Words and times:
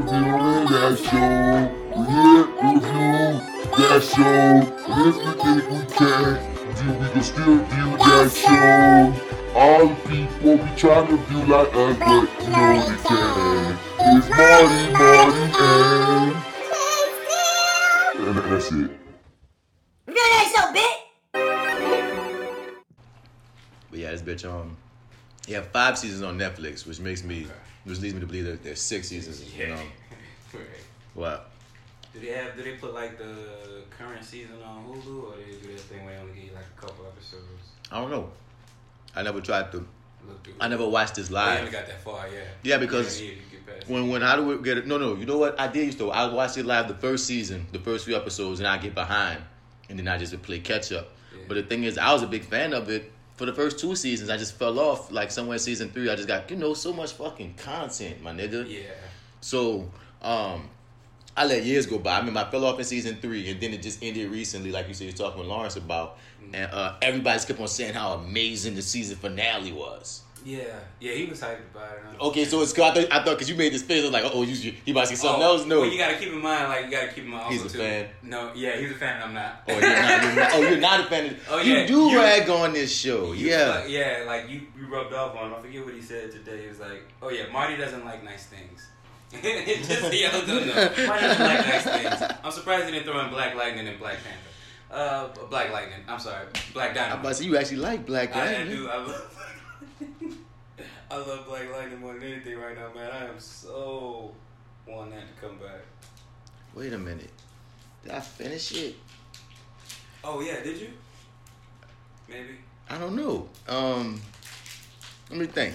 reviewing 0.00 0.64
that 0.70 0.96
show. 0.98 1.68
We 1.96 2.02
here 2.08 2.46
review 2.64 3.40
that 3.76 4.00
show. 4.02 4.40
And 4.88 5.02
if 5.08 5.16
you 5.16 5.32
think 5.42 5.62
we 5.70 5.80
can, 5.94 6.30
then 6.74 6.92
we 7.00 7.06
can 7.10 7.22
still 7.22 7.56
view 7.58 7.90
that 7.98 8.28
show. 8.32 9.12
All 9.54 9.88
the 9.88 9.94
people 10.08 10.56
be 10.56 10.70
trying 10.76 11.06
to 11.08 11.16
view 11.16 11.42
like 11.44 11.74
us, 11.74 11.96
but 11.98 12.28
you 12.40 12.50
know 12.50 12.70
they 12.86 12.98
can. 13.02 13.78
It's 14.16 14.28
Marty, 14.30 14.82
Marty, 14.92 15.44
and... 15.60 16.34
and 18.28 18.36
that's 18.52 18.68
it. 18.70 18.90
Review 20.06 20.26
that 20.32 20.46
show, 20.54 20.66
bitch. 20.76 20.98
But 23.90 23.98
yeah, 23.98 24.10
this 24.12 24.22
bitch 24.22 24.44
um 24.48 24.76
he 25.46 25.52
have 25.54 25.66
five 25.68 25.98
seasons 25.98 26.22
on 26.22 26.38
Netflix, 26.38 26.86
which 26.86 27.00
makes 27.00 27.24
me 27.24 27.48
which 27.84 28.00
leads 28.00 28.14
me 28.14 28.20
to 28.20 28.26
believe 28.26 28.44
that 28.44 28.62
there's 28.62 28.80
six 28.80 29.08
seasons. 29.08 29.44
You 29.54 29.68
know. 29.68 29.80
Right. 30.52 30.62
What? 31.14 31.50
Do 32.12 32.18
they 32.18 32.32
have? 32.32 32.56
Do 32.56 32.64
they 32.64 32.72
put 32.72 32.92
like 32.92 33.16
the 33.18 33.82
current 33.96 34.24
season 34.24 34.56
on 34.66 34.84
Hulu, 34.84 35.32
or 35.32 35.36
do 35.36 35.44
they 35.44 35.64
do 35.64 35.72
that 35.72 35.80
thing 35.82 36.04
where 36.04 36.16
they 36.16 36.20
only 36.20 36.34
give 36.34 36.44
you 36.46 36.50
like 36.52 36.64
a 36.76 36.80
couple 36.80 37.06
episodes? 37.06 37.44
I 37.92 38.00
don't 38.00 38.10
know. 38.10 38.30
I 39.14 39.22
never 39.22 39.40
tried 39.40 39.70
to 39.72 39.86
Look. 40.26 40.48
I 40.60 40.66
never 40.68 40.88
watched 40.88 41.14
this 41.14 41.28
Oh, 41.30 41.34
you 41.34 41.36
live. 41.36 41.58
only 41.60 41.70
got 41.70 41.86
that 41.86 42.00
far, 42.02 42.28
yeah. 42.28 42.40
Yeah, 42.62 42.78
because 42.78 43.20
You 43.20 43.28
don't 43.28 43.36
need 43.36 43.44
to 43.44 43.50
get 43.50 43.66
past 43.66 43.88
When 43.88 44.08
when 44.08 44.22
how 44.22 44.36
do 44.36 44.44
we 44.44 44.62
get 44.62 44.78
it? 44.78 44.86
No, 44.88 44.98
no. 44.98 45.14
You 45.14 45.24
know 45.26 45.38
what? 45.38 45.58
I 45.60 45.68
did 45.68 45.86
used 45.86 45.98
to. 45.98 46.10
I 46.10 46.32
watched 46.32 46.58
it 46.58 46.66
live 46.66 46.88
the 46.88 46.94
first 46.94 47.26
season, 47.26 47.66
the 47.72 47.78
first 47.78 48.04
few 48.06 48.16
episodes, 48.16 48.58
and 48.60 48.66
I 48.66 48.76
get 48.78 48.94
behind, 48.94 49.40
and 49.88 49.96
then 49.98 50.08
I 50.08 50.18
just 50.18 50.32
would 50.32 50.42
play 50.42 50.58
catch 50.58 50.90
up. 50.92 51.10
Yeah. 51.32 51.42
But 51.46 51.54
the 51.54 51.62
thing 51.62 51.84
is, 51.84 51.96
I 51.96 52.12
was 52.12 52.22
a 52.22 52.26
big 52.26 52.44
fan 52.44 52.72
of 52.74 52.90
it 52.90 53.10
for 53.40 53.46
the 53.46 53.54
first 53.54 53.78
two 53.78 53.96
seasons. 53.96 54.28
I 54.28 54.36
just 54.36 54.56
fell 54.56 54.78
off. 54.78 55.10
Like 55.10 55.30
somewhere 55.30 55.54
in 55.54 55.60
season 55.60 55.88
three, 55.88 56.10
I 56.10 56.14
just 56.14 56.28
got 56.28 56.50
you 56.50 56.58
know 56.58 56.74
so 56.74 56.92
much 56.92 57.14
fucking 57.14 57.54
content, 57.54 58.22
my 58.22 58.32
nigga. 58.32 58.70
Yeah. 58.70 58.82
So 59.40 59.90
um, 60.20 60.68
I 61.34 61.46
let 61.46 61.64
years 61.64 61.86
go 61.86 61.98
by. 61.98 62.18
I 62.18 62.22
mean, 62.22 62.36
I 62.36 62.50
fell 62.50 62.66
off 62.66 62.78
in 62.78 62.84
season 62.84 63.16
three, 63.16 63.50
and 63.50 63.58
then 63.58 63.72
it 63.72 63.80
just 63.80 64.04
ended 64.04 64.30
recently, 64.30 64.70
like 64.70 64.88
you 64.88 64.94
said, 64.94 65.04
you're 65.04 65.16
talking 65.16 65.38
with 65.38 65.48
Lawrence 65.48 65.76
about, 65.76 66.18
and 66.52 66.70
uh, 66.70 66.96
everybody's 67.00 67.46
kept 67.46 67.58
on 67.60 67.68
saying 67.68 67.94
how 67.94 68.12
amazing 68.12 68.74
the 68.74 68.82
season 68.82 69.16
finale 69.16 69.72
was. 69.72 70.20
Yeah. 70.44 70.64
Yeah, 71.00 71.12
he 71.12 71.26
was 71.26 71.40
hyped 71.40 71.58
about 71.74 71.92
it. 71.92 72.02
huh? 72.18 72.26
Okay, 72.28 72.44
so 72.44 72.62
it's 72.62 72.72
I 72.78 72.94
thought 72.94 72.98
I 73.12 73.22
thought 73.22 73.24
because 73.36 73.48
you 73.50 73.56
made 73.56 73.72
this 73.72 73.82
face, 73.82 74.00
I 74.02 74.04
was 74.04 74.12
like, 74.12 74.24
oh, 74.34 74.42
you 74.42 74.72
you 74.84 74.92
about 74.94 75.02
to 75.02 75.06
say 75.08 75.14
something 75.16 75.42
Oh, 75.42 75.52
else? 75.56 75.66
No. 75.66 75.80
Well, 75.80 75.90
you 75.90 75.98
gotta 75.98 76.16
keep 76.16 76.28
in 76.32 76.40
mind, 76.40 76.68
like 76.68 76.84
you 76.86 76.90
gotta 76.90 77.08
keep 77.08 77.24
in 77.24 77.30
mind. 77.30 77.42
Also 77.44 77.52
He's 77.62 77.64
a 77.66 77.68
too, 77.68 77.78
fan. 77.78 78.08
No, 78.22 78.52
yeah, 78.54 78.76
he's 78.76 78.90
a 78.90 78.94
fan. 78.94 79.16
and 79.16 79.24
I'm 79.24 79.34
not. 79.34 79.62
Oh, 79.68 79.72
you're 79.78 79.80
not, 79.80 80.22
you're 80.22 80.34
not. 80.34 80.52
Oh, 80.54 80.60
you're 80.62 80.78
not 80.80 81.00
a 81.00 81.04
fan. 81.04 81.26
Of, 81.26 81.46
Oh, 81.50 81.58
you 81.60 81.74
yeah. 81.74 81.86
do 81.86 82.00
You- 82.10 82.18
rag 82.18 82.48
on 82.50 82.72
this 82.72 82.94
show, 82.94 83.32
You- 83.32 83.48
yeah. 83.50 83.68
like, 83.80 83.88
yeah, 83.90 84.24
like 84.26 84.48
you, 84.48 84.62
you 84.78 84.86
rubbed 84.92 85.12
off 85.14 85.36
on 85.36 85.48
him. 85.50 85.54
I 85.58 85.60
forget 85.60 85.84
what 85.84 85.94
he 85.94 86.00
said 86.02 86.30
today. 86.30 86.62
He 86.62 86.68
was 86.68 86.80
like, 86.80 87.02
"Oh 87.22 87.28
yeah, 87.30 87.44
Marty 87.52 87.76
doesn't 87.76 88.04
like 88.04 88.24
nice 88.24 88.46
things." 88.46 88.86
Just 89.30 90.00
so 90.00 90.10
y'all 90.10 90.32
don't 90.44 90.66
Marty 91.06 91.26
doesn't 91.26 91.46
like 91.46 91.66
nice 91.66 91.84
things. 91.84 92.30
I'm 92.42 92.50
surprised 92.50 92.86
he 92.86 92.92
didn't 92.92 93.04
throw 93.04 93.20
in 93.20 93.30
Black 93.30 93.54
Lightning 93.54 93.86
and 93.86 93.98
Black 93.98 94.16
Panther. 94.24 94.38
Uh, 94.90 95.28
Black 95.48 95.70
Lightning. 95.70 96.00
I'm 96.08 96.18
sorry, 96.18 96.46
Black 96.74 96.94
Diamond. 96.94 97.12
I'm 97.12 97.18
Dynamite. 97.18 97.20
about 97.20 97.28
to 97.28 97.34
say 97.36 97.44
you 97.44 97.56
actually 97.56 97.76
like 97.76 98.04
Black 98.06 98.34
I, 98.34 98.40
I 98.40 98.44
Lightning. 98.58 98.76
do. 98.76 98.88
I 98.88 98.96
love. 98.96 99.36
I 101.10 101.16
love 101.16 101.46
Black 101.46 101.70
Lightning 101.72 102.00
more 102.00 102.14
than 102.14 102.22
anything 102.22 102.58
right 102.58 102.76
now, 102.76 102.92
man. 102.94 103.10
I 103.10 103.26
am 103.26 103.38
so 103.38 104.32
wanting 104.86 105.14
that 105.14 105.34
to 105.34 105.46
come 105.46 105.58
back. 105.58 105.82
Wait 106.74 106.92
a 106.92 106.98
minute, 106.98 107.30
did 108.02 108.12
I 108.12 108.20
finish 108.20 108.72
it? 108.72 108.96
Oh 110.22 110.40
yeah, 110.40 110.62
did 110.62 110.78
you? 110.78 110.90
Maybe. 112.28 112.58
I 112.88 112.98
don't 112.98 113.16
know. 113.16 113.48
Um, 113.68 114.20
let 115.30 115.38
me 115.38 115.46
think. 115.46 115.74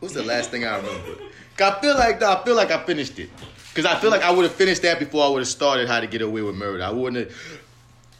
What's 0.00 0.14
the 0.14 0.22
last 0.22 0.50
thing 0.50 0.64
I 0.64 0.76
remember? 0.76 1.22
I 1.58 1.80
feel 1.80 1.94
like 1.94 2.22
I 2.22 2.44
feel 2.44 2.54
like 2.54 2.70
I 2.70 2.84
finished 2.84 3.18
it. 3.18 3.30
Cause 3.74 3.84
I 3.84 3.98
feel 3.98 4.10
like 4.10 4.22
I 4.22 4.30
would 4.30 4.44
have 4.44 4.54
finished 4.54 4.82
that 4.82 4.98
before 4.98 5.22
I 5.24 5.28
would 5.28 5.40
have 5.40 5.48
started 5.48 5.86
How 5.86 6.00
to 6.00 6.06
Get 6.06 6.22
Away 6.22 6.40
with 6.40 6.54
Murder. 6.54 6.82
I 6.82 6.90
wouldn't 6.90 7.28
have. 7.28 7.60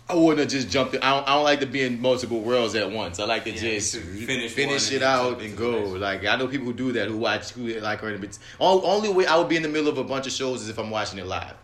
I 0.08 0.14
wouldn't 0.14 0.38
have 0.38 0.48
just 0.48 0.70
jumped 0.70 0.94
in. 0.94 1.02
I 1.02 1.14
don't, 1.16 1.28
I 1.28 1.34
don't 1.34 1.44
like 1.44 1.60
to 1.60 1.66
be 1.66 1.82
in 1.82 2.00
multiple 2.00 2.40
worlds 2.40 2.76
at 2.76 2.90
once. 2.90 3.18
I 3.18 3.24
like 3.24 3.42
to 3.44 3.50
Yeah, 3.50 3.56
just 3.78 3.96
finish, 3.96 4.52
finish 4.52 4.92
it 4.92 5.02
out 5.02 5.40
and 5.40 5.56
go. 5.56 5.72
the 5.72 5.78
next 5.80 5.90
one. 5.90 6.00
Like 6.00 6.24
I 6.24 6.36
know 6.36 6.46
people 6.46 6.66
who 6.66 6.74
do 6.74 6.92
that 6.92 7.08
who 7.08 7.16
watch 7.16 7.50
who 7.50 7.68
like 7.80 8.04
are 8.04 8.10
in 8.10 8.20
the 8.20 8.38
Only, 8.60 9.08
way 9.08 9.26
I 9.26 9.36
would 9.36 9.48
be 9.48 9.56
in 9.56 9.62
the 9.62 9.68
middle 9.68 9.88
of 9.88 9.98
a 9.98 10.04
bunch 10.04 10.26
of 10.28 10.32
shows 10.32 10.62
is 10.62 10.68
if 10.68 10.78
I'm 10.78 10.90
watching 10.90 11.18
it 11.18 11.26
live. 11.26 11.54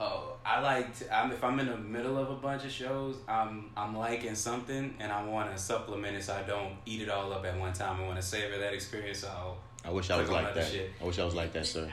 Oh, 0.00 0.34
I 0.44 0.60
like. 0.60 0.96
To, 0.98 1.16
I'm, 1.16 1.30
if 1.30 1.42
I'm 1.44 1.58
in 1.60 1.66
the 1.66 1.76
middle 1.76 2.18
of 2.18 2.28
a 2.30 2.34
bunch 2.34 2.64
of 2.64 2.72
shows, 2.72 3.16
I'm 3.28 3.70
I'm 3.76 3.96
liking 3.96 4.34
something, 4.34 4.94
and 4.98 5.12
I 5.12 5.24
want 5.24 5.52
to 5.52 5.58
supplement 5.58 6.16
it 6.16 6.24
so 6.24 6.34
I 6.34 6.42
don't 6.42 6.72
eat 6.86 7.02
it 7.02 7.08
all 7.08 7.32
up 7.32 7.44
at 7.46 7.56
one 7.58 7.72
time. 7.72 8.00
I 8.00 8.04
want 8.04 8.16
to 8.16 8.22
savor 8.22 8.58
that 8.58 8.74
experience. 8.74 9.20
So 9.20 9.56
I 9.84 9.90
wish 9.90 10.10
I 10.10 10.20
was 10.20 10.28
like 10.28 10.54
that. 10.54 10.66
shit. 10.66 10.90
I 11.00 11.04
wish 11.04 11.18
I 11.20 11.24
was 11.24 11.36
like 11.36 11.52
that, 11.52 11.66
sir. 11.66 11.88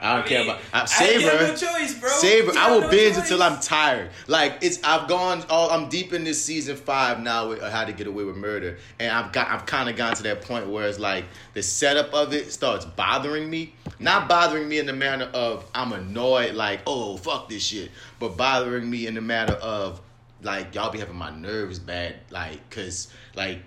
I, 0.00 0.12
I 0.12 0.16
don't 0.16 0.26
care 0.26 0.42
about- 0.44 0.60
I- 0.72 0.82
I, 0.82 0.84
savor- 0.86 1.30
have 1.30 1.40
no 1.40 1.56
choice, 1.56 1.98
bro. 1.98 2.10
Savor. 2.10 2.52
I 2.56 2.70
will 2.70 2.80
no 2.82 2.90
binge 2.90 3.14
choice. 3.16 3.22
until 3.30 3.42
I'm 3.42 3.60
tired. 3.60 4.10
Like 4.26 4.58
it's. 4.62 4.78
I've 4.84 5.08
gone. 5.08 5.44
All, 5.48 5.70
I'm 5.70 5.88
deep 5.88 6.12
in 6.12 6.24
this 6.24 6.42
season 6.44 6.76
five 6.76 7.20
now 7.20 7.48
with 7.48 7.62
uh, 7.62 7.70
How 7.70 7.84
to 7.84 7.92
Get 7.92 8.06
Away 8.06 8.24
with 8.24 8.36
Murder, 8.36 8.78
and 8.98 9.10
I've 9.12 9.32
got. 9.32 9.48
I've 9.48 9.66
kind 9.66 9.88
of 9.88 9.96
gone 9.96 10.14
to 10.14 10.22
that 10.24 10.42
point 10.42 10.68
where 10.68 10.88
it's 10.88 10.98
like 10.98 11.24
the 11.54 11.62
setup 11.62 12.12
of 12.12 12.32
it 12.34 12.52
starts 12.52 12.84
bothering 12.84 13.48
me. 13.48 13.74
Not 13.98 14.28
bothering 14.28 14.68
me 14.68 14.78
in 14.78 14.86
the 14.86 14.92
manner 14.92 15.30
of 15.32 15.64
I'm 15.74 15.92
annoyed, 15.92 16.54
like 16.54 16.80
oh 16.86 17.16
fuck 17.16 17.48
this 17.48 17.62
shit, 17.62 17.90
but 18.18 18.36
bothering 18.36 18.88
me 18.90 19.06
in 19.06 19.14
the 19.14 19.20
manner 19.20 19.54
of 19.54 20.00
like 20.42 20.74
y'all 20.74 20.90
be 20.90 20.98
having 20.98 21.16
my 21.16 21.30
nerves 21.30 21.78
bad, 21.78 22.16
like 22.30 22.68
cause 22.70 23.08
like 23.34 23.60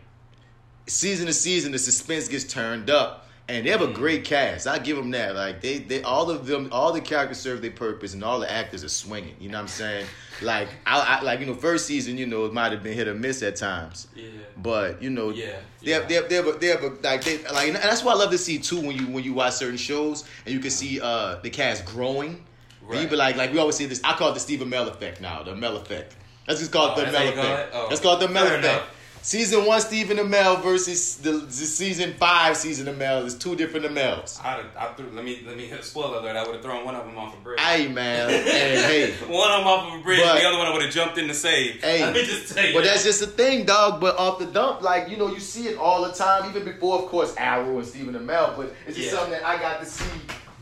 season 0.87 1.25
to 1.27 1.33
season, 1.33 1.71
the 1.71 1.79
suspense 1.79 2.27
gets 2.27 2.43
turned 2.43 2.89
up. 2.89 3.26
And 3.49 3.65
they 3.65 3.69
have 3.69 3.81
a 3.81 3.87
great 3.87 4.25
cast. 4.25 4.67
I 4.67 4.77
give 4.77 4.97
them 4.97 5.11
that. 5.11 5.33
Like 5.33 5.61
they, 5.61 5.77
they, 5.77 6.01
all 6.03 6.29
of 6.29 6.45
them, 6.47 6.67
all 6.71 6.91
the 6.91 6.99
characters 6.99 7.39
serve 7.39 7.61
their 7.61 7.71
purpose, 7.71 8.13
and 8.13 8.21
all 8.23 8.39
the 8.41 8.51
actors 8.51 8.83
are 8.83 8.89
swinging. 8.89 9.35
You 9.39 9.47
know 9.47 9.57
what 9.57 9.61
I'm 9.63 9.67
saying? 9.69 10.05
Like, 10.41 10.67
I, 10.85 10.99
I 10.99 11.21
like 11.21 11.39
you 11.39 11.45
know, 11.45 11.53
first 11.53 11.85
season, 11.85 12.17
you 12.17 12.25
know, 12.25 12.45
it 12.45 12.53
might 12.53 12.73
have 12.73 12.83
been 12.83 12.93
hit 12.93 13.07
or 13.07 13.13
miss 13.15 13.41
at 13.43 13.55
times. 13.55 14.07
Yeah. 14.15 14.25
But 14.57 15.01
you 15.01 15.09
know, 15.09 15.29
Yeah, 15.29 15.55
they 15.81 15.91
have, 15.91 16.09
they 16.09 16.15
have, 16.15 16.27
they 16.29 16.35
have, 16.35 16.47
a, 16.47 16.51
they 16.53 16.67
have 16.67 16.83
a, 16.83 16.89
like 17.01 17.23
they 17.23 17.37
like, 17.45 17.67
and 17.67 17.77
that's 17.77 18.03
why 18.03 18.11
I 18.11 18.15
love 18.15 18.31
to 18.31 18.37
see 18.37 18.59
too 18.59 18.81
when 18.81 18.97
you 18.97 19.07
when 19.07 19.23
you 19.23 19.33
watch 19.33 19.53
certain 19.53 19.77
shows 19.77 20.25
and 20.45 20.53
you 20.53 20.59
can 20.59 20.69
see 20.71 20.99
uh 20.99 21.35
the 21.41 21.49
cast 21.49 21.85
growing. 21.85 22.43
And 22.89 23.01
you 23.01 23.07
be 23.07 23.15
like, 23.17 23.35
like 23.37 23.51
we 23.51 23.59
always 23.59 23.75
see 23.75 23.85
this. 23.85 24.01
I 24.03 24.13
call 24.13 24.31
it 24.31 24.33
the 24.33 24.39
Stephen 24.39 24.69
Amell 24.69 24.87
effect 24.89 25.19
now. 25.21 25.43
The 25.43 25.55
Mel 25.55 25.75
effect. 25.77 26.15
Let's 26.47 26.59
just 26.61 26.71
call 26.71 26.87
it 26.87 26.91
Oh, 26.93 26.95
the 27.05 27.11
that's 27.11 27.13
Mel 27.17 27.33
call 27.33 27.53
effect. 27.53 27.71
Oh, 27.73 27.87
Let's 27.89 28.01
call 28.01 28.17
the 28.17 28.27
Mel 28.29 28.45
effect. 28.47 28.63
enough. 28.63 28.93
Season 29.21 29.65
one, 29.65 29.81
Stephen 29.81 30.17
Amell 30.17 30.61
versus 30.63 31.17
the, 31.17 31.31
the 31.31 31.51
season 31.51 32.13
five 32.13 32.55
season 32.55 32.85
Amell 32.87 33.25
is 33.25 33.35
two 33.35 33.55
different 33.57 33.85
Amels. 33.85 34.39
I'd, 34.41 34.63
I 34.77 34.93
threw, 34.93 35.09
let 35.11 35.25
me 35.25 35.43
let 35.45 35.57
me 35.57 35.69
spoiler 35.81 36.19
alert. 36.19 36.37
I 36.37 36.43
would 36.45 36.53
have 36.55 36.63
thrown 36.63 36.85
one 36.85 36.95
of 36.95 37.05
them 37.05 37.17
off 37.17 37.33
a 37.37 37.41
bridge. 37.41 37.59
Hey 37.67 37.87
man, 37.89 38.29
and 38.29 38.45
hey, 38.45 39.11
one 39.27 39.51
of 39.51 39.57
them 39.59 39.67
off 39.67 39.93
of 39.93 39.99
a 39.99 40.03
bridge. 40.03 40.21
But- 40.23 40.39
the 40.39 40.45
other 40.47 40.57
one 40.57 40.67
I 40.67 40.71
would 40.73 40.81
have 40.83 40.93
jumped 40.93 41.17
in 41.17 41.27
to 41.27 41.33
save. 41.33 41.81
Hey, 41.83 42.01
let 42.05 42.13
me 42.13 42.23
just 42.25 42.55
tell 42.55 42.65
you. 42.65 42.73
But 42.73 42.85
that's 42.85 43.03
just 43.03 43.21
a 43.21 43.27
thing, 43.27 43.65
dog. 43.65 43.99
But 43.99 44.17
off 44.17 44.39
the 44.39 44.45
dump, 44.45 44.81
like 44.81 45.09
you 45.09 45.17
know, 45.17 45.27
you 45.27 45.39
see 45.41 45.67
it 45.67 45.77
all 45.77 46.03
the 46.07 46.13
time, 46.13 46.49
even 46.49 46.63
before, 46.63 46.99
of 46.99 47.05
course, 47.07 47.35
Arrow 47.37 47.77
and 47.79 47.85
Stephen 47.87 48.13
Amell. 48.13 48.55
But 48.55 48.73
it's 48.87 48.95
just 48.97 49.11
Yeah. 49.11 49.17
something 49.17 49.31
that 49.31 49.45
I 49.45 49.57
got 49.59 49.79
to 49.81 49.85
see 49.85 50.05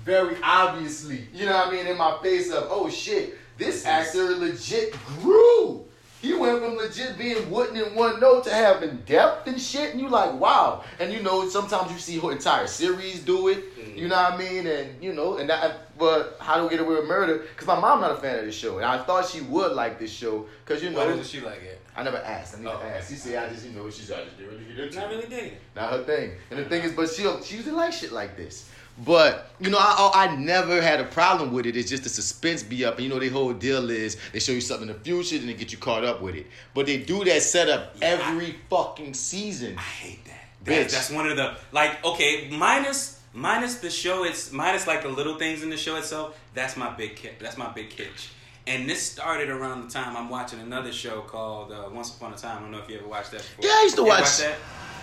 very 0.03 0.37
obviously. 0.43 1.27
You 1.33 1.45
know 1.45 1.53
what 1.53 1.67
I 1.67 1.71
mean? 1.71 1.85
In 1.85 1.97
my 1.97 2.17
face 2.23 2.51
of, 2.51 2.67
oh 2.71 2.89
shit, 2.89 3.37
this 3.57 3.81
is- 3.81 3.85
actor 3.85 4.35
legit 4.35 4.95
grew. 5.19 5.85
He 6.25 6.33
went 6.33 6.63
from 6.63 6.75
legit 6.75 7.17
being 7.17 7.51
wooden 7.51 7.77
in 7.77 7.93
one 7.93 8.19
note 8.19 8.45
to 8.45 8.49
having 8.53 8.97
depth 9.05 9.47
and 9.47 9.61
shit, 9.61 9.91
and 9.91 10.01
you 10.01 10.09
like, 10.09 10.33
wow. 10.39 10.83
And 10.99 11.13
you 11.13 11.21
know, 11.21 11.47
sometimes 11.49 11.91
you 11.91 11.99
see 11.99 12.17
whole 12.17 12.31
entire 12.31 12.65
series 12.65 13.19
do 13.23 13.49
it. 13.49 13.77
Mm. 13.77 13.95
You 13.95 14.07
know 14.07 14.15
what 14.15 14.33
I 14.33 14.37
mean? 14.37 14.65
And 14.65 15.03
you 15.03 15.13
know, 15.13 15.37
and 15.37 15.49
that. 15.49 15.81
But 15.97 16.37
how 16.41 16.57
do 16.57 16.63
we 16.63 16.69
get 16.69 16.79
away 16.79 16.95
with 16.95 17.07
murder? 17.07 17.37
Because 17.37 17.67
my 17.67 17.79
mom 17.79 18.01
not 18.01 18.11
a 18.11 18.15
fan 18.15 18.39
of 18.39 18.45
this 18.45 18.55
show, 18.55 18.77
and 18.77 18.85
I 18.85 19.01
thought 19.03 19.27
she 19.27 19.41
would 19.41 19.73
like 19.73 19.99
this 19.99 20.11
show 20.11 20.45
because 20.65 20.83
you 20.83 20.89
know. 20.89 21.05
what 21.05 21.15
does 21.15 21.29
she 21.29 21.39
like 21.41 21.61
it? 21.61 21.79
I 21.95 22.03
never 22.03 22.17
asked. 22.17 22.55
I 22.57 22.59
need 22.59 22.67
Oh, 22.67 22.77
to 22.79 22.85
ask. 22.85 23.09
She 23.09 23.15
said, 23.15 23.41
I 23.41 23.53
just, 23.53 23.65
you 23.65 23.71
know, 23.71 23.89
she's 23.89 24.11
I 24.11 24.25
just 24.25 24.37
didn't 24.37 24.51
really 24.51 24.65
get 24.65 24.85
into 24.87 24.99
Not 24.99 25.09
really 25.09 25.27
digging. 25.27 25.53
Not 25.75 25.91
her 25.91 26.03
thing. 26.03 26.31
And 26.51 26.59
the 26.59 26.65
thing 26.65 26.83
is, 26.83 26.91
but 26.91 27.09
she'll, 27.09 27.41
she 27.41 27.55
usually 27.55 27.73
like 27.75 27.93
shit 27.93 28.11
like 28.11 28.35
this. 28.35 28.69
But, 28.97 29.51
you 29.59 29.69
know, 29.69 29.77
I, 29.77 30.11
I 30.13 30.27
I 30.27 30.35
never 30.37 30.81
had 30.81 31.01
a 31.01 31.03
problem 31.03 31.51
with 31.51 31.65
it. 31.65 31.75
It's 31.75 31.89
just 31.89 32.03
the 32.03 32.09
suspense 32.09 32.63
be 32.63 32.85
up. 32.85 32.95
And, 32.95 33.03
you 33.03 33.09
know, 33.09 33.19
the 33.19 33.27
whole 33.29 33.51
deal 33.53 33.89
is 33.89 34.15
they 34.31 34.39
show 34.39 34.53
you 34.53 34.61
something 34.61 34.87
in 34.87 34.93
the 34.95 34.99
future, 35.01 35.35
and 35.35 35.49
they 35.49 35.53
get 35.53 35.71
you 35.73 35.77
caught 35.77 36.05
up 36.05 36.21
with 36.21 36.35
it. 36.35 36.47
But 36.73 36.85
they 36.85 36.97
do 36.97 37.23
that 37.25 37.41
setup 37.41 37.95
Yeah, 38.01 38.07
I- 38.07 38.31
every 38.31 38.55
fucking 38.69 39.13
season. 39.13 39.77
I 39.77 39.81
hate 39.81 40.25
that. 40.25 40.31
Bitch. 40.63 40.91
That's, 40.91 41.11
one 41.11 41.27
of 41.29 41.35
the 41.37 41.55
like 41.71 42.03
okay 42.03 42.49
minus 42.51 43.19
minus 43.33 43.75
the 43.75 43.89
show. 43.91 44.23
It's 44.23 44.51
minus 44.51 44.87
like 44.87 45.03
the 45.03 45.09
little 45.09 45.37
things 45.37 45.61
in 45.61 45.69
the 45.69 45.77
show 45.77 45.95
itself. 45.97 46.39
That's 46.55 46.75
my 46.75 46.89
big 46.95 47.19
that's 47.39 47.55
my 47.57 47.71
big 47.71 47.89
kitch. 47.91 48.29
And 48.65 48.89
this 48.89 49.03
started 49.11 49.49
around 49.49 49.85
the 49.85 49.91
time 49.91 50.17
I'm 50.17 50.27
watching 50.27 50.59
another 50.59 50.91
show 50.91 51.21
called 51.21 51.71
uh, 51.71 51.83
Once 51.91 52.15
Upon 52.15 52.33
a 52.33 52.35
Time. 52.35 52.57
I 52.57 52.61
don't 52.61 52.71
know 52.71 52.79
if 52.79 52.89
you 52.89 52.97
ever 52.97 53.07
watched 53.07 53.29
that 53.31 53.41
before. 53.41 53.65
Yeah, 53.65 53.71
I 53.77 53.81
used 53.83 53.95
to 53.97 54.03
watch- 54.03 54.21
watch 54.21 54.37
that. 54.39 54.55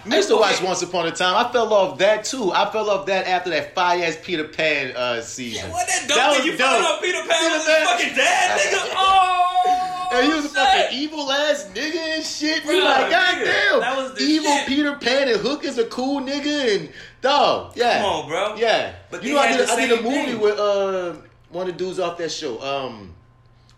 I 0.04 0.16
used 0.16 0.28
to 0.28 0.36
watch 0.36 0.56
Okay. 0.56 0.66
Once 0.66 0.82
Upon 0.82 1.06
a 1.06 1.12
Time. 1.12 1.36
I 1.36 1.50
fell 1.52 1.72
off 1.72 1.98
that 1.98 2.24
too. 2.24 2.50
I 2.52 2.70
fell 2.72 2.90
off 2.90 3.06
that 3.06 3.26
after 3.26 3.50
that 3.50 3.74
fire 3.74 4.04
ass 4.04 4.18
Peter 4.22 4.44
Pan 4.48 4.96
uh, 4.96 5.20
season. 5.20 5.66
Yeah, 5.66 5.72
what 5.72 5.86
that 5.86 6.08
dope? 6.08 6.16
That 6.16 6.30
thing? 6.32 6.38
was 6.38 6.46
you 6.46 6.58
dope. 6.58 6.82
up 6.84 7.00
Peter 7.02 7.18
Pan 7.18 7.28
Peter 7.28 7.54
was 7.56 7.66
Pan. 7.66 7.86
fucking 7.86 8.14
dad, 8.16 8.60
nigga. 8.72 8.92
Oh, 8.96 10.08
And 10.12 10.26
he 10.26 10.32
was 10.34 10.44
a 10.46 10.48
fucking 10.48 10.98
evil 10.98 11.30
ass 11.30 11.68
nigga 11.72 11.96
and 12.16 12.24
shit. 12.24 12.64
You 12.64 12.70
Bruh, 12.70 12.84
like, 12.84 13.10
god 13.10 13.34
nigga, 13.36 13.44
damn. 13.44 13.80
that 13.80 13.96
was 13.96 14.14
the 14.14 14.22
evil 14.24 14.50
shit. 14.56 14.66
Peter 14.68 14.96
Pan 14.96 15.28
and 15.28 15.40
Hook 15.40 15.64
is 15.64 15.78
a 15.78 15.84
cool 15.86 16.20
nigga 16.20 16.76
and 16.80 16.92
dog. 17.20 17.76
Yeah. 17.76 17.98
Come 18.02 18.06
on, 18.10 18.28
bro. 18.28 18.56
Yeah. 18.56 18.94
But 19.10 19.22
you 19.22 19.34
know 19.34 19.40
I 19.40 19.56
did, 19.56 19.68
I 19.70 19.76
did 19.86 19.98
a 19.98 20.02
movie 20.02 20.32
thing. 20.32 20.40
with 20.40 20.58
uh 20.58 21.14
one 21.50 21.68
of 21.68 21.76
the 21.76 21.84
dudes 21.84 22.00
off 22.00 22.18
that 22.18 22.32
show. 22.32 22.60
Um, 22.60 23.14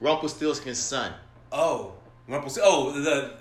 Rumpelstiltskin's 0.01 0.79
son. 0.79 1.13
Oh, 1.53 1.93
Rumpelstil. 2.29 2.61
Oh, 2.63 2.93
the. 2.93 3.35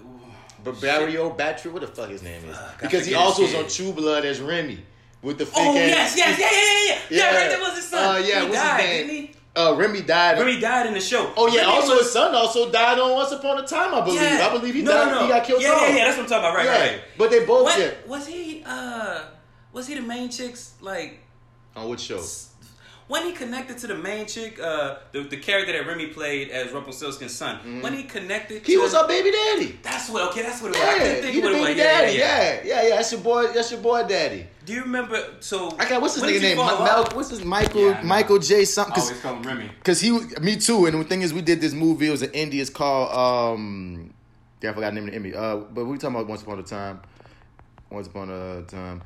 But 0.63 0.79
Barrio 0.81 1.29
Battery, 1.29 1.71
what 1.71 1.81
the 1.81 1.87
fuck 1.87 2.09
his 2.09 2.23
name 2.23 2.41
is? 2.49 2.57
Fuck, 2.57 2.81
because 2.81 3.05
he 3.05 3.15
also 3.15 3.43
was 3.43 3.55
on. 3.55 3.67
True 3.67 3.91
Blood 3.91 4.25
as 4.25 4.39
Remy 4.39 4.79
with 5.21 5.37
the 5.37 5.45
fake 5.45 5.55
Oh 5.57 5.77
ass- 5.77 6.15
yes, 6.15 6.17
yes, 6.17 6.39
yeah, 6.39 6.45
yeah, 6.51 6.95
yeah, 6.95 7.01
yeah. 7.09 7.31
Yeah, 7.31 7.37
right. 7.41 7.49
That 7.51 7.59
was 7.61 7.75
his 7.75 7.87
son. 7.87 8.15
Uh, 8.15 8.17
yeah, 8.19 8.41
he 8.41 8.49
what's 8.49 8.61
his 8.61 8.77
name? 8.77 9.07
didn't 9.07 9.09
he? 9.27 9.35
Uh, 9.55 9.75
Remy 9.77 10.01
died. 10.01 10.39
Remy 10.39 10.59
died 10.59 10.87
in 10.87 10.93
the 10.93 10.99
show. 10.99 11.31
Oh 11.37 11.47
yeah, 11.47 11.61
Remy 11.61 11.73
also 11.73 11.93
was- 11.95 12.03
his 12.03 12.11
son 12.13 12.33
also 12.33 12.71
died 12.71 12.97
on 12.99 13.11
Once 13.11 13.31
Upon 13.31 13.59
a 13.63 13.67
Time, 13.67 13.93
I 13.93 14.01
believe. 14.01 14.21
Yeah. 14.21 14.47
I 14.49 14.57
believe 14.57 14.73
he 14.73 14.81
no, 14.81 14.91
died. 14.91 15.07
No, 15.11 15.15
no. 15.19 15.21
He 15.23 15.27
got 15.29 15.43
killed 15.45 15.61
Yeah, 15.61 15.69
off. 15.71 15.81
yeah, 15.81 15.87
yeah. 15.95 16.05
That's 16.05 16.17
what 16.17 16.23
I'm 16.23 16.29
talking 16.29 16.45
about. 16.49 16.55
Right, 16.55 16.65
yeah. 16.65 16.91
right. 16.93 17.01
But 17.17 17.29
they 17.31 17.45
both 17.45 17.63
What 17.65 17.79
yeah. 17.79 17.91
was 18.07 18.25
he? 18.27 18.63
Uh, 18.65 19.21
was 19.71 19.87
he 19.87 19.95
the 19.95 20.01
main 20.01 20.29
chick's 20.29 20.73
like? 20.81 21.19
On 21.75 21.89
which 21.89 22.01
show? 22.01 22.23
When 23.07 23.25
he 23.25 23.33
connected 23.33 23.77
to 23.79 23.87
the 23.87 23.95
main 23.95 24.25
chick, 24.27 24.59
uh, 24.61 24.95
the, 25.11 25.23
the 25.23 25.35
character 25.37 25.73
that 25.73 25.85
Remy 25.85 26.07
played 26.07 26.49
as 26.49 26.71
Rumpelstiltskin's 26.71 27.33
son, 27.33 27.81
when 27.81 27.93
he 27.93 28.03
connected, 28.03 28.63
Mm-hmm. 28.63 28.65
He 28.65 28.75
to, 28.75 28.81
was 28.81 28.93
her 28.93 29.07
baby 29.07 29.29
daddy. 29.31 29.77
That's 29.83 30.09
what. 30.09 30.29
Okay, 30.29 30.41
that's 30.41 30.61
what 30.61 30.69
it 30.75 30.79
was. 30.79 30.87
I 30.87 30.91
Yeah, 30.93 30.97
couldn't 30.99 31.21
think 31.21 31.35
he 31.35 31.41
the 31.41 31.47
baby 31.49 31.59
was. 31.59 31.75
Daddy. 31.77 32.17
yeah, 32.17 32.17
yeah. 32.17 32.53
Yeah, 32.53 32.63
yeah, 32.63 32.87
yeah. 32.89 32.95
That's 32.95 33.11
your 33.11 33.21
boy. 33.21 33.47
That's 33.51 33.71
your 33.71 33.81
boy 33.81 34.03
daddy. 34.07 34.47
Do 34.65 34.73
you 34.73 34.81
remember? 34.83 35.21
So 35.41 35.75
I 35.77 35.89
got 35.89 36.01
what's 36.01 36.15
his 36.15 36.23
nigga 36.23 36.41
name? 36.41 36.57
Ma- 36.57 36.79
Mal- 36.83 37.09
what's 37.13 37.29
his 37.29 37.43
Michael 37.43 37.81
Yeah, 37.89 38.01
Michael 38.03 38.39
J 38.39 38.63
something? 38.63 38.93
I 38.93 38.95
Cause, 38.95 39.07
always 39.09 39.21
call 39.21 39.35
him 39.35 39.43
Remy. 39.43 39.71
Cause 39.83 39.99
he, 39.99 40.11
me 40.41 40.55
too. 40.55 40.85
And 40.85 40.99
the 40.99 41.03
thing 41.03 41.21
is, 41.21 41.33
we 41.33 41.41
did 41.41 41.59
this 41.59 41.73
movie. 41.73 42.07
It 42.07 42.11
was 42.11 42.21
an 42.21 42.31
India. 42.31 42.61
It's 42.61 42.69
called 42.69 43.11
um, 43.57 44.13
yeah, 44.61 44.69
I 44.71 44.73
forgot 44.73 44.93
the 44.93 45.01
name 45.01 45.05
of 45.05 45.09
the 45.11 45.15
Emmy. 45.17 45.33
Uh, 45.33 45.57
but 45.57 45.83
we 45.83 45.91
were 45.91 45.97
talking 45.97 46.15
about 46.15 46.27
Once 46.27 46.41
Upon 46.43 46.59
a 46.59 46.63
Time. 46.63 47.01
Once 47.89 48.07
Upon 48.07 48.29
a 48.29 48.61
Time. 48.63 49.01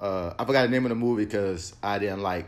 Uh, 0.00 0.34
I 0.38 0.44
forgot 0.44 0.62
the 0.62 0.68
name 0.70 0.84
of 0.86 0.88
the 0.88 0.94
movie 0.96 1.24
because 1.26 1.74
I 1.82 1.98
didn't 2.00 2.22
like 2.22 2.46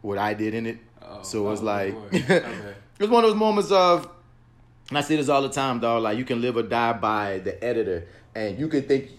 what 0.00 0.18
I 0.18 0.34
did 0.34 0.54
in 0.54 0.66
it. 0.66 0.78
Oh, 1.02 1.22
so 1.22 1.46
it 1.46 1.50
was 1.50 1.60
oh, 1.60 1.64
like, 1.64 1.94
Lord. 1.94 2.14
it 2.14 3.00
was 3.00 3.10
one 3.10 3.24
of 3.24 3.30
those 3.30 3.38
moments 3.38 3.70
of, 3.70 4.08
and 4.88 4.98
I 4.98 5.00
say 5.00 5.16
this 5.16 5.28
all 5.28 5.42
the 5.42 5.48
time, 5.48 5.80
dog. 5.80 6.02
Like 6.02 6.18
you 6.18 6.24
can 6.24 6.40
live 6.40 6.56
or 6.56 6.62
die 6.62 6.92
by 6.92 7.38
the 7.38 7.62
editor, 7.62 8.06
and 8.34 8.58
you 8.58 8.68
could 8.68 8.88
think, 8.88 9.10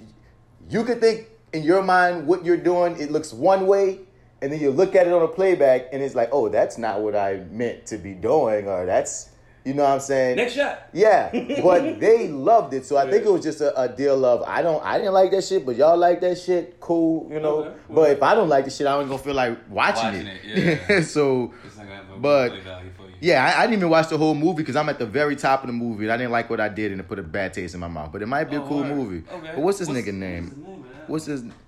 you 0.69 0.83
could 0.83 0.99
think 0.99 1.27
in 1.51 1.63
your 1.63 1.81
mind 1.81 2.27
what 2.27 2.45
you're 2.45 2.57
doing. 2.57 2.99
It 2.99 3.11
looks 3.11 3.33
one 3.33 3.67
way, 3.67 3.99
and 4.41 4.51
then 4.51 4.59
you 4.59 4.71
look 4.71 4.95
at 4.95 5.07
it 5.07 5.13
on 5.13 5.21
a 5.21 5.27
playback, 5.27 5.87
and 5.91 6.01
it's 6.01 6.15
like, 6.15 6.29
oh, 6.31 6.49
that's 6.49 6.77
not 6.77 7.01
what 7.01 7.15
I 7.15 7.37
meant 7.51 7.85
to 7.87 7.97
be 7.97 8.13
doing, 8.13 8.67
or 8.67 8.85
that's, 8.85 9.29
you 9.65 9.73
know 9.73 9.83
what 9.83 9.91
I'm 9.93 9.99
saying? 9.99 10.35
Next 10.35 10.53
shot. 10.53 10.89
Yeah, 10.93 11.29
but 11.63 11.99
they 11.99 12.27
loved 12.27 12.73
it, 12.73 12.85
so 12.85 12.97
I 12.97 13.09
think 13.09 13.25
it 13.25 13.31
was 13.31 13.43
just 13.43 13.61
a, 13.61 13.79
a 13.81 13.87
deal 13.87 14.25
of 14.25 14.43
I 14.43 14.61
don't, 14.61 14.83
I 14.83 14.97
didn't 14.97 15.13
like 15.13 15.31
that 15.31 15.43
shit, 15.43 15.65
but 15.65 15.75
y'all 15.75 15.97
like 15.97 16.19
that 16.21 16.37
shit, 16.37 16.79
cool, 16.79 17.29
you 17.31 17.39
know. 17.39 17.59
Okay. 17.65 17.75
But 17.89 18.11
if 18.11 18.23
I 18.23 18.35
don't 18.35 18.49
like 18.49 18.65
the 18.65 18.71
shit, 18.71 18.87
I 18.87 18.99
ain't 18.99 19.07
gonna 19.09 19.21
feel 19.21 19.33
like 19.35 19.57
watching, 19.69 20.03
Watching 20.03 20.27
it. 20.27 20.37
it, 20.43 20.81
yeah. 20.89 21.01
so 21.15 21.53
It's 21.65 21.77
not 21.77 21.85
gonna 21.85 21.95
have 21.97 22.09
no 22.09 22.17
But- 22.17 22.49
play 22.51 22.59
value 22.61 22.89
for 22.97 23.03
you. 23.03 23.13
yeah, 23.21 23.45
I, 23.45 23.59
I 23.59 23.61
didn't 23.67 23.77
even 23.79 23.89
watch 23.89 24.09
the 24.09 24.17
whole 24.17 24.35
movie 24.35 24.57
because 24.63 24.75
I'm 24.75 24.89
at 24.89 24.99
the 24.99 25.05
very 25.05 25.35
top 25.35 25.61
of 25.63 25.67
the 25.67 25.73
movie 25.73 26.03
and 26.05 26.11
I 26.11 26.17
didn't 26.17 26.31
like 26.31 26.49
what 26.49 26.59
I 26.59 26.69
did 26.69 26.91
and 26.91 26.99
it 26.99 27.07
put 27.07 27.19
a 27.19 27.23
bad 27.23 27.53
taste 27.53 27.73
in 27.73 27.79
my 27.79 27.87
mouth. 27.87 28.11
But 28.11 28.21
it 28.21 28.25
might 28.27 28.45
be 28.49 28.57
a 28.57 28.61
Oh, 28.61 28.67
cool 28.67 28.81
word. 28.81 28.95
movie. 28.95 29.23
Okay. 29.31 29.51
But 29.55 29.59
what's 29.59 29.79
this 29.79 29.87
What's- 29.87 30.01
nigga 30.01 30.13
name? 30.13 30.43
What's 30.45 30.55
the 30.55 30.61
name 30.61 30.79
of? 30.83 31.09
What's 31.09 31.25
his 31.25 31.41
Where's 31.41 31.43
my 31.43 31.49
phone? 31.49 31.62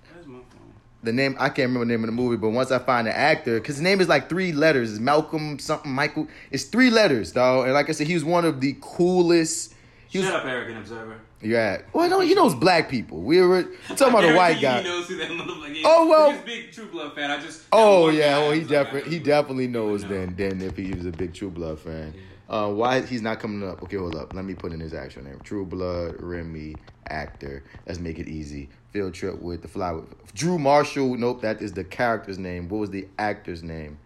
The 1.06 1.12
name? 1.12 1.34
I 1.38 1.48
can't 1.48 1.68
remember 1.68 1.86
the 1.86 1.92
name 1.92 2.04
of 2.04 2.08
the 2.08 2.12
movie. 2.12 2.36
But 2.36 2.50
once 2.50 2.70
I 2.70 2.78
find 2.78 3.06
the 3.06 3.16
actor, 3.16 3.54
because 3.58 3.76
his 3.76 3.82
name 3.82 4.00
is 4.00 4.08
like 4.08 4.28
three 4.28 4.52
letters, 4.52 4.90
it's 4.90 5.00
Malcolm 5.00 5.58
something 5.58 5.90
Michael. 5.90 6.28
It's 6.50 6.64
three 6.64 6.90
letters, 6.90 7.32
dog. 7.32 7.64
And 7.64 7.74
like 7.74 7.88
I 7.88 7.92
said, 7.92 8.06
he 8.06 8.14
was 8.14 8.24
one 8.24 8.44
of 8.44 8.60
the 8.60 8.76
coolest. 8.80 9.74
He 10.08 10.18
was, 10.18 10.26
Shut 10.28 10.36
up, 10.40 10.44
arrogant 10.46 10.78
observer. 10.78 11.16
yeah. 11.42 11.82
Well, 11.92 12.08
no, 12.08 12.20
he 12.20 12.34
knows 12.34 12.54
black 12.54 12.88
people. 12.88 13.18
We 13.22 13.40
were 13.40 13.64
talking 13.88 14.08
about 14.08 14.24
a 14.24 14.36
white 14.36 14.60
guy. 14.60 14.60
guy. 14.60 14.82
He 14.82 14.88
knows 14.88 15.08
who 15.08 15.16
that. 15.16 15.82
Oh, 15.84 16.06
well- 16.08 16.30
He's 16.32 16.40
a 16.40 16.44
big 16.44 16.72
True 16.72 16.86
Blood 16.86 17.14
fan. 17.14 17.30
I 17.30 17.40
just. 17.40 17.62
Oh 17.72 18.08
yeah, 18.08 18.38
well 18.38 18.52
he 18.52 18.62
definitely 18.64 19.10
he 19.10 19.18
definitely 19.18 19.66
knows 19.66 20.02
know. 20.04 20.08
then 20.08 20.34
then 20.36 20.60
if 20.62 20.76
he 20.76 20.92
was 20.92 21.06
a 21.06 21.10
big 21.10 21.34
True 21.34 21.50
Blood 21.50 21.78
fan. 21.80 22.14
Uh, 22.48 22.70
why 22.70 23.00
he's 23.00 23.22
not 23.22 23.40
coming 23.40 23.68
up? 23.68 23.82
Okay, 23.82 23.96
hold 23.96 24.14
up. 24.14 24.32
Let 24.32 24.44
me 24.44 24.54
put 24.54 24.72
in 24.72 24.78
his 24.78 24.94
actual 24.94 25.24
name. 25.24 25.40
True 25.42 25.66
Blood 25.66 26.14
Remy 26.20 26.76
actor. 27.08 27.64
Let's 27.86 27.98
make 27.98 28.20
it 28.20 28.28
easy. 28.28 28.68
Field 28.96 29.12
trip 29.12 29.42
with 29.42 29.60
the 29.60 29.68
fly. 29.68 29.92
With, 29.92 30.32
Drew 30.32 30.58
Marshall. 30.58 31.18
Nope, 31.18 31.42
that 31.42 31.60
is 31.60 31.74
the 31.74 31.84
character's 31.84 32.38
name. 32.38 32.66
What 32.70 32.78
was 32.78 32.88
the 32.88 33.06
actor's 33.18 33.62
name? 33.62 33.98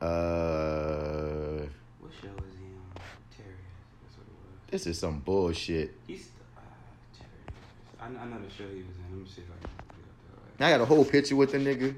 Uh, 0.00 0.06
What 2.00 2.10
show 2.20 2.26
is 2.26 2.54
he 2.58 2.66
on? 2.74 3.00
Terriers. 3.30 3.54
That's 4.02 4.16
what 4.16 4.26
it 4.26 4.34
was. 4.34 4.70
this 4.72 4.86
is 4.88 4.98
some 4.98 5.20
bullshit. 5.20 5.94
He's 6.08 6.30
uh, 6.56 6.62
Terriers. 7.16 8.18
I, 8.18 8.24
I 8.24 8.26
know 8.26 8.44
the 8.44 8.50
show 8.50 8.64
he 8.68 8.82
was 8.82 8.96
in. 8.96 9.18
Let 9.18 9.22
me 9.22 9.28
see 9.32 9.42
if 9.42 9.46
I 9.48 9.62
can 9.62 10.66
up 10.66 10.66
I 10.66 10.70
got 10.70 10.80
a 10.80 10.84
whole 10.84 11.04
picture 11.04 11.36
with 11.36 11.52
the 11.52 11.58
nigga. 11.58 11.94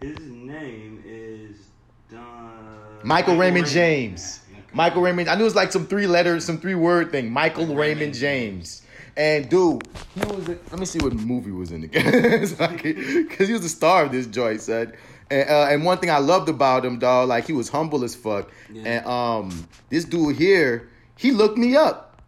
His 0.00 0.18
name 0.18 1.04
is 1.06 1.68
Don. 2.10 2.98
Michael 3.04 3.36
Raymond 3.36 3.68
James. 3.68 4.40
Yeah. 4.50 4.58
Michael 4.72 5.02
Raymond. 5.02 5.28
I 5.28 5.36
knew 5.36 5.42
it 5.42 5.44
was 5.44 5.54
like 5.54 5.70
some 5.70 5.86
three 5.86 6.08
letters, 6.08 6.44
some 6.44 6.58
three 6.58 6.74
word 6.74 7.12
thing. 7.12 7.30
Michael 7.30 7.66
Raymond 7.66 7.78
Raymond 7.78 8.14
James. 8.14 8.81
And 9.16 9.48
dude, 9.48 9.82
he 10.14 10.20
was. 10.20 10.48
In, 10.48 10.58
let 10.70 10.78
me 10.80 10.86
see 10.86 10.98
what 10.98 11.12
movie 11.12 11.50
was 11.50 11.70
in 11.70 11.84
again, 11.84 12.40
because 12.40 13.46
he 13.46 13.52
was 13.52 13.62
the 13.62 13.68
star 13.68 14.04
of 14.04 14.12
this 14.12 14.26
joint, 14.26 14.60
son. 14.62 14.92
And, 15.30 15.48
uh, 15.48 15.66
and 15.70 15.84
one 15.84 15.98
thing 15.98 16.10
I 16.10 16.18
loved 16.18 16.48
about 16.48 16.84
him, 16.84 16.98
dog, 16.98 17.28
like 17.28 17.46
he 17.46 17.52
was 17.52 17.68
humble 17.68 18.04
as 18.04 18.14
fuck. 18.14 18.50
Yeah. 18.72 18.82
And 18.84 19.06
um, 19.06 19.68
this 19.90 20.04
dude 20.04 20.36
here, 20.36 20.88
he 21.16 21.30
looked 21.30 21.58
me 21.58 21.76
up, 21.76 22.20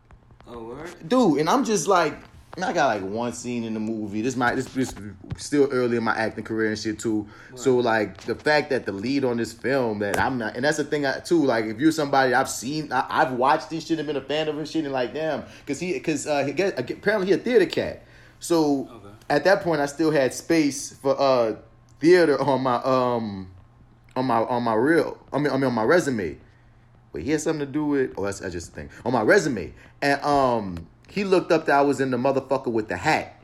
Oh, 0.47 0.63
word? 0.65 0.95
dude. 1.09 1.39
And 1.41 1.49
I'm 1.49 1.65
just 1.65 1.87
like, 1.89 2.17
I 2.63 2.73
got 2.73 2.87
like 2.87 3.03
one 3.03 3.33
scene 3.33 3.65
in 3.65 3.75
the 3.75 3.81
movie. 3.81 4.23
This 4.23 4.37
might 4.37 4.55
this, 4.55 4.67
this 4.67 4.95
still 5.39 5.69
early 5.73 5.97
in 5.97 6.05
my 6.05 6.15
acting 6.17 6.45
career 6.45 6.69
and 6.69 6.79
shit 6.79 6.99
too. 7.01 7.27
So 7.57 7.79
like 7.79 8.19
the 8.23 8.35
fact 8.35 8.71
that 8.71 8.87
the 8.87 8.93
lead 8.93 9.25
on 9.25 9.37
this 9.39 9.53
film 9.53 9.99
that 10.01 10.19
I'm 10.21 10.39
not, 10.39 10.55
and 10.55 10.65
that's 10.65 10.77
the 10.77 10.85
thing 10.85 11.05
I, 11.05 11.19
too. 11.19 11.45
Like 11.45 11.65
if 11.65 11.81
you're 11.81 11.91
somebody 11.91 12.33
I've 12.33 12.49
seen, 12.49 12.93
I, 12.93 13.07
I've 13.09 13.33
watched 13.33 13.71
this 13.71 13.87
shit 13.87 13.99
and 13.99 14.07
been 14.07 14.17
a 14.17 14.21
fan 14.21 14.49
of 14.49 14.57
his 14.57 14.71
shit 14.71 14.85
and 14.85 14.93
like 14.93 15.13
damn, 15.15 15.45
because 15.61 15.81
he 15.81 15.95
because 15.95 16.27
uh, 16.27 16.45
he 16.45 16.53
get, 16.53 16.79
apparently 16.79 17.27
he 17.27 17.33
a 17.33 17.39
theater 17.39 17.67
cat. 17.67 18.05
So 18.39 18.89
Okay. 18.91 19.15
at 19.31 19.45
that 19.45 19.63
point 19.63 19.81
I 19.81 19.87
still 19.87 20.11
had 20.13 20.33
space 20.33 20.93
for 20.93 21.21
uh 21.21 21.57
theater 21.99 22.41
on 22.41 22.63
my 22.63 22.77
um 22.77 23.51
on 24.15 24.27
my 24.27 24.37
on 24.37 24.63
my 24.63 24.75
real 24.75 25.19
I 25.33 25.39
mean 25.39 25.51
I 25.53 25.55
mean 25.57 25.65
on 25.65 25.75
my 25.75 25.83
resume. 25.85 26.39
But 27.13 27.23
he 27.23 27.31
had 27.31 27.41
something 27.41 27.67
to 27.67 27.73
do 27.73 27.85
with 27.87 28.15
oh 28.17 28.25
that's, 28.25 28.41
that's 28.41 28.53
just 28.53 28.73
a 28.73 28.75
thing. 28.75 28.91
On 29.05 29.13
my 29.13 29.23
resume. 29.23 29.73
And 30.03 30.23
um 30.23 30.87
he 31.15 31.25
looked 31.25 31.53
up 31.53 31.67
that 31.67 31.79
I 31.79 31.83
was 31.83 32.01
in 32.01 32.11
the 32.11 32.17
motherfucker 32.17 32.73
with 32.73 32.89
the 32.89 32.97
hat. 32.97 33.41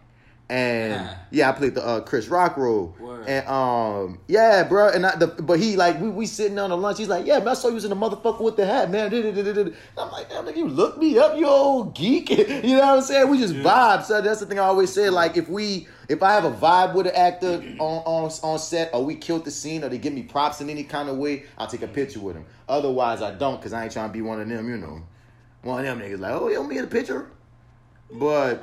And 0.48 0.92
Yeah. 0.92 1.14
yeah, 1.30 1.48
I 1.50 1.52
played 1.52 1.76
the 1.76 1.86
uh, 1.86 2.00
Chris 2.00 2.26
Rock 2.26 2.56
role. 2.56 2.96
Word. 2.98 3.28
And 3.28 3.46
um 3.46 4.18
yeah, 4.26 4.64
bro. 4.64 4.88
And 4.88 5.06
I, 5.06 5.14
the, 5.14 5.28
but 5.28 5.60
he 5.60 5.76
like 5.76 6.00
we, 6.00 6.08
we 6.08 6.26
sitting 6.26 6.56
down 6.56 6.72
on 6.72 6.82
lunch. 6.82 6.98
He's 6.98 7.06
like, 7.06 7.24
yeah, 7.24 7.38
man, 7.38 7.48
I 7.48 7.54
saw 7.54 7.68
you 7.68 7.74
was 7.74 7.84
in 7.84 7.90
the 7.90 7.96
motherfucker 7.96 8.40
with 8.40 8.56
the 8.56 8.66
hat, 8.66 8.90
man. 8.90 9.14
And 9.14 9.74
I'm 9.96 10.10
like, 10.10 10.28
damn, 10.28 10.44
nigga, 10.44 10.56
you 10.56 10.66
look 10.66 10.98
me 10.98 11.16
up, 11.20 11.38
you 11.38 11.46
old 11.46 11.94
geek. 11.94 12.30
you 12.30 12.62
know 12.62 12.78
what 12.80 12.84
I'm 12.98 13.02
saying? 13.02 13.28
We 13.28 13.38
just 13.38 13.54
vibe. 13.54 14.02
So 14.02 14.20
that's 14.20 14.40
the 14.40 14.46
thing 14.46 14.58
I 14.58 14.64
always 14.64 14.92
say. 14.92 15.08
Like 15.08 15.36
if 15.36 15.48
we 15.48 15.86
if 16.08 16.20
I 16.24 16.32
have 16.32 16.44
a 16.44 16.50
vibe 16.50 16.94
with 16.94 17.06
an 17.06 17.14
actor 17.14 17.62
on 17.78 18.02
on 18.04 18.30
on 18.42 18.58
set, 18.58 18.92
or 18.92 19.04
we 19.04 19.14
killed 19.14 19.44
the 19.44 19.52
scene, 19.52 19.84
or 19.84 19.88
they 19.88 19.98
give 19.98 20.12
me 20.12 20.24
props 20.24 20.60
in 20.60 20.68
any 20.68 20.82
kind 20.82 21.08
of 21.08 21.16
way, 21.16 21.44
I'll 21.58 21.68
take 21.68 21.82
a 21.82 21.86
picture 21.88 22.18
with 22.18 22.34
them. 22.34 22.44
Otherwise, 22.68 23.22
I 23.22 23.36
don't, 23.36 23.62
cause 23.62 23.72
I 23.72 23.84
ain't 23.84 23.92
trying 23.92 24.08
to 24.08 24.12
be 24.12 24.22
one 24.22 24.40
of 24.40 24.48
them. 24.48 24.68
You 24.68 24.78
know, 24.78 25.02
one 25.62 25.86
of 25.86 25.86
them 25.86 26.00
niggas 26.00 26.18
like, 26.18 26.32
oh, 26.32 26.48
you 26.48 26.58
want 26.58 26.70
me 26.70 26.78
in 26.78 26.84
a 26.84 26.88
picture? 26.88 27.30
But 28.12 28.62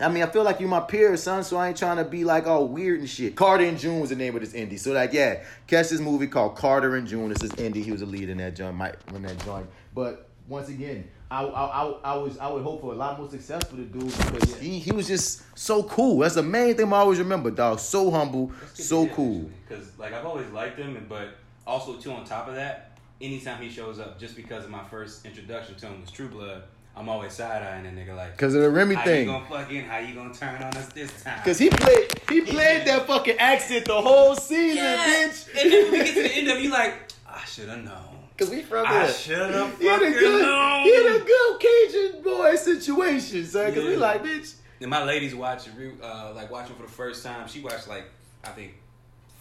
I 0.00 0.08
mean, 0.08 0.22
I 0.22 0.26
feel 0.26 0.42
like 0.42 0.60
you're 0.60 0.68
my 0.68 0.80
peer, 0.80 1.16
son, 1.16 1.44
so 1.44 1.56
I 1.56 1.68
ain't 1.68 1.76
trying 1.76 1.98
to 1.98 2.04
be 2.04 2.24
like 2.24 2.46
all 2.46 2.66
weird 2.66 3.00
and 3.00 3.08
shit. 3.08 3.36
Carter 3.36 3.64
and 3.64 3.78
June 3.78 4.00
was 4.00 4.10
the 4.10 4.16
name 4.16 4.34
of 4.34 4.40
this 4.40 4.52
indie. 4.52 4.78
So 4.78 4.92
like, 4.92 5.12
yeah, 5.12 5.42
catch 5.66 5.90
this 5.90 6.00
movie 6.00 6.26
called 6.26 6.56
Carter 6.56 6.96
and 6.96 7.06
June. 7.06 7.28
This 7.28 7.42
is 7.42 7.52
indie. 7.52 7.84
He 7.84 7.92
was 7.92 8.02
a 8.02 8.06
lead 8.06 8.28
in 8.30 8.38
that 8.38 8.56
joint, 8.56 8.76
Mike 8.76 8.96
in 9.14 9.22
that 9.22 9.44
joint. 9.44 9.66
But 9.94 10.28
once 10.48 10.68
again, 10.68 11.08
I, 11.30 11.44
I, 11.44 11.84
I, 11.84 11.96
I 12.04 12.16
was 12.16 12.38
I 12.38 12.50
would 12.50 12.62
hope 12.62 12.80
for 12.80 12.92
a 12.92 12.96
lot 12.96 13.18
more 13.18 13.30
success 13.30 13.62
for 13.64 13.76
the 13.76 13.84
dude 13.84 14.06
because 14.16 14.56
he 14.58 14.78
he 14.78 14.90
was 14.90 15.06
just 15.06 15.42
so 15.56 15.82
cool. 15.84 16.18
That's 16.18 16.34
the 16.34 16.42
main 16.42 16.76
thing 16.76 16.92
I 16.92 16.96
always 16.96 17.18
remember, 17.18 17.50
dog. 17.50 17.78
So 17.78 18.10
humble, 18.10 18.52
so 18.74 19.06
cool. 19.08 19.50
Because 19.68 19.96
like 19.98 20.12
I've 20.12 20.26
always 20.26 20.50
liked 20.50 20.78
him, 20.78 21.06
but 21.08 21.34
also 21.66 21.96
too 21.96 22.10
on 22.10 22.24
top 22.24 22.48
of 22.48 22.54
that, 22.54 22.98
anytime 23.20 23.62
he 23.62 23.68
shows 23.68 24.00
up, 24.00 24.18
just 24.18 24.34
because 24.34 24.64
of 24.64 24.70
my 24.70 24.82
first 24.84 25.24
introduction 25.24 25.76
to 25.76 25.86
him 25.86 26.00
was 26.00 26.10
True 26.10 26.28
Blood, 26.28 26.64
I'm 26.96 27.08
always 27.08 27.32
side 27.32 27.62
eyeing 27.62 27.84
that 27.84 27.94
nigga 27.94 28.16
like. 28.16 28.36
Cause 28.36 28.54
of 28.54 28.62
the 28.62 28.70
Remy 28.70 28.94
how 28.96 29.04
thing. 29.04 29.26
you 29.26 29.32
gonna 29.32 29.46
fucking 29.46 29.84
how 29.84 29.98
you 29.98 30.14
gonna 30.14 30.34
turn 30.34 30.62
on 30.62 30.76
us 30.76 30.88
this 30.88 31.22
time? 31.22 31.40
Cause 31.44 31.58
he 31.58 31.70
played 31.70 32.12
he 32.28 32.40
played 32.42 32.86
that 32.86 33.06
fucking 33.06 33.38
accent 33.38 33.86
the 33.86 34.00
whole 34.00 34.34
season, 34.36 34.76
yeah. 34.84 34.96
bitch. 35.28 35.48
And 35.60 35.72
then 35.72 35.82
when 35.84 35.92
we 35.92 35.98
get 36.04 36.14
to 36.14 36.22
the 36.22 36.32
end 36.34 36.48
of 36.48 36.56
it, 36.58 36.62
you 36.64 36.70
like 36.70 37.12
I 37.28 37.44
should 37.44 37.68
have 37.68 37.84
known. 37.84 38.16
Cause 38.36 38.50
we 38.50 38.62
from 38.62 38.86
I 38.86 39.04
there. 39.06 39.12
should 39.14 39.54
have 39.54 39.78
He 39.78 39.86
a 39.86 39.90
fucking 39.92 40.12
good, 40.12 40.42
known. 40.42 40.82
he 40.84 40.94
had 40.94 41.06
a 41.20 41.24
good 41.24 41.60
Cajun 41.60 42.22
boy 42.22 42.56
situation, 42.56 43.44
son. 43.46 43.72
Cause 43.74 43.84
we 43.84 43.96
like, 43.96 44.22
bitch. 44.24 44.54
And 44.80 44.88
my 44.88 45.04
lady's 45.04 45.34
watching, 45.34 45.76
re- 45.76 45.92
uh, 46.02 46.32
like 46.34 46.50
watching 46.50 46.74
for 46.74 46.82
the 46.82 46.88
first 46.88 47.22
time. 47.22 47.46
She 47.48 47.60
watched 47.60 47.86
like 47.86 48.04
I 48.44 48.48
think 48.48 48.72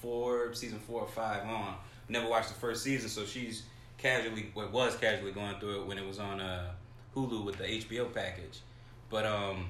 four, 0.01 0.53
season 0.53 0.79
four 0.79 1.01
or 1.01 1.07
five 1.07 1.43
on. 1.45 1.75
Never 2.09 2.27
watched 2.27 2.49
the 2.49 2.55
first 2.55 2.83
season, 2.83 3.09
so 3.09 3.25
she's 3.25 3.63
casually, 3.97 4.51
well, 4.55 4.69
was 4.69 4.95
casually 4.97 5.31
going 5.31 5.59
through 5.59 5.81
it 5.81 5.87
when 5.87 5.97
it 5.97 6.05
was 6.07 6.19
on 6.19 6.39
uh, 6.41 6.71
Hulu 7.15 7.43
with 7.43 7.57
the 7.57 7.65
HBO 7.65 8.13
package. 8.13 8.59
But 9.09 9.25
um, 9.25 9.69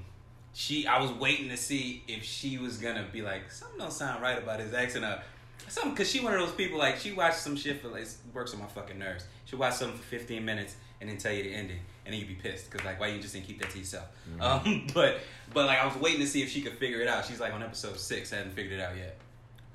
she, 0.54 0.86
I 0.86 1.00
was 1.02 1.12
waiting 1.12 1.50
to 1.50 1.58
see 1.58 2.04
if 2.08 2.24
she 2.24 2.58
was 2.58 2.78
gonna 2.78 3.06
be 3.12 3.22
like 3.22 3.52
something 3.52 3.80
don't 3.80 3.94
sound 3.94 4.22
right 4.22 4.38
about 4.38 4.60
his 4.60 4.74
accent. 4.74 5.06
Uh, 5.06 5.20
Something 5.68 5.92
because 5.92 6.10
she 6.10 6.20
one 6.22 6.34
of 6.34 6.40
those 6.40 6.54
people 6.54 6.80
like 6.80 6.98
she 6.98 7.12
watches 7.12 7.42
some 7.42 7.56
shit 7.56 7.82
for 7.82 7.90
like 7.90 8.08
works 8.34 8.54
on 8.54 8.60
my 8.60 8.66
fucking 8.66 8.98
nerves. 8.98 9.26
She 9.46 9.56
watch 9.56 9.76
something 9.76 9.98
for 9.98 10.04
15 10.06 10.44
minutes 10.44 10.76
and 11.00 11.10
then 11.10 11.18
tell 11.18 11.32
you 11.32 11.44
the 11.44 11.54
ending, 11.54 11.80
and 12.06 12.14
then 12.14 12.20
you 12.20 12.26
be 12.26 12.34
pissed 12.34 12.72
because 12.72 12.86
like 12.86 13.00
why 13.00 13.08
you 13.08 13.22
just 13.22 13.34
didn't 13.34 13.46
keep 13.46 13.62
that 13.62 13.70
to 13.72 13.78
yourself. 13.78 14.08
Um, 14.40 14.88
but 14.94 15.20
but 15.54 15.68
like 15.68 15.78
I 15.80 15.86
was 15.86 15.96
waiting 15.98 16.22
to 16.22 16.28
see 16.28 16.42
if 16.42 16.50
she 16.50 16.62
could 16.62 16.74
figure 16.74 17.02
it 17.02 17.08
out. 17.08 17.26
She's 17.26 17.40
like 17.40 17.54
on 17.54 17.62
episode 17.62 18.00
six, 18.00 18.32
hadn't 18.32 18.54
figured 18.54 18.80
it 18.80 18.82
out 18.82 18.96
yet. 18.98 19.18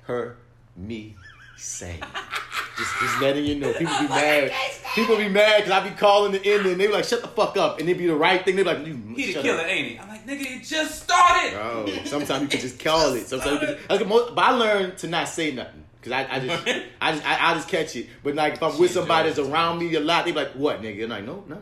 her, 0.03 0.37
me, 0.75 1.15
same. 1.57 1.99
just, 2.77 2.99
just 2.99 3.21
letting 3.21 3.45
you 3.45 3.55
know. 3.55 3.71
People 3.73 3.97
be 3.99 4.07
mad. 4.07 4.51
People 4.95 5.17
be 5.17 5.29
mad 5.29 5.57
because 5.63 5.71
I 5.71 5.87
be 5.89 5.95
calling 5.95 6.31
the 6.31 6.39
ending. 6.45 6.73
and 6.73 6.79
They 6.81 6.87
be 6.87 6.93
like, 6.93 7.03
"Shut 7.05 7.21
the 7.21 7.27
fuck 7.27 7.57
up," 7.57 7.79
and 7.79 7.87
they 7.87 7.93
be 7.93 8.07
the 8.07 8.15
right 8.15 8.43
thing. 8.43 8.55
They 8.55 8.63
be 8.63 8.69
like, 8.69 8.85
"You 8.85 8.93
He 9.15 9.25
the 9.27 9.31
shut 9.33 9.43
killer, 9.43 9.59
up." 9.61 9.67
ain't 9.67 9.87
he? 9.91 9.99
I'm 9.99 10.07
like 10.07 10.25
nigga, 10.25 10.57
it 10.59 10.63
just 10.63 11.03
started. 11.03 11.51
Bro, 11.53 11.87
sometimes 12.05 12.41
you 12.43 12.47
can 12.49 12.59
just 12.59 12.79
call 12.83 13.13
it. 13.13 13.27
Sometimes 13.27 13.61
you 13.61 13.67
can, 13.67 13.77
like, 13.89 14.07
mo- 14.07 14.31
but 14.33 14.41
I 14.41 14.51
learned 14.51 14.97
to 14.99 15.07
not 15.07 15.27
say 15.29 15.51
nothing 15.53 15.83
because 15.99 16.11
I, 16.13 16.35
I 16.35 16.39
just, 16.39 16.67
I 17.01 17.11
just, 17.13 17.25
I, 17.27 17.51
I 17.51 17.53
just 17.55 17.67
catch 17.67 17.95
it. 17.95 18.07
But 18.23 18.35
like, 18.35 18.53
if 18.53 18.63
I'm 18.63 18.77
with 18.77 18.91
somebody 18.91 19.29
that's 19.29 19.39
around 19.39 19.79
me 19.79 19.93
a 19.95 19.99
lot, 19.99 20.25
they 20.25 20.31
be 20.31 20.37
like, 20.37 20.51
"What, 20.53 20.81
nigga?" 20.81 21.03
And 21.05 21.13
I'm 21.13 21.25
like, 21.25 21.35
"No, 21.35 21.43
no, 21.55 21.61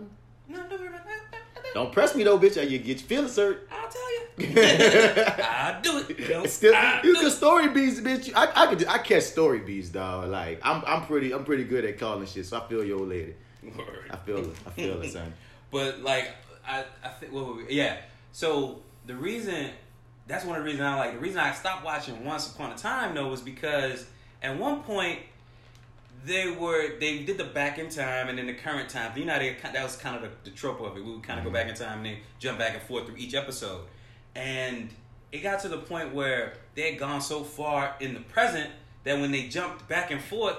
No, 0.50 0.70
don't 0.70 0.80
worry 0.80 0.90
about 0.90 1.06
that. 1.06 1.74
don't 1.74 1.92
press 1.92 2.16
me 2.16 2.24
though, 2.24 2.38
bitch. 2.40 2.58
Or 2.62 2.66
you 2.66 2.78
get 2.80 2.88
your 3.00 3.08
feelings 3.08 3.36
hurt." 3.36 3.68
I'll 3.72 3.90
tell 3.90 4.13
you. 4.13 4.13
I'll 4.40 5.82
do 5.82 6.04
it. 6.10 6.50
Still, 6.50 6.74
you 7.04 7.14
do 7.14 7.20
can 7.22 7.30
story 7.30 7.70
beats, 7.70 8.00
bitch. 8.00 8.32
I, 8.36 8.64
I 8.64 8.68
could, 8.68 8.88
I 8.88 8.98
catch 8.98 9.24
story 9.24 9.60
beats, 9.60 9.90
dog. 9.90 10.30
Like, 10.30 10.60
I'm, 10.64 10.84
I'm 10.88 11.06
pretty, 11.06 11.34
I'm 11.34 11.46
pretty 11.46 11.64
good 11.64 11.86
at 11.86 12.00
calling 12.00 12.26
shit. 12.26 12.46
So 12.46 12.58
I 12.60 12.68
feel 12.68 12.84
your 12.84 13.06
lady. 13.06 13.36
Word. 13.64 14.10
I 14.12 14.16
feel 14.18 14.40
it. 14.40 14.56
I 14.66 14.70
feel 14.72 15.02
it, 15.02 15.12
son. 15.12 15.34
But 15.72 16.02
like 16.02 16.30
I, 16.68 16.84
I 17.04 17.10
think 17.10 17.34
what 17.34 17.58
we, 17.58 17.76
yeah. 17.76 17.98
So 18.32 18.82
the 19.08 19.16
reason 19.16 19.72
that's 20.28 20.46
one 20.46 20.58
of 20.58 20.64
the 20.64 20.70
reasons 20.70 20.86
I 20.86 20.96
like 20.96 21.14
the 21.14 21.20
reason 21.20 21.40
I 21.40 21.52
stopped 21.52 21.84
watching 21.84 22.24
Once 22.24 22.54
Upon 22.54 22.72
a 22.72 22.78
Time 22.78 23.16
though 23.16 23.28
was 23.28 23.42
because 23.42 24.06
at 24.44 24.58
one 24.58 24.82
point 24.84 25.20
they 26.26 26.52
were 26.52 27.00
they 27.00 27.24
did 27.24 27.38
the 27.38 27.44
back 27.44 27.80
in 27.80 27.90
time 27.90 28.30
and 28.30 28.38
then 28.38 28.48
the 28.48 28.54
current 28.54 28.90
time. 28.90 29.18
You 29.18 29.26
know 29.26 29.38
they, 29.38 29.58
that 29.62 29.84
was 29.84 29.96
kind 29.98 30.16
of 30.16 30.22
the, 30.22 30.50
the 30.50 30.56
trope 30.56 30.80
of 30.80 30.96
it. 30.96 31.04
We 31.04 31.12
would 31.12 31.24
kind 31.24 31.40
of 31.40 31.44
go 31.44 31.50
mm-hmm. 31.50 31.56
back 31.56 31.70
in 31.70 31.76
time 31.76 31.98
and 32.00 32.06
then 32.06 32.18
jump 32.40 32.60
back 32.60 32.74
and 32.74 32.84
forth 32.84 33.08
through 33.08 33.18
each 33.18 33.34
episode, 33.34 33.82
and 34.36 34.90
it 35.32 35.40
got 35.40 35.62
to 35.62 35.68
the 35.68 35.78
point 35.78 36.14
where 36.14 36.54
they 36.76 36.92
had 36.92 37.00
gone 37.00 37.22
so 37.22 37.44
far 37.44 37.96
in 38.00 38.14
the 38.14 38.20
present 38.20 38.70
that 39.04 39.20
when 39.20 39.32
they 39.32 39.48
jumped 39.48 39.88
back 39.88 40.12
and 40.12 40.22
forth, 40.22 40.56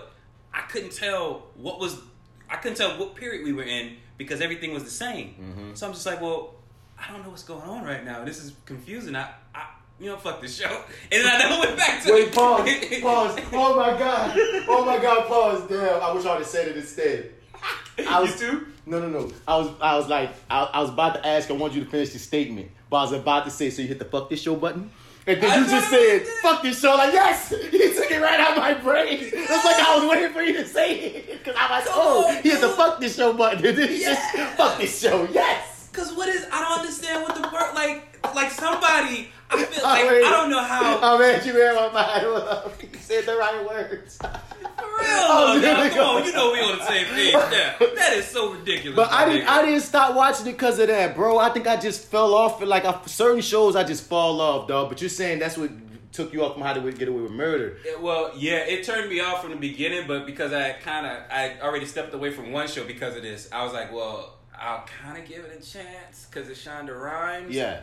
I 0.52 0.62
couldn't 0.62 0.92
tell 0.92 1.46
what 1.56 1.78
was 1.80 2.00
I 2.48 2.56
couldn't 2.56 2.76
tell 2.76 2.98
what 2.98 3.14
period 3.14 3.44
we 3.44 3.52
were 3.52 3.62
in 3.62 3.96
because 4.18 4.40
everything 4.40 4.72
was 4.72 4.84
the 4.84 4.90
same. 4.90 5.34
Mm-hmm. 5.40 5.74
So 5.74 5.86
I'm 5.86 5.92
just 5.92 6.06
like, 6.06 6.20
well, 6.20 6.54
I 6.98 7.10
don't 7.10 7.22
know 7.22 7.30
what's 7.30 7.42
going 7.42 7.68
on 7.68 7.84
right 7.84 8.04
now. 8.04 8.24
This 8.24 8.42
is 8.42 8.52
confusing. 8.64 9.16
I, 9.16 9.30
I 9.54 9.66
you 9.98 10.06
know, 10.06 10.16
fuck 10.16 10.40
this 10.40 10.56
show. 10.56 10.68
And 11.12 11.24
then 11.24 11.26
I 11.26 11.38
never 11.38 11.60
went 11.60 11.76
back 11.76 12.02
to 12.04 12.12
Wait, 12.12 12.32
pause, 12.32 12.68
pause. 13.02 13.40
Oh 13.52 13.76
my 13.76 13.98
god. 13.98 14.32
Oh 14.68 14.84
my 14.84 15.00
god, 15.00 15.26
pause. 15.26 15.68
Damn, 15.68 16.02
I 16.02 16.12
wish 16.12 16.24
I 16.24 16.30
would 16.30 16.38
have 16.38 16.46
said 16.46 16.68
it 16.68 16.76
instead. 16.76 17.30
I 18.08 18.20
was 18.20 18.40
You 18.40 18.50
too? 18.50 18.66
No, 18.86 19.00
no, 19.00 19.08
no. 19.08 19.32
I 19.48 19.56
was, 19.56 19.70
I 19.80 19.96
was 19.96 20.08
like, 20.08 20.30
I, 20.50 20.64
I 20.64 20.80
was 20.80 20.90
about 20.90 21.14
to 21.14 21.26
ask. 21.26 21.50
I 21.50 21.54
want 21.54 21.72
you 21.74 21.84
to 21.84 21.90
finish 21.90 22.10
your 22.12 22.20
statement, 22.20 22.70
but 22.94 22.98
I 22.98 23.02
was 23.02 23.12
about 23.12 23.44
to 23.46 23.50
say, 23.50 23.70
so 23.70 23.82
you 23.82 23.88
hit 23.88 23.98
the 23.98 24.04
fuck 24.04 24.30
this 24.30 24.40
show 24.40 24.54
button, 24.54 24.88
and 25.26 25.42
then 25.42 25.64
you 25.64 25.68
just 25.68 25.90
said, 25.90 26.22
fuck 26.42 26.62
this 26.62 26.80
show. 26.80 26.94
Like, 26.94 27.12
yes, 27.12 27.50
you 27.72 27.92
took 27.92 28.08
it 28.08 28.22
right 28.22 28.38
out 28.38 28.52
of 28.52 28.58
my 28.58 28.74
brain. 28.74 29.18
It's 29.20 29.50
like 29.64 29.80
I 29.84 29.98
was 29.98 30.08
waiting 30.08 30.32
for 30.32 30.40
you 30.42 30.52
to 30.58 30.64
say 30.64 31.00
it 31.00 31.38
because 31.38 31.56
I 31.58 31.76
was 31.76 31.86
like, 31.88 31.96
oh, 31.96 32.40
he 32.40 32.50
hit 32.50 32.60
the 32.60 32.68
fuck 32.68 33.00
this 33.00 33.16
show 33.16 33.32
button, 33.32 33.66
and 33.66 33.76
then 33.76 33.88
he 33.88 34.00
Yeah. 34.02 34.14
just 34.14 34.56
fuck 34.56 34.78
this 34.78 35.00
show. 35.00 35.26
Yes. 35.32 35.88
Cause 35.92 36.12
what 36.14 36.28
is 36.28 36.46
I 36.52 36.60
don't 36.62 36.78
understand 36.78 37.22
what 37.24 37.34
the 37.34 37.42
word 37.42 37.74
like 37.74 38.18
like 38.32 38.52
somebody 38.52 39.30
I 39.54 39.64
feel 39.64 39.84
like 39.84 40.11
wait. 40.11 40.25
I 40.25 40.30
don't 40.30 40.50
know 40.50 40.62
how 40.62 40.99
Oh 41.02 41.18
man, 41.18 41.46
you 41.46 41.54
read 41.56 41.75
my 41.75 41.92
mind. 41.92 42.23
You 42.92 42.99
said 43.00 43.25
the 43.26 43.37
right 43.37 43.66
words. 43.66 44.16
for 44.16 44.26
real. 44.28 44.40
Oh, 45.26 45.58
now, 45.62 45.88
come 45.88 45.99
on, 45.99 46.25
you 46.25 46.32
know 46.32 46.52
we 46.52 46.61
on 46.61 46.78
the 46.78 46.84
same 46.84 47.06
page. 47.06 47.32
Yeah, 47.32 47.76
that 47.94 48.12
is 48.14 48.26
so 48.26 48.52
ridiculous. 48.54 48.96
But 48.96 49.12
I 49.12 49.28
didn't. 49.28 49.46
nigga. 49.46 49.50
I 49.50 49.62
didn't 49.64 49.80
stop 49.82 50.14
watching 50.14 50.46
it 50.46 50.52
because 50.52 50.78
of 50.78 50.88
that, 50.88 51.14
bro. 51.14 51.38
I 51.38 51.50
think 51.50 51.66
I 51.66 51.76
just 51.76 52.06
fell 52.06 52.34
off. 52.34 52.62
Like 52.62 52.84
I, 52.84 53.00
certain 53.06 53.42
shows, 53.42 53.76
I 53.76 53.84
just 53.84 54.04
fall 54.04 54.40
off, 54.40 54.68
dog. 54.68 54.88
But 54.88 55.00
you're 55.00 55.11
saying 55.11 55.38
that's 55.38 55.56
what 55.56 55.70
took 56.14 56.32
you 56.32 56.44
off 56.44 56.54
from 56.54 56.62
How 56.62 56.73
to 56.73 56.92
Get 56.92 57.08
Away 57.08 57.20
with 57.23 57.32
Murder. 57.32 57.76
Yeah, 57.84 57.96
well, 58.00 58.30
yeah, 58.37 58.58
it 58.58 58.84
turned 58.84 59.11
me 59.11 59.20
off 59.20 59.42
from 59.42 59.50
the 59.50 59.56
beginning, 59.56 60.06
but 60.06 60.26
because 60.26 60.52
I 60.52 60.73
kind 60.73 61.06
of 61.06 61.23
I 61.30 61.56
already 61.61 61.87
stepped 61.87 62.14
away 62.14 62.30
from 62.30 62.52
one 62.52 62.68
show 62.68 62.84
because 62.84 63.16
of 63.16 63.23
this, 63.23 63.49
I 63.52 63.64
was 63.64 63.73
like, 63.73 63.92
well, 63.92 64.34
I'll 64.58 64.87
kind 65.02 65.20
of 65.20 65.28
give 65.28 65.44
it 65.44 65.61
a 65.61 65.66
chance 65.66 66.26
because 66.30 66.49
it's 66.49 66.64
Shonda 66.64 66.99
Rhimes. 66.99 67.54
Yeah. 67.54 67.80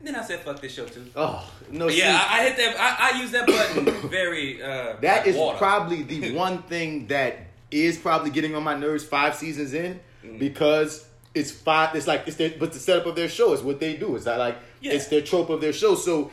Then 0.00 0.16
I 0.16 0.22
said, 0.22 0.40
fuck 0.40 0.60
this 0.60 0.72
show 0.74 0.84
too. 0.86 1.06
Oh 1.16 1.50
no. 1.70 1.88
Yeah, 1.88 1.94
see, 2.18 2.26
I, 2.28 2.38
I 2.40 2.44
hit 2.44 2.56
that. 2.58 2.76
I, 2.78 3.10
I 3.16 3.20
use 3.22 3.30
that 3.32 3.46
button 3.46 4.08
very. 4.10 4.62
Uh, 4.62 4.96
that 5.00 5.18
like 5.18 5.26
is 5.26 5.36
water. 5.36 5.56
probably 5.58 6.02
the 6.02 6.32
one 6.36 6.62
thing 6.64 7.06
that 7.06 7.38
is 7.70 7.96
probably 7.98 8.30
getting 8.30 8.54
on 8.54 8.62
my 8.62 8.76
nerves 8.76 9.04
five 9.04 9.34
seasons 9.34 9.72
in 9.74 10.00
Mm-hmm. 10.24 10.38
because 10.38 11.06
it's 11.34 11.50
five. 11.50 11.94
It's 11.94 12.06
like 12.06 12.24
it's 12.26 12.36
their, 12.36 12.50
but 12.58 12.72
the 12.72 12.78
setup 12.78 13.04
of 13.06 13.14
their 13.16 13.28
show 13.28 13.52
is 13.52 13.60
what 13.62 13.78
they 13.80 13.96
do. 13.96 14.16
It's 14.16 14.24
not 14.24 14.38
like 14.38 14.56
Yeah. 14.80 14.92
it's 14.92 15.06
their 15.08 15.20
trope 15.20 15.50
of 15.50 15.60
their 15.60 15.72
show. 15.72 15.94
So. 15.94 16.30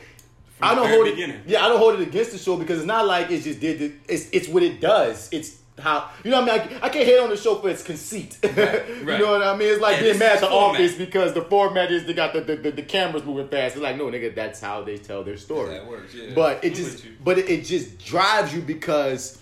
From 0.58 0.70
I 0.70 0.75
don't 0.75 0.89
hold 0.89 1.08
it. 1.08 1.18
Yeah, 1.48 1.65
I 1.65 1.70
don't 1.70 1.80
hold 1.80 2.00
it 2.00 2.08
against 2.08 2.32
the 2.34 2.38
show 2.38 2.56
because 2.56 2.77
it's 2.80 2.86
not 2.88 3.06
like 3.08 3.32
it 3.32 3.41
just 3.41 3.60
did. 3.60 3.80
The, 3.80 3.94
it's 4.13 4.30
it's 4.32 4.48
what 4.48 4.62
it 4.63 4.80
does. 4.80 5.27
It's 5.32 5.58
how 5.82 6.10
you 6.24 6.32
know. 6.32 6.42
what 6.42 6.50
I 6.50 6.68
mean, 6.68 6.78
I, 6.82 6.86
I 6.86 6.90
can't 6.90 7.06
hate 7.06 7.20
on 7.20 7.30
the 7.30 7.38
show 7.38 7.56
for 7.56 7.70
its 7.70 7.84
conceit. 7.84 8.38
you 8.44 8.50
right. 8.50 9.20
know 9.20 9.32
what 9.32 9.42
I 9.42 9.56
mean? 9.56 9.70
It's 9.70 9.82
like 9.82 10.00
being 10.00 10.18
mad 10.20 10.36
at 10.36 10.42
the 10.42 10.48
format. 10.48 10.82
office 10.82 10.96
because 10.96 11.34
the 11.34 11.42
format 11.44 11.92
is 11.92 12.06
they 12.06 12.14
got 12.14 12.34
the, 12.34 12.42
the, 12.42 12.56
the, 12.56 12.72
the 12.72 12.82
cameras 12.84 13.24
moving 13.24 13.48
fast. 13.48 13.76
It's 13.76 13.84
like 13.84 13.98
no 13.98 14.06
nigga, 14.06 14.34
that's 14.34 14.60
how 14.60 14.84
they 14.84 14.98
tell 14.98 15.24
their 15.24 15.38
story. 15.38 15.72
That 15.72 15.88
works, 15.88 16.14
yeah. 16.14 16.34
But 16.34 16.64
it 16.64 16.76
just 16.76 17.06
but 17.24 17.38
it, 17.38 17.50
it 17.50 17.66
just 17.66 18.04
drives 18.04 18.54
you 18.54 18.62
because 18.62 19.42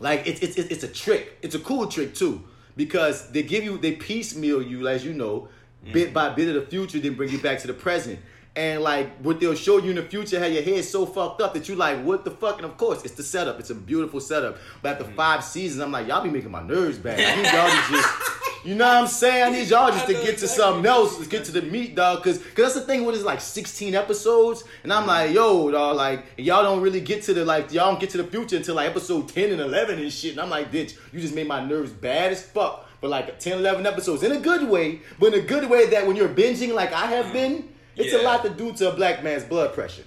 like 0.00 0.26
it's 0.26 0.40
it's 0.40 0.56
it's 0.56 0.70
it's 0.70 0.84
a 0.84 0.88
trick. 0.88 1.38
It's 1.42 1.54
a 1.54 1.60
cool 1.60 1.86
trick 1.86 2.14
too 2.14 2.42
because 2.76 3.30
they 3.30 3.42
give 3.42 3.64
you 3.64 3.78
they 3.78 3.92
piecemeal 3.92 4.62
you 4.62 4.88
as 4.88 5.04
you 5.04 5.12
know 5.12 5.48
bit 5.92 6.10
mm. 6.10 6.14
by 6.14 6.30
bit 6.30 6.48
of 6.48 6.54
the 6.54 6.62
future, 6.62 6.98
then 6.98 7.14
bring 7.14 7.30
you 7.30 7.38
back 7.38 7.58
to 7.60 7.66
the 7.66 7.74
present. 7.74 8.18
And 8.56 8.82
like 8.82 9.18
what 9.18 9.38
they'll 9.38 9.54
show 9.54 9.76
you 9.76 9.90
in 9.90 9.96
the 9.96 10.02
future, 10.02 10.40
how 10.40 10.46
your 10.46 10.62
head's 10.62 10.88
so 10.88 11.04
fucked 11.04 11.42
up 11.42 11.52
that 11.52 11.68
you 11.68 11.74
like, 11.76 12.02
what 12.02 12.24
the 12.24 12.30
fuck? 12.30 12.56
And 12.56 12.64
of 12.64 12.78
course, 12.78 13.04
it's 13.04 13.14
the 13.14 13.22
setup. 13.22 13.60
It's 13.60 13.68
a 13.68 13.74
beautiful 13.74 14.18
setup. 14.18 14.56
But 14.80 14.92
after 14.92 15.04
five 15.12 15.44
seasons, 15.44 15.82
I'm 15.82 15.92
like, 15.92 16.08
y'all 16.08 16.24
be 16.24 16.30
making 16.30 16.50
my 16.50 16.62
nerves 16.62 16.96
bad. 16.96 17.20
I 17.20 17.36
need 17.36 17.52
y'all 17.52 17.68
to 17.68 17.92
just, 17.92 18.64
you 18.64 18.74
know 18.74 18.86
what 18.86 18.96
I'm 18.96 19.06
saying? 19.08 19.44
I 19.44 19.50
need 19.50 19.68
y'all 19.68 19.90
just 19.90 20.06
to 20.06 20.14
get 20.14 20.38
to 20.38 20.48
something 20.48 20.86
else, 20.86 21.18
to 21.18 21.26
get 21.28 21.44
to 21.44 21.52
the 21.52 21.60
meat, 21.60 21.94
dog. 21.94 22.24
Cause, 22.24 22.38
cause 22.38 22.54
that's 22.56 22.74
the 22.76 22.80
thing 22.80 23.04
with 23.04 23.14
it's 23.14 23.24
like 23.24 23.42
16 23.42 23.94
episodes, 23.94 24.64
and 24.82 24.90
I'm 24.90 25.06
like, 25.06 25.34
yo, 25.34 25.70
dog, 25.70 25.96
like 25.96 26.24
y'all 26.38 26.62
don't 26.62 26.80
really 26.80 27.02
get 27.02 27.24
to 27.24 27.34
the 27.34 27.44
like 27.44 27.74
y'all 27.74 27.90
don't 27.90 28.00
get 28.00 28.08
to 28.10 28.16
the 28.16 28.24
future 28.24 28.56
until 28.56 28.76
like 28.76 28.88
episode 28.88 29.28
10 29.28 29.52
and 29.52 29.60
11 29.60 29.98
and 29.98 30.10
shit. 30.10 30.32
And 30.32 30.40
I'm 30.40 30.48
like, 30.48 30.72
bitch, 30.72 30.96
you 31.12 31.20
just 31.20 31.34
made 31.34 31.46
my 31.46 31.62
nerves 31.62 31.92
bad 31.92 32.32
as 32.32 32.42
fuck. 32.42 32.88
But 33.02 33.10
like 33.10 33.38
10, 33.38 33.58
11 33.58 33.84
episodes 33.84 34.22
in 34.22 34.32
a 34.32 34.40
good 34.40 34.66
way, 34.66 35.02
but 35.18 35.34
in 35.34 35.40
a 35.40 35.42
good 35.42 35.68
way 35.68 35.90
that 35.90 36.06
when 36.06 36.16
you're 36.16 36.30
binging 36.30 36.72
like 36.72 36.94
I 36.94 37.06
have 37.06 37.34
been, 37.34 37.68
it's 37.96 38.14
a 38.14 38.22
lot 38.22 38.42
to 38.44 38.50
do 38.50 38.72
to 38.74 38.92
a 38.92 38.94
black 38.94 39.22
man's 39.24 39.44
blood 39.44 39.72
pressure. 39.74 40.04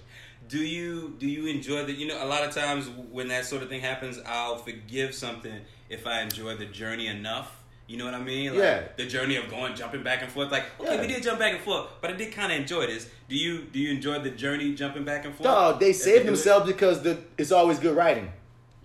Do 0.48 0.58
you 0.60 1.16
do 1.20 1.28
you 1.28 1.46
enjoy 1.48 1.86
the? 1.86 1.94
You 1.94 2.08
know, 2.08 2.24
a 2.24 2.26
lot 2.28 2.44
of 2.44 2.54
times 2.54 2.90
when 3.12 3.28
that 3.28 3.46
sort 3.46 3.62
of 3.62 3.70
thing 3.70 3.82
happens, 3.82 4.20
I'll 4.26 4.58
forgive 4.58 5.14
something 5.14 5.54
if 5.90 6.08
I 6.08 6.22
enjoy 6.22 6.56
the 6.56 6.66
journey 6.66 7.08
enough. 7.08 7.56
You 7.88 7.98
know 7.98 8.06
what 8.06 8.14
I 8.14 8.20
mean? 8.22 8.52
Like 8.52 8.60
Yeah. 8.60 8.84
The 8.98 9.06
journey 9.08 9.36
of 9.36 9.50
going, 9.50 9.76
jumping 9.76 10.04
back 10.04 10.22
and 10.22 10.32
forth. 10.32 10.52
Like, 10.52 10.66
okay, 10.80 10.96
Yeah. 10.96 11.02
we 11.02 11.08
did 11.08 11.24
jump 11.24 11.40
back 11.40 11.54
and 11.54 11.62
forth, 11.64 11.88
but 12.02 12.12
I 12.12 12.14
did 12.14 12.32
kind 12.32 12.52
of 12.52 12.60
enjoy 12.60 12.86
this. 12.88 13.10
Do 13.28 13.36
you 13.36 13.64
do 13.64 13.80
you 13.80 13.92
enjoy 13.92 14.20
the 14.20 14.30
journey, 14.32 14.74
jumping 14.76 15.04
back 15.06 15.26
and 15.26 15.34
forth? 15.34 15.44
Dog, 15.46 15.80
they 15.80 15.94
saved 15.94 16.28
themselves 16.28 16.68
because 16.68 17.02
the 17.04 17.18
it's 17.38 17.52
always 17.52 17.80
good 17.80 17.96
writing. 17.96 18.32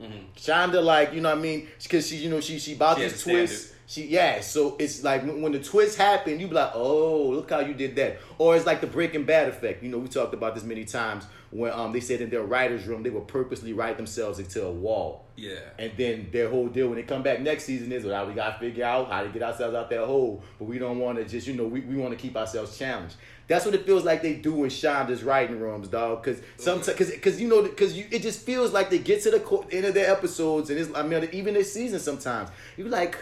Mhm. 0.01 0.25
Shonda, 0.37 0.83
like 0.83 1.13
you 1.15 1.21
know, 1.21 1.29
what 1.31 1.39
I 1.39 1.41
mean, 1.41 1.69
because 1.83 2.09
she, 2.09 2.17
you 2.17 2.31
know, 2.31 2.41
she 2.41 2.59
she 2.59 2.75
about 2.75 2.97
She 2.97 3.03
has 3.05 3.13
this 3.13 3.21
a 3.21 3.25
standard. 3.25 3.47
twist. 3.49 3.74
She 3.87 4.07
yeah, 4.07 4.41
so 4.41 4.77
it's 4.79 5.05
like 5.05 5.23
when 5.23 5.43
when 5.43 5.53
the 5.53 5.63
twist 5.63 5.99
happened, 5.99 6.41
you 6.41 6.49
be 6.49 6.55
like, 6.55 6.73
oh, 6.75 7.29
look 7.29 7.51
how 7.51 7.61
you 7.61 7.75
did 7.75 7.97
that. 7.97 8.19
Or 8.39 8.57
it's 8.57 8.65
like 8.65 8.81
the 8.81 8.87
Breaking 8.87 9.25
Bad 9.25 9.49
effect. 9.49 9.83
You 9.83 9.91
know, 9.91 9.99
we 9.99 10.09
talked 10.09 10.33
about 10.33 10.55
this 10.55 10.65
many 10.65 10.85
times 10.85 11.27
when 11.51 11.71
um 11.73 11.93
they 11.93 12.01
said 12.01 12.21
in 12.21 12.31
their 12.31 12.43
writers' 12.43 12.87
room 12.87 13.03
they 13.03 13.11
would 13.11 13.29
purposely 13.29 13.73
write 13.75 13.97
themselves 13.97 14.39
into 14.39 14.65
a 14.65 14.73
wall. 14.73 15.25
Yeah. 15.37 15.59
And 15.79 15.93
then 15.97 16.29
their 16.33 16.49
whole 16.49 16.69
deal 16.69 16.89
when 16.89 16.97
they 16.97 17.03
come 17.03 17.23
back 17.23 17.41
next 17.41 17.65
season 17.65 17.93
is 17.93 18.05
well, 18.05 18.27
we 18.27 18.33
gotta 18.33 18.59
figure 18.59 18.85
out 18.85 19.11
how 19.11 19.23
to 19.23 19.29
get 19.29 19.43
ourselves 19.43 19.75
out 19.75 19.91
that 19.91 20.05
hole. 20.05 20.43
But 20.59 20.65
we 20.65 20.79
don't 20.79 20.99
want 20.99 21.19
to 21.19 21.25
just, 21.25 21.47
you 21.47 21.55
know, 21.55 21.65
we, 21.65 21.81
we 21.81 21.97
want 21.97 22.13
to 22.13 22.19
keep 22.19 22.37
ourselves 22.37 22.79
challenged. 22.79 23.17
That's 23.47 23.67
what 23.67 23.75
it 23.75 23.85
feels 23.85 24.05
like 24.05 24.23
they 24.23 24.35
do 24.35 24.65
in 24.65 24.71
Shonda's 24.71 25.23
writing 25.23 25.61
rooms, 25.61 25.89
dog. 25.89 26.23
Because 26.23 26.41
sometimes, 26.57 26.87
because 26.87 27.11
because 27.11 27.41
you 27.41 27.49
know, 27.49 27.63
because 27.63 27.97
you 27.97 28.07
it 28.11 28.23
just 28.23 28.41
feels 28.41 28.73
like 28.73 28.89
they 28.89 28.99
get 28.99 29.23
to 29.25 29.31
the 29.31 29.41
co- 29.41 29.67
end 29.71 29.85
of 29.85 29.93
their 29.93 30.11
episodes, 30.11 30.71
and 30.71 30.79
it's 30.79 30.91
I 30.95 31.03
mean 31.03 31.29
even 31.33 31.53
this 31.53 31.73
season 31.73 32.01
sometimes 32.01 32.49
you 32.77 32.85
be 32.85 32.91
like, 32.91 33.19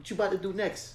what 0.00 0.10
you 0.10 0.16
about 0.16 0.32
to 0.32 0.38
do 0.38 0.52
next? 0.52 0.94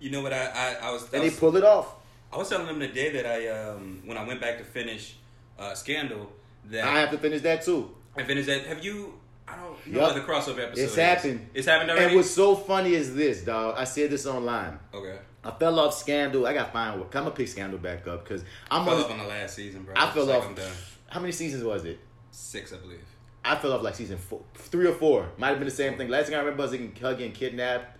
You 0.00 0.10
know 0.10 0.22
what? 0.22 0.32
I 0.32 0.46
I, 0.46 0.88
I 0.88 0.92
was. 0.92 1.02
I 1.04 1.16
And 1.16 1.22
they 1.22 1.28
was 1.30 1.38
pull 1.38 1.56
it 1.56 1.64
off. 1.64 1.94
I 2.32 2.36
was 2.36 2.48
telling 2.48 2.66
them 2.66 2.78
the 2.78 2.88
day 2.88 3.10
that 3.10 3.26
I 3.26 3.48
um 3.48 4.02
when 4.04 4.16
I 4.16 4.24
went 4.24 4.40
back 4.40 4.58
to 4.58 4.64
finish 4.64 5.16
uh, 5.58 5.74
Scandal 5.74 6.30
that 6.66 6.84
I 6.84 7.00
have 7.00 7.10
to 7.10 7.18
finish 7.18 7.42
that 7.42 7.62
too. 7.62 7.90
I 8.16 8.24
finished 8.24 8.46
that. 8.48 8.66
Have 8.66 8.84
you? 8.84 9.14
I 9.46 9.56
don't 9.56 9.86
know 9.88 10.00
what 10.00 10.14
the 10.14 10.20
crossover 10.20 10.60
episode. 10.60 10.82
It's 10.82 10.92
is. 10.92 10.96
happened. 10.96 11.48
It's 11.54 11.66
happened 11.66 11.90
already. 11.90 12.06
And 12.06 12.16
what's 12.16 12.30
so 12.30 12.54
funny 12.54 12.94
is 12.94 13.14
this, 13.14 13.42
dog. 13.42 13.74
I 13.76 13.84
said 13.84 14.10
this 14.10 14.26
online. 14.26 14.78
okay. 14.92 15.18
I 15.42 15.50
fell 15.52 15.80
off 15.80 15.94
Scandal. 15.94 16.46
I 16.46 16.52
got 16.52 16.72
fine. 16.72 16.92
I'm 16.92 17.08
gonna 17.08 17.30
pick 17.30 17.48
Scandal 17.48 17.78
back 17.78 18.06
up 18.06 18.24
because 18.24 18.44
I'm 18.70 18.84
fell 18.84 18.96
on. 18.96 19.04
off 19.04 19.10
on 19.10 19.18
the 19.18 19.24
last 19.24 19.54
season, 19.56 19.84
bro. 19.84 19.94
I 19.96 20.10
fell 20.10 20.26
like 20.26 20.38
off. 20.38 20.48
I'm 20.48 20.54
done. 20.54 20.72
How 21.08 21.20
many 21.20 21.32
seasons 21.32 21.64
was 21.64 21.84
it? 21.84 21.98
six, 22.30 22.72
I 22.72 22.76
believe. 22.76 23.00
I 23.44 23.56
fell 23.56 23.72
off 23.72 23.82
like 23.82 23.94
season 23.94 24.18
four, 24.18 24.42
three 24.54 24.86
or 24.86 24.92
four. 24.92 25.30
Might 25.38 25.48
have 25.48 25.58
been 25.58 25.68
the 25.68 25.74
same 25.74 25.96
thing. 25.96 26.08
Last 26.08 26.26
thing 26.26 26.34
I 26.34 26.38
remember 26.38 26.62
was 26.62 26.72
getting, 26.72 26.92
getting 26.92 27.32
kidnapped 27.32 27.96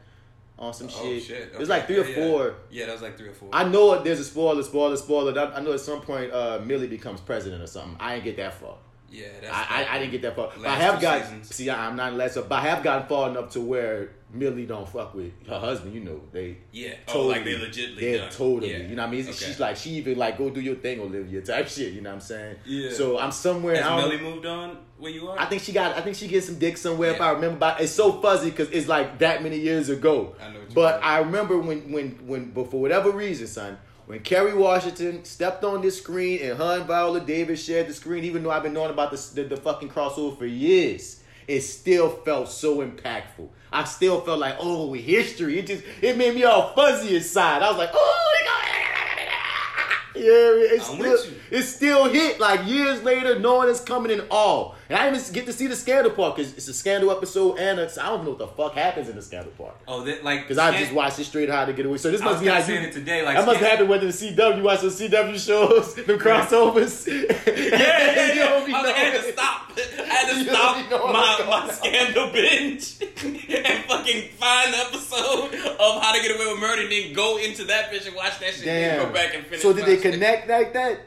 on 0.61 0.75
some 0.75 0.89
Oh 0.89 1.03
shit. 1.03 1.23
shit! 1.23 1.51
It 1.55 1.59
was 1.59 1.69
like 1.69 1.87
three 1.87 1.99
or 1.99 2.05
Yeah, 2.07 2.17
yeah. 2.19 2.29
four. 2.31 2.55
Yeah, 2.71 2.87
that 2.87 2.93
was 2.93 3.03
like 3.03 3.17
three 3.17 3.29
or 3.29 3.33
four. 3.33 3.49
I 3.53 3.65
know 3.65 4.03
there's 4.03 4.21
a 4.21 4.25
spoiler, 4.25 4.63
spoiler, 4.63 4.97
spoiler. 4.97 5.37
I 5.39 5.57
I 5.57 5.61
know 5.61 5.73
at 5.73 5.81
some 5.81 6.01
point 6.03 6.33
uh, 6.33 6.61
Mellie 6.65 6.87
becomes 6.87 7.21
president 7.21 7.63
or 7.63 7.67
something. 7.67 7.97
I 7.99 8.15
didn't 8.17 8.25
get 8.27 8.37
that 8.37 8.55
far. 8.55 8.77
Yeah, 9.11 9.27
that's. 9.41 9.53
I, 9.53 9.67
I, 9.85 9.95
I 9.95 9.99
didn't 9.99 10.13
get 10.13 10.23
that 10.23 10.37
far. 10.37 10.51
I 10.65 10.75
have 10.77 10.97
two 10.97 11.03
got 11.03 11.23
seasons. 11.23 11.55
see. 11.55 11.71
I'm 11.71 11.97
not 11.97 12.15
less, 12.15 12.37
but 12.37 12.53
I 12.53 12.61
have 12.63 12.83
gotten 12.83 13.09
far 13.09 13.29
enough 13.31 13.51
to 13.51 13.61
where 13.61 14.11
Mellie 14.33 14.67
don't 14.67 14.89
fuck 14.89 15.15
with 15.15 15.33
her 15.49 15.59
husband. 15.59 15.95
You 15.95 16.01
know 16.01 16.21
they 16.31 16.59
Yeah. 16.71 16.95
Oh, 17.09 17.13
totally, 17.13 17.35
like 17.35 17.45
they 17.45 17.55
legitly 17.55 18.01
they're 18.01 18.19
done. 18.19 18.31
totally. 18.31 18.71
Yeah. 18.73 18.79
You 18.79 18.95
know 18.97 19.03
what 19.03 19.09
I 19.09 19.11
mean? 19.11 19.23
Okay. 19.25 19.33
She's 19.33 19.59
like 19.59 19.77
she 19.77 19.91
even 19.91 20.17
like 20.17 20.39
go 20.39 20.51
do 20.51 20.61
your 20.61 20.77
thing, 20.77 21.01
Olivia 21.01 21.41
type 21.43 21.69
shit. 21.69 21.93
You 21.93 22.03
know 22.03 22.11
what 22.11 22.15
I'm 22.15 22.21
saying? 22.21 22.57
Yeah. 22.65 22.93
So 22.93 23.19
I'm 23.19 23.33
somewhere. 23.33 23.77
Has 23.77 23.87
I 23.87 23.97
Mellie 23.97 24.21
moved 24.21 24.47
on 24.47 24.79
where 24.99 25.11
you 25.11 25.29
are? 25.29 25.39
I 25.39 25.47
think 25.47 25.63
she 25.63 25.73
got. 25.73 25.97
I 25.97 26.03
think 26.03 26.17
she 26.17 26.29
gets 26.29 26.47
some 26.47 26.59
dick 26.59 26.77
somewhere. 26.77 27.11
If 27.11 27.21
I 27.21 27.33
remember, 27.33 27.57
but 27.59 27.81
it's 27.81 27.93
so 27.93 28.13
fuzzy 28.21 28.51
because 28.51 28.71
it's 28.71 28.87
like 28.87 29.19
that 29.19 29.43
many 29.43 29.59
years 29.59 29.89
ago. 29.89 30.37
I 30.41 30.53
know 30.53 30.61
But. 30.73 31.01
I 31.03 31.19
remember 31.19 31.59
when, 31.59 31.91
when, 31.91 32.11
when, 32.27 32.51
but 32.51 32.71
for 32.71 32.81
whatever 32.81 33.11
reason, 33.11 33.47
son, 33.47 33.79
when 34.11 34.19
Kerry 34.23 34.55
Washington 34.55 35.25
stepped 35.25 35.63
on 35.63 35.83
this 35.83 35.99
screen 35.99 36.41
and 36.43 36.61
and 36.61 36.85
Viola 36.85 37.21
Davis 37.21 37.65
shared 37.65 37.87
the 37.87 37.95
screen, 37.95 38.25
even 38.25 38.43
though 38.43 38.51
I've 38.51 38.65
been 38.65 38.73
knowing 38.73 38.91
about 38.91 39.13
the 39.13 39.43
the 39.45 39.57
fucking 39.57 39.89
crossover 39.89 40.37
for 40.37 40.47
years, 40.47 41.21
it 41.47 41.61
still 41.61 42.09
felt 42.09 42.49
so 42.49 42.79
impactful. 42.79 43.49
I 43.73 43.85
still 43.85 44.21
felt 44.23 44.41
like, 44.41 44.57
oh, 44.59 44.93
history. 44.95 45.61
It 45.61 45.69
just 45.69 45.85
it 46.03 46.19
made 46.19 46.35
me 46.35 46.43
all 46.43 46.75
fuzzy 46.75 47.15
inside. 47.15 47.63
I 47.63 47.69
was 47.69 47.79
like, 47.79 47.91
oh, 47.95 48.35
they 48.41 48.47
got- 48.47 48.60
yeah, 50.21 50.75
it's 50.75 50.89
I'm 50.89 50.97
still, 50.97 51.13
with 51.13 51.31
you. 51.51 51.59
it 51.59 51.63
still 51.63 52.09
hit 52.09 52.41
like 52.41 52.67
years 52.67 53.03
later, 53.03 53.39
knowing 53.39 53.69
it's 53.69 53.81
coming 53.81 54.11
in 54.13 54.23
all. 54.31 54.77
And 54.89 54.99
I 54.99 55.05
didn't 55.09 55.21
even 55.23 55.35
get 55.35 55.47
to 55.47 55.53
see 55.53 55.67
the 55.67 55.77
scandal 55.77 56.13
part 56.13 56.37
because 56.37 56.53
it's 56.55 56.69
a 56.69 56.75
scandal 56.75 57.11
episode 57.11 57.59
and 57.59 57.79
it's, 57.79 57.97
I 57.97 58.09
don't 58.09 58.25
know 58.25 58.31
what 58.31 58.39
the 58.39 58.49
fuck 58.49 58.75
happens 58.75 59.09
in 59.09 59.17
the 59.17 59.23
scandal 59.23 59.53
part. 59.53 59.77
oh, 59.87 60.03
that 60.05 60.25
like 60.25 60.43
Because 60.43 60.59
I 60.59 60.77
just 60.79 60.93
watched 60.93 61.19
it 61.19 61.25
straight 61.25 61.49
how 61.49 61.65
to 61.65 61.73
get 61.73 61.87
away. 61.87 61.97
So 61.99 62.11
this 62.11 62.21
I 62.21 62.25
must 62.25 62.41
be 62.43 62.49
how 62.49 62.59
you. 62.59 62.75
it 62.75 62.93
today, 62.93 63.25
like 63.25 63.37
that 63.37 63.47
must 63.47 63.61
happen 63.61 63.89
whether 63.89 64.07
the 64.07 64.13
CW 64.13 64.63
watch 64.63 64.81
those 64.81 65.01
CW 65.01 65.39
shows, 65.39 65.95
them 66.07 66.19
crossovers. 66.19 67.07
Yeah, 67.51 68.15
yeah, 68.15 68.35
yeah. 68.35 68.49
don't 68.49 68.73
I, 68.73 68.83
was 68.83 68.87
like, 68.87 68.97
I 68.97 68.99
had 68.99 69.23
to 69.23 69.23
knowing. 69.23 69.60
Stop. 69.77 70.01
I 70.01 70.13
had 70.13 70.29
to 70.35 70.45
stop 70.45 71.13
my, 71.13 71.47
my 71.67 71.73
scandal 71.73 72.31
binge 72.31 72.97
and 73.01 73.85
fucking 73.85 74.31
find 74.33 74.73
the 74.73 74.79
episode 74.79 75.55
of 75.55 76.03
How 76.03 76.13
to 76.15 76.23
Get 76.23 76.35
Away 76.37 76.53
with 76.53 76.61
Murder 76.61 76.83
and 76.83 76.93
then 76.93 77.13
go 77.13 77.39
into 77.39 77.65
that 77.65 77.91
bitch 77.93 78.07
and 78.07 78.17
watch 78.17 78.39
that 78.41 78.55
shit 78.55 78.67
and 78.67 78.99
Damn. 78.99 79.07
go 79.09 79.13
back 79.13 79.35
and 79.35 79.45
finish. 79.45 79.63
so 79.63 79.73
did 79.73 79.87
they 79.87 80.01
shit. 80.01 80.13
connect 80.13 80.49
like 80.49 80.73
that? 80.73 81.01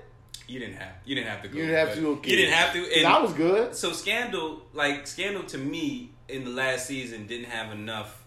You 0.47 0.59
didn't 0.59 0.75
have. 0.75 0.93
You 1.05 1.15
didn't 1.15 1.29
have 1.29 1.41
to 1.43 1.47
go. 1.47 1.57
You 1.57 1.65
didn't 1.65 1.87
have 1.87 1.95
to. 1.95 2.07
Okay. 2.09 2.31
You 2.31 2.37
didn't 2.37 2.53
have 2.53 2.73
to. 2.73 2.97
And 2.97 3.07
I 3.07 3.21
was 3.21 3.33
good. 3.33 3.75
so 3.75 3.91
Scandal, 3.91 4.61
like 4.73 5.07
Scandal, 5.07 5.43
to 5.43 5.57
me 5.57 6.11
in 6.27 6.43
the 6.43 6.51
last 6.51 6.85
season 6.85 7.27
didn't 7.27 7.49
have 7.49 7.71
enough 7.71 8.23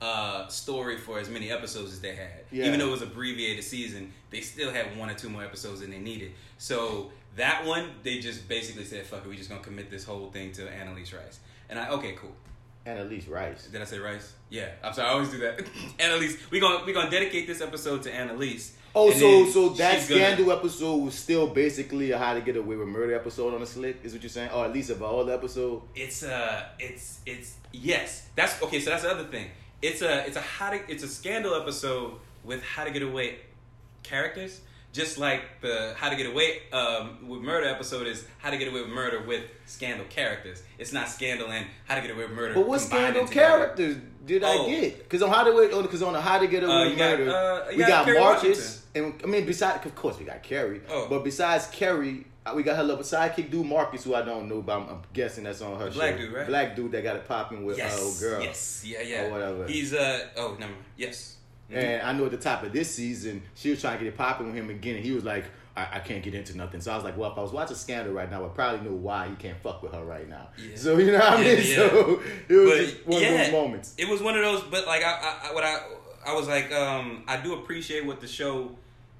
uh, 0.00 0.48
story 0.48 0.98
for 0.98 1.18
as 1.18 1.28
many 1.30 1.50
episodes 1.50 1.92
as 1.92 2.00
they 2.00 2.14
had. 2.14 2.44
Yeah. 2.50 2.66
Even 2.66 2.80
though 2.80 2.88
it 2.88 2.92
was 2.92 3.02
abbreviated 3.02 3.64
season, 3.64 4.12
they 4.30 4.40
still 4.40 4.72
had 4.72 4.96
one 4.98 5.10
or 5.10 5.14
two 5.14 5.28
more 5.28 5.44
episodes 5.44 5.80
than 5.80 5.90
they 5.90 5.98
needed. 5.98 6.32
So 6.58 7.10
that 7.36 7.64
one, 7.64 7.90
they 8.02 8.18
just 8.18 8.48
basically 8.48 8.84
said, 8.84 9.06
"Fuck 9.06 9.24
it, 9.24 9.28
we 9.28 9.36
just 9.36 9.48
gonna 9.50 9.62
commit 9.62 9.90
this 9.90 10.04
whole 10.04 10.30
thing 10.30 10.52
to 10.52 10.68
Annalise 10.70 11.12
Rice." 11.12 11.40
And 11.68 11.78
I, 11.78 11.88
okay, 11.90 12.12
cool. 12.12 12.32
Least 13.08 13.28
Rice. 13.28 13.66
Did 13.68 13.80
I 13.80 13.84
say 13.86 13.98
Rice? 13.98 14.34
Yeah, 14.50 14.68
I'm 14.82 14.92
sorry. 14.92 15.08
I 15.08 15.12
always 15.12 15.30
do 15.30 15.38
that. 15.38 15.64
Annalise, 15.98 16.36
we 16.50 16.60
gonna 16.60 16.84
we 16.84 16.92
gonna 16.92 17.10
dedicate 17.10 17.46
this 17.46 17.62
episode 17.62 18.02
to 18.02 18.14
Annalise. 18.14 18.76
Oh, 18.94 19.10
so 19.10 19.46
so 19.46 19.68
that 19.70 19.94
she's 20.00 20.08
gonna- 20.10 20.20
scandal 20.20 20.52
episode 20.52 20.96
was 20.96 21.14
still 21.14 21.46
basically 21.46 22.10
a 22.10 22.18
How 22.18 22.34
to 22.34 22.42
Get 22.42 22.56
Away 22.56 22.76
with 22.76 22.86
Murder 22.86 23.14
episode 23.14 23.54
on 23.54 23.60
the 23.60 23.66
slick, 23.66 24.00
is 24.04 24.12
what 24.12 24.22
you're 24.22 24.28
saying? 24.28 24.50
Or 24.50 24.66
at 24.66 24.72
least 24.74 24.90
a 24.90 24.94
Viola 24.94 25.32
episode? 25.32 25.80
It's 25.94 26.22
uh 26.22 26.62
it's 26.78 27.20
it's 27.24 27.54
yes. 27.72 28.28
That's 28.36 28.62
okay, 28.62 28.80
so 28.80 28.90
that's 28.90 29.02
the 29.04 29.10
other 29.10 29.24
thing. 29.24 29.46
It's 29.80 30.02
a 30.02 30.26
it's 30.26 30.36
a 30.36 30.40
how 30.42 30.70
to 30.70 30.80
it's 30.90 31.02
a 31.02 31.08
scandal 31.08 31.54
episode 31.54 32.12
with 32.44 32.62
how 32.62 32.84
to 32.84 32.90
get 32.90 33.02
away 33.02 33.38
characters. 34.02 34.60
Just 34.94 35.18
like 35.18 35.42
the 35.60 35.92
How 35.96 36.08
to 36.08 36.14
Get 36.14 36.26
Away 36.26 36.62
um, 36.72 37.28
with 37.28 37.40
Murder 37.40 37.66
episode 37.66 38.06
is 38.06 38.24
How 38.38 38.50
to 38.50 38.56
Get 38.56 38.68
Away 38.68 38.80
with 38.80 38.90
Murder 38.90 39.22
with 39.26 39.42
Scandal 39.66 40.06
characters. 40.08 40.62
It's 40.78 40.92
not 40.92 41.08
Scandal 41.08 41.50
and 41.50 41.66
How 41.84 41.96
to 41.96 42.00
Get 42.00 42.12
Away 42.12 42.22
with 42.22 42.32
Murder. 42.32 42.54
But 42.54 42.68
what 42.68 42.80
scandal 42.80 43.26
characters 43.26 43.96
did 44.24 44.44
Oh. 44.44 44.66
I 44.68 44.70
get? 44.70 44.98
Because 45.02 45.20
on 45.22 45.30
how 45.30 45.42
to 45.42 45.82
because 45.82 46.00
on 46.02 46.12
the 46.12 46.20
how 46.20 46.38
to 46.38 46.46
get 46.46 46.62
away 46.62 46.72
Uh, 46.72 46.88
with 46.90 46.98
got, 46.98 47.18
murder, 47.18 47.30
uh, 47.30 47.66
we 47.70 47.76
got 47.78 48.06
got, 48.06 48.14
Marcus, 48.20 48.86
and 48.94 49.20
I 49.22 49.26
mean 49.26 49.44
besides 49.44 49.84
of 49.84 49.94
course 49.96 50.16
we 50.18 50.24
got 50.24 50.42
Kerry, 50.44 50.80
Oh. 50.88 51.08
but 51.10 51.24
besides 51.24 51.66
Kerry, 51.72 52.24
uh, 52.46 52.52
we 52.54 52.62
got 52.62 52.76
her 52.76 52.84
little 52.84 53.02
sidekick 53.02 53.50
dude 53.50 53.66
Marcus, 53.66 54.04
who 54.04 54.14
I 54.14 54.22
don't 54.22 54.48
know, 54.48 54.62
but 54.62 54.76
I'm, 54.78 54.88
I'm 54.88 55.02
guessing 55.12 55.42
that's 55.44 55.60
on 55.60 55.76
her 55.80 55.90
show. 55.90 55.94
Black 55.98 56.12
show. 56.14 56.18
dude, 56.20 56.32
right? 56.32 56.46
Black 56.46 56.76
dude 56.76 56.92
that 56.92 57.02
got 57.02 57.16
it 57.16 57.26
popping 57.26 57.64
with 57.66 57.78
Yes. 57.78 57.98
uh, 58.00 58.04
old 58.04 58.20
girl. 58.20 58.42
Yes. 58.42 58.84
Yeah. 58.86 59.02
Yeah. 59.02 59.24
Or 59.26 59.30
whatever. 59.32 59.66
He's 59.66 59.92
uh 59.92 60.20
oh 60.36 60.52
never 60.58 60.70
mind. 60.72 60.84
yes. 60.96 61.36
Mhm. 61.70 61.76
And 61.76 62.02
I 62.02 62.12
know 62.12 62.26
at 62.26 62.30
the 62.30 62.36
top 62.36 62.62
of 62.62 62.72
this 62.72 62.94
season, 62.94 63.42
she 63.54 63.70
was 63.70 63.80
trying 63.80 63.98
to 63.98 64.04
get 64.04 64.12
it 64.12 64.16
popping 64.16 64.46
with 64.46 64.54
him 64.54 64.70
again, 64.70 64.96
and 64.96 65.04
he 65.04 65.12
was 65.12 65.24
like, 65.24 65.44
I, 65.76 65.88
I 65.94 65.98
can't 66.00 66.22
get 66.22 66.34
into 66.34 66.56
nothing. 66.56 66.80
So 66.80 66.92
I 66.92 66.94
was 66.94 67.04
like, 67.04 67.16
well, 67.16 67.32
if 67.32 67.38
I 67.38 67.42
was 67.42 67.50
watching 67.52 67.76
Scandal 67.76 68.12
right 68.12 68.30
now, 68.30 68.44
I 68.44 68.48
probably 68.48 68.88
know 68.88 68.94
why 68.94 69.28
he 69.28 69.34
can't 69.36 69.58
fuck 69.60 69.82
with 69.82 69.92
her 69.92 70.04
right 70.04 70.28
now. 70.28 70.48
Yeah. 70.56 70.76
So, 70.76 70.98
you 70.98 71.10
know 71.12 71.18
what 71.18 71.32
I 71.32 71.36
mean? 71.42 71.56
Yeah, 71.58 71.62
yeah. 71.62 71.88
So 71.88 72.22
it 72.48 72.54
was 72.54 72.70
But, 72.70 72.78
just 72.78 73.06
one 73.06 73.22
of 73.24 73.30
those 73.30 73.52
moments. 73.52 73.94
It 73.98 74.08
was 74.08 74.22
one 74.22 74.36
of 74.36 74.42
those, 74.42 74.62
but 74.62 74.86
like 74.86 75.02
I, 75.02 75.10
I, 75.12 75.48
I 75.50 75.54
what 75.54 75.64
I, 75.64 75.78
I 76.26 76.34
was 76.34 76.46
like, 76.46 76.70
um, 76.72 77.24
I 77.26 77.38
do 77.38 77.54
appreciate 77.54 78.06
what 78.06 78.20
the 78.20 78.28
show, 78.28 78.70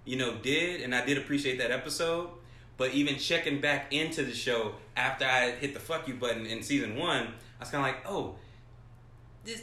you 0.04 0.16
know, 0.16 0.36
did, 0.36 0.82
and 0.82 0.94
I 0.94 1.04
did 1.04 1.18
appreciate 1.18 1.58
that 1.58 1.70
episode. 1.72 2.28
But 2.76 2.92
even 2.92 3.16
checking 3.18 3.60
back 3.60 3.92
into 3.92 4.22
the 4.24 4.34
show 4.34 4.74
after 4.96 5.24
I 5.24 5.52
hit 5.52 5.74
the 5.74 5.80
fuck 5.80 6.06
you 6.08 6.14
button 6.14 6.44
in 6.46 6.62
season 6.62 6.96
one, 6.96 7.22
I 7.26 7.60
was 7.60 7.70
kind 7.70 7.84
of 7.86 7.92
like, 7.94 8.04
oh, 8.08 8.34
this, 9.44 9.62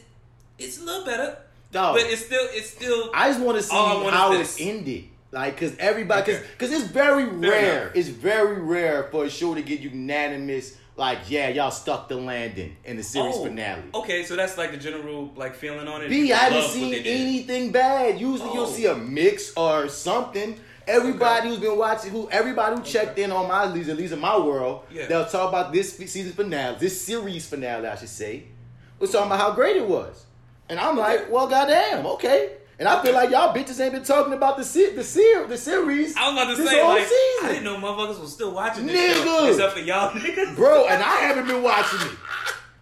it's 0.58 0.80
a 0.80 0.84
little 0.84 1.06
better, 1.06 1.38
Dog. 1.72 1.96
but 1.96 2.04
it's 2.06 2.26
still, 2.26 2.48
it's 2.52 2.70
still. 2.70 3.12
I 3.14 3.30
just 3.30 3.40
want 3.42 3.58
to 3.58 3.64
see 3.64 3.74
how 3.76 4.00
I 4.00 4.04
want 4.04 4.16
how 4.16 4.34
is 4.34 4.58
it 4.60 4.64
ended. 4.64 5.06
Like, 5.32 5.56
cause 5.58 5.74
everybody, 5.80 6.30
cause, 6.30 6.42
Okay. 6.42 6.48
'cause 6.58 6.72
it's 6.74 6.84
very 6.92 7.24
rare. 7.26 7.84
enough. 7.84 7.96
It's 7.96 8.10
very 8.10 8.60
rare 8.62 9.08
for 9.12 9.24
a 9.26 9.30
show 9.30 9.56
to 9.56 9.62
get 9.62 9.80
unanimous. 9.80 10.76
Like, 10.98 11.20
yeah, 11.30 11.48
y'all 11.48 11.72
stuck 11.72 12.10
the 12.10 12.18
landing 12.18 12.76
in 12.84 12.98
the 12.98 13.04
series 13.04 13.36
Oh, 13.38 13.46
finale. 13.46 13.82
Okay, 13.94 14.24
so 14.26 14.36
that's 14.36 14.58
like 14.58 14.72
the 14.72 14.78
general 14.78 15.32
like 15.38 15.56
feeling 15.56 15.88
on 15.88 16.02
it. 16.04 16.10
B, 16.10 16.34
I 16.34 16.38
haven't 16.38 16.70
seen 16.70 16.94
anything 16.94 17.72
bad. 17.72 18.20
Usually 18.20 18.52
you'll 18.54 18.66
Oh. 18.66 18.72
see 18.72 18.88
a 18.88 18.96
mix 18.96 19.54
or 19.56 19.88
something. 19.88 20.60
Everybody 20.86 21.48
who's 21.48 21.60
been 21.60 21.78
watching, 21.78 22.12
who 22.12 22.28
everybody 22.30 22.76
who 22.76 22.82
checked 22.84 23.18
in 23.18 23.32
on 23.32 23.48
my 23.48 23.66
leads, 23.72 23.88
at 23.88 23.96
least 23.96 24.12
in 24.12 24.20
my 24.20 24.38
world, 24.38 24.82
Yeah. 24.92 25.06
they'll 25.08 25.26
talk 25.26 25.48
about 25.48 25.72
this 25.72 25.96
season 25.96 26.34
finale, 26.34 26.76
this 26.78 27.00
series 27.02 27.46
finale, 27.48 27.88
I 27.88 27.96
should 27.96 28.10
say. 28.10 28.44
Was 29.00 29.12
talking 29.12 29.28
about 29.28 29.40
how 29.40 29.52
great 29.52 29.78
it 29.78 29.88
was, 29.88 30.26
and 30.72 30.80
I'm 30.80 30.98
like, 30.98 31.30
well, 31.30 31.48
goddamn, 31.48 32.08
okay. 32.08 32.54
And 32.80 32.88
I 32.90 33.00
feel 33.04 33.14
like 33.14 33.30
y'all 33.30 33.54
bitches 33.54 33.80
ain't 33.80 33.94
been 33.94 34.04
talking 34.04 34.34
about 34.34 34.58
the 34.58 34.64
se- 34.64 34.96
the 34.96 35.04
ser- 35.04 35.46
the 35.46 35.56
series. 35.58 36.16
I 36.18 36.32
was 36.32 36.42
about 36.42 36.56
to 36.56 36.60
this 36.60 36.72
say, 36.72 36.80
whole 36.80 36.90
like, 36.90 37.04
season. 37.04 37.46
I 37.46 37.48
didn't 37.50 37.64
know 37.66 37.76
motherfuckers 37.76 38.20
was 38.20 38.34
still 38.34 38.54
watching 38.56 38.88
this 38.88 39.20
Nigga. 39.20 39.24
show, 39.24 39.48
except 39.52 39.74
for 39.74 39.80
y'all 39.82 40.10
niggas. 40.20 40.56
Bro, 40.56 40.88
and 40.88 41.04
I 41.04 41.18
haven't 41.18 41.46
been 41.46 41.62
watching 41.62 42.00
it. 42.02 42.18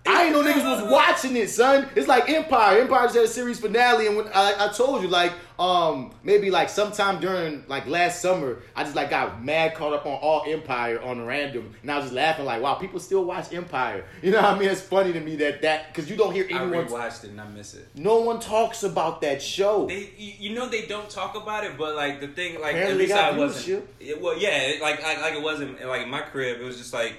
I 0.08 0.24
ain't 0.24 0.32
know 0.34 0.42
niggas 0.42 0.64
was 0.64 0.90
watching 0.90 1.36
it, 1.36 1.50
son. 1.50 1.90
It's 1.96 2.08
like 2.08 2.30
Empire. 2.30 2.80
Empire 2.82 3.04
just 3.08 3.16
had 3.16 3.26
a 3.26 3.28
series 3.28 3.60
finale, 3.60 4.08
and 4.08 4.16
when 4.16 4.28
I, 4.30 4.68
I 4.70 4.72
told 4.72 5.02
you, 5.02 5.10
like, 5.10 5.34
um, 5.60 6.12
maybe 6.24 6.50
like 6.50 6.70
sometime 6.70 7.20
during 7.20 7.66
like 7.68 7.86
last 7.86 8.22
summer, 8.22 8.60
I 8.76 8.84
just 8.84 8.96
like 8.96 9.10
got 9.10 9.44
mad 9.44 9.76
caught 9.76 9.92
up 9.94 10.06
on 10.06 10.14
all 10.14 10.44
Empire 10.48 11.02
on 11.02 11.26
random, 11.26 11.76
and 11.82 11.92
I 11.92 11.96
was 11.98 12.06
just 12.06 12.16
laughing 12.16 12.46
like, 12.46 12.62
wow, 12.62 12.76
people 12.76 13.00
still 13.00 13.26
watch 13.26 13.54
Empire. 13.54 14.06
You 14.24 14.32
know 14.32 14.42
what 14.42 14.56
I 14.56 14.60
mean? 14.60 14.70
It's 14.70 14.82
funny 14.82 15.12
to 15.14 15.20
me 15.20 15.36
that 15.38 15.62
that 15.64 15.88
because 15.94 16.10
you 16.10 16.16
don't 16.16 16.34
hear 16.34 16.46
I 16.52 16.62
anyone. 16.62 16.86
rewatched 16.88 17.24
it 17.26 17.32
and 17.32 17.42
I 17.42 17.48
miss 17.50 17.74
it. 17.74 17.88
No 17.96 18.22
one 18.22 18.40
talks 18.40 18.84
about 18.84 19.22
that 19.22 19.42
show. 19.42 19.88
They, 19.88 20.14
you 20.18 20.54
know, 20.54 20.68
they 20.70 20.86
don't 20.86 21.10
talk 21.10 21.36
about 21.36 21.64
it, 21.66 21.78
but 21.78 21.96
like 21.96 22.22
the 22.22 22.28
thing, 22.28 22.60
like 22.62 22.76
Apparently 22.76 22.92
at 22.92 22.98
least 23.10 23.14
I 23.14 23.38
wasn't. 23.38 23.86
It, 24.00 24.22
well, 24.22 24.38
yeah, 24.38 24.50
it- 24.58 24.82
like 24.82 25.02
like 25.04 25.20
like 25.22 25.34
it 25.34 25.42
wasn't 25.42 25.86
like 25.86 26.04
in 26.04 26.10
my 26.10 26.22
crib. 26.22 26.62
It 26.62 26.64
was 26.64 26.78
just 26.78 26.94
like 26.94 27.14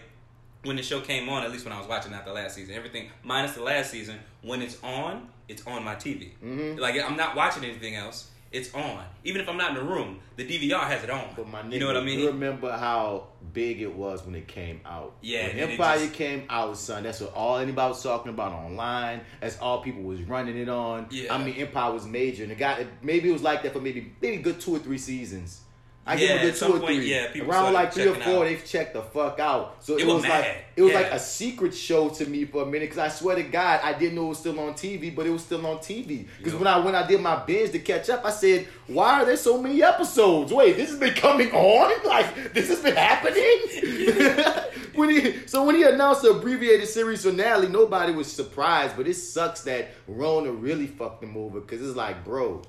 when 0.65 0.77
the 0.77 0.83
show 0.83 1.01
came 1.01 1.29
on. 1.29 1.43
At 1.43 1.51
least 1.53 1.65
when 1.65 1.73
I 1.73 1.79
was 1.79 1.89
watching 1.89 2.13
that 2.13 2.25
the 2.25 2.33
last 2.33 2.55
season, 2.55 2.75
everything 2.75 3.11
minus 3.23 3.53
the 3.53 3.63
last 3.63 3.91
season. 3.91 4.19
When 4.43 4.63
it's 4.63 4.79
on, 4.83 5.29
it's 5.49 5.67
on 5.67 5.85
my 5.85 5.95
TV. 5.95 6.31
Mhm. 6.45 6.79
Like 6.79 7.01
I'm 7.03 7.17
not 7.17 7.37
watching 7.37 7.65
anything 7.65 7.97
else. 7.97 8.29
It's 8.53 8.75
on, 8.75 9.05
even 9.23 9.41
if 9.41 9.49
I'm 9.49 9.57
not 9.57 9.71
in 9.71 9.77
the 9.77 9.83
room. 9.85 10.19
The 10.35 10.45
DVR 10.45 10.81
has 10.83 11.05
it 11.05 11.11
on. 11.11 11.29
But 11.37 11.47
my 11.47 11.63
nigga, 11.63 11.73
you 11.75 11.79
know 11.79 11.87
what 11.87 11.97
I 11.99 12.01
mean? 12.01 12.19
You 12.19 12.27
remember 12.27 12.73
how 12.73 13.29
big 13.53 13.81
it 13.81 13.95
was 13.95 14.25
when 14.27 14.35
it 14.35 14.49
came 14.49 14.81
out? 14.85 15.13
Yeah, 15.21 15.47
when 15.47 15.71
Empire 15.71 15.99
just- 16.01 16.15
came 16.15 16.47
out, 16.51 16.77
son. 16.77 17.05
That's 17.05 17.21
what 17.21 17.33
all 17.33 17.59
anybody 17.59 17.91
was 17.91 18.03
talking 18.03 18.31
about 18.31 18.51
online. 18.51 19.21
That's 19.41 19.57
all 19.61 19.83
people 19.83 20.03
was 20.03 20.21
running 20.23 20.57
it 20.59 20.69
on. 20.69 21.07
Yeah. 21.13 21.33
I 21.33 21.39
mean, 21.45 21.55
Empire 21.59 21.93
was 21.93 22.07
major, 22.07 22.43
and 22.43 22.51
it 22.51 22.59
got 22.59 22.81
maybe 23.03 23.29
it 23.29 23.33
was 23.33 23.43
like 23.43 23.63
that 23.63 23.73
for 23.73 23.81
maybe 23.81 24.13
maybe 24.21 24.39
a 24.39 24.43
good 24.43 24.61
two 24.61 24.75
or 24.75 24.81
three 24.81 24.99
seasons. 24.99 25.61
I 26.07 26.17
give 26.17 26.29
Yeah, 26.31 26.37
them 26.39 26.47
a 26.47 26.51
good 26.51 26.59
two 26.59 26.65
or 26.67 26.81
point, 26.81 26.85
three. 26.97 27.11
yeah, 27.11 27.43
Around 27.45 27.73
like 27.75 27.93
three 27.93 28.09
or 28.09 28.15
four, 28.15 28.43
out. 28.43 28.45
they 28.45 28.57
checked 28.57 28.95
the 28.95 29.03
fuck 29.03 29.39
out. 29.39 29.77
So 29.85 29.97
it 29.99 30.07
were 30.07 30.15
was 30.15 30.23
like 30.27 30.65
it 30.75 30.83
was 30.83 30.93
Yeah. 30.93 31.01
like 31.01 31.13
a 31.13 31.19
secret 31.19 31.75
show 31.75 32.09
to 32.09 32.27
me 32.27 32.47
for 32.47 32.63
a 32.63 32.67
minute 32.67 32.89
because 32.91 32.99
I 32.99 33.09
swear 33.09 33.37
to 33.37 33.43
God, 33.43 33.81
I 33.85 33.93
didn't 33.93 34.15
know 34.15 34.27
it 34.27 34.29
was 34.31 34.39
still 34.39 34.59
on 34.59 34.73
TV, 34.73 35.15
but 35.15 35.27
it 35.27 35.31
was 35.31 35.43
still 35.45 35.65
on 35.67 35.77
TV. 35.79 36.27
Because 36.39 36.55
when 36.55 36.67
I 36.67 36.79
when 36.79 36.95
I 36.95 37.07
did 37.07 37.21
my 37.21 37.37
binge 37.45 37.73
to 37.73 37.79
catch 37.81 38.09
up, 38.09 38.25
I 38.25 38.31
said, 38.31 38.67
"Why 38.87 39.21
are 39.21 39.25
there 39.27 39.37
so 39.37 39.61
many 39.61 39.83
episodes? 39.83 40.53
Wait, 40.53 40.77
this 40.77 40.91
has 40.91 40.99
been 40.99 41.15
coming 41.15 41.53
on? 41.53 41.93
Like 42.07 42.55
this 42.55 42.69
has 42.69 42.81
been 42.81 42.97
happening? 42.97 43.61
when 44.95 45.11
he 45.11 45.47
so 45.47 45.65
when 45.65 45.75
he 45.77 45.83
announced 45.85 46.23
the 46.23 46.31
abbreviated 46.31 46.89
series 46.89 47.23
finale, 47.23 47.69
nobody 47.69 48.13
was 48.13 48.33
surprised. 48.33 48.97
But 48.97 49.07
it 49.07 49.15
sucks 49.15 49.61
that 49.63 49.91
Rona 50.09 50.51
really 50.51 50.87
fucked 50.87 51.23
him 51.23 51.37
over 51.37 51.61
because 51.61 51.87
it's 51.87 51.97
like, 51.97 52.25
bro, 52.25 52.63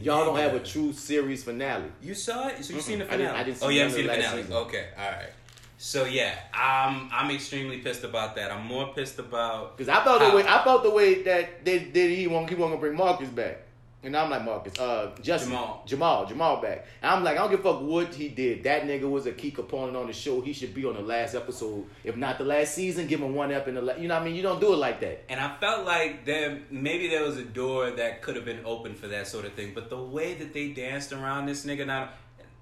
y'all 0.00 0.24
don't 0.26 0.38
have 0.38 0.54
a 0.54 0.60
true 0.60 0.92
series 0.92 1.44
finale. 1.44 1.90
You 2.02 2.14
saw 2.14 2.48
it, 2.48 2.64
so 2.64 2.74
you 2.74 2.80
seen 2.80 2.98
the 3.00 3.06
I 3.06 3.16
didn't- 3.16 3.26
finale. 3.28 3.38
I 3.40 3.44
didn't 3.44 3.58
oh, 3.62 3.68
see 3.68 3.74
you 3.74 3.80
haven't 3.80 3.96
seen 3.96 4.06
the 4.06 4.12
finale. 4.14 4.42
season. 4.42 4.56
Okay, 4.56 4.88
all 4.98 5.10
right. 5.10 5.30
So 5.76 6.04
yeah, 6.04 6.34
I'm 6.54 7.08
I'm 7.12 7.30
extremely 7.30 7.78
pissed 7.78 8.04
about 8.04 8.36
that. 8.36 8.50
I'm 8.50 8.64
more 8.66 8.94
pissed 8.94 9.18
about 9.18 9.76
Because 9.76 9.88
I 9.88 10.02
felt 10.04 10.20
how- 10.22 10.30
the 10.30 10.36
way 10.36 10.44
I 10.46 10.64
felt 10.64 10.82
the 10.82 10.90
way 10.90 11.22
that 11.24 11.64
they 11.64 11.78
did. 11.80 12.16
He 12.16 12.26
won't 12.26 12.48
he 12.48 12.54
won't 12.54 12.78
bring 12.80 12.96
Marcus 12.96 13.28
back, 13.28 13.58
and 14.04 14.16
I'm 14.16 14.30
like 14.30 14.44
Marcus, 14.44 14.78
uh, 14.78 15.10
Justin, 15.22 15.52
Jamal. 15.52 15.82
Jamal, 15.86 16.26
Jamal 16.26 16.62
back. 16.62 16.86
And 17.02 17.10
I'm 17.10 17.24
like 17.24 17.36
I 17.36 17.40
don't 17.40 17.50
give 17.50 17.60
a 17.60 17.62
fuck 17.62 17.82
what 17.82 18.14
he 18.14 18.28
did. 18.28 18.64
That 18.64 18.82
nigga 18.82 19.10
was 19.10 19.26
a 19.26 19.32
key 19.32 19.50
component 19.50 19.96
on 19.96 20.06
the 20.06 20.12
show. 20.12 20.40
He 20.40 20.52
should 20.52 20.74
be 20.74 20.84
on 20.84 20.94
the 20.94 21.02
last 21.02 21.34
episode, 21.34 21.86
if 22.02 22.16
not 22.16 22.38
the 22.38 22.44
last 22.44 22.74
season. 22.74 23.06
Give 23.06 23.20
him 23.20 23.34
one 23.34 23.52
up 23.52 23.68
in 23.68 23.74
the. 23.74 23.82
La- 23.82 23.96
you 23.96 24.08
know 24.08 24.14
what 24.14 24.22
I 24.22 24.24
mean? 24.26 24.34
You 24.34 24.42
don't 24.42 24.60
do 24.60 24.72
it 24.72 24.76
like 24.76 25.00
that. 25.00 25.24
And 25.28 25.40
I 25.40 25.56
felt 25.58 25.86
like 25.86 26.24
there 26.24 26.60
maybe 26.70 27.08
there 27.08 27.22
was 27.22 27.36
a 27.36 27.44
door 27.44 27.90
that 27.90 28.22
could 28.22 28.36
have 28.36 28.44
been 28.44 28.64
open 28.64 28.94
for 28.94 29.08
that 29.08 29.26
sort 29.26 29.44
of 29.44 29.54
thing. 29.54 29.72
But 29.74 29.90
the 29.90 30.02
way 30.02 30.34
that 30.34 30.52
they 30.52 30.68
danced 30.68 31.12
around 31.12 31.46
this 31.46 31.64
nigga 31.64 31.86
now 31.86 32.10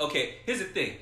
okay, 0.00 0.34
here's 0.44 0.58
the 0.58 0.66
thing. 0.66 0.96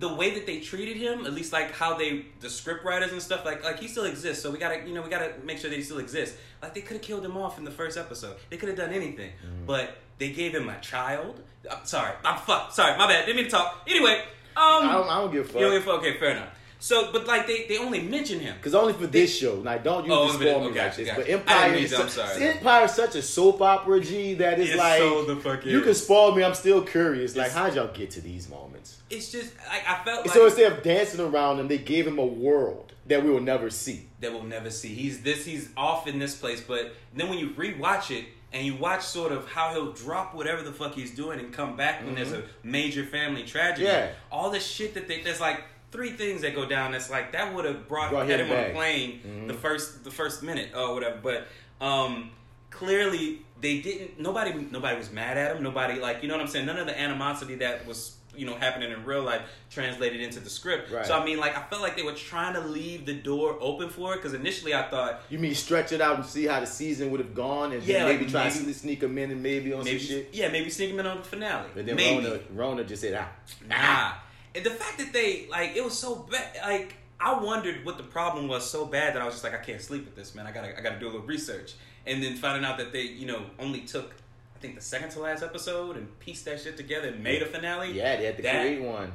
The 0.00 0.12
way 0.14 0.34
that 0.34 0.46
they 0.46 0.58
treated 0.60 0.96
him, 0.96 1.26
at 1.26 1.32
least 1.34 1.52
like 1.52 1.72
how 1.72 1.96
they 1.96 2.24
the 2.40 2.50
script 2.50 2.84
writers 2.84 3.12
and 3.12 3.20
stuff, 3.22 3.44
like 3.44 3.62
like 3.62 3.78
he 3.78 3.86
still 3.86 4.04
exists, 4.04 4.42
so 4.42 4.50
we 4.50 4.58
gotta 4.58 4.78
you 4.86 4.94
know, 4.94 5.02
we 5.02 5.10
gotta 5.10 5.32
make 5.44 5.58
sure 5.58 5.70
that 5.70 5.76
he 5.76 5.82
still 5.82 5.98
exists. 5.98 6.36
Like 6.62 6.74
they 6.74 6.80
could 6.80 6.94
have 6.96 7.02
killed 7.02 7.24
him 7.24 7.36
off 7.36 7.58
in 7.58 7.64
the 7.64 7.70
first 7.70 7.96
episode. 7.98 8.36
They 8.48 8.56
could 8.56 8.68
have 8.70 8.78
done 8.78 8.92
anything. 8.92 9.30
But 9.66 9.96
they 10.18 10.30
gave 10.32 10.54
him 10.54 10.68
a 10.68 10.80
child. 10.80 11.40
I'm 11.70 11.84
sorry. 11.84 12.14
I'm 12.24 12.38
fuck. 12.40 12.72
Sorry, 12.72 12.96
my 12.98 13.06
bad. 13.06 13.26
Didn't 13.26 13.36
mean 13.36 13.44
to 13.46 13.50
talk. 13.50 13.84
Anyway, 13.86 14.22
um 14.56 14.88
I 14.88 14.92
don't, 14.92 15.08
I 15.08 15.20
don't 15.20 15.32
give 15.32 15.44
a 15.44 15.48
fuck. 15.48 15.60
you 15.60 15.66
don't 15.66 15.72
give 15.78 15.82
a 15.82 15.86
fuck. 15.92 15.98
Okay, 16.00 16.18
fair 16.18 16.30
enough. 16.30 16.48
So, 16.82 17.12
but 17.12 17.26
like 17.26 17.46
they, 17.46 17.66
they 17.68 17.76
only 17.76 18.00
mention 18.00 18.40
him. 18.40 18.56
Cause 18.62 18.74
only 18.74 18.94
for 18.94 19.06
this 19.06 19.36
show. 19.36 19.56
Like, 19.56 19.84
don't 19.84 20.06
use 20.06 20.14
Oh, 20.16 20.26
this 20.28 20.36
for 20.36 20.42
me 20.42 20.50
okay, 20.50 20.80
like 20.80 20.96
this. 20.96 21.06
gotcha. 21.08 21.20
But 21.20 21.28
Empire 21.28 21.74
is 21.74 21.90
to, 21.90 21.98
I'm 22.02 22.08
sorry. 22.08 22.42
Empire 22.48 22.84
is 22.86 22.92
such 22.92 23.16
a 23.16 23.22
soap 23.22 23.60
opera 23.60 24.00
G 24.00 24.32
that 24.34 24.58
is 24.58 24.70
It 24.70 24.78
like 24.78 24.98
so 24.98 25.58
you 25.66 25.82
can 25.82 25.92
spoil 25.94 26.34
me. 26.34 26.42
I'm 26.42 26.54
still 26.54 26.80
curious. 26.80 27.36
Like, 27.36 27.52
how'd 27.52 27.74
y'all 27.74 27.92
get 27.92 28.12
to 28.12 28.22
these 28.22 28.48
moments? 28.48 28.69
It's 29.10 29.30
just 29.32 29.52
like 29.68 29.82
I 29.88 30.04
felt 30.04 30.26
like 30.26 30.34
so 30.34 30.46
instead 30.46 30.72
of 30.72 30.82
dancing 30.82 31.20
around 31.20 31.58
him, 31.60 31.68
they 31.68 31.78
gave 31.78 32.06
him 32.06 32.18
a 32.18 32.24
world 32.26 32.92
that 33.06 33.24
we 33.24 33.30
will 33.30 33.40
never 33.40 33.68
see. 33.70 34.06
that 34.20 34.32
we'll 34.32 34.44
never 34.44 34.70
see. 34.70 34.94
He's 34.94 35.22
this. 35.22 35.44
He's 35.44 35.68
off 35.76 36.06
in 36.06 36.18
this 36.20 36.36
place. 36.36 36.60
But 36.60 36.94
then 37.14 37.28
when 37.28 37.38
you 37.38 37.50
rewatch 37.50 38.16
it 38.16 38.26
and 38.52 38.64
you 38.64 38.76
watch 38.76 39.02
sort 39.02 39.32
of 39.32 39.48
how 39.48 39.72
he'll 39.72 39.92
drop 39.92 40.34
whatever 40.34 40.62
the 40.62 40.72
fuck 40.72 40.94
he's 40.94 41.10
doing 41.14 41.40
and 41.40 41.52
come 41.52 41.76
back 41.76 42.04
when 42.04 42.14
there's 42.14 42.32
a 42.32 42.42
major 42.62 43.04
family 43.04 43.42
tragedy. 43.42 43.86
Mm-hmm. 43.86 43.96
Yeah. 44.08 44.12
All 44.30 44.50
the 44.50 44.60
shit 44.60 44.94
that 44.94 45.08
they 45.08 45.22
there's 45.22 45.40
like 45.40 45.62
three 45.90 46.10
things 46.12 46.42
that 46.42 46.54
go 46.54 46.66
down. 46.66 46.92
That's 46.92 47.10
like 47.10 47.32
that 47.32 47.52
would 47.52 47.64
have 47.64 47.88
brought, 47.88 48.10
Brought 48.10 48.28
him 48.28 48.46
him 48.46 48.52
on 48.56 48.64
a 48.64 48.70
plane 48.72 49.20
Mhm. 49.26 49.48
the 49.48 49.54
first 49.54 50.04
the 50.04 50.10
first 50.12 50.42
minute 50.44 50.68
or 50.76 50.94
whatever. 50.94 51.18
But 51.20 51.48
um 51.84 52.30
clearly 52.70 53.42
they 53.60 53.80
didn't. 53.80 54.20
Nobody 54.20 54.52
nobody 54.70 54.96
was 54.96 55.10
mad 55.10 55.36
at 55.36 55.56
him. 55.56 55.62
Nobody 55.62 55.98
like 56.00 56.22
you 56.22 56.28
know 56.28 56.34
what 56.36 56.42
I'm 56.42 56.48
saying. 56.48 56.66
None 56.66 56.76
of 56.78 56.86
the 56.86 56.98
animosity 56.98 57.56
that 57.56 57.86
was. 57.86 58.16
You 58.36 58.46
know, 58.46 58.54
happening 58.54 58.90
in 58.92 59.04
real 59.04 59.22
life 59.22 59.42
translated 59.70 60.20
into 60.20 60.40
the 60.40 60.48
script. 60.50 60.90
Right. 60.90 61.04
So 61.04 61.18
I 61.18 61.24
mean, 61.24 61.38
like, 61.38 61.56
I 61.56 61.62
felt 61.68 61.82
like 61.82 61.96
they 61.96 62.02
were 62.02 62.12
trying 62.14 62.54
to 62.54 62.60
leave 62.60 63.04
the 63.06 63.14
door 63.14 63.56
open 63.60 63.88
for 63.90 64.14
it 64.14 64.16
because 64.18 64.34
initially 64.34 64.72
I 64.74 64.88
thought 64.88 65.22
You 65.30 65.38
mean 65.38 65.54
stretch 65.54 65.92
it 65.92 66.00
out 66.00 66.16
and 66.16 66.24
see 66.24 66.46
how 66.46 66.60
the 66.60 66.66
season 66.66 67.10
would 67.10 67.20
have 67.20 67.34
gone, 67.34 67.72
and 67.72 67.82
Yeah, 67.82 68.04
maybe 68.06 68.24
like 68.24 68.30
try 68.32 68.44
maybe- 68.48 68.64
to 68.72 68.74
sneak 68.74 69.02
him 69.02 69.18
in 69.18 69.30
and 69.32 69.42
maybe 69.42 69.72
on 69.72 69.84
maybe, 69.84 69.98
some 69.98 70.06
shit. 70.08 70.28
yeah, 70.32 70.48
maybe 70.48 70.70
sneak 70.70 70.90
him 70.90 71.00
in 71.00 71.06
on 71.06 71.18
the 71.18 71.24
finale. 71.24 71.68
But 71.74 71.86
then 71.86 71.96
maybe. 71.96 72.24
Rona, 72.24 72.40
Rona 72.54 72.84
just 72.84 73.02
said, 73.02 73.14
ah, 73.14 73.28
Nah. 73.68 74.12
And 74.54 74.64
the 74.64 74.70
fact 74.70 74.98
that 74.98 75.12
they 75.12 75.46
like 75.50 75.76
it 75.76 75.84
was 75.84 75.98
so 75.98 76.14
bad 76.30 76.46
like 76.64 76.94
I 77.20 77.38
wondered 77.38 77.84
what 77.84 77.98
the 77.98 78.02
problem 78.04 78.48
was 78.48 78.68
so 78.68 78.86
bad 78.86 79.14
that 79.14 79.20
I 79.22 79.26
was 79.26 79.34
just 79.34 79.44
like, 79.44 79.54
I 79.54 79.58
can't 79.62 79.80
sleep 79.82 80.06
with 80.06 80.16
this, 80.16 80.34
man. 80.34 80.46
I 80.46 80.52
gotta 80.52 80.76
I 80.78 80.80
gotta 80.80 80.98
do 80.98 81.06
a 81.06 81.10
little 81.12 81.26
research. 81.26 81.74
And 82.06 82.22
then 82.22 82.34
finding 82.36 82.64
out 82.64 82.78
that 82.78 82.92
they, 82.92 83.02
you 83.02 83.26
know, 83.26 83.42
only 83.58 83.80
took 83.82 84.14
I 84.60 84.62
think 84.62 84.74
the 84.74 84.82
second 84.82 85.08
to 85.12 85.20
last 85.20 85.42
episode 85.42 85.96
and 85.96 86.06
pieced 86.20 86.44
that 86.44 86.60
shit 86.60 86.76
together 86.76 87.08
and 87.08 87.22
made 87.24 87.40
a 87.40 87.46
finale. 87.46 87.92
yeah, 87.92 88.16
they 88.16 88.26
had 88.26 88.36
to 88.36 88.42
That- 88.42 88.60
create 88.60 88.82
one. 88.82 89.10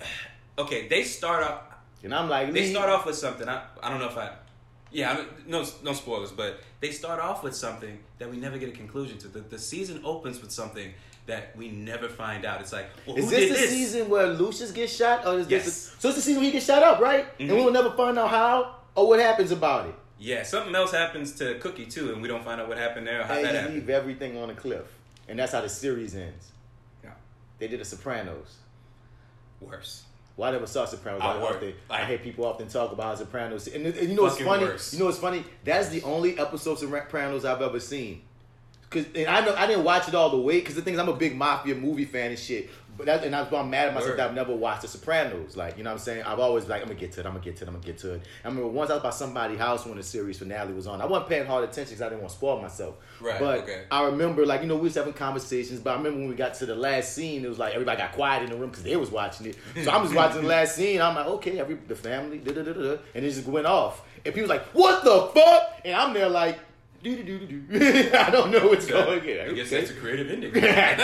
Okay, 0.58 0.88
they 0.88 1.04
start 1.04 1.44
off 1.44 1.60
And 2.02 2.12
I'm 2.12 2.28
like, 2.28 2.48
they 2.52 2.62
me- 2.62 2.72
start 2.72 2.90
off 2.90 3.06
with 3.06 3.14
something. 3.14 3.48
I, 3.48 3.62
I 3.80 3.90
don't 3.90 4.00
know 4.00 4.08
if 4.08 4.16
I 4.18 4.32
yeah, 4.90 5.12
I 5.12 5.16
mean, 5.18 5.26
no 5.46 5.64
no 5.84 5.92
spoilers, 5.92 6.32
but 6.32 6.58
they 6.80 6.90
start 6.90 7.20
off 7.20 7.44
with 7.44 7.54
something 7.54 7.96
that 8.18 8.28
we 8.28 8.38
never 8.38 8.58
get 8.58 8.70
a 8.70 8.72
conclusion 8.72 9.18
to. 9.18 9.28
The, 9.28 9.40
the 9.40 9.58
season 9.58 10.00
opens 10.04 10.40
with 10.40 10.50
something 10.50 10.92
that 11.26 11.54
we 11.56 11.68
never 11.70 12.08
find 12.08 12.44
out. 12.46 12.60
It's 12.62 12.72
like, 12.72 12.86
well, 13.06 13.16
Is 13.18 13.28
this 13.30 13.50
the 13.50 13.54
this? 13.54 13.70
season 13.70 14.08
where 14.08 14.26
Lucius 14.28 14.72
gets 14.72 14.92
shot, 14.96 15.26
or 15.26 15.38
is 15.40 15.46
this? 15.46 15.64
Yes. 15.66 15.90
The, 15.90 16.00
so 16.00 16.08
it's 16.08 16.16
the 16.16 16.22
season 16.22 16.40
where 16.40 16.46
he 16.46 16.52
gets 16.52 16.66
shot 16.66 16.82
up, 16.82 16.98
right? 17.00 17.26
And 17.38 17.48
Mhm. 17.50 17.54
we 17.56 17.64
will 17.64 17.70
never 17.72 17.90
find 17.90 18.18
out 18.18 18.30
how 18.30 18.76
or 18.96 19.06
what 19.08 19.20
happens 19.20 19.52
about 19.52 19.86
it. 19.90 19.94
Yeah, 20.18 20.42
something 20.42 20.74
else 20.74 20.90
happens 20.92 21.32
to 21.36 21.54
Cookie 21.60 21.86
too, 21.86 22.12
and 22.12 22.20
we 22.20 22.28
don't 22.28 22.44
find 22.44 22.60
out 22.60 22.68
what 22.68 22.76
happened 22.78 23.06
there 23.06 23.22
how 23.24 23.34
And 23.34 23.44
that 23.44 23.54
happened. 23.54 23.74
leave 23.74 23.88
everything 23.90 24.36
on 24.36 24.50
a 24.50 24.54
cliff, 24.54 24.86
and 25.28 25.38
that's 25.38 25.52
how 25.52 25.60
the 25.60 25.68
series 25.68 26.14
ends. 26.16 26.50
Yeah. 27.04 27.10
They 27.58 27.68
did 27.68 27.80
the 27.80 27.84
Sopranos. 27.84 28.56
Worse. 29.60 30.04
Why 30.36 30.52
never 30.52 30.66
saw 30.66 30.84
Sopranos? 30.84 31.20
I 31.22 31.32
I, 31.32 31.42
often, 31.42 31.74
I- 31.90 32.02
I 32.02 32.04
hear 32.04 32.18
people 32.18 32.44
often 32.46 32.68
talk 32.68 32.92
about 32.92 33.06
how 33.06 33.14
Sopranos, 33.16 33.66
and, 33.68 33.86
and 33.86 34.08
you 34.08 34.14
know 34.14 34.22
what's 34.22 34.40
funny? 34.40 34.64
worse. 34.64 34.92
You 34.92 35.00
know 35.00 35.06
what's 35.06 35.18
funny? 35.18 35.44
That's 35.64 35.88
the 35.88 36.02
only 36.02 36.38
episode 36.38 36.72
of 36.72 36.78
Sopranos 36.78 37.44
I've 37.44 37.62
ever 37.62 37.80
seen. 37.80 38.22
Cause 38.90 39.04
and 39.14 39.26
I 39.28 39.44
know 39.44 39.54
I 39.54 39.66
didn't 39.66 39.84
watch 39.84 40.08
it 40.08 40.14
all 40.14 40.30
the 40.30 40.38
way 40.38 40.60
because 40.60 40.74
the 40.74 40.80
thing 40.80 40.94
is 40.94 41.00
I'm 41.00 41.10
a 41.10 41.14
big 41.16 41.36
mafia 41.36 41.74
movie 41.74 42.06
fan 42.06 42.30
and 42.30 42.38
shit. 42.38 42.70
But 42.98 43.06
that, 43.06 43.24
and 43.24 43.32
that's 43.32 43.50
why 43.50 43.60
I'm 43.60 43.70
mad 43.70 43.88
at 43.88 43.94
myself 43.94 44.10
Word. 44.10 44.18
that 44.18 44.28
I've 44.28 44.34
never 44.34 44.54
watched 44.54 44.82
The 44.82 44.88
Sopranos. 44.88 45.56
Like 45.56 45.78
you 45.78 45.84
know 45.84 45.90
what 45.90 45.94
I'm 45.94 45.98
saying? 46.00 46.24
I've 46.24 46.40
always 46.40 46.66
like 46.66 46.82
I'm 46.82 46.88
gonna 46.88 46.98
get 47.00 47.12
to 47.12 47.20
it. 47.20 47.26
I'm 47.26 47.32
gonna 47.32 47.44
get 47.44 47.56
to 47.58 47.64
it. 47.64 47.68
I'm 47.68 47.74
gonna 47.74 47.86
get 47.86 47.98
to 47.98 48.14
it. 48.14 48.22
I 48.44 48.48
remember 48.48 48.68
once 48.68 48.90
I 48.90 48.94
was 48.94 49.02
by 49.04 49.10
somebody's 49.10 49.58
house 49.58 49.86
when 49.86 49.96
the 49.96 50.02
series 50.02 50.38
finale 50.38 50.74
was 50.74 50.86
on. 50.86 51.00
I 51.00 51.06
wasn't 51.06 51.28
paying 51.28 51.46
hard 51.46 51.64
attention 51.64 51.90
because 51.94 52.02
I 52.02 52.08
didn't 52.08 52.20
want 52.22 52.30
to 52.32 52.36
spoil 52.36 52.60
myself. 52.60 52.96
Right, 53.20 53.38
But 53.38 53.58
okay. 53.60 53.84
I 53.90 54.04
remember 54.06 54.44
like 54.44 54.60
you 54.62 54.66
know 54.66 54.74
we 54.76 54.82
was 54.82 54.94
having 54.96 55.12
conversations. 55.12 55.80
But 55.80 55.90
I 55.90 55.96
remember 55.96 56.18
when 56.18 56.28
we 56.28 56.34
got 56.34 56.54
to 56.54 56.66
the 56.66 56.74
last 56.74 57.14
scene, 57.14 57.44
it 57.44 57.48
was 57.48 57.58
like 57.58 57.72
everybody 57.74 57.98
got 57.98 58.12
quiet 58.12 58.42
in 58.42 58.50
the 58.50 58.56
room 58.56 58.70
because 58.70 58.82
they 58.84 58.96
was 58.96 59.10
watching 59.10 59.46
it. 59.46 59.56
So 59.84 59.90
I'm 59.90 60.02
just 60.02 60.14
watching 60.16 60.42
the 60.42 60.48
last 60.48 60.74
scene. 60.74 61.00
I'm 61.00 61.14
like, 61.14 61.26
okay, 61.26 61.60
every 61.60 61.76
the 61.76 61.94
family, 61.94 62.38
da 62.38 62.52
da 62.52 62.62
da 62.62 62.72
da, 62.72 62.96
and 63.14 63.24
it 63.24 63.30
just 63.30 63.46
went 63.46 63.66
off. 63.66 64.02
And 64.24 64.34
people 64.34 64.42
was 64.48 64.50
like, 64.50 64.64
what 64.74 65.04
the 65.04 65.40
fuck? 65.40 65.80
And 65.84 65.94
I'm 65.94 66.12
there 66.12 66.28
like. 66.28 66.58
Do 67.02 67.22
do 67.22 67.38
do 67.38 67.46
do. 67.60 68.10
I 68.16 68.30
don't 68.30 68.50
know 68.50 68.66
what's 68.68 68.86
going 68.86 69.06
on. 69.08 69.14
I 69.14 69.18
guess 69.52 69.66
Okay. 69.68 69.80
that's 69.80 69.90
a 69.90 69.94
creative 69.94 70.30
ending. 70.30 70.52
I 70.56 70.96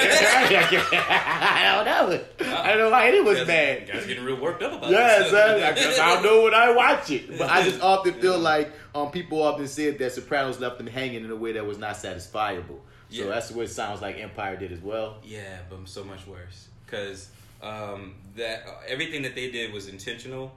don't 1.74 1.84
know. 1.84 2.20
I 2.40 2.68
don't 2.70 2.78
know 2.78 2.90
why 2.90 3.08
it 3.08 3.24
was 3.24 3.38
Guys- 3.38 3.46
bad. 3.46 3.86
Guys 3.88 4.06
getting 4.06 4.24
real 4.24 4.40
worked 4.40 4.62
up 4.62 4.72
about 4.72 4.90
Yes, 4.90 5.30
this. 5.30 5.34
I, 5.34 5.68
I 5.68 5.72
guess 5.72 5.98
I'll 5.98 6.22
know 6.22 6.42
when 6.44 6.54
I 6.54 6.72
watch 6.72 7.10
it. 7.10 7.38
But 7.38 7.48
I 7.50 7.62
just 7.62 7.80
often 7.80 8.14
feel 8.14 8.38
like 8.38 8.72
um, 8.94 9.10
people 9.12 9.40
often 9.42 9.68
said 9.68 9.98
that 9.98 10.12
Sopranos 10.12 10.58
left 10.60 10.78
them 10.78 10.86
hanging 10.88 11.24
in 11.24 11.30
a 11.30 11.36
way 11.36 11.52
that 11.52 11.64
was 11.64 11.78
not 11.78 11.94
satisfiable. 11.94 12.80
So 13.10 13.22
Yeah. 13.22 13.26
that's 13.26 13.50
what 13.52 13.66
it 13.66 13.70
sounds 13.70 14.00
like 14.02 14.18
Empire 14.18 14.56
did 14.56 14.72
as 14.72 14.80
well. 14.80 15.18
Yeah, 15.24 15.58
but 15.70 15.86
so 15.88 16.02
much 16.02 16.26
worse 16.26 16.68
because 16.86 17.28
um, 17.62 18.14
that 18.36 18.66
everything 18.88 19.22
that 19.22 19.34
they 19.36 19.50
did 19.50 19.72
was 19.72 19.88
intentional 19.88 20.52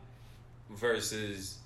versus 0.71 1.57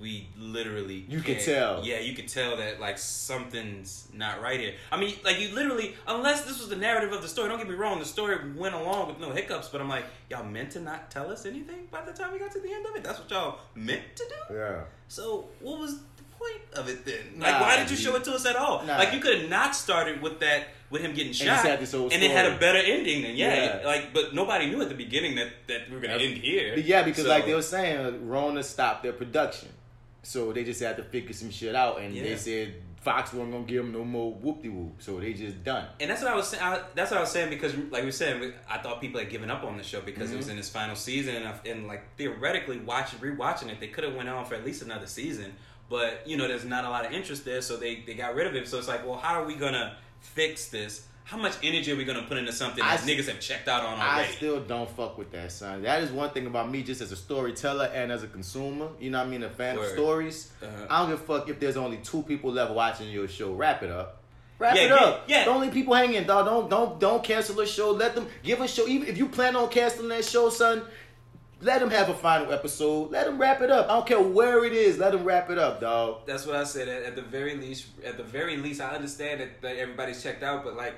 we 0.00 0.28
literally 0.38 1.04
You 1.08 1.20
can 1.20 1.38
tell. 1.38 1.84
Yeah, 1.84 2.00
you 2.00 2.14
could 2.14 2.28
tell 2.28 2.56
that 2.58 2.80
like 2.80 2.98
something's 2.98 4.08
not 4.12 4.40
right 4.40 4.58
here. 4.60 4.74
I 4.90 4.98
mean, 4.98 5.14
like 5.24 5.38
you 5.40 5.54
literally, 5.54 5.94
unless 6.06 6.42
this 6.42 6.58
was 6.58 6.68
the 6.68 6.76
narrative 6.76 7.12
of 7.12 7.22
the 7.22 7.28
story. 7.28 7.48
Don't 7.48 7.58
get 7.58 7.68
me 7.68 7.74
wrong, 7.74 7.98
the 7.98 8.04
story 8.04 8.36
went 8.54 8.74
along 8.74 9.08
with 9.08 9.18
no 9.20 9.30
hiccups, 9.30 9.68
but 9.68 9.80
I'm 9.80 9.88
like, 9.88 10.04
y'all 10.30 10.44
meant 10.44 10.70
to 10.72 10.80
not 10.80 11.10
tell 11.10 11.30
us 11.30 11.46
anything 11.46 11.88
by 11.90 12.02
the 12.02 12.12
time 12.12 12.32
we 12.32 12.38
got 12.38 12.50
to 12.52 12.60
the 12.60 12.72
end 12.72 12.86
of 12.86 12.96
it. 12.96 13.04
That's 13.04 13.18
what 13.18 13.30
y'all 13.30 13.58
meant 13.74 14.02
to 14.16 14.24
do. 14.48 14.54
Yeah. 14.54 14.80
So 15.08 15.46
what 15.60 15.78
was 15.80 15.98
the 15.98 16.22
point 16.38 16.60
of 16.74 16.88
it 16.88 17.04
then? 17.04 17.38
Nah, 17.38 17.46
like, 17.46 17.60
why 17.60 17.76
did 17.76 17.90
you 17.90 17.96
show 17.96 18.16
it 18.16 18.24
to 18.24 18.32
us 18.32 18.44
at 18.46 18.56
all? 18.56 18.84
Nah. 18.84 18.98
Like, 18.98 19.12
you 19.12 19.20
could 19.20 19.40
have 19.40 19.50
not 19.50 19.74
started 19.74 20.20
with 20.20 20.40
that 20.40 20.68
with 20.88 21.02
him 21.02 21.14
getting 21.14 21.32
shot, 21.32 21.46
just 21.46 21.66
had 21.66 21.80
this 21.80 21.90
whole 21.92 22.04
and 22.12 22.22
it 22.22 22.30
had 22.30 22.46
a 22.46 22.56
better 22.58 22.78
ending. 22.78 23.22
than 23.22 23.34
yeah, 23.36 23.80
Yeah. 23.80 23.86
like, 23.86 24.14
but 24.14 24.34
nobody 24.34 24.66
knew 24.70 24.80
at 24.82 24.88
the 24.88 24.94
beginning 24.94 25.34
that 25.34 25.48
that 25.66 25.88
we 25.90 25.96
were 25.96 26.00
gonna 26.02 26.14
end 26.14 26.36
here. 26.38 26.76
Yeah, 26.76 27.02
because 27.02 27.24
So- 27.24 27.28
like 27.28 27.44
they 27.44 27.54
were 27.54 27.62
saying, 27.62 28.28
Rona 28.28 28.62
stopped 28.62 29.02
their 29.02 29.12
production. 29.12 29.68
So 30.26 30.52
they 30.52 30.64
just 30.64 30.80
had 30.82 30.96
to 30.96 31.02
figure 31.04 31.32
some 31.32 31.50
shit 31.50 31.74
out. 31.74 32.00
And 32.00 32.14
Yeah. 32.14 32.24
they 32.24 32.36
said 32.36 32.74
Fox 33.00 33.32
wasn't 33.32 33.54
to 33.68 33.72
give 33.72 33.84
them 33.84 33.92
no 33.92 34.04
more 34.04 34.32
whoop 34.34 34.62
de 34.62 34.68
whoop. 34.68 34.94
So 35.00 35.20
they 35.20 35.32
just 35.32 35.62
done. 35.62 35.86
And 36.00 36.10
that's 36.10 36.22
what 36.22 36.32
I 36.32 36.34
was 36.34 36.48
saying. 36.48 36.62
I, 36.62 36.80
that's 36.96 37.12
what 37.12 37.18
I 37.18 37.20
was 37.20 37.30
saying 37.30 37.50
because, 37.50 37.72
like 37.90 38.02
we 38.04 38.10
said, 38.10 38.54
I 38.68 38.78
thought 38.78 39.00
people 39.00 39.20
had 39.20 39.30
given 39.30 39.50
up 39.50 39.62
on 39.62 39.76
the 39.76 39.84
show 39.84 40.00
because 40.00 40.24
Mm-hmm. 40.28 40.34
it 40.34 40.38
was 40.38 40.48
in 40.48 40.58
its 40.58 40.68
final 40.68 40.96
season, 40.96 41.36
and, 41.36 41.46
I, 41.46 41.54
and 41.68 41.86
like 41.86 42.16
theoretically, 42.16 42.78
watching 42.78 43.20
rewatching 43.20 43.68
it, 43.70 43.78
they 43.78 43.86
could 43.88 44.02
have 44.04 44.14
went 44.16 44.28
on 44.28 44.44
for 44.44 44.56
at 44.56 44.64
least 44.64 44.82
another 44.82 45.06
season. 45.06 45.52
But 45.88 46.22
you 46.26 46.36
know, 46.36 46.48
there's 46.48 46.64
not 46.64 46.84
a 46.84 46.90
lot 46.90 47.06
of 47.06 47.12
interest 47.12 47.44
there, 47.44 47.62
so 47.62 47.76
they 47.76 48.02
they 48.04 48.14
got 48.14 48.34
rid 48.34 48.48
of 48.48 48.56
it. 48.56 48.66
So 48.66 48.76
it's 48.78 48.88
like, 48.88 49.06
well, 49.06 49.18
how 49.18 49.40
are 49.40 49.46
we 49.46 49.54
gonna 49.54 49.96
fix 50.20 50.66
this? 50.68 51.06
How 51.26 51.36
much 51.36 51.54
energy 51.64 51.90
are 51.90 51.96
we 51.96 52.04
gonna 52.04 52.22
put 52.22 52.36
into 52.36 52.52
something 52.52 52.84
I 52.84 52.96
that 52.96 53.00
s- 53.02 53.06
niggas 53.08 53.26
have 53.26 53.40
checked 53.40 53.66
out 53.66 53.84
on 53.84 53.94
already? 53.98 54.28
I 54.28 54.32
still 54.32 54.60
don't 54.60 54.88
fuck 54.88 55.18
with 55.18 55.32
that, 55.32 55.50
son. 55.50 55.82
That 55.82 56.00
is 56.04 56.12
one 56.12 56.30
thing 56.30 56.46
about 56.46 56.70
me, 56.70 56.84
just 56.84 57.00
as 57.00 57.10
a 57.10 57.16
storyteller 57.16 57.86
and 57.92 58.12
as 58.12 58.22
a 58.22 58.28
consumer. 58.28 58.88
You 59.00 59.10
know 59.10 59.18
what 59.18 59.26
I 59.26 59.30
mean? 59.30 59.42
A 59.42 59.50
fan 59.50 59.76
of 59.76 59.86
stories. 59.86 60.52
Uh-huh. 60.62 60.86
I 60.88 61.00
don't 61.00 61.10
give 61.10 61.20
a 61.20 61.24
fuck 61.24 61.48
if 61.48 61.58
there's 61.58 61.76
only 61.76 61.96
two 61.96 62.22
people 62.22 62.52
left 62.52 62.72
watching 62.72 63.10
your 63.10 63.26
show. 63.26 63.52
Wrap 63.54 63.82
it 63.82 63.90
up. 63.90 64.22
Wrap 64.60 64.76
Yeah, 64.76 64.82
it 64.82 64.88
yeah, 64.90 64.94
up. 64.94 65.24
yeah. 65.26 65.44
Don't 65.44 65.60
leave 65.60 65.72
people 65.72 65.94
hanging, 65.94 66.22
dog. 66.24 66.46
Don't 66.46 66.70
don't 66.70 67.00
don't 67.00 67.24
cancel 67.24 67.58
a 67.60 67.66
show. 67.66 67.90
Let 67.90 68.14
them 68.14 68.28
give 68.44 68.60
a 68.60 68.68
show. 68.68 68.86
Even 68.86 69.08
if 69.08 69.18
you 69.18 69.26
plan 69.26 69.56
on 69.56 69.68
canceling 69.68 70.08
that 70.10 70.24
show, 70.24 70.48
son, 70.48 70.82
let 71.60 71.80
them 71.80 71.90
have 71.90 72.08
a 72.08 72.14
final 72.14 72.52
episode. 72.52 73.10
Let 73.10 73.26
them 73.26 73.36
wrap 73.36 73.60
it 73.62 73.70
up. 73.72 73.86
I 73.90 73.94
don't 73.94 74.06
care 74.06 74.20
where 74.22 74.64
it 74.64 74.72
is. 74.72 74.96
Let 74.96 75.10
them 75.10 75.24
wrap 75.24 75.50
it 75.50 75.58
up, 75.58 75.80
dog. 75.80 76.24
That's 76.24 76.46
what 76.46 76.54
I 76.54 76.62
said. 76.62 76.86
At, 76.88 77.02
at 77.02 77.16
the 77.16 77.22
very 77.22 77.56
least, 77.56 77.86
at 78.04 78.16
the 78.16 78.22
very 78.22 78.56
least, 78.58 78.80
I 78.80 78.94
understand 78.94 79.40
that, 79.40 79.60
that 79.62 79.76
everybody's 79.76 80.22
checked 80.22 80.44
out, 80.44 80.62
but 80.62 80.76
like, 80.76 80.94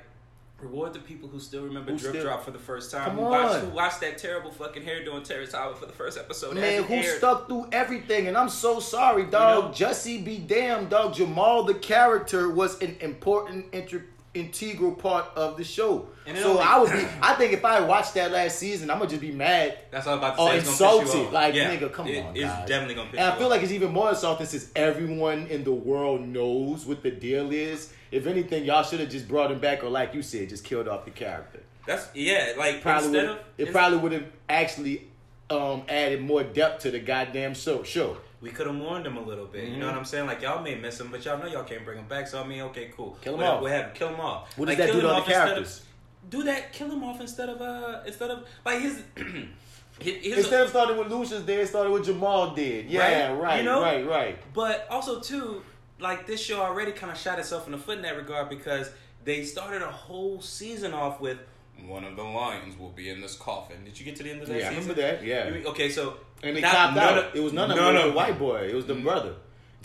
reward 0.60 0.92
the 0.92 0.98
people 0.98 1.28
who 1.28 1.38
still 1.38 1.62
remember 1.64 1.92
Who 1.92 1.98
Drip 1.98 2.12
still- 2.14 2.24
Drop 2.24 2.44
for 2.44 2.50
the 2.50 2.58
first 2.58 2.90
time. 2.90 3.04
Come 3.04 3.16
who 3.16 3.22
watched, 3.22 3.64
who 3.64 3.70
watched 3.70 4.00
that 4.00 4.18
terrible 4.18 4.50
fucking 4.50 4.82
hair 4.82 5.04
doing 5.04 5.22
Terrence 5.22 5.52
Howard 5.52 5.78
for 5.78 5.86
the 5.86 5.92
first 5.92 6.18
episode. 6.18 6.54
Man, 6.56 6.82
who 6.82 6.94
aired. 6.94 7.18
stuck 7.18 7.46
through 7.48 7.68
everything, 7.72 8.26
and 8.28 8.36
I'm 8.36 8.48
so 8.48 8.80
sorry, 8.80 9.24
dog. 9.26 9.64
know? 9.66 9.70
Jussie 9.70 10.24
be 10.24 10.38
damned, 10.38 10.90
dog. 10.90 11.14
Jamal, 11.14 11.62
the 11.64 11.74
character, 11.74 12.50
was 12.50 12.80
an 12.82 12.96
important 13.00 13.66
inter- 13.72 14.04
integral 14.34 14.92
part 14.92 15.26
of 15.36 15.56
the 15.56 15.64
show. 15.64 16.08
And 16.26 16.36
so 16.36 16.50
only- 16.50 16.62
I 16.62 16.78
would 16.80 16.92
be. 16.92 17.06
I 17.22 17.34
think 17.34 17.52
if 17.52 17.64
I 17.64 17.80
watched 17.80 18.14
that 18.14 18.30
last 18.32 18.58
season, 18.58 18.90
I'm 18.90 18.98
gonna 18.98 19.08
just 19.10 19.22
be 19.22 19.30
mad 19.32 19.78
That's 19.90 20.06
all 20.06 20.14
I'm 20.14 20.18
about 20.18 20.36
to 20.36 20.42
or 20.42 20.50
say. 20.50 20.58
It's 20.58 20.78
gonna 20.78 21.00
piss 21.02 21.14
you 21.14 21.18
insulted. 21.20 21.32
Like, 21.32 21.54
Yeah, 21.54 21.74
nigga, 21.76 21.92
come 21.92 22.06
it- 22.08 22.24
on, 22.24 22.36
It's 22.36 22.44
guys. 22.44 22.68
definitely 22.68 22.94
gonna 22.96 23.10
And 23.10 23.20
I 23.20 23.36
feel 23.36 23.46
off. 23.46 23.50
like 23.52 23.62
it's 23.62 23.72
even 23.72 23.92
more 23.92 24.10
insulting 24.10 24.46
since 24.46 24.70
everyone 24.76 25.46
in 25.46 25.62
the 25.64 25.72
world 25.72 26.20
knows 26.26 26.84
what 26.84 27.02
the 27.02 27.10
deal 27.12 27.50
is. 27.52 27.92
If 28.10 28.26
anything, 28.26 28.64
y'all 28.64 28.82
should 28.82 29.00
have 29.00 29.10
just 29.10 29.28
brought 29.28 29.50
him 29.50 29.58
back, 29.58 29.82
or 29.84 29.88
like 29.90 30.14
you 30.14 30.22
said, 30.22 30.48
just 30.48 30.64
killed 30.64 30.88
off 30.88 31.04
the 31.04 31.10
character. 31.10 31.60
That's 31.86 32.08
yeah. 32.14 32.52
Like 32.56 32.82
Probably 32.82 33.18
of 33.26 33.38
It 33.56 33.72
probably 33.72 33.98
would 33.98 34.12
have 34.12 34.24
actually 34.48 35.08
um, 35.50 35.82
added 35.88 36.20
more 36.22 36.42
depth 36.42 36.82
to 36.82 36.90
the 36.90 36.98
goddamn 37.00 37.54
show. 37.54 37.82
Show. 37.82 38.16
we 38.40 38.50
could 38.50 38.66
have 38.66 38.76
warned 38.76 39.06
him 39.06 39.16
a 39.16 39.22
little 39.22 39.46
bit. 39.46 39.64
You 39.64 39.70
Mm-hmm. 39.70 39.80
know 39.80 39.86
what 39.86 39.94
I'm 39.96 40.04
saying? 40.04 40.26
Like 40.26 40.42
y'all 40.42 40.62
may 40.62 40.74
miss 40.74 41.00
him, 41.00 41.10
but 41.10 41.24
y'all 41.24 41.38
know 41.38 41.46
y'all 41.46 41.64
can't 41.64 41.84
bring 41.84 41.98
him 41.98 42.06
back. 42.06 42.26
So 42.28 42.42
I 42.42 42.46
mean, 42.46 42.60
okay, 42.62 42.90
cool. 42.96 43.16
Kill 43.22 43.34
him 43.34 43.42
off. 43.42 43.62
We'll 43.62 43.72
have 43.72 43.94
kill 43.94 44.08
him 44.08 44.20
off. 44.20 44.56
What 44.58 44.66
does 44.66 44.78
Like, 44.78 44.86
that 44.88 44.92
do 44.94 45.00
to 45.00 45.08
other 45.08 45.16
off 45.20 45.26
instead 45.26 45.40
of- 45.42 45.48
characters? 45.48 45.82
Do 46.30 46.42
that. 46.44 46.72
Kill 46.72 46.90
him 46.90 47.04
off 47.04 47.20
instead 47.20 47.48
of 47.48 47.60
uh 47.62 48.00
instead 48.06 48.30
of 48.30 48.46
like 48.64 48.80
his. 48.80 49.02
his 50.00 50.36
Instead 50.38 50.62
of 50.62 50.68
starting 50.68 50.96
with 50.96 51.10
Lucius 51.10 51.46
it 51.48 51.66
started 51.68 51.90
with 51.90 52.04
Jamal 52.04 52.54
did. 52.54 52.86
Yeah, 52.90 53.32
Right? 53.32 53.40
right, 53.40 53.58
You 53.58 53.64
know? 53.64 53.80
right, 53.80 54.06
right. 54.06 54.38
But 54.54 54.86
also 54.90 55.20
too, 55.20 55.62
like 56.00 56.26
this 56.26 56.40
show 56.40 56.60
already 56.60 56.92
kind 56.92 57.10
of 57.12 57.18
shot 57.18 57.38
itself 57.38 57.66
in 57.66 57.72
the 57.72 57.78
foot 57.78 57.96
in 57.96 58.02
that 58.02 58.16
regard 58.16 58.48
because 58.48 58.90
they 59.24 59.44
started 59.44 59.82
a 59.82 59.90
whole 59.90 60.40
season 60.40 60.92
off 60.94 61.20
with 61.20 61.38
one 61.86 62.04
of 62.04 62.16
the 62.16 62.22
lions 62.22 62.78
will 62.78 62.90
be 62.90 63.08
in 63.08 63.20
this 63.20 63.36
coffin. 63.36 63.84
Did 63.84 63.98
you 63.98 64.04
get 64.04 64.16
to 64.16 64.22
the 64.22 64.30
end 64.30 64.42
of 64.42 64.48
that 64.48 64.58
Yeah, 64.58 64.66
I 64.66 64.74
season? 64.74 64.88
remember 64.88 65.02
that, 65.02 65.24
yeah. 65.24 65.48
You- 65.48 65.66
okay, 65.68 65.88
so 65.90 66.16
And 66.42 66.56
they 66.56 66.60
not- 66.60 66.72
copped 66.74 66.96
out. 66.98 67.18
of- 67.18 67.34
it 67.36 67.40
was 67.40 67.52
none 67.52 67.70
of 67.70 67.78
It 67.78 67.80
was 67.80 68.02
the 68.04 68.10
white 68.12 68.38
boy. 68.38 68.68
It 68.68 68.74
was 68.74 68.86
the 68.86 68.94
mm-hmm. 68.94 69.04
brother. 69.04 69.34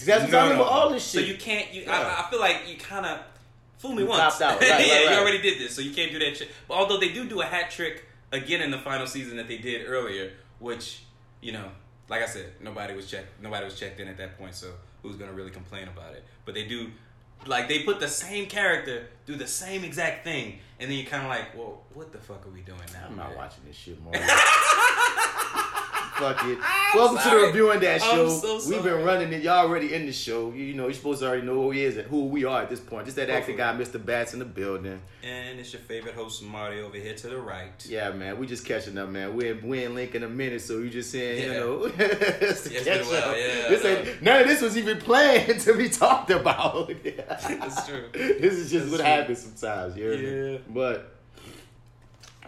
That's 0.04 0.32
No, 0.32 0.50
no. 0.56 0.64
all 0.64 0.90
this 0.90 1.04
shit. 1.04 1.22
So 1.22 1.28
you 1.28 1.38
can't. 1.38 1.72
You, 1.72 1.84
Yeah. 1.84 1.92
I, 1.92 2.26
I 2.26 2.30
feel 2.32 2.40
like 2.40 2.68
you 2.68 2.78
kind 2.78 3.06
of 3.06 3.20
fool 3.78 3.94
me 3.94 4.04
You 4.04 4.10
once. 4.10 4.40
Right, 4.42 4.60
right, 4.60 4.62
yeah, 4.62 4.76
right. 4.78 5.12
you 5.12 5.18
already 5.20 5.42
did 5.42 5.60
this, 5.60 5.76
so 5.76 5.82
you 5.82 5.94
can't 5.94 6.12
do 6.12 6.18
that 6.20 6.36
shit. 6.36 6.50
But 6.68 6.76
although 6.76 7.00
they 7.00 7.14
do 7.14 7.26
do 7.30 7.42
a 7.42 7.46
hat 7.46 7.70
trick 7.70 8.06
again 8.32 8.62
in 8.62 8.72
the 8.72 8.80
final 8.80 9.06
season 9.06 9.38
that 9.38 9.48
they 9.48 9.58
did 9.60 9.88
earlier, 9.88 10.32
which 10.60 11.04
you 11.42 11.52
know, 11.52 11.70
like 12.10 12.24
I 12.24 12.26
said, 12.26 12.54
nobody 12.60 12.96
was 12.96 13.10
checked. 13.10 13.40
Nobody 13.42 13.66
was 13.66 13.80
checked 13.80 14.00
in 14.00 14.08
at 14.08 14.18
that 14.18 14.38
point, 14.40 14.56
so 14.56 14.72
who's 15.04 15.16
gonna 15.16 15.34
really 15.34 15.52
complain 15.52 15.88
about 15.88 16.14
it? 16.14 16.24
But 16.46 16.56
they 16.56 16.66
do. 16.66 16.90
Like 17.46 17.68
they 17.68 17.84
put 17.84 18.00
the 18.00 18.08
same 18.08 18.46
character 18.46 19.08
do 19.26 19.36
the 19.36 19.48
same 19.48 19.84
exact 19.84 20.24
thing, 20.24 20.60
and 20.80 20.90
then 20.90 20.98
you're 20.98 21.08
kind 21.08 21.24
of 21.24 21.30
like, 21.30 21.56
well, 21.58 21.84
what 21.94 22.12
the 22.12 22.18
fuck 22.18 22.46
are 22.46 22.50
we 22.50 22.62
doing 22.62 22.80
now? 22.94 23.06
I'm 23.10 23.16
not 23.18 23.30
man? 23.30 23.38
watching 23.38 23.64
this 23.68 23.76
shit 23.76 24.02
more. 24.02 24.14
Fuck 26.24 26.46
it. 26.46 26.58
Welcome 26.96 27.18
to 27.18 27.24
sorry. 27.24 27.42
the 27.42 27.48
reviewing 27.48 27.80
that 27.82 28.02
I'm 28.02 28.10
show. 28.10 28.30
so 28.30 28.70
We've 28.70 28.82
been 28.82 29.04
running 29.04 29.34
it. 29.34 29.44
Y'all 29.44 29.68
already 29.68 29.94
in 29.94 30.06
the 30.06 30.14
show. 30.14 30.54
You, 30.54 30.64
you 30.64 30.74
know, 30.74 30.84
you're 30.86 30.94
supposed 30.94 31.20
to 31.20 31.28
already 31.28 31.46
know 31.46 31.56
who 31.56 31.72
he 31.72 31.84
is 31.84 31.98
and 31.98 32.08
who 32.08 32.28
we 32.28 32.46
are 32.46 32.62
at 32.62 32.70
this 32.70 32.80
point. 32.80 33.06
Just 33.06 33.18
that 33.18 33.30
acting 33.30 33.58
guy, 33.58 33.74
Mr. 33.74 34.04
Bats, 34.04 34.32
in 34.32 34.40
the 34.40 34.46
building. 34.46 35.02
And 35.22 35.60
it's 35.60 35.74
your 35.74 35.82
favorite 35.82 36.16
host, 36.16 36.42
Marty, 36.42 36.80
over 36.80 36.96
here 36.96 37.14
to 37.14 37.28
the 37.28 37.38
right. 37.38 37.86
Yeah, 37.86 38.12
man, 38.12 38.38
we 38.40 38.48
just 38.48 38.66
catching 38.66 38.98
up, 38.98 39.10
man. 39.10 39.36
We're 39.36 39.56
we 39.56 39.84
in 39.84 39.96
link 39.96 40.16
in 40.16 40.24
a 40.24 40.30
minute, 40.30 40.62
so 40.62 40.78
you 40.78 40.90
just 40.90 41.12
saying, 41.12 41.44
you 41.44 41.60
know, 41.60 41.86
Yeah, 42.00 42.08
been 42.08 43.02
a 43.02 43.04
while, 43.04 43.38
yeah, 43.38 43.68
This 43.68 43.84
ain't, 43.84 44.22
none 44.22 44.42
of 44.44 44.48
this 44.48 44.62
was 44.62 44.78
even 44.78 45.00
planned 45.00 45.60
to 45.62 45.74
be 45.76 45.90
talked 45.90 46.30
about. 46.30 46.90
That's 47.04 47.86
true. 47.86 48.06
This 48.14 48.54
is 48.54 48.72
just 48.72 48.86
That's 48.86 48.92
what 48.92 48.98
true. 49.02 49.06
happens 49.06 49.40
sometimes. 49.40 49.98
You 49.98 50.10
me? 50.10 50.52
Yeah. 50.54 50.58
But 50.70 51.14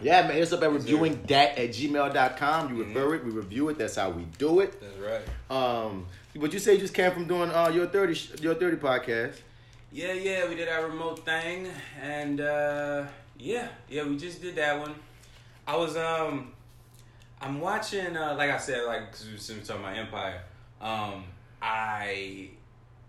yeah, 0.02 0.26
man, 0.26 0.36
it's 0.38 0.52
up 0.52 0.62
at 0.62 0.70
reviewing 0.72 1.22
that 1.28 1.58
at 1.58 1.70
gmail.com. 1.70 2.76
You 2.76 2.84
Mhm. 2.84 2.88
refer 2.94 3.14
it, 3.14 3.24
we 3.24 3.30
review 3.30 3.68
it. 3.70 3.78
That's 3.78 3.96
how 3.96 4.10
we 4.10 4.24
do 4.38 4.60
it. 4.60 4.80
That's 4.80 4.96
right. 4.98 5.50
Um, 5.50 6.06
but 6.34 6.52
you 6.52 6.58
say 6.58 6.74
you 6.74 6.80
just 6.80 6.94
came 6.94 7.10
from 7.12 7.26
doing 7.26 7.50
uh, 7.50 7.68
your 7.68 7.86
thirty 7.86 8.14
sh- 8.14 8.32
your 8.40 8.54
thirty 8.54 8.76
podcast. 8.76 9.36
Yeah, 9.92 10.12
yeah, 10.12 10.48
we 10.48 10.54
did 10.56 10.68
our 10.68 10.86
remote 10.86 11.24
thing, 11.24 11.68
and 12.02 12.40
uh, 12.40 13.04
yeah, 13.38 13.68
yeah, 13.88 14.04
we 14.04 14.16
just 14.18 14.42
did 14.42 14.56
that 14.56 14.78
one. 14.78 14.94
I 15.66 15.76
was 15.76 15.96
um, 15.96 16.52
I'm 17.40 17.60
watching, 17.60 18.16
uh, 18.16 18.34
like 18.36 18.50
I 18.50 18.58
said, 18.58 18.84
like 18.84 19.14
we 19.24 19.32
were 19.32 19.60
talking 19.64 19.82
about 19.82 19.96
Empire. 19.96 20.42
Um, 20.80 21.24
I 21.62 22.50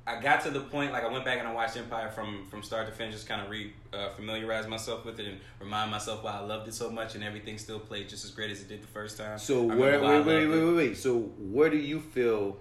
I 0.08 0.22
got 0.22 0.42
to 0.44 0.52
the 0.52 0.62
point 0.62 0.94
like 0.94 1.04
I 1.04 1.12
went 1.12 1.26
back 1.26 1.40
and 1.40 1.48
I 1.48 1.54
watched 1.54 1.76
Empire 1.76 2.10
from 2.10 2.46
from 2.46 2.64
start 2.64 2.88
to 2.88 2.94
finish, 2.94 3.14
just 3.14 3.28
kind 3.28 3.42
of 3.42 3.50
re 3.50 3.74
uh, 3.94 4.10
familiarize 4.12 4.66
myself 4.68 5.06
with 5.06 5.20
it 5.20 5.28
and 5.28 5.40
remind 5.60 5.92
myself 5.92 6.24
why 6.24 6.32
I 6.32 6.40
loved 6.40 6.68
it 6.68 6.74
so 6.74 6.90
much, 6.90 7.16
and 7.16 7.24
everything 7.24 7.58
still 7.58 7.80
played 7.80 8.08
just 8.08 8.24
as 8.24 8.32
great 8.32 8.50
as 8.50 8.62
it 8.62 8.70
did 8.70 8.82
the 8.82 8.88
first 8.88 9.18
time. 9.18 9.38
So 9.38 9.64
where 9.64 10.00
wait 10.02 10.26
wait 10.26 10.48
wait 10.48 10.48
wait 10.48 10.76
wait. 10.76 10.98
So 10.98 11.20
where 11.38 11.70
do 11.70 11.78
you 11.78 12.00
feel 12.00 12.58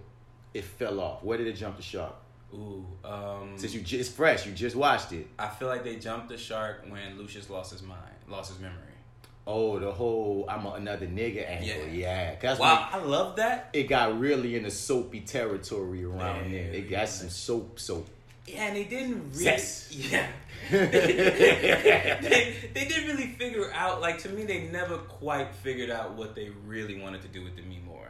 it 0.54 0.64
fell 0.64 1.00
off? 1.00 1.22
Where 1.22 1.38
did 1.38 1.46
it 1.46 1.54
jump 1.54 1.76
the 1.76 1.82
shark? 1.82 2.14
Ooh, 2.54 2.86
um, 3.04 3.54
Since 3.56 3.74
you 3.74 3.80
just 3.80 4.12
fresh, 4.12 4.46
you 4.46 4.52
just 4.52 4.76
watched 4.76 5.12
it. 5.12 5.26
I 5.38 5.48
feel 5.48 5.68
like 5.68 5.84
they 5.84 5.96
jumped 5.96 6.28
the 6.28 6.38
shark 6.38 6.84
when 6.88 7.18
Lucius 7.18 7.50
lost 7.50 7.72
his 7.72 7.82
mind, 7.82 8.00
lost 8.28 8.52
his 8.52 8.60
memory. 8.60 8.85
Oh, 9.46 9.78
the 9.78 9.92
whole 9.92 10.44
I'm 10.48 10.66
a, 10.66 10.72
another 10.72 11.06
nigga 11.06 11.48
angle. 11.48 11.86
Yeah. 11.92 12.34
Yeah, 12.42 12.56
Wow, 12.56 12.88
I 12.92 12.98
love 12.98 13.36
that. 13.36 13.70
it, 13.72 13.80
it 13.80 13.88
got 13.88 14.18
really 14.18 14.56
in 14.56 14.64
the 14.64 14.70
soapy 14.70 15.20
territory 15.20 16.04
around 16.04 16.50
Yeah, 16.50 16.62
there. 16.62 16.72
They 16.72 16.80
yeah. 16.80 17.00
got 17.00 17.08
some 17.08 17.28
soap 17.28 17.78
soap. 17.78 18.08
Yeah, 18.46 18.66
and 18.66 18.76
they 18.76 18.84
didn't 18.84 19.30
really. 19.32 19.44
Zest. 19.44 19.92
Yeah. 19.92 20.26
they, 20.70 22.54
they 22.74 22.84
didn't 22.84 23.06
really 23.08 23.28
figure 23.28 23.72
out. 23.72 24.00
Like 24.00 24.18
to 24.20 24.28
me, 24.28 24.44
they 24.44 24.68
never 24.68 24.98
quite 24.98 25.54
figured 25.54 25.90
out 25.90 26.14
what 26.14 26.34
they 26.34 26.50
really 26.66 27.00
wanted 27.00 27.22
to 27.22 27.28
do 27.28 27.44
with 27.44 27.56
Demi 27.56 27.80
Moore. 27.86 28.08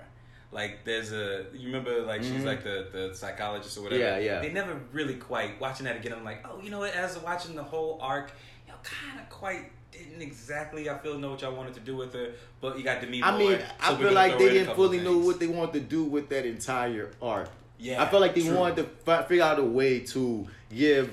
Like 0.52 0.84
there's 0.84 1.12
a 1.12 1.46
you 1.54 1.66
remember 1.66 2.00
like 2.02 2.22
she's 2.22 2.44
like 2.44 2.62
the 2.64 2.88
the 2.92 3.14
psychologist 3.14 3.76
or 3.76 3.82
whatever. 3.82 4.02
Mm-hmm. 4.02 4.22
Yeah, 4.24 4.34
yeah. 4.36 4.40
They 4.40 4.52
never 4.52 4.80
really 4.92 5.14
quite 5.14 5.60
watching 5.60 5.84
that 5.84 5.96
again. 5.96 6.12
I'm 6.12 6.24
like, 6.24 6.46
oh, 6.48 6.60
you 6.62 6.70
know 6.70 6.78
what? 6.78 6.94
As 6.94 7.18
watching 7.18 7.54
the 7.54 7.62
whole 7.64 7.98
arc, 8.00 8.30
you 8.66 8.72
know, 8.72 8.78
kind 8.82 9.20
of 9.20 9.28
quite 9.28 9.70
didn't 10.04 10.22
exactly. 10.22 10.88
I 10.90 10.98
feel 10.98 11.18
know 11.18 11.30
what 11.30 11.42
y'all 11.42 11.54
wanted 11.54 11.74
to 11.74 11.80
do 11.80 11.96
with 11.96 12.12
her, 12.14 12.32
but 12.60 12.76
you 12.78 12.84
got 12.84 13.00
Demi 13.00 13.22
I 13.22 13.30
Moore. 13.30 13.38
mean, 13.50 13.58
so 13.58 13.64
I 13.80 13.96
feel 13.96 14.12
like 14.12 14.38
they 14.38 14.50
didn't 14.50 14.74
fully 14.74 15.00
know 15.00 15.18
what 15.18 15.38
they 15.40 15.46
wanted 15.46 15.72
to 15.74 15.80
do 15.80 16.04
with 16.04 16.28
that 16.30 16.44
entire 16.46 17.10
arc. 17.22 17.48
Yeah, 17.78 18.02
I 18.02 18.06
felt 18.08 18.22
like 18.22 18.34
they 18.34 18.42
true. 18.44 18.56
wanted 18.56 18.76
to 18.76 18.84
fi- 19.04 19.22
figure 19.24 19.44
out 19.44 19.58
a 19.58 19.62
way 19.64 20.00
to 20.00 20.46
give 20.74 21.10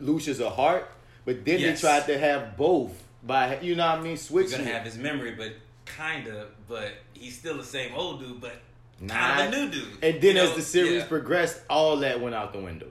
Lucius 0.00 0.38
a 0.40 0.48
heart, 0.50 0.88
but 1.24 1.44
then 1.44 1.58
Yes. 1.60 1.80
they 1.80 1.88
tried 1.88 2.06
to 2.06 2.18
have 2.18 2.56
both 2.56 2.92
by 3.22 3.58
you 3.60 3.74
know 3.74 3.86
what 3.86 3.98
I 3.98 4.02
mean 4.02 4.10
He's 4.12 4.22
switching. 4.26 4.58
gonna 4.58 4.70
have 4.70 4.84
his 4.84 4.96
memory, 4.96 5.32
but 5.32 5.52
kinda, 5.86 6.46
but 6.68 6.92
he's 7.14 7.36
still 7.38 7.56
the 7.56 7.64
same 7.64 7.94
old 7.94 8.20
dude, 8.20 8.40
but 8.40 8.56
Nah. 9.00 9.14
kind 9.14 9.40
of 9.54 9.60
a 9.60 9.64
new 9.64 9.70
dude. 9.72 9.88
and 10.02 10.20
then 10.22 10.36
You 10.36 10.42
as 10.42 10.50
know? 10.50 10.56
the 10.56 10.62
series 10.62 10.92
Yeah. 11.02 11.06
progressed, 11.06 11.60
all 11.68 11.96
that 11.98 12.20
went 12.20 12.34
out 12.34 12.52
the 12.52 12.60
window. 12.60 12.86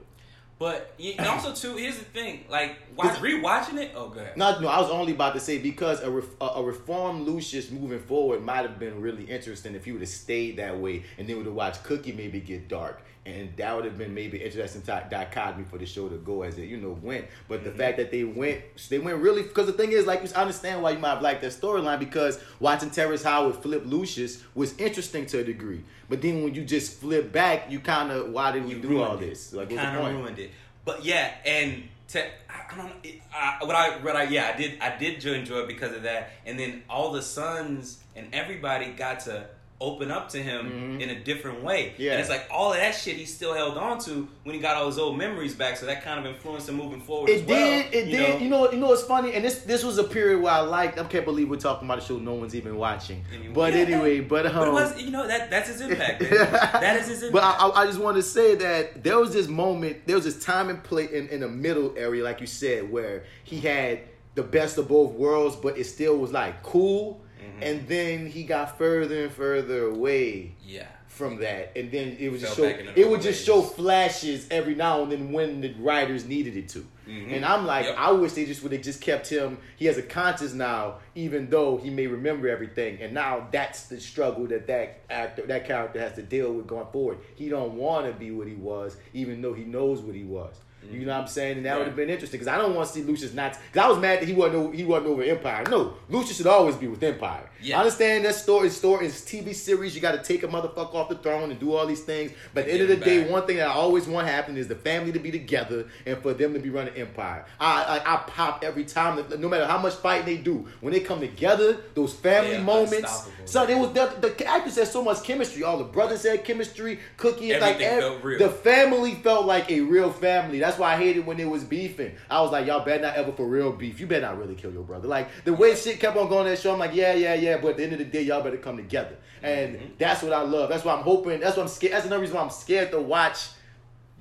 But 0.58 0.94
also 1.18 1.52
too, 1.52 1.76
here's 1.76 1.98
the 1.98 2.04
thing: 2.04 2.44
like 2.48 2.76
watch, 2.96 3.16
rewatching 3.18 3.76
it. 3.76 3.92
Oh, 3.94 4.08
good. 4.08 4.36
No, 4.36 4.60
no, 4.60 4.68
I 4.68 4.80
was 4.80 4.90
only 4.90 5.12
about 5.12 5.34
to 5.34 5.40
say 5.40 5.58
because 5.58 6.00
a, 6.00 6.10
ref, 6.10 6.26
a, 6.40 6.44
a 6.44 6.62
reformed 6.62 7.26
Lucius 7.26 7.70
moving 7.70 7.98
forward 7.98 8.42
might 8.42 8.62
have 8.62 8.78
been 8.78 9.00
really 9.00 9.24
interesting 9.24 9.74
if 9.74 9.84
he 9.84 9.92
would 9.92 10.02
have 10.02 10.08
stayed 10.08 10.58
that 10.58 10.78
way 10.78 11.04
and 11.18 11.28
then 11.28 11.36
would 11.36 11.46
have 11.46 11.54
watched 11.54 11.82
Cookie 11.82 12.12
maybe 12.12 12.40
get 12.40 12.68
dark. 12.68 13.02
And 13.26 13.56
that 13.56 13.74
would 13.74 13.86
have 13.86 13.96
been 13.96 14.12
maybe 14.14 14.36
interesting 14.36 14.82
di- 14.82 15.06
dichotomy 15.10 15.64
for 15.64 15.78
the 15.78 15.86
show 15.86 16.08
to 16.10 16.16
go 16.16 16.42
as 16.42 16.58
it, 16.58 16.68
you 16.68 16.76
know, 16.76 16.98
went. 17.02 17.24
But 17.48 17.60
Mm-hmm. 17.60 17.70
the 17.70 17.74
fact 17.74 17.96
that 17.96 18.10
they 18.10 18.22
went, 18.24 18.60
they 18.90 18.98
went 18.98 19.16
really, 19.18 19.42
because 19.42 19.66
the 19.66 19.72
thing 19.72 19.92
is, 19.92 20.04
like, 20.04 20.20
I 20.36 20.42
understand 20.42 20.82
why 20.82 20.90
you 20.90 20.98
might 20.98 21.10
have 21.14 21.22
liked 21.22 21.40
that 21.40 21.52
storyline 21.52 21.98
because 21.98 22.38
watching 22.60 22.90
Terrence 22.90 23.22
Howard 23.22 23.56
flip 23.56 23.84
Lucius 23.86 24.42
was 24.54 24.76
interesting 24.78 25.24
to 25.26 25.38
a 25.38 25.44
degree. 25.44 25.82
But 26.10 26.20
then 26.20 26.44
when 26.44 26.54
you 26.54 26.64
just 26.64 27.00
flip 27.00 27.32
back, 27.32 27.70
you 27.70 27.80
kind 27.80 28.10
of, 28.12 28.28
why 28.30 28.52
did 28.52 28.66
we 28.66 28.74
You 28.74 28.80
do 28.82 29.02
all 29.02 29.16
it. 29.16 29.20
this? 29.20 29.54
Like, 29.54 29.74
kind 29.74 29.96
of 29.96 30.04
ruined 30.06 30.38
it. 30.38 30.50
But 30.84 31.02
yeah, 31.02 31.32
and 31.46 31.84
te- 32.06 32.20
I, 32.50 32.76
don't. 32.76 32.92
It, 33.02 33.22
I, 33.34 33.64
what 33.64 33.74
I 33.74 33.96
what 34.02 34.16
I 34.16 34.24
yeah 34.24 34.52
I 34.54 34.56
did 34.58 34.78
I 34.82 34.98
did 34.98 35.24
enjoy 35.24 35.60
it 35.60 35.68
because 35.68 35.96
of 35.96 36.02
that. 36.02 36.32
And 36.44 36.58
then 36.58 36.82
all 36.90 37.10
the 37.12 37.22
sons 37.22 38.00
and 38.14 38.26
everybody 38.34 38.88
got 38.88 39.20
to 39.20 39.46
open 39.80 40.10
up 40.10 40.28
to 40.30 40.38
him 40.42 41.00
in 41.00 41.10
a 41.10 41.20
different 41.24 41.62
way. 41.62 41.86
Mm-hmm. 41.90 42.02
Yeah. 42.02 42.12
And 42.12 42.20
it's 42.20 42.30
like 42.30 42.46
all 42.50 42.72
of 42.72 42.78
that 42.78 42.94
shit 42.94 43.16
he 43.16 43.24
still 43.26 43.52
held 43.54 43.76
on 43.76 43.98
to 44.04 44.26
when 44.44 44.54
he 44.54 44.60
got 44.60 44.76
all 44.76 44.86
his 44.86 44.98
old 44.98 45.18
memories 45.18 45.54
back. 45.54 45.76
So 45.76 45.86
that 45.86 46.02
kind 46.04 46.18
of 46.18 46.26
influenced 46.32 46.68
him 46.68 46.76
moving 46.76 47.00
forward. 47.00 47.28
It 47.28 47.42
as 47.42 47.46
well, 47.48 47.58
did. 47.82 47.94
It 47.94 48.06
you 48.06 48.16
did. 48.16 48.28
know? 48.28 48.38
You 48.38 48.48
know. 48.50 48.72
You 48.72 48.78
know. 48.78 48.92
It's 48.92 49.02
funny, 49.02 49.34
and 49.34 49.44
this 49.44 49.58
this 49.62 49.82
was 49.84 49.98
a 49.98 50.04
period 50.04 50.40
where 50.40 50.52
I 50.52 50.60
liked. 50.60 50.98
I 50.98 51.04
can't 51.04 51.24
believe 51.24 51.50
we're 51.50 51.56
talking 51.56 51.86
about 51.86 51.98
a 51.98 52.00
show 52.02 52.18
no 52.18 52.34
one's 52.34 52.54
even 52.54 52.76
watching. 52.76 53.24
Anyway. 53.34 53.52
But 53.52 53.72
Yeah. 53.74 53.80
anyway, 53.80 54.20
but 54.20 54.46
um, 54.46 54.54
But 54.54 54.68
it 54.68 54.72
was, 54.72 55.02
you 55.02 55.10
know, 55.10 55.26
that 55.26 55.50
that's 55.50 55.68
his 55.68 55.80
impact. 55.80 56.20
that 56.30 56.96
is 57.00 57.08
his 57.08 57.22
impact. 57.24 57.32
But 57.32 57.42
I, 57.42 57.68
I- 57.68 57.82
I 57.82 57.86
just 57.86 57.98
want 57.98 58.16
to 58.16 58.22
say 58.22 58.54
that 58.54 59.02
there 59.02 59.18
was 59.18 59.32
this 59.32 59.48
moment, 59.48 60.06
there 60.06 60.16
was 60.16 60.24
this 60.24 60.42
time 60.42 60.70
and 60.70 60.82
place 60.82 61.10
in, 61.10 61.28
in 61.28 61.40
the 61.40 61.48
middle 61.48 61.92
area, 61.96 62.22
like 62.24 62.40
you 62.40 62.46
said, 62.46 62.90
where 62.90 63.24
he 63.42 63.60
had 63.60 64.00
the 64.36 64.42
best 64.42 64.78
of 64.78 64.88
both 64.88 65.12
worlds, 65.12 65.56
but 65.56 65.76
it 65.76 65.84
still 65.84 66.16
was 66.16 66.32
like 66.32 66.62
cool. 66.62 67.20
Mm-hmm. 67.44 67.62
and 67.62 67.88
then 67.88 68.26
he 68.26 68.42
got 68.44 68.78
further 68.78 69.24
and 69.24 69.32
further 69.32 69.86
away 69.86 70.52
Yeah. 70.64 70.86
from 71.06 71.36
that, 71.40 71.72
and 71.76 71.90
then 71.92 72.16
it 72.18 72.28
would 72.30 72.40
just 72.40 72.56
show 72.56 72.64
back 72.64 72.80
into 72.80 72.92
the 72.92 73.00
it 73.00 73.08
would 73.08 73.22
just 73.22 73.40
ways. 73.40 73.46
show 73.46 73.62
flashes 73.62 74.46
every 74.50 74.74
now 74.74 75.02
and 75.02 75.12
then 75.12 75.32
when 75.32 75.60
the 75.60 75.72
writers 75.74 76.24
needed 76.24 76.56
it 76.56 76.68
to. 76.70 76.84
Mhm. 77.06 77.32
And 77.36 77.44
I'm 77.44 77.66
like, 77.66 77.84
Yep. 77.86 77.94
I 77.98 78.12
wish 78.12 78.32
they 78.32 78.46
just 78.46 78.62
would 78.62 78.72
have 78.72 78.80
just 78.82 79.00
kept 79.02 79.28
him. 79.28 79.58
He 79.76 79.84
has 79.86 79.98
a 79.98 80.02
conscience 80.02 80.54
now, 80.54 81.00
even 81.14 81.50
though 81.50 81.76
he 81.76 81.90
may 81.90 82.06
remember 82.06 82.48
everything. 82.48 82.98
And 83.02 83.12
now 83.12 83.46
that's 83.52 83.84
the 83.84 84.00
struggle 84.00 84.46
that 84.46 84.66
that 84.68 85.00
actor, 85.10 85.42
that 85.46 85.66
character 85.66 86.00
has 86.00 86.14
to 86.14 86.22
deal 86.22 86.52
with 86.54 86.66
going 86.66 86.86
forward. 86.92 87.18
He 87.36 87.48
don't 87.50 87.74
want 87.76 88.06
to 88.06 88.12
be 88.18 88.30
what 88.30 88.48
he 88.48 88.54
was, 88.54 88.96
even 89.12 89.42
though 89.42 89.52
he 89.52 89.64
knows 89.64 90.00
what 90.00 90.14
he 90.14 90.24
was. 90.24 90.54
You 90.90 91.00
mm. 91.00 91.06
know 91.06 91.12
what 91.12 91.22
I'm 91.22 91.26
saying? 91.26 91.58
And 91.58 91.66
that 91.66 91.78
would 91.78 91.86
have 91.86 91.96
been 91.96 92.10
interesting 92.10 92.38
because 92.40 92.52
I 92.52 92.58
don't 92.58 92.74
want 92.74 92.88
to 92.88 92.94
see 92.94 93.02
Lucius 93.02 93.34
not. 93.34 93.58
Because 93.72 93.86
I 93.86 93.88
was 93.88 93.98
mad 93.98 94.20
that 94.20 94.28
he 94.28 94.34
wasn't 94.34 94.56
over, 94.56 94.74
he 94.74 94.84
wasn't 94.84 95.08
over 95.08 95.22
Empire. 95.22 95.64
No, 95.68 95.94
Lucius 96.08 96.36
should 96.36 96.46
always 96.46 96.76
be 96.76 96.88
with 96.88 97.02
Empire. 97.02 97.50
Yeah. 97.60 97.76
I 97.76 97.80
understand 97.80 98.24
that 98.24 98.34
story, 98.34 98.68
story 98.70 99.06
is 99.06 99.14
TV 99.22 99.54
series. 99.54 99.94
You 99.94 100.00
got 100.00 100.12
to 100.12 100.22
take 100.22 100.42
a 100.42 100.48
motherfucker 100.48 100.94
off 100.94 101.08
the 101.08 101.16
throne 101.16 101.50
and 101.50 101.58
do 101.58 101.74
all 101.74 101.86
these 101.86 102.02
things. 102.02 102.32
But 102.52 102.60
at 102.60 102.66
the 102.66 102.72
end 102.72 102.82
of 102.82 102.88
the 102.88 102.96
Get 102.96 103.04
day, 103.04 103.30
one 103.30 103.46
thing 103.46 103.56
that 103.56 103.68
I 103.68 103.72
always 103.72 104.06
want 104.06 104.26
to 104.26 104.32
happen 104.32 104.56
is 104.56 104.68
the 104.68 104.74
family 104.74 105.12
to 105.12 105.18
be 105.18 105.30
together 105.30 105.86
and 106.06 106.18
for 106.18 106.34
them 106.34 106.52
to 106.54 106.58
be 106.60 106.70
running 106.70 106.94
Empire. 106.94 107.46
I 107.60 107.84
I, 107.84 108.14
I 108.14 108.16
pop 108.26 108.64
every 108.64 108.84
time, 108.84 109.24
no 109.38 109.48
matter 109.48 109.66
how 109.66 109.78
much 109.78 109.94
fighting 109.94 110.26
they 110.26 110.36
do. 110.36 110.66
When 110.80 110.92
they 110.92 111.00
come 111.00 111.20
together, 111.20 111.78
those 111.94 112.14
family 112.14 112.52
They're 112.52 112.62
moments. 112.62 113.28
So 113.46 113.64
it 113.64 113.78
was 113.78 113.92
the, 113.92 114.14
the 114.20 114.46
actors 114.46 114.76
had 114.76 114.88
so 114.88 115.02
much 115.02 115.22
chemistry. 115.22 115.62
All 115.62 115.78
the 115.78 115.84
brothers 115.84 116.22
had 116.22 116.44
chemistry. 116.44 117.00
Cookie, 117.16 117.52
like 117.52 117.80
Everything 117.80 117.86
ev- 117.86 118.00
felt 118.00 118.24
real. 118.24 118.38
the 118.38 118.50
family 118.50 119.14
felt 119.16 119.46
like 119.46 119.70
a 119.70 119.80
real 119.80 120.10
family. 120.10 120.58
That's 120.58 120.73
why 120.78 120.94
I 120.94 120.96
hated 120.96 121.26
when 121.26 121.38
it 121.40 121.48
was 121.48 121.64
beefing. 121.64 122.14
I 122.30 122.40
was 122.40 122.52
like, 122.52 122.66
y'all 122.66 122.84
better 122.84 123.02
not 123.02 123.16
ever 123.16 123.32
for 123.32 123.46
real 123.46 123.72
beef. 123.72 124.00
You 124.00 124.06
better 124.06 124.22
not 124.26 124.38
really 124.38 124.54
kill 124.54 124.72
your 124.72 124.82
brother. 124.82 125.08
Like 125.08 125.28
the 125.44 125.52
way 125.52 125.74
shit 125.74 126.00
kept 126.00 126.16
on 126.16 126.28
going 126.28 126.46
that 126.46 126.58
show, 126.58 126.72
I'm 126.72 126.78
like, 126.78 126.94
yeah, 126.94 127.14
yeah, 127.14 127.34
yeah. 127.34 127.58
But 127.58 127.72
at 127.72 127.76
the 127.78 127.84
end 127.84 127.92
of 127.94 127.98
the 127.98 128.04
day, 128.04 128.22
y'all 128.22 128.42
better 128.42 128.56
come 128.56 128.76
together. 128.76 129.16
And 129.42 129.76
Mm-hmm. 129.76 129.86
that's 129.98 130.22
what 130.22 130.32
I 130.32 130.42
love. 130.42 130.68
That's 130.70 130.84
why 130.84 130.94
I'm 130.94 131.02
hoping. 131.02 131.40
That's 131.40 131.56
what 131.56 131.64
I'm 131.64 131.68
scared. 131.68 131.92
That's 131.92 132.06
another 132.06 132.20
reason 132.22 132.36
why 132.36 132.42
I'm 132.42 132.50
scared 132.50 132.90
to 132.92 133.00
watch 133.00 133.48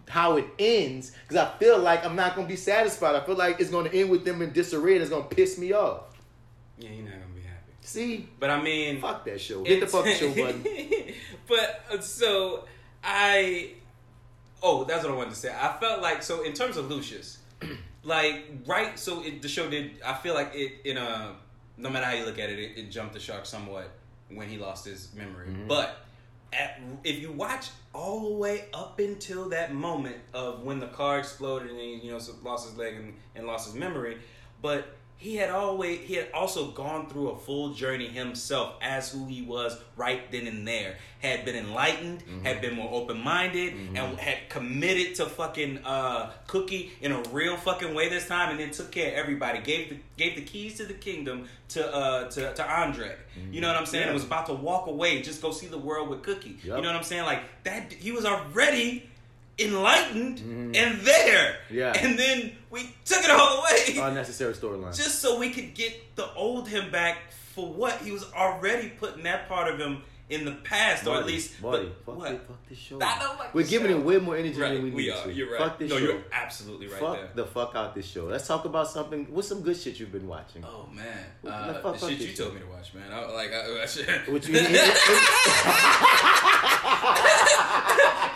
how 0.09 0.35
it 0.35 0.45
ends 0.59 1.11
because 1.27 1.37
I 1.37 1.57
feel 1.57 1.79
like 1.79 2.05
I'm 2.05 2.15
not 2.15 2.35
gonna 2.35 2.47
be 2.47 2.57
satisfied. 2.57 3.15
I 3.15 3.25
feel 3.25 3.35
like 3.35 3.59
it's 3.61 3.69
gonna 3.71 3.89
end 3.89 4.09
with 4.09 4.25
them 4.25 4.41
in 4.41 4.51
disarray 4.51 4.93
and 4.93 5.01
it's 5.01 5.09
gonna 5.09 5.23
piss 5.23 5.57
me 5.57 5.71
off. 5.71 6.01
Yeah, 6.77 6.89
you're 6.89 7.05
not 7.05 7.13
gonna 7.13 7.33
be 7.33 7.41
happy. 7.41 7.71
See, 7.81 8.27
But 8.39 8.49
I 8.49 8.61
mean, 8.61 8.99
fuck 8.99 9.23
that 9.25 9.39
show. 9.39 9.63
Hit 9.65 9.79
the 9.79 9.87
fucking 9.87 10.15
show 10.17 10.29
button. 10.33 10.63
but 11.47 11.85
uh, 11.89 12.01
so 12.01 12.65
I, 13.01 13.71
oh, 14.63 14.85
that's 14.85 15.03
what 15.03 15.13
I 15.13 15.15
wanted 15.15 15.31
to 15.31 15.35
say. 15.35 15.53
I 15.53 15.77
felt 15.79 16.01
like 16.01 16.23
so 16.23 16.43
in 16.43 16.53
terms 16.53 16.77
of 16.77 16.89
Lucius, 16.89 17.37
like 18.03 18.45
right. 18.65 18.97
So 18.97 19.21
it, 19.23 19.41
the 19.41 19.49
show 19.49 19.69
did. 19.69 20.01
I 20.03 20.13
feel 20.13 20.33
like 20.33 20.51
it 20.55 20.85
in 20.85 20.97
a 20.97 21.35
no 21.77 21.89
matter 21.89 22.05
how 22.05 22.13
you 22.13 22.25
look 22.25 22.39
at 22.39 22.49
it, 22.49 22.59
it, 22.59 22.77
it 22.77 22.91
jumped 22.91 23.13
the 23.13 23.19
shark 23.19 23.45
somewhat 23.45 23.91
when 24.29 24.47
he 24.47 24.57
lost 24.57 24.85
his 24.85 25.13
memory. 25.13 25.47
Mm-hmm. 25.47 25.67
But 25.67 26.05
at, 26.53 26.79
if 27.03 27.19
you 27.19 27.31
watch 27.31 27.69
all 27.93 28.29
the 28.29 28.35
way 28.35 28.65
up 28.73 28.99
until 28.99 29.49
that 29.49 29.73
moment 29.73 30.17
of 30.33 30.63
when 30.63 30.79
the 30.79 30.87
car 30.87 31.19
exploded 31.19 31.69
and 31.69 31.79
he 31.79 31.99
you 32.03 32.11
know 32.11 32.19
so 32.19 32.33
lost 32.43 32.67
his 32.67 32.77
leg 32.77 32.95
and, 32.95 33.13
and 33.35 33.45
lost 33.45 33.67
his 33.67 33.75
memory, 33.75 34.17
but 34.61 34.95
he 35.17 35.35
had 35.37 35.49
always 35.49 35.99
he 36.01 36.15
had 36.15 36.27
also 36.33 36.71
gone 36.71 37.07
through 37.07 37.29
a 37.29 37.37
full 37.37 37.73
journey 37.73 38.07
himself 38.07 38.75
as 38.81 39.09
who 39.11 39.25
he 39.25 39.41
was 39.41 39.79
right 39.95 40.29
then 40.31 40.47
and 40.47 40.67
there. 40.67 40.97
Had 41.21 41.45
been 41.45 41.55
enlightened 41.55 42.21
had 42.43 42.59
been 42.59 42.75
more 42.75 42.89
open-minded 42.91 43.73
and 43.95 44.19
had 44.19 44.49
committed 44.49 45.15
to 45.15 45.25
fucking 45.27 45.79
uh 45.85 46.31
cookie 46.47 46.91
in 47.01 47.13
a 47.13 47.21
real 47.31 47.55
fucking 47.55 47.93
way 47.95 48.09
this 48.09 48.27
time 48.27 48.51
and 48.51 48.59
then 48.59 48.71
took 48.71 48.91
care 48.91 49.07
of 49.11 49.13
everybody. 49.13 49.59
Gave 49.61 49.89
the 49.89 49.97
gave 50.17 50.35
the 50.35 50.41
keys 50.41 50.75
to 50.77 50.85
the 50.85 50.93
kingdom 50.93 51.47
to 51.69 51.95
uh 51.95 52.29
to, 52.29 52.53
to 52.53 52.63
andre. 52.81 53.15
You 53.51 53.61
know 53.61 53.67
what 53.69 53.77
i'm 53.77 53.85
saying? 53.85 54.01
Yeah. 54.01 54.07
and 54.07 54.13
was 54.13 54.25
about 54.25 54.47
to 54.47 54.53
walk 54.53 54.87
away 54.87 55.21
just 55.21 55.41
go 55.41 55.51
see 55.51 55.67
the 55.67 55.77
world 55.77 56.09
with 56.09 56.21
cookie. 56.23 56.57
Yup. 56.63 56.63
you 56.63 56.69
know 56.69 56.89
what 56.89 56.95
i'm 56.97 57.03
saying? 57.03 57.23
Like 57.23 57.43
that 57.63 57.93
he 57.93 58.11
was 58.11 58.25
already 58.25 59.09
enlightened 59.59 60.39
and 60.75 60.99
there 61.01 61.57
Yeah. 61.69 61.93
and 61.95 62.17
then 62.17 62.53
we 62.71 62.89
took 63.05 63.23
it 63.23 63.29
all 63.29 63.59
away 63.63 63.97
Unnecessary 64.09 64.53
storyline. 64.53 64.95
just 64.97 65.19
so 65.21 65.37
we 65.37 65.51
could 65.51 65.73
get 65.75 66.15
the 66.15 66.31
old 66.33 66.67
him 66.67 66.89
back 66.91 67.17
for 67.53 67.67
what 67.71 67.97
he 68.01 68.11
was 68.11 68.25
already 68.33 68.89
putting 68.89 69.23
that 69.23 69.47
part 69.47 69.71
of 69.71 69.79
him 69.79 70.01
in 70.29 70.45
the 70.45 70.53
past, 70.53 71.05
or 71.05 71.17
at 71.17 71.27
least 71.27 71.61
buddy, 71.61 71.91
but 72.05 72.13
fuck, 72.13 72.17
what? 72.17 72.29
this, 72.31 72.39
fuck 72.47 72.67
this 72.69 72.77
show. 72.79 72.95
I 72.99 73.19
don't 73.19 73.37
like 73.37 73.53
We're 73.53 73.67
giving 73.67 73.91
show. 73.91 73.97
it 73.99 74.05
way 74.05 74.17
more 74.17 74.35
energy 74.37 74.57
Right, 74.59 74.73
than 74.73 74.83
we 74.83 74.89
we 74.89 75.03
need 75.03 75.11
are. 75.11 75.23
to. 75.25 75.33
You're 75.33 75.51
right. 75.51 75.59
Fuck 75.59 75.77
this 75.77 75.89
no, 75.91 75.97
show. 75.99 76.03
you're 76.05 76.23
absolutely 76.31 76.87
right 76.87 76.99
fuck 76.99 77.15
there. 77.17 77.29
the 77.35 77.45
fuck 77.45 77.75
out 77.75 77.93
this 77.93 78.07
show. 78.07 78.23
Let's 78.25 78.47
talk 78.47 78.63
about 78.65 78.87
something. 78.89 79.27
What's 79.29 79.49
some 79.49 79.61
good 79.61 79.77
shit 79.77 79.99
you've 79.99 80.13
been 80.13 80.27
watching? 80.27 80.63
Oh 80.65 80.87
man, 80.91 81.05
What 81.41 81.53
uh, 81.53 81.67
the 81.67 81.73
fuck- 81.79 81.93
the 81.93 81.99
fuck 81.99 82.09
shit 82.09 82.19
you 82.21 82.27
shit? 82.27 82.37
told 82.37 82.53
me 82.55 82.61
to 82.61 82.67
watch, 82.67 82.93
man. 82.95 83.11
I, 83.11 83.25
like, 83.31 83.51
I, 83.53 83.83
I 83.83 83.85
should, 83.85 84.07
What 84.33 84.47
you? 84.47 84.53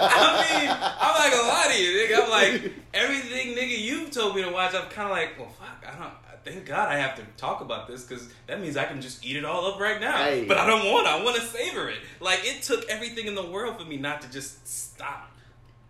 I 0.01 0.59
mean, 0.59 0.69
I'm 0.69 0.77
not 0.77 1.31
gonna 1.31 1.47
lie 1.47 1.67
to 1.73 1.81
you, 1.81 2.07
nigga. 2.07 2.23
I'm 2.23 2.29
like 2.29 2.71
everything, 2.93 3.55
nigga. 3.55 3.77
You've 3.79 4.11
told 4.11 4.35
me 4.35 4.43
to 4.43 4.49
watch. 4.51 4.73
I'm 4.75 4.89
kind 4.89 5.09
of 5.09 5.11
like, 5.17 5.37
well, 5.37 5.49
fuck. 5.49 5.83
I 5.87 5.97
don't. 5.97 6.13
Thank 6.45 6.65
God 6.65 6.87
I 6.87 6.97
have 6.97 7.15
to 7.17 7.23
talk 7.35 7.59
about 7.61 7.87
this 7.87 8.03
because 8.05 8.29
that 8.47 8.61
means 8.61 8.77
I 8.77 8.85
can 8.85 9.01
just 9.01 9.25
eat 9.25 9.35
it 9.35 9.43
all 9.43 9.73
up 9.73 9.79
right 9.79 9.99
now. 9.99 10.15
Hey. 10.23 10.45
But 10.45 10.57
I 10.57 10.65
don't 10.65 10.89
want. 10.91 11.05
to. 11.05 11.11
I 11.11 11.23
want 11.23 11.35
to 11.35 11.41
savor 11.43 11.89
it. 11.89 11.97
Like 12.21 12.39
it 12.43 12.63
took 12.63 12.89
everything 12.89 13.27
in 13.27 13.35
the 13.35 13.45
world 13.45 13.77
for 13.77 13.85
me 13.85 13.97
not 13.97 14.21
to 14.21 14.31
just 14.31 14.65
stop 14.67 15.31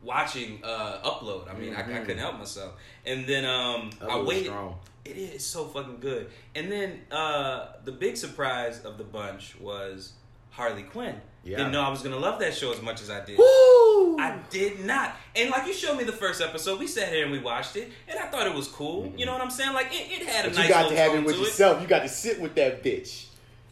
watching 0.01 0.59
uh 0.63 1.01
upload. 1.03 1.49
I 1.53 1.57
mean, 1.57 1.75
I, 1.75 1.81
I 1.81 1.83
Mhm. 1.83 2.01
couldn't 2.05 2.17
help 2.19 2.37
myself. 2.39 2.73
And 3.05 3.27
then 3.27 3.45
um, 3.45 3.91
I 4.09 4.19
waited. 4.21 4.45
strong. 4.45 4.75
It 5.05 5.17
is 5.17 5.45
so 5.45 5.65
fucking 5.65 5.97
good. 5.99 6.29
And 6.55 6.71
then 6.71 7.01
uh 7.11 7.67
the 7.85 7.91
big 7.91 8.17
surprise 8.17 8.83
of 8.83 8.97
the 8.97 9.03
bunch 9.03 9.55
was 9.59 10.13
Harley 10.51 10.83
Quinn. 10.83 11.15
Yeah. 11.43 11.57
Didn't 11.57 11.71
know 11.71 11.81
I 11.81 11.89
was 11.89 12.01
gonna 12.01 12.17
love 12.17 12.39
that 12.39 12.53
show 12.53 12.71
as 12.73 12.81
much 12.81 13.01
as 13.01 13.09
I 13.09 13.23
did. 13.25 13.37
Woo! 13.37 14.17
I 14.19 14.37
did 14.49 14.81
not. 14.85 15.15
And 15.35 15.49
like 15.49 15.65
you 15.67 15.73
showed 15.73 15.97
me 15.97 16.03
the 16.03 16.11
first 16.11 16.41
episode, 16.41 16.79
we 16.79 16.85
sat 16.87 17.09
here 17.09 17.23
and 17.23 17.31
we 17.31 17.39
watched 17.39 17.75
it, 17.77 17.91
and 18.07 18.19
I 18.19 18.23
thought 18.27 18.45
it 18.45 18.53
was 18.53 18.67
cool. 18.67 19.03
Mm-hmm. 19.03 19.17
You 19.17 19.25
know 19.25 19.33
what 19.33 19.41
I'm 19.41 19.49
saying? 19.49 19.73
Like 19.73 19.87
it, 19.91 20.21
it 20.21 20.27
had 20.27 20.45
a 20.45 20.49
But 20.49 20.57
nice 20.57 20.67
you 20.67 20.73
got 20.73 20.89
to 20.89 20.95
have 20.97 21.15
it 21.15 21.23
with 21.23 21.35
to 21.35 21.41
it. 21.41 21.45
yourself. 21.45 21.81
You 21.81 21.87
got 21.87 22.01
to 22.03 22.09
sit 22.09 22.39
with 22.41 22.55
that 22.55 22.83
bitch. 22.83 23.27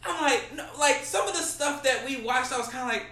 I'm 0.06 0.20
like, 0.22 0.54
no, 0.56 0.64
like 0.78 1.04
some 1.04 1.26
of 1.28 1.34
the 1.34 1.42
stuff 1.42 1.82
that 1.82 2.04
we 2.06 2.20
watched, 2.22 2.52
I 2.52 2.58
was 2.58 2.68
kind 2.68 2.88
of 2.88 2.94
like, 2.96 3.06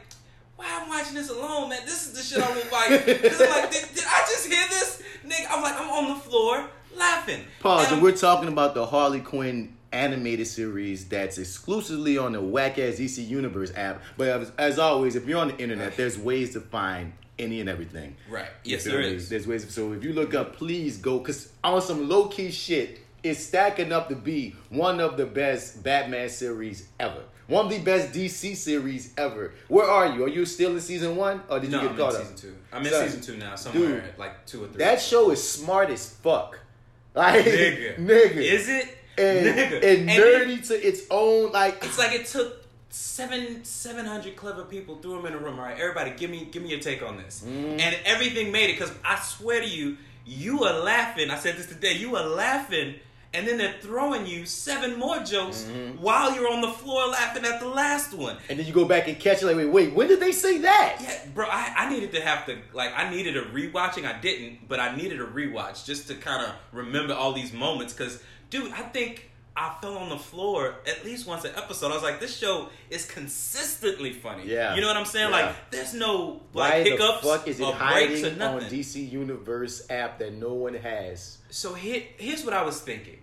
why 0.57 0.67
I'm 0.71 0.89
watching 0.89 1.15
this 1.15 1.29
alone, 1.29 1.69
man? 1.69 1.81
This 1.85 2.07
is 2.07 2.13
the 2.15 2.23
shit 2.23 2.43
I 2.43 2.55
would 2.57 2.73
like. 2.73 3.05
Because 3.23 3.41
I'm 3.43 3.51
like, 3.51 3.71
did, 3.71 3.85
did 3.95 4.05
I 4.07 4.21
just 4.21 4.47
hear 4.47 4.65
this, 4.71 5.03
nigga? 5.27 5.47
I'm 5.51 5.63
like, 5.63 5.79
I'm 5.79 5.91
on 5.91 6.15
the 6.15 6.21
floor 6.21 6.65
laughing. 6.97 7.45
Pause. 7.61 7.85
And 7.87 7.93
And 7.95 8.03
we're 8.03 8.13
talking 8.17 8.49
about 8.49 8.75
the 8.75 8.87
Harley 8.87 9.21
Quinn 9.21 9.76
animated 9.97 10.47
series 10.47 11.07
that's 11.09 11.39
exclusively 11.39 12.19
on 12.19 12.33
the 12.33 12.41
whack 12.41 12.79
ass 12.79 12.97
DC 12.97 13.27
Universe 13.27 13.73
app. 13.75 14.03
But 14.17 14.29
as, 14.29 14.53
as 14.59 14.79
always, 14.79 15.17
if 15.17 15.27
you're 15.27 15.41
on 15.41 15.49
the 15.49 15.59
internet, 15.59 15.97
there's 15.97 16.19
ways 16.19 16.53
to 16.53 16.61
find 16.61 17.13
any 17.39 17.61
and 17.61 17.69
everything. 17.69 18.17
Right. 18.29 18.49
Yes, 18.65 18.85
there 18.85 19.01
me? 19.01 19.17
There's 19.17 19.47
ways. 19.47 19.73
So 19.75 19.93
if 19.93 20.05
you 20.05 20.13
look 20.13 20.35
up, 20.35 20.57
please 20.57 20.99
go 20.99 21.19
because 21.19 21.53
on 21.65 21.81
some 21.83 22.09
low 22.09 22.29
key 22.29 22.51
shit, 22.51 23.01
it's 23.23 23.45
stacking 23.45 23.93
up 23.93 24.09
to 24.11 24.15
be 24.15 24.55
one 24.71 25.01
of 25.01 25.17
the 25.17 25.27
best 25.27 25.83
Batman 25.83 26.29
series 26.29 26.89
ever. 27.01 27.23
One 27.49 27.67
of 27.67 27.71
the 27.71 27.79
best 27.79 28.13
DC 28.13 28.57
series 28.57 29.15
ever. 29.17 29.55
Where 29.69 29.87
are 29.87 30.15
you? 30.15 30.25
Are 30.25 30.29
you 30.29 30.45
still 30.47 30.73
in 30.73 30.81
season 30.81 31.15
one, 31.15 31.43
or 31.49 31.61
did 31.61 31.71
no, 31.71 31.81
you 31.81 31.89
get 31.89 31.93
I'm 31.93 31.97
caught 31.97 32.15
in 32.15 32.21
up? 32.21 32.27
season 32.27 32.37
two. 32.51 32.57
I'm 32.73 32.85
in 32.85 32.93
Son, 32.93 33.09
season 33.09 33.21
two 33.23 33.37
now, 33.37 33.55
somewhere 33.55 34.01
dude, 34.01 34.19
like 34.19 34.47
two 34.47 34.65
or 34.65 34.69
three. 34.69 34.79
That 34.79 35.01
show 35.01 35.31
is 35.31 35.49
smart 35.49 35.91
as 35.91 36.09
fuck. 36.09 36.61
Like 37.17 37.47
nigga, 37.47 37.97
nigga, 37.97 38.37
is 38.37 38.69
it? 38.69 38.96
and, 39.19 39.47
and 39.49 40.09
then- 40.09 40.09
nerdy 40.09 40.67
to 40.69 40.75
its 40.87 41.03
own. 41.11 41.53
Like 41.53 41.83
It's 41.85 41.99
like 41.99 42.13
it 42.13 42.27
took 42.27 42.65
seven 42.91 43.65
seven 43.65 44.07
hundred 44.07 44.37
clever 44.37 44.65
people 44.65 44.97
threw 44.97 45.17
them 45.17 45.27
in 45.27 45.35
a 45.35 45.39
room. 45.39 45.59
All 45.59 45.65
right, 45.65 45.79
everybody, 45.79 46.13
give 46.13 46.31
me 46.31 46.49
give 46.51 46.63
me 46.63 46.71
your 46.71 46.81
take 46.81 47.03
on 47.03 47.17
this. 47.17 47.43
Mm-hmm. 47.47 47.81
And 47.81 47.97
everything 48.05 48.53
made 48.53 48.71
it 48.71 48.79
because 48.79 48.93
I 49.05 49.17
swear 49.21 49.61
to 49.61 49.69
you, 49.69 49.97
you 50.25 50.65
are 50.65 50.79
laughing. 50.81 51.31
I 51.31 51.39
said 51.39 51.57
this 51.57 51.67
today. 51.67 51.93
You 51.93 52.17
are 52.17 52.27
laughing, 52.27 52.95
and 53.35 53.47
then 53.47 53.59
they're 53.59 53.75
throwing 53.81 54.27
you 54.27 54.47
seven 54.47 54.99
more 54.99 55.19
jokes 55.21 55.65
Mm-hmm. 55.69 56.03
while 56.03 56.35
you're 56.35 56.51
on 56.51 56.61
the 56.63 56.71
floor 56.71 57.07
laughing 57.09 57.45
at 57.45 57.61
the 57.61 57.69
last 57.69 58.15
one. 58.15 58.37
and 58.49 58.59
then 58.59 58.67
you 58.67 58.73
go 58.73 58.85
back 58.85 59.09
and 59.09 59.19
catch 59.19 59.43
it. 59.43 59.47
Like 59.47 59.57
wait, 59.57 59.67
wait, 59.71 59.93
when 59.95 60.09
did 60.09 60.21
they 60.21 60.33
say 60.33 60.59
that? 60.59 60.97
Yeah, 61.01 61.19
bro, 61.35 61.47
I, 61.49 61.73
I 61.77 61.91
needed 61.91 62.13
to 62.13 62.21
have 62.23 62.47
to 62.47 62.57
like 62.73 62.93
I 62.97 63.11
needed 63.11 63.37
a 63.37 63.43
rewatching. 63.43 64.05
I 64.07 64.19
didn't, 64.21 64.69
but 64.69 64.81
I 64.81 64.97
needed 64.97 65.21
a 65.21 65.27
rewatch 65.27 65.85
just 65.85 66.09
to 66.09 66.15
kind 66.15 66.45
of 66.47 66.53
remember 66.73 67.13
all 67.15 67.33
these 67.33 67.53
moments. 67.53 67.93
Because, 67.93 68.23
dude, 68.51 68.73
I 68.73 68.83
think 68.83 69.31
I 69.57 69.75
fell 69.81 69.97
on 69.97 70.09
the 70.11 70.19
floor 70.19 70.75
at 70.87 71.05
least 71.05 71.27
once 71.27 71.45
an 71.45 71.53
episode. 71.57 71.91
I 71.91 71.95
was 71.95 72.03
like, 72.03 72.21
this 72.21 72.37
show 72.37 72.69
is 72.91 73.07
consistently 73.07 74.13
funny. 74.13 74.47
Yeah. 74.47 74.75
you 74.75 74.81
know 74.83 74.87
what 74.89 74.97
I'm 74.99 75.07
saying? 75.07 75.31
Yeah. 75.31 75.47
Like, 75.47 75.71
there's 75.71 75.95
no 75.95 76.43
Why 76.53 76.69
like 76.69 76.85
the 76.85 76.91
hiccups 76.91 77.21
fuck 77.27 77.49
is 77.49 77.59
it 77.61 77.65
or 77.65 77.71
breaks 77.73 77.83
hiding 77.83 78.25
or 78.25 78.31
on 78.31 78.39
nothing. 78.61 78.79
DC 78.79 79.11
Universe 79.11 79.87
app 79.91 80.19
that 80.19 80.35
no 80.35 80.53
one 80.55 80.75
has? 80.75 81.39
so 81.51 81.73
here, 81.75 82.03
here's 82.19 82.45
what 82.45 82.53
I 82.55 82.63
was 82.63 82.81
thinking. 82.81 83.19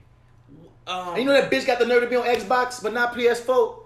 Um, 0.88 1.16
you 1.18 1.24
know 1.24 1.34
that 1.34 1.50
bitch 1.50 1.66
got 1.66 1.80
the 1.80 1.86
nerve 1.86 2.02
to 2.04 2.10
be 2.10 2.16
on 2.18 2.26
Xbox 2.26 2.82
but 2.84 2.94
not 2.94 3.14
PS4. 3.14 3.80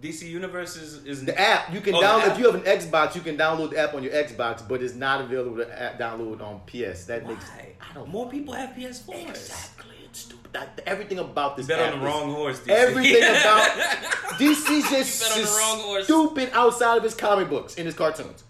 DC 0.00 0.22
Universe 0.22 0.76
is, 0.76 1.04
is 1.04 1.24
The 1.26 1.38
app 1.38 1.74
you 1.74 1.80
can 1.82 1.94
Oh, 1.94 2.00
download 2.00 2.30
if 2.32 2.38
you 2.38 2.50
have 2.50 2.54
an 2.54 2.62
Xbox, 2.62 3.14
you 3.14 3.20
can 3.20 3.36
download 3.36 3.70
the 3.72 3.78
app 3.78 3.92
on 3.92 4.02
your 4.02 4.12
Xbox, 4.14 4.66
but 4.66 4.82
it's 4.82 4.94
not 4.94 5.20
available 5.20 5.56
to 5.58 5.78
app 5.82 5.98
download 5.98 6.40
on 6.40 6.60
PS. 6.60 7.04
That 7.04 7.26
makes 7.26 7.44
I 7.50 7.92
don't 7.92 8.08
More 8.08 8.30
people 8.30 8.54
have 8.54 8.70
PS4s. 8.70 9.28
exactly. 9.28 9.99
Stupid. 10.12 10.54
Like, 10.54 10.68
everything 10.86 11.18
about 11.18 11.56
this. 11.56 11.66
Bet 11.66 11.78
on 11.92 11.98
the 12.00 12.04
wrong 12.04 12.32
horse. 12.32 12.60
DC. 12.60 12.68
Everything 12.70 13.22
about 13.22 13.70
DC's 14.38 14.90
just, 14.90 15.20
Bet 15.22 15.32
on 15.32 15.38
the 15.38 15.94
just 15.98 16.04
stupid 16.04 16.50
outside 16.52 16.96
of 16.98 17.02
his 17.04 17.14
comic 17.14 17.48
books 17.48 17.76
and 17.76 17.86
his 17.86 17.94
cartoons. 17.94 18.44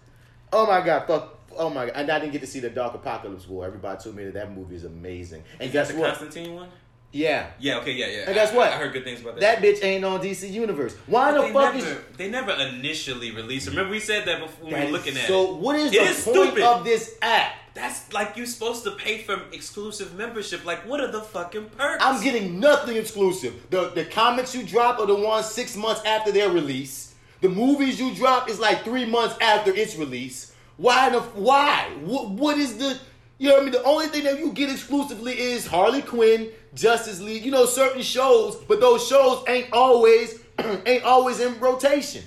Oh 0.53 0.65
my 0.65 0.81
god, 0.85 1.05
fuck. 1.07 1.37
Oh 1.57 1.69
my 1.69 1.85
god, 1.85 1.93
and 1.95 2.09
I 2.09 2.19
didn't 2.19 2.31
get 2.31 2.41
to 2.41 2.47
see 2.47 2.59
the 2.59 2.69
Dark 2.69 3.01
Apokolips 3.01 3.47
War. 3.47 3.65
Everybody 3.65 4.01
told 4.01 4.15
me 4.15 4.23
that 4.25 4.33
that 4.33 4.55
movie 4.55 4.75
is 4.75 4.85
amazing. 4.85 5.43
And 5.59 5.67
Is 5.67 5.73
guess 5.73 5.87
that 5.89 5.93
the 5.95 5.99
what? 5.99 6.17
Constantine 6.17 6.55
one? 6.55 6.69
Yeah, 7.13 7.47
Yeah. 7.59 7.77
Okay. 7.79 7.91
Yeah. 7.91 8.07
Yeah. 8.07 8.23
And 8.27 8.35
guess 8.35 8.53
what? 8.53 8.71
I, 8.71 8.77
heard 8.77 8.93
good 8.93 9.03
things 9.03 9.21
about 9.21 9.39
that 9.39 9.61
that. 9.61 9.63
bitch 9.63 9.83
ain't 9.83 10.05
on 10.05 10.21
DC 10.21 10.49
Universe. 10.49 10.95
Why 11.07 11.31
the 11.33 11.41
they 11.41 11.51
fuck 11.53 11.75
never, 11.75 11.85
is 11.85 11.97
they 12.17 12.29
never 12.29 12.51
initially 12.53 13.31
released. 13.31 13.67
Remember 13.67 13.91
we 13.91 13.99
said 13.99 14.25
that 14.27 14.39
before 14.39 14.65
when 14.69 14.73
we 14.73 14.79
that 14.79 14.85
were 14.85 14.91
looking 14.97 15.17
at 15.17 15.27
so? 15.27 15.55
What 15.55 15.75
is 15.75 15.91
It 15.93 15.99
the 15.99 16.05
is 16.09 16.23
point 16.23 16.37
stupid. 16.37 16.63
of 16.63 16.83
this 16.85 17.15
app? 17.21 17.53
That's 17.73 18.11
like 18.13 18.35
you're 18.37 18.45
supposed 18.45 18.83
to 18.85 18.91
pay 18.91 19.19
for 19.23 19.41
exclusive 19.51 20.15
membership. 20.15 20.65
Like, 20.65 20.85
what 20.87 20.99
are 21.01 21.11
the 21.11 21.21
fucking 21.21 21.69
perks? 21.77 22.03
I'm 22.03 22.21
getting 22.23 22.59
nothing 22.59 22.95
exclusive. 22.97 23.69
The 23.69 23.89
the 23.89 24.05
comics 24.05 24.55
you 24.55 24.63
drop 24.63 24.99
are 24.99 25.05
the 25.07 25.15
ones 25.15 25.47
six 25.47 25.75
months 25.75 26.01
after 26.05 26.31
their 26.31 26.49
release. 26.49 27.13
The 27.41 27.49
movies 27.49 27.99
you 27.99 28.13
drop 28.15 28.49
is 28.49 28.59
like 28.59 28.83
three 28.83 29.05
months 29.05 29.35
after 29.41 29.73
its 29.73 29.95
release. 29.97 30.53
Why 30.77 31.09
the 31.09 31.19
why? 31.21 31.89
What 32.03 32.29
what 32.29 32.57
is 32.57 32.77
the 32.77 32.97
you 33.41 33.47
know 33.47 33.55
what 33.55 33.61
I 33.61 33.63
mean? 33.63 33.71
The 33.71 33.83
only 33.85 34.05
thing 34.05 34.23
that 34.25 34.37
you 34.37 34.51
get 34.51 34.69
exclusively 34.69 35.33
is 35.33 35.65
Harley 35.65 36.03
Quinn, 36.03 36.51
Justice 36.75 37.19
League, 37.19 37.43
you 37.43 37.49
know, 37.49 37.65
certain 37.65 38.03
shows, 38.03 38.55
but 38.55 38.79
those 38.79 39.07
shows 39.07 39.43
ain't 39.47 39.73
always 39.73 40.39
ain't 40.85 41.03
always 41.03 41.39
in 41.39 41.59
rotation. 41.59 42.23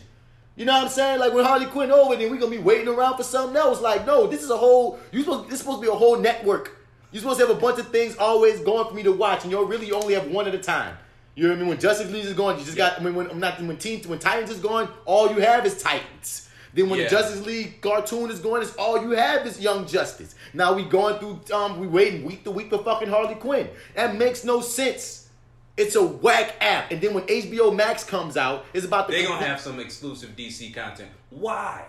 You 0.57 0.65
know 0.65 0.73
what 0.73 0.83
I'm 0.83 0.89
saying? 0.89 1.21
Like 1.21 1.33
when 1.33 1.45
Harley 1.45 1.67
Quinn 1.67 1.93
over, 1.93 2.17
then 2.17 2.33
we 2.33 2.39
gonna 2.39 2.51
be 2.51 2.59
waiting 2.59 2.89
around 2.89 3.17
for 3.17 3.23
something 3.23 3.57
else. 3.57 3.81
Like, 3.81 4.05
no, 4.05 4.27
this 4.27 4.43
is 4.43 4.51
a 4.51 4.57
whole. 4.57 4.99
You 5.13 5.21
supposed 5.21 5.47
this 5.47 5.55
is 5.55 5.61
supposed 5.61 5.83
to 5.83 5.83
be 5.83 5.89
a 5.89 5.95
whole 5.95 6.19
network. 6.19 6.79
You're 7.13 7.21
supposed 7.21 7.39
to 7.39 7.47
have 7.47 7.57
a 7.57 7.61
bunch 7.61 7.79
of 7.79 7.91
things 7.91 8.17
always 8.17 8.59
going 8.63 8.89
for 8.89 8.95
me 8.95 9.05
to 9.05 9.13
watch, 9.13 9.45
and 9.45 9.53
you're 9.53 9.67
really 9.67 9.93
only 9.93 10.15
have 10.15 10.27
one 10.27 10.49
at 10.49 10.55
a 10.57 10.59
time. 10.59 10.97
You 11.37 11.45
know 11.45 11.51
what 11.51 11.57
I 11.57 11.61
mean? 11.61 11.69
When 11.69 11.79
Justice 11.79 12.11
League 12.11 12.25
is 12.25 12.33
going, 12.33 12.59
you 12.59 12.65
just 12.65 12.77
got. 12.77 13.01
I 13.01 13.05
mean, 13.05 13.15
when 13.15 13.31
I'm 13.31 13.39
not 13.39 13.63
when 13.63 13.77
Teen 13.77 14.03
when 14.09 14.19
Titans 14.19 14.51
is 14.51 14.59
going, 14.59 14.89
all 15.05 15.31
you 15.33 15.39
have 15.43 15.65
is 15.65 15.81
Titans. 15.81 16.44
Then 16.75 16.91
when 16.91 16.99
Yeah. 16.99 17.05
the 17.07 17.11
Justice 17.11 17.47
League 17.47 17.81
cartoon 17.81 18.31
is 18.31 18.41
going, 18.41 18.61
it's 18.63 18.75
all 18.75 19.01
you 19.01 19.11
have 19.13 19.47
is 19.47 19.61
Young 19.61 19.87
Justice. 19.87 20.35
Now 20.53 20.73
we 20.75 20.83
going 20.85 21.19
through. 21.19 21.41
Um, 21.57 21.79
we 21.79 21.87
waiting 21.87 22.25
week 22.25 22.43
to 22.45 22.51
week 22.51 22.69
for 22.71 22.79
fucking 22.83 23.09
Harley 23.09 23.37
Quinn. 23.37 23.69
That 23.95 24.17
makes 24.17 24.45
no 24.45 24.61
sense. 24.61 25.29
It's 25.77 25.97
a 25.97 26.03
whack 26.05 26.55
app, 26.61 26.93
and 26.93 27.01
then 27.01 27.15
when 27.15 27.25
HBO 27.29 27.71
Max 27.75 28.05
comes 28.05 28.37
out, 28.37 28.65
it's 28.73 28.85
about 28.85 29.07
the. 29.09 29.15
They 29.15 29.25
gonna 29.25 29.45
have 29.47 29.61
some 29.61 29.81
exclusive 29.81 30.37
DC 30.37 30.73
content. 30.75 31.11
Why? 31.31 31.85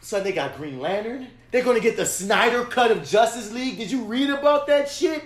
So 0.00 0.20
they 0.20 0.32
got 0.32 0.56
Green 0.56 0.80
Lantern. 0.80 1.28
They're 1.50 1.62
gonna 1.62 1.80
get 1.80 1.96
the 1.96 2.06
Snyder 2.06 2.64
cut 2.64 2.90
of 2.90 3.06
Justice 3.08 3.52
League. 3.52 3.76
Did 3.78 3.90
you 3.90 4.02
read 4.04 4.30
about 4.30 4.66
that 4.68 4.88
shit? 4.88 5.22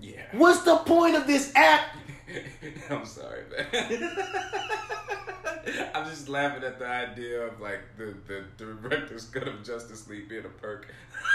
Yeah. 0.00 0.20
What's 0.32 0.62
the 0.62 0.76
point 0.76 1.16
of 1.16 1.26
this 1.26 1.52
app? 1.54 1.96
I'm 2.90 3.04
sorry, 3.04 3.42
man. 3.72 4.16
I'm 5.94 6.04
just 6.08 6.28
laughing 6.28 6.62
at 6.64 6.78
the 6.78 6.86
idea 6.86 7.40
of 7.42 7.60
like 7.60 7.80
the 7.96 8.14
the 8.26 8.44
director's 8.58 9.24
cut 9.26 9.48
of 9.48 9.62
Justice 9.64 10.08
League 10.08 10.28
being 10.28 10.44
a 10.44 10.48
perk. 10.48 10.86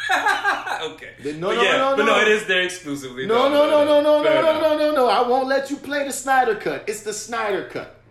okay. 0.82 1.12
No, 1.24 1.24
but 1.24 1.36
no, 1.40 1.52
yeah, 1.52 1.78
no, 1.78 1.96
but 1.96 2.06
no. 2.06 2.16
no, 2.16 2.22
it 2.22 2.28
is 2.28 2.46
there 2.46 2.62
exclusively. 2.64 3.26
No, 3.26 3.50
no, 3.50 3.70
no, 3.70 3.86
no, 3.86 4.02
no, 4.02 4.24
Fair 4.24 4.42
no, 4.42 4.54
no, 4.54 4.62
no, 4.62 4.78
no, 4.78 4.92
no. 4.92 5.10
I 5.10 5.28
won't 5.28 5.48
let 5.48 5.70
you 5.70 5.78
play 5.78 6.06
the 6.06 6.14
Snyder 6.14 6.56
cut. 6.56 6.86
It's 6.88 7.02
the 7.02 7.14
Snyder 7.14 7.66
cut. 7.66 8.02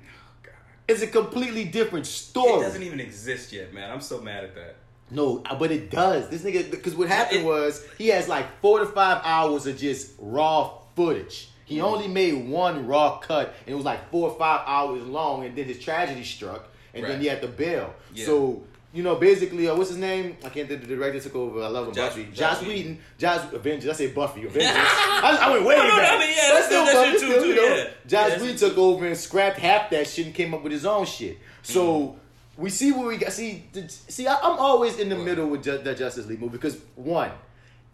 God. 0.43 0.53
It's 0.89 1.03
a 1.03 1.07
completely 1.07 1.65
different 1.65 2.07
story. 2.07 2.61
It 2.63 2.67
doesn't 2.67 2.83
even 2.83 3.01
exist 3.01 3.53
yet, 3.53 3.73
man. 3.73 3.91
I'm 3.91 4.01
so 4.01 4.21
mad 4.21 4.45
at 4.45 4.55
that. 4.55 4.77
No, 5.11 5.43
uh, 5.45 5.55
but 5.57 5.71
it 5.71 5.91
does. 5.91 6.29
This 6.29 6.43
nigga, 6.43 6.71
because 6.71 6.95
what 6.95 7.09
happened 7.09 7.41
It- 7.41 7.47
was 7.47 7.85
he 7.99 8.09
has 8.09 8.29
like 8.29 8.61
four 8.61 8.81
to 8.81 8.87
five 8.87 9.21
hours 9.25 9.67
of 9.67 9.77
just 9.77 10.13
raw 10.19 10.79
footage. 10.97 11.51
He 11.65 11.79
Mm. 11.79 11.83
only 11.85 12.09
made 12.09 12.49
one 12.49 12.87
raw 12.87 13.19
cut, 13.19 13.55
and 13.67 13.73
it 13.73 13.77
was 13.77 13.85
like 13.85 14.11
four 14.11 14.31
or 14.31 14.39
five 14.39 14.63
hours 14.67 15.03
long. 15.03 15.45
And 15.45 15.57
then 15.57 15.65
his 15.65 15.79
tragedy 15.79 16.23
struck, 16.25 16.69
and 16.93 17.05
then 17.05 17.21
he 17.21 17.27
had 17.27 17.41
to 17.43 17.49
bail. 17.49 17.95
Yeah. 18.15 18.27
So 18.27 18.63
you 18.93 19.03
know, 19.03 19.17
basically, 19.17 19.69
uh, 19.69 19.75
what's 19.75 19.89
his 19.91 19.99
name? 19.99 20.37
I 20.45 20.51
can't 20.51 20.69
think. 20.69 20.83
The 20.83 20.87
director 20.87 21.19
took 21.19 21.35
over. 21.35 21.65
I 21.65 21.67
love 21.67 21.89
him. 21.89 21.95
Josh- 21.95 22.11
Buffy. 22.11 22.25
Josh 22.33 22.61
Josh 22.61 22.63
Whedon. 22.69 22.99
Josh 23.19 23.53
Avengers. 23.53 23.91
I 23.91 23.93
say 23.95 24.07
Buffy. 24.13 24.43
Avengers. 24.47 24.71
I, 24.73 25.39
I 25.41 25.51
went 25.51 25.65
way 25.67 25.75
No, 25.77 25.83
no, 25.83 25.97
back. 25.97 26.13
I 26.13 26.19
mean, 26.21 26.29
yeah, 26.31 26.43
that's- 26.49 26.67
still, 26.67 26.85
that's 26.85 26.97
Buffy, 26.97 27.11
too, 27.13 27.19
still, 27.19 27.43
too, 27.43 27.49
you 27.49 27.55
know, 27.57 27.75
yeah. 27.77 27.85
Josh 28.07 28.31
Yeah, 28.37 28.43
Whedon 28.43 28.57
took 28.57 28.79
over 28.79 29.05
and 29.07 29.17
scrapped 29.17 29.59
half 29.59 29.91
that 29.91 30.07
shit 30.07 30.27
and 30.27 30.35
came 30.35 30.55
up 30.55 30.63
with 30.63 30.71
his 30.71 30.87
own 30.87 31.07
shit. 31.07 31.39
So 31.65 32.15
we 32.57 32.71
see 32.71 32.93
what 32.93 33.09
we 33.09 33.17
got. 33.17 33.33
See, 33.33 33.65
see, 33.89 34.29
I, 34.29 34.35
I'm 34.37 34.59
always 34.61 34.97
in 35.01 35.09
the 35.09 35.17
What? 35.17 35.25
middle 35.25 35.49
with 35.49 35.65
ju- 35.65 35.79
the 35.83 35.93
Justice 35.97 36.27
League 36.27 36.41
movie 36.41 36.53
because 36.53 36.77
one, 36.95 37.33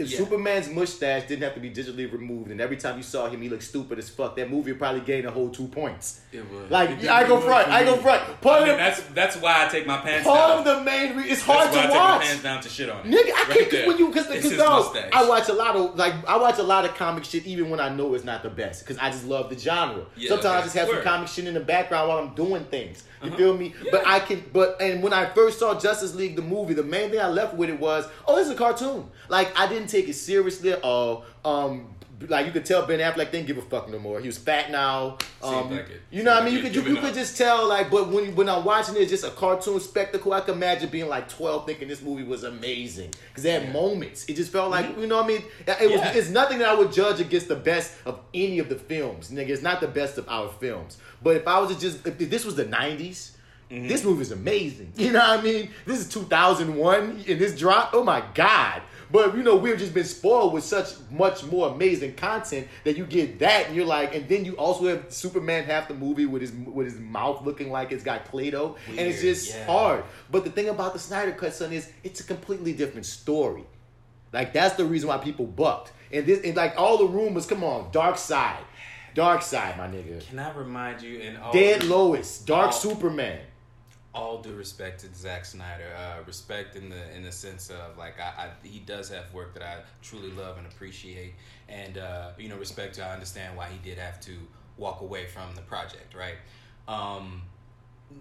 if 0.01 0.11
Yeah. 0.11 0.19
Superman's 0.19 0.69
mustache 0.69 1.27
didn't 1.29 1.43
have 1.45 1.55
to 1.55 1.61
be 1.61 1.71
digitally 1.71 2.11
removed, 2.11 2.51
and 2.51 2.61
every 2.61 2.77
time 2.77 2.97
you 2.97 3.03
saw 3.03 3.29
him, 3.29 3.41
he 3.43 3.49
looked 3.49 3.63
stupid 3.63 3.99
as 3.99 4.09
fuck, 4.09 4.35
that 4.37 4.51
movie 4.51 4.73
would 4.73 4.79
probably 4.81 5.01
gain 5.03 5.27
a 5.27 5.31
whole 5.31 5.49
two 5.51 5.69
points. 5.69 6.21
It 6.33 6.43
would. 6.51 6.71
Like, 6.71 6.91
It 7.03 7.09
I 7.09 7.27
go 7.27 7.41
front, 7.41 7.69
I 7.69 7.85
go 7.85 7.97
front. 7.97 8.23
Part 8.41 8.63
I 8.63 8.65
mean, 8.65 8.71
of 8.73 8.79
that's 8.79 9.03
that's 9.15 9.37
why 9.37 9.67
I 9.67 9.69
take 9.69 9.87
my 9.87 9.99
pants 9.99 10.27
part 10.27 10.49
down. 10.49 10.59
of 10.59 10.65
the 10.65 10.85
main, 10.85 11.17
re- 11.17 11.29
it's 11.31 11.43
hard 11.43 11.71
that's 11.73 11.77
why 11.77 11.83
I 11.83 11.87
to 11.87 11.93
take 11.93 12.01
my 12.01 12.19
pants 12.27 12.43
down 12.43 12.63
to 12.63 12.69
shit 12.69 12.89
on 12.89 13.07
it. 13.07 13.11
Nigga, 13.11 13.33
I 13.35 13.49
Right 13.49 13.71
can't 13.71 13.87
when 13.87 13.99
you 13.99 14.09
because 14.09 14.27
It's 14.27 14.35
because 14.37 14.51
his 14.53 14.59
dog, 14.59 14.85
mustache. 14.95 15.11
I 15.13 15.29
watch 15.29 15.49
a 15.49 15.53
lot 15.53 15.77
of 15.77 15.97
like 15.97 16.15
I 16.29 16.37
watch 16.37 16.59
a 16.59 16.63
lot 16.63 16.85
of 16.85 16.95
comic 16.95 17.25
shit 17.25 17.47
even 17.47 17.69
when 17.71 17.81
I 17.81 17.89
know 17.89 18.15
it's 18.15 18.25
not 18.25 18.43
the 18.43 18.51
best 18.51 18.85
because 18.85 18.99
I 18.99 19.11
just 19.11 19.27
love 19.27 19.51
the 19.51 19.59
genre. 19.59 20.07
Yeah, 20.17 20.29
Sometimes 20.31 20.47
I 20.61 20.63
just 20.63 20.77
have 20.77 20.89
some 20.89 21.03
comic 21.03 21.29
shit 21.29 21.47
in 21.47 21.55
the 21.55 21.61
background 21.61 22.09
while 22.09 22.19
I'm 22.19 22.35
doing 22.35 22.65
things. 22.65 23.05
You 23.23 23.29
Uh-huh. 23.29 23.37
feel 23.37 23.57
me? 23.57 23.75
But 23.91 24.07
I 24.07 24.21
can. 24.21 24.43
But 24.53 24.81
and 24.81 25.03
when 25.03 25.13
I 25.13 25.27
first 25.27 25.59
saw 25.59 25.79
Justice 25.79 26.15
League 26.15 26.37
the 26.37 26.43
movie, 26.43 26.75
the 26.75 26.83
main 26.83 27.11
thing 27.11 27.21
I 27.21 27.29
left 27.29 27.55
with 27.55 27.69
it 27.71 27.79
was, 27.79 28.07
oh, 28.27 28.37
this 28.37 28.47
is 28.47 28.53
a 28.53 28.57
cartoon. 28.57 29.11
Like 29.29 29.53
I 29.59 29.67
didn't 29.67 29.89
take 29.89 30.09
it 30.09 30.15
seriously. 30.15 30.75
Oh, 30.83 31.25
um. 31.45 31.95
Like 32.29 32.45
you 32.45 32.53
could 32.53 32.67
tell 32.67 32.85
Ben 32.85 32.99
Affleck 32.99 33.31
didn't 33.33 33.47
give 33.47 33.57
a 33.57 33.63
fuck 33.63 33.89
no 33.89 33.99
more. 33.99 34.21
He 34.21 34.27
was 34.27 34.37
fat 34.37 34.71
now. 34.71 35.17
Um, 35.43 35.71
like. 35.71 35.87
You 36.11 36.23
know 36.23 36.35
what 36.35 36.43
I 36.43 36.45
mean? 36.45 36.55
You 36.55 36.61
could 36.61 36.75
you, 36.75 36.83
you 36.83 36.97
could 37.01 37.15
just 37.15 37.39
tell 37.39 37.67
like, 37.67 37.91
but 37.91 38.09
when 38.11 38.37
when 38.37 38.47
I'm 38.47 38.63
watching 38.63 38.95
it, 38.95 38.99
it's 39.01 39.11
just 39.11 39.25
a 39.25 39.31
cartoon 39.31 39.81
spectacle. 39.81 40.31
I 40.35 40.41
can 40.43 40.53
imagine 40.57 40.91
being 40.91 41.09
like 41.09 41.31
12, 41.31 41.65
thinking 41.65 41.89
this 41.89 42.03
movie 42.03 42.23
was 42.25 42.45
amazing 42.45 43.15
because 43.29 43.43
they 43.45 43.53
had 43.53 43.63
Yeah. 43.63 43.73
moments. 43.73 44.27
It 44.27 44.37
just 44.37 44.53
felt 44.53 44.71
like 44.71 44.99
you 44.99 45.07
know 45.07 45.17
what 45.17 45.25
I 45.25 45.29
mean. 45.29 45.45
It 45.67 45.91
was 45.91 46.01
Yeah. 46.01 46.13
it's 46.13 46.29
nothing 46.29 46.59
that 46.59 46.69
I 46.69 46.75
would 46.75 46.93
judge 46.93 47.21
against 47.21 47.49
the 47.49 47.57
best 47.57 47.95
of 48.05 48.21
any 48.35 48.59
of 48.59 48.69
the 48.69 48.77
films. 48.77 49.31
Nigga, 49.31 49.49
it's 49.49 49.63
not 49.63 49.81
the 49.81 49.89
best 49.89 50.19
of 50.19 50.29
our 50.29 50.51
films. 50.51 50.99
But 51.23 51.37
if 51.37 51.47
I 51.47 51.59
was 51.59 51.75
to 51.75 51.81
just 51.81 52.07
if 52.07 52.19
this 52.19 52.45
was 52.45 52.57
the 52.57 52.65
'90s. 52.65 53.33
Mm-hmm. 53.71 53.87
This 53.87 54.03
movie 54.03 54.23
is 54.23 54.33
amazing. 54.33 54.93
You 54.97 55.13
know 55.13 55.21
what 55.21 55.39
I 55.39 55.43
mean? 55.43 55.71
This 55.87 56.01
is 56.01 56.09
2001 56.09 57.25
and 57.29 57.41
this 57.41 57.57
drop. 57.57 57.91
Oh 57.93 58.03
my 58.03 58.21
God. 58.35 58.83
But 59.13 59.37
you 59.37 59.43
know, 59.43 59.57
we've 59.57 59.79
just 59.79 59.93
been 59.95 60.05
spoiled 60.05 60.53
with 60.53 60.65
such 60.65 60.95
much 61.11 61.45
more 61.45 61.69
amazing 61.69 62.15
content 62.15 62.69
that 62.85 62.97
you 62.97 63.05
get 63.05 63.39
that 63.41 63.67
and 63.67 63.77
you're 63.77 63.87
like, 63.87 64.15
and 64.15 64.29
then 64.29 64.45
you 64.45 64.57
also 64.57 64.87
have 64.87 65.13
Superman 65.13 65.65
half 65.65 65.89
the 65.89 65.95
movie 65.95 66.27
with 66.27 66.43
his 66.43 66.53
with 66.53 66.87
his 66.87 66.99
mouth 66.99 67.45
looking 67.45 67.71
like 67.71 67.93
it's 67.93 68.05
got 68.05 68.25
Play-Doh. 68.25 68.77
And 68.89 68.99
it's 68.99 69.21
just 69.21 69.51
yeah. 69.51 69.67
hard. 69.67 70.05
But 70.31 70.45
the 70.45 70.51
thing 70.51 70.69
about 70.69 70.93
the 70.93 70.99
Snyder 70.99 71.33
Cut, 71.33 71.55
son, 71.55 71.73
is 71.73 71.91
it's 72.05 72.21
a 72.21 72.25
completely 72.25 72.73
different 72.73 73.07
story. 73.07 73.65
Like 74.33 74.53
that's 74.53 74.77
the 74.77 74.85
reason 74.85 75.09
why 75.09 75.19
people 75.19 75.47
bucked. 75.47 75.93
And 76.13 76.27
this 76.27 76.41
and 76.45 76.57
like 76.57 76.75
all 76.77 76.99
the 76.99 77.07
rumors, 77.07 77.47
come 77.47 77.65
on, 77.65 77.91
Darkseid. 77.91 78.59
Darkseid, 79.15 79.77
my 79.79 79.87
nigga. 79.89 80.27
Can 80.29 80.39
I 80.39 80.53
remind 80.57 81.03
you 81.03 81.19
in 81.19 81.37
all 81.37 81.53
Dead 81.53 81.85
Lois, 81.85 82.39
Dark 82.41 82.67
all- 82.67 82.73
Superman. 82.73 83.41
all 84.15 84.43
due 84.43 84.55
respect 84.55 85.01
to 85.01 85.07
Zack 85.15 85.45
Snyder, 85.45 85.87
uh, 85.97 86.23
respect 86.27 86.75
in 86.77 86.89
the 86.89 87.15
in 87.17 87.23
the 87.23 87.31
sense 87.33 87.71
of 87.71 87.97
like 87.99 88.19
I, 88.21 88.47
I 88.47 88.49
he 88.67 88.81
does 88.81 89.09
have 89.11 89.33
work 89.33 89.55
that 89.55 89.63
I 89.63 89.77
truly 90.03 90.31
love 90.33 90.59
and 90.59 90.67
appreciate, 90.67 91.35
and 91.69 91.97
uh, 91.99 92.31
you 92.39 92.49
know 92.49 92.57
respect 92.57 92.95
to 92.97 93.05
I 93.05 93.13
understand 93.13 93.57
why 93.57 93.69
he 93.69 93.79
did 93.89 93.99
have 93.99 94.21
to 94.23 94.33
walk 94.77 95.01
away 95.03 95.27
from 95.27 95.55
the 95.55 95.63
project, 95.63 96.15
right? 96.15 96.37
Um, 96.89 97.43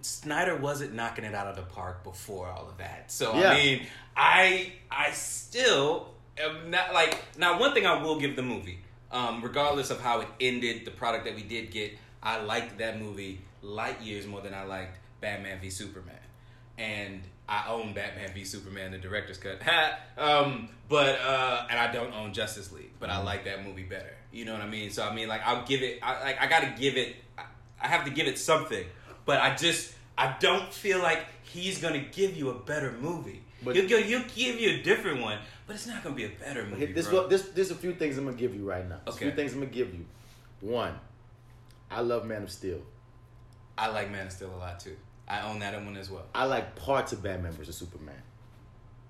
Snyder 0.02 0.54
wasn't 0.56 0.94
knocking 0.94 1.24
it 1.24 1.34
out 1.34 1.48
of 1.48 1.56
the 1.56 1.62
park 1.62 2.04
before 2.04 2.48
all 2.48 2.68
of 2.68 2.78
that, 2.78 3.10
so 3.10 3.34
Yeah. 3.34 3.50
I 3.50 3.54
mean, 3.56 3.86
I 4.16 4.72
I 4.90 5.10
still 5.10 6.14
am 6.38 6.70
not 6.70 6.94
like 6.94 7.18
now. 7.36 7.58
One 7.58 7.74
thing 7.74 7.86
I 7.86 8.00
will 8.00 8.20
give 8.20 8.36
the 8.36 8.42
movie, 8.42 8.78
um, 9.12 9.42
regardless 9.42 9.90
of 9.90 10.00
how 10.00 10.20
it 10.20 10.28
ended, 10.40 10.84
the 10.84 10.90
product 10.90 11.24
that 11.24 11.34
we 11.34 11.42
did 11.42 11.70
get, 11.70 11.92
I 12.22 12.40
liked 12.40 12.78
that 12.78 13.00
movie 13.00 13.40
light 13.62 14.00
years 14.00 14.26
more 14.26 14.40
than 14.40 14.54
I 14.54 14.64
liked 14.64 14.98
Batman 15.20 15.60
v 15.60 15.70
Superman, 15.70 16.14
and 16.78 17.22
I 17.48 17.68
own 17.68 17.92
Batman 17.92 18.30
v 18.32 18.44
Superman, 18.44 18.92
the 18.92 18.98
director's 18.98 19.38
cut. 19.38 19.60
Um, 20.18 20.68
but 20.88 21.18
uh, 21.20 21.66
and 21.70 21.78
I 21.78 21.90
don't 21.90 22.12
own 22.12 22.34
Justice 22.34 22.70
League, 22.72 22.92
but 23.00 23.08
I 23.08 23.22
like 23.22 23.46
that 23.46 23.64
movie 23.64 23.84
better. 23.84 24.12
You 24.32 24.44
know 24.44 24.52
what 24.52 24.60
I 24.60 24.68
mean? 24.68 24.90
So 24.90 25.02
I 25.02 25.14
mean, 25.14 25.28
like 25.28 25.40
I'll 25.46 25.64
give 25.64 25.82
it. 25.82 25.98
I 26.02 26.22
like 26.22 26.40
I 26.40 26.46
got 26.46 26.60
to 26.60 26.74
give 26.78 26.98
it. 26.98 27.16
I, 27.38 27.44
I 27.80 27.88
have 27.88 28.04
to 28.04 28.10
give 28.10 28.26
it 28.26 28.38
something, 28.38 28.84
but 29.24 29.40
I 29.40 29.54
just 29.56 29.94
I 30.18 30.36
don't 30.40 30.72
feel 30.72 30.98
like 30.98 31.24
he's 31.42 31.80
gonna 31.80 32.04
give 32.12 32.36
you 32.36 32.50
a 32.50 32.54
better 32.54 32.92
movie. 32.92 33.42
But- 33.62 33.76
he'll, 33.76 33.86
give, 33.86 34.04
he'll 34.04 34.22
give 34.34 34.60
you 34.60 34.80
a 34.80 34.82
different 34.82 35.20
one, 35.20 35.38
but 35.66 35.76
it's 35.76 35.86
not 35.86 36.02
gonna 36.02 36.14
be 36.14 36.24
a 36.24 36.30
better 36.30 36.64
movie. 36.64 36.86
This, 36.86 37.08
bro. 37.08 37.28
this, 37.28 37.42
there's 37.50 37.70
a 37.70 37.74
few 37.74 37.92
things 37.94 38.16
I'm 38.18 38.24
gonna 38.24 38.36
give 38.36 38.54
you 38.54 38.64
right 38.68 38.88
now. 38.88 39.00
There's 39.04 39.16
A 39.16 39.18
few 39.18 39.30
things 39.32 39.52
I'm 39.52 39.60
gonna 39.60 39.70
give 39.72 39.92
you. 39.94 40.04
One, 40.60 40.94
I 41.90 42.00
love 42.00 42.24
Man 42.26 42.42
of 42.42 42.50
Steel. 42.50 42.80
I 43.78 43.88
like 43.88 44.10
Man 44.10 44.26
of 44.26 44.32
Steel 44.32 44.52
a 44.54 44.56
lot 44.58 44.80
too. 44.80 44.96
I 45.28 45.42
own 45.42 45.60
that 45.60 45.74
one 45.84 45.96
as 45.96 46.10
well. 46.10 46.24
I 46.34 46.44
like 46.44 46.74
parts 46.76 47.12
of 47.12 47.22
Batman 47.22 47.52
vs 47.52 47.76
Superman. 47.76 48.14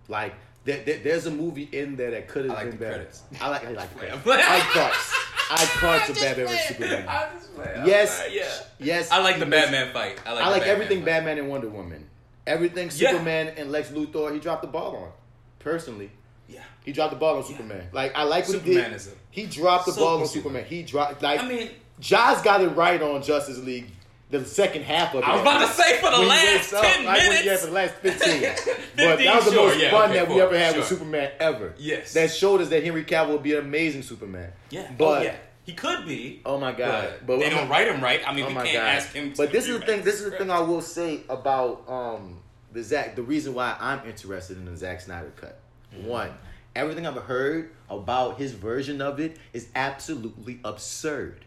Like 0.08 0.34
there, 0.64 0.82
there- 0.84 0.98
there's 0.98 1.26
a 1.26 1.30
movie 1.30 1.68
in 1.72 1.96
there 1.96 2.10
that 2.12 2.28
could 2.28 2.44
have 2.46 2.54
like 2.54 2.70
been 2.70 2.76
better. 2.78 2.94
credits. 2.96 3.22
I 3.40 3.48
like 3.48 3.64
I 3.66 3.70
like 3.70 3.96
credits. 3.98 4.26
I 4.26 4.58
like 4.58 4.62
parts. 4.72 5.14
I 5.52 5.64
punch 5.80 6.08
a 6.10 6.20
Batman 6.20 6.46
versus 6.46 6.68
Superman. 6.68 7.86
Yes, 7.86 8.22
yeah. 8.30 8.44
yes. 8.78 9.10
I 9.10 9.20
like 9.20 9.38
the 9.38 9.46
Batman 9.46 9.92
fight. 9.92 10.18
I 10.24 10.32
like. 10.32 10.44
I 10.44 10.48
like 10.50 10.60
Batman 10.60 10.74
everything 10.74 10.98
fight. 10.98 11.06
Batman 11.06 11.38
and 11.38 11.48
Wonder 11.48 11.68
Woman. 11.68 12.06
Everything 12.46 12.90
Yeah. 12.94 13.10
Superman 13.10 13.48
and 13.56 13.70
Lex 13.70 13.90
Luthor, 13.90 14.32
he 14.32 14.40
dropped 14.40 14.62
the 14.62 14.68
ball 14.68 14.96
on. 14.96 15.12
Personally, 15.58 16.10
Yeah. 16.48 16.60
he 16.84 16.92
dropped 16.92 17.12
the 17.12 17.18
ball 17.18 17.36
on 17.36 17.44
Superman. 17.44 17.88
Like 17.92 18.16
I 18.16 18.22
like 18.24 18.48
what 18.48 18.60
he 18.62 18.74
did. 18.74 19.00
he 19.30 19.46
dropped 19.46 19.86
the 19.86 19.92
ball 19.92 20.20
on 20.20 20.26
super 20.26 20.48
Superman. 20.48 20.64
He 20.64 20.82
dropped 20.82 21.22
like 21.22 21.40
I 21.40 21.46
mean, 21.48 21.70
Josh 22.00 22.42
got 22.42 22.60
it 22.62 22.68
right 22.68 23.00
on 23.00 23.22
Justice 23.22 23.58
League. 23.58 23.90
The 24.30 24.44
second 24.44 24.84
half 24.84 25.12
of 25.12 25.24
it. 25.24 25.28
I 25.28 25.32
was 25.32 25.40
about 25.42 25.58
to 25.66 25.72
say 25.82 25.98
for 26.00 26.08
the 26.12 26.18
When 26.20 26.28
last 26.28 26.72
up, 26.72 26.84
10 26.84 27.04
like 27.04 27.20
minutes. 27.20 27.44
yeah, 27.44 27.56
for 27.56 27.66
the 27.66 27.72
last 27.72 27.94
15. 27.96 28.40
but 28.96 29.18
that 29.18 29.34
was 29.36 29.44
the 29.46 29.50
sure, 29.50 29.66
most 29.66 29.80
yeah, 29.80 29.90
fun 29.90 30.10
okay, 30.10 30.18
that 30.20 30.28
we 30.28 30.40
ever 30.40 30.56
had 30.56 30.76
with. 30.76 30.86
Superman 30.86 31.32
ever. 31.40 31.74
Yes. 31.78 32.12
That 32.12 32.30
showed 32.30 32.60
us 32.60 32.68
that 32.68 32.84
Henry 32.84 33.02
Cavill 33.04 33.30
would 33.30 33.42
be 33.42 33.54
an 33.54 33.64
amazing 33.64 34.02
Superman. 34.04 34.52
yeah. 34.70 34.88
But 34.96 35.04
oh, 35.18 35.22
yeah. 35.24 35.34
He 35.64 35.72
could 35.74 36.06
be. 36.06 36.40
Oh 36.44 36.58
my 36.58 36.72
god! 36.72 37.14
But, 37.26 37.38
they 37.38 37.46
I'm- 37.46 37.56
don't 37.56 37.68
write 37.68 37.86
him 37.88 38.02
right. 38.02 38.20
I 38.26 38.32
mean, 38.34 38.44
Oh 38.44 38.48
we 38.48 38.54
can't 38.54 38.72
god! 38.72 38.96
ask 38.96 39.12
him. 39.12 39.32
To 39.32 39.36
but 39.36 39.52
this 39.52 39.68
is 39.68 39.78
the 39.78 39.86
thing. 39.86 40.02
This 40.02 40.20
is 40.20 40.30
the 40.30 40.36
thing 40.36 40.50
I 40.50 40.60
will 40.60 40.80
say 40.82 41.20
about 41.28 41.84
um 41.88 42.40
the 42.72 42.82
Zack. 42.82 43.14
The 43.14 43.22
reason 43.22 43.54
why 43.54 43.76
I'm 43.78 44.06
interested 44.08 44.56
in 44.56 44.64
the 44.64 44.76
Zack 44.76 45.00
Snyder 45.00 45.32
cut. 45.36 45.60
Mm-hmm. 45.94 46.06
One, 46.06 46.30
everything 46.74 47.06
I've 47.06 47.16
heard 47.16 47.70
about 47.88 48.38
his 48.38 48.52
version 48.52 49.00
of 49.02 49.20
it 49.20 49.36
is 49.52 49.68
absolutely 49.74 50.60
absurd. 50.64 51.44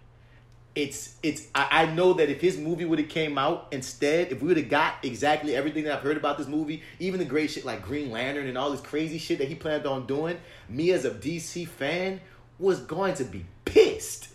It's 0.75 1.15
it's. 1.21 1.47
I, 1.53 1.67
I 1.83 1.85
know 1.93 2.13
that 2.13 2.29
if 2.29 2.39
his 2.41 2.57
movie 2.57 2.85
would 2.85 2.99
have 2.99 3.09
came 3.09 3.37
out 3.37 3.67
instead, 3.71 4.31
if 4.31 4.41
we 4.41 4.47
would 4.47 4.57
have 4.57 4.69
got 4.69 4.95
exactly 5.03 5.55
everything 5.55 5.83
that 5.83 5.97
I've 5.97 6.03
heard 6.03 6.17
about 6.17 6.37
this 6.37 6.47
movie, 6.47 6.81
even 6.99 7.19
the 7.19 7.25
great 7.25 7.51
shit 7.51 7.63
like 7.65 7.83
Green 7.83 8.09
Lantern 8.11 8.47
and 8.47 8.57
all 8.57 8.71
this 8.71 8.81
crazy 8.81 9.17
shit 9.17 9.37
that 9.39 9.47
he 9.47 9.55
planned 9.55 9.85
on 9.85 10.05
doing, 10.07 10.37
me 10.69 10.91
as 10.91 11.05
a 11.05 11.11
DC 11.11 11.67
fan 11.67 12.21
was 12.59 12.79
going 12.79 13.13
to 13.15 13.23
be 13.23 13.45
pissed. 13.65 14.29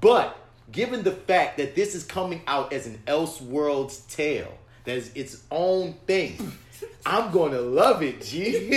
But 0.00 0.36
given 0.70 1.02
the 1.02 1.12
fact 1.12 1.58
that 1.58 1.74
this 1.74 1.94
is 1.94 2.04
coming 2.04 2.42
out 2.46 2.72
as 2.72 2.86
an 2.86 2.98
Elseworlds 3.06 4.08
tale, 4.14 4.52
that 4.84 4.96
is 4.96 5.10
its 5.14 5.42
own 5.50 5.94
thing, 6.06 6.52
I'm 7.04 7.30
gonna 7.30 7.60
love 7.60 8.02
it, 8.02 8.22
G. 8.22 8.70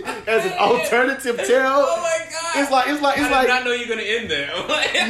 as 0.26 0.44
an 0.46 0.52
alternative 0.58 1.36
tale. 1.38 1.84
Oh 1.86 1.96
my 2.00 2.30
god! 2.30 2.62
It's 2.62 2.70
like 2.70 2.88
it's 2.88 3.02
like 3.02 3.18
I 3.18 3.20
it's 3.20 3.28
did 3.28 3.34
like 3.34 3.48
not 3.48 3.64
know 3.64 3.72
you're 3.72 3.88
gonna 3.88 4.02
end 4.02 4.30
there. 4.30 4.50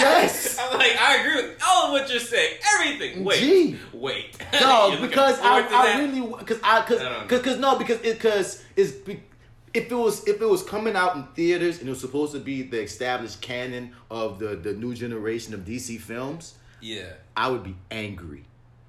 Yes. 0.01 0.59
I'm 0.59 0.79
like 0.79 0.97
I 1.01 1.17
agree 1.17 1.43
with 1.43 1.61
all 1.67 1.87
of 1.87 1.93
what 1.93 2.11
you're 2.11 2.21
saying. 2.21 2.59
Everything. 2.75 3.25
Wait. 3.25 3.39
Gee. 3.41 3.77
Wait. 3.93 4.39
no, 4.61 4.97
because 5.01 5.39
I, 5.41 5.67
I 5.69 5.99
really 6.01 6.21
because 6.39 6.61
I 6.63 6.81
because 6.81 7.01
I 7.01 7.05
don't 7.05 7.21
know. 7.23 7.27
because 7.37 7.59
no 7.59 7.77
because 7.77 8.01
it 8.03 8.15
because 8.15 8.63
it's 8.77 8.93
be- 8.93 9.21
if 9.75 9.91
it 9.91 9.95
was 9.95 10.27
if 10.27 10.41
it 10.41 10.49
was 10.49 10.63
coming 10.63 10.97
out 10.97 11.17
in 11.17 11.25
theaters 11.35 11.79
and 11.79 11.87
it 11.89 11.91
was 11.91 12.01
supposed 12.01 12.33
to 12.33 12.41
be 12.41 12.63
the 12.63 12.83
established 12.83 13.41
canon 13.41 13.93
of 14.11 14.39
the 14.39 14.57
the 14.57 14.73
new 14.73 14.95
generation 14.95 15.55
of 15.55 15.61
DC 15.61 16.01
films, 16.01 16.55
Yeah. 16.81 17.13
I 17.37 17.49
would 17.49 17.63
be 17.63 17.77
angry 17.91 18.45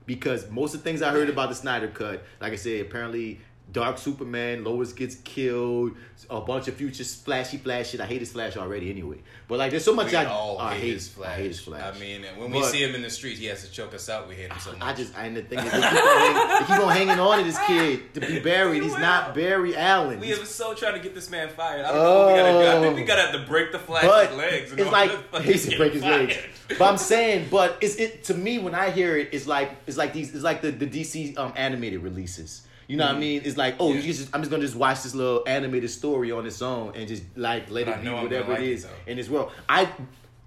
because 0.06 0.50
most 0.50 0.74
of 0.74 0.82
the 0.82 0.84
things 0.84 1.02
I 1.02 1.12
heard 1.12 1.30
about 1.30 1.50
the 1.50 1.56
Snyder 1.56 1.88
Cut, 1.88 2.24
like 2.40 2.54
I 2.54 2.56
said, 2.56 2.82
apparently 2.82 3.40
Dark 3.72 3.98
Superman, 3.98 4.64
Lois 4.64 4.92
gets 4.92 5.16
killed, 5.16 5.92
a 6.30 6.42
bunch 6.42 6.68
of 6.68 6.76
future 6.76 7.04
flashy 7.04 7.58
flash 7.58 7.92
shit. 7.92 8.02
I 8.02 8.06
hate 8.06 8.20
his 8.20 8.32
flash 8.32 8.58
already 8.58 8.90
anyway, 8.90 9.18
but 9.48 9.60
like 9.60 9.72
there's 9.72 9.86
so 9.86 9.94
much 9.96 10.12
We 10.12 10.18
I, 10.18 10.26
all 10.26 10.58
I 10.60 10.74
hate, 10.74 10.82
hate 10.82 10.94
his 10.94 11.08
flash. 11.08 11.30
I 11.30 11.36
hate 11.38 11.48
his 11.48 11.60
flash. 11.62 11.96
I 11.96 12.00
mean, 12.00 12.26
and 12.26 12.38
when 12.38 12.52
we 12.52 12.64
see 12.64 12.84
him 12.84 12.96
in 12.96 13.02
the 13.02 13.10
streets, 13.10 13.40
he 13.40 13.46
has 13.46 13.64
to 13.66 13.72
choke 13.72 13.94
us 13.94 14.10
out. 14.10 14.28
We 14.28 14.36
hate 14.36 14.52
him 14.52 14.60
so 14.60 14.72
much. 14.74 14.82
I 14.82 14.94
just 14.94 15.14
and 15.18 15.38
the 15.38 15.42
thing 15.44 15.60
is 15.60 15.72
they 15.72 15.80
keep, 15.80 15.86
on 15.86 16.18
hang, 16.18 16.60
they 16.60 16.66
keep 16.66 16.86
on 16.86 16.92
hanging 16.92 17.20
on 17.20 17.38
to 17.40 17.44
this 17.46 17.60
kid 17.66 18.14
to 18.16 18.20
be 18.20 18.40
buried. 18.44 18.84
He's 18.84 18.98
not 18.98 19.34
Barry 19.34 19.76
Allen. 19.76 20.20
we 20.20 20.34
are 20.34 20.46
so 20.46 20.74
trying 20.74 20.94
to 20.96 21.00
get 21.00 21.16
this 21.16 21.30
man 21.30 21.50
fired. 21.50 21.86
I 21.86 21.92
don't 21.94 21.96
know. 21.96 22.26
What 22.26 22.28
we 22.34 22.40
gotta 22.40 22.52
do. 22.52 22.78
I 22.78 22.82
think 22.82 22.96
we 22.98 23.04
gotta 23.04 23.22
have 23.22 23.32
to 23.34 23.48
break 23.48 23.72
the 23.72 23.80
flash's 23.80 24.10
but 24.10 24.36
legs. 24.36 24.72
it's 24.74 24.92
like 24.92 25.44
he's 25.44 25.68
to 25.70 25.78
break 25.78 25.94
his 25.94 26.02
fired. 26.02 26.28
legs. 26.30 26.38
But 26.78 26.82
I'm 26.90 26.98
saying, 26.98 27.48
but 27.50 27.78
it's 27.82 27.96
it 27.96 28.26
to 28.26 28.34
me 28.34 28.60
when 28.60 28.76
I 28.76 28.90
hear 28.92 29.18
it, 29.18 29.30
it's 29.32 29.48
like 29.48 29.72
it's 29.88 29.98
like 29.98 30.12
these 30.14 30.34
it's 30.34 30.44
like 30.44 30.62
the, 30.62 30.72
the 30.72 30.88
DC 30.88 31.38
um 31.38 31.54
animated 31.56 32.02
releases. 32.04 32.64
You 32.92 32.98
know 32.98 33.06
what 33.08 33.16
I 33.16 33.20
mean? 33.20 33.42
It's 33.46 33.56
like, 33.56 33.76
oh, 33.80 33.88
Mm-hmm. 33.88 34.00
Yeah. 34.00 34.04
you 34.04 34.14
just 34.14 34.36
I'm 34.36 34.42
just 34.42 34.52
gonna 34.52 34.64
just 34.64 34.76
watch 34.76 35.02
this 35.04 35.16
little 35.16 35.44
animated 35.48 35.90
story 35.90 36.32
on 36.34 36.46
its 36.46 36.62
own 36.62 36.94
and 36.94 37.08
just 37.08 37.24
like 37.38 37.72
let 37.72 37.86
But 37.86 38.00
it 38.00 38.04
be 38.04 38.10
whatever 38.10 38.52
like 38.52 38.62
it, 38.62 38.68
is 38.68 38.84
though. 38.84 38.90
in 39.08 39.16
this 39.16 39.30
world. 39.30 39.52
I 39.70 39.90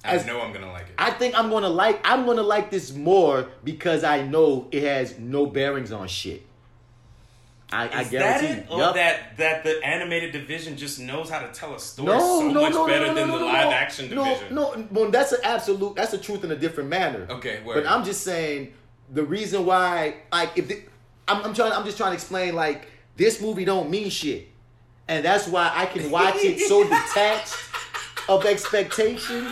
I 0.05 0.23
know 0.25 0.43
I'm 0.43 0.53
gonna 0.53 0.71
like 0.71 0.83
it. 0.89 0.95
I 0.99 1.11
think 1.13 1.39
I'm 1.39 1.49
gonna 1.49 1.71
like 1.71 2.01
I'm 2.05 2.27
gonna 2.27 2.43
like 2.43 2.71
this 2.71 2.93
more 2.93 3.49
because 3.65 4.05
I 4.05 4.21
know 4.27 4.69
it 4.73 4.83
has 4.83 5.19
no 5.19 5.47
bearings 5.47 5.91
on 5.91 6.07
shit. 6.07 6.45
I, 7.73 7.85
I 7.85 8.05
that 8.05 8.11
guarantee. 8.11 8.47
it? 8.61 8.67
Or 8.71 8.79
Yup. 8.79 8.95
that 8.97 9.37
that 9.39 9.65
the 9.65 9.83
animated 9.83 10.33
division 10.33 10.77
just 10.77 11.01
knows 11.01 11.31
how 11.31 11.39
to 11.41 11.49
tell 11.53 11.75
a 11.75 11.79
story 11.81 12.09
no, 12.09 12.19
so 12.41 12.49
no, 12.49 12.61
much 12.61 12.73
no, 12.75 12.87
better 12.87 13.07
no, 13.07 13.13
no, 13.13 13.15
than 13.15 13.29
no, 13.29 13.39
the 13.39 13.45
no, 13.47 13.53
live 13.53 13.65
no. 13.65 13.73
action 13.73 14.15
no, 14.15 14.25
division? 14.25 14.55
No, 14.55 14.87
well, 14.91 15.11
that's 15.11 15.33
an 15.33 15.41
absolute. 15.45 15.97
That's 15.97 16.11
the 16.11 16.19
truth 16.19 16.45
in 16.45 16.51
a 16.51 16.57
different 16.57 16.91
manner. 16.91 17.27
Okay, 17.31 17.63
word. 17.65 17.83
But 17.83 17.91
I'm 17.91 18.05
just 18.05 18.23
saying 18.23 18.75
the 19.11 19.25
reason 19.25 19.65
why, 19.65 20.17
like, 20.31 20.57
if 20.59 20.69
the, 20.69 20.83
I'm, 21.29 21.43
I'm 21.45 21.55
trying, 21.55 21.73
I'm 21.73 21.85
just 21.85 21.97
trying 21.97 22.11
to 22.11 22.15
explain, 22.15 22.55
like, 22.55 22.89
this 23.17 23.41
movie 23.41 23.65
don't 23.65 23.91
mean 23.91 24.11
shit, 24.11 24.49
and 25.09 25.25
that's 25.25 25.49
why 25.49 25.71
I 25.75 25.87
can 25.87 26.11
watch 26.11 26.37
it 26.39 26.61
so 26.69 26.85
detached 26.89 27.55
of 28.29 28.45
expectation. 28.45 29.47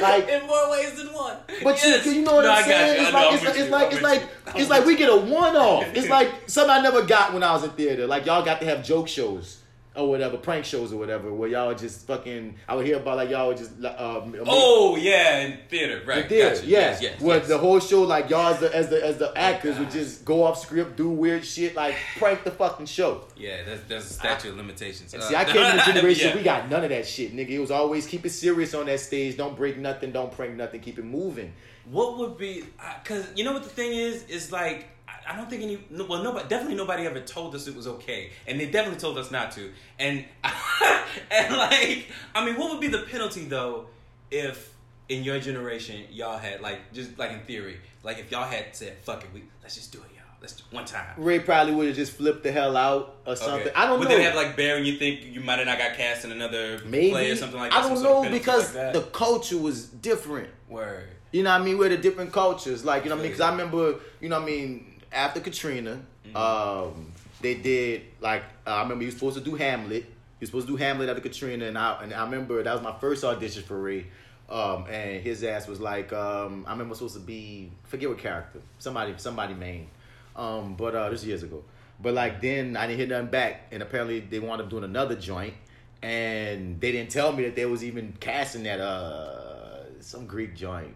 Like, 0.00 0.28
in 0.28 0.46
more 0.46 0.70
ways 0.70 0.94
than 0.94 1.12
one. 1.14 1.38
but 1.64 1.82
Yes. 1.82 2.04
you, 2.04 2.12
you 2.12 2.22
know 2.22 2.36
what 2.36 2.42
No, 2.44 2.50
I 2.50 2.56
I'm 2.58 2.64
saying? 2.64 3.02
It's 3.04 3.12
like, 3.12 3.26
I'm 3.28 3.34
it's, 3.34 3.44
with 3.44 3.56
it's 3.58 3.70
like, 3.70 3.92
it's 3.92 4.02
like, 4.02 4.22
it's 4.54 4.70
like 4.70 4.84
we 4.84 4.94
get 4.96 5.08
a 5.08 5.16
one 5.16 5.56
off. 5.56 5.86
It's 5.94 6.08
like 6.10 6.30
something 6.48 6.70
I 6.70 6.80
never 6.82 7.02
got 7.02 7.32
when 7.32 7.42
I 7.42 7.52
was 7.52 7.64
in 7.64 7.70
theater. 7.70 8.06
Like 8.06 8.26
y'all 8.26 8.44
got 8.44 8.60
to 8.60 8.66
have 8.66 8.84
joke 8.84 9.08
shows 9.08 9.62
or 9.96 10.08
whatever, 10.08 10.36
prank 10.36 10.64
shows 10.64 10.92
or 10.92 10.96
whatever, 10.96 11.32
where 11.32 11.48
y'all 11.48 11.74
just 11.74 12.06
fucking. 12.06 12.54
I 12.68 12.74
would 12.74 12.86
hear 12.86 12.96
about 12.96 13.16
like 13.16 13.30
y'all 13.30 13.48
would 13.48 13.56
just. 13.56 13.72
Um, 13.84 14.34
Oh 14.46 14.96
yeah, 14.96 15.38
in 15.38 15.58
theater, 15.68 16.02
right? 16.06 16.22
in 16.24 16.28
theater, 16.28 16.54
Gotcha. 16.56 16.66
yeah. 16.66 16.78
Yes, 16.78 17.02
yes, 17.02 17.20
Where 17.20 17.38
yes. 17.38 17.48
the 17.48 17.58
whole 17.58 17.80
show, 17.80 18.02
like 18.02 18.30
y'all 18.30 18.46
as 18.54 18.60
the 18.60 18.74
as 18.74 18.88
the 18.88 19.04
as 19.04 19.18
the 19.18 19.36
actors 19.36 19.78
would 19.78 19.90
just 19.90 20.24
go 20.24 20.42
off 20.44 20.58
script, 20.58 20.96
do 20.96 21.08
weird 21.08 21.44
shit, 21.44 21.74
like 21.74 21.96
prank 22.18 22.44
the 22.44 22.50
fucking 22.50 22.86
show. 22.86 23.24
Yeah, 23.36 23.62
that's 23.64 23.82
that's 23.84 24.10
a 24.10 24.14
statute 24.14 24.50
of 24.50 24.56
limitations. 24.56 25.14
Uh, 25.14 25.20
see, 25.20 25.34
I 25.34 25.44
came 25.44 25.54
from 25.66 25.76
the 25.78 25.82
generation 25.92 26.28
yeah. 26.30 26.36
we 26.36 26.42
got 26.42 26.70
none 26.70 26.84
of 26.84 26.90
that 26.90 27.06
shit, 27.06 27.34
nigga. 27.34 27.50
It 27.50 27.58
was 27.58 27.70
always 27.70 28.06
keep 28.06 28.24
it 28.26 28.30
serious 28.30 28.74
on 28.74 28.86
that 28.86 29.00
stage. 29.00 29.36
Don't 29.36 29.56
break 29.56 29.78
nothing. 29.78 30.12
Don't 30.12 30.32
prank 30.32 30.54
nothing. 30.54 30.80
Keep 30.80 30.98
it 30.98 31.04
moving. 31.04 31.52
What 31.90 32.18
would 32.18 32.36
be? 32.36 32.64
Because 33.02 33.26
you 33.36 33.44
know 33.44 33.52
what 33.52 33.62
the 33.62 33.68
thing 33.68 33.92
is 33.92 34.24
is 34.24 34.50
like 34.50 34.88
I- 35.28 35.36
don't 35.36 35.50
think 35.50 35.62
any 35.62 35.78
no- 35.90 36.06
well 36.06 36.22
nobody 36.22 36.48
definitely 36.48 36.76
nobody 36.76 37.06
ever 37.06 37.20
told 37.20 37.54
us 37.54 37.66
it 37.66 37.76
was 37.76 37.86
okay, 37.86 38.30
and 38.46 38.58
they 38.58 38.66
definitely 38.66 39.00
told 39.00 39.18
us 39.18 39.30
not 39.30 39.52
to. 39.52 39.72
And 39.98 40.24
and 41.30 41.56
like 41.56 42.06
I 42.34 42.44
mean, 42.44 42.56
what 42.56 42.70
would 42.70 42.80
be 42.80 42.88
the 42.88 42.98
penalty 42.98 43.44
though 43.44 43.86
if 44.30 44.74
in 45.08 45.22
your 45.22 45.38
generation 45.38 46.04
y'all 46.10 46.38
had 46.38 46.60
like 46.60 46.92
just 46.92 47.16
like 47.18 47.30
in 47.30 47.40
theory 47.40 47.78
like 48.02 48.18
if 48.18 48.30
y'all 48.30 48.42
had 48.42 48.74
said 48.74 48.98
fuck 49.02 49.22
it 49.22 49.30
we 49.32 49.40
let's 49.62 49.76
just 49.76 49.92
do 49.92 49.98
it 49.98 50.10
y'all 50.16 50.26
let's 50.40 50.54
do 50.54 50.64
one 50.70 50.84
time. 50.84 51.06
Ray 51.16 51.40
probably 51.40 51.74
would 51.74 51.86
have 51.88 51.96
just 51.96 52.12
flipped 52.12 52.42
the 52.42 52.52
hell 52.52 52.76
out 52.76 53.16
or 53.26 53.36
something. 53.36 53.68
Okay. 53.68 53.72
I 53.74 53.86
don't 53.86 53.98
Would 53.98 54.08
know. 54.08 54.14
Would 54.14 54.20
they 54.20 54.24
have 54.24 54.34
like 54.34 54.56
Bear 54.56 54.76
and 54.76 54.86
you 54.86 54.96
think 54.96 55.24
you 55.24 55.40
might 55.40 55.58
have 55.58 55.66
not 55.66 55.78
got 55.78 55.94
cast 55.94 56.24
in 56.24 56.32
another 56.32 56.80
Maybe 56.84 57.10
play 57.10 57.30
or 57.30 57.36
something 57.36 57.58
like 57.58 57.70
that? 57.70 57.84
I 57.84 57.88
don't 57.88 58.02
know 58.02 58.28
because 58.28 58.74
like 58.74 58.92
the 58.92 59.02
culture 59.02 59.58
was 59.58 59.86
different. 59.86 60.50
word. 60.68 61.08
You 61.32 61.42
know 61.42 61.50
what 61.50 61.60
I 61.60 61.64
mean? 61.64 61.76
We're 61.76 61.88
the 61.90 61.98
different 61.98 62.32
cultures. 62.32 62.84
Like, 62.84 63.04
you 63.04 63.10
know 63.10 63.16
what 63.16 63.20
I 63.20 63.24
mean? 63.24 63.32
Because 63.32 63.40
I 63.40 63.50
remember, 63.50 63.96
you 64.20 64.28
know 64.28 64.40
what 64.40 64.48
I 64.48 64.52
mean, 64.52 64.95
after 65.16 65.40
Katrina, 65.40 66.00
Mm-hmm. 66.26 66.36
um, 66.36 67.12
they 67.40 67.54
did, 67.54 68.02
like, 68.20 68.42
uh, 68.66 68.70
I 68.70 68.82
remember 68.82 69.02
he 69.02 69.06
was 69.06 69.14
supposed 69.14 69.38
to 69.38 69.44
do 69.44 69.54
Hamlet. 69.54 70.02
He 70.02 70.10
was 70.40 70.48
supposed 70.48 70.66
to 70.66 70.72
do 70.72 70.76
Hamlet 70.76 71.08
after 71.08 71.22
Katrina. 71.22 71.66
And 71.66 71.78
I, 71.78 72.02
and 72.02 72.12
I 72.12 72.24
remember 72.24 72.62
that 72.62 72.72
was 72.72 72.82
my 72.82 72.94
first 72.98 73.22
audition 73.24 73.62
for 73.62 73.80
Ray. 73.80 74.06
Um, 74.48 74.86
and 74.90 75.22
his 75.22 75.44
ass 75.44 75.68
was 75.68 75.80
like, 75.80 76.12
um, 76.12 76.64
I 76.66 76.72
remember 76.72 76.94
supposed 76.94 77.14
to 77.14 77.20
be, 77.20 77.70
forget 77.84 78.08
what 78.08 78.18
character, 78.18 78.60
somebody, 78.78 79.14
somebody 79.18 79.54
main. 79.54 79.88
Um, 80.34 80.74
but 80.74 80.94
uh, 80.94 81.10
this 81.10 81.24
years 81.24 81.42
ago. 81.42 81.62
But 82.00 82.14
like 82.14 82.40
then 82.42 82.76
I 82.76 82.86
didn't 82.86 82.98
hear 82.98 83.08
nothing 83.08 83.30
back, 83.30 83.68
and 83.72 83.82
apparently 83.82 84.20
they 84.20 84.38
wound 84.38 84.60
up 84.60 84.68
doing 84.68 84.84
another 84.84 85.14
joint, 85.14 85.54
and 86.02 86.78
they 86.80 86.92
didn't 86.92 87.10
tell 87.10 87.32
me 87.32 87.44
that 87.44 87.56
they 87.56 87.64
was 87.64 87.82
even 87.82 88.12
casting 88.20 88.64
that 88.64 88.80
uh 88.80 90.00
some 90.00 90.26
Greek 90.26 90.54
joint, 90.54 90.94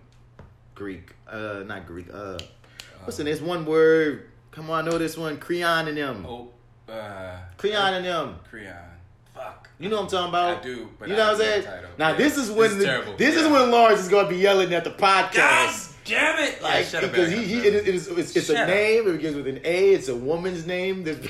Greek, 0.75 1.14
uh 1.27 1.62
not 1.64 1.87
Greek, 1.87 2.07
uh 2.12 2.39
what's 3.05 3.16
the 3.16 3.24
next 3.24 3.40
one 3.40 3.64
word? 3.66 4.28
Come 4.51 4.70
on, 4.70 4.86
I 4.86 4.90
know 4.90 4.98
this 4.98 5.16
one, 5.16 5.38
Creon 5.38 5.88
and 5.88 5.96
them, 5.96 6.26
Oh, 6.28 6.48
uh, 6.92 7.36
Creon 7.57 7.94
and 7.94 8.05
them. 8.05 8.38
Creon. 8.48 8.74
Fuck. 9.34 9.68
You 9.78 9.88
know 9.88 9.96
what 9.96 10.03
I'm 10.05 10.09
talking 10.11 10.28
about? 10.28 10.59
I 10.59 10.62
do, 10.62 10.88
but 10.98 11.09
you 11.09 11.14
know 11.16 11.22
I 11.22 11.26
what 11.32 11.34
I'm 11.34 11.40
saying? 11.40 11.62
title. 11.64 11.90
Now 11.98 12.11
Yeah. 12.11 12.16
this 12.16 12.36
is 12.36 12.48
This 12.48 12.57
when 12.57 12.70
is 12.72 12.76
the, 12.78 13.14
this 13.16 13.36
is 13.36 13.46
when 13.48 13.70
Lawrence 13.70 14.01
is 14.01 14.09
gonna 14.09 14.28
be 14.28 14.36
yelling 14.36 14.74
at 14.74 14.84
the 14.84 14.90
podcast. 14.90 15.32
God 15.32 15.94
damn 16.05 16.38
it! 16.48 16.62
Like, 16.62 16.86
shut 16.86 17.05
up, 17.05 17.11
because 17.12 17.30
he, 17.30 17.44
he 17.44 17.59
it 17.59 17.74
is, 17.74 17.86
it 17.86 17.94
is 17.94 18.09
it's, 18.18 18.36
it's 18.36 18.48
a 18.51 18.66
name. 18.66 19.09
It 19.09 19.12
begins 19.12 19.36
with 19.36 19.46
an 19.46 19.61
A. 19.64 19.90
It's 19.94 20.09
a 20.09 20.16
woman's 20.16 20.66
name. 20.66 21.05
There's- 21.05 21.20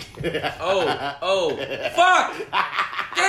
Oh, 0.61 1.17
oh, 1.21 1.57
fuck! 1.95 2.35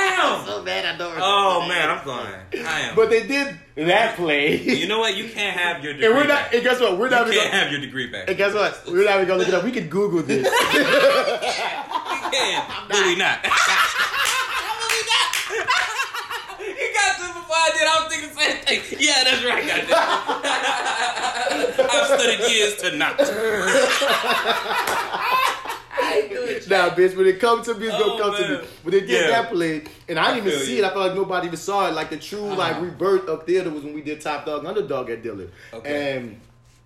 Damn! 0.10 0.46
so 0.46 0.64
bad 0.64 0.86
I 0.86 0.98
don't. 0.98 1.18
Oh 1.22 1.62
remember 1.62 1.74
man, 1.74 1.90
I'm 1.90 2.04
going. 2.06 2.34
I 2.66 2.80
am. 2.82 2.96
But 2.96 3.10
they 3.10 3.26
did 3.28 3.56
that 3.76 4.16
play. 4.16 4.56
you 4.62 4.88
know 4.88 5.00
what? 5.00 5.16
You 5.16 5.30
can't 5.30 5.58
have 5.58 5.84
your 5.84 5.94
degree 5.94 6.08
and 6.08 6.16
we're 6.16 6.28
not. 6.28 6.44
back. 6.46 6.54
And 6.54 6.64
guess 6.64 6.80
what? 6.80 6.98
We're 6.98 7.06
You 7.06 7.12
not 7.12 7.28
can't. 7.28 7.36
Gonna, 7.52 7.64
have 7.64 7.72
your 7.72 7.82
degree 7.82 8.08
back. 8.08 8.28
and 8.30 8.38
guess 8.38 8.54
what? 8.54 8.82
We're 8.88 9.04
not 9.06 9.16
even 9.16 9.28
gonna 9.28 9.40
look 9.40 9.48
it 9.48 9.54
up. 9.54 9.64
We 9.64 9.72
could 9.72 9.90
Google 9.90 10.22
this. 10.24 10.44
we 10.44 10.50
can. 10.50 12.64
Really 12.92 13.16
not. 13.16 13.40
Really 13.44 13.56
not. 15.08 15.22
you 16.60 16.90
got 16.94 17.16
to 17.18 17.24
before 17.34 17.56
I 17.56 17.70
did. 17.74 17.88
I 17.88 17.90
was 18.04 18.08
thinking 18.12 18.30
the 18.30 18.36
same 18.36 18.58
thing. 18.66 18.82
Yeah, 19.00 19.24
that's 19.24 19.44
right. 19.46 19.66
Goddamn. 19.68 19.98
I've 21.90 22.08
studied 22.20 22.42
years 22.52 22.76
to 22.78 22.92
not. 22.98 23.18
I 26.12 26.18
ain't. 26.56 26.70
Nah, 26.70 26.90
bitch, 26.90 27.16
when 27.16 27.26
it 27.28 27.40
comes 27.40 27.66
to 27.68 27.76
me, 27.76 27.88
it's 27.88 27.98
gonna 27.98 28.14
Oh, 28.14 28.18
come 28.20 28.36
to 28.44 28.50
me. 28.62 28.68
But 28.84 28.92
they 28.94 29.00
did 29.02 29.10
Yeah. 29.10 29.28
that 29.42 29.52
play, 29.52 29.84
and 30.10 30.20
I 30.20 30.34
didn't 30.34 30.48
I 30.48 30.48
even 30.54 30.60
see 30.66 30.78
you. 30.78 30.84
it. 30.84 30.86
I 30.86 30.90
felt 30.90 31.08
like 31.08 31.16
nobody 31.16 31.48
even 31.48 31.58
saw 31.58 31.88
it. 31.88 31.94
Like 31.94 32.10
the 32.10 32.18
true 32.18 32.42
like 32.56 32.74
Uh-huh. 32.76 32.86
rebirth 32.86 33.28
of 33.28 33.46
theater 33.46 33.70
was 33.70 33.84
when 33.84 33.94
we 33.94 34.02
did 34.02 34.22
Top 34.22 34.46
Dog 34.46 34.66
Underdog 34.66 35.10
at 35.10 35.24
Dillard. 35.24 35.52
Okay. 35.74 36.16
And 36.18 36.40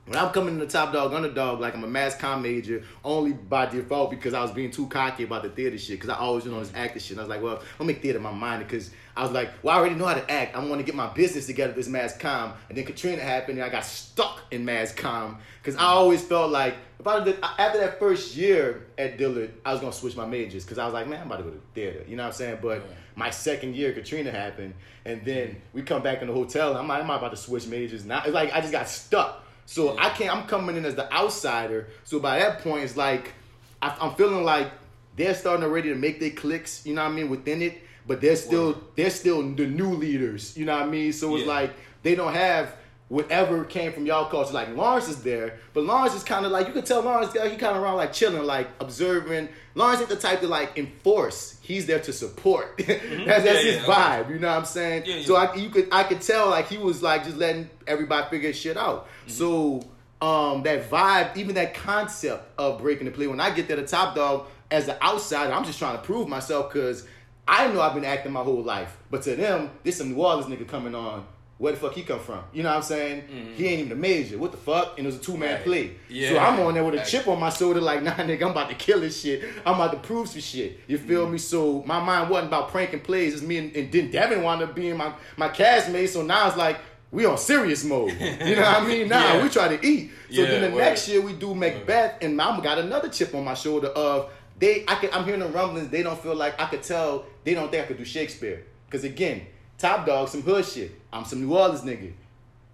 when 0.07 0.17
I'm 0.19 0.31
coming 0.31 0.53
into 0.53 0.67
Top 0.67 0.93
Dog 0.93 1.13
Underdog, 1.13 1.59
like 1.59 1.73
I'm 1.75 1.83
a 1.83 1.87
mass 1.87 2.15
com 2.15 2.43
major 2.43 2.83
only 3.03 3.33
by 3.33 3.65
default 3.65 4.11
because 4.11 4.33
I 4.35 4.41
was 4.41 4.51
being 4.51 4.69
too 4.71 4.85
cocky 4.87 5.23
about 5.23 5.41
the 5.43 5.49
theater 5.49 5.77
shit. 5.79 5.99
Because 5.99 6.09
I 6.09 6.17
always 6.19 6.43
been 6.43 6.53
on 6.53 6.59
this 6.59 6.71
acting 6.75 7.01
shit. 7.01 7.11
And 7.11 7.21
I 7.21 7.23
was 7.23 7.29
like, 7.29 7.41
well, 7.41 7.61
I'll 7.79 7.87
make 7.87 8.01
theater 8.03 8.19
my 8.19 8.31
mind 8.31 8.67
because 8.67 8.91
I 9.17 9.23
was 9.23 9.31
like, 9.31 9.49
well, 9.63 9.75
I 9.75 9.79
already 9.79 9.95
know 9.95 10.05
how 10.05 10.13
to 10.13 10.31
act. 10.31 10.55
I 10.55 10.59
want 10.59 10.77
to 10.79 10.83
get 10.83 10.93
my 10.93 11.07
business 11.07 11.47
together. 11.47 11.73
This 11.73 11.87
mass 11.87 12.15
com, 12.17 12.53
and 12.69 12.77
then 12.77 12.85
Katrina 12.85 13.21
happened, 13.23 13.57
and 13.57 13.65
I 13.65 13.69
got 13.69 13.83
stuck 13.85 14.41
in 14.51 14.63
mass 14.65 14.93
com 14.93 15.37
because 15.63 15.75
I 15.75 15.85
always 15.85 16.21
felt 16.21 16.51
like 16.51 16.75
if 16.99 17.07
I 17.07 17.23
did, 17.23 17.37
after 17.41 17.79
that 17.79 17.99
first 17.99 18.35
year 18.35 18.85
at 18.97 19.17
Dillard, 19.17 19.53
I 19.65 19.71
was 19.73 19.81
gonna 19.81 19.93
switch 19.93 20.15
my 20.15 20.25
majors 20.25 20.63
because 20.63 20.77
I 20.77 20.85
was 20.85 20.93
like, 20.93 21.07
man, 21.07 21.21
I'm 21.21 21.27
about 21.27 21.37
to 21.37 21.43
go 21.43 21.49
to 21.51 21.61
theater. 21.73 22.03
You 22.07 22.15
know 22.15 22.23
what 22.23 22.27
I'm 22.29 22.33
saying? 22.33 22.59
But 22.61 22.83
my 23.15 23.29
second 23.29 23.75
year, 23.75 23.93
Katrina 23.93 24.31
happened, 24.31 24.73
and 25.05 25.23
then 25.25 25.61
we 25.73 25.81
come 25.81 26.01
back 26.03 26.21
in 26.21 26.27
the 26.27 26.33
hotel. 26.33 26.69
And 26.69 26.79
I'm 26.79 26.87
like, 26.87 27.03
I'm 27.03 27.09
about 27.09 27.31
to 27.31 27.37
switch 27.37 27.67
majors 27.67 28.05
now. 28.05 28.23
It's 28.23 28.33
like 28.33 28.53
I 28.53 28.61
just 28.61 28.71
got 28.71 28.87
stuck. 28.87 29.43
So 29.65 29.97
I 29.97 30.09
can't. 30.09 30.35
I'm 30.35 30.47
coming 30.47 30.75
in 30.77 30.85
as 30.85 30.95
the 30.95 31.11
outsider. 31.13 31.87
So 32.03 32.19
by 32.19 32.39
that 32.39 32.59
point, 32.59 32.83
it's 32.83 32.95
like 32.97 33.33
I, 33.81 33.95
I'm 33.99 34.15
feeling 34.15 34.43
like 34.43 34.71
they're 35.15 35.33
starting 35.33 35.63
already 35.63 35.89
to 35.89 35.95
make 35.95 36.19
their 36.19 36.31
clicks. 36.31 36.85
You 36.85 36.93
know 36.93 37.03
what 37.03 37.11
I 37.11 37.15
mean 37.15 37.29
within 37.29 37.61
it, 37.61 37.81
but 38.07 38.21
they're 38.21 38.35
still 38.35 38.81
they're 38.95 39.09
still 39.09 39.41
the 39.41 39.65
new 39.67 39.95
leaders. 39.95 40.55
You 40.57 40.65
know 40.65 40.73
what 40.77 40.83
I 40.83 40.89
mean. 40.89 41.13
So 41.13 41.35
it's 41.35 41.45
Yeah. 41.45 41.53
like 41.53 41.73
they 42.03 42.15
don't 42.15 42.33
have 42.33 42.75
whatever 43.07 43.63
came 43.63 43.93
from 43.93 44.05
y'all 44.05 44.25
culture. 44.29 44.53
Like 44.53 44.75
Lawrence 44.75 45.07
is 45.07 45.21
there, 45.23 45.59
but 45.73 45.83
Lawrence 45.83 46.15
is 46.15 46.23
kind 46.23 46.45
of 46.45 46.51
like 46.51 46.67
you 46.67 46.73
could 46.73 46.85
tell 46.85 47.01
Lawrence 47.01 47.33
he 47.33 47.39
kind 47.39 47.75
of 47.75 47.83
around 47.83 47.97
like 47.97 48.13
chilling, 48.13 48.43
like 48.43 48.67
observing. 48.79 49.49
Lawrence 49.75 49.99
ain't 50.01 50.09
the 50.09 50.15
type 50.15 50.41
to 50.41 50.47
like 50.47 50.77
enforce. 50.77 51.59
He's 51.61 51.85
there 51.85 51.99
to 51.99 52.13
support. 52.13 52.77
that's 52.77 52.87
that's 52.87 53.05
Mm-hmm. 53.05 53.27
Yeah, 53.27 53.39
his 53.39 53.75
yeah, 53.75 53.83
vibe. 53.83 54.29
You 54.29 54.39
know 54.39 54.47
what 54.47 54.57
I'm 54.57 54.65
saying? 54.65 55.03
Yeah. 55.05 55.21
So 55.23 55.35
I 55.35 55.53
you 55.55 55.69
could 55.69 55.89
I 55.91 56.03
could 56.03 56.21
tell 56.21 56.49
like 56.49 56.67
he 56.67 56.77
was 56.77 57.03
like 57.03 57.23
just 57.23 57.37
letting 57.37 57.69
everybody 57.87 58.27
figure 58.29 58.53
shit 58.53 58.77
out. 58.77 59.07
Mm-hmm. 59.07 59.29
So 59.31 59.83
um 60.21 60.63
that 60.63 60.89
vibe, 60.89 61.37
even 61.37 61.55
that 61.55 61.73
concept 61.73 62.47
of 62.57 62.79
breaking 62.81 63.05
the 63.05 63.11
play. 63.11 63.27
When 63.27 63.39
I 63.39 63.51
get 63.51 63.67
there, 63.67 63.77
the 63.77 63.85
top 63.85 64.15
dog 64.15 64.47
as 64.71 64.87
an 64.87 64.97
outsider, 65.01 65.53
I'm 65.53 65.63
just 65.63 65.77
trying 65.77 65.97
to 65.97 66.01
prove 66.03 66.27
myself 66.27 66.71
because 66.73 67.07
I 67.47 67.67
know 67.71 67.81
I've 67.81 67.93
been 67.93 68.05
acting 68.05 68.31
my 68.31 68.41
whole 68.41 68.63
life. 68.63 68.97
But 69.11 69.21
to 69.23 69.35
them, 69.35 69.69
this 69.83 69.97
some 69.97 70.13
New 70.13 70.21
Orleans 70.23 70.47
nigga 70.47 70.67
coming 70.67 70.95
on. 70.95 71.25
Where 71.57 71.71
the 71.71 71.79
fuck 71.79 71.93
he 71.93 72.03
come 72.03 72.19
from? 72.19 72.43
You 72.51 72.63
know 72.63 72.69
what 72.69 72.75
I'm 72.77 72.83
saying? 72.83 73.53
He 73.55 73.65
ain't 73.67 73.79
even 73.85 73.91
a 73.93 73.95
major. 73.95 74.37
What 74.37 74.51
the 74.51 74.57
fuck? 74.57 74.97
And 74.97 75.07
it 75.07 75.09
was 75.09 75.15
a 75.15 75.19
two 75.19 75.37
man 75.37 75.59
Mm-hmm. 75.61 75.69
Right. 75.71 75.97
play. 76.09 76.27
So 76.29 76.37
I'm 76.37 76.59
on 76.59 76.73
there 76.73 76.83
with 76.83 76.95
a 76.95 77.05
chip 77.05 77.27
on 77.29 77.39
my 77.39 77.49
shoulder, 77.49 77.79
like, 77.79 78.03
nah, 78.03 78.11
nigga, 78.15 78.43
I'm 78.43 78.51
about 78.51 78.67
to 78.69 78.75
kill 78.75 78.99
this 78.99 79.21
shit. 79.21 79.41
I'm 79.65 79.75
about 79.75 79.91
to 79.93 79.99
prove 79.99 80.27
some 80.27 80.41
shit. 80.41 80.81
You 80.87 80.97
Mm-hmm. 80.97 81.07
feel 81.07 81.29
me? 81.29 81.37
So 81.37 81.81
my 81.85 81.99
mind 82.03 82.29
wasn't 82.29 82.49
about 82.49 82.69
pranking 82.71 82.99
plays. 82.99 83.33
It's 83.35 83.41
me 83.43 83.57
and, 83.57 83.73
and 83.75 83.89
then 83.91 84.11
Devin 84.11 84.43
wound 84.43 84.63
up 84.63 84.75
being 84.75 84.97
my 84.97 85.13
my 85.37 85.47
castmate. 85.47 86.09
So 86.09 86.23
now 86.23 86.47
it's 86.49 86.57
like 86.57 86.77
we 87.11 87.25
on 87.25 87.37
serious 87.37 87.85
mode. 87.85 88.11
You 88.19 88.55
know 88.57 88.61
what 88.63 88.83
I 88.83 88.85
mean? 88.85 89.07
Now 89.07 89.35
Yeah. 89.35 89.43
we 89.43 89.47
try 89.47 89.69
to 89.77 89.85
eat. 89.87 90.11
So 90.29 90.41
Yeah, 90.41 90.45
then 90.47 90.61
the 90.63 90.75
word. 90.75 90.79
next 90.83 91.07
year 91.07 91.21
we 91.21 91.31
do 91.33 91.55
Macbeth, 91.55 92.17
and 92.21 92.41
I'm 92.41 92.61
got 92.61 92.79
another 92.79 93.07
chip 93.07 93.33
on 93.33 93.45
my 93.45 93.53
shoulder 93.53 93.87
of 93.87 94.29
they. 94.59 94.83
I 94.89 94.95
can, 94.95 95.09
I'm 95.13 95.23
hearing 95.23 95.39
the 95.39 95.47
rumblings. 95.47 95.87
They 95.87 96.03
don't 96.03 96.19
feel 96.21 96.35
like 96.35 96.59
I 96.59 96.65
could 96.65 96.83
tell. 96.83 97.25
They 97.45 97.53
don't 97.53 97.71
think 97.71 97.85
I 97.85 97.87
could 97.87 97.97
do 97.97 98.03
Shakespeare. 98.03 98.65
Because 98.87 99.05
again, 99.05 99.47
Top 99.77 100.05
Dog, 100.05 100.27
some 100.29 100.41
hood 100.41 100.65
shit. 100.65 100.91
I'm 101.15 101.25
some 101.25 101.41
New 101.41 101.55
Orleans 101.55 101.81
nigga. 101.81 102.11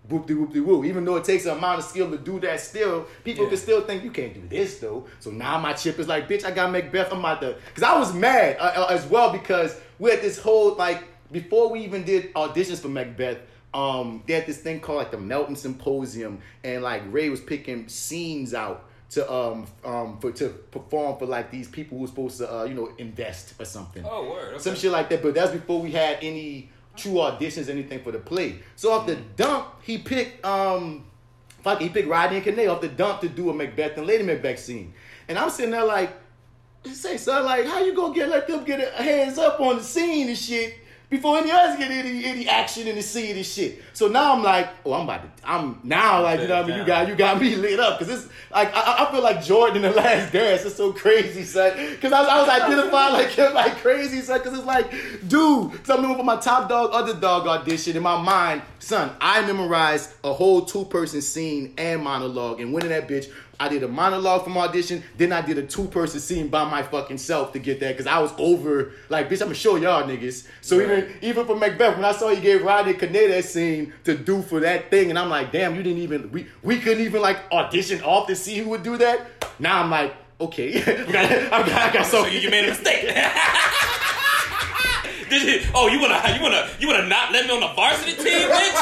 Whoop 0.10 0.26
de 0.26 0.34
whoop 0.34 0.52
de 0.52 0.60
woo. 0.62 0.84
Even 0.84 1.06
though 1.06 1.16
it 1.18 1.24
takes 1.24 1.46
an 1.46 1.58
amount 1.58 1.80
of 1.80 1.86
skill 1.86 2.10
to 2.10 2.18
do 2.18 2.40
that, 2.40 2.60
still 2.60 3.06
people 3.24 3.44
Yeah. 3.44 3.50
can 3.52 3.58
still 3.60 3.82
think 3.82 4.04
you 4.04 4.10
can't 4.12 4.34
do 4.34 4.42
this 4.50 4.80
though. 4.80 5.06
So 5.20 5.30
now 5.30 5.60
my 5.60 5.74
chip 5.74 6.00
is 6.00 6.08
like, 6.08 6.28
bitch, 6.28 6.44
I 6.44 6.52
got 6.52 6.72
Macbeth. 6.72 7.12
I'm 7.14 7.20
about 7.20 7.42
to, 7.42 7.56
because 7.68 7.84
I 7.84 7.98
was 7.98 8.14
mad 8.14 8.58
uh, 8.60 8.88
uh, 8.88 8.88
as 8.90 9.06
well 9.06 9.32
because 9.32 9.80
we 10.00 10.10
had 10.10 10.22
this 10.22 10.40
whole 10.40 10.74
like 10.76 11.04
before 11.32 11.70
we 11.70 11.82
even 11.82 12.04
did 12.04 12.34
auditions 12.34 12.80
for 12.80 12.90
Macbeth. 12.90 13.38
Um, 13.74 14.24
they 14.28 14.34
had 14.34 14.46
this 14.48 14.58
thing 14.58 14.82
called 14.82 14.98
like 14.98 15.12
the 15.12 15.18
Melton 15.18 15.56
Symposium, 15.56 16.40
and 16.64 16.84
like 16.84 17.04
Ray 17.10 17.30
was 17.30 17.40
picking 17.40 17.88
scenes 17.88 18.54
out 18.54 18.88
to 19.12 19.32
um 19.32 19.68
um 19.86 20.18
for 20.20 20.32
to 20.32 20.50
perform 20.72 21.18
for 21.20 21.26
like 21.26 21.52
these 21.52 21.68
people 21.68 21.98
who 21.98 22.02
were 22.04 22.08
supposed 22.08 22.38
to 22.40 22.52
uh 22.54 22.64
you 22.64 22.74
know 22.74 22.90
invest 22.98 23.54
or 23.60 23.66
something 23.66 24.04
Oh, 24.06 24.30
word. 24.32 24.54
Okay. 24.56 24.58
some 24.64 24.76
shit 24.76 24.92
like 24.92 25.10
that. 25.10 25.22
But 25.22 25.36
that's 25.36 25.52
before 25.52 25.80
we 25.82 25.92
had 25.92 26.18
any 26.22 26.70
true 26.96 27.14
auditions, 27.14 27.70
anything 27.70 28.04
for 28.04 28.12
the 28.12 28.20
play. 28.20 28.60
So 28.76 28.92
off 28.92 29.08
the 29.08 29.16
dump, 29.16 29.68
he 29.82 29.98
picked 29.98 30.44
um, 30.46 31.06
fuck, 31.62 31.82
he 31.82 31.90
picked 31.90 32.08
Rodney 32.08 32.38
and 32.38 32.46
Kane 32.46 32.68
off 32.68 32.82
the 32.82 32.88
dump 32.88 33.22
to 33.22 33.30
do 33.30 33.50
a 33.50 33.54
Macbeth 33.54 33.98
and 33.98 34.08
Lady 34.08 34.24
Macbeth 34.24 34.60
scene, 34.60 34.94
and 35.28 35.38
I'm 35.38 35.50
sitting 35.50 35.72
there 35.72 35.86
like, 35.86 36.14
say 36.86 37.18
son, 37.18 37.46
like 37.46 37.66
how 37.66 37.80
you 37.84 37.96
gonna 37.96 38.14
get 38.14 38.30
let 38.30 38.48
them 38.48 38.64
get 38.64 38.80
a 38.80 39.04
hands 39.04 39.38
up 39.38 39.60
on 39.60 39.78
the 39.78 39.84
scene 39.84 40.28
and 40.30 40.38
shit. 40.38 40.76
Before 41.12 41.38
any 41.38 41.52
of 41.52 41.58
us 41.58 41.78
get 41.78 41.92
any 41.92 42.24
any 42.26 42.48
action 42.48 42.88
in 42.88 42.96
the 42.96 43.02
scene 43.04 43.36
and 43.36 43.46
shit, 43.46 43.84
so 43.92 44.08
now 44.08 44.34
I'm 44.34 44.42
like, 44.42 44.70
oh, 44.86 44.94
I'm 44.94 45.04
about 45.04 45.24
to, 45.24 45.30
I'm 45.48 45.78
now 45.84 46.24
like, 46.24 46.40
you 46.40 46.48
know 46.48 46.56
what 46.62 46.66
I 46.66 46.68
mean? 46.70 46.78
You 46.80 46.86
got 46.86 47.08
you 47.10 47.16
got 47.16 47.40
me 47.42 47.56
lit 47.58 47.80
up 47.82 48.00
because 48.00 48.14
it's 48.24 48.34
like 48.50 48.74
I, 48.74 49.06
I 49.06 49.12
feel 49.12 49.22
like 49.22 49.44
Jordan 49.44 49.84
in 49.84 49.92
the 49.92 49.92
Last 49.92 50.32
Dance. 50.32 50.64
It's 50.64 50.76
so 50.76 50.94
crazy, 50.94 51.44
son. 51.44 51.74
Because 51.92 52.14
I, 52.14 52.22
was- 52.22 52.30
I 52.30 52.40
was 52.42 52.50
identifying 52.64 53.14
like 53.14 53.28
him 53.28 53.54
like 53.54 53.76
crazy, 53.78 54.22
son. 54.22 54.40
Because 54.40 54.58
it's 54.58 54.66
like, 54.66 54.90
dude. 55.28 55.86
So 55.86 55.94
I 55.94 55.98
remember 55.98 56.18
for 56.18 56.24
my 56.24 56.38
top 56.38 56.70
dog, 56.70 56.92
underdog 56.94 57.46
audition 57.46 57.98
in 57.98 58.04
my 58.04 58.20
mind, 58.22 58.62
son. 58.80 59.12
I 59.20 59.42
memorized 59.46 60.14
a 60.24 60.32
whole 60.32 60.62
two 60.64 60.86
person 60.86 61.22
scene 61.22 61.74
and 61.78 62.02
monologue, 62.02 62.62
and 62.62 62.74
winning 62.74 62.90
that 62.90 63.10
bitch. 63.10 63.30
I 63.62 63.68
did 63.68 63.84
a 63.84 63.88
monologue 63.88 64.44
from 64.44 64.58
audition, 64.58 65.04
then 65.18 65.32
I 65.32 65.42
did 65.42 65.60
a 65.60 65.62
two 65.62 65.86
person 65.86 66.20
scene 66.20 66.48
by 66.48 66.68
my 66.68 66.82
fucking 66.82 67.20
self 67.20 67.54
to 67.54 67.60
get 67.60 67.80
that 67.82 67.92
because 67.92 68.08
I 68.08 68.18
was 68.18 68.34
over 68.40 68.94
like 69.08 69.30
bitch. 69.30 69.34
I'm 69.34 69.50
gonna 69.50 69.54
show 69.54 69.76
y'all 69.76 70.02
niggas. 70.02 70.48
So 70.62 70.82
even 70.82 71.14
even 71.22 71.46
for 71.46 71.56
Macbeth, 71.56 71.96
when 71.96 72.04
I 72.04 72.12
saw 72.12 72.30
you 72.30 72.42
gave 72.42 72.64
Rodney 72.64 72.96
Kane 72.96 73.14
that 73.14 73.46
scene 73.46 73.94
to 74.06 74.18
do 74.18 74.42
for 74.42 74.62
that 74.62 74.90
thing, 74.90 75.12
and 75.12 75.20
I'm 75.20 75.30
like, 75.30 75.52
damn, 75.52 75.76
you 75.76 75.84
didn't 75.84 76.02
even 76.02 76.32
we 76.32 76.48
we 76.64 76.80
couldn't 76.80 77.04
even 77.04 77.22
like 77.22 77.38
audition 77.52 78.02
off 78.02 78.26
to 78.30 78.36
see 78.36 78.58
who 78.58 78.72
would 78.72 78.82
do 78.82 78.98
that. 78.98 79.28
Now 79.60 79.84
I'm 79.84 79.92
like, 79.92 80.16
okay, 80.40 80.82
I 81.08 81.12
got 81.12 81.32
I 81.32 81.50
got, 81.50 81.72
I 81.72 81.94
got 81.94 82.06
So 82.08 82.24
so 82.24 82.30
you 82.30 82.50
made 82.50 82.66
a 82.66 82.70
mistake. 82.70 83.16
Did 85.32 85.64
you, 85.64 85.70
oh, 85.74 85.88
you 85.88 86.02
wanna 86.02 86.22
you 86.36 86.42
wanna 86.42 86.68
you 86.78 86.88
wanna 86.90 87.08
not 87.08 87.32
let 87.32 87.46
me 87.46 87.54
on 87.54 87.62
the 87.62 87.74
varsity 87.74 88.22
team, 88.22 88.50
bitch? 88.50 88.76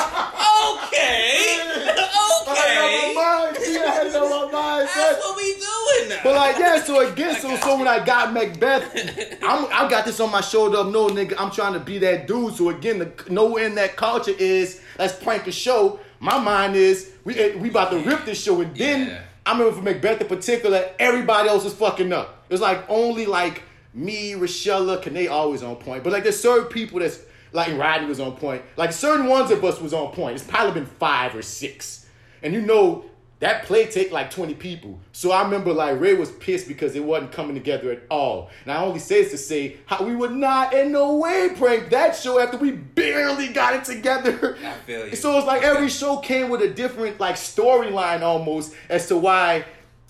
Okay, 0.82 1.62
okay. 1.86 2.74
I 2.80 3.14
mind. 3.14 3.58
I 3.62 4.18
on 4.18 4.30
my 4.32 4.52
mind. 4.52 4.90
That's 4.96 5.20
what 5.24 5.38
we 5.38 5.54
doing 5.54 6.10
now. 6.10 6.22
But 6.24 6.34
like 6.34 6.58
yeah, 6.58 6.82
so 6.82 7.08
again, 7.08 7.40
so 7.40 7.56
so 7.58 7.78
when 7.78 7.88
I 7.88 8.04
got 8.04 8.34
Macbeth, 8.34 9.38
I'm, 9.44 9.68
I 9.72 9.88
got 9.88 10.06
this 10.06 10.20
on 10.20 10.32
my 10.32 10.42
shoulder 10.42 10.80
of 10.80 10.92
no 10.92 11.08
nigga, 11.10 11.36
I'm 11.38 11.52
trying 11.52 11.74
to 11.74 11.80
be 11.80 12.00
that 12.00 12.26
dude. 12.26 12.56
So 12.56 12.70
again, 12.70 12.98
the 12.98 13.12
nowhere 13.30 13.68
in 13.68 13.76
that 13.76 13.96
culture 13.96 14.34
is 14.36 14.82
let's 14.98 15.14
prank 15.22 15.46
a 15.46 15.52
show. 15.52 16.00
My 16.20 16.40
mind 16.40 16.76
is 16.76 17.12
we 17.26 17.36
eh, 17.36 17.58
we 17.58 17.70
about 17.70 17.92
to 17.92 18.00
rip 18.00 18.26
this 18.26 18.42
show, 18.42 18.60
and 18.60 18.76
then 18.76 19.08
Yeah. 19.10 19.22
I 19.46 19.52
remember 19.52 19.76
for 19.76 19.84
Macbeth 19.84 20.22
in 20.22 20.28
particular, 20.28 20.90
everybody 20.98 21.48
else 21.48 21.64
was 21.64 21.76
fucking 21.76 22.12
up. 22.12 22.44
It's 22.50 22.60
like 22.60 22.84
only 22.90 23.28
like 23.28 23.62
me, 23.94 24.34
Rochella, 24.34 25.02
Kane 25.02 25.28
always 25.28 25.64
on 25.64 25.76
point, 25.78 26.04
but 26.04 26.14
like 26.14 26.24
there's 26.24 26.40
certain 26.40 26.68
people 26.68 27.00
that's 27.00 27.20
like 27.52 27.76
Rodney 27.78 28.08
was 28.08 28.20
on 28.20 28.36
point. 28.36 28.62
Like 28.78 28.92
certain 28.92 29.28
ones 29.28 29.52
of 29.52 29.64
us 29.64 29.82
was 29.82 29.94
on 29.94 30.12
point. 30.14 30.36
It's 30.36 30.46
probably 30.46 30.74
been 30.74 30.86
five 30.86 31.36
or 31.36 31.42
six, 31.42 32.08
and 32.44 32.54
you 32.54 32.62
know 32.62 33.06
that 33.40 33.64
play 33.64 33.86
take 33.86 34.12
like 34.12 34.30
20 34.32 34.54
people. 34.56 35.00
So 35.14 35.32
I 35.32 35.44
remember 35.44 35.72
like 35.72 36.00
Ray 36.00 36.14
was 36.14 36.30
pissed 36.30 36.68
because 36.68 36.96
it 36.96 37.04
wasn't 37.04 37.32
coming 37.32 37.54
together 37.56 37.92
at 37.92 38.02
all. 38.12 38.50
And 38.64 38.72
I 38.74 38.84
only 38.84 39.00
say 39.00 39.24
this 39.24 39.32
to 39.32 39.38
say 39.38 39.78
how 39.86 40.04
we 40.04 40.14
would 40.14 40.34
not 40.34 40.74
in 40.74 40.92
no 40.92 41.16
way 41.16 41.50
prank 41.56 41.90
that 41.90 42.16
show 42.16 42.40
after 42.40 42.58
we 42.58 42.72
barely 42.72 43.48
got 43.48 43.76
it 43.76 43.86
together. 43.86 44.58
I 44.64 44.74
feel 44.86 45.08
you. 45.08 45.16
So 45.16 45.38
it's 45.38 45.48
like 45.48 45.64
every 45.64 45.90
show 45.90 46.18
came 46.18 46.50
with 46.50 46.62
a 46.62 46.70
different 46.70 47.20
like 47.20 47.36
storyline 47.36 48.22
almost 48.22 48.76
as 48.90 49.08
to 49.08 49.18
why 49.18 49.66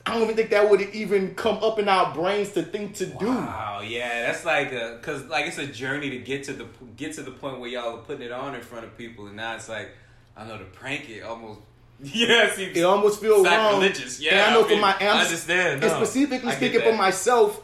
I 0.06 0.14
don't 0.14 0.24
even 0.24 0.36
think 0.36 0.50
that 0.52 0.70
would 0.70 0.82
even 0.82 1.36
come 1.36 1.58
up 1.64 1.78
in 1.78 1.88
our 1.88 2.14
brains 2.14 2.54
to 2.54 2.64
think 2.64 2.96
to 2.96 3.06
do. 3.06 3.28
Wow, 3.28 3.82
yeah, 3.86 4.26
that's 4.26 4.46
like 4.46 4.72
a 4.72 5.00
cause 5.02 5.26
like 5.26 5.46
it's 5.46 5.58
a 5.58 5.68
journey 5.68 6.10
to 6.12 6.18
get 6.20 6.44
to 6.46 6.54
the 6.54 6.66
get 6.96 7.14
to 7.16 7.22
the 7.22 7.32
point 7.32 7.60
where 7.60 7.70
y'all 7.70 7.96
are 7.96 8.02
putting 8.02 8.24
it 8.24 8.32
on 8.32 8.56
in 8.56 8.62
front 8.62 8.86
of 8.86 8.98
people, 8.98 9.28
and 9.28 9.36
now 9.36 9.56
it's 9.56 9.70
like 9.70 9.90
I 10.36 10.46
know 10.46 10.58
to 10.58 10.66
prank 10.66 11.10
it 11.10 11.24
almost. 11.24 11.60
Yeah, 12.02 12.50
it 12.58 12.82
almost 12.84 13.20
feels 13.20 13.46
wrong. 13.46 13.72
sacrilegious. 13.82 14.22
Yeah, 14.22 14.32
and 14.32 14.42
I 14.42 14.54
know 14.54 14.66
I 14.66 14.70
for 14.70 14.78
my 14.78 14.96
I 15.02 15.22
understand, 15.22 15.84
And 15.84 15.92
specifically 15.92 16.54
speaking 16.54 16.80
for 16.80 16.94
myself, 16.96 17.62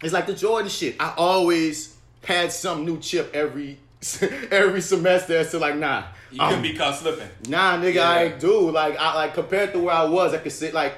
it's 0.00 0.12
like 0.12 0.26
the 0.28 0.34
Jordan 0.34 0.68
shit. 0.68 0.94
I 1.00 1.12
always 1.16 1.96
had 2.24 2.52
some 2.52 2.84
new 2.84 3.00
chip 3.00 3.34
every 3.34 3.78
every 4.52 4.80
semester 4.80 5.38
as 5.38 5.50
to 5.50 5.58
like 5.58 5.76
nah. 5.76 6.04
You 6.30 6.40
could 6.40 6.62
be 6.62 6.74
caught 6.74 6.96
slipping. 6.96 7.28
Nah, 7.48 7.76
nigga, 7.78 7.94
Yeah. 7.94 8.08
I 8.08 8.22
ain't 8.24 8.40
do. 8.40 8.70
Like, 8.70 8.96
I 8.96 9.14
like 9.14 9.34
compared 9.34 9.72
to 9.72 9.78
where 9.78 9.94
I 9.94 10.04
was, 10.04 10.34
I 10.34 10.38
could 10.38 10.50
sit 10.52 10.74
like, 10.74 10.94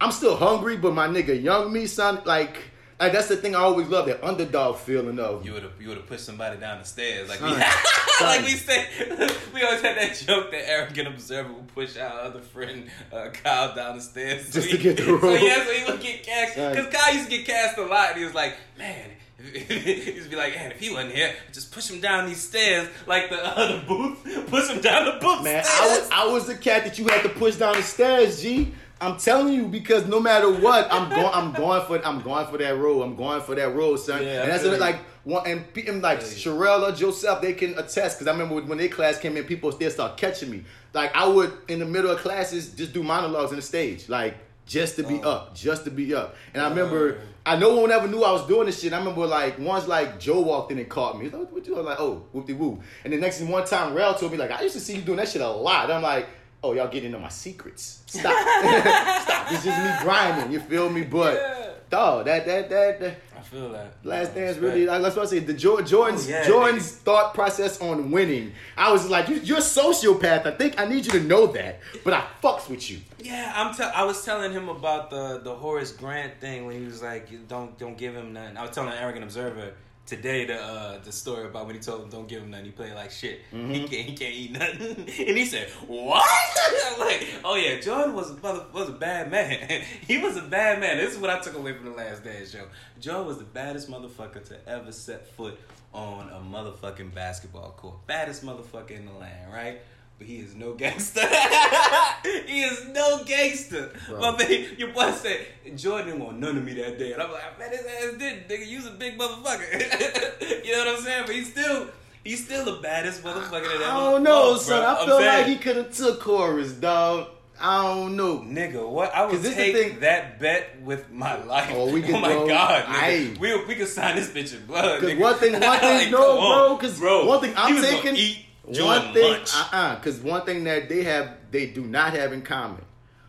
I'm 0.00 0.12
still 0.12 0.36
hungry, 0.36 0.76
but 0.76 0.94
my 0.94 1.06
nigga, 1.08 1.40
young 1.42 1.72
me, 1.72 1.86
son, 1.86 2.22
like 2.24 2.56
Like 2.98 3.12
that's 3.12 3.28
the 3.28 3.36
thing 3.36 3.54
I 3.54 3.60
always 3.60 3.88
love 3.88 4.06
that 4.06 4.22
underdog 4.24 4.76
feeling 4.78 5.18
of 5.18 5.44
You 5.44 5.52
would 5.54 5.62
have 5.62 5.72
you 5.80 5.88
would 5.88 5.96
have 5.98 6.06
pushed 6.06 6.24
somebody 6.24 6.58
down 6.58 6.78
the 6.78 6.84
stairs 6.84 7.28
like 7.28 7.38
Son, 7.38 7.50
we 7.52 7.56
like 8.26 8.42
we 8.42 8.50
say 8.50 8.86
we 9.54 9.62
always 9.62 9.80
had 9.82 9.96
that 9.96 10.16
joke 10.26 10.50
that 10.50 10.68
arrogant 10.68 11.08
observer 11.08 11.52
would 11.52 11.68
push 11.74 11.96
our 11.96 12.20
other 12.20 12.40
friend 12.40 12.90
uh, 13.12 13.28
Kyle 13.32 13.74
down 13.74 13.96
the 13.96 14.02
stairs 14.02 14.50
Just 14.52 14.70
so 14.70 14.76
to 14.76 14.76
he- 14.76 14.82
get 14.82 14.96
the 14.96 15.12
role. 15.14 15.20
So 15.38 15.44
yeah, 15.44 15.64
so 15.64 15.72
he 15.72 15.90
would 15.90 16.00
get 16.00 16.22
cast 16.22 16.54
because 16.56 16.92
Kyle 16.94 17.14
used 17.14 17.30
to 17.30 17.36
get 17.36 17.46
cast 17.46 17.78
a 17.78 17.84
lot. 17.84 18.10
And 18.10 18.18
he 18.18 18.24
was 18.24 18.34
like, 18.34 18.56
man. 18.78 19.10
He'd 19.42 20.28
be 20.28 20.36
like, 20.36 20.54
man, 20.54 20.70
if 20.72 20.78
he 20.80 20.90
wasn't 20.90 21.14
here, 21.14 21.34
just 21.50 21.72
push 21.72 21.88
him 21.90 21.98
down 21.98 22.26
these 22.26 22.42
stairs 22.46 22.90
like 23.06 23.30
the 23.30 23.38
other 23.42 23.82
booth. 23.88 24.22
Push 24.50 24.68
him 24.68 24.82
down 24.82 25.06
the 25.06 25.12
booth 25.12 25.42
Man. 25.42 25.64
I 25.66 25.86
was, 25.88 26.10
I 26.12 26.26
was 26.26 26.46
the 26.46 26.54
cat 26.56 26.84
that 26.84 26.98
you 26.98 27.08
had 27.08 27.22
to 27.22 27.30
push 27.30 27.56
down 27.56 27.74
the 27.74 27.82
stairs, 27.82 28.42
G. 28.42 28.74
I'm 29.00 29.16
telling 29.16 29.54
you 29.54 29.66
because 29.66 30.06
no 30.06 30.20
matter 30.20 30.50
what, 30.52 30.92
I'm 30.92 31.08
going. 31.08 31.30
I'm 31.32 31.52
going 31.52 31.84
for. 31.86 32.06
I'm 32.06 32.20
going 32.20 32.46
for 32.46 32.58
that 32.58 32.76
role. 32.76 33.02
I'm 33.02 33.16
going 33.16 33.40
for 33.40 33.54
that 33.54 33.74
role, 33.74 33.96
son. 33.96 34.22
Yeah, 34.22 34.42
and 34.42 34.50
that's 34.50 34.64
you. 34.64 34.76
like 34.76 34.96
one 35.24 35.46
and, 35.46 35.64
and 35.88 36.02
like 36.02 36.20
Yeah. 36.20 36.26
Sherelle 36.26 36.88
or 36.88 36.94
Joseph, 36.94 37.40
they 37.40 37.54
can 37.54 37.78
attest 37.78 38.18
because 38.18 38.26
I 38.26 38.32
remember 38.32 38.60
when 38.66 38.78
their 38.78 38.88
class 38.88 39.18
came 39.18 39.36
in, 39.36 39.44
people 39.44 39.72
still 39.72 39.90
start 39.90 40.16
catching 40.16 40.50
me. 40.50 40.64
Like 40.92 41.14
I 41.16 41.26
would 41.26 41.52
in 41.68 41.78
the 41.78 41.86
middle 41.86 42.10
of 42.10 42.18
classes 42.18 42.70
just 42.70 42.92
do 42.92 43.02
monologues 43.02 43.50
on 43.50 43.56
the 43.56 43.62
stage, 43.62 44.08
like 44.08 44.36
just 44.66 44.96
to 44.96 45.02
be 45.02 45.20
Oh. 45.24 45.30
up, 45.30 45.54
just 45.54 45.84
to 45.84 45.90
be 45.90 46.14
up. 46.14 46.36
And 46.52 46.62
I 46.62 46.66
oh. 46.66 46.70
remember. 46.70 47.20
I 47.46 47.56
no 47.56 47.74
one 47.74 47.90
ever 47.90 48.06
knew 48.06 48.22
I 48.22 48.32
was 48.32 48.46
doing 48.46 48.66
this 48.66 48.82
shit. 48.82 48.92
I 48.92 48.98
remember 48.98 49.26
like 49.26 49.58
once 49.58 49.88
like 49.88 50.20
Joe 50.20 50.40
walked 50.40 50.72
in 50.72 50.78
and 50.78 50.88
caught 50.90 51.16
me. 51.16 51.24
He's 51.24 51.32
like, 51.32 51.50
what 51.50 51.66
you 51.66 51.74
doing? 51.74 51.78
I'm 51.80 51.86
like, 51.86 51.98
oh, 51.98 52.26
whoop 52.32 52.46
de 52.46 52.52
woo. 52.52 52.80
And 53.02 53.14
the 53.14 53.16
next 53.16 53.38
thing 53.38 53.48
one 53.48 53.64
time 53.64 53.94
Rel 53.94 54.14
told 54.14 54.32
me 54.32 54.36
like, 54.38 54.50
I 54.50 54.60
used 54.60 54.74
to 54.74 54.80
see 54.80 54.96
you 54.96 55.00
doing 55.00 55.16
that 55.16 55.28
shit 55.28 55.40
a 55.40 55.48
lot. 55.48 55.90
I'm 55.90 56.02
like, 56.02 56.28
oh, 56.62 56.72
y'all 56.72 56.88
getting 56.88 57.06
into 57.06 57.18
my 57.18 57.28
secrets. 57.28 58.02
Stop. 58.06 58.32
Stop. 59.22 59.52
It's 59.52 59.64
just 59.64 59.78
me 59.82 59.90
grinding. 60.04 60.52
You 60.52 60.60
feel 60.60 60.88
me? 60.90 61.02
But 61.02 61.34
Yeah. 61.34 61.66
dog, 61.90 62.24
that 62.26 62.46
that 62.46 62.68
that, 62.70 63.00
that 63.00 63.16
I 63.36 63.42
feel 63.42 63.70
that. 63.72 63.94
Last 64.04 64.34
Dance 64.34 64.56
Respect. 64.58 64.60
really, 64.62 64.86
like, 64.86 65.00
that's 65.02 65.16
what 65.16 65.26
I 65.26 65.30
say. 65.30 65.38
The 65.38 65.54
Jor- 65.54 65.80
Jordan's 65.82 66.26
Oh, 66.26 66.30
yeah, 66.30 66.46
Jordan's 66.46 66.92
thought 66.92 67.32
process 67.34 67.80
on 67.80 68.10
winning. 68.10 68.52
I 68.76 68.92
was 68.92 69.08
like, 69.08 69.28
you, 69.30 69.36
you're 69.36 69.58
a 69.58 69.62
sociopath. 69.62 70.44
I 70.46 70.50
think 70.50 70.78
I 70.78 70.84
need 70.84 71.06
you 71.06 71.12
to 71.12 71.20
know 71.20 71.46
that. 71.48 71.80
But 72.04 72.12
I 72.12 72.24
fucks 72.42 72.68
with 72.68 72.90
you. 72.90 72.98
Yeah, 73.18 73.52
I'm. 73.56 73.74
Te- 73.74 73.82
I 73.84 74.04
was 74.04 74.22
telling 74.24 74.52
him 74.52 74.68
about 74.68 75.08
the 75.10 75.40
the 75.42 75.54
Horace 75.54 75.92
Grant 75.92 76.38
thing 76.40 76.66
when 76.66 76.78
he 76.78 76.84
was 76.86 77.02
like, 77.02 77.28
"Don't 77.48 77.76
don't 77.78 77.96
give 77.96 78.14
him 78.14 78.32
nothing." 78.34 78.56
I 78.58 78.62
was 78.62 78.70
telling 78.72 78.90
an 78.92 78.98
Arrogant 78.98 79.24
Observer 79.24 79.72
today 80.10 80.44
the 80.44 80.60
uh, 80.60 80.98
the 81.04 81.12
story 81.12 81.46
about 81.46 81.66
when 81.66 81.76
he 81.76 81.80
told 81.80 82.02
him, 82.02 82.10
"Don't 82.10 82.28
give 82.28 82.42
him 82.42 82.50
nothing." 82.50 82.66
He 82.66 82.72
played 82.72 82.94
like 82.94 83.12
shit. 83.12 83.40
Mm-hmm. 83.54 83.70
He 83.70 83.78
can't 83.88 84.08
he 84.08 84.16
can't 84.16 84.34
eat 84.34 84.52
nothing, 84.52 84.96
and 85.28 85.38
he 85.38 85.46
said, 85.46 85.70
"What?" 85.86 86.26
Like, 86.98 87.26
"Oh 87.44 87.54
yeah, 87.54 87.80
Jordan 87.80 88.14
was 88.14 88.30
a 88.30 88.34
mother, 88.34 88.66
was 88.74 88.88
a 88.88 88.92
bad 88.92 89.30
man. 89.30 89.82
he 90.06 90.18
was 90.18 90.36
a 90.36 90.42
bad 90.42 90.80
man." 90.80 90.98
This 90.98 91.14
is 91.14 91.18
what 91.18 91.30
I 91.30 91.38
took 91.38 91.54
away 91.54 91.72
from 91.72 91.86
the 91.86 91.92
Last 91.92 92.24
Dance 92.24 92.50
show. 92.50 92.66
Jordan 93.00 93.26
was 93.26 93.38
the 93.38 93.44
baddest 93.44 93.88
motherfucker 93.88 94.46
to 94.48 94.68
ever 94.68 94.92
set 94.92 95.28
foot 95.28 95.58
on 95.94 96.28
a 96.28 96.40
motherfucking 96.40 97.14
basketball 97.14 97.70
court. 97.70 98.06
Baddest 98.06 98.44
motherfucker 98.44 98.90
in 98.90 99.06
the 99.06 99.12
land, 99.12 99.52
right? 99.52 99.80
But 100.20 100.26
he 100.28 100.36
is 100.36 100.54
no 100.54 100.74
gangster. 100.74 101.26
he 102.46 102.60
is 102.62 102.86
no 102.88 103.24
gangster. 103.24 103.90
Bro. 104.06 104.20
My 104.20 104.36
man, 104.36 104.66
your 104.76 104.92
boy 104.92 105.10
said 105.12 105.46
Jordan 105.76 106.20
want 106.20 106.38
none 106.38 106.58
of 106.58 106.62
me 106.64 106.74
that 106.74 106.98
day, 106.98 107.12
and 107.14 107.22
I'm 107.22 107.32
like, 107.32 107.58
man, 107.58 107.70
his 107.70 107.80
ass 107.80 108.18
didn't. 108.18 108.46
nigga. 108.46 108.66
You 108.66 108.76
was 108.76 108.86
a 108.86 108.90
big 108.90 109.18
motherfucker. 109.18 109.72
you 110.66 110.72
know 110.72 110.84
what 110.84 110.88
I'm 110.98 111.02
saying? 111.02 111.22
But 111.24 111.34
he's 111.36 111.50
still, 111.50 111.88
he's 112.22 112.44
still 112.44 112.66
the 112.66 112.82
baddest 112.82 113.22
motherfucker 113.24 113.62
that 113.64 113.74
ever. 113.76 113.84
I 113.84 114.10
don't 114.10 114.22
know, 114.22 114.56
son. 114.58 114.80
bro. 114.82 114.88
I 114.90 115.00
I'm 115.00 115.06
feel 115.06 115.16
like 115.26 115.46
he 115.46 115.56
could 115.56 115.76
have 115.76 115.90
took 115.96 116.22
Horace, 116.22 116.72
dog. 116.72 117.28
I 117.62 117.82
don't 117.82 118.16
know. 118.16 118.40
Nigga, 118.40 118.86
what? 118.86 119.14
I 119.14 119.24
would 119.26 119.40
this 119.40 119.54
the 119.54 119.62
take 119.62 119.74
thing- 119.74 120.00
that 120.00 120.38
bet 120.38 120.82
with 120.82 121.10
my 121.10 121.42
life. 121.44 121.70
Oh, 121.74 121.90
we 121.90 122.02
can 122.06 122.14
oh 122.16 122.20
my 122.20 122.28
go- 122.34 122.46
god, 122.46 122.84
nigga. 122.84 123.38
We 123.38 123.64
we 123.64 123.74
could 123.74 123.88
sign 123.88 124.16
this 124.16 124.28
bitch 124.28 124.54
in 124.54 124.66
blood. 124.66 125.00
Because 125.00 125.16
nigga. 125.16 125.20
one 125.20 125.34
thing, 125.36 125.52
one 125.52 125.60
Like, 125.62 125.80
thing, 125.80 126.10
no, 126.10 126.18
come 126.18 126.36
bro. 126.38 126.76
Because 126.76 126.98
bro. 126.98 127.26
one 127.26 127.40
thing 127.40 127.54
I'm 127.56 127.80
taking, 127.82 128.36
eat 128.72 128.82
one 128.82 129.12
thing, 129.12 129.32
lunch. 129.32 129.50
uh, 129.54 129.68
uh 129.72 129.94
because 129.96 130.18
one 130.20 130.44
thing 130.44 130.64
that 130.64 130.88
they 130.88 131.02
have, 131.04 131.36
they 131.50 131.66
do 131.66 131.82
not 131.84 132.12
have 132.14 132.32
in 132.32 132.42
common. 132.42 132.84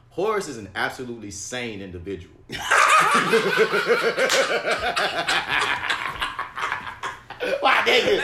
Horace 0.09 0.47
is 0.47 0.57
an 0.57 0.69
absolutely 0.75 1.31
sane 1.31 1.81
individual. 1.81 2.35
Why, 7.59 7.73
nigga? 7.85 8.21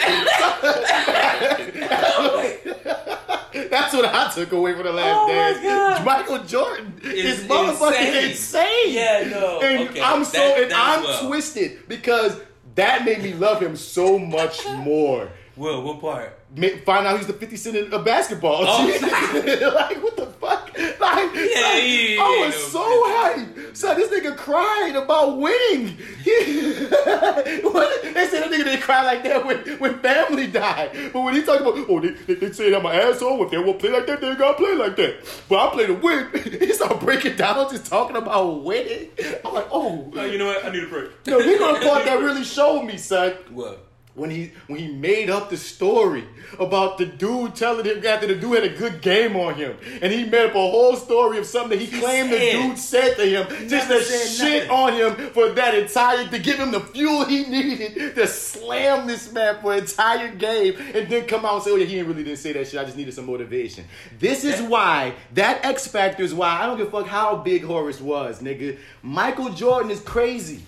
That's 3.70 3.93
what 3.93 4.05
I 4.05 4.32
took 4.34 4.51
away 4.51 4.74
from 4.76 4.84
the 4.84 4.91
last 4.93 5.15
Oh 5.18 5.28
my 5.28 5.34
dance. 5.34 5.61
God. 5.63 6.05
Michael 6.05 6.43
Jordan 6.43 6.99
Is 7.03 7.39
is 7.39 7.47
motherfucking 7.47 8.30
insane. 8.30 8.30
insane. 8.30 8.93
Yeah, 8.93 9.28
no, 9.32 9.59
And 9.61 9.89
okay, 9.89 10.01
I'm 10.01 10.24
so 10.24 10.38
that- 10.38 10.61
and 10.63 10.74
I'm 10.74 11.03
well. 11.03 11.28
twisted 11.28 11.88
because 11.88 12.39
that 12.76 13.05
made 13.05 13.24
me 13.24 13.34
love 13.34 13.59
him 13.61 13.76
so 13.76 14.20
much 14.20 14.63
more. 14.78 15.30
Well, 15.58 15.82
what 15.82 15.99
part? 15.99 16.38
Find 16.86 17.08
out 17.08 17.18
he's 17.18 17.28
the 17.28 17.34
50 17.34 17.55
cent 17.58 17.78
of 17.78 17.93
uh, 17.93 18.03
basketball. 18.03 18.64
Oh. 18.68 18.86
like, 19.76 20.03
what 20.03 20.16
the 20.16 20.28
fuck? 20.28 20.72
Like, 20.78 21.34
Yeah, 21.36 21.62
like, 21.62 21.84
he 21.84 22.18
I 22.20 22.43
was 22.45 22.72
so 22.72 22.80
hyped. 22.80 23.76
So 23.76 23.95
this 23.95 24.10
nigga 24.12 24.38
cried 24.38 24.95
about 24.95 25.38
winning. 25.38 25.97
What? 27.64 28.03
they 28.03 28.28
said 28.28 28.43
that 28.43 28.51
nigga 28.51 28.64
didn't 28.64 28.82
cry 28.82 29.03
like 29.03 29.24
that 29.24 29.45
when, 29.45 29.58
when 29.80 29.99
family 29.99 30.47
died. 30.47 31.12
But 31.14 31.22
when 31.22 31.34
he 31.34 31.43
talked 31.43 31.62
about, 31.62 31.74
oh, 31.78 31.99
they, 31.99 32.10
they, 32.10 32.36
they 32.36 32.51
say 32.51 32.74
I'm 32.74 32.86
an 32.86 32.93
asshole. 32.93 33.43
If 33.45 33.51
they 33.51 33.58
won't 33.58 33.80
play 33.80 33.91
like 33.91 34.08
that, 34.08 34.22
they 34.22 34.30
ain't 34.30 34.39
gotta 34.39 34.58
play 34.58 34.76
like 34.76 34.95
that. 34.95 35.26
But 35.49 35.68
I 35.68 35.72
play 35.74 35.88
to 35.88 35.93
win. 35.93 36.30
he 36.60 36.74
started 36.74 36.99
breaking 36.99 37.36
down, 37.36 37.70
just 37.70 37.86
talking 37.86 38.16
about 38.16 38.64
winning. 38.64 39.10
I'm 39.43 39.53
like, 39.53 39.68
oh. 39.72 40.12
Oh, 40.16 40.26
you 40.26 40.38
know 40.38 40.47
what? 40.47 40.66
I 40.66 40.70
need 40.72 40.84
a 40.84 40.88
break. 40.88 41.12
No, 41.28 41.39
he 41.39 41.58
gonna 41.58 41.80
part 41.80 42.05
that 42.05 42.20
really 42.20 42.43
showed 42.43 42.84
me, 42.84 42.97
son 42.97 43.34
What? 43.51 43.87
When 44.18 44.32
he 44.32 44.51
when 44.65 44.80
he 44.80 44.88
made 44.88 45.30
up 45.30 45.51
the 45.51 45.57
story 45.57 46.26
about 46.59 46.97
the 46.97 47.05
dude 47.05 47.53
telling 47.53 47.86
him 47.86 48.03
after 48.03 48.26
the 48.26 48.36
dude 48.36 48.63
had 48.63 48.63
a 48.63 48.76
good 48.76 48.99
game 49.01 49.36
on 49.36 49.53
him, 49.53 49.78
and 50.01 50.11
he 50.11 50.26
made 50.26 50.47
up 50.47 50.55
a 50.55 50.59
whole 50.59 50.95
story 50.95 51.38
of 51.38 51.45
something 51.45 51.78
that 51.78 51.86
he, 51.86 51.99
claimed 51.99 52.32
the 52.32 52.39
dude 52.39 52.80
said 52.80 53.15
to 53.15 53.24
him 53.24 53.70
just 53.70 53.88
to 53.88 54.01
shit 54.01 54.68
nothing. 54.68 54.70
on 54.72 54.93
him 54.93 55.30
for 55.34 55.49
that 55.49 55.76
entire 55.76 56.28
to 56.28 56.39
give 56.39 56.57
him 56.57 56.72
the 56.72 56.80
fuel 56.80 57.26
he 57.26 57.45
needed 57.45 58.15
to 58.15 58.26
slam 58.26 59.05
this 59.05 59.32
man 59.32 59.61
for 59.61 59.74
an 59.74 59.80
entire 59.80 60.34
game, 60.34 60.76
and 60.95 61.07
then 61.09 61.28
come 61.28 61.45
out 61.45 61.55
and 61.55 61.63
say, 61.63 61.72
"Oh 61.72 61.76
yeah, 61.76 61.86
he 61.86 62.01
really 62.01 62.24
didn't 62.24 62.39
say 62.39 62.53
that 62.53 62.68
shit. 62.68 62.80
I 62.80 62.86
just 62.86 62.97
needed 62.97 63.13
some 63.13 63.28
motivation." 63.28 63.86
This 64.18 64.43
is 64.43 64.59
why 64.63 65.13
that 65.36 65.63
X 65.63 65.88
factor 65.88 66.24
is 66.24 66.34
why 66.34 66.59
I 66.59 66.65
don't 66.65 66.78
give 66.78 66.88
a 66.88 66.91
fuck 66.91 67.05
how 67.05 67.36
big 67.36 67.63
Horace 67.63 68.01
was, 68.01 68.41
nigga. 68.41 68.80
Michael 69.03 69.49
Jordan 69.49 69.91
is 69.91 69.99
crazy. 69.99 70.63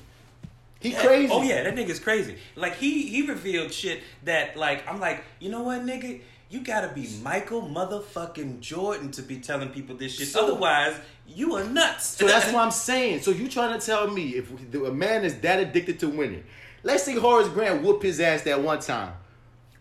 He 0.79 0.91
crazy. 0.93 1.31
Oh 1.31 1.41
yeah, 1.43 1.63
that 1.63 1.75
nigga's 1.75 1.99
crazy. 1.99 2.37
Like 2.55 2.75
he 2.77 3.07
he 3.07 3.27
revealed 3.27 3.73
shit 3.73 4.01
that 4.23 4.55
like 4.57 4.87
I'm 4.87 4.99
like, 4.99 5.23
you 5.39 5.49
know 5.49 5.63
what, 5.63 5.81
nigga? 5.85 6.21
You 6.49 6.61
gotta 6.61 6.87
be 6.93 7.07
Michael 7.21 7.61
motherfucking 7.63 8.59
Jordan 8.61 9.11
to 9.11 9.21
be 9.21 9.37
telling 9.39 9.69
people 9.69 9.95
this 9.95 10.15
shit. 10.15 10.29
So- 10.29 10.45
Otherwise, 10.45 10.95
you 11.27 11.55
are 11.55 11.63
nuts. 11.63 12.17
So 12.17 12.25
that's 12.25 12.47
what 12.51 12.63
I'm 12.63 12.71
saying. 12.71 13.21
So 13.21 13.31
you 13.31 13.47
trying 13.47 13.77
to 13.79 13.85
tell 13.85 14.09
me 14.09 14.29
if 14.29 14.49
a 14.73 14.91
man 14.91 15.25
is 15.25 15.39
that 15.41 15.59
addicted 15.59 15.99
to 15.99 16.07
winning? 16.09 16.43
Let's 16.81 17.03
see 17.03 17.15
Horace 17.15 17.49
Grant 17.49 17.83
whoop 17.83 18.01
his 18.01 18.19
ass 18.19 18.41
that 18.43 18.61
one 18.63 18.79
time. 18.79 19.13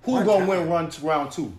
Who 0.03 0.13
One 0.13 0.27
gonna 0.27 0.39
time. 0.41 0.49
win 0.49 0.69
run 0.69 0.91
round 1.03 1.31
two? 1.33 1.53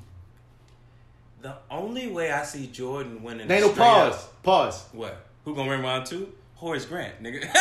the 1.41 1.55
only 1.71 2.07
way 2.07 2.31
I 2.31 2.43
see 2.43 2.67
Jordan 2.67 3.23
winning. 3.23 3.47
They 3.47 3.61
no 3.61 3.69
pause. 3.71 4.13
up- 4.13 4.43
Pause. 4.43 4.83
What? 4.91 5.25
Who 5.45 5.55
gonna 5.55 5.69
win 5.69 5.81
round 5.81 6.05
two? 6.05 6.33
Horace 6.55 6.85
Grant, 6.85 7.23
nigga. 7.23 7.49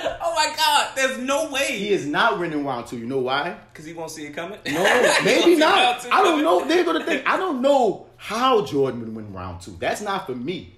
oh 0.22 0.34
my 0.34 0.54
god, 0.56 0.92
there's 0.96 1.18
no 1.18 1.50
way. 1.50 1.78
He 1.78 1.90
is 1.90 2.06
not 2.06 2.38
winning 2.38 2.64
round 2.64 2.86
two. 2.86 2.98
You 2.98 3.06
know 3.06 3.18
why? 3.18 3.56
Cause 3.74 3.84
he 3.84 3.92
won't 3.92 4.10
see 4.10 4.26
it 4.26 4.34
coming. 4.34 4.58
No, 4.66 5.14
maybe 5.24 5.56
not. 5.56 6.06
I 6.12 6.22
don't 6.22 6.42
know. 6.42 6.64
They're 6.64 6.84
gonna 6.84 7.04
think. 7.04 7.26
I 7.26 7.36
don't 7.36 7.62
know 7.62 8.06
how 8.16 8.64
Jordan 8.64 9.00
would 9.00 9.14
win 9.14 9.32
round 9.32 9.60
two. 9.60 9.76
That's 9.78 10.00
not 10.00 10.26
for 10.26 10.34
me. 10.34 10.74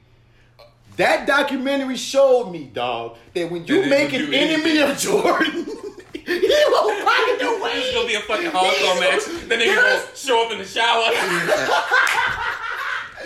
That 0.97 1.27
documentary 1.27 1.97
showed 1.97 2.51
me, 2.51 2.65
dog, 2.65 3.17
that 3.35 3.51
when 3.51 3.67
you 3.67 3.87
make 3.87 4.13
an 4.13 4.35
enemy 4.35 4.81
of 4.83 4.99
Jordan, 4.99 5.65
he 6.13 6.65
will 6.69 6.95
find 7.05 7.41
a 7.41 7.59
way. 7.63 7.73
It's 7.77 7.95
gonna 7.95 8.07
be 8.07 8.15
a 8.15 8.21
fucking 8.21 8.51
hardcore 8.51 9.01
match. 9.01 9.25
Then 9.49 9.61
nigga 9.61 9.77
gonna 9.77 10.03
show 10.15 10.45
up 10.45 10.53
in 10.53 10.59
the 10.59 10.65
shower. 10.65 12.57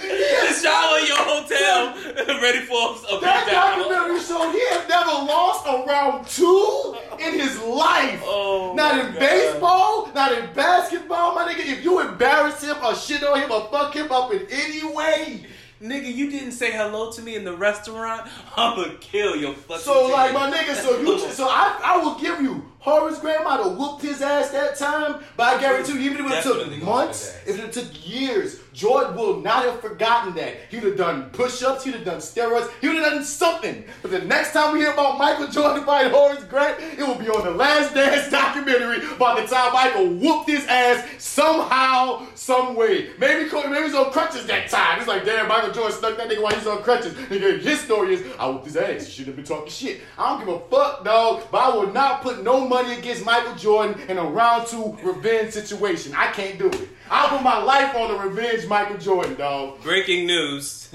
the 0.49 0.55
shower 0.55 0.99
in 0.99 1.07
your 1.07 1.19
hotel, 1.19 2.41
ready 2.41 2.61
for 2.61 2.97
a 3.11 3.21
That 3.21 3.49
documentary 3.51 4.21
showed 4.21 4.53
he 4.53 4.61
had 4.71 4.89
never 4.89 5.11
lost 5.11 5.67
a 5.67 5.85
round 5.87 6.27
two 6.27 6.97
in 7.19 7.39
his 7.39 7.61
life. 7.63 8.23
Oh, 8.25 8.73
not 8.75 8.99
in 8.99 9.13
God. 9.13 9.19
baseball, 9.19 10.13
not 10.15 10.33
in 10.33 10.53
basketball, 10.55 11.35
my 11.35 11.53
nigga. 11.53 11.67
If 11.67 11.85
you 11.85 12.01
embarrass 12.01 12.63
him 12.63 12.77
or 12.85 12.95
shit 12.95 13.23
on 13.25 13.41
him 13.41 13.51
or 13.51 13.69
fuck 13.71 13.95
him 13.95 14.11
up 14.11 14.33
in 14.33 14.47
any 14.51 14.95
way. 14.95 15.47
Nigga, 15.83 16.15
you 16.15 16.31
didn't 16.31 16.53
say 16.53 16.71
hello 16.71 17.11
to 17.13 17.21
me 17.21 17.37
in 17.37 17.45
the 17.45 17.55
restaurant. 17.55 18.27
I'ma 18.57 18.87
kill 19.01 19.37
your 19.37 19.53
fucking. 19.53 19.83
So 19.83 20.07
like 20.07 20.33
my 20.33 20.51
nigga, 20.51 20.75
so 20.75 20.99
you 20.99 21.19
so 21.31 21.47
I, 21.49 21.79
I 21.85 21.97
will 21.99 22.19
give 22.19 22.41
you 22.41 22.65
Horace 22.85 23.23
might 23.23 23.39
have 23.41 23.79
whooped 23.79 24.03
his 24.03 24.21
ass 24.21 24.51
that 24.51 24.77
time, 24.77 25.23
but 25.39 25.55
I 25.55 25.61
guarantee 25.61 25.95
you, 25.95 26.11
even 26.11 26.27
if 26.27 26.33
it 26.33 26.35
Definitely 26.35 26.77
took 26.77 26.85
months, 26.85 27.35
if 27.47 27.59
it 27.59 27.73
took 27.73 28.07
years, 28.07 28.61
Jordan 28.75 29.17
will 29.17 29.41
not 29.41 29.65
have 29.65 29.81
forgotten 29.81 30.35
that. 30.35 30.57
He 30.69 30.77
would 30.79 30.87
have 30.89 30.97
done 30.97 31.31
push-ups, 31.31 31.85
he 31.85 31.91
would 31.91 32.01
have 32.01 32.07
done 32.07 32.19
steroids, 32.19 32.71
he 32.81 32.89
would 32.89 32.97
have 32.97 33.13
done 33.13 33.25
something. 33.25 33.85
But 34.03 34.11
the 34.11 34.19
next 34.23 34.53
time 34.53 34.73
we 34.73 34.81
hear 34.81 34.93
about 34.93 35.17
Michael 35.17 35.47
Jordan 35.47 35.85
fighting 35.87 36.13
Horace 36.13 36.43
Grant, 36.45 36.81
it 36.81 36.99
will 36.99 37.15
be 37.15 37.29
on 37.29 37.45
the 37.45 37.53
Last 37.53 37.95
Dance 37.95 38.31
documentary 38.31 38.99
by 39.17 39.41
the 39.41 39.47
time 39.47 39.73
Michael 39.73 40.09
whooped 40.15 40.51
his 40.51 40.67
ass 40.67 41.07
somehow, 41.23 42.27
some 42.35 42.75
way. 42.75 43.11
Maybe 43.19 43.49
maybe 43.51 43.85
he's 43.85 43.95
on 43.95 44.11
crutches 44.11 44.45
that 44.47 44.69
time. 44.69 44.99
It's 44.99 45.09
like, 45.09 45.25
damn, 45.25 45.47
Michael 45.47 45.73
Jordan 45.73 45.97
stuck 45.97 46.17
that 46.17 46.29
nigga 46.29 46.43
while 46.43 46.55
he's 46.55 46.67
on 46.67 46.83
crutches. 46.83 47.15
Nigga, 47.15 47.61
his 47.61 47.81
story 47.81 48.15
is, 48.15 48.25
I 48.41 48.49
whooped 48.49 48.67
his 48.67 48.77
ass. 48.77 49.07
Should 49.07 49.29
have 49.29 49.37
been 49.37 49.45
talking 49.45 49.71
shit. 49.71 50.01
I 50.19 50.31
don't 50.31 50.45
give 50.45 50.55
a 50.55 50.59
fuck, 50.69 51.05
dog, 51.05 51.45
but 51.53 51.59
I 51.59 51.77
will 51.77 51.93
not 51.93 52.23
put 52.23 52.43
no 52.43 52.67
money 52.67 52.99
against 52.99 53.25
Michael 53.25 53.55
Jordan 53.55 54.01
in 54.09 54.19
a 54.19 54.25
round 54.25 54.67
two 54.67 54.97
revenge 55.03 55.53
situation. 55.53 56.13
I 56.17 56.33
can't 56.33 56.59
do 56.59 56.69
it. 56.69 56.89
I'll 57.11 57.29
put 57.29 57.43
my 57.43 57.59
life 57.63 57.95
on 57.95 58.09
the 58.09 58.19
revenge 58.29 58.67
Michael 58.67 58.99
Jordan, 58.99 59.35
dog. 59.35 59.83
Breaking 59.83 60.27
news. 60.27 60.89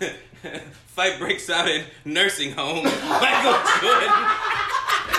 Fight 0.86 1.18
breaks 1.18 1.50
out 1.50 1.68
in 1.68 1.84
nursing 2.04 2.52
home. 2.52 2.84
Michael 2.84 3.58
Jordan. 3.80 4.12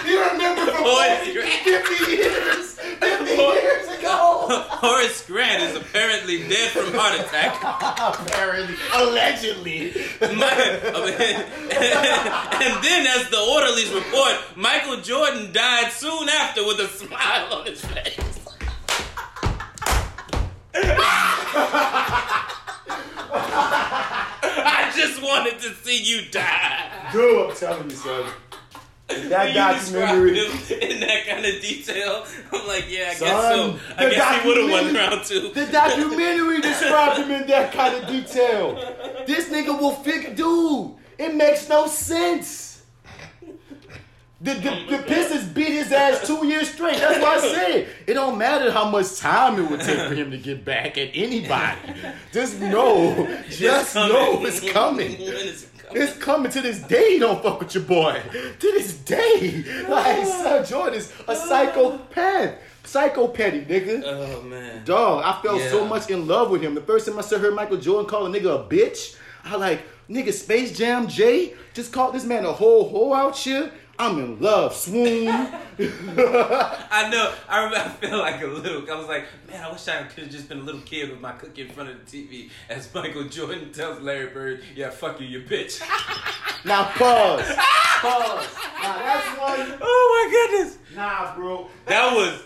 You 0.05 0.23
remember 0.31 0.71
from 0.71 0.83
Horace 0.83 1.33
Grant. 1.33 1.63
50 1.63 2.11
years, 2.11 2.73
50 2.79 3.25
years 3.31 3.87
ago. 3.99 4.47
Horace 4.69 5.25
Grant 5.27 5.63
is 5.63 5.75
apparently 5.75 6.47
dead 6.47 6.71
from 6.71 6.93
heart 6.93 7.19
attack. 7.19 7.55
Apparently, 8.19 8.75
allegedly. 8.93 9.93
And 10.21 10.41
then, 12.83 13.05
as 13.07 13.29
the 13.29 13.39
orderlies 13.39 13.93
report, 13.93 14.37
Michael 14.55 14.97
Jordan 15.01 15.51
died 15.53 15.91
soon 15.91 16.29
after 16.29 16.65
with 16.65 16.79
a 16.79 16.87
smile 16.87 17.53
on 17.53 17.65
his 17.67 17.83
face. 17.85 18.40
I 23.33 24.91
just 24.95 25.21
wanted 25.21 25.59
to 25.59 25.73
see 25.75 26.01
you 26.03 26.29
die. 26.31 27.09
Dude, 27.11 27.49
I'm 27.49 27.55
telling 27.55 27.89
you, 27.89 27.95
son. 27.95 28.25
That 29.29 29.49
you 29.49 29.55
documentary. 29.55 30.39
him 30.39 30.51
in 30.89 30.99
that 31.01 31.27
kind 31.27 31.45
of 31.45 31.61
detail, 31.61 32.25
I'm 32.53 32.65
like, 32.65 32.85
yeah, 32.89 33.09
I 33.09 33.13
Son, 33.13 33.27
guess 33.27 33.55
so. 33.55 33.79
I 33.97 34.09
guess 34.09 34.41
he 34.41 34.47
would 34.47 34.57
have 34.57 34.71
won 34.71 34.93
round 34.95 35.25
two. 35.25 35.51
The 35.53 35.65
documentary 35.65 36.61
described 36.61 37.17
him 37.17 37.29
in 37.31 37.45
that 37.47 37.73
kind 37.73 37.95
of 38.01 38.07
detail. 38.07 38.75
This 39.27 39.49
nigga 39.49 39.77
will 39.77 39.91
figure, 39.95 40.33
dude. 40.33 40.91
It 41.17 41.35
makes 41.35 41.67
no 41.67 41.87
sense. 41.87 42.70
The, 44.43 44.55
the, 44.55 44.97
the 44.97 45.03
Pistons 45.03 45.45
beat 45.53 45.69
his 45.69 45.91
ass 45.91 46.25
two 46.25 46.47
years 46.47 46.71
straight. 46.71 46.97
That's 46.97 47.21
why 47.21 47.35
I 47.35 47.39
said 47.53 47.87
it 48.07 48.13
don't 48.15 48.39
matter 48.39 48.71
how 48.71 48.89
much 48.89 49.17
time 49.17 49.63
it 49.63 49.69
would 49.69 49.81
take 49.81 50.07
for 50.07 50.15
him 50.15 50.31
to 50.31 50.37
get 50.37 50.65
back 50.65 50.97
at 50.97 51.09
anybody. 51.13 51.77
Just 52.33 52.59
know, 52.59 53.39
just 53.49 53.93
know 53.95 54.43
it's 54.43 54.59
coming. 54.71 55.11
Is 55.21 55.67
coming? 55.77 56.01
It's 56.01 56.17
coming 56.17 56.51
to 56.51 56.61
this 56.61 56.81
day. 56.81 57.19
Don't 57.19 57.43
fuck 57.43 57.59
with 57.59 57.75
your 57.75 57.83
boy. 57.83 58.19
To 58.31 58.71
this 58.71 58.97
day, 58.97 59.63
like 59.87 60.25
son, 60.25 60.65
Jordan 60.65 60.99
is 60.99 61.13
a 61.27 61.35
psychopath, 61.35 62.55
psychopathy, 62.83 63.67
nigga. 63.67 64.01
Oh 64.05 64.41
man. 64.41 64.83
Dog, 64.85 65.23
I 65.23 65.39
fell 65.43 65.59
so 65.59 65.85
much 65.85 66.09
in 66.09 66.27
love 66.27 66.49
with 66.49 66.63
him. 66.63 66.73
The 66.73 66.81
first 66.81 67.07
time 67.07 67.19
I 67.19 67.21
saw 67.21 67.37
heard 67.37 67.53
Michael 67.53 67.77
Jordan 67.77 68.09
call 68.09 68.25
a 68.25 68.29
nigga 68.29 68.65
a 68.65 68.67
bitch, 68.67 69.17
I 69.43 69.55
like, 69.55 69.83
nigga, 70.09 70.33
Space 70.33 70.75
Jam 70.75 71.07
J 71.07 71.53
just 71.75 71.91
called 71.91 72.15
this 72.15 72.25
man 72.25 72.45
a 72.45 72.51
whole 72.51 72.89
hoe 72.89 73.13
out 73.13 73.37
here. 73.37 73.71
I'm 74.01 74.17
in 74.19 74.39
love, 74.39 74.75
swoon. 74.75 75.27
I 75.79 77.09
know. 77.11 77.33
I 77.47 77.63
remember. 77.63 77.77
I 77.77 77.89
felt 78.07 78.21
like 78.21 78.41
a 78.41 78.47
little. 78.47 78.91
I 78.91 78.95
was 78.97 79.07
like, 79.07 79.25
man, 79.47 79.63
I 79.63 79.71
wish 79.71 79.87
I 79.87 80.03
could 80.03 80.23
have 80.23 80.31
just 80.31 80.49
been 80.49 80.59
a 80.59 80.63
little 80.63 80.81
kid 80.81 81.11
with 81.11 81.21
my 81.21 81.33
cookie 81.33 81.61
in 81.61 81.69
front 81.69 81.89
of 81.89 82.03
the 82.03 82.23
TV 82.23 82.49
as 82.69 82.91
Michael 82.93 83.25
Jordan 83.25 83.71
tells 83.71 83.99
Larry 84.01 84.27
Bird, 84.27 84.63
"Yeah, 84.75 84.89
fuck 84.89 85.21
you, 85.21 85.27
you 85.27 85.41
bitch." 85.41 85.79
now 86.65 86.85
pause, 86.85 87.43
pause. 88.01 88.47
Now 88.81 88.97
that's 88.97 89.27
one. 89.39 89.79
oh 89.81 90.25
my 90.31 90.31
goodness. 90.57 90.77
Nah, 90.95 91.35
bro. 91.35 91.67
That 91.85 92.13
was, 92.15 92.41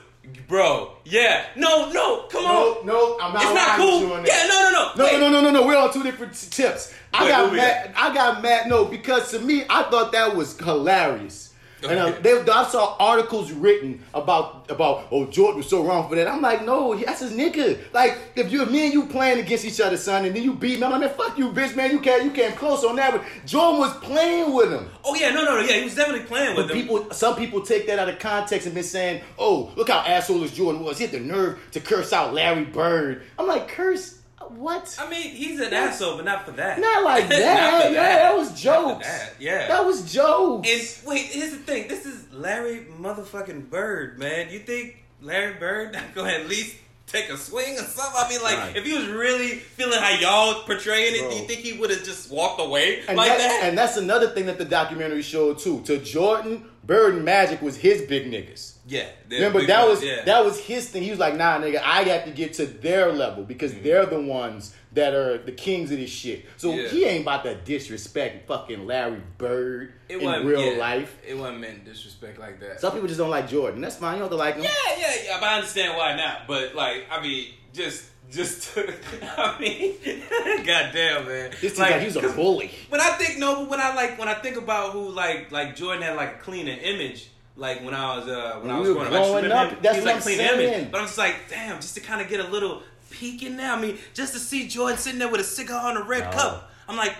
bro. 0.49 0.97
Yeah. 1.05 1.45
No, 1.55 1.89
no. 1.91 2.23
Come 2.27 2.43
No, 2.43 2.79
on. 2.79 2.85
no, 2.85 3.17
I'm 3.21 3.33
not. 3.33 3.43
It's 3.43 3.53
not 3.53 3.77
cool. 3.77 3.99
you 4.01 4.13
on 4.13 4.23
that. 4.23 4.27
Yeah. 4.27 4.47
No, 4.47 4.61
no, 4.61 4.71
no. 4.71 4.91
No, 4.97 5.03
Wait. 5.05 5.19
no, 5.21 5.29
no, 5.29 5.41
no, 5.41 5.51
no. 5.61 5.65
We're 5.67 5.77
on 5.77 5.93
two 5.93 6.03
different 6.03 6.33
t- 6.33 6.47
tips. 6.49 6.93
I 7.13 7.23
Wait, 7.23 7.29
got 7.31 7.53
mad. 7.53 7.93
I 7.95 8.13
got 8.13 8.41
mad. 8.43 8.67
No, 8.67 8.85
because 8.85 9.31
to 9.31 9.39
me, 9.39 9.63
I 9.69 9.83
thought 9.83 10.11
that 10.11 10.35
was 10.35 10.57
hilarious. 10.59 11.44
And 11.89 11.99
uh, 11.99 12.11
they, 12.21 12.51
I 12.51 12.67
saw 12.67 12.95
articles 12.99 13.51
written 13.51 14.03
about 14.13 14.69
about 14.71 15.07
oh 15.11 15.25
Jordan 15.27 15.57
was 15.57 15.69
so 15.69 15.85
wrong 15.85 16.07
for 16.09 16.15
that. 16.15 16.27
I'm 16.27 16.41
like, 16.41 16.65
no, 16.65 16.95
that's 16.95 17.21
his 17.21 17.33
nigga. 17.33 17.79
Like 17.93 18.17
if 18.35 18.51
you 18.51 18.65
me 18.65 18.85
and 18.85 18.93
you 18.93 19.05
playing 19.07 19.39
against 19.39 19.65
each 19.65 19.79
other, 19.81 19.97
son, 19.97 20.25
and 20.25 20.35
then 20.35 20.43
you 20.43 20.53
beat 20.53 20.79
me, 20.79 20.85
I'm 20.85 20.91
like, 20.91 21.01
man, 21.01 21.09
fuck 21.09 21.37
you, 21.37 21.51
bitch, 21.51 21.75
man. 21.75 21.91
You 21.91 21.99
can't 21.99 22.23
you 22.23 22.31
came 22.31 22.51
close 22.53 22.83
on 22.83 22.95
that. 22.97 23.11
But 23.13 23.23
Jordan 23.45 23.79
was 23.79 23.95
playing 23.97 24.53
with 24.53 24.71
him. 24.71 24.89
Oh 25.03 25.15
yeah. 25.15 25.29
No, 25.31 25.43
no, 25.43 25.59
no. 25.59 25.61
Yeah, 25.61 25.77
he 25.77 25.83
was 25.83 25.95
definitely 25.95 26.25
playing 26.25 26.55
with 26.55 26.67
But 26.67 26.73
them. 26.73 26.81
people, 26.81 27.11
some 27.11 27.35
people 27.35 27.61
take 27.61 27.87
that 27.87 27.99
out 27.99 28.09
of 28.09 28.19
context 28.19 28.65
and 28.65 28.75
been 28.75 28.83
saying, 28.83 29.21
"Oh, 29.37 29.71
look 29.75 29.89
how 29.89 29.99
asshole 29.99 30.39
this 30.39 30.51
Jordan 30.51 30.83
was. 30.83 30.97
He 30.97 31.05
had 31.05 31.13
the 31.13 31.19
nerve 31.19 31.59
to 31.71 31.79
curse 31.79 32.13
out 32.13 32.33
Larry 32.33 32.65
Bird." 32.65 33.23
I'm 33.37 33.47
like, 33.47 33.67
curse 33.67 34.19
what? 34.51 34.95
I 34.99 35.09
mean, 35.09 35.21
he's 35.29 35.59
an 35.59 35.73
asshole, 35.73 36.17
but 36.17 36.25
not 36.25 36.45
for 36.45 36.51
that. 36.51 36.79
Not 36.79 37.03
like 37.03 37.23
Not 37.29 37.29
that. 37.29 37.83
for 37.87 37.93
yeah, 37.93 38.15
that 38.17 38.35
was 38.37 38.49
Not 38.49 38.57
for 38.57 38.63
jokes. 38.63 39.07
that, 39.07 39.33
Yeah. 39.39 39.67
That 39.67 39.85
was 39.85 40.13
jokes. 40.13 40.69
And 41.01 41.07
wait, 41.09 41.25
here's 41.27 41.51
the 41.51 41.57
thing. 41.57 41.87
This 41.87 42.05
is 42.05 42.31
Larry 42.33 42.85
motherfucking 42.99 43.69
Bird, 43.69 44.19
man. 44.19 44.49
You 44.51 44.59
think 44.59 45.03
Larry 45.21 45.53
Bird 45.55 45.93
not 45.93 46.13
gonna 46.15 46.31
at 46.31 46.47
least 46.47 46.75
take 47.07 47.29
a 47.29 47.37
swing 47.37 47.75
or 47.75 47.83
something? 47.83 48.13
I 48.17 48.29
mean, 48.29 48.41
like, 48.41 48.57
Right. 48.57 48.75
if 48.77 48.83
he 48.85 48.93
was 48.93 49.07
really 49.07 49.49
feeling 49.57 49.99
how 49.99 50.09
y'all 50.19 50.63
portraying 50.63 51.13
it, 51.15 51.29
do 51.29 51.35
you 51.37 51.45
think 51.47 51.59
he 51.59 51.73
would 51.73 51.89
have 51.91 52.03
just 52.03 52.31
walked 52.31 52.59
away 52.59 53.03
and, 53.07 53.15
like 53.17 53.29
that- 53.29 53.37
that? 53.37 53.61
and 53.63 53.77
that's 53.77 53.97
another 53.97 54.27
thing 54.29 54.47
that 54.47 54.57
the 54.57 54.65
documentary 54.65 55.21
showed 55.21 55.59
too. 55.59 55.81
To 55.85 55.97
Jordan, 55.99 56.65
Bird 56.83 57.15
and 57.15 57.23
Magic 57.25 57.61
was 57.61 57.77
his 57.77 58.01
big 58.03 58.31
niggas. 58.31 58.73
Yeah. 58.87 59.07
Remember 59.29 59.65
that 59.65 59.87
was 59.87 60.03
yeah. 60.03 60.23
that 60.25 60.45
was 60.45 60.59
his 60.59 60.87
thing. 60.89 61.03
He 61.03 61.09
was 61.09 61.19
like, 61.19 61.35
"Nah, 61.35 61.59
nigga, 61.59 61.81
I 61.83 62.03
got 62.03 62.25
to 62.25 62.31
get 62.31 62.53
to 62.53 62.65
their 62.65 63.11
level 63.11 63.43
because 63.43 63.73
Mm-hmm. 63.73 63.83
they're 63.83 64.05
the 64.05 64.21
ones 64.21 64.75
that 64.93 65.13
are 65.13 65.39
the 65.39 65.51
kings 65.51 65.91
of 65.91 65.97
this 65.97 66.11
shit." 66.11 66.45
So 66.57 66.73
Yeah. 66.73 66.87
he 66.89 67.05
ain't 67.05 67.23
about 67.23 67.43
to 67.45 67.55
disrespect 67.55 68.47
fucking 68.47 68.85
Larry 68.85 69.21
Bird 69.37 69.93
it 70.07 70.21
in 70.21 70.45
real 70.45 70.73
yeah, 70.73 70.77
life. 70.79 71.17
It 71.27 71.35
wasn't 71.35 71.61
meant 71.61 71.83
disrespect 71.85 72.39
like 72.39 72.59
that. 72.59 72.79
Some 72.79 72.93
people 72.93 73.07
just 73.07 73.19
don't 73.19 73.31
like 73.31 73.49
Jordan. 73.49 73.81
That's 73.81 73.95
fine. 73.95 74.13
You 74.15 74.19
don't 74.19 74.29
have 74.29 74.31
to 74.31 74.35
like 74.37 74.55
him. 74.55 74.63
Yeah, 74.63 74.69
yeah, 74.99 75.13
yeah. 75.25 75.37
But 75.39 75.49
I 75.49 75.55
understand 75.55 75.97
why 75.97 76.15
not. 76.15 76.47
But 76.47 76.75
like, 76.75 77.05
I 77.09 77.21
mean, 77.23 77.53
just, 77.73 78.05
just, 78.31 78.77
I 79.37 79.57
mean, 79.59 79.95
goddamn, 80.65 81.27
man. 81.27 81.51
This 81.59 81.77
like, 81.79 82.01
he's 82.01 82.15
a 82.15 82.29
bully. 82.29 82.71
When 82.89 83.01
I 83.01 83.09
think 83.11 83.39
no, 83.39 83.61
but 83.61 83.69
when 83.71 83.81
I 83.81 83.95
like 83.95 84.19
when 84.19 84.27
I 84.27 84.35
think 84.35 84.57
about 84.57 84.91
who 84.91 85.09
like 85.09 85.51
like 85.51 85.75
Jordan 85.75 86.03
had 86.03 86.15
like 86.15 86.35
a 86.35 86.37
cleaner 86.39 86.75
image. 86.81 87.29
Like 87.57 87.83
when 87.85 87.93
I 87.93 88.17
was 88.17 88.27
uh 88.27 88.59
when 88.61 88.69
I 88.71 88.79
was 88.79 88.87
we 88.89 88.93
growing 88.95 89.09
growing 89.11 89.51
up, 89.51 89.69
him, 89.71 89.77
that's 89.81 89.95
he 89.97 90.01
was 90.01 90.05
what 90.05 90.05
like 90.05 90.15
I'm 90.15 90.21
clean 90.21 90.37
saying. 90.37 90.73
image. 90.73 90.91
But 90.91 90.99
I'm 91.01 91.05
just 91.07 91.17
like, 91.17 91.35
damn, 91.49 91.75
just 91.79 91.95
to 91.95 92.01
kind 92.01 92.21
of 92.21 92.27
get 92.27 92.39
a 92.41 92.47
little 92.49 92.83
peek 93.11 93.43
in 93.43 93.55
there. 93.57 93.71
I 93.71 93.79
mean, 93.79 93.97
just 94.13 94.33
to 94.33 94.39
see 94.39 94.67
Jordan 94.67 94.97
sitting 94.97 95.19
there 95.19 95.29
with 95.29 95.39
a 95.41 95.45
cigar 95.45 95.89
on 95.89 95.95
a 95.97 96.03
red 96.03 96.25
No. 96.25 96.31
cup. 96.31 96.71
I'm 96.89 96.97
like, 96.97 97.15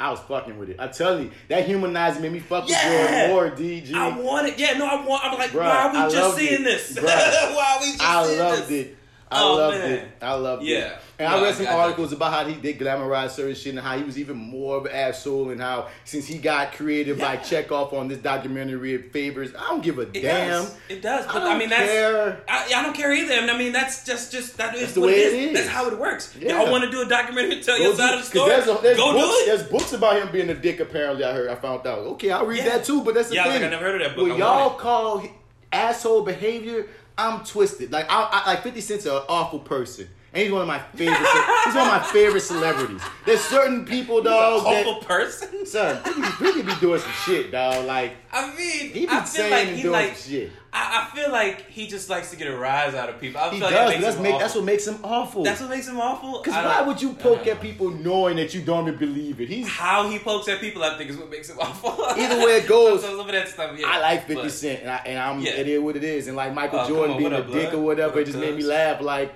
I 0.00 0.10
was 0.10 0.18
fucking 0.20 0.58
with 0.58 0.70
it. 0.70 0.76
I 0.80 0.88
tell 0.88 1.20
you, 1.20 1.30
that 1.48 1.66
humanized 1.66 2.20
made 2.20 2.32
me 2.32 2.40
fuck 2.40 2.64
with 2.64 2.72
Yeah. 2.72 3.28
Jordan 3.28 3.30
more, 3.30 3.50
DG. 3.56 3.94
I 3.94 4.18
want 4.18 4.48
it. 4.48 4.58
Yeah, 4.58 4.76
no, 4.76 4.86
I 4.86 5.06
want. 5.06 5.24
I'm 5.24 5.38
like, 5.38 5.50
Bruh, 5.50 5.60
why 5.60 5.82
are 5.84 5.92
we 5.92 5.98
I 5.98 6.08
just 6.10 6.36
seeing 6.36 6.60
it. 6.60 6.64
this? 6.64 6.98
Why 7.00 7.76
are 7.76 7.80
we 7.80 7.86
just 7.92 8.02
I 8.02 8.26
seeing 8.26 8.38
loved 8.40 8.68
this? 8.68 8.86
it. 8.88 8.96
I 9.28 9.42
Oh, 9.42 9.54
loved 9.56 9.78
man. 9.78 9.92
it. 9.92 10.08
I 10.22 10.34
loved 10.34 10.62
it. 10.62 10.66
Yeah. 10.68 10.98
And 11.18 11.28
No, 11.28 11.38
I 11.38 11.42
read 11.42 11.54
some 11.56 11.66
I- 11.66 11.70
articles 11.72 12.12
about 12.12 12.32
how 12.32 12.44
he 12.44 12.54
did 12.54 12.78
glamorize 12.78 13.30
certain 13.30 13.56
shit 13.56 13.70
and 13.74 13.80
how 13.80 13.96
he 13.96 14.04
was 14.04 14.18
even 14.20 14.36
more 14.36 14.76
of 14.76 14.86
an 14.86 14.92
asshole 14.92 15.50
and 15.50 15.60
how 15.60 15.88
since 16.04 16.26
he 16.26 16.38
got 16.38 16.72
creative 16.74 17.18
Yeah. 17.18 17.34
check 17.36 17.72
off 17.72 17.92
on 17.92 18.06
this 18.06 18.18
documentary 18.18 18.94
it 18.94 19.12
favors. 19.12 19.50
I 19.58 19.68
don't 19.70 19.82
give 19.82 19.98
a 19.98 20.02
It 20.02 20.12
damn. 20.22 20.48
does. 20.50 20.74
It 20.88 21.02
does. 21.02 21.26
I 21.26 21.32
But 21.32 21.42
I, 21.42 21.44
don't 21.46 21.58
mean, 21.58 21.70
that's. 21.70 21.90
care. 21.90 22.40
I, 22.48 22.72
I 22.76 22.82
don't 22.84 22.94
care 22.94 23.12
either. 23.12 23.34
And 23.34 23.50
I 23.50 23.58
mean, 23.58 23.72
that's 23.72 24.04
just 24.04 24.30
just 24.30 24.58
that 24.58 24.74
is 24.76 24.80
That's 24.82 24.92
the 24.92 25.00
what 25.00 25.06
way 25.08 25.14
it 25.14 25.26
is. 25.26 25.32
it 25.34 25.38
is. 25.48 25.54
That's 25.54 25.68
how 25.70 25.88
it 25.88 25.98
works. 25.98 26.32
Yeah. 26.38 26.62
Y'all 26.62 26.70
want 26.70 26.84
to 26.84 26.90
do 26.90 27.02
a 27.02 27.06
documentary 27.06 27.54
and 27.56 27.64
tell 27.64 27.80
your 27.80 27.96
side 27.96 28.14
of 28.14 28.20
the 28.20 28.26
story? 28.26 28.50
There's, 28.50 28.68
a, 28.68 28.78
there's 28.80 28.96
Go 28.96 29.12
books, 29.12 29.24
do 29.26 29.42
it. 29.42 29.46
There's 29.46 29.68
books 29.68 29.92
about 29.92 30.22
him 30.22 30.28
being 30.30 30.50
a 30.50 30.54
dick. 30.54 30.78
Apparently, 30.78 31.24
I 31.24 31.32
heard. 31.32 31.50
I 31.50 31.56
found 31.56 31.84
out. 31.84 31.98
Okay, 31.98 32.30
I'll 32.30 32.46
read 32.46 32.58
Yeah. 32.58 32.76
that 32.76 32.84
too. 32.84 33.02
But 33.02 33.14
that's 33.14 33.30
the 33.30 33.34
Yeah, 33.36 33.42
thing. 33.44 33.54
like, 33.54 33.62
I 33.64 33.68
never 33.70 33.84
heard 33.86 34.00
of 34.02 34.06
that 34.08 34.16
book. 34.16 34.30
I 34.30 34.36
y'all 34.36 34.70
call 34.74 35.24
asshole 35.72 36.22
behavior, 36.22 36.86
I'm 37.18 37.44
twisted. 37.44 37.92
Like 37.92 38.06
I, 38.10 38.28
I 38.30 38.50
like 38.52 38.62
Fifty 38.62 38.80
Cent's 38.80 39.06
an 39.06 39.12
awful 39.28 39.58
person. 39.60 40.08
And 40.36 40.42
he's 40.44 40.52
one 40.52 40.60
of 40.60 40.68
my 40.68 40.78
favorite. 40.78 41.16
he's 41.16 41.74
one 41.74 41.86
of 41.86 41.92
my 41.94 42.06
favorite 42.12 42.40
celebrities. 42.42 43.00
There's 43.24 43.40
certain 43.40 43.86
people, 43.86 44.20
dog. 44.22 44.64
that- 44.64 44.86
Awful 44.86 45.02
person. 45.02 45.64
son, 45.64 46.02
he 46.04 46.44
be, 46.44 46.52
he 46.52 46.62
be 46.62 46.74
doing 46.78 47.00
some 47.00 47.10
shit, 47.24 47.50
dog. 47.50 47.86
Like 47.86 48.12
I 48.30 48.48
mean, 48.54 48.90
he 48.92 49.06
be 49.06 49.08
I 49.08 49.20
feel 49.20 49.26
saying 49.26 49.50
like 49.68 49.76
he 49.76 49.82
doing 49.82 49.92
like. 49.92 50.16
some 50.16 50.30
shit. 50.32 50.50
I, 50.74 51.08
I 51.10 51.16
feel 51.16 51.32
like 51.32 51.70
he 51.70 51.86
just 51.86 52.10
likes 52.10 52.28
to 52.32 52.36
get 52.36 52.48
a 52.48 52.54
rise 52.56 52.94
out 52.94 53.08
of 53.08 53.18
people. 53.18 53.40
I 53.40 53.48
He 53.48 53.58
feel 53.60 53.70
does. 53.70 53.86
like 53.86 53.94
that 53.94 54.02
that's 54.02 54.18
make, 54.18 54.38
that's 54.38 54.54
what 54.54 54.64
makes 54.64 54.86
him 54.86 54.98
awful. 55.02 55.42
That's 55.42 55.58
what 55.62 55.70
makes 55.70 55.88
him 55.88 55.98
awful. 55.98 56.42
Because 56.42 56.62
why 56.62 56.82
would 56.82 57.00
you 57.00 57.14
poke 57.14 57.46
at 57.46 57.62
people 57.62 57.88
knowing 57.90 58.36
that 58.36 58.52
you 58.52 58.60
don't 58.60 58.86
even 58.86 58.98
believe 58.98 59.40
it? 59.40 59.48
He's 59.48 59.66
How 59.66 60.06
he 60.10 60.18
pokes 60.18 60.48
at 60.48 60.60
people, 60.60 60.84
I 60.84 60.98
think, 60.98 61.08
is 61.08 61.16
what 61.16 61.30
makes 61.30 61.48
him 61.48 61.56
awful. 61.62 61.96
Either 62.20 62.44
way 62.44 62.58
it 62.58 62.66
goes, 62.68 63.00
so, 63.00 63.16
some 63.16 63.20
of 63.20 63.32
that 63.32 63.48
stuff. 63.48 63.74
Yeah, 63.78 63.86
I 63.88 64.00
like 64.00 64.26
50 64.26 64.34
but- 64.42 64.50
Cent, 64.52 64.80
and, 64.82 64.90
I, 64.90 64.96
and 65.06 65.18
I'm 65.18 65.40
Yeah. 65.40 65.52
it 65.52 65.66
is 65.66 65.80
what 65.80 65.96
it 65.96 66.04
is. 66.04 66.28
And 66.28 66.36
like 66.36 66.52
Michael 66.52 66.80
oh, 66.80 66.82
come 66.82 66.92
Jordan 66.92 67.12
on, 67.14 67.18
being 67.20 67.32
a 67.32 67.38
up, 67.38 67.46
dick 67.50 67.70
blood? 67.70 67.74
or 67.80 67.82
whatever, 67.82 68.12
What 68.12 68.22
it 68.22 68.26
just 68.26 68.38
made 68.38 68.54
me 68.54 68.62
laugh. 68.64 69.00
Like, 69.00 69.34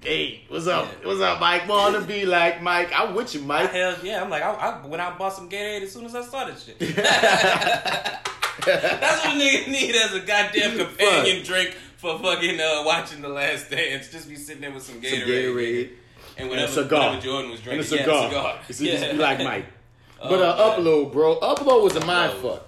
Hey, 0.00 0.42
what's 0.48 0.66
up? 0.68 0.86
Yeah. 1.00 1.06
What's 1.08 1.20
up, 1.20 1.40
Mike? 1.40 1.68
Wanna 1.68 2.00
be 2.02 2.24
like 2.24 2.62
Mike? 2.62 2.90
I'm 2.94 3.14
with 3.14 3.34
you, 3.34 3.40
Mike. 3.40 3.72
Hell 3.72 3.96
yeah! 4.02 4.22
I'm 4.22 4.30
like, 4.30 4.42
I, 4.42 4.52
I 4.52 4.86
went 4.86 5.00
out 5.02 5.10
and 5.10 5.18
bought 5.18 5.32
some 5.34 5.48
Gatorade 5.48 5.82
as 5.82 5.92
soon 5.92 6.04
as 6.04 6.14
I 6.14 6.22
started 6.22 6.56
shit. 6.58 6.78
That's 6.98 8.24
what 9.24 9.34
niggas 9.36 9.68
need 9.68 9.94
as 9.96 10.14
a 10.14 10.20
goddamn 10.20 10.78
companion 10.78 11.44
drink 11.44 11.76
for 11.96 12.16
fucking 12.18 12.60
uh, 12.60 12.82
watching 12.84 13.22
The 13.22 13.28
Last 13.28 13.70
Dance. 13.70 14.10
Just 14.10 14.28
be 14.28 14.36
sitting 14.36 14.60
there 14.60 14.72
with 14.72 14.84
some 14.84 15.00
Gatorade, 15.00 15.10
Some 15.10 15.20
Gatorade. 15.28 15.88
and 15.88 16.38
And 16.38 16.48
whatever, 16.50 16.70
a 16.70 16.74
cigar. 16.74 17.00
whatever 17.08 17.22
Jordan 17.24 17.50
was 17.50 17.60
And 17.60 17.68
a 17.68 17.72
drinking. 17.74 17.98
cigar. 17.98 18.32
Yeah, 18.32 18.58
a 18.68 18.70
cigar. 18.72 18.72
See, 18.72 18.86
just 18.90 19.10
be 19.12 19.18
like 19.18 19.38
Mike. 19.40 19.66
Oh, 20.20 20.30
But 20.30 20.42
uh, 20.42 20.56
man. 20.56 20.84
upload, 20.84 21.12
bro. 21.12 21.38
Upload 21.38 21.84
was 21.84 21.94
a 21.94 22.04
mind 22.04 22.32
fuck. 22.42 22.66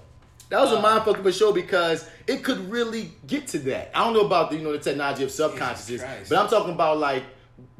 That 0.51 0.61
was 0.61 0.73
a 0.73 0.77
Uh, 0.79 0.83
mind 0.83 1.05
fuck 1.05 1.19
of 1.19 1.25
a 1.27 1.33
show 1.33 1.53
because 1.53 2.07
it 2.27 2.43
could 2.45 2.71
really 2.71 3.13
get 3.27 3.47
to 3.49 3.59
that. 3.61 3.91
I 3.95 4.05
don't 4.05 4.13
know 4.15 4.27
about 4.27 4.51
the 4.51 4.57
you 4.57 4.63
know 4.63 4.73
the 4.73 4.79
technology 4.79 5.25
of 5.25 5.31
subconsciousness, 5.31 6.29
but 6.29 6.39
I'm 6.39 6.49
talking 6.49 6.75
about 6.75 6.99
like. 6.99 7.23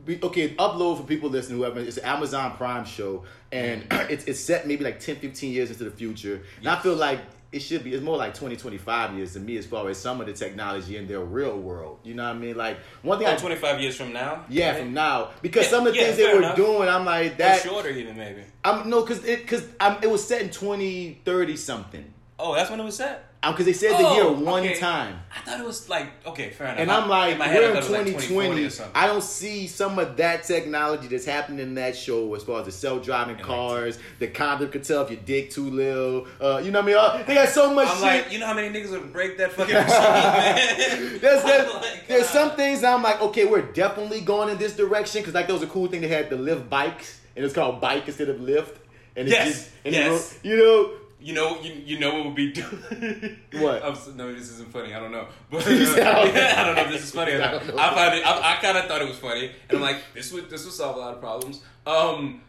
Okay, 0.09 0.55
upload 0.55 0.97
for 0.97 1.03
people 1.05 1.29
listening, 1.31 1.59
whoever. 1.59 1.79
It's 1.79 1.99
an 1.99 2.05
Amazon 2.05 2.57
Prime 2.57 2.85
show, 2.87 3.25
and 3.53 3.85
it's, 4.11 4.25
it's 4.25 4.41
set 4.41 4.67
maybe 4.67 4.83
like 4.83 4.99
10, 4.99 5.17
15 5.17 5.53
years 5.53 5.71
into 5.71 5.85
the 5.85 5.91
future. 5.91 6.43
And 6.59 6.69
I 6.69 6.79
feel 6.81 6.95
like 6.97 7.21
it 7.53 7.61
should 7.61 7.85
be, 7.85 7.93
it's 7.95 8.03
more 8.03 8.17
like 8.17 8.33
20, 8.35 8.57
25 8.57 9.15
years 9.17 9.35
to 9.35 9.41
me 9.41 9.57
as 9.59 9.67
far 9.67 9.89
as 9.91 9.99
some 9.99 10.21
of 10.21 10.27
the 10.27 10.33
technology 10.33 10.97
in 10.97 11.07
their 11.07 11.21
real 11.21 11.57
world. 11.59 11.99
You 12.03 12.15
know 12.15 12.25
what 12.25 12.37
I 12.37 12.39
mean? 12.39 12.57
Like, 12.57 12.79
one 13.03 13.19
thing 13.19 13.29
Oh, 13.29 13.33
I. 13.33 13.37
25 13.37 13.81
years 13.81 13.95
from 13.97 14.13
now. 14.13 14.45
Yeah, 14.49 14.71
right? 14.71 14.81
from 14.81 14.95
now. 14.95 15.31
Because 15.43 15.65
Yeah, 15.65 15.71
some 15.71 15.87
of 15.87 15.93
the 15.93 15.99
yeah, 16.01 16.05
things 16.07 16.17
they 16.17 16.33
were 16.33 16.39
enough. 16.39 16.57
doing, 16.57 16.89
I'm 16.89 17.05
like, 17.05 17.33
Or 17.33 17.37
that. 17.37 17.63
shorter 17.63 17.91
even 17.91 18.17
maybe. 18.17 18.43
I'm 18.65 18.89
no, 18.89 19.03
cause 19.03 19.23
it 19.25 19.47
cause 19.47 19.65
um, 19.81 19.99
it 20.03 20.11
was 20.11 20.27
set 20.27 20.41
in 20.43 20.49
2030 20.51 21.57
something. 21.57 22.13
Oh, 22.43 22.55
that's 22.55 22.71
when 22.71 22.81
it 22.81 22.85
was 22.85 22.97
set. 22.97 23.27
Um, 23.43 23.55
cause 23.57 23.65
they 23.65 23.73
said 23.73 23.93
the 23.99 24.07
Oh, 24.07 24.15
year 24.15 24.31
one 24.31 24.63
okay. 24.65 24.79
time, 24.79 25.19
I 25.35 25.41
thought 25.41 25.59
it 25.61 25.65
was 25.67 25.89
like 25.89 26.09
okay, 26.27 26.51
fair 26.51 26.67
enough. 26.67 26.79
and 26.79 26.91
I'm 26.91 27.09
like, 27.09 27.33
in 27.33 27.39
we're 27.39 27.45
in 27.47 27.51
thought 27.55 27.63
it 27.63 27.75
was 27.77 27.91
like 27.91 28.07
2020. 28.07 28.91
I 28.95 29.07
don't 29.07 29.23
see 29.23 29.67
some 29.67 29.99
of 29.99 30.19
that 30.19 30.45
technology 30.45 31.07
that's 31.09 31.25
happening 31.25 31.61
in 31.61 31.75
that 31.77 31.97
show 31.97 32.35
as 32.35 32.43
far 32.45 32.61
as 32.61 32.67
the 32.67 32.73
self-driving 32.73 33.37
like- 33.37 33.45
cars, 33.47 33.99
the 34.19 34.27
condom 34.29 34.71
could 34.71 34.85
tell 34.85 35.03
if 35.05 35.11
your 35.11 35.21
dick 35.21 35.51
too 35.51 35.71
little. 35.71 36.27
Uh, 36.39 36.61
you 36.63 36.71
know 36.71 36.81
what 36.83 36.85
I 36.85 37.15
mean? 37.15 37.23
Uh, 37.23 37.23
They 37.27 37.35
got 37.35 37.49
so 37.49 37.73
much 37.73 37.89
I'm 37.89 37.95
shit. 37.95 38.03
like, 38.03 38.33
you 38.33 38.41
know 38.41 38.47
how 38.47 38.53
many 38.55 38.69
niggas 38.79 38.91
would 38.91 39.11
break 39.11 39.39
that 39.39 39.53
fucking 39.53 39.75
machine, 39.75 39.89
man? 40.03 41.19
There's, 41.21 41.45
like, 41.75 42.09
there's 42.09 42.27
some 42.29 42.51
things 42.57 42.85
I'm 42.85 43.03
like, 43.03 43.23
okay, 43.23 43.47
we're 43.47 43.63
definitely 43.73 44.21
going 44.21 44.51
in 44.51 44.59
this 44.59 44.77
direction 44.77 45.23
because 45.23 45.33
like 45.33 45.47
there 45.47 45.55
was 45.55 45.63
a 45.63 45.67
cool 45.69 45.87
thing 45.87 46.03
they 46.03 46.09
had 46.09 46.29
the 46.29 46.37
lift 46.37 46.69
bikes 46.69 47.21
and 47.37 47.43
it's 47.45 47.55
called 47.55 47.81
bike 47.81 48.07
instead 48.07 48.29
of 48.29 48.39
lift. 48.41 48.77
And 49.17 49.27
it's 49.29 49.35
Yes, 49.37 49.47
just, 49.49 49.71
and 49.87 49.95
yes. 49.95 50.37
it, 50.37 50.49
you 50.49 50.57
know, 50.57 50.91
You 51.23 51.35
know, 51.35 51.61
you, 51.61 51.73
you 51.85 51.99
know 51.99 52.15
what 52.15 52.27
would 52.27 52.35
be 52.35 52.53
What? 53.53 53.85
I'm, 53.85 54.17
no, 54.17 54.33
this 54.33 54.51
isn't 54.53 54.73
funny. 54.73 54.95
I 54.95 55.01
don't 55.01 55.13
know, 55.13 55.27
but 55.51 55.67
You 55.69 55.85
said, 55.85 56.07
I 56.07 56.25
don't 56.25 56.35
know. 56.35 56.41
I 56.41 56.65
don't 56.65 56.77
know 56.77 56.83
if 56.83 56.91
this 56.93 57.03
is 57.03 57.11
funny 57.11 57.33
or 57.33 57.43
I 57.43 57.53
not. 57.53 57.63
I 57.63 57.95
find 57.95 58.15
it. 58.19 58.27
I, 58.27 58.53
I 58.53 58.57
kind 58.63 58.79
of 58.79 58.87
thought 58.87 59.03
it 59.03 59.09
was 59.09 59.19
funny, 59.19 59.51
and 59.69 59.79
I'm 59.79 59.83
like, 59.83 59.99
this 60.15 60.33
would 60.33 60.49
this 60.49 60.65
would 60.65 60.73
solve 60.73 60.97
a 60.97 60.99
lot 60.99 61.15
of 61.15 61.21
problems. 61.21 61.63
Um, 61.87 62.41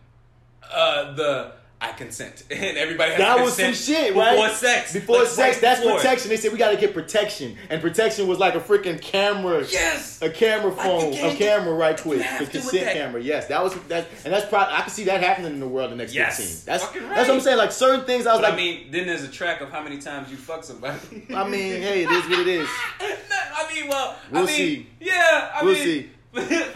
uh, 0.72 1.14
the 1.14 1.54
I 1.84 1.94
consent, 1.94 2.44
and 2.52 2.78
everybody 2.78 3.10
has 3.14 3.18
That 3.20 3.38
to 3.38 3.42
was 3.44 3.56
some 3.58 3.74
shit, 3.74 4.10
before 4.14 4.22
right? 4.24 4.52
sex. 4.52 4.94
Before 4.94 5.18
Like, 5.20 5.28
sex, 5.28 5.56
right 5.56 5.62
that's 5.62 5.82
before. 5.82 5.98
protection. 5.98 6.30
They 6.30 6.38
said 6.38 6.52
we 6.52 6.60
got 6.60 6.70
to 6.70 6.78
get 6.78 6.94
protection, 6.94 7.58
and 7.72 7.82
protection 7.82 8.28
was 8.28 8.38
like 8.38 8.54
a 8.54 8.60
freaking 8.60 9.02
camera. 9.02 9.66
Yes. 9.68 10.22
A 10.22 10.30
camera 10.30 10.72
phone, 10.72 11.14
a 11.14 11.36
camera 11.36 11.74
right 11.74 12.00
quick, 12.00 12.20
the 12.38 12.46
consent 12.46 12.94
camera. 12.94 13.20
Yes, 13.20 13.48
that 13.48 13.64
was 13.64 13.74
that, 13.88 14.08
and 14.24 14.32
that's 14.32 14.48
probably 14.48 14.76
I 14.76 14.82
can 14.82 14.92
see 14.92 15.06
that 15.06 15.24
happening 15.24 15.54
in 15.54 15.60
the 15.60 15.68
world 15.68 15.92
in 15.92 15.98
the 15.98 16.04
next 16.04 16.14
Yes. 16.14 16.38
fifteen. 16.38 16.66
That's 16.66 16.84
Fucking 16.84 17.10
that's 17.10 17.28
what 17.28 17.36
I'm 17.36 17.42
saying. 17.42 17.58
Like 17.58 17.72
certain 17.72 18.06
things, 18.06 18.28
I 18.28 18.34
was 18.34 18.42
But 18.42 18.50
like, 18.52 18.54
I 18.54 18.58
mean, 18.58 18.92
then 18.92 19.08
there's 19.08 19.24
a 19.24 19.28
track 19.28 19.62
of 19.62 19.72
how 19.72 19.82
many 19.82 19.98
times 19.98 20.30
you 20.30 20.38
fuck 20.38 20.64
somebody. 20.64 21.00
I 21.34 21.44
mean, 21.50 21.82
hey, 21.82 22.04
it 22.04 22.12
is 22.12 22.30
what 22.30 22.40
it 22.40 22.48
is. 22.48 22.70
I 23.00 23.74
mean, 23.74 23.88
well, 23.88 24.16
We'll 24.30 24.44
I 24.44 24.46
mean, 24.46 24.56
see. 24.56 24.88
Yeah, 25.00 25.52
I 25.56 25.64
We'll 25.64 25.74
mean, 25.74 25.84
see. 25.84 26.10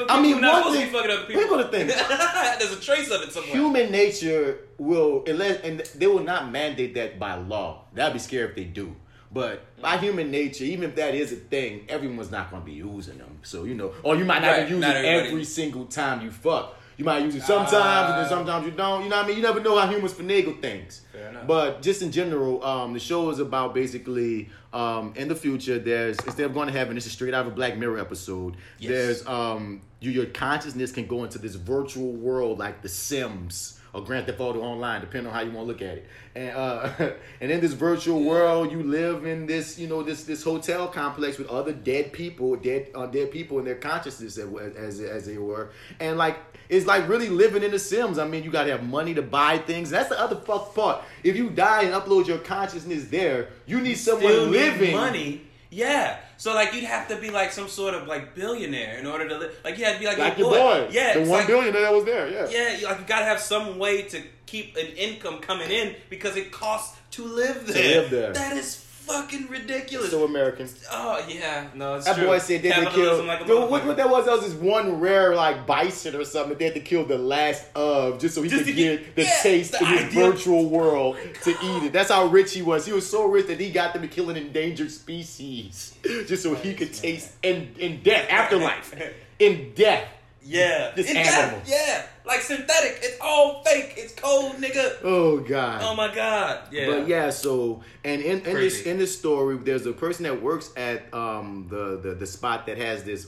I 0.09 0.21
mean, 0.21 0.41
one 0.41 0.63
thing- 0.63 0.81
to 0.81 0.85
be 0.87 0.91
fucking 0.91 1.11
other 1.11 1.25
people. 1.25 1.41
people 1.41 1.57
to 1.57 1.67
think. 1.69 1.87
there's 2.59 2.73
a 2.73 2.81
trace 2.81 3.09
of 3.09 3.21
it 3.21 3.31
somewhere. 3.31 3.53
Human 3.53 3.91
nature 3.91 4.59
will, 4.77 5.23
unless, 5.25 5.61
and 5.61 5.79
they 5.95 6.07
will 6.07 6.23
not 6.23 6.51
mandate 6.51 6.93
that 6.95 7.19
by 7.19 7.35
law. 7.35 7.83
That'd 7.93 8.13
be 8.13 8.19
scary 8.19 8.49
if 8.49 8.55
they 8.55 8.65
do. 8.65 8.95
But 9.31 9.81
by 9.81 9.97
mm. 9.97 10.01
human 10.01 10.31
nature, 10.31 10.63
even 10.63 10.89
if 10.89 10.95
that 10.95 11.15
is 11.15 11.31
a 11.31 11.35
thing, 11.35 11.85
everyone's 11.89 12.31
not 12.31 12.51
going 12.51 12.61
to 12.61 12.65
be 12.65 12.73
using 12.73 13.17
them. 13.17 13.39
So 13.43 13.63
you 13.63 13.75
know, 13.75 13.93
or 14.03 14.15
you 14.15 14.25
might 14.25 14.41
not 14.41 14.51
Right, 14.51 14.71
not 14.71 14.95
it 14.95 15.05
every 15.05 15.43
single 15.43 15.85
time 15.85 16.21
you 16.21 16.31
fuck. 16.31 16.75
You 16.97 17.03
might 17.05 17.23
use 17.23 17.35
it 17.35 17.43
sometimes, 17.43 17.73
and 17.73 18.17
then 18.19 18.25
Ah. 18.25 18.29
sometimes 18.29 18.65
you 18.65 18.71
don't. 18.71 19.03
You 19.03 19.09
know 19.09 19.17
what 19.17 19.25
I 19.25 19.27
mean? 19.27 19.37
You 19.37 19.43
never 19.43 19.59
know 19.59 19.77
how 19.77 19.87
humans 19.87 20.13
finagle 20.13 20.61
things. 20.61 21.01
But 21.45 21.81
just 21.81 22.01
in 22.01 22.11
general, 22.11 22.63
um, 22.63 22.93
the 22.93 22.99
show 22.99 23.29
is 23.29 23.39
about 23.39 23.73
basically 23.73 24.49
um, 24.73 25.13
in 25.15 25.27
the 25.27 25.35
future. 25.35 25.77
There's 25.79 26.17
instead 26.25 26.45
of 26.45 26.53
going 26.53 26.67
to 26.67 26.73
heaven, 26.73 26.95
this 26.95 27.05
is 27.05 27.11
straight 27.11 27.33
out 27.33 27.45
of 27.45 27.51
a 27.51 27.55
Black 27.55 27.77
Mirror 27.77 27.99
episode. 27.99 28.55
Yes. 28.79 28.89
There's 28.91 29.27
um, 29.27 29.81
you, 29.99 30.11
your 30.11 30.25
consciousness 30.27 30.91
can 30.91 31.05
go 31.07 31.23
into 31.23 31.37
this 31.37 31.55
virtual 31.55 32.11
world 32.13 32.59
like 32.59 32.81
The 32.81 32.89
Sims 32.89 33.79
or 33.93 34.01
Grand 34.03 34.25
Theft 34.25 34.39
Auto 34.39 34.61
Online, 34.61 34.99
depending 35.01 35.27
on 35.27 35.33
how 35.33 35.41
you 35.41 35.51
want 35.51 35.67
to 35.67 35.71
look 35.71 35.81
at 35.81 35.97
it. 35.99 36.05
And 36.35 36.51
uh, 36.55 36.89
and 37.41 37.51
in 37.51 37.61
this 37.61 37.73
virtual 37.73 38.23
world, 38.23 38.71
you 38.71 38.83
live 38.83 39.25
in 39.25 39.45
this 39.45 39.79
you 39.79 39.87
know 39.87 40.03
this 40.03 40.25
this 40.25 40.43
hotel 40.43 40.87
complex 40.87 41.37
with 41.37 41.47
other 41.47 41.71
dead 41.73 42.11
people, 42.11 42.55
dead 42.57 42.89
uh, 42.93 43.05
dead 43.05 43.31
people 43.31 43.59
in 43.59 43.65
their 43.65 43.75
consciousness 43.75 44.37
as 44.37 44.47
as, 44.75 44.99
as 44.99 45.25
they 45.25 45.37
were, 45.37 45.71
and 45.99 46.17
like. 46.17 46.37
It's 46.67 46.87
like 46.87 47.07
really 47.07 47.29
living 47.29 47.61
in 47.61 47.69
the 47.69 47.77
Sims. 47.77 48.17
I 48.17 48.27
mean, 48.27 48.43
you 48.43 48.49
gotta 48.49 48.71
have 48.71 48.81
money 48.83 49.13
to 49.13 49.21
buy 49.21 49.59
things. 49.59 49.91
That's 49.91 50.09
the 50.09 50.19
other 50.19 50.35
fuck 50.35 50.73
part. 50.73 51.03
If 51.23 51.35
you 51.35 51.51
die 51.51 51.83
and 51.83 51.93
upload 51.93 52.25
your 52.25 52.39
consciousness 52.39 53.05
there, 53.07 53.49
you 53.67 53.79
need 53.81 53.99
someone 53.99 54.31
Still 54.31 54.45
need 54.47 54.51
living. 54.51 54.95
money. 54.95 55.41
Yeah. 55.69 56.17
So 56.37 56.55
like 56.55 56.73
you'd 56.73 56.85
have 56.85 57.07
to 57.09 57.17
be 57.17 57.29
like 57.29 57.51
some 57.51 57.67
sort 57.67 57.93
of 57.93 58.07
like 58.07 58.33
billionaire 58.33 58.97
in 58.97 59.05
order 59.05 59.29
to 59.29 59.37
live. 59.37 59.55
Like 59.63 59.77
you 59.77 59.85
had 59.85 59.93
to 59.93 59.99
be 59.99 60.07
like, 60.07 60.17
Like 60.17 60.39
your 60.39 60.49
boy. 60.49 60.57
boy. 60.57 60.87
Yeah. 60.89 61.13
the 61.13 61.19
one 61.19 61.29
like, 61.29 61.47
billionaire 61.47 61.81
that 61.83 61.93
was 61.93 62.05
there. 62.05 62.29
Yeah. 62.29 62.49
Yeah, 62.49 62.87
like 62.89 62.99
you 62.99 63.05
gotta 63.05 63.25
have 63.25 63.39
some 63.39 63.77
way 63.77 64.01
to 64.03 64.23
keep 64.45 64.75
an 64.77 64.87
income 64.87 65.39
coming 65.39 65.69
in 65.69 65.95
because 66.09 66.35
it 66.35 66.51
costs 66.51 66.97
to 67.11 67.23
live 67.25 67.67
there. 67.67 67.75
To 67.95 67.99
live 68.01 68.09
there. 68.11 68.33
That 68.33 68.57
is 68.57 68.75
fucking 68.77 69.47
ridiculous. 69.49 70.09
So 70.09 70.25
American. 70.25 70.67
oh 70.91 71.23
yeah, 71.29 71.67
no, 71.75 71.93
it's 71.95 72.05
That 72.05 72.15
true. 72.15 72.25
boy 72.25 72.39
said 72.39 72.63
they 72.63 72.69
had 72.69 72.85
to 72.85 72.89
kill. 72.91 73.23
like 73.23 73.45
Dude, 73.45 73.69
what, 73.69 73.85
what 73.85 73.97
that 73.97 74.09
was? 74.09 74.25
That 74.25 74.31
was 74.31 74.41
this 74.51 74.53
one 74.59 74.99
rare 74.99 75.35
like 75.35 75.67
bison 75.67 76.15
or 76.15 76.25
something. 76.25 76.49
that 76.49 76.57
They 76.59 76.65
had 76.65 76.73
to 76.73 76.79
kill 76.79 77.05
the 77.05 77.17
last 77.19 77.65
of 77.75 78.19
just 78.19 78.33
so 78.33 78.41
he 78.41 78.49
Just 78.49 78.65
could 78.65 78.75
get- 78.75 79.03
get 79.03 79.15
the 79.15 79.21
yeah, 79.23 79.39
taste 79.43 79.73
the 79.73 79.79
in 79.79 79.85
his 79.85 80.01
idea. 80.05 80.31
virtual 80.31 80.69
world 80.69 81.17
oh 81.19 81.33
to 81.43 81.51
eat 81.51 81.83
it. 81.83 81.93
That's 81.93 82.09
how 82.09 82.25
rich 82.25 82.53
he 82.53 82.63
was. 82.63 82.85
He 82.87 82.93
was 82.93 83.07
so 83.07 83.27
rich 83.27 83.45
that 83.47 83.59
he 83.59 83.69
got 83.71 83.93
them 83.93 84.01
to 84.01 84.07
kill 84.07 84.31
an 84.31 84.37
endangered 84.37 84.89
species 84.91 85.93
just 86.27 86.41
so 86.41 86.55
he 86.55 86.73
could 86.73 86.91
taste 86.93 87.31
in 87.43 87.75
in 87.77 88.01
death, 88.01 88.27
afterlife, 88.29 88.93
in 89.39 89.71
death. 89.75 90.07
Yeah, 90.47 90.91
This 90.95 91.09
It's 91.09 91.17
animal. 91.17 91.59
that- 91.59 91.67
yeah, 91.67 92.05
like 92.25 92.41
synthetic. 92.41 92.99
It's 93.01 93.17
all 93.19 93.63
fake. 93.63 93.95
It's 93.97 94.13
cold, 94.13 94.53
nigga. 94.57 94.97
Oh 95.03 95.39
God. 95.39 95.81
Oh 95.83 95.95
my 95.95 96.13
god. 96.13 96.59
Yeah. 96.71 96.85
But 96.85 97.07
yeah, 97.07 97.31
so 97.31 97.81
and 98.03 98.21
in, 98.21 98.39
in 98.45 98.53
this 98.55 98.83
in 98.83 98.97
this 98.99 99.17
story, 99.17 99.57
there's 99.57 99.85
a 99.87 99.93
person 99.93 100.23
that 100.23 100.41
works 100.41 100.71
at 100.77 101.11
um 101.13 101.67
the 101.69 101.97
the, 102.01 102.13
the 102.15 102.27
spot 102.27 102.67
that 102.67 102.77
has 102.77 103.03
this 103.03 103.27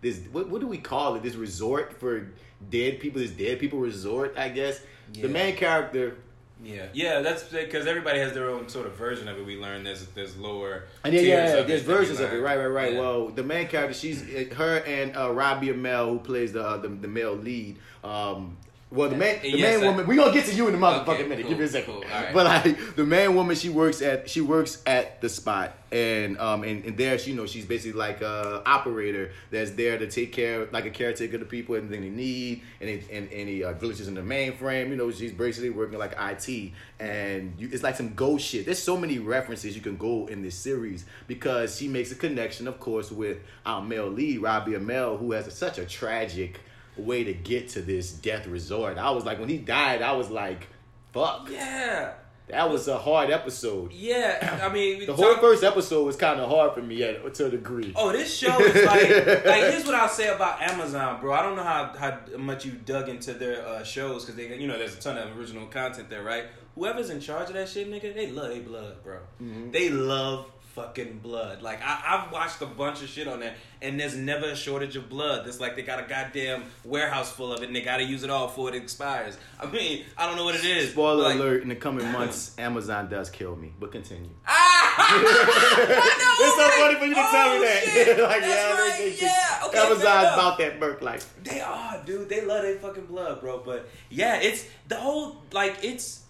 this 0.00 0.20
what, 0.32 0.48
what 0.48 0.60
do 0.62 0.66
we 0.66 0.78
call 0.78 1.14
it? 1.16 1.22
This 1.22 1.34
resort 1.34 2.00
for 2.00 2.32
dead 2.70 3.00
people. 3.00 3.20
This 3.20 3.32
dead 3.32 3.58
people 3.58 3.78
resort, 3.78 4.34
I 4.38 4.48
guess. 4.48 4.80
Yeah. 5.12 5.22
The 5.22 5.28
main 5.28 5.56
character, 5.56 6.16
Yeah, 6.62 6.86
yeah, 6.94 7.20
that's 7.20 7.42
because 7.44 7.86
everybody 7.86 8.18
has 8.18 8.32
their 8.32 8.48
own 8.48 8.68
sort 8.68 8.86
of 8.86 8.94
version 8.94 9.28
of 9.28 9.38
it. 9.38 9.44
We 9.44 9.56
learn 9.58 9.84
there's 9.84 10.06
there's 10.08 10.36
lower. 10.36 10.84
and 11.04 11.12
yeah, 11.12 11.20
yeah, 11.20 11.46
of 11.56 11.68
there's 11.68 11.82
versions 11.82 12.18
of 12.18 12.32
it. 12.32 12.38
Right, 12.38 12.56
right, 12.56 12.66
right. 12.66 12.92
Yeah. 12.94 13.00
Well, 13.00 13.28
the 13.28 13.42
main 13.42 13.68
character, 13.68 13.92
she's 13.92 14.22
her 14.54 14.78
and 14.86 15.14
uh, 15.16 15.32
Robbie 15.32 15.68
Amell, 15.68 16.10
who 16.10 16.18
plays 16.18 16.52
the 16.52 16.66
uh, 16.66 16.76
the, 16.78 16.88
the 16.88 17.08
male 17.08 17.34
lead. 17.34 17.76
Um, 18.02 18.56
well, 18.90 19.08
the 19.10 19.16
man, 19.16 19.40
the 19.42 19.50
Yes, 19.50 19.76
main 19.80 19.84
I- 19.84 19.90
woman. 19.90 20.06
We 20.06 20.16
gonna 20.16 20.32
get 20.32 20.46
to 20.46 20.54
you 20.54 20.68
in 20.68 20.74
a 20.74 20.78
motherfucking 20.78 21.08
Okay, 21.08 21.22
minute. 21.24 21.42
cool, 21.42 21.50
Give 21.50 21.58
me 21.58 21.64
a 21.64 21.68
second. 21.68 21.92
cool, 21.94 22.02
right. 22.02 22.32
But 22.32 22.46
like 22.46 22.96
the 22.96 23.04
man, 23.04 23.34
woman, 23.34 23.56
she 23.56 23.68
works 23.68 24.00
at 24.00 24.30
she 24.30 24.40
works 24.40 24.82
at 24.86 25.20
the 25.20 25.28
spot, 25.28 25.76
and 25.90 26.38
um 26.38 26.62
and, 26.62 26.84
and 26.84 26.96
there 26.96 27.18
she 27.18 27.30
you 27.30 27.36
know 27.36 27.46
she's 27.46 27.64
basically 27.64 27.98
like 27.98 28.20
a 28.20 28.62
operator 28.64 29.32
that's 29.50 29.72
there 29.72 29.98
to 29.98 30.06
take 30.08 30.32
care 30.32 30.66
like 30.72 30.84
a 30.86 30.90
caretaker 30.90 31.34
of 31.34 31.40
the 31.40 31.46
people 31.46 31.74
everything 31.74 32.00
they 32.02 32.08
need 32.10 32.62
and 32.80 32.88
it, 32.90 33.04
and 33.10 33.28
any 33.32 33.64
uh, 33.64 33.74
glitches 33.74 34.06
in 34.08 34.14
the 34.14 34.20
mainframe. 34.20 34.88
You 34.90 34.96
know 34.96 35.10
she's 35.10 35.32
basically 35.32 35.70
working 35.70 35.98
like 35.98 36.12
IT, 36.18 36.72
and 37.00 37.54
you, 37.58 37.68
it's 37.72 37.82
like 37.82 37.96
some 37.96 38.14
ghost 38.14 38.46
shit. 38.46 38.64
There's 38.66 38.82
so 38.82 38.96
many 38.96 39.18
references 39.18 39.74
you 39.74 39.82
can 39.82 39.96
go 39.96 40.26
in 40.26 40.42
this 40.42 40.54
series 40.54 41.04
because 41.26 41.76
she 41.76 41.88
makes 41.88 42.12
a 42.12 42.14
connection, 42.14 42.68
of 42.68 42.78
course, 42.80 43.10
with 43.10 43.38
our 43.64 43.82
male 43.82 44.06
lead 44.08 44.42
Robbie 44.42 44.72
Amell, 44.72 45.18
who 45.18 45.32
has 45.32 45.46
a, 45.46 45.50
such 45.50 45.78
a 45.78 45.84
tragic 45.84 46.60
way 46.96 47.24
to 47.24 47.32
get 47.32 47.68
to 47.70 47.82
this 47.82 48.12
death 48.12 48.46
resort. 48.46 48.98
I 48.98 49.10
was 49.10 49.24
like 49.24 49.38
when 49.38 49.48
he 49.48 49.58
died, 49.58 50.02
I 50.02 50.12
was 50.12 50.30
like, 50.30 50.66
fuck. 51.12 51.48
Yeah, 51.50 52.12
That 52.48 52.70
was 52.70 52.86
a 52.88 52.96
hard 52.98 53.30
episode. 53.30 53.92
yeah. 53.92 54.60
I 54.62 54.72
mean, 54.72 55.04
The 55.06 55.14
whole 55.14 55.32
talk- 55.32 55.40
first 55.40 55.64
episode 55.64 56.04
was 56.04 56.16
kind 56.16 56.40
of 56.40 56.48
hard 56.48 56.74
for 56.74 56.82
me 56.82 57.02
at, 57.02 57.34
to 57.34 57.46
a 57.46 57.50
degree. 57.50 57.92
Oh, 57.96 58.12
this 58.12 58.34
show 58.36 58.58
is 58.60 58.74
like, 58.84 59.10
like 59.44 59.62
here's 59.72 59.84
what 59.84 59.94
I'll 59.94 60.08
say 60.08 60.28
about 60.28 60.62
Amazon, 60.62 61.20
bro. 61.20 61.32
I 61.32 61.42
don't 61.42 61.56
know 61.56 61.64
how, 61.64 61.92
how 61.98 62.18
much 62.38 62.64
you 62.64 62.72
dug 62.72 63.08
into 63.08 63.34
their 63.34 63.66
uh, 63.66 63.82
shows 63.84 64.24
because 64.24 64.36
they, 64.36 64.56
you 64.56 64.66
know, 64.68 64.78
there's 64.78 64.94
a 64.96 65.00
ton 65.00 65.18
of 65.18 65.36
original 65.38 65.66
content 65.66 66.08
there, 66.10 66.22
right? 66.22 66.44
whoever's 66.76 67.08
in 67.08 67.18
charge 67.20 67.48
of 67.48 67.54
that 67.54 67.66
shit, 67.66 67.90
nigga, 67.90 68.14
they 68.14 68.30
love 68.30 68.50
their 68.50 68.60
blood, 68.60 69.02
bro. 69.02 69.16
Mm-hmm. 69.42 69.70
They 69.70 69.88
love 69.88 70.44
fucking 70.76 71.18
blood. 71.20 71.62
Like 71.62 71.80
I, 71.82 72.02
I've 72.06 72.30
watched 72.32 72.60
a 72.60 72.66
bunch 72.66 73.02
of 73.02 73.08
shit 73.08 73.26
on 73.26 73.40
there, 73.40 73.54
and 73.82 73.98
there's 73.98 74.14
never 74.14 74.46
a 74.50 74.54
shortage 74.56 74.94
of 74.94 75.08
blood. 75.08 75.48
It's 75.48 75.58
like 75.58 75.74
they 75.74 75.82
got 75.82 75.98
a 75.98 76.06
goddamn 76.06 76.64
warehouse 76.84 77.32
full 77.32 77.52
of 77.52 77.62
it, 77.62 77.66
and 77.66 77.74
they 77.74 77.80
got 77.80 77.96
to 77.96 78.04
use 78.04 78.22
it 78.22 78.30
all 78.30 78.46
before 78.46 78.68
it 78.68 78.74
expires. 78.76 79.36
I 79.58 79.66
mean, 79.66 80.04
I 80.18 80.26
don't 80.26 80.36
know 80.36 80.44
what 80.44 80.54
it 80.54 80.64
is. 80.64 80.90
Spoiler 80.92 81.24
Like- 81.24 81.36
alert: 81.36 81.62
In 81.62 81.70
the 81.70 81.76
coming 81.76 82.06
months, 82.12 82.54
Amazon 82.58 83.08
does 83.08 83.30
kill 83.30 83.56
me. 83.56 83.72
But 83.80 83.90
continue. 83.90 84.30
Ah! 84.48 85.18
it's 85.18 86.56
so 86.56 86.68
funny 86.80 86.94
for 86.98 87.04
you 87.04 87.14
to 87.14 87.20
tell 87.20 87.50
me 87.50 87.56
Oh, 87.56 87.60
that. 87.60 88.18
like, 88.22 88.40
That's 88.40 88.46
yeah, 88.46 88.72
right. 88.72 88.94
they, 88.98 89.10
they, 89.10 89.26
Yeah. 89.26 89.60
Okay, 89.66 89.78
Amazon's 89.78 90.02
about 90.02 90.58
that 90.58 90.80
Burke 90.80 91.02
life. 91.02 91.34
They 91.42 91.60
are, 91.60 92.02
dude. 92.04 92.28
They 92.28 92.44
love 92.44 92.62
their 92.62 92.76
fucking 92.76 93.06
blood, 93.06 93.40
bro. 93.40 93.62
But 93.64 93.88
yeah, 94.10 94.36
it's 94.40 94.66
the 94.88 94.96
whole 94.96 95.42
like 95.52 95.76
it's 95.82 96.22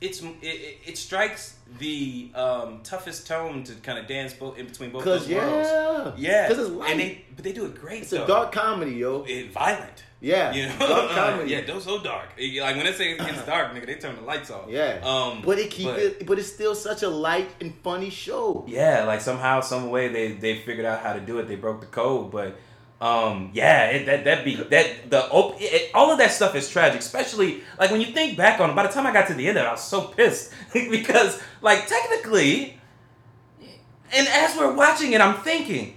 it's 0.00 0.22
it, 0.22 0.78
it, 0.86 0.96
strikes 0.98 1.56
the 1.78 2.30
um, 2.34 2.80
toughest 2.84 3.26
tone 3.26 3.64
to 3.64 3.74
kind 3.76 3.98
of 3.98 4.06
dance 4.06 4.32
both 4.32 4.56
in 4.58 4.66
between 4.66 4.90
both 4.90 5.04
those 5.04 5.28
worlds. 5.28 5.68
yeah, 5.68 6.12
Yeah, 6.16 6.48
Cause 6.48 6.58
it's 6.58 6.70
light. 6.70 6.90
and 6.92 7.00
they 7.00 7.24
but 7.34 7.44
they 7.44 7.52
do 7.52 7.66
it 7.66 7.74
great. 7.74 8.02
it's 8.02 8.10
though. 8.10 8.24
a 8.24 8.26
dark 8.26 8.52
comedy, 8.52 8.92
yo. 8.92 9.24
it, 9.26 9.52
violent. 9.52 10.04
Yeah, 10.20 10.52
You 10.52 10.66
know, 10.66 10.78
dark 10.78 11.10
comedy. 11.20 11.50
yeah, 11.52 11.64
those 11.64 11.84
so 11.84 12.02
dark. 12.02 12.30
Like 12.38 12.76
when 12.76 12.84
they 12.86 12.92
say 12.92 13.12
it 13.12 13.18
gets 13.18 13.44
dark, 13.46 13.72
nigga, 13.74 13.86
they 13.86 13.94
turn 13.96 14.16
the 14.16 14.22
lights 14.22 14.50
off. 14.50 14.68
Yeah. 14.68 14.98
um, 15.04 15.42
but 15.44 15.58
it 15.58 15.70
keep 15.70 15.86
but- 15.86 15.98
it. 15.98 16.26
But 16.26 16.38
it's 16.38 16.52
still 16.52 16.74
such 16.74 17.02
a 17.02 17.08
light 17.08 17.48
and 17.60 17.74
funny 17.82 18.10
show. 18.10 18.64
Yeah, 18.68 19.04
like 19.04 19.20
somehow, 19.20 19.60
some 19.60 19.90
way 19.90 20.08
they 20.08 20.32
they 20.32 20.58
figured 20.58 20.86
out 20.86 21.00
how 21.02 21.12
to 21.12 21.20
do 21.20 21.38
it. 21.38 21.46
They 21.48 21.56
broke 21.56 21.80
the 21.80 21.86
code, 21.86 22.30
but 22.32 22.56
um, 23.00 23.50
yeah, 23.54 23.90
it, 23.90 24.06
that 24.06 24.24
that 24.24 24.44
be 24.44 24.56
that 24.56 25.10
the 25.10 25.28
op- 25.30 25.56
it, 25.60 25.90
all 25.94 26.10
of 26.10 26.18
that 26.18 26.32
stuff 26.32 26.56
is 26.56 26.68
tragic. 26.68 27.00
Especially 27.00 27.62
like 27.78 27.92
when 27.92 28.00
you 28.00 28.08
think 28.08 28.36
back 28.36 28.60
on 28.60 28.70
it. 28.70 28.76
By 28.76 28.86
the 28.86 28.92
time 28.92 29.06
I 29.06 29.12
got 29.12 29.28
to 29.28 29.34
the 29.34 29.46
end 29.46 29.56
of 29.56 29.64
it, 29.64 29.68
I 29.68 29.72
was 29.72 29.84
so 29.84 30.02
pissed 30.02 30.52
because 30.72 31.40
like 31.62 31.86
technically, 31.86 32.78
and 34.12 34.26
as 34.28 34.56
we're 34.56 34.74
watching 34.74 35.12
it, 35.12 35.20
I'm 35.20 35.36
thinking, 35.42 35.96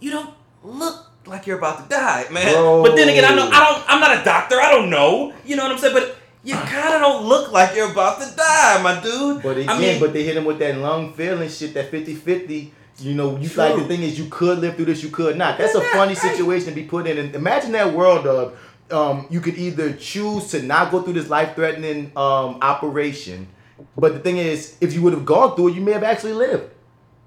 you 0.00 0.10
don't 0.10 0.34
look 0.64 1.06
like 1.26 1.46
you're 1.46 1.58
about 1.58 1.84
to 1.84 1.88
die, 1.88 2.26
man. 2.32 2.52
Bro. 2.52 2.82
But 2.82 2.96
then 2.96 3.08
again, 3.08 3.24
I 3.24 3.36
know 3.36 3.48
I 3.48 3.72
don't. 3.72 3.84
I'm 3.86 4.00
not 4.00 4.20
a 4.20 4.24
doctor. 4.24 4.60
I 4.60 4.72
don't 4.72 4.90
know. 4.90 5.32
You 5.44 5.54
know 5.54 5.62
what 5.62 5.72
I'm 5.72 5.78
saying? 5.78 5.94
But 5.94 6.16
you 6.42 6.54
kind 6.56 6.94
of 6.94 7.00
don't 7.00 7.24
look 7.24 7.52
like 7.52 7.76
you're 7.76 7.92
about 7.92 8.20
to 8.20 8.34
die, 8.34 8.82
my 8.82 9.00
dude. 9.00 9.42
But 9.42 9.58
again, 9.58 9.68
I 9.68 9.78
mean, 9.78 10.00
but 10.00 10.12
they 10.12 10.24
hit 10.24 10.36
him 10.36 10.44
with 10.44 10.58
that 10.58 10.76
lung 10.78 11.12
feeling 11.14 11.48
shit, 11.48 11.74
that 11.74 11.92
50-50. 11.92 12.70
You 12.98 13.14
know, 13.14 13.36
you 13.38 13.48
like 13.56 13.76
the 13.76 13.84
thing 13.84 14.02
is 14.02 14.18
you 14.18 14.26
could 14.26 14.58
live 14.58 14.76
through 14.76 14.84
this, 14.84 15.02
you 15.02 15.08
could 15.08 15.36
not. 15.36 15.58
That's 15.58 15.74
a 15.74 15.80
funny 15.80 16.14
situation 16.14 16.68
to 16.68 16.74
be 16.74 16.84
put 16.84 17.06
in. 17.06 17.18
And 17.18 17.34
imagine 17.34 17.72
that 17.72 17.92
world 17.92 18.26
of 18.26 18.58
um, 18.92 19.26
you 19.30 19.40
could 19.40 19.56
either 19.56 19.92
choose 19.94 20.48
to 20.48 20.62
not 20.62 20.90
go 20.90 21.02
through 21.02 21.14
this 21.14 21.30
life 21.30 21.54
threatening 21.54 22.12
um, 22.16 22.58
operation, 22.60 23.48
but 23.96 24.14
the 24.14 24.20
thing 24.20 24.36
is, 24.36 24.76
if 24.80 24.92
you 24.92 25.02
would 25.02 25.14
have 25.14 25.24
gone 25.24 25.56
through 25.56 25.68
it, 25.68 25.74
you 25.74 25.80
may 25.80 25.92
have 25.92 26.02
actually 26.02 26.34
lived. 26.34 26.70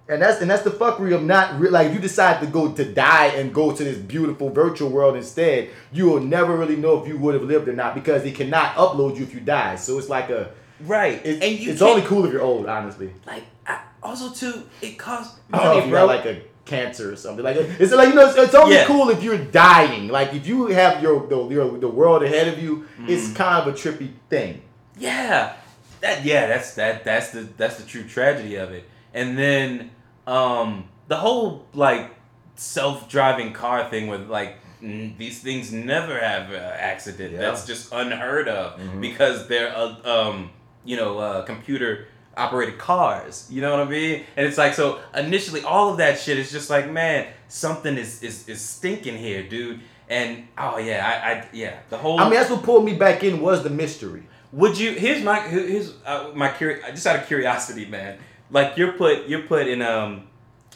And 0.07 0.21
that's 0.21 0.39
and 0.39 0.49
that's 0.49 0.61
the 0.61 0.69
fuckery 0.69 1.15
of 1.15 1.23
not 1.23 1.59
re- 1.59 1.69
like 1.69 1.87
if 1.87 1.95
you 1.95 1.99
decide 1.99 2.39
to 2.41 2.45
go 2.45 2.71
to 2.71 2.85
die 2.85 3.27
and 3.27 3.51
go 3.51 3.75
to 3.75 3.83
this 3.83 3.97
beautiful 3.97 4.51
virtual 4.51 4.91
world 4.91 5.15
instead, 5.15 5.69
you 5.91 6.05
will 6.05 6.19
never 6.19 6.55
really 6.55 6.75
know 6.75 7.01
if 7.01 7.07
you 7.07 7.17
would 7.17 7.33
have 7.33 7.41
lived 7.41 7.67
or 7.67 7.73
not 7.73 7.95
because 7.95 8.21
they 8.21 8.31
cannot 8.31 8.75
upload 8.75 9.17
you 9.17 9.23
if 9.23 9.33
you 9.33 9.39
die. 9.39 9.75
So 9.77 9.97
it's 9.97 10.07
like 10.07 10.29
a 10.29 10.51
right, 10.81 11.19
it's, 11.25 11.43
and 11.43 11.59
you 11.59 11.71
it's 11.71 11.81
only 11.81 12.03
cool 12.03 12.23
if 12.23 12.31
you're 12.31 12.43
old, 12.43 12.67
honestly. 12.67 13.11
like 13.25 13.45
I, 13.65 13.81
also 14.05 14.29
too 14.31 14.63
it 14.81 14.97
costs 14.97 15.37
I 15.51 15.57
don't 15.57 15.65
know 15.65 15.73
money, 15.75 15.85
you 15.87 15.91
bro. 15.91 16.05
like 16.05 16.25
a 16.25 16.41
cancer 16.65 17.11
or 17.13 17.15
something. 17.15 17.43
Like 17.43 17.57
it's 17.57 17.93
like 17.93 18.09
you 18.09 18.15
know, 18.15 18.27
it's, 18.27 18.37
it's 18.37 18.55
only 18.55 18.75
Yeah. 18.75 18.85
cool 18.85 19.09
if 19.09 19.21
you're 19.23 19.37
dying. 19.37 20.07
Like 20.07 20.33
if 20.33 20.47
you 20.47 20.67
have 20.67 21.01
your 21.03 21.27
the, 21.27 21.37
your, 21.55 21.77
the 21.77 21.87
world 21.89 22.23
ahead 22.23 22.47
of 22.47 22.57
you, 22.63 22.85
it's 23.07 23.27
Mm. 23.29 23.35
kind 23.35 23.55
of 23.61 23.73
a 23.73 23.77
trippy 23.77 24.11
thing. 24.29 24.61
yeah, 24.97 25.53
that 26.01 26.23
yeah, 26.25 26.47
that's 26.47 26.73
that 26.75 27.03
that's 27.03 27.29
the 27.31 27.41
that's 27.57 27.75
the 27.77 27.85
true 27.85 28.03
tragedy 28.03 28.55
of 28.55 28.71
it. 28.71 28.83
And 29.13 29.37
then 29.37 29.91
um 30.27 30.85
the 31.07 31.17
whole 31.17 31.65
like 31.73 32.11
self-driving 32.55 33.53
car 33.53 33.89
thing 33.89 34.07
with 34.07 34.27
like 34.29 34.57
n- 34.81 35.15
these 35.17 35.39
things 35.39 35.71
never 35.71 36.19
have 36.19 36.49
an 36.51 36.55
accident. 36.91 37.33
Yeah. 37.33 37.39
That's 37.41 37.65
just 37.65 37.91
unheard 37.93 38.47
of 38.47 38.79
Mhm. 38.79 39.01
because 39.01 39.47
they're 39.47 39.73
uh, 39.75 39.95
um 40.15 40.49
you 40.83 40.97
know 40.97 41.17
uh, 41.19 41.41
computer 41.43 42.07
operated 42.37 42.77
cars. 42.77 43.47
You 43.49 43.61
know 43.61 43.71
what 43.77 43.87
I 43.87 43.89
mean? 43.89 44.23
And 44.35 44.45
it's 44.47 44.57
like 44.57 44.73
so 44.73 44.99
initially 45.15 45.61
all 45.63 45.91
of 45.91 45.97
that 45.97 46.19
shit 46.19 46.37
is 46.37 46.51
just 46.51 46.69
like 46.69 46.89
man 46.91 47.27
something 47.47 47.97
is 47.97 48.21
is 48.23 48.47
is 48.49 48.61
stinking 48.61 49.17
here, 49.17 49.43
dude. 49.43 49.79
And 50.09 50.47
oh 50.57 50.77
yeah, 50.77 51.05
I, 51.05 51.31
I 51.31 51.47
yeah 51.53 51.77
the 51.89 51.97
whole. 51.97 52.19
I 52.19 52.25
mean, 52.25 52.33
that's 52.33 52.49
what 52.49 52.63
pulled 52.63 52.85
me 52.85 52.93
back 52.95 53.23
in 53.23 53.41
was 53.41 53.63
the 53.63 53.69
mystery. 53.69 54.23
Would 54.51 54.77
you? 54.77 54.91
Here's 54.91 55.23
my 55.23 55.39
here's 55.39 55.93
uh, 56.05 56.31
my 56.35 56.49
curi- 56.49 56.85
just 56.91 57.07
out 57.07 57.15
of 57.17 57.25
curiosity, 57.27 57.85
man. 57.85 58.19
Like 58.51 58.77
you're 58.77 58.93
put 58.93 59.27
you're 59.27 59.41
put 59.41 59.67
in 59.67 59.81
um 59.81 60.27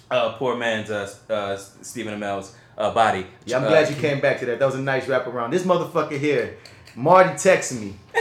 uh 0.09 0.33
poor 0.33 0.55
man's 0.57 0.89
uh, 0.89 1.13
uh 1.29 1.55
Stephen 1.57 2.19
Amell's 2.19 2.55
uh, 2.77 2.91
body. 2.91 3.27
Yeah, 3.45 3.57
I'm 3.57 3.65
Uh, 3.65 3.69
glad 3.69 3.89
you 3.89 3.95
came 3.95 4.19
back 4.19 4.39
to 4.39 4.45
that. 4.47 4.57
That 4.59 4.65
was 4.65 4.75
a 4.75 4.81
nice 4.81 5.07
wrap 5.07 5.27
around. 5.27 5.51
This 5.51 5.63
motherfucker 5.63 6.17
here, 6.19 6.57
Marty 6.95 7.29
texted 7.31 7.79
me 7.81 7.93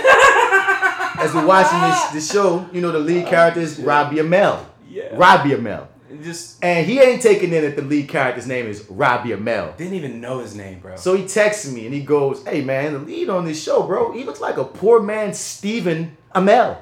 as 1.19 1.35
we're 1.35 1.47
watching 1.47 1.81
this 1.81 2.05
this 2.13 2.33
show. 2.33 2.67
You 2.73 2.81
know 2.81 2.93
the 2.93 2.99
lead 2.99 3.27
character 3.27 3.61
is 3.61 3.79
Robbie 3.79 4.17
Amell. 4.17 4.65
Yeah. 4.89 5.09
Robbie 5.13 5.51
Amell. 5.51 5.87
Just 6.23 6.65
And 6.65 6.87
he 6.87 6.99
ain't 6.99 7.21
taking 7.23 7.53
in 7.53 7.63
that 7.63 7.77
the 7.77 7.83
lead 7.83 8.09
character's 8.09 8.47
name 8.47 8.67
is 8.67 8.85
Robbie 8.89 9.31
Amell. 9.31 9.77
didn't 9.77 9.95
even 9.95 10.21
know 10.21 10.39
his 10.41 10.55
name, 10.57 10.81
bro. 10.81 10.97
So 10.97 11.15
he 11.15 11.27
texts 11.27 11.71
me 11.71 11.85
and 11.85 11.95
he 11.95 12.01
goes, 12.01 12.45
"Hey 12.47 12.63
man, 12.63 12.93
the 12.95 12.99
lead 13.01 13.29
on 13.29 13.45
this 13.45 13.63
show, 13.63 13.83
bro, 13.83 14.13
he 14.13 14.25
looks 14.25 14.41
like 14.41 14.57
a 14.57 14.65
poor 14.65 15.01
man 15.01 15.35
Stephen 15.35 16.17
Amell, 16.35 16.79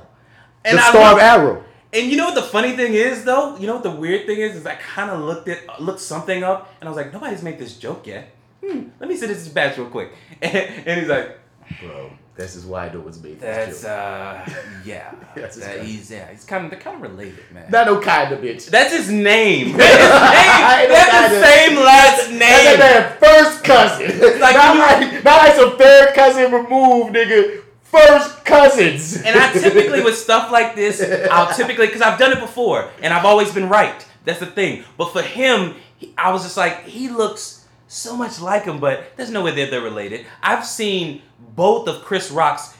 And 0.64 0.78
the 0.78 0.82
I 0.82 0.89
star 0.91 1.12
look- 1.12 1.12
of 1.14 1.18
Arrow." 1.22 1.64
And 1.93 2.11
you 2.11 2.16
know 2.16 2.26
what 2.26 2.34
the 2.34 2.43
funny 2.43 2.76
thing 2.76 2.95
is 2.95 3.24
though? 3.24 3.57
You 3.57 3.66
know 3.66 3.74
what 3.74 3.82
the 3.82 3.91
weird 3.91 4.26
thing 4.26 4.39
is? 4.39 4.55
Is 4.57 4.66
I 4.66 4.74
kind 4.74 5.11
of 5.11 5.20
looked 5.20 5.49
it 5.49 5.66
looked 5.80 6.01
something 6.01 6.43
up 6.43 6.70
and 6.80 6.89
I 6.89 6.91
was 6.91 6.97
like, 6.97 7.12
nobody's 7.12 7.43
made 7.43 7.59
this 7.59 7.76
joke 7.78 8.07
yet. 8.07 8.34
Hmm, 8.64 8.89
let 9.01 9.09
me 9.09 9.16
see 9.16 9.26
this 9.26 9.49
batch 9.49 9.76
real 9.78 9.89
quick. 9.89 10.12
And, 10.43 11.01
he's 11.01 11.09
like, 11.09 11.39
Bro, 11.80 12.11
this 12.37 12.55
is 12.55 12.66
why 12.66 12.87
I 12.89 12.93
know 12.93 13.07
it's 13.09 13.18
made. 13.22 13.41
that's 13.41 13.84
uh, 13.84 14.47
yeah, 14.84 15.14
That's 15.34 15.57
his 15.57 15.64
That- 15.64 15.82
he's 15.84 16.11
yeah, 16.11 16.30
he's 16.30 16.45
kind 16.45 16.64
of 16.64 16.70
they're 16.70 16.80
kind 16.80 16.97
of 16.97 17.03
related, 17.11 17.45
man. 17.53 17.70
Not 17.70 17.87
no 17.87 18.01
kind 18.01 18.32
of 18.32 18.41
bitch. 18.41 18.66
That's 18.68 18.93
his 18.95 19.11
name. 19.11 19.72
That's 19.76 19.93
his 19.95 20.91
name. 20.91 20.91
That's 20.91 21.34
the 21.34 21.43
same 21.43 21.76
last 21.76 22.30
That's 22.39 22.78
that 22.78 23.18
name. 23.20 23.30
first 23.30 23.64
cousin. 23.64 24.07
like 24.41 24.55
not, 24.55 24.74
you- 25.03 25.09
like, 25.12 25.24
not 25.24 25.39
like 25.39 25.55
some 25.55 25.76
third 25.78 26.14
cousin 26.14 26.53
removed, 26.53 27.14
nigga. 27.14 27.62
First 27.82 28.45
cousins. 28.45 29.16
And 29.22 29.39
I 29.39 29.53
typically 29.53 30.03
with 30.03 30.18
stuff 30.18 30.51
like 30.51 30.74
this, 30.74 31.01
I'll 31.30 31.55
typically 31.55 31.87
because 31.87 32.03
I've 32.03 32.18
done 32.18 32.32
it 32.32 32.41
before 32.41 32.91
and 33.01 33.14
I've 33.14 33.24
always 33.24 33.53
been 33.53 33.68
right. 33.68 34.05
That's 34.24 34.41
the 34.41 34.47
thing. 34.47 34.82
But 34.99 35.12
for 35.12 35.22
him, 35.22 35.76
I 36.18 36.32
was 36.32 36.43
just 36.43 36.57
like, 36.57 36.82
he 36.82 37.09
looks 37.09 37.55
so 37.89 38.16
much 38.16 38.41
like 38.41 38.64
him, 38.64 38.80
but 38.80 39.16
there's 39.16 39.30
no 39.30 39.43
way 39.43 39.53
that 39.55 39.70
they're 39.70 39.80
related. 39.80 40.26
I've 40.43 40.64
seen 40.66 41.22
both 41.55 41.87
of 41.89 42.03
Chris 42.03 42.30
Rock's, 42.30 42.76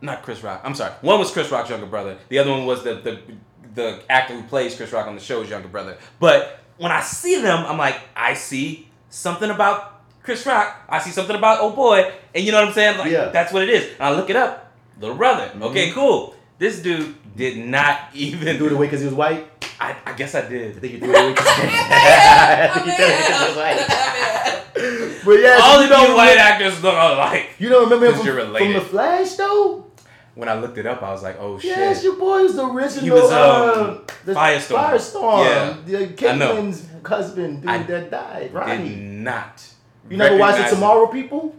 not 0.00 0.22
Chris 0.22 0.42
Rock. 0.42 0.60
I'm 0.64 0.74
sorry. 0.74 0.92
One 1.02 1.18
was 1.18 1.30
Chris 1.30 1.50
Rock's 1.50 1.70
younger 1.70 1.86
brother. 1.86 2.18
The 2.28 2.38
other 2.38 2.50
one 2.50 2.66
was 2.66 2.84
the 2.84 2.94
the 2.94 3.20
the 3.74 4.00
actor 4.08 4.34
who 4.34 4.42
plays 4.44 4.74
Chris 4.76 4.92
Rock 4.92 5.06
on 5.06 5.14
the 5.14 5.20
show's 5.20 5.48
younger 5.50 5.68
brother. 5.68 5.98
But 6.18 6.60
when 6.78 6.90
I 6.92 7.00
see 7.00 7.40
them, 7.40 7.64
I'm 7.66 7.78
like, 7.78 8.00
I 8.16 8.34
see 8.34 8.88
something 9.10 9.50
about 9.50 10.02
Chris 10.22 10.44
Rock. 10.46 10.76
I 10.88 10.98
see 11.00 11.10
something 11.10 11.36
about 11.36 11.58
oh 11.60 11.70
boy, 11.70 12.12
and 12.34 12.44
you 12.44 12.52
know 12.52 12.60
what 12.60 12.68
I'm 12.68 12.74
saying? 12.74 12.98
Like 12.98 13.10
Yeah. 13.10 13.28
that's 13.28 13.52
what 13.52 13.62
it 13.62 13.70
is. 13.70 13.92
And 13.94 14.02
I 14.02 14.14
look 14.14 14.30
it 14.30 14.36
up, 14.36 14.72
little 15.00 15.16
brother. 15.16 15.46
Mm-hmm. 15.48 15.62
Okay, 15.64 15.90
cool. 15.92 16.34
This 16.58 16.80
dude 16.80 17.14
did 17.36 17.58
not 17.58 18.00
even 18.14 18.56
do 18.58 18.66
it 18.66 18.72
away 18.72 18.86
because 18.86 19.00
he 19.00 19.06
was 19.06 19.14
white. 19.14 19.57
I, 19.80 19.96
I 20.06 20.12
guess 20.14 20.34
I 20.34 20.48
did. 20.48 20.76
I 20.76 20.80
think 20.80 20.92
you 20.94 21.00
do 21.00 21.10
it 21.10 21.14
away 21.16 21.30
because 21.30 21.46
I 21.48 22.70
think 22.74 22.86
you 22.86 22.92
did 22.96 23.10
it 23.10 23.26
'cause 23.26 23.38
he 23.38 23.48
was 23.48 23.56
white. 23.56 25.24
But 25.24 25.32
yeah, 25.40 25.58
All 25.62 25.78
you 25.78 25.84
of 25.84 25.90
know, 25.90 26.08
you 26.08 26.16
white 26.16 26.36
actors 26.38 26.82
look 26.82 26.94
alike. 26.94 27.50
You 27.58 27.68
don't 27.68 27.84
remember 27.84 28.06
him 28.06 28.12
Because 28.12 28.26
from, 28.26 28.36
you're 28.38 28.58
from 28.58 28.72
the 28.72 28.80
Flash 28.80 29.34
though? 29.34 29.84
When 30.34 30.48
I 30.48 30.54
looked 30.54 30.78
it 30.78 30.86
up, 30.86 31.02
I 31.02 31.10
was 31.10 31.22
like, 31.22 31.36
oh 31.40 31.58
shit. 31.58 31.76
Yes, 31.76 32.04
your 32.04 32.16
boy 32.16 32.38
is 32.44 32.54
the 32.54 32.64
original. 32.64 33.04
He 33.04 33.10
was, 33.10 33.30
uh, 33.30 33.74
um, 33.98 34.04
the 34.24 34.34
Firestorm. 34.34 34.90
Firestorm. 34.90 35.44
Yeah. 35.44 35.76
The 35.84 35.96
I. 36.04 36.06
Caitlin's 36.12 36.86
husband, 37.04 37.62
dude 37.62 37.70
I 37.70 37.78
that 37.82 38.10
died. 38.10 38.52
did 38.52 38.98
not. 38.98 39.64
You 40.08 40.16
never 40.16 40.36
watched 40.36 40.58
the 40.58 40.62
recognize 40.62 40.70
Tomorrow, 40.72 41.06
people? 41.08 41.54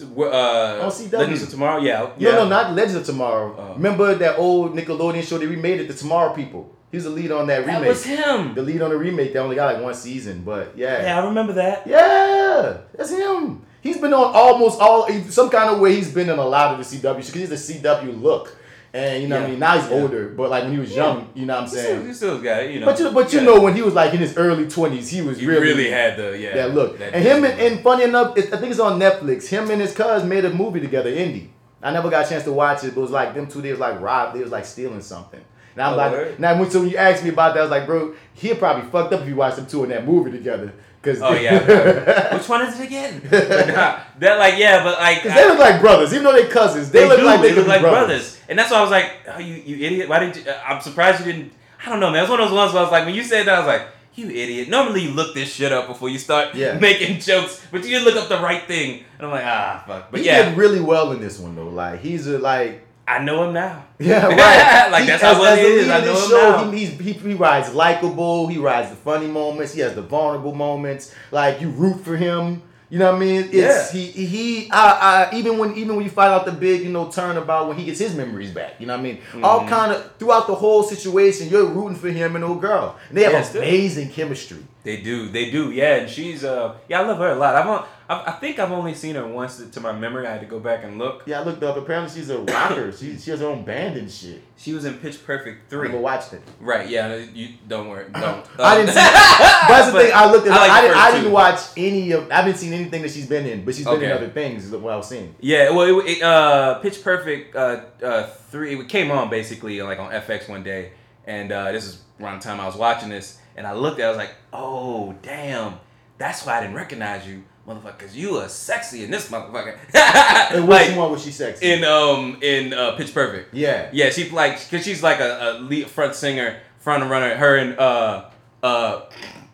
Uh, 0.00 0.80
On 0.84 0.90
CW. 0.90 1.12
Legends 1.12 1.42
of 1.42 1.48
Tomorrow. 1.50 1.80
Yeah. 1.80 2.10
yeah. 2.18 2.30
No, 2.32 2.44
no, 2.44 2.48
not 2.50 2.74
Legends 2.74 2.96
of 2.96 3.06
Tomorrow. 3.06 3.56
Oh. 3.58 3.74
Remember 3.74 4.14
that 4.14 4.38
old 4.38 4.74
Nickelodeon 4.74 5.22
show 5.26 5.38
they 5.38 5.46
remade 5.46 5.80
it, 5.80 5.88
The 5.88 5.94
Tomorrow 5.94 6.34
People? 6.34 6.70
He 6.90 6.96
was 6.96 7.04
the 7.04 7.10
lead 7.10 7.30
on 7.30 7.46
that 7.48 7.58
remake. 7.60 7.66
That 7.66 7.80
remake. 7.80 7.88
was 7.90 8.04
him. 8.04 8.54
The 8.54 8.62
lead 8.62 8.80
on 8.82 8.90
the 8.90 8.96
remake. 8.96 9.32
They 9.34 9.38
only 9.38 9.56
got 9.56 9.74
like 9.74 9.82
one 9.82 9.94
season, 9.94 10.42
but 10.42 10.72
yeah. 10.76 11.02
Yeah, 11.02 11.20
I 11.22 11.26
remember 11.26 11.52
that. 11.54 11.86
Yeah, 11.86 12.78
that's 12.96 13.10
him. 13.10 13.62
He's 13.80 13.98
been 13.98 14.12
on 14.14 14.32
almost 14.34 14.80
all 14.80 15.08
some 15.28 15.50
kind 15.50 15.70
of 15.70 15.80
way. 15.80 15.94
He's 15.94 16.12
been 16.12 16.28
in 16.30 16.38
a 16.38 16.44
lot 16.44 16.72
of 16.72 16.78
the 16.90 16.96
CW 16.96 17.16
because 17.16 17.32
he's 17.34 17.48
the 17.50 17.56
CW 17.80 18.20
look, 18.22 18.56
and 18.92 19.22
you 19.22 19.28
know 19.28 19.36
what 19.40 19.46
I 19.46 19.50
mean. 19.50 19.58
Now 19.60 19.78
he's 19.78 19.88
Yeah. 19.90 19.96
older, 19.98 20.28
but 20.30 20.50
like 20.50 20.64
when 20.64 20.72
he 20.72 20.78
was 20.78 20.94
young, 20.94 21.28
you 21.34 21.46
know 21.46 21.54
what 21.54 21.62
I'm 21.64 21.68
saying. 21.68 22.06
you 22.06 22.14
still 22.14 22.38
got 22.40 22.64
it, 22.64 22.72
you 22.72 22.80
know. 22.80 22.86
But 22.86 22.98
you, 22.98 23.10
but 23.12 23.32
you 23.32 23.38
Yeah. 23.40 23.44
know 23.44 23.60
when 23.60 23.74
he 23.76 23.82
was 23.82 23.94
like 23.94 24.12
in 24.14 24.18
his 24.20 24.36
early 24.36 24.66
twenties, 24.66 25.08
he 25.10 25.20
was 25.22 25.38
he 25.38 25.46
really, 25.46 25.60
really, 25.60 25.90
had 25.90 26.16
the 26.16 26.36
yeah 26.38 26.54
that 26.54 26.74
look. 26.74 26.98
that 26.98 27.14
and 27.14 27.22
him 27.22 27.44
and, 27.44 27.60
and 27.60 27.80
funny 27.80 28.04
enough, 28.04 28.36
it, 28.36 28.52
I 28.52 28.56
think 28.56 28.70
it's 28.72 28.80
on 28.80 28.98
Netflix. 28.98 29.46
Him 29.48 29.70
and 29.70 29.80
his 29.80 29.94
cuz 29.94 30.24
made 30.24 30.44
a 30.44 30.50
movie 30.50 30.80
together, 30.80 31.10
Indie. 31.12 31.48
I 31.80 31.92
never 31.92 32.10
got 32.10 32.26
a 32.26 32.28
chance 32.28 32.42
to 32.44 32.52
watch 32.52 32.82
it, 32.82 32.94
but 32.94 33.00
it 33.00 33.02
was 33.02 33.10
like 33.12 33.34
them 33.34 33.46
two. 33.46 33.60
They 33.62 33.70
was 33.70 33.78
like 33.78 34.00
robbed. 34.00 34.34
They 34.36 34.40
was 34.42 34.50
like 34.50 34.64
stealing 34.64 35.00
something. 35.02 35.40
And 35.74 35.82
I'm 35.82 35.92
Oh, 35.94 35.96
like, 35.96 36.38
now 36.40 36.58
when 36.58 36.70
so 36.70 36.80
when 36.80 36.88
you 36.90 36.96
asked 36.96 37.22
me 37.22 37.30
about 37.30 37.54
that, 37.54 37.60
I 37.60 37.62
was 37.62 37.70
like, 37.70 37.86
bro, 37.86 38.14
he 38.34 38.54
probably 38.54 38.88
fucked 38.90 39.12
up 39.12 39.20
if 39.22 39.28
you 39.28 39.36
watched 39.36 39.56
them 39.56 39.66
two 39.66 39.84
in 39.84 39.90
that 39.90 40.06
movie 40.06 40.30
together. 40.32 40.72
Cause 41.00 41.20
Oh 41.22 41.32
yeah. 41.34 42.34
Which 42.36 42.48
one 42.48 42.62
is 42.66 42.78
it 42.80 42.84
again? 42.86 43.22
Nah, 43.30 44.00
they're 44.18 44.36
like 44.38 44.58
yeah, 44.58 44.82
but 44.82 44.98
like 44.98 45.22
Cause 45.22 45.32
they 45.34 45.46
look 45.48 45.58
like 45.58 45.80
brothers, 45.80 46.12
even 46.12 46.24
though 46.24 46.32
they're 46.32 46.50
cousins. 46.50 46.90
They, 46.90 47.00
they, 47.00 47.08
look 47.08 47.18
do. 47.20 47.24
like 47.24 47.40
they, 47.40 47.48
they 47.50 47.54
could 47.54 47.58
look 47.60 47.68
like 47.68 47.80
brothers. 47.80 48.06
brothers. 48.06 48.40
and 48.48 48.58
that's 48.58 48.70
why 48.72 48.78
I 48.78 48.82
was 48.82 48.90
like, 48.90 49.12
oh, 49.34 49.38
you 49.38 49.54
you 49.54 49.86
idiot. 49.86 50.08
Why 50.08 50.18
did 50.18 50.36
you? 50.36 50.50
uh, 50.50 50.60
I'm 50.66 50.80
surprised 50.80 51.24
you 51.24 51.32
didn't. 51.32 51.52
I 51.86 51.90
don't 51.90 52.00
know, 52.00 52.10
man. 52.10 52.18
It 52.18 52.22
was 52.22 52.30
one 52.30 52.40
of 52.40 52.48
those 52.48 52.56
ones 52.56 52.72
where 52.72 52.80
I 52.80 52.84
was 52.84 52.90
like, 52.92 53.06
when 53.06 53.14
you 53.14 53.22
said 53.22 53.46
that, 53.46 53.54
I 53.54 53.58
was 53.60 53.66
like. 53.68 53.88
You 54.14 54.28
idiot. 54.30 54.68
Normally 54.68 55.02
you 55.02 55.10
look 55.12 55.32
this 55.32 55.48
shit 55.54 55.70
up 55.70 55.86
before 55.86 56.08
you 56.08 56.18
start 56.18 56.52
Yeah. 56.56 56.76
making 56.80 57.20
jokes, 57.20 57.64
but 57.70 57.84
you 57.84 57.90
didn't 57.90 58.04
look 58.04 58.16
up 58.16 58.28
the 58.28 58.38
right 58.40 58.64
thing. 58.64 59.04
And 59.16 59.26
I'm 59.28 59.30
like, 59.30 59.44
ah, 59.44 59.84
fuck. 59.86 60.10
But 60.10 60.18
he 60.18 60.26
yeah, 60.26 60.48
did 60.48 60.58
really 60.58 60.80
well 60.80 61.12
in 61.12 61.20
this 61.20 61.38
one 61.38 61.54
though. 61.54 61.68
Like 61.68 62.00
he's 62.00 62.26
a 62.26 62.36
like 62.36 62.80
I 63.08 63.24
know 63.24 63.44
him 63.44 63.54
now. 63.54 63.84
Yeah, 63.98 64.26
right. 64.28 64.90
Like, 64.90 65.02
He- 65.02 65.08
that's 65.08 65.22
how 65.22 65.40
well 65.40 65.56
the 65.56 65.62
he 65.62 65.68
is. 65.68 65.88
I 65.88 66.00
know 66.04 66.12
him 66.22 66.28
show, 66.28 66.50
now. 66.64 66.70
He, 66.70 66.84
he, 66.86 67.12
he 67.12 67.34
rides 67.34 67.72
likable. 67.74 68.46
He 68.48 68.58
rides 68.58 68.90
the 68.90 68.96
funny 68.96 69.26
moments. 69.26 69.72
He 69.74 69.80
has 69.80 69.94
the 69.94 70.02
vulnerable 70.02 70.54
moments. 70.54 71.14
Like 71.30 71.60
you 71.60 71.70
root 71.70 72.04
for 72.04 72.16
him. 72.16 72.62
You 72.90 72.98
know 72.98 73.12
what 73.12 73.16
I 73.16 73.24
mean? 73.26 73.42
It's 73.52 73.54
Yeah. 73.54 73.90
he 73.92 74.06
he. 74.26 74.70
I, 74.70 75.28
I 75.30 75.36
even 75.36 75.58
when 75.58 75.74
even 75.76 75.94
when 75.96 76.04
you 76.04 76.10
find 76.10 76.32
out 76.32 76.46
the 76.46 76.52
big 76.52 76.82
you 76.82 76.88
know 76.90 77.10
turn 77.10 77.36
about 77.36 77.68
when 77.68 77.76
he 77.76 77.84
gets 77.84 77.98
his 77.98 78.14
memories 78.14 78.50
back. 78.50 78.74
You 78.80 78.86
know 78.86 78.94
what 78.94 79.00
I 79.00 79.02
mean? 79.02 79.18
All 79.42 79.60
Mm-hmm. 79.60 79.68
kind 79.68 79.92
of 79.92 80.16
throughout 80.18 80.46
the 80.46 80.54
whole 80.54 80.82
situation, 80.82 81.48
you're 81.50 81.66
rooting 81.66 81.96
for 81.98 82.08
him 82.08 82.34
and 82.34 82.42
old 82.44 82.62
girl. 82.62 82.96
And 83.10 83.18
they 83.18 83.24
have 83.24 83.54
amazing 83.56 84.08
chemistry. 84.10 84.58
They 84.88 84.96
do, 85.02 85.28
they 85.28 85.50
do, 85.50 85.70
yeah. 85.70 85.96
And 85.96 86.08
she's, 86.08 86.44
uh, 86.44 86.74
yeah, 86.88 87.02
I 87.02 87.04
love 87.06 87.18
her 87.18 87.28
a 87.28 87.34
lot. 87.34 87.54
I've, 87.54 87.66
on, 87.66 87.86
I, 88.08 88.30
I 88.30 88.32
think 88.40 88.58
I've 88.58 88.72
only 88.72 88.94
seen 88.94 89.16
her 89.16 89.28
once 89.28 89.62
to 89.62 89.80
my 89.80 89.92
memory. 89.92 90.26
I 90.26 90.30
had 90.32 90.40
to 90.40 90.46
go 90.46 90.58
back 90.58 90.82
and 90.82 90.96
look. 90.96 91.24
Yeah, 91.26 91.40
I 91.40 91.44
looked 91.44 91.62
up. 91.62 91.76
Apparently, 91.76 92.10
she's 92.18 92.30
a 92.30 92.38
rocker. 92.38 92.90
she 92.90 93.18
she 93.18 93.30
has 93.32 93.40
her 93.40 93.48
own 93.48 93.66
band 93.66 93.98
and 93.98 94.10
shit. 94.10 94.42
She 94.56 94.72
was 94.72 94.86
in 94.86 94.94
Pitch 94.94 95.22
Perfect 95.26 95.66
I 95.66 95.68
three. 95.68 95.88
never 95.88 96.00
watched 96.00 96.32
it. 96.32 96.40
Right? 96.58 96.88
Yeah. 96.88 97.16
You 97.16 97.50
don't 97.68 97.88
worry. 97.90 98.06
Don't. 98.10 98.46
I 98.58 98.76
didn't 98.78 98.88
Um, 98.88 98.94
see. 98.94 99.00
That's 99.68 99.92
the 99.92 99.98
thing. 99.98 100.12
I 100.14 100.32
looked 100.32 100.46
at. 100.46 100.52
I 100.54 100.56
like 100.56 100.70
I, 100.70 100.80
didn't, 100.80 100.96
I 100.96 101.10
didn't 101.12 101.32
watch 101.32 101.60
any 101.76 102.12
of. 102.12 102.30
I 102.30 102.36
haven't 102.36 102.56
seen 102.56 102.72
anything 102.72 103.02
that 103.02 103.10
she's 103.10 103.28
been 103.28 103.44
in, 103.44 103.66
but 103.66 103.74
she's 103.74 103.84
been 103.84 104.02
in 104.02 104.10
other 104.10 104.30
things. 104.30 104.64
Is 104.64 104.70
what 104.72 104.90
I 104.94 104.96
was 104.96 105.06
seeing. 105.06 105.34
Yeah, 105.40 105.68
well, 105.72 106.00
it, 106.00 106.06
it, 106.16 106.22
uh, 106.22 106.78
Pitch 106.78 107.04
Perfect 107.04 107.54
uh, 107.54 107.82
uh, 108.02 108.22
three 108.50 108.74
it 108.80 108.88
came 108.88 109.10
on 109.10 109.28
basically 109.28 109.82
like 109.82 109.98
on 109.98 110.10
FX 110.12 110.48
one 110.48 110.62
day, 110.62 110.92
and 111.26 111.52
uh, 111.52 111.72
this 111.72 111.84
is 111.84 112.00
around 112.20 112.40
the 112.40 112.44
time 112.48 112.58
I 112.58 112.64
was 112.66 112.74
watching 112.74 113.10
this, 113.10 113.38
and 113.58 113.66
I 113.66 113.72
looked 113.72 113.98
at, 114.00 114.04
it, 114.04 114.06
I 114.06 114.08
was 114.10 114.16
like, 114.18 114.34
oh 114.52 115.14
damn, 115.22 115.74
that's 116.16 116.46
why 116.46 116.58
I 116.58 116.60
didn't 116.62 116.76
recognize 116.76 117.26
you, 117.26 117.42
motherfucker, 117.66 117.98
cause 117.98 118.14
you 118.16 118.36
are 118.36 118.48
sexy 118.48 119.04
in 119.04 119.10
this 119.10 119.28
motherfucker. 119.28 119.76
And 120.54 120.66
which 120.66 120.88
like 120.88 120.96
one 120.96 121.10
was 121.12 121.22
she 121.24 121.30
sexy? 121.32 121.70
in 121.70 121.84
um 121.84 122.38
in 122.42 122.72
uh, 122.72 122.92
Pitch 122.96 123.12
Perfect. 123.12 123.52
yeah. 123.52 123.90
Yeah, 123.92 124.10
she 124.10 124.30
like 124.30 124.54
cause 124.70 124.82
she's 124.84 125.02
like 125.02 125.20
a, 125.20 125.30
a 125.58 125.58
lead 125.60 125.88
front 125.90 126.14
singer, 126.14 126.60
front 126.78 127.02
runner. 127.10 127.34
Her 127.34 127.56
and 127.56 127.78
uh 127.78 128.24
uh 128.62 129.02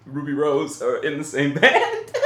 Ruby 0.06 0.32
Rose 0.34 0.80
are 0.82 0.98
in 1.02 1.18
the 1.18 1.24
same 1.24 1.54
band. 1.60 2.12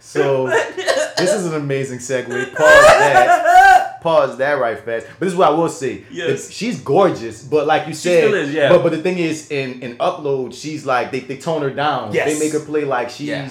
So 0.00 0.48
this 0.48 1.32
is 1.32 1.46
an 1.46 1.54
amazing 1.54 1.98
segue. 2.00 2.26
Pause 2.26 2.58
that. 2.58 3.79
Pause 4.02 4.38
that 4.38 4.52
right 4.58 4.78
fast. 4.78 5.06
But 5.18 5.20
this 5.26 5.32
is 5.32 5.38
what 5.38 5.48
I 5.48 5.52
will 5.52 5.68
say. 5.68 6.04
Yes. 6.10 6.46
If- 6.48 6.52
She's 6.52 6.80
gorgeous, 6.80 7.42
but 7.44 7.66
like 7.66 7.86
you 7.88 7.94
said, 7.94 8.24
still 8.24 8.34
is, 8.34 8.52
yeah. 8.52 8.68
But 8.70 8.82
but 8.82 8.92
the 8.92 9.02
thing 9.02 9.18
is, 9.18 9.50
in 9.50 9.82
in 9.82 9.96
upload, 9.98 10.54
she's 10.54 10.84
like 10.86 11.10
they, 11.12 11.20
they 11.20 11.36
tone 11.38 11.62
her 11.62 11.70
down. 11.70 12.12
Yes. 12.12 12.26
They 12.32 12.38
make 12.44 12.52
her 12.52 12.60
play 12.64 12.84
like 12.84 13.10
she's. 13.10 13.28
Yeah. 13.28 13.48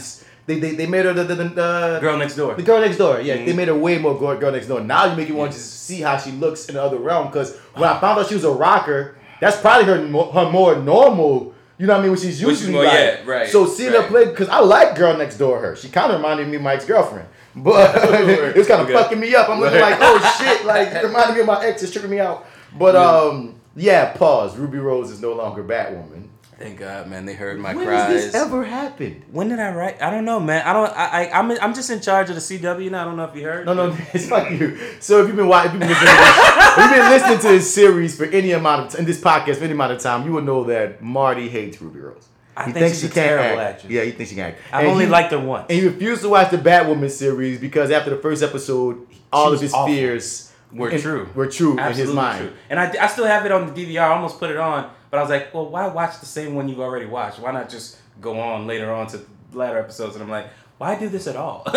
They, 0.47 0.59
they, 0.59 0.71
they 0.73 0.87
made 0.87 1.05
her 1.05 1.13
the, 1.13 1.25
the, 1.25 1.35
the, 1.35 1.97
Girl 2.01 2.17
next 2.17 2.35
door. 2.35 2.55
The 2.55 2.63
girl 2.63 2.81
next 2.81 2.97
door, 2.97 3.21
yeah, 3.21 3.37
Mhm. 3.37 3.45
they 3.45 3.53
made 3.53 3.67
her 3.67 3.75
way 3.75 3.99
more 3.99 4.17
girl, 4.17 4.35
girl 4.35 4.51
next 4.51 4.65
door. 4.65 4.81
Now 4.81 5.05
you 5.05 5.15
make 5.15 5.27
you 5.29 5.35
want 5.35 5.51
to 5.51 5.59
see 5.59 6.01
how 6.01 6.17
she 6.17 6.31
looks 6.31 6.67
in 6.69 6.73
the 6.73 6.81
other 6.81 6.97
realm. 6.97 7.27
Because 7.27 7.55
when 7.75 7.87
I 7.87 7.99
found 7.99 8.17
out 8.17 8.27
she 8.29 8.33
was 8.33 8.43
a 8.45 8.49
rocker, 8.51 9.15
that's 9.39 9.57
probably 9.61 9.85
her 9.85 9.97
her 10.31 10.49
more 10.49 10.75
normal. 10.75 11.53
You 11.77 11.85
know 11.85 11.93
what 11.93 11.99
I 11.99 12.01
mean? 12.01 12.11
When 12.13 12.19
she's 12.19 12.43
Which 12.43 12.53
is 12.55 12.61
usually 12.61 12.73
more- 12.73 12.83
like, 12.83 12.93
yeah, 12.93 13.25
right, 13.25 13.47
So 13.47 13.67
seeing 13.67 13.91
her 13.93 14.03
play, 14.07 14.25
because 14.25 14.49
I 14.49 14.59
like 14.59 14.95
girl 14.97 15.15
next 15.15 15.37
door. 15.37 15.59
Her, 15.59 15.75
she 15.75 15.87
kind 15.87 16.11
of 16.11 16.17
reminded 16.19 16.47
me 16.47 16.55
of 16.55 16.63
Mike's 16.63 16.83
girlfriend, 16.85 17.27
but 17.63 17.95
it 18.29 18.55
was 18.55 18.67
kind 18.67 18.81
of 18.81 18.87
Okay. 18.89 18.93
fucking 18.97 19.19
me 19.19 19.35
up. 19.35 19.49
I'm 19.49 19.59
looking 19.59 19.79
like, 19.81 19.97
oh 19.99 20.35
shit, 20.39 20.65
like 20.65 20.89
it 20.89 21.03
reminded 21.03 21.35
me 21.35 21.41
of 21.41 21.47
my 21.47 21.65
ex. 21.65 21.83
It's 21.83 21.91
tripping 21.91 22.11
me 22.11 22.19
out. 22.19 22.45
But 22.77 22.95
um, 22.95 23.55
yeah, 23.75 24.13
pause. 24.13 24.57
Ruby 24.57 24.77
Rose 24.77 25.11
is 25.11 25.21
no 25.21 25.33
longer 25.33 25.63
Batwoman. 25.63 26.27
Thank 26.57 26.79
God, 26.79 27.07
man. 27.07 27.25
They 27.25 27.35
heard 27.35 27.57
my 27.57 27.73
when 27.73 27.85
cries. 27.85 28.07
has 28.11 28.25
this 28.25 28.35
ever 28.35 28.65
happened? 28.65 29.23
when 29.31 29.47
did 29.47 29.59
I 29.59 29.73
write? 29.73 30.01
I 30.01 30.09
don't 30.11 30.25
know, 30.25 30.41
man. 30.41 30.61
I 30.67 30.73
don't. 30.73 30.91
I. 30.91 31.05
I 31.29 31.39
I'm. 31.39 31.51
I'm 31.51 31.73
just 31.73 31.89
in 31.89 32.01
charge 32.01 32.29
of 32.29 32.35
the 32.35 32.41
CW 32.41 32.91
now. 32.91 33.03
I 33.03 33.05
don't 33.05 33.15
know 33.15 33.23
if 33.23 33.33
you 33.35 33.43
heard. 33.45 33.65
No, 33.65 33.73
no, 33.73 33.95
it's 34.13 34.27
fuck 34.27 34.51
you. 34.51 34.77
So 34.99 35.21
if 35.21 35.27
you've 35.27 35.37
been 35.37 35.47
watching, 35.47 35.81
if 35.81 35.87
you've 35.87 35.99
been 35.99 36.09
listening, 36.09 36.09
to 36.09 36.27
this, 36.57 36.77
if 36.77 36.77
you've 36.77 36.91
been 36.91 37.09
listening 37.11 37.39
to 37.39 37.47
this 37.47 37.73
series 37.73 38.17
for 38.17 38.25
any 38.25 38.51
amount 38.51 38.87
of 38.87 38.91
t- 38.91 38.99
in 38.99 39.05
this 39.05 39.21
podcast 39.21 39.55
for 39.55 39.63
any 39.63 39.71
amount 39.73 39.93
of 39.93 39.99
time, 39.99 40.25
you 40.25 40.33
will 40.33 40.41
know 40.41 40.65
that 40.65 41.01
Marty 41.01 41.47
hates 41.47 41.81
Ruby 41.81 42.01
Rose. 42.01 42.27
I 42.67 42.71
think 42.71 42.87
she's 42.87 43.03
a 43.05 43.09
terrible 43.09 43.59
actress. 43.61 43.91
Yeah, 43.91 44.03
he 44.03 44.11
thinks 44.11 44.29
she 44.29 44.35
can 44.35 44.45
act. 44.51 44.59
I've 44.71 44.81
And 44.83 44.91
only 44.91 45.05
he- 45.05 45.11
liked 45.11 45.31
her 45.31 45.39
once. 45.39 45.67
And 45.69 45.79
he 45.79 45.87
refused 45.87 46.21
to 46.23 46.29
watch 46.29 46.51
the 46.51 46.57
Batwoman 46.57 47.09
series 47.09 47.59
because 47.59 47.89
after 47.91 48.09
the 48.09 48.17
first 48.17 48.43
episode, 48.43 49.07
all 49.31 49.53
of 49.53 49.61
his 49.61 49.73
awful. 49.73 49.93
fears 49.93 50.51
Were 50.71 50.89
in- 50.89 51.01
true. 51.01 51.29
Were 51.35 51.47
true 51.47 51.77
in 51.79 51.93
his 51.93 52.11
mind. 52.11 52.39
true. 52.47 52.57
And 52.69 52.79
I, 52.79 52.93
I 53.03 53.07
still 53.07 53.25
have 53.25 53.45
it 53.45 53.51
on 53.51 53.73
the 53.73 53.85
DVR. 53.85 54.01
I 54.01 54.07
almost 54.13 54.39
put 54.39 54.49
it 54.51 54.57
on, 54.57 54.89
but 55.09 55.17
I 55.17 55.21
was 55.21 55.29
like, 55.29 55.53
well, 55.53 55.67
why 55.69 55.87
watch 55.87 56.19
the 56.19 56.25
same 56.25 56.55
one 56.55 56.67
you've 56.69 56.79
already 56.79 57.05
watched? 57.05 57.39
Why 57.39 57.51
not 57.51 57.69
just 57.69 57.97
go 58.21 58.39
on 58.39 58.67
later 58.67 58.91
on 58.91 59.07
to 59.07 59.21
latter 59.53 59.77
episodes? 59.79 60.15
And 60.15 60.23
I'm 60.23 60.29
like, 60.29 60.47
why 60.77 60.95
do 60.99 61.09
this 61.09 61.27
at 61.27 61.35
all? 61.35 61.65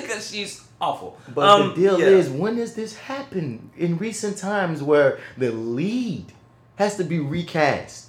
Because 0.00 0.30
she's 0.30 0.62
awful. 0.80 1.18
But 1.34 1.48
Um, 1.48 1.68
the 1.70 1.74
deal 1.74 2.00
yeah. 2.00 2.06
is, 2.08 2.28
when 2.28 2.56
has 2.58 2.74
this 2.74 2.94
happened 2.96 3.70
in 3.76 3.96
recent 3.96 4.36
times 4.36 4.82
where 4.82 5.18
the 5.38 5.50
lead 5.50 6.26
has 6.76 6.96
to 6.98 7.04
be 7.04 7.18
recast? 7.20 8.03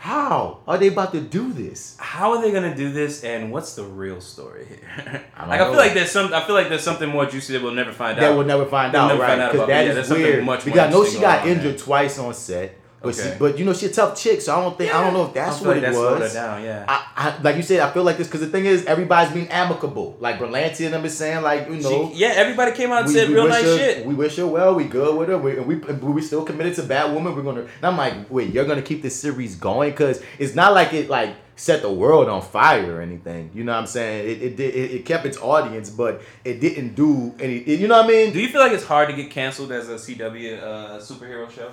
How 0.00 0.60
are 0.66 0.78
they 0.78 0.86
about 0.88 1.12
to 1.12 1.20
do 1.20 1.52
this? 1.52 1.94
how 1.98 2.32
are 2.32 2.40
they 2.40 2.50
gonna 2.52 2.74
do 2.74 2.90
this, 2.90 3.22
and 3.22 3.52
what's 3.52 3.74
the 3.74 3.84
real 3.84 4.22
story 4.22 4.64
here? 4.66 5.22
I 5.36 5.46
like 5.46 5.60
I 5.60 5.64
feel 5.68 5.76
like 5.76 5.92
there's 5.92 6.10
some. 6.10 6.32
I 6.32 6.42
feel 6.46 6.54
like 6.54 6.70
there's 6.70 6.82
something 6.82 7.06
more 7.10 7.26
juicy 7.26 7.52
that 7.52 7.62
we'll 7.62 7.74
never 7.74 7.92
find 7.92 8.16
That 8.16 8.30
out. 8.32 8.36
we'll 8.38 8.46
never 8.46 8.64
find 8.64 8.94
We'll 8.94 9.02
out, 9.02 9.08
never 9.08 9.20
right? 9.20 9.52
Because 9.52 9.66
that 9.68 9.86
yeah, 9.86 9.92
is 10.00 10.10
weird. 10.10 10.42
much 10.46 10.64
more 10.64 10.74
because 10.74 10.88
I 10.88 10.90
know 10.90 11.04
she 11.04 11.20
got 11.20 11.46
injured 11.46 11.74
there. 11.74 11.84
twice 11.84 12.18
on 12.18 12.32
set, 12.32 12.76
but 13.02 13.14
she, 13.14 13.22
but 13.38 13.58
you 13.58 13.64
know 13.64 13.72
she's 13.72 13.90
a 13.90 13.94
tough 13.94 14.20
chick, 14.20 14.40
so 14.40 14.54
I 14.54 14.62
don't 14.62 14.76
think 14.76 14.94
I 14.94 15.02
don't 15.02 15.14
know 15.14 15.26
if 15.26 15.32
that's 15.34 15.60
what 15.60 15.68
like 15.68 15.78
it 15.78 15.80
that 15.82 15.94
slowed 15.94 16.18
her 16.18 16.24
was. 16.24 16.34
down. 16.34 16.62
Yeah. 16.62 16.84
I, 16.88 17.06
I, 17.16 17.42
like 17.42 17.56
you 17.56 17.62
said, 17.62 17.80
I 17.80 17.90
feel 17.92 18.02
like 18.04 18.18
this 18.18 18.26
because 18.26 18.40
the 18.40 18.48
thing 18.48 18.66
is, 18.66 18.84
everybody's 18.84 19.32
being 19.32 19.48
amicable. 19.48 20.16
Like 20.20 20.38
Berlanti 20.38 20.84
and 20.84 20.92
them 20.94 21.04
is 21.04 21.16
saying, 21.16 21.42
like 21.42 21.68
you 21.68 21.76
know, 21.80 22.10
She- 22.12 22.18
yeah, 22.18 22.32
everybody 22.36 22.72
came 22.72 22.90
out 22.92 23.02
and 23.02 23.10
said 23.10 23.28
real 23.30 23.48
nice 23.48 23.64
her, 23.64 23.76
shit. 23.78 24.06
We 24.06 24.14
wish 24.14 24.36
her 24.36 24.46
well. 24.46 24.74
We 24.74 24.84
good 24.84 25.16
with 25.16 25.28
her. 25.28 25.38
We, 25.38 25.52
and 25.52 25.66
we 25.66 25.76
we 25.76 26.20
still 26.22 26.44
committed 26.44 26.74
to 26.76 26.82
Batwoman. 26.82 27.34
We're 27.34 27.42
gonna. 27.42 27.60
And 27.62 27.84
I'm 27.84 27.96
like, 27.96 28.30
wait, 28.30 28.52
you're 28.52 28.66
gonna 28.66 28.82
keep 28.82 29.02
this 29.02 29.18
series 29.18 29.56
going 29.56 29.90
because 29.90 30.22
it's 30.38 30.54
not 30.54 30.74
like 30.74 30.92
it 30.92 31.08
like 31.08 31.34
set 31.56 31.82
the 31.82 31.92
world 31.92 32.28
on 32.28 32.40
fire 32.42 32.96
or 32.96 33.00
anything. 33.02 33.50
You 33.54 33.64
know 33.64 33.72
what 33.72 33.80
I'm 33.80 33.86
saying? 33.86 34.28
It 34.28 34.42
it 34.42 34.56
did 34.56 34.74
it, 34.74 34.90
it 34.92 35.04
kept 35.06 35.24
its 35.26 35.38
audience, 35.38 35.88
but 35.90 36.22
it 36.44 36.60
didn't 36.60 36.94
do 36.94 37.34
any. 37.40 37.56
it- 37.58 37.80
you 37.80 37.88
know 37.88 37.96
what 37.96 38.06
I 38.06 38.08
mean? 38.08 38.32
Do 38.32 38.40
you 38.40 38.48
feel 38.48 38.60
like 38.60 38.72
it's 38.72 38.84
hard 38.84 39.08
to 39.08 39.16
get 39.16 39.30
canceled 39.30 39.72
as 39.72 39.88
a 39.88 39.94
CW 39.94 40.62
uh, 40.62 40.98
superhero 40.98 41.50
show? 41.50 41.70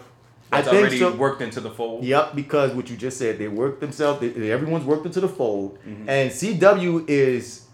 I 0.52 0.58
That's 0.62 0.70
think 0.70 0.80
already 0.82 1.00
so. 1.00 1.16
worked 1.16 1.42
into 1.42 1.60
the 1.60 1.70
fold. 1.72 2.04
Yep, 2.06 2.36
because 2.36 2.72
what 2.74 2.90
you 2.90 2.96
just 2.96 3.18
said, 3.18 3.38
they 3.38 3.48
worked 3.50 3.82
themselves. 3.82 4.22
They, 4.22 4.50
everyone's 4.52 4.86
worked 4.86 5.06
into 5.06 5.20
the 5.20 5.28
fold, 5.28 5.78
Mm-hmm. 5.86 6.10
and 6.10 6.32
CW 6.32 7.10
is 7.10 7.66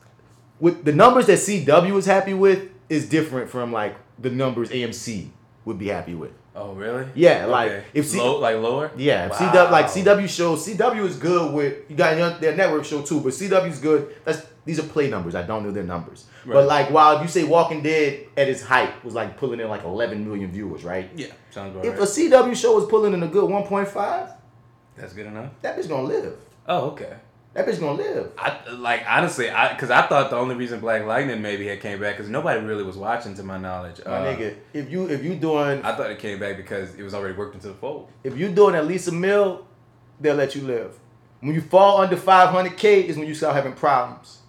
with 0.60 0.84
the 0.86 0.94
numbers 0.94 1.28
that 1.28 1.40
CW 1.40 1.98
is 1.98 2.06
happy 2.06 2.34
with 2.34 2.70
is 2.90 3.08
different 3.10 3.50
from 3.50 3.72
like 3.72 3.96
the 4.20 4.30
numbers 4.30 4.70
AMC 4.70 5.30
would 5.66 5.78
be 5.78 5.88
happy 5.88 6.16
with. 6.16 6.32
Oh, 6.56 6.74
really? 6.74 7.08
Yeah, 7.16 7.46
like, 7.48 7.84
if 7.96 8.08
C- 8.10 8.20
Low, 8.20 8.38
like 8.40 8.58
lower. 8.58 8.92
Yeah, 8.96 9.28
Wow. 9.28 9.36
CW 9.38 9.72
like 9.72 9.86
CW 9.88 10.30
shows. 10.30 10.68
CW 10.68 11.04
is 11.06 11.16
good 11.18 11.52
with 11.54 11.90
you 11.90 11.96
got 11.96 12.40
their 12.42 12.56
network 12.56 12.86
show 12.86 13.02
too, 13.02 13.20
but 13.22 13.34
CW 13.34 13.70
is 13.70 13.80
good. 13.80 14.14
That's 14.24 14.46
these 14.66 14.80
are 14.80 14.84
play 14.84 15.10
numbers. 15.10 15.36
I 15.36 15.42
don't 15.44 15.64
know 15.64 15.72
their 15.72 15.84
numbers, 15.84 16.26
Right. 16.46 16.54
but 16.54 16.68
like 16.68 16.90
while 16.92 17.22
you 17.22 17.28
say 17.28 17.44
Walking 17.44 17.82
Dead 17.84 18.28
at 18.38 18.48
its 18.48 18.62
height 18.64 19.04
was 19.04 19.14
like 19.14 19.38
pulling 19.38 19.60
in 19.60 19.68
like 19.70 19.84
11 19.84 20.28
million 20.28 20.52
viewers, 20.52 20.84
right? 20.84 21.10
Yeah, 21.16 21.28
sounds 21.52 21.74
about 21.76 21.86
If 21.86 22.00
a. 22.00 22.04
CW 22.04 22.56
show 22.56 22.76
was 22.76 22.86
pulling 22.86 23.14
in 23.14 23.22
a 23.24 23.28
good 23.28 23.50
1.5, 23.50 24.32
That's 24.96 25.14
good 25.14 25.26
enough. 25.28 25.52
that 25.62 25.78
bitch 25.78 25.90
gonna 25.90 26.04
live. 26.08 26.36
Oh, 26.68 26.92
okay. 26.92 27.14
That 27.54 27.68
bitch 27.68 27.80
gonna 27.80 28.02
live. 28.02 28.32
I 28.38 28.58
like 28.72 29.04
honestly, 29.08 29.48
I 29.50 29.74
because 29.74 29.92
I 29.92 30.02
thought 30.08 30.32
the 30.32 30.38
only 30.38 30.56
reason 30.56 30.80
Black 30.80 31.06
Lightning 31.06 31.40
maybe 31.42 31.68
had 31.68 31.82
came 31.82 32.00
back 32.02 32.16
because 32.18 32.28
nobody 32.30 32.60
really 32.66 32.84
was 32.84 32.98
watching, 32.98 33.36
to 33.36 33.44
my 33.44 33.60
knowledge. 33.60 34.02
My 34.06 34.12
Uh, 34.12 34.36
nigga, 34.36 34.56
if 34.74 34.90
you 34.90 35.08
if 35.08 35.24
you 35.24 35.36
doing 35.36 35.84
I 35.84 35.94
thought 35.96 36.10
it 36.10 36.18
came 36.20 36.40
back 36.40 36.58
because 36.58 36.96
it 36.96 37.04
was 37.04 37.14
already 37.14 37.36
worked 37.36 37.54
into 37.54 37.68
the 37.68 37.76
fold. 37.76 38.08
if 38.24 38.36
you 38.38 38.50
doing 38.50 38.74
at 38.76 38.88
least 38.88 39.08
a 39.08 39.12
mil, 39.12 39.68
they'll 40.20 40.36
let 40.36 40.56
you 40.56 40.62
live. 40.64 40.98
When 41.42 41.54
you 41.54 41.62
fall 41.62 42.02
under 42.02 42.16
500k 42.16 43.04
is 43.06 43.18
when 43.18 43.28
you 43.28 43.36
start 43.36 43.54
having 43.56 43.74
problems. 43.74 44.40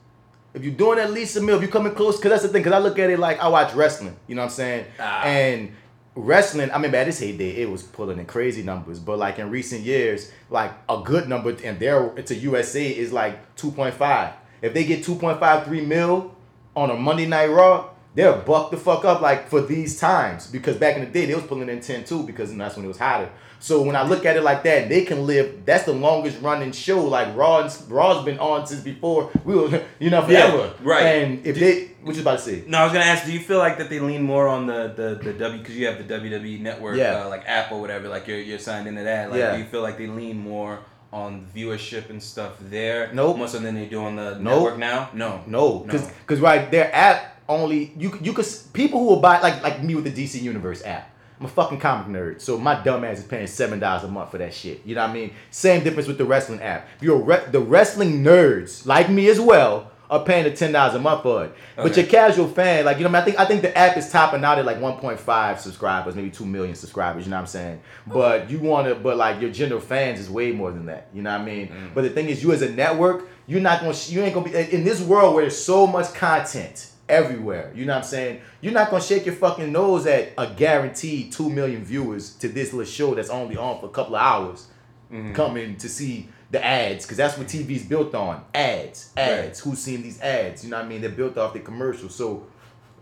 If 0.55 0.65
you're 0.65 0.75
doing 0.75 0.99
at 0.99 1.13
least 1.13 1.37
a 1.37 1.41
mil, 1.41 1.57
if 1.57 1.63
you're 1.63 1.71
coming 1.71 1.95
close, 1.95 2.17
because 2.17 2.31
that's 2.31 2.43
the 2.45 2.49
thing. 2.49 2.63
Because 2.63 2.73
I 2.75 2.79
look 2.79 2.99
at 2.99 3.11
it 3.11 3.19
like 3.19 3.41
I 3.41 3.49
watch 3.49 3.75
wrestling. 3.75 4.17
You 4.29 4.37
know 4.37 4.43
what 4.43 4.47
I'm 4.47 4.53
saying? 4.53 4.87
Ah. 5.01 5.25
And 5.25 5.73
wrestling, 6.15 6.71
I 6.71 6.79
mean, 6.79 6.95
at 6.95 7.09
its 7.09 7.19
heyday, 7.19 7.63
it 7.63 7.71
was 7.71 7.83
pulling 7.83 8.19
in 8.19 8.27
crazy 8.27 8.63
numbers. 8.63 9.01
But 9.01 9.19
like 9.19 9.39
in 9.39 9.51
recent 9.51 9.83
years, 9.83 10.31
like 10.51 10.73
a 10.89 11.03
good 11.05 11.29
number, 11.29 11.57
and 11.65 11.79
there 11.81 12.09
to 12.09 12.35
USA 12.35 12.89
is 12.89 13.13
like 13.13 13.57
2.5. 13.57 14.33
If 14.63 14.73
they 14.73 14.85
get 14.85 15.05
2.53 15.05 15.87
mil 15.87 16.35
on 16.77 16.91
a 16.91 16.95
Monday 16.95 17.27
Night 17.27 17.51
Raw, 17.51 17.91
they're 18.15 18.33
buck 18.33 18.71
the 18.71 18.77
fuck 18.77 19.05
up 19.05 19.21
like 19.21 19.49
for 19.49 19.61
these 19.61 19.99
times 19.99 20.47
because 20.47 20.77
back 20.77 20.97
in 20.97 21.05
the 21.05 21.11
day 21.11 21.27
they 21.27 21.35
was 21.35 21.45
pulling 21.45 21.69
in 21.69 21.81
10 21.81 22.05
too 22.05 22.23
because 22.23 22.55
that's 22.57 22.77
when 22.77 22.85
it 22.85 22.89
was 22.89 22.99
hotter. 22.99 23.29
So 23.65 23.81
when 23.81 23.97
I 23.97 24.07
look 24.07 24.27
at 24.27 24.37
it 24.37 24.43
like 24.43 24.63
that, 24.65 24.91
they 24.91 25.07
can 25.07 25.27
live. 25.27 25.65
That's 25.65 25.85
the 25.85 25.95
longest 25.95 26.39
running 26.43 26.71
show. 26.73 27.03
Like 27.03 27.35
Raw, 27.35 27.61
and, 27.61 27.91
Raw's 27.91 28.23
been 28.23 28.39
on 28.39 28.67
since 28.67 28.83
before 28.83 29.31
we 29.43 29.55
were, 29.55 29.83
you 29.99 30.11
know, 30.11 30.21
Yeah, 30.29 30.51
forever. 30.51 30.75
right. 30.83 31.07
And 31.07 31.47
if 31.47 31.59
they, 31.59 31.93
what 32.03 32.15
you 32.15 32.21
about 32.21 32.41
to 32.41 32.45
say? 32.45 32.65
No, 32.67 32.77
I 32.77 32.85
was 32.85 32.93
gonna 32.93 33.07
ask. 33.07 33.25
Do 33.25 33.33
you 33.33 33.41
feel 33.41 33.57
like 33.57 33.79
that 33.79 33.89
they 33.89 34.01
lean 34.01 34.23
more 34.23 34.49
on 34.49 34.67
the 34.67 34.93
the, 34.95 35.09
the 35.27 35.33
W 35.33 35.59
because 35.63 35.77
you 35.79 35.87
have 35.87 35.97
the 35.97 36.05
WWE 36.15 36.61
network, 36.61 36.99
Yeah. 36.99 37.25
uh, 37.25 37.31
like 37.31 37.45
app 37.47 37.73
or 37.73 37.81
whatever, 37.81 38.07
like 38.09 38.27
you're 38.29 38.39
you're 38.39 38.59
signed 38.59 38.87
into 38.87 39.03
that. 39.05 39.31
Like, 39.31 39.39
Yeah. 39.39 39.53
do 39.57 39.63
you 39.63 39.65
feel 39.65 39.81
like 39.81 39.97
they 39.97 40.09
lean 40.09 40.37
more 40.39 40.81
on 41.11 41.47
viewership 41.57 42.11
and 42.11 42.23
stuff 42.23 42.53
there? 42.61 43.09
Nope. 43.15 43.39
More 43.39 43.49
so 43.49 43.61
than 43.61 43.75
they 43.77 43.87
do 43.87 44.01
on 44.05 44.17
the 44.17 44.33
Nope. 44.33 44.43
network 44.43 44.79
now. 44.79 45.09
No. 45.15 45.41
No, 45.47 45.79
because 45.79 46.07
because 46.27 46.41
right, 46.41 46.71
their 46.71 46.95
app 46.95 47.41
only 47.49 47.95
you 47.97 48.13
you 48.21 48.35
could 48.35 48.47
people 48.75 49.01
who 49.01 49.07
will 49.07 49.21
buy 49.21 49.41
like 49.41 49.63
like 49.63 49.83
me 49.83 49.95
with 49.95 50.05
the 50.05 50.13
DC 50.13 50.43
Universe 50.43 50.85
app. 50.85 51.13
I'm 51.41 51.47
a 51.47 51.49
fucking 51.49 51.81
comic 51.81 52.07
nerd, 52.07 52.41
so 52.41 52.57
my 52.59 52.81
dumb 52.83 53.05
ass 53.05 53.19
is 53.19 53.25
paying 53.25 53.47
seven 53.49 53.79
dollars 53.81 54.05
a 54.05 54.09
month 54.09 54.31
for 54.31 54.39
that 54.39 54.55
shit. 54.55 54.83
You 54.85 54.95
know 54.95 55.03
what 55.03 55.11
I 55.11 55.15
mean? 55.15 55.33
Same 55.51 55.83
difference 55.83 56.07
with 56.07 56.19
the 56.19 56.25
wrestling 56.25 56.61
app. 56.63 56.87
If 56.97 57.03
you're 57.03 57.19
re- 57.19 57.45
the 57.51 57.61
wrestling 57.61 58.23
nerds 58.23 58.87
like 58.87 59.11
me 59.11 59.29
as 59.29 59.41
well 59.41 59.91
are 60.11 60.23
paying 60.25 60.45
the 60.45 60.51
ten 60.53 60.71
dollars 60.71 60.95
a 60.95 60.99
month 61.01 61.23
for 61.23 61.47
it. 61.47 61.55
But 61.77 61.87
Okay. 61.87 62.03
your 62.03 62.11
casual 62.11 62.47
fan, 62.47 62.85
like 62.85 62.99
you 62.99 63.05
know, 63.05 63.11
what 63.11 63.23
I, 63.23 63.27
mean? 63.27 63.37
I 63.37 63.39
think 63.39 63.41
I 63.41 63.45
think 63.47 63.63
the 63.63 63.77
app 63.77 63.97
is 63.97 64.11
topping 64.13 64.45
out 64.45 64.59
at 64.59 64.65
like 64.65 64.79
1.5 64.79 65.59
subscribers, 65.59 66.15
maybe 66.15 66.31
two 66.31 66.45
million 66.47 66.75
subscribers. 66.77 67.25
You 67.25 67.31
know 67.31 67.37
what 67.37 67.41
I'm 67.43 67.47
saying? 67.49 67.81
Oh. 68.11 68.15
But 68.15 68.49
you 68.51 68.61
want 68.61 68.87
to, 68.87 68.95
but 68.95 69.17
like 69.17 69.41
your 69.41 69.51
general 69.51 69.81
fans 69.81 70.21
is 70.21 70.31
way 70.31 70.53
more 70.53 70.71
than 70.71 70.87
that. 70.87 71.09
You 71.13 71.23
know 71.23 71.33
what 71.33 71.41
I 71.41 71.45
mean? 71.45 71.69
Mm. 71.69 71.95
But 71.95 72.03
the 72.03 72.11
thing 72.11 72.29
is, 72.29 72.43
you 72.45 72.53
as 72.53 72.63
a 72.63 72.71
network, 72.71 73.29
you're 73.47 73.61
not 73.63 73.81
gonna, 73.81 73.97
you 74.07 74.23
ain't 74.23 74.35
gonna 74.35 74.49
be 74.49 74.55
in 74.55 74.85
this 74.85 75.01
world 75.01 75.35
where 75.35 75.43
there's 75.43 75.59
so 75.63 75.87
much 75.87 76.13
content 76.15 76.91
everywhere. 77.09 77.73
You 77.75 77.87
know 77.87 77.95
what 77.95 78.05
I'm 78.05 78.09
saying? 78.09 78.41
You're 78.61 78.73
not 78.73 78.91
gonna 78.91 79.03
shake 79.03 79.27
your 79.27 79.35
fucking 79.35 79.71
nose 79.71 80.07
at 80.07 80.33
a 80.39 80.53
guaranteed 80.55 81.33
two 81.33 81.51
million 81.51 81.85
viewers 81.85 82.35
to 82.37 82.49
this 82.49 82.73
little 82.73 82.91
show 82.91 83.15
that's 83.15 83.31
only 83.31 83.57
on 83.57 83.81
for 83.81 83.87
a 83.87 83.91
couple 83.91 84.17
of 84.17 84.23
hours, 84.23 84.69
mm-hmm. 85.13 85.33
coming 85.33 85.77
to 85.77 85.89
see 85.89 86.29
the 86.51 86.65
ads 86.65 87.05
because 87.05 87.17
that's 87.17 87.37
what 87.37 87.49
TV's 87.49 87.85
built 87.85 88.15
on 88.15 88.45
ads, 88.55 89.11
ads. 89.17 89.61
Who's 89.61 89.81
seeing 89.81 90.03
these 90.03 90.21
ads? 90.21 90.65
You 90.65 90.71
know 90.71 90.77
what 90.77 90.87
I 90.87 90.89
mean? 90.89 91.01
They're 91.01 91.11
built 91.11 91.37
off 91.37 91.53
the 91.53 91.61
commercials. 91.61 92.15
So 92.15 92.47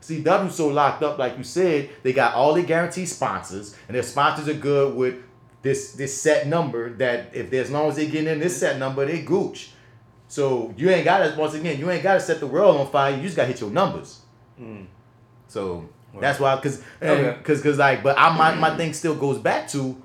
CW 0.01 0.51
so 0.51 0.69
locked 0.69 1.03
up, 1.03 1.19
like 1.19 1.39
you 1.39 1.45
said, 1.45 1.91
they 2.03 2.13
got 2.13 2.35
all 2.35 2.55
the 2.55 2.63
guaranteed 2.63 3.09
sponsors, 3.09 3.77
and 3.87 3.95
their 3.95 4.03
sponsors 4.03 4.49
are 4.49 4.55
good 4.55 4.97
with 4.97 5.17
this 5.63 5.93
this 5.93 6.21
set 6.21 6.49
number. 6.49 6.91
That 6.95 7.35
if 7.35 7.53
as 7.53 7.71
long 7.71 7.89
as 7.89 7.97
they 7.97 8.09
get 8.09 8.27
in 8.27 8.41
this 8.41 8.59
set 8.59 8.79
number, 8.79 9.07
they 9.07 9.23
gooch. 9.23 9.71
So 10.33 10.73
you 10.79 10.89
ain't 10.89 11.05
got 11.05 11.19
to 11.19 11.39
once 11.39 11.53
again, 11.53 11.79
you 11.79 11.91
ain't 11.91 12.03
got 12.03 12.15
to 12.15 12.21
set 12.21 12.41
the 12.41 12.47
world 12.47 12.81
on 12.81 12.91
fire. 12.91 13.15
You 13.15 13.21
just 13.21 13.37
got 13.37 13.43
to 13.43 13.49
hit 13.49 13.61
your 13.61 13.69
numbers. 13.69 14.21
So 15.47 15.91
that's 16.19 16.41
why, 16.41 16.59
cause, 16.59 16.83
Okay. 17.03 17.39
cause, 17.43 17.61
cause, 17.63 17.77
like, 17.77 18.03
but 18.03 18.19
I 18.19 18.35
my 18.35 18.55
my 18.55 18.75
thing 18.79 18.95
still 18.95 19.15
goes 19.15 19.37
back 19.37 19.69
to, 19.73 20.03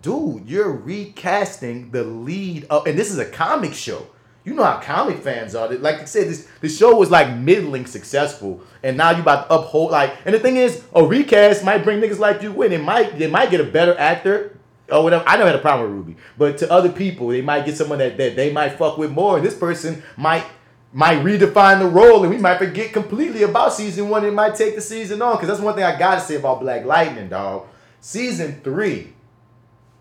dude, 0.00 0.48
you're 0.48 0.70
recasting 0.70 1.90
the 1.90 2.04
lead 2.04 2.66
of, 2.70 2.86
and 2.86 2.96
this 2.96 3.10
is 3.10 3.18
a 3.18 3.24
comic 3.24 3.74
show. 3.74 4.06
You 4.44 4.54
know 4.54 4.62
how 4.62 4.78
comic 4.78 5.18
fans 5.18 5.56
are. 5.56 5.68
Like 5.68 6.02
I 6.02 6.04
said, 6.04 6.28
this 6.28 6.46
the 6.60 6.68
show 6.68 6.94
was 6.94 7.10
like 7.10 7.34
middling 7.36 7.86
successful, 7.86 8.60
and 8.84 8.96
now 8.96 9.10
you 9.10 9.22
about 9.22 9.48
to 9.48 9.54
uphold 9.56 9.90
like. 9.90 10.14
And 10.24 10.32
the 10.36 10.38
thing 10.38 10.56
is, 10.56 10.84
a 10.94 11.04
recast 11.04 11.64
might 11.64 11.82
bring 11.82 12.00
niggas 12.00 12.20
like 12.20 12.42
you 12.42 12.62
in. 12.62 12.72
It 12.72 12.80
might 12.82 13.18
they 13.18 13.26
might 13.28 13.50
get 13.50 13.60
a 13.60 13.64
better 13.64 13.98
actor 13.98 14.56
or 14.90 15.02
whatever. 15.04 15.24
I 15.26 15.36
never 15.36 15.50
had 15.50 15.58
a 15.58 15.62
problem 15.62 15.88
with 15.90 16.06
Ruby, 16.06 16.16
but 16.38 16.58
to 16.58 16.70
other 16.70 16.90
people, 16.90 17.28
they 17.28 17.40
might 17.42 17.64
get 17.66 17.76
someone 17.76 17.98
that, 17.98 18.16
that 18.18 18.36
they 18.36 18.52
might 18.52 18.70
fuck 18.78 18.98
with 18.98 19.10
more. 19.10 19.36
And 19.38 19.46
this 19.46 19.54
person 19.56 20.02
might 20.16 20.44
might 20.92 21.18
redefine 21.24 21.80
the 21.80 21.88
role, 21.88 22.22
and 22.22 22.30
we 22.30 22.38
might 22.38 22.58
forget 22.58 22.92
completely 22.92 23.42
about 23.42 23.72
season 23.72 24.08
one. 24.08 24.24
It 24.24 24.32
might 24.32 24.54
take 24.54 24.74
the 24.76 24.80
season 24.80 25.20
on 25.22 25.36
because 25.36 25.48
that's 25.48 25.60
one 25.60 25.74
thing 25.74 25.84
I 25.84 25.98
gotta 25.98 26.20
say 26.20 26.36
about 26.36 26.60
Black 26.60 26.84
Lightning, 26.84 27.28
dog. 27.28 27.66
Season 28.00 28.60
three. 28.62 29.12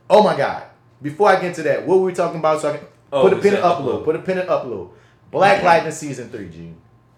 Oh 0.09 0.21
my 0.21 0.35
god! 0.37 0.63
Before 1.01 1.29
I 1.29 1.35
get 1.35 1.45
into 1.45 1.63
that, 1.63 1.85
what 1.87 1.99
were 1.99 2.05
we 2.05 2.13
talking 2.13 2.39
about? 2.39 2.61
So 2.61 2.73
I 2.73 2.77
can 2.77 2.87
Oh, 3.11 3.21
put 3.23 3.33
a 3.33 3.35
pin 3.37 3.53
in 3.53 3.61
said 3.61 3.63
upload. 3.63 3.99
upload. 4.01 4.03
Put 4.05 4.15
a 4.15 4.19
pin 4.19 4.37
in 4.39 4.47
upload. 4.47 4.89
Black 5.31 5.63
Lightning 5.63 5.91
season 5.91 6.29
three, 6.29 6.49
Gene. 6.49 6.75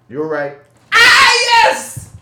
You 0.09 0.19
were 0.19 0.27
right. 0.27 0.57
Ah 0.93 1.33
yes! 1.53 2.15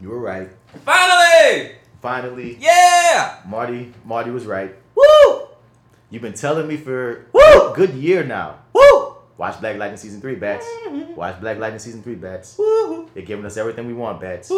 You 0.00 0.08
were 0.08 0.18
right. 0.18 0.48
Finally! 0.84 1.72
Finally, 2.02 2.56
Yeah! 2.60 3.36
Marty. 3.46 3.92
Marty 4.04 4.30
was 4.30 4.46
right. 4.46 4.74
Woo! 5.00 5.48
You've 6.10 6.22
been 6.22 6.34
telling 6.34 6.66
me 6.66 6.76
for 6.76 7.26
woo 7.32 7.70
a 7.70 7.72
good 7.74 7.94
year 7.94 8.24
now. 8.24 8.58
Woo! 8.72 9.14
Watch 9.38 9.60
Black 9.60 9.76
Lightning 9.78 9.96
season 9.96 10.20
three, 10.20 10.34
bats. 10.34 10.66
Mm-hmm. 10.86 11.14
Watch 11.14 11.40
Black 11.40 11.58
Lightning 11.58 11.78
season 11.78 12.02
three, 12.02 12.14
bats. 12.16 12.56
They're 13.14 13.24
giving 13.24 13.44
us 13.46 13.56
everything 13.56 13.86
we 13.86 13.94
want, 13.94 14.20
bats. 14.20 14.50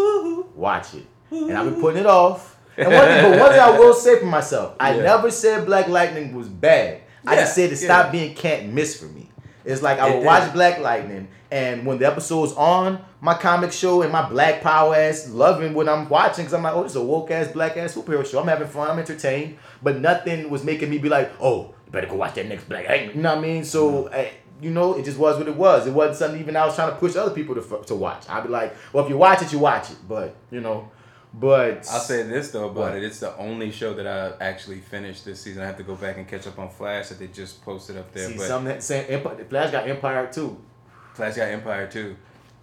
Watch 0.55 0.95
it. 0.95 1.05
And 1.31 1.53
I've 1.57 1.71
been 1.71 1.81
putting 1.81 2.01
it 2.01 2.07
off. 2.07 2.59
And 2.77 2.89
one 2.93 3.07
thing, 3.07 3.31
but 3.31 3.39
one 3.39 3.51
thing 3.51 3.61
I 3.61 3.79
will 3.79 3.95
say 3.95 4.19
for 4.19 4.27
myself, 4.27 4.75
I 4.81 4.95
Yeah. 4.97 5.03
never 5.03 5.31
said 5.31 5.67
Black 5.67 5.89
Lightning 5.89 6.35
was 6.35 6.49
bad. 6.49 7.03
I 7.27 7.37
just 7.37 7.55
said 7.55 7.71
it 7.71 7.81
yeah. 7.81 7.87
stopped 7.87 8.13
being 8.13 8.35
can't 8.35 8.73
miss 8.73 8.99
for 8.99 9.07
me. 9.07 9.29
It's 9.65 9.83
like 9.83 9.99
I 10.01 10.09
It 10.09 10.11
would 10.15 10.21
did. 10.21 10.27
watch 10.27 10.53
Black 10.53 10.81
Lightning, 10.81 11.29
and 11.53 11.87
when 11.87 11.99
the 11.99 12.07
episode's 12.07 12.53
on 12.55 13.05
my 13.21 13.35
comic 13.35 13.71
show 13.71 14.03
and 14.03 14.11
my 14.11 14.29
black 14.29 14.63
power 14.63 14.95
ass 14.97 15.29
loving 15.29 15.75
what 15.75 15.89
I'm 15.89 16.09
watching, 16.09 16.45
because 16.45 16.55
I'm 16.55 16.63
like, 16.65 16.75
oh, 16.75 16.83
this 16.83 16.93
is 16.93 16.97
a 16.97 17.03
woke 17.05 17.31
ass 17.31 17.49
black 17.49 17.77
ass 17.77 17.95
superhero 17.95 18.27
show. 18.29 18.41
I'm 18.41 18.49
having 18.49 18.67
fun, 18.67 18.91
I'm 18.91 18.99
entertained, 18.99 19.59
but 19.83 20.01
nothing 20.01 20.51
was 20.51 20.65
making 20.65 20.91
me 20.91 20.99
be 20.99 21.09
like, 21.09 21.31
oh, 21.41 21.75
you 21.87 21.93
better 21.93 22.07
go 22.09 22.17
watch 22.17 22.35
that 22.35 22.47
next 22.49 22.69
Black 22.69 22.89
Lightning. 22.89 23.17
You 23.17 23.23
know 23.23 23.31
what 23.37 23.39
I 23.39 23.47
mean? 23.49 23.65
So. 23.65 24.07
eh, 24.07 24.31
you 24.63 24.71
know, 24.71 24.95
it 24.95 25.05
just 25.05 25.19
was 25.19 25.37
what 25.39 25.49
it 25.49 25.57
was. 25.57 25.89
It 25.89 25.93
wasn't 25.93 26.19
something 26.19 26.41
even 26.41 26.57
I 26.57 26.65
was 26.65 26.77
trying 26.77 26.91
to 26.93 26.97
push 26.97 27.17
other 27.17 27.35
people 27.35 27.57
to, 27.57 27.83
to 27.87 27.95
watch. 27.97 28.29
I'd 28.29 28.45
be 28.45 28.49
like, 28.49 28.73
well, 28.93 29.03
if 29.05 29.11
you 29.11 29.17
watch 29.19 29.43
it, 29.43 29.53
you 29.53 29.59
watch 29.59 29.91
it. 29.91 29.97
But, 30.09 30.37
you 30.53 30.61
know, 30.61 30.89
but. 31.35 31.79
I'll 31.91 31.99
say 31.99 32.23
this 32.23 32.53
though 32.53 32.67
about 32.69 32.77
What? 32.77 32.95
it. 32.97 33.03
It's 33.03 33.19
the 33.19 33.37
only 33.39 33.73
show 33.73 33.93
that 33.95 34.07
I 34.07 34.45
actually 34.45 34.79
finished 34.79 35.25
this 35.25 35.41
season. 35.41 35.63
I 35.63 35.67
have 35.67 35.79
to 35.79 35.83
go 35.83 35.97
back 35.97 36.17
and 36.17 36.29
catch 36.29 36.47
up 36.47 36.61
on 36.61 36.69
Flash 36.71 37.09
that 37.09 37.19
they 37.19 37.27
just 37.27 37.61
posted 37.65 37.97
up 37.97 38.13
there. 38.13 38.29
See, 38.29 38.37
but 38.37 38.47
some 38.47 38.65
that 38.67 38.85
same 38.85 39.05
Empire, 39.09 39.45
Flash 39.49 39.73
got 39.73 39.89
Empire 39.89 40.31
too. 40.33 40.57
Flash 41.15 41.37
got 41.37 41.49
Empire 41.49 41.87
too. 41.87 42.17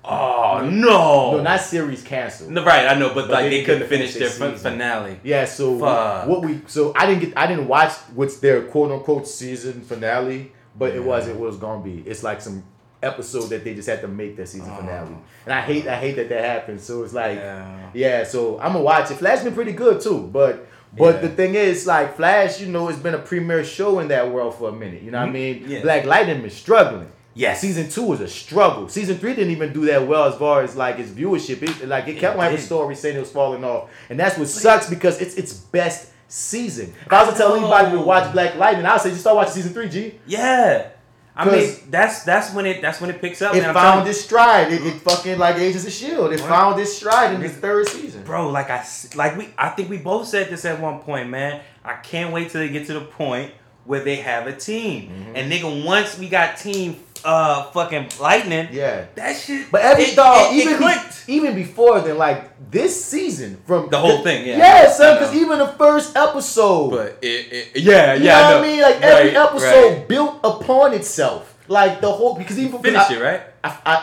Oh 0.03 0.61
no! 0.71 1.37
No, 1.37 1.41
not 1.43 1.59
series 1.59 2.01
canceled. 2.03 2.51
No, 2.51 2.63
right, 2.63 2.87
I 2.87 2.97
know, 2.97 3.09
but, 3.09 3.27
But 3.27 3.31
like 3.31 3.43
they 3.43 3.49
they 3.59 3.63
couldn't 3.65 3.81
get 3.81 3.89
finish 3.89 4.13
their 4.13 4.29
finish 4.29 4.37
their 4.39 4.55
season. 4.57 4.71
finale. 4.71 5.19
Yeah, 5.23 5.43
so 5.45 5.77
Fuck. 5.77 6.27
what 6.27 6.41
we 6.41 6.61
so 6.67 6.93
I 6.95 7.05
didn't 7.05 7.19
get 7.21 7.33
I 7.37 7.47
didn't 7.47 7.67
watch 7.67 7.91
what's 8.15 8.37
their 8.37 8.61
quote 8.63 8.91
unquote 8.91 9.27
season 9.27 9.81
finale, 9.81 10.53
but 10.77 10.95
it 10.95 11.03
was 11.03 11.27
it 11.27 11.35
was 11.37 11.57
gonna 11.57 11.83
be. 11.83 12.01
It's 12.07 12.23
like 12.23 12.39
some 12.41 12.63
episode 13.03 13.49
that 13.49 13.63
they 13.65 13.73
just 13.75 13.87
had 13.89 14.01
to 14.01 14.07
make 14.07 14.37
their 14.37 14.45
season 14.45 14.73
finale, 14.73 15.15
and 15.45 15.53
I 15.53 15.61
hate 15.61 15.85
I 15.85 15.95
hate 15.97 16.15
that 16.15 16.29
that 16.29 16.43
happened. 16.45 16.79
So 16.79 17.03
it's 17.03 17.13
like 17.13 17.37
Yeah. 17.37 17.89
yeah, 17.93 18.23
so 18.23 18.57
I'm 18.59 18.71
gonna 18.71 18.83
watch 18.85 19.11
it. 19.11 19.15
Flash 19.15 19.43
been 19.43 19.53
pretty 19.53 19.73
good 19.73 19.99
too, 20.01 20.29
but 20.31 20.65
but 20.97 21.15
Yeah. 21.15 21.21
the 21.21 21.29
thing 21.29 21.55
is, 21.55 21.85
like 21.85 22.15
Flash, 22.15 22.61
you 22.61 22.67
know, 22.67 22.87
it's 22.87 22.97
been 22.99 23.13
a 23.15 23.19
premier 23.19 23.65
show 23.65 23.99
in 23.99 24.07
that 24.07 24.31
world 24.31 24.55
for 24.55 24.69
a 24.69 24.71
minute. 24.73 25.03
You 25.03 25.11
know 25.11 25.19
what 25.19 25.27
I 25.29 25.31
mean? 25.31 25.55
Mm-hmm. 25.59 25.71
Yeah. 25.71 25.81
Black 25.81 26.05
Lightning 26.05 26.41
been 26.41 26.49
struggling. 26.49 27.11
Yes. 27.39 27.61
Season 27.61 27.87
two 27.87 28.03
was 28.03 28.19
a 28.19 28.27
struggle. 28.27 28.89
Season 28.89 29.17
three 29.17 29.33
didn't 29.33 29.51
even 29.51 29.71
do 29.71 29.85
that 29.85 30.05
well 30.05 30.25
as 30.25 30.35
far 30.35 30.61
as 30.61 30.75
like 30.75 30.99
its 30.99 31.09
viewership. 31.09 31.63
It, 31.63 31.87
like 31.87 32.05
it 32.09 32.17
kept 32.17 32.37
having 32.37 32.57
stories 32.57 32.99
saying 32.99 33.15
it 33.15 33.21
was 33.21 33.31
falling 33.31 33.63
off, 33.63 33.89
and 34.09 34.19
that's 34.19 34.37
what 34.37 34.49
sucks 34.49 34.89
because 34.89 35.21
it's 35.21 35.35
its 35.35 35.53
best 35.53 36.11
season. 36.27 36.93
If 37.05 37.13
I 37.13 37.23
was 37.23 37.35
to 37.35 37.37
tell 37.37 37.55
anybody 37.55 37.91
to 37.91 38.01
watch 38.01 38.33
Black 38.33 38.55
Lightning, 38.55 38.85
I 38.85 38.91
would 38.91 39.01
say 39.01 39.11
just 39.11 39.21
start 39.21 39.37
watching 39.37 39.53
season 39.53 39.71
three. 39.71 39.87
G. 39.87 40.19
Yeah. 40.27 40.89
I 41.33 41.49
mean, 41.49 41.73
that's 41.89 42.25
that's 42.25 42.53
when 42.53 42.65
it 42.65 42.81
that's 42.81 42.99
when 42.99 43.09
it 43.09 43.21
picks 43.21 43.41
up. 43.41 43.55
It. 43.55 43.63
Found 43.63 44.05
its 44.09 44.19
stride. 44.19 44.73
It, 44.73 44.85
it 44.85 44.95
fucking 44.95 45.39
like 45.39 45.55
Agents 45.55 45.87
of 45.87 45.93
Shield. 45.93 46.33
It 46.33 46.41
found 46.41 46.77
its 46.77 46.91
stride 46.91 47.33
in 47.33 47.41
its 47.41 47.55
third 47.55 47.87
season. 47.87 48.23
bro. 48.23 48.49
Like 48.49 48.69
I 48.69 48.85
like 49.15 49.37
we 49.37 49.47
I 49.57 49.69
think 49.69 49.89
we 49.89 49.97
both 49.97 50.27
said 50.27 50.49
this 50.49 50.65
at 50.65 50.81
one 50.81 50.99
point, 50.99 51.29
man. 51.29 51.61
I 51.85 51.93
can't 51.93 52.33
wait 52.33 52.49
till 52.49 52.59
they 52.59 52.67
get 52.67 52.87
to 52.87 52.93
the 52.95 53.05
point 53.05 53.53
where 53.85 54.03
they 54.03 54.17
have 54.17 54.45
a 54.45 54.55
team. 54.55 55.09
Mm-hmm. 55.09 55.35
And 55.35 55.51
nigga, 55.51 55.85
once 55.85 56.17
we 56.19 56.29
got 56.29 56.57
team 56.57 56.95
uh 57.25 57.63
fucking 57.71 58.09
lightning, 58.19 58.67
Yeah. 58.71 59.05
that 59.15 59.35
shit. 59.35 59.71
But 59.71 59.81
every 59.81 60.05
it, 60.05 60.15
dog, 60.15 60.53
it, 60.53 60.57
it 60.57 60.61
even 60.63 60.73
be- 60.73 60.77
clicked. 60.83 61.23
even 61.27 61.55
before 61.55 62.01
then, 62.01 62.17
like 62.17 62.71
this 62.71 63.03
season 63.03 63.57
from 63.65 63.89
The 63.89 63.97
whole 63.97 64.21
thing, 64.23 64.47
yeah. 64.47 64.57
yeah, 64.57 64.91
son. 64.91 65.17
Because 65.17 65.35
even 65.35 65.59
the 65.59 65.67
first 65.67 66.15
episode, 66.15 66.89
But 66.91 67.17
it, 67.21 67.73
it 67.75 67.81
yeah, 67.83 68.13
you 68.13 68.23
yeah, 68.25 68.41
know 68.41 68.47
I 68.47 68.55
what. 68.55 68.63
I 68.63 68.67
mean? 68.67 68.81
Like 68.81 69.01
every 69.01 69.29
Right, 69.35 69.47
episode 69.47 69.89
right. 69.97 70.07
built 70.07 70.39
upon 70.43 70.93
itself. 70.93 71.55
Like 71.67 72.01
the 72.01 72.11
whole 72.11 72.35
because 72.35 72.57
even 72.57 72.81
Finish 72.81 72.97
I, 73.09 73.13
it, 73.13 73.21
right? 73.21 73.41
I, 73.63 73.77
I 73.85 73.95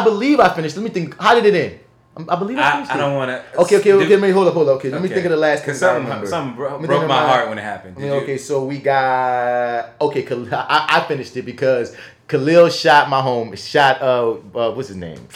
I 0.00 0.04
believe 0.04 0.38
I 0.40 0.48
finished. 0.54 0.76
Let 0.76 0.84
me 0.84 0.90
think. 0.90 1.18
How 1.20 1.34
did 1.34 1.46
it 1.46 1.54
end? 1.54 1.80
I, 2.28 2.34
I 2.34 2.36
believe 2.38 2.58
I 2.58 2.82
I, 2.82 2.94
I 2.94 2.96
don't 2.96 3.14
want 3.14 3.30
to. 3.30 3.58
Okay, 3.62 3.76
okay, 3.78 3.92
okay. 3.92 4.08
Let 4.08 4.20
me 4.20 4.30
hold 4.30 4.46
up, 4.48 4.54
hold 4.54 4.68
up. 4.68 4.76
Okay, 4.76 4.90
let 4.90 5.00
me 5.02 5.08
think 5.08 5.24
of 5.26 5.30
the 5.32 5.36
last. 5.36 5.64
Cause 5.64 5.82
I 5.82 5.94
something, 5.98 6.26
something 6.28 6.56
bro- 6.56 6.78
broke 6.78 7.08
my 7.08 7.18
heart 7.26 7.48
when 7.48 7.58
it 7.58 7.62
happened. 7.62 7.96
I 7.96 8.00
Did 8.00 8.06
mean, 8.10 8.14
you? 8.18 8.22
okay, 8.22 8.38
so 8.38 8.64
we 8.64 8.78
got 8.78 9.94
okay. 10.00 10.26
I, 10.52 11.02
I 11.02 11.08
finished 11.08 11.36
it 11.36 11.42
because 11.42 11.96
Khalil 12.28 12.68
shot 12.68 13.08
my 13.08 13.20
home. 13.20 13.54
Shot 13.56 14.00
uh, 14.02 14.30
uh 14.54 14.72
what's 14.72 14.88
his 14.88 14.96
name? 14.96 15.26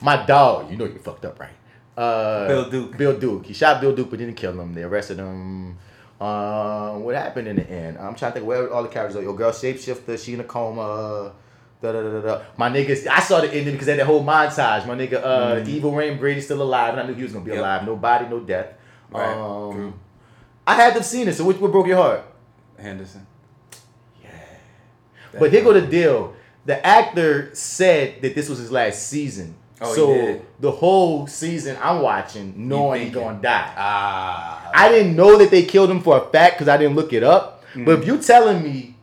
My 0.00 0.24
dog. 0.24 0.70
You 0.70 0.76
know 0.76 0.84
you 0.84 0.98
fucked 0.98 1.24
up, 1.24 1.38
right? 1.40 1.50
Uh, 1.96 2.48
Bill 2.48 2.70
Duke. 2.70 2.96
Bill 2.96 3.18
Duke. 3.18 3.46
He 3.46 3.54
shot 3.54 3.80
Bill 3.80 3.94
Duke, 3.94 4.10
but 4.10 4.18
didn't 4.18 4.34
kill 4.34 4.58
him. 4.58 4.72
They 4.74 4.82
arrested 4.82 5.18
him. 5.18 5.76
Uh, 6.20 6.92
what 6.94 7.14
happened 7.14 7.48
in 7.48 7.56
the 7.56 7.68
end? 7.70 7.98
I'm 7.98 8.14
trying 8.14 8.32
to 8.32 8.34
think 8.38 8.46
where 8.46 8.72
all 8.72 8.82
the 8.82 8.88
characters 8.88 9.16
are. 9.16 9.22
Your 9.22 9.34
girl 9.36 9.50
shapeshifter, 9.50 10.18
she 10.22 10.34
in 10.34 10.40
a 10.40 10.44
coma. 10.44 11.32
Da, 11.82 11.92
da, 11.92 12.20
da. 12.20 12.42
My 12.56 12.70
niggas, 12.70 13.06
I 13.06 13.20
saw 13.20 13.40
the 13.42 13.52
ending 13.52 13.72
because 13.74 13.86
they 13.86 13.92
had 13.92 14.00
that 14.00 14.06
whole 14.06 14.24
montage. 14.24 14.86
My 14.86 14.94
nigga, 14.94 15.22
uh, 15.22 15.68
Evil 15.68 15.92
Rain 15.92 16.18
Brady 16.18 16.40
still 16.40 16.62
alive, 16.62 16.94
and 16.94 17.00
I 17.02 17.06
knew 17.06 17.14
he 17.14 17.22
was 17.24 17.32
gonna 17.32 17.44
be 17.44 17.50
Yep. 17.50 17.60
alive. 17.60 17.84
No 17.86 17.96
body, 17.96 18.26
no 18.26 18.40
death. 18.40 18.68
Right, 19.10 19.34
Um, 19.36 19.72
true. 19.72 19.94
I 20.66 20.74
had 20.76 20.94
them 20.94 21.02
seen 21.02 21.28
it. 21.28 21.34
So 21.34 21.44
which 21.44 21.58
what 21.58 21.70
broke 21.72 21.86
your 21.86 21.98
heart? 21.98 22.22
Henderson. 22.78 23.26
But 25.38 25.52
here 25.52 25.62
go 25.62 25.72
the 25.72 25.86
deal. 25.86 26.34
The 26.66 26.84
actor 26.84 27.54
said 27.54 28.22
that 28.22 28.34
this 28.34 28.48
was 28.48 28.58
his 28.58 28.72
last 28.72 29.08
season. 29.08 29.54
Oh, 29.80 29.94
so 29.94 30.42
the 30.60 30.70
whole 30.70 31.26
season 31.26 31.76
I'm 31.82 32.00
watching, 32.00 32.54
knowing 32.68 33.02
he's 33.02 33.14
gonna 33.14 33.40
die. 33.40 33.72
Ah. 33.76 34.70
I 34.72 34.88
didn't 34.88 35.16
know 35.16 35.36
that 35.38 35.50
they 35.50 35.64
killed 35.64 35.90
him 35.90 36.00
for 36.00 36.16
a 36.16 36.30
fact 36.30 36.56
because 36.56 36.68
I 36.68 36.76
didn't 36.76 36.94
look 36.94 37.12
it 37.12 37.22
up. 37.22 37.64
Mm. 37.74 37.84
But 37.84 38.00
if 38.00 38.06
you 38.06 38.18
telling 38.18 38.62
me, 38.62 38.94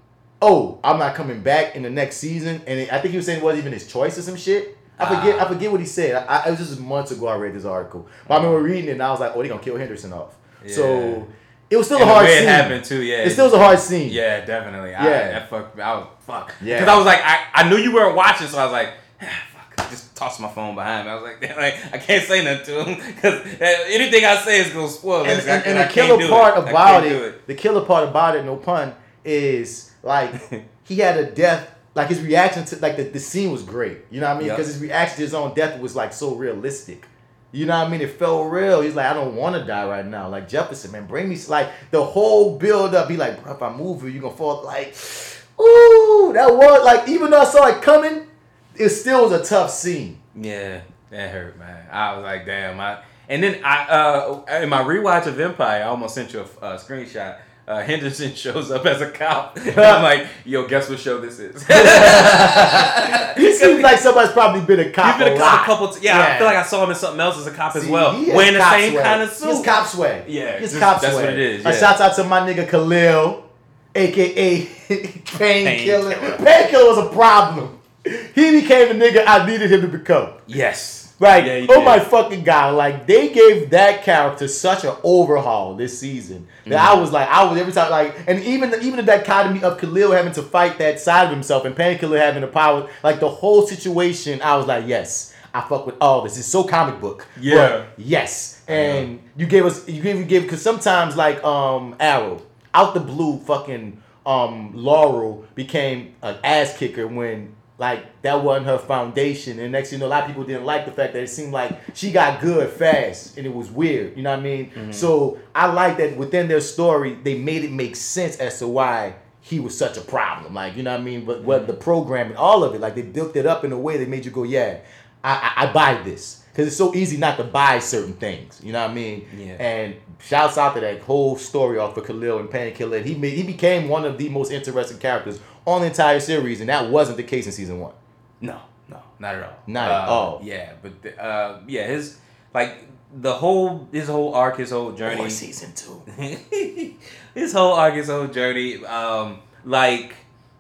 oh, 0.42 0.80
I'm 0.84 0.98
not 0.98 1.14
coming 1.14 1.42
back 1.42 1.76
in 1.76 1.84
the 1.84 1.90
next 1.90 2.18
season, 2.18 2.62
and 2.66 2.80
it, 2.80 2.94
I 2.94 3.00
think 3.00 3.12
he 3.12 3.18
was 3.18 3.26
saying 3.26 3.40
it 3.40 3.44
wasn't 3.44 3.66
even 3.66 3.74
his 3.74 3.92
choice 3.92 4.18
or 4.18 4.22
some 4.22 4.38
shit. 4.38 4.78
I 4.98 5.06
forget. 5.08 5.40
Ah. 5.40 5.46
I 5.46 5.48
forget 5.48 5.72
what 5.72 5.82
he 5.82 5.86
said. 5.86 6.16
I, 6.16 6.38
I, 6.38 6.48
it 6.48 6.52
was 6.52 6.60
just 6.60 6.80
months 6.80 7.12
ago. 7.12 7.28
I 7.28 7.36
read 7.36 7.54
this 7.54 7.66
article, 7.66 8.08
but 8.28 8.36
I 8.36 8.38
remember 8.38 8.64
reading 8.64 8.90
it 8.90 8.94
and 8.94 9.04
I 9.04 9.12
was 9.12 9.20
like, 9.20 9.36
oh, 9.36 9.42
they 9.42 9.50
gonna 9.50 9.62
kill 9.62 9.78
Henderson 9.78 10.14
off. 10.14 10.36
Yeah. 10.66 10.76
So 10.76 11.28
it 11.72 11.78
was 11.78 11.86
still 11.88 12.00
And 12.00 12.10
a 12.10 12.14
hard 12.14 12.28
scene. 12.28 12.44
it 12.44 12.48
happened 12.48 12.84
too. 12.86 13.02
Yeah. 13.02 13.24
It 13.24 13.30
still 13.32 13.46
was 13.46 13.54
a 13.54 13.58
hard 13.58 13.80
scene. 13.80 14.10
Yeah, 14.12 14.46
definitely. 14.46 14.92
Yeah. 14.92 15.04
that 15.04 15.50
fucked 15.50 15.76
me. 15.78 15.82
I 15.82 15.96
was 15.96 16.08
fuck. 16.20 16.54
Yeah. 16.62 16.80
Because 16.80 16.94
I 16.94 16.98
was 16.98 17.06
like, 17.06 17.22
I, 17.24 17.46
I 17.54 17.70
knew 17.70 17.78
you 17.78 17.94
weren't 17.94 18.16
watching, 18.16 18.48
so 18.48 18.60
I 18.60 18.64
was 18.66 18.74
like, 18.74 18.90
ah, 19.22 19.26
fuck. 19.54 19.90
Just 19.90 20.16
toss 20.16 20.40
my 20.40 20.50
phone 20.50 20.76
behind 20.76 21.06
me. 21.08 21.12
I 21.12 21.16
was 21.16 21.24
like, 21.24 21.42
like 21.58 21.94
I 21.94 21.98
can't 21.98 22.28
say 22.28 22.44
nothing 22.44 22.66
to 22.66 22.84
him 22.84 23.16
because 23.16 23.42
anything 23.88 24.26
I 24.26 24.36
say 24.36 24.60
is 24.60 24.70
gonna 24.74 24.90
spoil 24.90 25.22
and, 25.26 25.40
it. 25.40 25.48
and, 25.48 25.66
and 25.66 25.80
I 25.80 25.88
the 25.88 25.94
killer 25.94 26.28
part 26.30 26.58
it. 26.58 26.70
About 26.70 27.04
can't 27.04 27.16
it, 27.16 27.48
the 27.48 27.56
killer 27.56 27.86
part 27.86 28.08
about 28.08 28.36
it, 28.36 28.44
no 28.44 28.58
pun, 28.58 28.94
is 29.24 29.92
like 30.04 30.34
he 30.84 30.98
had 30.98 31.18
a 31.18 31.32
death. 31.32 31.70
Like 31.94 32.08
his 32.08 32.22
reaction 32.22 32.64
to 32.66 32.78
like 32.80 32.96
the, 32.96 33.04
the 33.04 33.20
scene 33.20 33.52
was 33.52 33.64
great. 33.64 33.98
You 34.10 34.22
know 34.22 34.28
what 34.30 34.36
I 34.36 34.40
mean? 34.40 34.48
Yep. 34.48 34.58
Because 34.58 34.74
his 34.74 34.82
reaction 34.82 35.18
to 35.18 35.22
his 35.24 35.34
own 35.34 35.54
death 35.54 35.78
was 35.82 35.94
like 35.94 36.14
so 36.14 36.36
realistic. 36.36 37.06
You 37.52 37.66
know 37.66 37.78
what 37.78 37.88
I 37.88 37.90
mean? 37.90 38.02
It 38.02 38.12
felt 38.12 38.52
real. 38.52 38.82
He's 38.82 38.96
like, 38.96 39.08
I 39.08 39.14
don't 39.14 39.36
want 39.36 39.56
to 39.56 39.66
die 39.66 39.86
right 39.86 40.06
now. 40.06 40.30
Like 40.30 40.48
Jefferson, 40.48 40.92
man, 40.92 41.06
bring 41.06 41.28
me 41.28 41.38
like 41.50 41.70
the 41.92 42.04
whole 42.04 42.58
build 42.58 42.96
up. 42.96 43.10
Be 43.10 43.18
like, 43.18 43.44
bro, 43.44 43.54
if 43.54 43.62
I 43.62 43.76
move 43.76 44.04
you, 44.04 44.10
you 44.10 44.22
gonna 44.22 44.36
fall. 44.36 44.64
Like, 44.64 44.90
ooh, 45.60 46.32
that 46.34 46.50
was 46.50 46.86
like 46.86 47.10
even 47.10 47.32
though 47.32 47.42
I 47.42 47.46
saw 47.46 47.68
it 47.68 47.82
coming, 47.82 48.28
it 48.76 48.90
still 48.90 49.30
was 49.30 49.34
a 49.34 49.44
tough 49.44 49.72
scene. 49.72 50.20
Yeah, 50.36 50.82
that 51.10 51.32
hurt, 51.32 51.60
man. 51.60 51.88
I 51.92 52.16
was 52.16 52.24
like, 52.24 52.46
damn. 52.46 52.80
I 52.80 53.04
and 53.28 53.44
then 53.44 53.62
I 53.66 53.88
uh 53.88 54.62
in 54.62 54.70
my 54.70 54.82
rewatch 54.82 55.28
of 55.28 55.40
Empire, 55.40 55.84
I 55.84 55.88
almost 55.88 56.16
sent 56.16 56.32
you 56.32 56.40
a, 56.40 56.74
a 56.74 56.78
screenshot. 56.78 57.38
Uh, 57.68 57.82
Henderson 57.82 58.34
shows 58.34 58.70
up 58.72 58.86
as 58.86 59.02
a 59.02 59.12
cop. 59.12 59.58
I'm 59.78 60.04
like, 60.04 60.28
yo, 60.46 60.68
guess 60.68 60.90
what 60.90 61.00
show 61.00 61.20
this 61.22 61.40
is? 61.40 61.64
He 63.38 63.54
seems 63.54 63.82
like 63.82 63.98
somebody's 63.98 64.34
probably 64.34 64.62
been 64.62 64.80
a 64.88 64.92
cop. 64.92 65.16
He's 65.16 65.24
been 65.24 65.34
a 65.34 65.36
a 65.36 65.40
cop 65.40 65.54
lot. 65.54 65.62
a 65.62 65.66
couple. 65.66 65.88
T- 65.90 66.06
yeah, 66.06 66.20
I 66.20 66.38
feel 66.38 66.48
like 66.48 66.58
I 66.58 66.64
saw 66.64 66.84
him 66.84 66.90
in 66.90 66.96
something 66.96 67.20
else 67.22 67.38
as 67.38 67.48
a 67.48 67.52
cop 67.52 67.76
as 67.76 67.84
See, 67.84 67.90
well, 67.90 68.14
wearing 68.14 68.56
the 68.56 68.70
same 68.72 69.00
kind 69.00 69.22
of 69.22 69.30
He's 69.30 69.38
suit. 69.38 69.64
cop 69.66 69.88
swag. 69.88 70.28
Yeah, 70.28 70.60
he's 70.60 70.78
cop 70.78 71.00
that's 71.02 71.14
swag. 71.14 71.26
what 71.26 71.34
it 71.34 71.40
is, 71.40 71.66
A 71.66 71.70
yeah. 71.70 71.78
shout 71.80 72.02
out 72.02 72.16
to 72.18 72.24
my 72.26 72.42
nigga 72.42 72.68
Khalil, 72.68 73.50
aka 73.96 74.66
Painkiller. 74.66 75.24
Painkiller. 75.38 76.38
Painkiller 76.38 76.86
was 76.90 76.98
a 76.98 77.10
problem. 77.14 77.80
He 78.04 78.62
became 78.62 78.98
the 79.00 79.06
nigga 79.06 79.24
I 79.26 79.46
needed 79.46 79.72
him 79.72 79.82
to 79.82 79.88
become. 79.88 80.34
Yes. 80.48 81.01
Like, 81.22 81.46
Yeah, 81.46 81.66
oh 81.70 81.76
did. 81.76 81.86
my 81.86 82.00
fucking 82.00 82.44
god! 82.44 82.76
Like 82.76 83.06
they 83.08 83.30
gave 83.30 83.70
that 83.70 84.04
character 84.04 84.48
such 84.48 84.84
an 84.84 84.96
overhaul 85.04 85.76
this 85.76 85.98
season 86.00 86.48
that 86.66 86.72
Mm-hmm. 86.80 86.98
I 86.98 87.00
was 87.00 87.12
like, 87.12 87.28
I 87.30 87.44
was 87.46 87.60
every 87.60 87.72
time 87.74 87.92
like, 87.92 88.16
and 88.28 88.44
even 88.44 88.74
even 88.82 88.98
the 88.98 89.04
dichotomy 89.04 89.62
of 89.64 89.78
Khalil 89.80 90.12
having 90.12 90.34
to 90.34 90.42
fight 90.42 90.78
that 90.80 91.00
side 91.00 91.26
of 91.26 91.32
himself 91.32 91.66
and 91.66 91.76
Painkiller 91.76 92.18
having 92.20 92.42
the 92.42 92.48
power, 92.48 92.90
like 93.04 93.20
the 93.20 93.30
whole 93.30 93.66
situation, 93.68 94.42
I 94.42 94.56
was 94.58 94.66
like, 94.68 94.88
yes, 94.88 95.34
I 95.54 95.62
fuck 95.62 95.86
with 95.86 95.96
all 96.02 96.22
this. 96.24 96.38
It's 96.38 96.48
so 96.48 96.64
comic 96.64 97.00
book. 97.00 97.28
Yeah. 97.40 97.86
yes, 97.98 98.64
and 98.68 99.20
you 99.38 99.46
gave 99.46 99.66
us 99.66 99.88
you 99.88 100.02
gave 100.02 100.18
you 100.18 100.26
gave 100.26 100.42
because 100.44 100.62
sometimes 100.62 101.16
like 101.16 101.44
um 101.44 101.96
Arrow 102.00 102.42
out 102.74 102.94
the 102.94 103.00
blue 103.00 103.38
fucking 103.40 104.02
um 104.26 104.72
Laurel 104.74 105.46
became 105.56 106.16
an 106.22 106.38
ass 106.44 106.78
kicker 106.78 107.08
when 107.08 107.54
like 107.82 108.22
that 108.22 108.44
wasn't 108.44 108.68
her 108.68 108.78
foundation. 108.78 109.58
And 109.58 109.72
next 109.72 109.92
you 109.92 109.98
know 109.98 110.06
a 110.06 110.08
lot 110.08 110.22
of 110.22 110.28
people 110.28 110.44
didn't 110.44 110.66
like 110.66 110.86
the 110.86 110.92
fact 110.92 111.14
that 111.14 111.24
it 111.24 111.30
seemed 111.30 111.52
like 111.52 111.80
she 111.96 112.12
got 112.12 112.40
good 112.40 112.70
fast 112.70 113.38
and 113.38 113.48
it 113.48 113.54
was 113.54 113.72
weird. 113.72 114.16
You 114.16 114.22
know 114.22 114.30
what 114.30 114.40
I 114.40 114.44
mean? 114.44 114.70
Mm-hmm. 114.70 114.92
So 114.92 115.40
I 115.56 115.66
like 115.66 115.98
that 115.98 116.16
within 116.16 116.48
their 116.48 116.62
story 116.62 117.16
they 117.16 117.40
made 117.40 117.64
it 117.64 117.72
make 117.72 117.96
sense 117.96 118.38
as 118.38 118.60
to 118.60 118.68
why 118.68 119.16
he 119.42 119.60
was 119.60 119.76
such 119.76 119.98
a 119.98 120.02
problem. 120.02 120.54
Like 120.54 120.78
you 120.78 120.84
know 120.84 120.92
what 120.92 121.00
I 121.00 121.04
mean? 121.04 121.26
But 121.26 121.44
what 121.44 121.62
mm-hmm. 121.62 121.72
the 121.72 121.74
programming 121.74 122.38
all 122.38 122.64
of 122.64 122.76
it 122.76 122.82
like 122.82 122.94
they 122.94 123.02
built 123.02 123.36
it 123.36 123.48
up 123.48 123.66
in 123.66 123.72
a 123.72 123.80
way 123.80 123.98
that 123.98 124.08
made 124.08 124.26
you 124.26 124.32
go 124.32 124.44
yeah 124.44 124.82
I 125.24 125.34
I, 125.34 125.64
I 125.64 125.74
buy 125.74 126.04
this. 126.04 126.44
Because 126.52 126.68
it's 126.68 126.78
so 126.78 126.94
easy 126.94 127.18
not 127.18 127.38
to 127.38 127.46
buy 127.46 127.80
certain 127.80 128.14
things. 128.14 128.60
You 128.62 128.74
know 128.74 128.82
what 128.82 128.92
I 128.92 128.94
mean? 128.94 129.26
Yeah. 129.36 129.54
and 129.54 129.96
shouts 130.24 130.58
out 130.58 130.76
to 130.76 130.80
that 130.82 131.02
whole 131.02 131.36
story 131.38 131.78
off 131.78 131.98
of 131.98 132.06
Khalil 132.06 132.40
and 132.40 132.50
Painkiller. 132.50 132.98
And 132.98 133.06
he 133.06 133.16
made, 133.16 133.34
he 133.34 133.44
became 133.44 133.90
one 133.90 134.06
of 134.06 134.18
the 134.18 134.30
most 134.30 134.52
interesting 134.52 134.98
characters 134.98 135.40
on 135.66 135.82
the 135.82 135.88
entire 135.88 136.20
series, 136.20 136.60
and 136.60 136.70
that 136.70 136.90
wasn't 136.90 137.18
the 137.18 137.24
case 137.24 137.46
in 137.46 137.52
season 137.52 137.80
one. 137.80 137.94
No, 138.40 138.60
no, 138.90 139.00
not 139.20 139.36
at 139.36 139.44
all. 139.44 139.56
Not 139.68 139.92
at 139.92 140.08
Uh, 140.08 140.12
all. 140.12 140.42
Yeah, 140.44 140.74
but 140.82 141.02
the, 141.02 141.22
uh, 141.24 141.60
yeah, 141.68 141.88
his 141.88 142.18
like 142.54 142.86
the 143.14 143.34
whole 143.34 143.88
his 143.92 144.08
whole 144.08 144.34
arc, 144.34 144.58
his 144.58 144.72
whole 144.72 144.92
journey. 144.94 145.30
season 145.30 145.74
two. 145.76 146.02
his 147.36 147.54
whole 147.54 147.74
arc, 147.74 147.94
his 147.94 148.08
whole 148.08 148.28
journey. 148.28 148.84
Um, 148.86 149.40
like 149.66 150.16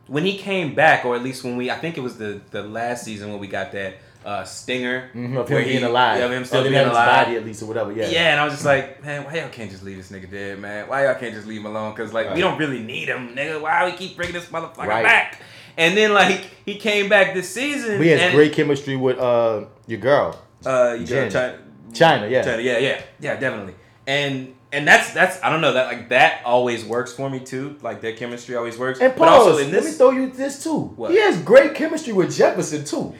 when 0.07 0.25
he 0.25 0.37
came 0.37 0.75
back, 0.75 1.05
or 1.05 1.15
at 1.15 1.23
least 1.23 1.43
when 1.43 1.55
we, 1.57 1.71
I 1.71 1.77
think 1.77 1.97
it 1.97 2.01
was 2.01 2.17
the 2.17 2.41
the 2.51 2.61
last 2.63 3.03
season 3.05 3.31
when 3.31 3.39
we 3.39 3.47
got 3.47 3.71
that 3.71 3.95
uh, 4.25 4.43
stinger 4.43 5.09
Mm-hmm, 5.15 5.37
of 5.37 5.49
him 5.49 5.63
being 5.63 5.79
he- 5.79 5.83
alive. 5.83 6.19
Yeah, 6.19 6.25
of 6.25 6.31
him 6.31 6.45
still 6.45 6.63
them 6.63 6.73
being 6.73 6.85
alive. 6.85 7.25
body 7.25 7.37
at 7.37 7.45
least 7.45 7.61
or 7.63 7.65
whatever. 7.65 7.91
Yeah. 7.91 8.09
Yeah. 8.09 8.31
and 8.31 8.39
I 8.39 8.43
was 8.45 8.53
just 8.53 8.65
like, 8.65 9.03
man, 9.03 9.23
why 9.23 9.35
y'all 9.39 9.49
can't 9.49 9.71
just 9.71 9.83
leave 9.83 9.97
this 9.97 10.11
nigga 10.11 10.29
dead, 10.29 10.59
man? 10.59 10.87
Why 10.87 11.05
y'all 11.05 11.15
can't 11.15 11.33
just 11.33 11.47
leave 11.47 11.61
him 11.61 11.65
alone? 11.67 11.93
Cause 11.95 12.13
like 12.13 12.27
Right. 12.27 12.35
we 12.35 12.41
don't 12.41 12.57
really 12.59 12.81
need 12.83 13.07
him, 13.09 13.35
nigga. 13.35 13.59
Why 13.61 13.85
we 13.85 13.93
keep 13.93 14.15
bringing 14.15 14.33
this 14.35 14.45
motherfucker 14.47 14.87
Right. 14.87 15.03
back? 15.03 15.41
And 15.77 15.97
then 15.97 16.13
like 16.13 16.47
he 16.65 16.75
came 16.77 17.09
back 17.09 17.33
this 17.33 17.49
season. 17.49 17.97
We 17.99 18.09
had 18.09 18.33
great 18.33 18.53
chemistry 18.53 18.95
with 18.95 19.17
uh 19.17 19.65
your 19.87 19.99
girl. 19.99 20.39
Uh, 20.65 20.95
you 20.99 21.05
Jen. 21.07 21.29
got 21.29 21.31
China, 21.31 21.57
China, 21.93 22.27
yeah. 22.27 22.41
China, 22.43 22.61
yeah, 22.61 22.77
yeah, 22.77 23.01
yeah, 23.19 23.35
definitely. 23.39 23.73
And 24.05 24.53
and 24.73 24.87
that's 24.87 25.13
that's 25.13 25.41
I 25.43 25.49
don't 25.49 25.61
know 25.61 25.73
that 25.73 25.87
like 25.87 26.09
that 26.09 26.41
always 26.45 26.85
works 26.85 27.13
for 27.13 27.29
me 27.29 27.39
too. 27.39 27.77
Like 27.81 28.01
their 28.01 28.13
chemistry 28.13 28.55
always 28.55 28.77
works. 28.77 28.99
And 28.99 29.13
but 29.15 29.27
pause. 29.27 29.47
also 29.47 29.57
in 29.57 29.71
let 29.71 29.83
me 29.83 29.91
throw 29.91 30.11
you 30.11 30.29
this 30.29 30.63
too. 30.63 30.93
What? 30.95 31.11
He 31.11 31.17
has 31.19 31.37
great 31.41 31.73
chemistry 31.73 32.13
with 32.13 32.35
Jefferson 32.35 32.83
too. 32.85 32.97
know. 32.97 33.15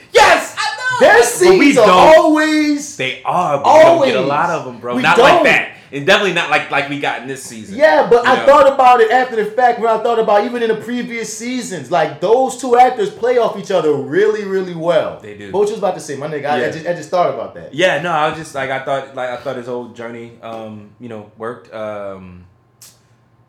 Their 1.00 1.24
scenes 1.24 1.78
are 1.78 1.90
always 1.90 2.98
They 2.98 3.22
are, 3.24 3.62
but 3.64 3.74
we 3.74 3.82
don't 3.84 4.06
get 4.06 4.16
a 4.18 4.22
lot 4.22 4.50
of 4.50 4.66
them, 4.66 4.80
bro. 4.80 4.96
We 4.96 5.02
Not 5.02 5.18
don't. 5.18 5.26
like 5.26 5.44
that. 5.44 5.78
And 5.94 6.06
definitely 6.08 6.34
not 6.34 6.50
like 6.50 6.72
like 6.72 6.90
we 6.90 7.02
got 7.02 7.22
in 7.22 7.28
this 7.28 7.44
season. 7.44 7.76
Yeah, 7.78 8.08
but 8.10 8.26
I 8.26 8.38
know? 8.38 8.46
thought 8.46 8.74
about 8.74 9.02
it 9.02 9.12
after 9.12 9.36
the 9.36 9.52
fact 9.52 9.80
when 9.80 9.90
I 9.90 10.02
thought 10.02 10.20
about 10.20 10.46
even 10.46 10.64
in 10.64 10.70
the 10.70 10.76
previous 10.78 11.38
seasons. 11.38 11.92
Like 11.92 12.22
those 12.22 12.62
two 12.62 12.78
actors 12.78 13.10
play 13.10 13.38
off 13.38 13.58
each 13.58 13.72
other 13.72 13.94
really, 13.94 14.46
really 14.46 14.74
well. 14.74 15.20
They 15.20 15.38
do. 15.38 15.52
But 15.52 15.58
what 15.60 15.68
you 15.68 15.74
was 15.74 15.80
about 15.80 15.96
to 15.96 16.00
say, 16.00 16.16
my 16.16 16.28
nigga? 16.28 16.46
I, 16.46 16.68
I 16.68 16.72
just, 16.72 16.88
I 16.88 16.94
just 16.94 17.10
thought 17.10 17.34
about 17.34 17.56
that. 17.56 17.74
Yeah, 17.74 18.02
no, 18.02 18.10
I 18.10 18.30
was 18.30 18.38
just 18.38 18.56
like 18.56 18.70
I 18.70 18.86
thought 18.86 19.16
like 19.16 19.32
I 19.32 19.38
thought 19.38 19.58
his 19.58 19.68
whole 19.68 19.90
journey 19.90 20.40
um, 20.42 20.92
you 21.00 21.10
know, 21.10 21.30
worked. 21.38 21.74
Um 21.74 22.46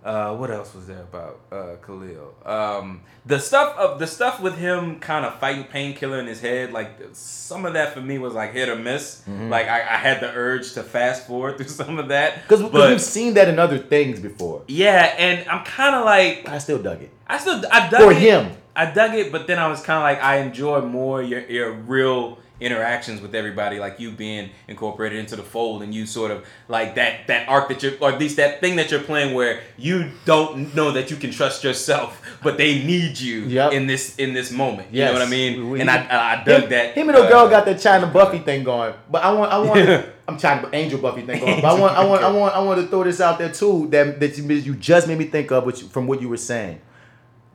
uh 0.04 0.34
what 0.34 0.50
else 0.50 0.74
was 0.74 0.86
there 0.88 1.02
about 1.02 1.38
uh 1.52 1.76
Khalil? 1.86 2.34
Um 2.44 3.02
the 3.24 3.38
stuff 3.38 3.76
of 3.78 3.98
the 4.00 4.06
stuff 4.06 4.40
with 4.40 4.56
him 4.58 4.98
kind 4.98 5.24
of 5.24 5.38
fighting 5.38 5.64
painkiller 5.64 6.18
in 6.18 6.26
his 6.26 6.40
head, 6.40 6.72
like 6.72 6.90
some 7.12 7.64
of 7.64 7.74
that 7.74 7.94
for 7.94 8.00
me 8.00 8.18
was 8.18 8.34
like 8.34 8.52
hit 8.52 8.68
or 8.68 8.76
miss. 8.76 9.22
Like 9.28 9.68
I, 9.68 9.80
I 9.80 9.96
had 9.96 10.20
the 10.20 10.30
urge 10.32 10.72
to 10.74 10.82
fast 10.82 11.26
forward 11.28 11.56
through 11.58 11.68
some 11.68 11.98
of 11.98 12.08
that. 12.08 12.42
Because 12.42 12.62
we've 12.64 13.00
seen 13.00 13.34
that 13.34 13.48
in 13.48 13.58
other 13.60 13.78
things 13.78 14.18
before. 14.18 14.62
yeah, 14.66 15.14
and 15.18 15.48
I'm 15.48 15.64
kind 15.64 15.94
of 15.94 16.04
like 16.04 16.48
I 16.48 16.58
still 16.58 16.82
dug 16.82 17.00
it. 17.02 17.10
I 17.28 17.38
still 17.38 17.62
I 17.70 17.88
dug 17.88 18.00
For 18.02 18.10
it. 18.10 18.14
For 18.14 18.20
him. 18.20 18.52
I 18.74 18.90
dug 18.90 19.14
it, 19.14 19.30
but 19.30 19.46
then 19.46 19.58
I 19.58 19.68
was 19.68 19.82
kind 19.82 19.98
of 19.98 20.02
like 20.02 20.20
I 20.22 20.38
enjoy 20.38 20.80
more 20.80 21.22
your 21.22 21.40
your 21.48 21.72
real 21.72 22.38
interactions 22.62 23.20
with 23.20 23.34
everybody, 23.34 23.78
like 23.78 24.00
you 24.00 24.10
being 24.10 24.50
incorporated 24.68 25.18
into 25.18 25.36
the 25.36 25.42
fold, 25.42 25.82
and 25.82 25.94
you 25.94 26.06
sort 26.06 26.30
of 26.30 26.44
like 26.68 26.94
that 26.94 27.26
that 27.26 27.48
arc 27.48 27.68
that 27.68 27.82
you're, 27.82 27.92
or 28.00 28.10
at 28.12 28.18
least 28.18 28.36
that 28.36 28.60
thing 28.60 28.76
that 28.76 28.90
you're 28.90 29.00
playing, 29.02 29.34
where 29.34 29.60
you 29.76 30.10
don't 30.24 30.74
know 30.74 30.92
that 30.92 31.10
you 31.10 31.16
can 31.16 31.30
trust 31.30 31.64
yourself, 31.64 32.20
but 32.42 32.56
they 32.56 32.82
need 32.84 33.18
you 33.18 33.40
Yep. 33.42 33.72
in 33.72 33.86
this 33.86 34.16
in 34.16 34.32
this 34.32 34.50
moment. 34.50 34.88
You 34.92 35.00
Yes. 35.00 35.08
know 35.12 35.18
what 35.18 35.26
I 35.26 35.30
mean? 35.30 35.70
We- 35.70 35.80
and 35.80 35.90
I 35.90 35.96
I, 36.40 36.44
dug 36.44 36.64
him, 36.64 36.70
that. 36.70 36.94
Him 36.94 37.08
and 37.08 37.18
the 37.18 37.22
uh, 37.24 37.28
girl 37.28 37.48
got 37.48 37.64
that 37.66 37.80
China 37.80 38.06
Buffy 38.06 38.38
thing 38.38 38.62
going. 38.64 38.94
But 39.10 39.22
I 39.24 39.32
want, 39.32 39.52
I 39.52 39.58
want. 39.58 40.06
I'm 40.28 40.38
China 40.38 40.68
Angel 40.72 41.00
Buffy 41.00 41.22
thing 41.22 41.40
going. 41.40 41.60
But 41.60 41.76
I 41.76 41.80
want, 41.80 41.96
I 41.96 42.04
want, 42.06 42.22
I 42.22 42.30
want, 42.30 42.54
I 42.54 42.60
want 42.60 42.80
to 42.80 42.86
throw 42.86 43.02
this 43.02 43.20
out 43.20 43.38
there 43.38 43.50
too. 43.52 43.88
That 43.90 44.20
that 44.20 44.38
you, 44.38 44.44
you 44.54 44.74
just 44.76 45.08
made 45.08 45.18
me 45.18 45.24
think 45.24 45.50
of, 45.50 45.64
which 45.66 45.82
from 45.82 46.06
what 46.06 46.20
you 46.22 46.28
were 46.28 46.36
saying. 46.36 46.80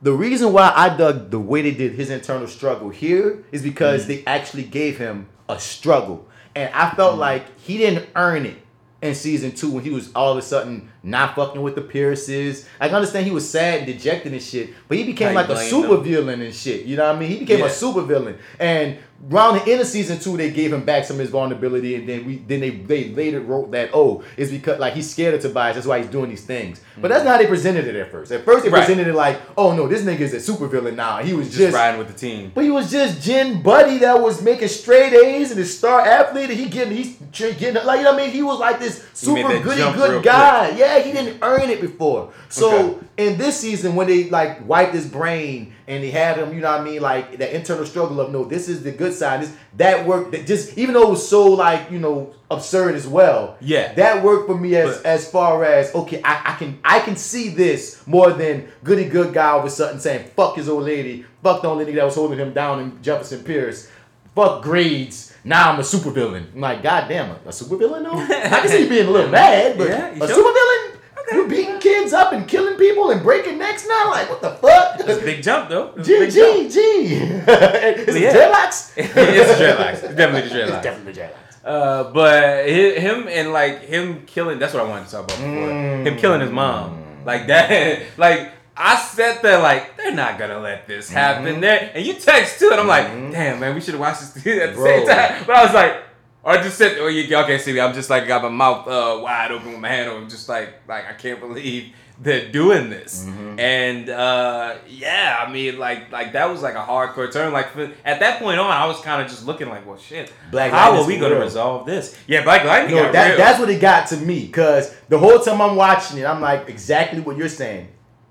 The 0.02 0.12
reason 0.12 0.52
why 0.52 0.72
I 0.74 0.96
dug 0.96 1.30
the 1.30 1.38
way 1.40 1.62
they 1.62 1.72
did 1.72 1.92
his 1.94 2.10
internal 2.10 2.46
struggle 2.46 2.88
here 2.90 3.44
is 3.50 3.62
because 3.62 4.04
Mm. 4.04 4.06
they 4.08 4.22
actually 4.26 4.62
gave 4.62 4.98
him 4.98 5.26
a 5.48 5.58
struggle, 5.58 6.26
and 6.54 6.70
I 6.72 6.90
felt 6.90 7.16
Mm. 7.16 7.18
like 7.18 7.58
he 7.60 7.78
didn't 7.78 8.06
earn 8.14 8.46
it 8.46 8.58
in 9.02 9.14
season 9.14 9.52
two 9.52 9.70
when 9.70 9.82
he 9.84 9.90
was 9.90 10.10
all 10.14 10.32
of 10.32 10.38
a 10.38 10.42
sudden 10.42 10.88
not 11.10 11.34
fucking 11.34 11.60
with 11.62 11.74
the 11.74 11.80
Pierces. 11.80 12.66
I 12.80 12.86
can 12.88 12.96
understand 12.96 13.26
he 13.26 13.32
was 13.32 13.48
sad 13.48 13.78
and 13.78 13.86
dejected 13.86 14.32
and 14.32 14.42
shit, 14.42 14.70
but 14.88 14.98
he 14.98 15.04
became 15.04 15.34
like 15.34 15.48
a 15.48 15.56
super 15.56 15.96
them. 15.96 16.04
villain 16.04 16.40
and 16.42 16.54
shit. 16.54 16.84
You 16.86 16.96
know 16.96 17.06
what 17.06 17.16
I 17.16 17.18
mean? 17.18 17.30
He 17.30 17.38
became 17.40 17.60
Yeah. 17.60 17.66
a 17.66 17.70
super 17.70 18.02
villain. 18.02 18.38
And 18.58 18.98
around 19.32 19.54
the 19.54 19.72
end 19.72 19.80
of 19.80 19.86
season 19.86 20.18
two, 20.18 20.36
they 20.36 20.50
gave 20.50 20.72
him 20.72 20.84
back 20.84 21.04
some 21.04 21.16
of 21.16 21.20
his 21.20 21.30
vulnerability, 21.30 21.94
and 21.96 22.08
then 22.08 22.24
we 22.24 22.36
then 22.46 22.60
they 22.60 22.70
they 22.70 23.08
later 23.08 23.40
wrote 23.40 23.70
that 23.72 23.90
oh, 23.92 24.22
it's 24.36 24.50
because 24.50 24.78
like 24.78 24.94
he's 24.94 25.10
scared 25.10 25.34
of 25.34 25.40
Tobias, 25.42 25.74
that's 25.74 25.86
why 25.86 25.98
he's 26.00 26.08
doing 26.10 26.30
these 26.30 26.44
things. 26.44 26.80
But 27.00 27.08
that's 27.08 27.24
not 27.24 27.32
how 27.32 27.38
they 27.38 27.46
presented 27.46 27.86
it 27.86 27.94
at 27.96 28.10
first. 28.10 28.30
At 28.32 28.44
first, 28.44 28.62
they 28.64 28.68
Mm-hmm. 28.68 28.74
Right. 28.74 28.86
presented 28.86 29.08
it 29.08 29.14
like, 29.14 29.40
oh 29.56 29.74
no, 29.74 29.86
this 29.88 30.02
nigga 30.02 30.20
is 30.20 30.34
a 30.34 30.40
super 30.40 30.66
villain 30.68 30.94
now. 30.96 31.18
He 31.18 31.32
was 31.32 31.46
Just, 31.48 31.58
just 31.58 31.74
riding 31.74 31.98
with 31.98 32.08
the 32.08 32.14
team. 32.14 32.52
but 32.54 32.64
he 32.64 32.70
was 32.70 32.90
just 32.90 33.22
Jen 33.22 33.62
Buddy 33.62 33.98
that 33.98 34.20
was 34.20 34.42
making 34.42 34.68
straight 34.68 35.12
A's 35.12 35.50
and 35.52 35.60
a 35.60 35.64
star 35.64 36.00
athlete, 36.00 36.50
and 36.50 36.58
he 36.58 36.66
getting 36.68 36.96
he's 36.96 37.16
getting 37.32 37.74
like 37.84 37.98
you 37.98 38.04
know 38.04 38.12
what 38.12 38.20
I 38.20 38.24
mean. 38.24 38.30
He 38.30 38.42
was 38.42 38.58
like 38.60 38.78
this 38.78 39.04
super 39.14 39.58
goody 39.60 39.80
real 39.82 39.92
good 39.94 40.10
quick. 40.10 40.22
guy. 40.22 40.68
Yeah, 40.98 41.04
he 41.04 41.12
didn't 41.12 41.38
earn 41.42 41.70
it 41.70 41.80
before. 41.80 42.32
So 42.48 42.70
Okay. 42.70 43.06
in 43.28 43.38
this 43.38 43.58
season, 43.58 43.94
when 43.94 44.06
they 44.06 44.28
like 44.30 44.66
wiped 44.66 44.94
his 44.94 45.06
brain 45.06 45.72
and 45.86 46.02
they 46.02 46.10
had 46.10 46.36
him, 46.38 46.54
you 46.54 46.60
know 46.60 46.70
what 46.70 46.80
I 46.80 46.84
mean, 46.84 47.00
like 47.02 47.38
that 47.38 47.54
internal 47.54 47.86
struggle 47.86 48.20
of 48.20 48.30
no, 48.32 48.44
this 48.44 48.68
is 48.68 48.82
the 48.82 48.92
good 48.92 49.14
side. 49.14 49.42
This 49.42 49.52
that 49.76 50.06
worked. 50.06 50.32
That 50.32 50.46
just 50.46 50.76
even 50.78 50.94
though 50.94 51.04
it 51.08 51.10
was 51.10 51.28
so 51.28 51.44
like 51.46 51.90
you 51.90 51.98
know 51.98 52.34
absurd 52.50 52.94
as 52.94 53.06
well. 53.06 53.56
Yeah. 53.60 53.92
that 53.94 54.22
worked 54.22 54.46
for 54.46 54.56
me 54.56 54.74
as 54.76 54.96
But- 54.98 55.06
as 55.06 55.30
far 55.30 55.64
as 55.64 55.94
okay, 55.94 56.20
I, 56.24 56.52
I 56.52 56.56
can 56.56 56.78
I 56.84 57.00
can 57.00 57.16
see 57.16 57.48
this 57.50 58.02
more 58.06 58.30
than 58.32 58.68
goody 58.84 59.04
good 59.04 59.32
guy 59.34 59.48
all 59.50 59.60
of 59.60 59.64
a 59.66 59.70
sudden 59.70 60.00
saying 60.00 60.30
fuck 60.36 60.56
his 60.56 60.68
old 60.68 60.84
lady, 60.84 61.24
fuck 61.42 61.62
the 61.62 61.68
only 61.68 61.84
nigga 61.84 61.96
that 61.96 62.04
was 62.06 62.14
holding 62.14 62.38
him 62.38 62.52
down 62.54 62.80
in 62.80 63.02
Jefferson 63.02 63.42
Pierce, 63.44 63.88
fuck 64.34 64.62
grades. 64.62 65.34
Now 65.44 65.70
I'm 65.72 65.78
a 65.78 65.82
supervillain. 65.82 66.52
I'm 66.54 66.60
like, 66.60 66.82
goddamn, 66.82 67.30
a, 67.30 67.34
a 67.46 67.52
supervillain 67.52 68.02
though? 68.02 68.18
I 68.56 68.60
can 68.60 68.68
see 68.68 68.82
you 68.82 68.88
being 68.88 69.06
a 69.06 69.10
little 69.10 69.30
mad, 69.30 69.78
but 69.78 69.88
Yeah, 69.88 70.08
a 70.10 70.26
sure? 70.28 70.36
supervillain? 70.44 70.87
You 71.32 71.46
beating 71.48 71.78
kids 71.78 72.12
up 72.12 72.32
and 72.32 72.46
killing 72.48 72.76
people 72.76 73.10
and 73.10 73.22
breaking 73.22 73.58
necks 73.58 73.86
now? 73.86 74.10
Like, 74.10 74.30
what 74.30 74.40
the 74.40 74.50
fuck? 74.50 75.00
It's 75.00 75.20
a 75.20 75.24
big 75.24 75.42
jump 75.42 75.68
though. 75.68 75.92
G. 76.02 76.30
G, 76.30 76.68
G. 76.68 76.78
Is 76.78 78.16
it 78.16 78.22
Yeah. 78.22 78.32
dreadlocks? 78.32 78.92
it's 78.96 79.12
dreadlocks. 79.60 80.04
It's 80.04 80.14
definitely 80.14 80.48
the 80.48 80.62
It's 80.62 80.70
dreadlocks. 80.70 80.82
definitely 80.82 81.12
dreadlocks. 81.12 81.64
Uh, 81.64 82.04
but 82.12 82.66
him 82.68 83.26
and 83.28 83.52
like 83.52 83.82
him 83.82 84.24
killing. 84.26 84.58
That's 84.58 84.72
what 84.72 84.84
I 84.84 84.88
wanted 84.88 85.06
to 85.06 85.10
talk 85.12 85.24
about 85.24 85.36
before. 85.36 85.70
Him 86.06 86.16
killing 86.16 86.40
his 86.40 86.50
mom. 86.50 87.04
Like 87.26 87.46
that. 87.48 88.02
Like 88.16 88.52
I 88.76 88.96
sat 88.96 89.42
there 89.42 89.58
like 89.60 89.96
they're 89.96 90.14
not 90.14 90.38
gonna 90.38 90.60
let 90.60 90.86
this 90.86 91.10
happen. 91.10 91.44
Mm-hmm. 91.44 91.60
There 91.60 91.90
and 91.94 92.06
you 92.06 92.14
text 92.14 92.58
too, 92.60 92.68
and 92.70 92.80
I'm 92.80 92.86
like, 92.86 93.06
damn 93.32 93.58
man, 93.60 93.74
we 93.74 93.80
should 93.80 93.94
have 93.94 94.00
watched 94.00 94.20
this 94.34 94.46
at 94.46 94.70
the 94.70 94.74
Bro. 94.74 94.84
same 94.86 95.06
time. 95.06 95.44
But 95.46 95.56
I 95.56 95.64
was 95.64 95.74
like. 95.74 95.96
Or 96.42 96.52
I 96.52 96.62
just 96.62 96.78
said, 96.78 96.96
oh, 96.98 97.08
you, 97.08 97.22
y'all 97.22 97.44
can't 97.44 97.60
see 97.60 97.72
me. 97.72 97.80
I'm 97.80 97.94
just 97.94 98.10
like 98.10 98.26
got 98.26 98.42
my 98.42 98.48
mouth 98.48 98.86
uh, 98.86 99.20
wide 99.20 99.50
open 99.50 99.72
with 99.72 99.80
my 99.80 99.88
hand 99.88 100.08
over, 100.08 100.26
just 100.26 100.48
like 100.48 100.74
like 100.86 101.06
I 101.08 101.12
can't 101.12 101.40
believe 101.40 101.92
they're 102.20 102.50
doing 102.50 102.90
this. 102.90 103.24
Mm-hmm. 103.24 103.60
And 103.60 104.08
uh, 104.08 104.76
yeah, 104.88 105.44
I 105.44 105.50
mean, 105.50 105.78
like 105.78 106.10
like 106.10 106.32
that 106.32 106.50
was 106.50 106.62
like 106.62 106.74
a 106.74 106.84
hardcore 106.84 107.32
turn. 107.32 107.52
Like 107.52 107.70
for, 107.70 107.90
at 108.04 108.20
that 108.20 108.40
point 108.40 108.58
on, 108.58 108.70
I 108.70 108.86
was 108.86 109.00
kind 109.00 109.22
of 109.22 109.28
just 109.28 109.46
looking 109.46 109.68
like, 109.68 109.86
well, 109.86 109.98
shit, 109.98 110.32
Black 110.50 110.70
how 110.70 110.96
are 110.96 111.06
we 111.06 111.18
gonna 111.18 111.38
resolve 111.38 111.86
this? 111.86 112.16
Yeah, 112.26 112.42
Black 112.42 112.64
Lightning. 112.64 112.96
No, 112.96 113.12
that, 113.12 113.36
that's 113.36 113.58
what 113.58 113.70
it 113.70 113.80
got 113.80 114.08
to 114.08 114.16
me. 114.16 114.48
Cause 114.48 114.94
the 115.08 115.18
whole 115.18 115.38
time 115.38 115.60
I'm 115.60 115.76
watching 115.76 116.18
it, 116.18 116.24
I'm 116.24 116.40
like 116.40 116.68
exactly 116.68 117.20
what 117.20 117.36
you're 117.36 117.48
saying. 117.48 117.88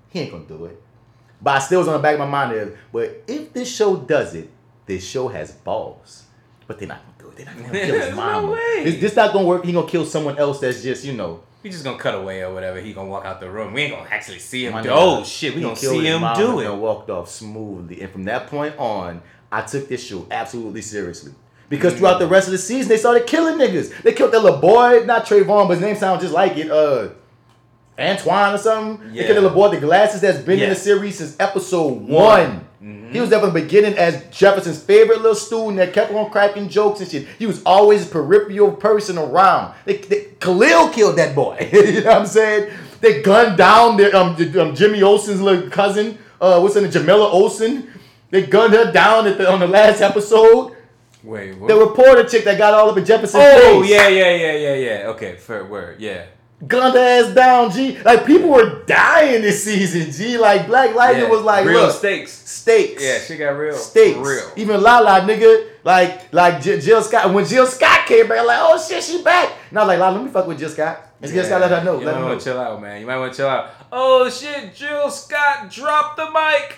He 0.10 0.20
ain't 0.20 0.32
gonna 0.32 0.46
do 0.46 0.66
it. 0.66 0.82
But 1.42 1.58
I 1.58 1.60
still 1.60 1.80
was 1.80 1.88
on 1.88 1.94
the 1.94 2.00
back 2.00 2.14
of 2.14 2.20
my 2.20 2.26
mind 2.26 2.54
is, 2.54 2.76
but 2.92 3.24
if 3.28 3.54
this 3.54 3.74
show 3.74 3.96
does 3.96 4.34
it, 4.34 4.50
this 4.86 5.06
show 5.06 5.28
has 5.28 5.52
balls. 5.52 6.24
But 6.66 6.80
they're 6.80 6.88
not 6.88 7.02
gonna 7.04 7.14
do 7.17 7.17
it. 7.17 7.17
They're 7.38 7.46
not 7.46 7.58
gonna 7.58 7.86
kill 7.86 8.00
his 8.02 8.16
no 8.16 8.52
way. 8.52 8.84
This, 8.84 9.02
this 9.02 9.16
not 9.16 9.34
gonna 9.34 9.46
work. 9.46 9.66
He 9.66 9.72
gonna 9.72 9.88
kill 9.88 10.06
someone 10.06 10.38
else 10.38 10.60
that's 10.60 10.82
just, 10.82 11.06
you 11.06 11.14
know. 11.14 11.42
we 11.64 11.70
just 11.70 11.84
gonna 11.84 11.98
cut 11.98 12.16
away 12.16 12.42
or 12.42 12.54
whatever. 12.54 12.80
He 12.80 12.94
gonna 12.94 13.10
walk 13.10 13.26
out 13.26 13.40
the 13.40 13.50
room. 13.50 13.74
We 13.74 13.84
ain't 13.84 13.94
gonna 13.96 14.10
actually 14.10 14.40
see 14.40 14.66
him. 14.66 14.82
Do, 14.84 14.90
oh 14.92 15.24
shit, 15.24 15.56
we 15.56 15.62
gonna 15.62 15.76
see 15.76 16.06
him 16.06 16.24
do 16.36 16.60
And 16.60 16.82
walked 16.82 17.10
off 17.10 17.30
smoothly. 17.30 18.02
And 18.02 18.12
from 18.12 18.24
that 18.26 18.48
point 18.48 18.76
on, 18.78 19.22
I 19.52 19.62
took 19.62 19.88
this 19.88 20.04
show 20.04 20.26
absolutely 20.32 20.82
seriously. 20.82 21.34
Because 21.70 21.96
throughout 21.96 22.20
the 22.20 22.28
rest 22.28 22.48
of 22.48 22.54
the 22.54 22.58
season, 22.58 22.88
they 22.88 22.98
started 22.98 23.28
killing 23.28 23.56
niggas. 23.58 24.02
They 24.02 24.14
killed 24.14 24.32
that 24.32 24.42
little 24.42 24.60
boy, 24.60 25.04
not 25.06 25.26
Trayvon, 25.26 25.68
but 25.68 25.74
his 25.74 25.82
name 25.82 25.96
sounds 25.98 26.22
just 26.22 26.34
like 26.34 26.56
it. 26.58 26.72
Uh, 26.72 27.10
Antoine 28.00 28.54
or 28.54 28.58
something. 28.58 29.10
They 29.12 29.22
Yeah. 29.22 29.24
killed 29.26 29.38
that 29.38 29.42
little 29.42 29.58
boy, 29.58 29.70
the 29.72 29.82
glasses 29.82 30.22
that's 30.22 30.38
been 30.40 30.60
in 30.62 30.70
the 30.70 30.76
series 30.76 31.18
since 31.18 31.36
episode 31.40 31.94
one. 31.94 32.08
One. 32.10 32.67
He 32.80 33.20
was 33.20 33.30
there 33.32 33.40
from 33.40 33.54
the 33.54 33.60
beginning 33.62 33.96
as 33.98 34.24
Jefferson's 34.30 34.82
favorite 34.82 35.18
little 35.22 35.34
student 35.36 35.78
that 35.78 35.94
kept 35.94 36.12
on 36.14 36.30
cracking 36.30 36.70
jokes 36.70 37.00
and 37.02 37.10
shit. 37.10 37.28
He 37.40 37.48
was 37.48 37.64
always 37.66 38.06
a 38.06 38.10
peripheral 38.10 38.72
person 38.72 39.18
around. 39.18 39.74
They, 39.86 39.98
they, 39.98 40.26
Khalil 40.40 40.90
killed 40.90 41.18
that 41.18 41.34
boy. 41.34 41.70
you 41.74 42.02
know 42.02 42.10
what 42.12 42.18
I'm 42.22 42.26
saying? 42.28 42.72
They 43.02 43.22
gunned 43.24 43.58
down 43.58 43.98
their, 43.98 44.16
um, 44.16 44.36
the- 44.36 44.62
um, 44.62 44.76
Jimmy 44.76 45.02
Olsen's 45.02 45.42
little 45.42 45.70
cousin. 45.72 46.20
Uh, 46.40 46.60
what's 46.60 46.76
her 46.76 46.82
name? 46.82 46.92
Jamillah 46.92 47.32
Olsen. 47.34 47.90
They 48.30 48.46
gunned 48.46 48.74
her 48.74 48.92
down 48.92 49.26
at 49.26 49.38
the, 49.40 49.52
on 49.52 49.60
the 49.60 49.68
last 49.68 50.02
episode. 50.02 50.76
Wait, 51.24 51.58
what? 51.58 51.68
The 51.70 51.76
reporter 51.76 52.26
chick 52.26 52.44
that 52.44 52.58
got 52.60 52.74
all 52.76 52.90
up 52.92 52.98
in 52.98 53.06
Jefferson's 53.06 53.44
oh 53.44 53.82
face. 53.82 53.90
yeah, 53.92 54.08
yeah, 54.08 54.36
yeah, 54.36 54.54
yeah, 54.54 54.76
yeah. 54.76 55.08
Okay, 55.10 55.36
fair 55.38 55.66
word. 55.66 56.00
Yeah. 56.00 56.26
Gunned 56.66 56.96
her 56.96 57.00
ass 57.00 57.36
down, 57.36 57.72
G. 57.72 58.00
Like 58.00 58.26
people 58.26 58.50
were 58.50 58.84
dying 58.86 59.44
this 59.44 59.64
season, 59.64 60.12
G. 60.12 60.40
Like 60.40 60.66
Black 60.66 60.96
Lightning 60.96 61.26
yeah. 61.26 61.30
was 61.30 61.44
like, 61.44 61.68
real 61.68 61.82
look, 61.84 61.96
stakes. 61.96 62.32
stakes. 62.32 63.04
Yeah, 63.04 63.20
she 63.20 63.38
got 63.38 63.50
real. 63.50 63.76
Stakes. 63.76 64.18
Real. 64.18 64.52
Even 64.56 64.82
Lala, 64.82 65.22
nigga, 65.22 65.68
like 65.84 66.34
like 66.34 66.60
Jill 66.62 67.04
Scott. 67.04 67.32
When 67.32 67.46
Jill 67.46 67.68
Scott 67.68 68.08
came 68.08 68.28
back, 68.28 68.44
like, 68.44 68.58
oh 68.60 68.84
shit, 68.84 69.04
she 69.04 69.22
back. 69.22 69.54
And 69.70 69.78
I 69.78 69.84
was 69.84 69.88
like, 69.88 70.00
Lala, 70.00 70.16
let 70.16 70.26
me 70.26 70.32
fuck 70.32 70.48
with 70.48 70.58
Jill 70.58 70.70
Scott. 70.70 71.07
And 71.20 71.32
Jill 71.32 71.44
Scott 71.44 71.62
let 71.62 71.72
her 71.72 71.84
know. 71.84 72.00
You 72.00 72.06
Let 72.06 72.14
might 72.14 72.14
her 72.14 72.20
know. 72.22 72.28
want 72.30 72.40
to 72.42 72.46
chill 72.46 72.60
out, 72.60 72.80
man. 72.82 73.02
You 73.02 73.08
might 73.08 73.18
want 73.18 73.34
to 73.34 73.38
chill 73.38 73.48
out. 73.48 73.72
Oh 73.92 74.30
shit, 74.30 74.76
Jill 74.76 75.10
Scott 75.10 75.70
dropped 75.72 76.18
the 76.18 76.30
mic. 76.30 76.76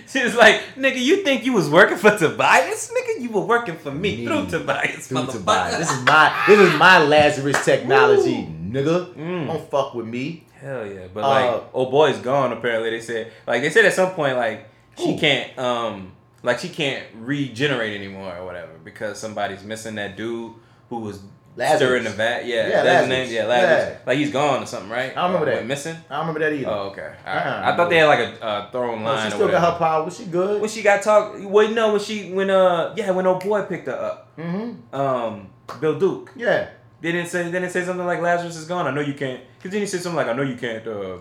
She's 0.08 0.34
like, 0.34 0.62
nigga, 0.76 1.02
you 1.02 1.22
think 1.22 1.44
you 1.44 1.52
was 1.52 1.68
working 1.68 1.98
for 1.98 2.16
Tobias? 2.16 2.90
Nigga, 2.90 3.20
you 3.22 3.30
were 3.30 3.42
working 3.42 3.76
for 3.76 3.90
me, 3.90 4.16
Me. 4.18 4.26
through 4.26 4.46
Tobias. 4.46 5.08
Through. 5.08 5.26
Tobias. 5.26 5.78
This 5.78 5.90
is 5.90 6.04
my 6.04 6.44
this 6.46 6.58
is 6.58 6.78
my 6.78 6.98
Lazarus 7.02 7.62
technology, 7.64 8.44
nigga. 8.46 9.14
Mm. 9.14 9.46
Don't 9.46 9.70
fuck 9.70 9.94
with 9.94 10.06
me. 10.06 10.44
Hell 10.60 10.86
yeah, 10.86 11.06
but 11.12 11.22
Uh, 11.22 11.28
like, 11.28 11.64
oh 11.74 11.90
boy's 11.90 12.18
gone. 12.18 12.52
Apparently, 12.52 12.90
they 12.90 13.00
said 13.00 13.30
like 13.46 13.60
they 13.62 13.70
said 13.70 13.84
at 13.84 13.92
some 13.92 14.12
point 14.12 14.36
like 14.36 14.68
she 14.96 15.12
Who? 15.12 15.18
can't 15.18 15.58
um 15.58 16.12
like 16.42 16.60
she 16.60 16.68
can't 16.70 17.04
regenerate 17.14 17.94
anymore 17.94 18.34
or 18.36 18.46
whatever 18.46 18.72
because 18.82 19.18
somebody's 19.18 19.62
missing 19.64 19.96
that 19.96 20.16
dude 20.16 20.52
who 20.88 21.00
was 21.00 21.20
Lazarus. 21.56 21.78
stirring 21.80 22.04
the 22.04 22.10
vat. 22.10 22.46
Yeah, 22.46 22.54
Yeah, 22.68 22.82
that's 22.82 22.84
Lazarus. 22.86 23.08
name. 23.08 23.34
Yeah, 23.34 23.44
Lazarus. 23.46 23.88
Yeah. 23.92 23.98
Like 24.06 24.18
he's 24.18 24.30
gone 24.32 24.62
or 24.62 24.66
something, 24.66 24.90
right? 24.90 25.10
I 25.12 25.14
don't 25.14 25.24
remember 25.32 25.46
Or 25.46 25.50
that. 25.50 25.56
went 25.56 25.68
Missing. 25.68 25.96
I 26.10 26.16
don't 26.16 26.26
remember 26.28 26.40
that 26.40 26.52
either. 26.52 26.70
Oh, 26.70 26.88
okay. 26.90 27.02
Right. 27.26 27.36
Uh-uh. 27.36 27.72
I 27.72 27.76
thought 27.76 27.88
they 27.90 27.96
had 27.96 28.06
like 28.06 28.18
a 28.20 28.44
uh, 28.44 28.70
throwing 28.70 29.02
No, 29.02 29.06
line. 29.12 29.30
she 29.30 29.34
still 29.34 29.48
got 29.48 29.72
her 29.72 29.78
power. 29.78 30.04
Was 30.04 30.16
she 30.18 30.26
good. 30.26 30.60
When 30.60 30.70
she 30.70 30.82
got 30.82 31.02
talk, 31.02 31.34
well, 31.40 31.68
no, 31.70 31.92
when 31.92 32.00
she 32.00 32.30
when 32.32 32.50
uh 32.50 32.92
yeah 32.96 33.10
when 33.10 33.26
old 33.26 33.42
boy 33.42 33.62
picked 33.62 33.86
her 33.86 33.92
up, 33.96 34.36
mm-hmm. 34.36 34.94
um 34.94 35.48
Bill 35.80 35.98
Duke. 35.98 36.32
Yeah. 36.36 36.68
They 37.00 37.12
didn't 37.12 37.28
say 37.28 37.42
they 37.44 37.50
didn't 37.52 37.70
say 37.70 37.84
something 37.84 38.06
like 38.06 38.20
Lazarus 38.20 38.56
is 38.56 38.66
gone. 38.66 38.86
I 38.86 38.90
know 38.90 39.00
you 39.02 39.14
can't. 39.14 39.40
Cause 39.62 39.72
then 39.72 39.80
he 39.80 39.86
said 39.86 40.00
something 40.02 40.16
like 40.16 40.28
I 40.28 40.32
know 40.32 40.42
you 40.42 40.56
can't 40.56 40.86
uh 40.86 41.18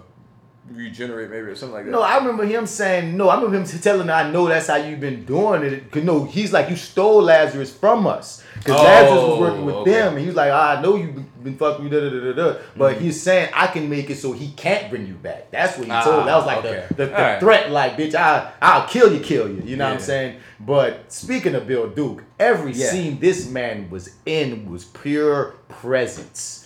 regenerate 0.72 1.30
maybe 1.30 1.44
or 1.48 1.56
something 1.56 1.76
like 1.76 1.86
that. 1.86 1.92
No, 1.92 2.02
I 2.02 2.18
remember 2.18 2.46
him 2.46 2.66
saying 2.66 3.16
no. 3.16 3.30
I 3.30 3.36
remember 3.36 3.58
him 3.58 3.80
telling 3.82 4.08
her, 4.08 4.14
"I 4.14 4.32
know 4.32 4.48
that's 4.48 4.68
how 4.68 4.76
you've 4.78 5.00
been 5.00 5.24
doing 5.26 5.64
it." 5.64 5.92
Cause 5.92 6.04
no, 6.04 6.24
he's 6.26 6.52
like, 6.52 6.70
"You 6.70 6.76
stole 6.76 7.22
Lazarus 7.22 7.72
from 7.76 8.08
us." 8.08 8.44
Because 8.58 8.80
Oh, 8.80 8.84
Lazarus 8.84 9.24
was 9.24 9.40
working 9.40 9.66
with 9.66 9.76
okay. 9.76 9.92
them, 9.92 10.14
and 10.14 10.20
he 10.22 10.28
was 10.28 10.36
like, 10.36 10.52
"I 10.52 10.82
know 10.82 10.96
you've 10.96 11.44
been- 11.44 11.58
fucking 11.58 11.86
me." 11.86 11.92
Da, 11.92 12.00
da, 12.00 12.10
da, 12.10 12.20
da, 12.20 12.34
da. 12.34 12.58
But 12.76 12.96
Mm-hmm. 12.96 13.04
he's 13.04 13.22
saying, 13.22 13.50
"I 13.54 13.68
can 13.68 13.88
make 13.90 14.10
it 14.10 14.16
so 14.18 14.32
he 14.32 14.50
can't 14.54 14.90
bring 14.90 15.06
you 15.06 15.14
back." 15.14 15.52
That's 15.52 15.78
what 15.78 15.86
he 15.86 15.92
Ah, 15.92 16.04
told. 16.04 16.28
That 16.28 16.36
was 16.36 16.46
like 16.48 16.58
okay. 16.66 16.84
the, 16.90 16.94
the, 16.96 17.06
the 17.06 17.16
Alright. 17.16 17.40
threat, 17.40 17.72
like, 17.72 17.96
"Bitch, 17.98 18.16
I 18.16 18.52
I'll 18.62 18.88
kill 18.88 19.14
you, 19.14 19.20
kill 19.20 19.48
you." 19.48 19.62
You 19.64 19.76
know 19.78 19.86
what 19.86 19.94
I'm 19.94 20.00
saying? 20.00 20.38
But 20.60 21.12
speaking 21.14 21.54
of 21.54 21.68
Bill 21.68 21.88
Duke, 21.90 22.24
every 22.40 22.72
Yeah. 22.72 22.88
scene 22.88 23.20
this 23.20 23.48
man 23.48 23.90
was 23.92 24.10
in 24.26 24.72
was 24.72 24.86
pure 24.86 25.54
presence. 25.70 26.65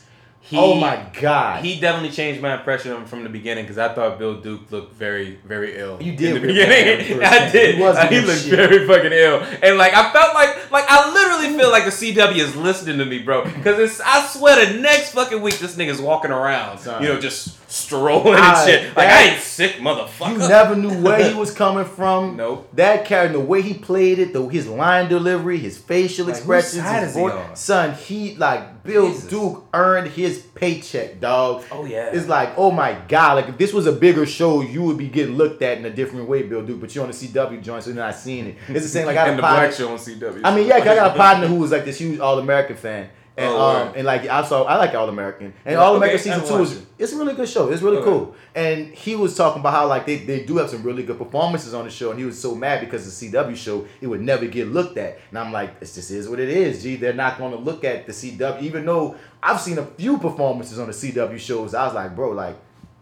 He- 0.49 0.57
oh 0.57 0.73
my 0.73 1.05
god! 1.21 1.63
He 1.63 1.79
definitely 1.79 2.09
changed 2.09 2.41
my 2.41 2.55
impression 2.57 2.91
of 2.91 2.97
him 2.97 3.05
from 3.05 3.23
the 3.23 3.29
beginning 3.29 3.65
because 3.65 3.77
I 3.77 3.93
thought 3.93 4.17
Bill 4.17 4.41
Duke 4.41 4.71
looked 4.71 4.95
very, 4.95 5.35
very 5.45 5.77
ill. 5.77 6.01
You 6.01 6.15
did 6.15 6.35
in 6.37 6.41
the 6.41 6.47
beginning. 6.47 7.21
I 7.23 7.49
did. 7.51 7.75
He 7.75 7.81
wasn't 7.81 8.05
uh, 8.07 8.09
he 8.09 8.21
looked 8.21 8.39
shit. 8.41 8.55
very 8.55 8.87
fucking 8.87 9.11
ill, 9.13 9.41
and 9.61 9.77
like 9.77 9.93
I 9.93 10.11
felt 10.11 10.33
like, 10.33 10.71
like 10.71 10.85
I 10.87 11.13
literally 11.13 11.55
feel 11.55 11.69
like 11.69 11.85
the 11.85 11.91
CW 11.91 12.35
is 12.37 12.55
listening 12.55 12.97
to 12.97 13.05
me, 13.05 13.19
bro. 13.19 13.43
Because 13.43 13.77
it's, 13.77 14.01
I 14.01 14.25
swear, 14.25 14.65
the 14.73 14.79
next 14.79 15.11
fucking 15.11 15.39
week 15.41 15.59
this 15.59 15.75
nigga's 15.75 16.01
walking 16.01 16.31
around, 16.31 16.79
Son. 16.79 17.03
you 17.03 17.09
know, 17.09 17.19
just 17.19 17.58
strolling 17.69 18.33
and 18.33 18.43
I- 18.43 18.65
shit. 18.65 18.83
Like 18.87 18.95
that- 18.95 19.25
I 19.29 19.31
ain't 19.33 19.41
sick, 19.41 19.75
motherfucker. 19.77 20.31
You 20.33 20.37
never 20.39 20.75
knew 20.75 21.01
where 21.03 21.23
he 21.29 21.33
was 21.39 21.53
coming 21.53 21.85
from. 21.85 22.35
Nope. 22.35 22.69
That 22.73 23.05
character, 23.05 23.37
the 23.37 23.43
way 23.43 23.61
he 23.61 23.73
played 23.75 24.19
it, 24.19 24.33
the 24.33 24.45
his 24.47 24.67
line 24.67 25.07
delivery, 25.09 25.57
his 25.57 25.77
facial 25.77 26.25
Like, 26.25 26.35
expressions, 26.35 26.83
his 26.83 27.09
is 27.11 27.15
he 27.15 27.21
on? 27.21 27.55
Son, 27.55 27.93
he 27.93 28.35
like 28.35 28.83
Bill 28.83 29.09
Jesus. 29.09 29.29
Duke 29.29 29.65
earned 29.73 30.07
his 30.11 30.39
paycheck, 30.39 31.19
dog. 31.19 31.63
Oh, 31.71 31.85
yeah. 31.85 32.09
It's 32.11 32.27
like, 32.27 32.53
oh 32.57 32.71
my 32.71 32.97
god, 33.07 33.33
like 33.35 33.49
if 33.49 33.57
this 33.57 33.71
was 33.73 33.85
a 33.85 33.91
bigger 33.91 34.25
show, 34.25 34.61
you 34.61 34.81
would 34.83 34.97
be 34.97 35.07
getting 35.07 35.35
looked 35.35 35.61
at 35.61 35.77
in 35.77 35.85
a 35.85 35.89
different 35.91 36.27
way, 36.27 36.43
Bill 36.43 36.65
Duke. 36.65 36.81
But 36.81 36.95
you're 36.95 37.03
on 37.05 37.11
the 37.11 37.15
CW 37.17 37.61
joint, 37.61 37.83
so 37.83 37.91
you're 37.91 37.97
not 37.97 38.15
seeing 38.15 38.47
it. 38.47 38.55
It's 38.67 38.81
the 38.83 38.87
same. 38.89 39.05
Like 39.05 39.17
I 39.17 39.25
got 39.25 39.27
and 39.29 39.33
a 39.33 39.35
the 39.37 39.41
partner- 39.43 39.67
black 39.67 39.77
show 39.77 39.91
on 39.91 39.97
CW. 39.97 40.41
I 40.43 40.55
mean, 40.55 40.67
yeah, 40.67 40.75
I 40.75 40.79
got 40.83 41.11
a 41.11 41.15
partner 41.15 41.47
who 41.47 41.55
was 41.55 41.71
like 41.71 41.85
this 41.85 41.99
huge 41.99 42.19
All 42.19 42.39
American 42.39 42.75
fan. 42.75 43.09
And 43.39 43.47
Oh, 43.47 43.57
um 43.87 43.93
and 43.95 44.05
like 44.05 44.27
I 44.27 44.43
saw 44.43 44.63
I 44.63 44.75
like 44.75 44.93
All 44.93 45.07
American 45.09 45.53
and 45.65 45.73
Yeah, 45.73 45.79
All 45.79 45.95
American 45.95 46.19
okay, 46.19 46.29
season 46.41 46.45
two 46.57 46.61
is 46.63 46.77
it. 46.77 46.85
it's 46.97 47.13
a 47.13 47.17
really 47.17 47.33
good 47.35 47.47
show. 47.47 47.69
It's 47.69 47.81
really 47.81 47.97
Okay. 47.97 48.05
cool. 48.09 48.35
And 48.53 48.87
he 48.93 49.15
was 49.15 49.35
talking 49.35 49.61
about 49.61 49.73
how 49.73 49.87
like 49.87 50.05
they, 50.05 50.17
they 50.17 50.43
do 50.43 50.57
have 50.57 50.69
some 50.69 50.83
really 50.83 51.03
good 51.03 51.17
performances 51.17 51.73
on 51.73 51.85
the 51.85 51.91
show, 51.91 52.09
and 52.11 52.19
he 52.19 52.25
was 52.25 52.37
so 52.39 52.53
mad 52.55 52.81
because 52.81 53.05
the 53.05 53.31
CW 53.31 53.55
show 53.55 53.85
it 54.01 54.07
would 54.07 54.21
never 54.21 54.45
get 54.47 54.67
looked 54.67 54.97
at. 54.97 55.19
And 55.29 55.39
I'm 55.39 55.53
like, 55.53 55.79
this 55.79 55.95
just 55.95 56.11
is 56.11 56.27
what 56.27 56.39
it 56.39 56.49
is. 56.49 56.83
Gee, 56.83 56.97
they're 56.97 57.13
not 57.13 57.37
going 57.37 57.51
to 57.51 57.57
look 57.59 57.83
at 57.85 58.05
the 58.05 58.11
CW, 58.11 58.61
even 58.61 58.85
though 58.85 59.15
I've 59.41 59.61
seen 59.61 59.77
a 59.77 59.85
few 59.85 60.17
performances 60.17 60.77
on 60.79 60.87
the 60.87 60.93
CW 60.93 61.39
shows. 61.39 61.73
I 61.73 61.85
was 61.85 61.93
like, 61.95 62.15
bro, 62.15 62.31
like 62.31 62.57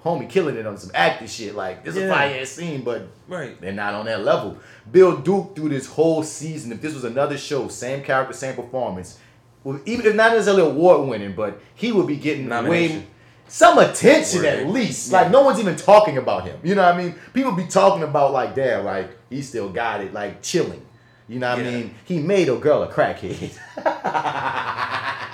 homie 0.06 0.30
killing 0.30 0.56
it 0.56 0.68
on 0.68 0.78
some 0.78 0.92
acting 0.94 1.28
shit. 1.28 1.56
Like 1.56 1.84
this 1.84 1.96
is 1.96 2.04
a 2.04 2.10
fire 2.14 2.40
ass 2.40 2.50
scene, 2.50 2.84
but 2.84 3.08
Right. 3.28 3.60
they're 3.60 3.72
not 3.74 3.94
on 3.96 4.06
that 4.06 4.24
level. 4.24 4.58
Bill 4.92 5.18
Duke 5.18 5.56
through 5.56 5.70
this 5.70 5.88
whole 5.88 6.22
season, 6.24 6.72
if 6.72 6.82
this 6.82 6.94
was 6.94 7.04
another 7.04 7.38
show, 7.38 7.68
same 7.68 8.04
character, 8.04 8.34
same 8.34 8.56
performance, 8.56 9.18
well, 9.64 9.80
even 9.86 10.06
if 10.06 10.16
not 10.16 10.32
necessarily 10.34 10.64
award 10.64 11.08
winning, 11.08 11.34
but 11.36 11.60
he 11.76 11.92
would 11.92 12.08
be 12.08 12.16
getting 12.18 12.50
way 12.50 13.06
some 13.48 13.78
attention 13.80 14.42
Word. 14.42 14.46
at 14.60 14.68
least. 14.68 15.12
Yeah. 15.12 15.22
Like 15.22 15.32
no 15.32 15.42
one's 15.42 15.60
even 15.60 15.76
talking 15.76 16.18
about 16.18 16.46
him. 16.46 16.60
You 16.64 16.76
know 16.76 16.84
what 16.84 16.96
I 16.96 16.98
mean? 16.98 17.16
People 17.34 17.54
be 17.54 17.66
talking 17.66 18.04
about 18.04 18.34
like, 18.34 18.56
damn, 18.56 18.86
like 18.86 19.10
he 19.30 19.42
still 19.42 19.70
got 19.70 20.02
it, 20.02 20.14
like 20.14 20.42
chilling. 20.42 20.86
You 21.30 21.40
know 21.40 21.56
what 21.56 21.64
Yeah. 21.64 21.70
I 21.70 21.74
mean? 21.74 21.96
He 22.06 22.20
made 22.20 22.50
a 22.50 22.56
girl 22.58 22.84
a 22.84 22.88
crackhead. 22.92 23.58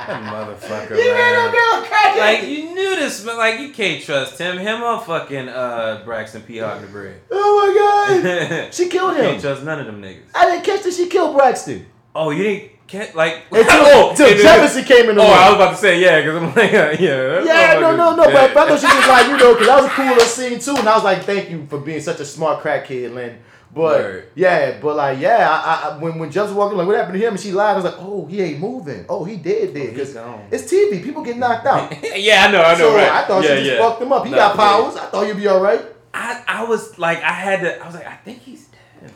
That 0.03 0.21
motherfucker, 0.23 0.97
he 0.97 1.07
made 1.13 1.47
a 1.47 1.49
girl 1.49 1.81
a 1.81 1.85
crackhead. 1.87 2.17
Like 2.19 2.43
you 2.49 2.73
knew 2.75 2.95
this, 2.97 3.23
but 3.23 3.37
like 3.37 3.61
you 3.61 3.71
can't 3.71 4.03
trust 4.03 4.37
him. 4.37 4.57
Him 4.57 4.83
or 4.83 4.99
fucking 4.99 5.47
uh 5.47 6.01
Braxton 6.03 6.41
P. 6.41 6.59
Bread. 6.59 7.21
oh 7.31 8.11
my 8.11 8.19
god, 8.19 8.73
she 8.73 8.89
killed 8.89 9.15
him. 9.15 9.23
can't 9.23 9.41
trust 9.41 9.63
none 9.63 9.79
of 9.79 9.85
them 9.85 10.01
niggas. 10.01 10.23
I 10.35 10.45
didn't 10.51 10.65
catch 10.65 10.83
that 10.83 10.93
she 10.93 11.07
killed 11.07 11.35
Braxton 11.37 11.85
Oh, 12.13 12.31
you 12.31 12.43
didn't 12.43 12.72
like 13.15 13.43
until, 13.51 13.65
oh, 13.71 14.09
until 14.11 14.27
it- 14.27 14.39
it- 14.39 14.41
Jefferson 14.41 14.83
came 14.83 15.09
in 15.09 15.15
the 15.15 15.21
Oh, 15.21 15.25
room. 15.27 15.33
I 15.33 15.49
was 15.49 15.55
about 15.55 15.71
to 15.71 15.77
say 15.77 15.99
yeah, 16.01 16.21
because 16.21 16.35
I'm 16.43 16.55
like 16.55 16.71
yeah. 16.99 17.43
Yeah, 17.43 17.79
no, 17.79 17.95
no, 17.95 18.15
no, 18.15 18.25
but, 18.25 18.53
but 18.53 18.71
I 18.71 18.77
thought 18.77 18.79
she 18.79 18.97
was 18.97 19.07
like, 19.07 19.27
you 19.27 19.37
know, 19.37 19.53
because 19.53 19.67
that 19.67 19.75
was 19.81 19.85
a 19.85 19.89
cool 19.89 20.05
little 20.07 20.25
scene 20.25 20.59
too, 20.59 20.75
and 20.79 20.87
I 20.89 20.95
was 20.95 21.03
like, 21.03 21.23
thank 21.23 21.49
you 21.49 21.65
for 21.67 21.79
being 21.79 22.01
such 22.01 22.19
a 22.19 22.25
smart 22.25 22.63
crackhead, 22.63 23.13
Lynn. 23.13 23.37
But 23.75 23.81
Word. 23.99 24.29
yeah, 24.35 24.77
but 24.79 24.95
like, 24.95 25.19
yeah, 25.19 25.49
I, 25.49 25.89
I, 25.89 25.97
when 25.97 26.19
when 26.19 26.29
Jefferson 26.29 26.55
walked 26.55 26.73
in, 26.73 26.77
like, 26.77 26.85
what 26.85 26.95
happened 26.95 27.19
to 27.19 27.25
him? 27.25 27.33
And 27.33 27.39
she 27.41 27.51
lied. 27.51 27.71
I 27.73 27.75
was 27.75 27.83
like, 27.85 27.95
oh, 27.97 28.27
he 28.27 28.39
ain't 28.39 28.59
moving. 28.59 29.03
Oh, 29.09 29.23
he 29.23 29.35
did, 29.37 29.73
did. 29.73 29.95
Because 29.95 30.15
oh, 30.15 30.23
gone. 30.23 30.47
it's 30.51 30.71
TV. 30.71 31.03
People 31.03 31.23
get 31.23 31.37
knocked 31.37 31.65
out. 31.65 31.91
yeah, 32.15 32.45
I 32.47 32.51
know, 32.51 32.61
I 32.61 32.73
know, 32.73 32.77
so 32.77 32.95
right? 32.95 33.09
I 33.11 33.25
thought 33.25 33.43
yeah, 33.43 33.49
she 33.55 33.63
just 33.63 33.71
yeah. 33.71 33.79
fucked 33.79 34.01
him 34.03 34.11
up. 34.13 34.25
He 34.25 34.29
No, 34.31 34.37
got 34.37 34.55
yeah. 34.55 34.63
powers. 34.63 34.95
I 34.95 35.05
thought 35.07 35.25
you'd 35.27 35.37
be 35.37 35.47
all 35.47 35.59
right. 35.59 35.81
I, 36.13 36.43
I 36.47 36.63
was 36.65 36.99
like, 36.99 37.23
I 37.23 37.31
had 37.31 37.61
to. 37.61 37.81
I 37.81 37.85
was 37.87 37.95
like, 37.95 38.05
I 38.05 38.15
think 38.17 38.43
he's. 38.43 38.62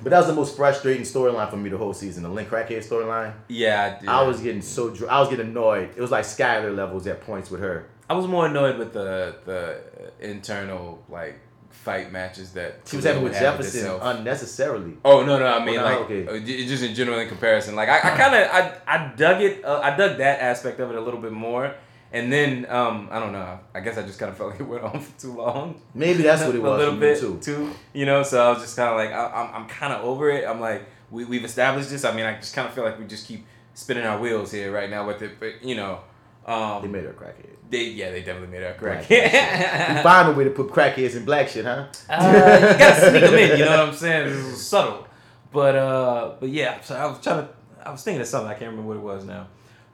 But 0.04 0.10
that 0.10 0.18
was 0.18 0.28
the 0.28 0.34
most 0.34 0.56
frustrating 0.56 1.04
storyline 1.04 1.50
for 1.50 1.58
me 1.58 1.70
the 1.70 1.78
whole 1.78 1.94
season. 1.94 2.24
The 2.24 2.30
Lynn 2.30 2.46
crackhead 2.46 2.86
storyline. 2.86 3.34
Yeah, 3.48 4.00
I. 4.08 4.22
I 4.22 4.24
was 4.24 4.42
getting 4.42 4.62
so 4.62 4.90
dr- 4.90 5.10
I 5.10 5.20
was 5.20 5.30
getting 5.30 5.48
annoyed. 5.48 5.92
It 5.96 6.02
was 6.02 6.12
like 6.12 6.26
Skyler 6.26 6.76
levels 6.76 7.08
at 7.08 7.22
points 7.22 7.50
with 7.50 7.62
her. 7.62 7.90
I 8.10 8.14
was 8.14 8.28
more 8.28 8.46
annoyed 8.48 8.78
with 8.78 8.94
the 8.94 9.36
the 9.46 9.82
internal 10.20 11.04
like 11.10 11.40
fight 11.70 12.12
matches 12.12 12.54
that 12.54 12.82
She 12.86 12.96
was 12.96 13.06
having 13.06 13.24
with 13.24 13.34
Jefferson 13.34 14.00
unnecessarily. 14.02 14.98
Oh 15.06 15.26
no 15.26 15.38
no 15.40 15.46
I 15.46 15.64
mean 15.64 15.82
like 15.82 16.00
okay. 16.00 16.28
uh, 16.28 16.40
just 16.46 16.84
in 16.84 16.96
general 16.96 17.20
in 17.20 17.28
comparison 17.28 17.76
like 17.76 17.88
I, 17.88 17.98
I 17.98 18.18
kind 18.18 18.36
of 18.36 18.50
I, 18.52 18.78
I 18.88 19.14
dug 19.16 19.42
it 19.42 19.64
uh, 19.64 19.80
I 19.82 19.96
dug 19.96 20.18
that 20.18 20.42
aspect 20.42 20.80
of 20.80 20.90
it 20.90 20.98
a 20.98 21.02
little 21.02 21.20
bit 21.20 21.32
more 21.32 21.76
and 22.14 22.32
then 22.32 22.66
um 22.70 23.10
I 23.12 23.20
don't 23.20 23.32
know 23.34 23.60
I 23.74 23.80
guess 23.82 23.98
I 23.98 24.04
just 24.04 24.18
kind 24.20 24.32
of 24.32 24.38
felt 24.40 24.52
like 24.52 24.60
it 24.60 24.64
went 24.64 24.84
on 24.84 25.00
for 25.00 25.20
too 25.20 25.34
long 25.36 25.82
Maybe 25.94 26.24
that's 26.24 26.44
what 26.44 26.56
it 26.56 26.62
was 26.64 26.74
a 26.74 26.78
little 26.86 27.00
bit 27.00 27.20
too. 27.20 27.40
too. 27.42 27.72
you 27.94 28.06
know 28.06 28.24
so 28.24 28.46
I 28.46 28.50
was 28.50 28.60
just 28.62 28.76
kind 28.76 28.90
of 28.90 28.96
like 28.98 29.12
I, 29.12 29.26
I'm 29.42 29.62
I'm 29.64 29.68
kind 29.68 29.94
of 29.94 30.04
over 30.06 30.30
it 30.30 30.48
I'm 30.48 30.60
like 30.60 30.86
we 31.12 31.26
we've 31.26 31.46
established 31.46 31.90
this 31.90 32.04
I 32.06 32.14
mean 32.16 32.26
I 32.26 32.36
just 32.36 32.54
kind 32.56 32.68
of 32.68 32.74
feel 32.74 32.84
like 32.84 32.98
we 33.00 33.06
just 33.06 33.28
keep 33.28 33.46
spinning 33.74 34.06
our 34.06 34.20
wheels 34.20 34.52
here 34.52 34.72
right 34.72 34.90
now 34.90 35.06
with 35.06 35.22
it 35.22 35.40
but 35.40 35.64
you 35.64 35.76
know 35.76 36.00
um 36.46 36.82
They 36.82 36.88
made 36.88 37.04
her 37.04 37.12
a 37.12 37.14
crackhead. 37.14 37.56
they 37.70 37.84
yeah 37.90 38.12
they 38.12 38.22
definitely 38.22 38.48
made 38.58 38.64
her 38.64 38.74
correct 38.80 39.10
We 39.10 40.02
find 40.02 40.30
a 40.30 40.32
way 40.32 40.46
to 40.46 40.50
put 40.52 40.70
crackheads 40.70 41.16
in 41.18 41.26
black 41.26 41.50
shit, 41.50 41.66
huh? 41.66 41.88
Uh, 42.10 42.58
you 42.72 42.78
gotta 42.78 43.10
sneak 43.10 43.22
them 43.24 43.34
in. 43.36 43.60
You 43.60 43.66
know 43.66 43.72
what 43.80 43.90
I'm 43.90 43.94
saying? 43.94 44.28
This 44.30 44.38
is 44.46 44.66
subtle, 44.66 45.06
but 45.52 45.76
uh, 45.76 46.36
but 46.40 46.50
yeah. 46.50 46.80
So 46.82 46.96
I 46.96 47.06
was 47.06 47.20
trying 47.22 47.46
to. 47.46 47.50
I 47.86 47.92
was 47.92 48.02
thinking 48.04 48.22
of 48.22 48.28
something. 48.28 48.50
I 48.50 48.54
can't 48.54 48.72
remember 48.72 48.88
what 48.88 48.98
it 48.98 49.04
was 49.04 49.26
now. 49.26 49.48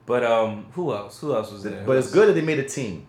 But 0.06 0.24
um, 0.24 0.66
who 0.72 0.92
else? 0.92 1.20
Who 1.20 1.34
else 1.34 1.50
was 1.50 1.62
there? 1.62 1.82
But 1.86 1.96
it's 1.96 2.10
good 2.10 2.28
that 2.28 2.34
they 2.34 2.42
made 2.42 2.58
a 2.58 2.68
team. 2.68 3.06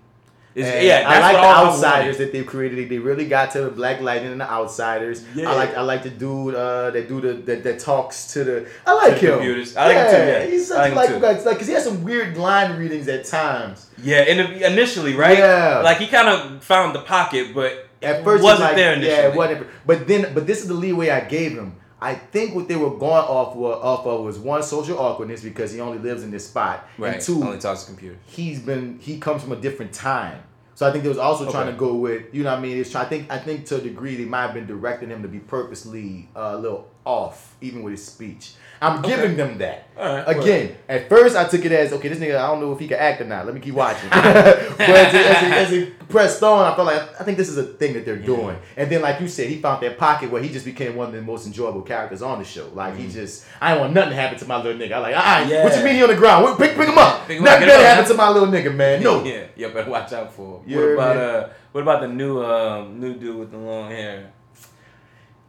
Yeah, 0.55 1.03
I 1.05 1.19
like 1.19 1.35
the 1.35 1.43
outsiders 1.43 2.17
that 2.17 2.31
they 2.31 2.41
created. 2.45 2.87
They 2.87 2.97
really 2.97 3.27
got 3.27 3.51
to 3.51 3.61
the 3.63 3.69
Black 3.69 3.99
Lightning 3.99 4.31
and 4.31 4.39
the 4.39 4.49
outsiders. 4.49 5.25
Yeah. 5.35 5.51
I 5.51 5.55
like 5.55 5.75
I 5.75 5.81
like 5.81 6.03
the 6.03 6.09
dude 6.09 6.55
uh, 6.55 6.91
that 6.91 7.09
do 7.09 7.19
the 7.19 7.33
that, 7.33 7.63
that 7.65 7.79
talks 7.79 8.27
to 8.33 8.45
the. 8.45 8.69
I 8.87 8.93
like 8.93 9.19
the 9.19 9.27
him. 9.27 9.31
computers. 9.33 9.75
I 9.75 9.87
like 9.87 9.97
him 9.97 10.11
too, 10.11 10.31
yeah. 10.31 10.45
he's 10.45 10.67
such 10.69 10.77
I 10.77 10.81
like 10.81 11.09
a 11.09 11.13
him 11.15 11.21
likable 11.21 11.39
too. 11.39 11.43
guy. 11.43 11.51
Like, 11.51 11.61
he 11.61 11.71
has 11.73 11.83
some 11.83 12.05
weird 12.05 12.37
line 12.37 12.79
readings 12.79 13.09
at 13.09 13.25
times. 13.25 13.89
Yeah, 14.01 14.23
the, 14.23 14.65
initially, 14.71 15.13
right? 15.13 15.37
Yeah. 15.37 15.81
Like 15.83 15.97
he 15.97 16.07
kind 16.07 16.29
of 16.29 16.63
found 16.63 16.95
the 16.95 17.01
pocket, 17.01 17.53
but 17.53 17.89
At 18.01 18.23
first, 18.23 18.41
wasn't 18.41 18.61
like, 18.61 18.75
there 18.77 18.93
initially. 18.93 19.13
Yeah, 19.13 19.35
whatever. 19.35 19.67
But 19.85 20.07
then, 20.07 20.33
but 20.33 20.47
this 20.47 20.61
is 20.61 20.69
the 20.69 20.73
leeway 20.73 21.09
I 21.09 21.21
gave 21.21 21.51
him. 21.51 21.75
I 22.05 22.13
think 22.15 22.53
what 22.55 22.67
they 22.67 22.75
were 22.75 22.91
going 22.91 23.25
off 23.37 23.55
wa- 23.55 23.79
off 23.81 24.05
of 24.05 24.21
was 24.23 24.37
one 24.37 24.61
social 24.63 24.99
awkwardness 24.99 25.41
because 25.41 25.71
he 25.73 25.79
only 25.81 25.97
lives 25.97 26.23
in 26.23 26.29
this 26.31 26.47
spot, 26.47 26.87
Right. 26.97 27.13
and 27.15 27.21
two, 27.21 27.43
Only 27.43 27.57
talks 27.57 27.81
to 27.81 27.87
computers. 27.87 28.17
he's 28.27 28.59
been 28.59 28.99
he 29.01 29.17
comes 29.19 29.41
from 29.41 29.51
a 29.53 29.55
different 29.57 29.91
time. 29.93 30.39
So 30.75 30.85
I 30.87 30.91
think 30.91 31.03
they 31.03 31.09
was 31.09 31.17
also 31.17 31.49
trying 31.49 31.67
to 31.67 31.73
go 31.73 31.95
with 31.95 32.23
you 32.33 32.43
know 32.43 32.51
what 32.51 32.59
I 32.59 32.61
mean. 32.61 32.77
It's 32.77 32.91
try, 32.91 33.01
I 33.01 33.05
think 33.05 33.31
I 33.31 33.37
think 33.39 33.65
to 33.67 33.77
a 33.77 33.81
degree 33.81 34.15
they 34.17 34.25
might 34.25 34.41
have 34.43 34.53
been 34.53 34.67
directing 34.67 35.09
him 35.09 35.21
to 35.23 35.27
be 35.27 35.39
purposely 35.39 36.29
uh, 36.35 36.51
a 36.53 36.57
little 36.57 36.87
off 37.05 37.55
even 37.61 37.83
with 37.83 37.91
his 37.91 38.05
speech. 38.05 38.53
I'm 38.81 39.01
giving 39.01 39.37
them 39.37 39.57
that. 39.59 39.89
Right, 39.97 40.23
Again, 40.27 40.75
at 40.89 41.07
first 41.07 41.35
I 41.35 41.47
took 41.47 41.63
it 41.63 41.71
as 41.71 41.93
okay, 41.93 42.09
this 42.09 42.19
nigga 42.19 42.35
I 42.37 42.47
don't 42.47 42.59
know 42.59 42.73
if 42.73 42.79
he 42.79 42.87
can 42.87 42.97
act 42.99 43.21
or 43.21 43.25
not. 43.25 43.45
Let 43.45 43.55
me 43.55 43.61
keep 43.61 43.73
watching. 43.73 44.09
but 44.09 44.25
as 44.25 45.13
it, 45.13 45.25
as, 45.25 45.43
it, 45.43 45.51
as 45.51 45.71
it 45.71 46.09
pressed 46.09 46.43
on, 46.43 46.71
I 46.71 46.75
felt 46.75 46.87
like 46.87 47.21
I 47.21 47.23
think 47.23 47.37
this 47.37 47.47
is 47.47 47.57
a 47.57 47.63
thing 47.63 47.93
that 47.93 48.05
they're 48.05 48.17
doing. 48.17 48.57
And 48.75 48.91
then 48.91 49.01
like 49.01 49.21
you 49.21 49.27
said, 49.27 49.49
he 49.49 49.61
found 49.61 49.81
that 49.81 49.97
pocket 49.97 50.29
where 50.29 50.41
he 50.41 50.49
just 50.49 50.65
became 50.65 50.95
one 50.95 51.07
of 51.07 51.13
the 51.13 51.21
most 51.21 51.47
enjoyable 51.47 51.81
characters 51.81 52.21
on 52.21 52.39
the 52.39 52.45
show. 52.45 52.69
Like 52.73 52.95
he 52.97 53.07
just 53.07 53.45
I 53.61 53.71
don't 53.71 53.81
want 53.81 53.93
nothing 53.93 54.11
to 54.11 54.15
happen 54.15 54.37
to 54.39 54.45
my 54.45 54.61
little 54.61 54.79
nigga. 54.79 54.93
I 54.93 54.99
like 54.99 55.15
all 55.15 55.21
right. 55.21 55.47
Yeah. 55.47 55.63
what 55.63 55.77
you 55.77 55.83
mean 55.83 55.95
he 55.95 56.03
on 56.03 56.09
the 56.09 56.15
ground? 56.15 56.57
Pick 56.57 56.75
pick 56.75 56.89
him 56.89 56.97
up. 56.97 57.27
Pick 57.27 57.37
him 57.37 57.43
Nothing 57.45 57.67
better 57.67 57.85
happen 57.85 58.05
to 58.05 58.13
my 58.13 58.29
little 58.29 58.49
nigga, 58.49 58.75
man. 58.75 59.01
No. 59.01 59.23
Yeah, 59.23 59.45
yeah, 59.55 59.69
better 59.69 59.89
watch 59.89 60.11
out 60.11 60.33
for. 60.33 60.59
him. 60.59 60.63
Yeah, 60.67 60.77
what 60.77 60.93
about 60.93 61.15
man. 61.15 61.25
uh, 61.25 61.53
what 61.71 61.81
about 61.81 62.01
the 62.01 62.07
new 62.09 62.43
um 62.43 62.99
new 62.99 63.15
dude 63.15 63.37
with 63.37 63.51
the 63.51 63.57
long 63.57 63.89
hair? 63.89 64.31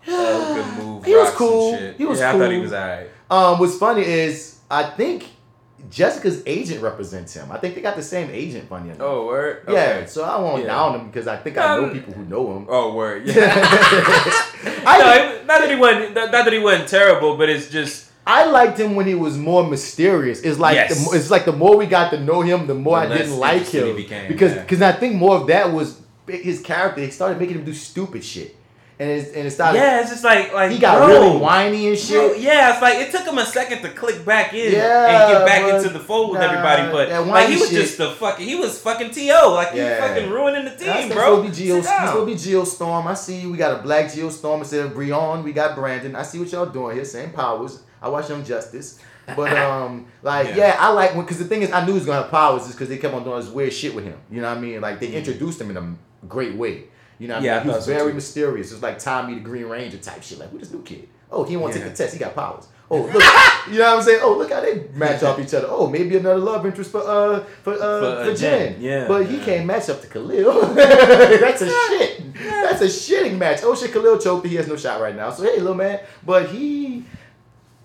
Good 0.07 0.79
move. 0.79 1.05
He 1.05 1.15
was 1.15 1.31
cool. 1.33 1.77
He 1.77 2.05
was 2.07 2.21
yeah, 2.21 2.33
I 2.35 2.39
thought 2.39 2.51
he 2.51 2.59
was 2.59 2.73
alright. 2.73 3.09
Um, 3.31 3.59
what's 3.59 3.77
funny 3.77 4.03
is 4.05 4.59
I 4.71 4.85
think 4.85 5.27
Jessica's 5.91 6.43
agent 6.47 6.83
represents 6.83 7.35
him. 7.35 7.51
I 7.53 7.59
think 7.59 7.75
they 7.75 7.81
got 7.81 7.97
the 7.97 8.03
same 8.03 8.31
agent. 8.31 8.69
Funny 8.69 8.89
enough. 8.91 9.01
Oh, 9.01 9.27
word. 9.27 9.65
yeah. 9.69 10.05
So 10.07 10.25
I 10.25 10.39
won't 10.41 10.63
Yeah. 10.63 10.69
down 10.69 10.99
him 11.01 11.07
because 11.09 11.27
I 11.29 11.37
think 11.37 11.59
I 11.59 11.77
know 11.77 11.85
Um, 11.85 11.93
people 11.93 12.13
who 12.15 12.25
know 12.25 12.57
him. 12.57 12.67
Oh, 12.69 12.95
word. 12.95 13.27
Yeah. 13.27 13.53
I, 14.87 14.99
no, 15.39 15.45
not 15.47 15.61
that 15.61 15.71
he 15.71 15.77
wasn't. 15.77 16.15
Not 16.15 16.33
that 16.33 16.53
he 16.53 16.59
wasn't 16.59 16.89
terrible, 16.89 17.37
but 17.37 17.49
it's 17.49 17.69
just. 17.71 18.05
I 18.29 18.47
liked 18.47 18.77
him 18.79 18.97
when 18.97 19.07
he 19.07 19.15
was 19.15 19.39
more 19.39 19.65
mysterious. 19.65 20.41
It's 20.41 20.59
like 20.59 20.75
Yes. 20.75 21.09
the, 21.11 21.17
it's 21.17 21.31
like 21.31 21.45
the 21.45 21.53
more 21.53 21.77
we 21.77 21.87
got 21.87 22.11
to 22.11 22.19
know 22.21 22.41
him, 22.43 22.67
the 22.67 22.75
more 22.75 22.99
The 23.07 23.15
I 23.15 23.19
didn't 23.19 23.37
like 23.39 23.63
him 23.67 23.95
became, 23.95 24.27
because 24.27 24.53
yeah. 24.55 24.63
because 24.63 24.83
I 24.83 24.91
think 24.93 25.15
more 25.15 25.37
of 25.37 25.47
that 25.47 25.73
was 25.73 26.01
his 26.27 26.61
character. 26.61 27.03
He 27.03 27.11
started 27.13 27.39
making 27.39 27.57
him 27.59 27.65
do 27.65 27.73
stupid 27.73 28.25
shit, 28.25 28.57
and 28.99 29.11
it, 29.11 29.35
and 29.35 29.47
it 29.47 29.51
started. 29.51 29.79
Yeah, 29.79 30.01
it's 30.01 30.11
just 30.11 30.25
like 30.25 30.53
like 30.55 30.71
he 30.71 30.79
got 30.79 30.97
bro, 30.99 31.07
really 31.09 31.39
whiny 31.39 31.87
and 31.89 31.97
bro, 31.97 32.33
shit. 32.33 32.41
yeah, 32.41 32.73
it's 32.73 32.81
like 32.83 32.95
it 32.97 33.11
took 33.11 33.27
him 33.27 33.37
a 33.39 33.45
second 33.45 33.83
to 33.83 33.91
click 33.91 34.25
back 34.25 34.55
in 34.55 34.73
Yeah, 34.73 35.07
and 35.29 35.33
get 35.33 35.47
back 35.47 35.75
into 35.75 35.91
the 35.93 35.99
fold 36.01 36.31
with 36.31 36.41
nah, 36.41 36.47
everybody, 36.47 36.91
but 36.91 37.27
like 37.27 37.49
he 37.49 37.57
was 37.57 37.69
shit- 37.69 37.81
just 37.83 37.99
the 37.99 38.11
fucking 38.13 38.47
he 38.47 38.55
was 38.55 38.81
fucking 38.81 39.11
to 39.11 39.49
like 39.51 39.73
he 39.73 39.79
Yeah. 39.79 40.01
fucking 40.01 40.31
ruining 40.31 40.65
the 40.65 40.71
team, 40.71 40.87
That's 40.87 41.15
bro. 41.15 41.43
supposed 41.43 41.45
to 41.45 41.51
be 41.61 41.67
Geo, 41.67 41.77
he's 41.77 41.87
supposed 41.89 42.13
to 42.15 42.51
be 42.51 42.57
Geostorm. 42.57 43.07
I 43.07 43.15
see 43.15 43.37
you. 43.41 43.51
We 43.51 43.59
got 43.59 43.79
a 43.79 43.83
black 43.83 44.07
Geostorm 44.07 44.61
instead 44.61 44.87
of 44.87 44.95
Brion. 44.95 45.43
We 45.45 45.53
got 45.53 45.75
Brandon. 45.77 46.17
I 46.17 46.23
see 46.23 46.39
what 46.39 46.51
y'all 46.51 46.67
doing 46.67 46.97
here. 46.97 47.05
Same 47.05 47.31
powers. 47.31 47.81
I 48.01 48.09
watch 48.09 48.29
Young 48.31 48.45
Justice. 48.45 48.99
But 49.35 49.53
um, 49.59 50.07
like 50.23 50.49
Yeah. 50.49 50.57
yeah, 50.57 50.77
I 50.79 50.91
like 50.93 51.15
when 51.15 51.25
because 51.25 51.39
the 51.39 51.45
thing 51.47 51.63
is, 51.63 51.71
I 51.73 51.81
knew 51.85 51.93
he 51.93 51.99
was 51.99 52.07
gonna 52.07 52.23
have 52.23 52.31
powers 52.31 52.63
just 52.63 52.75
because 52.75 52.89
they 52.89 52.97
kept 52.97 53.13
on 53.13 53.25
doing 53.25 53.41
this 53.41 53.51
weird 53.51 53.73
shit 53.73 53.95
with 53.95 54.05
him. 54.05 54.17
You 54.31 54.41
know 54.41 54.49
what 54.49 54.57
I 54.59 54.61
mean? 54.61 54.81
Like 54.81 55.01
they 55.01 55.13
introduced 55.13 55.61
him 55.61 55.71
in 55.71 55.77
a 55.77 56.27
great 56.27 56.55
way. 56.55 56.85
You 57.19 57.29
know 57.29 57.35
what. 57.35 57.43
Yeah, 57.45 57.55
I 57.55 57.59
mean? 57.59 57.65
He 57.65 57.71
thought 57.71 57.77
was 57.77 57.85
so, 57.87 57.93
very 57.95 58.11
too. 58.11 58.15
mysterious. 58.17 58.73
It's 58.73 58.83
like 58.83 58.99
Tommy 58.99 59.35
the 59.35 59.41
Green 59.41 59.67
Ranger 59.67 59.99
type 59.99 60.23
shit. 60.23 60.39
Like 60.39 60.51
who 60.51 60.59
this 60.59 60.71
new 60.71 60.83
kid? 60.83 61.09
Oh, 61.31 61.45
he 61.45 61.57
want 61.57 61.73
to 61.75 61.79
Yeah. 61.79 61.87
take 61.87 61.97
the 61.97 62.03
test. 62.05 62.15
He 62.15 62.21
got 62.21 62.35
powers. 62.35 62.67
Oh, 62.89 63.01
look, 63.03 63.15
you 63.73 63.79
know 63.81 63.91
what 63.91 63.99
I'm 63.99 64.03
saying? 64.03 64.21
Oh, 64.23 64.39
look 64.39 64.53
how 64.53 64.61
they 64.61 64.87
match 64.95 65.23
off 65.25 65.41
each 65.41 65.53
other. 65.55 65.67
Oh, 65.69 65.89
maybe 65.89 66.17
another 66.17 66.39
love 66.39 66.65
interest 66.67 66.93
for 66.93 67.01
uh 67.01 67.41
for 67.65 67.73
uh 67.75 67.77
For, 67.79 67.83
uh, 67.83 68.25
for, 68.27 68.35
Jen. 68.35 68.75
Jen. 68.75 68.81
Yeah, 68.81 69.09
but 69.09 69.27
he 69.27 69.39
can't 69.41 69.67
match 69.67 69.89
up 69.89 70.01
to 70.03 70.07
Khalil. 70.07 70.67
That's 70.75 71.63
a 71.63 71.67
shit. 71.89 72.35
That's 72.35 72.83
a 72.83 72.87
shitting 72.87 73.39
match. 73.39 73.61
Oh 73.65 73.75
shit, 73.75 73.93
Khalil 73.93 74.19
choked. 74.19 74.47
He 74.47 74.55
has 74.57 74.69
no 74.69 74.77
shot 74.77 75.01
right 75.01 75.17
now. 75.17 75.31
So 75.31 75.43
hey, 75.43 75.59
little 75.59 75.75
man. 75.75 76.01
But 76.25 76.51
he, 76.51 77.05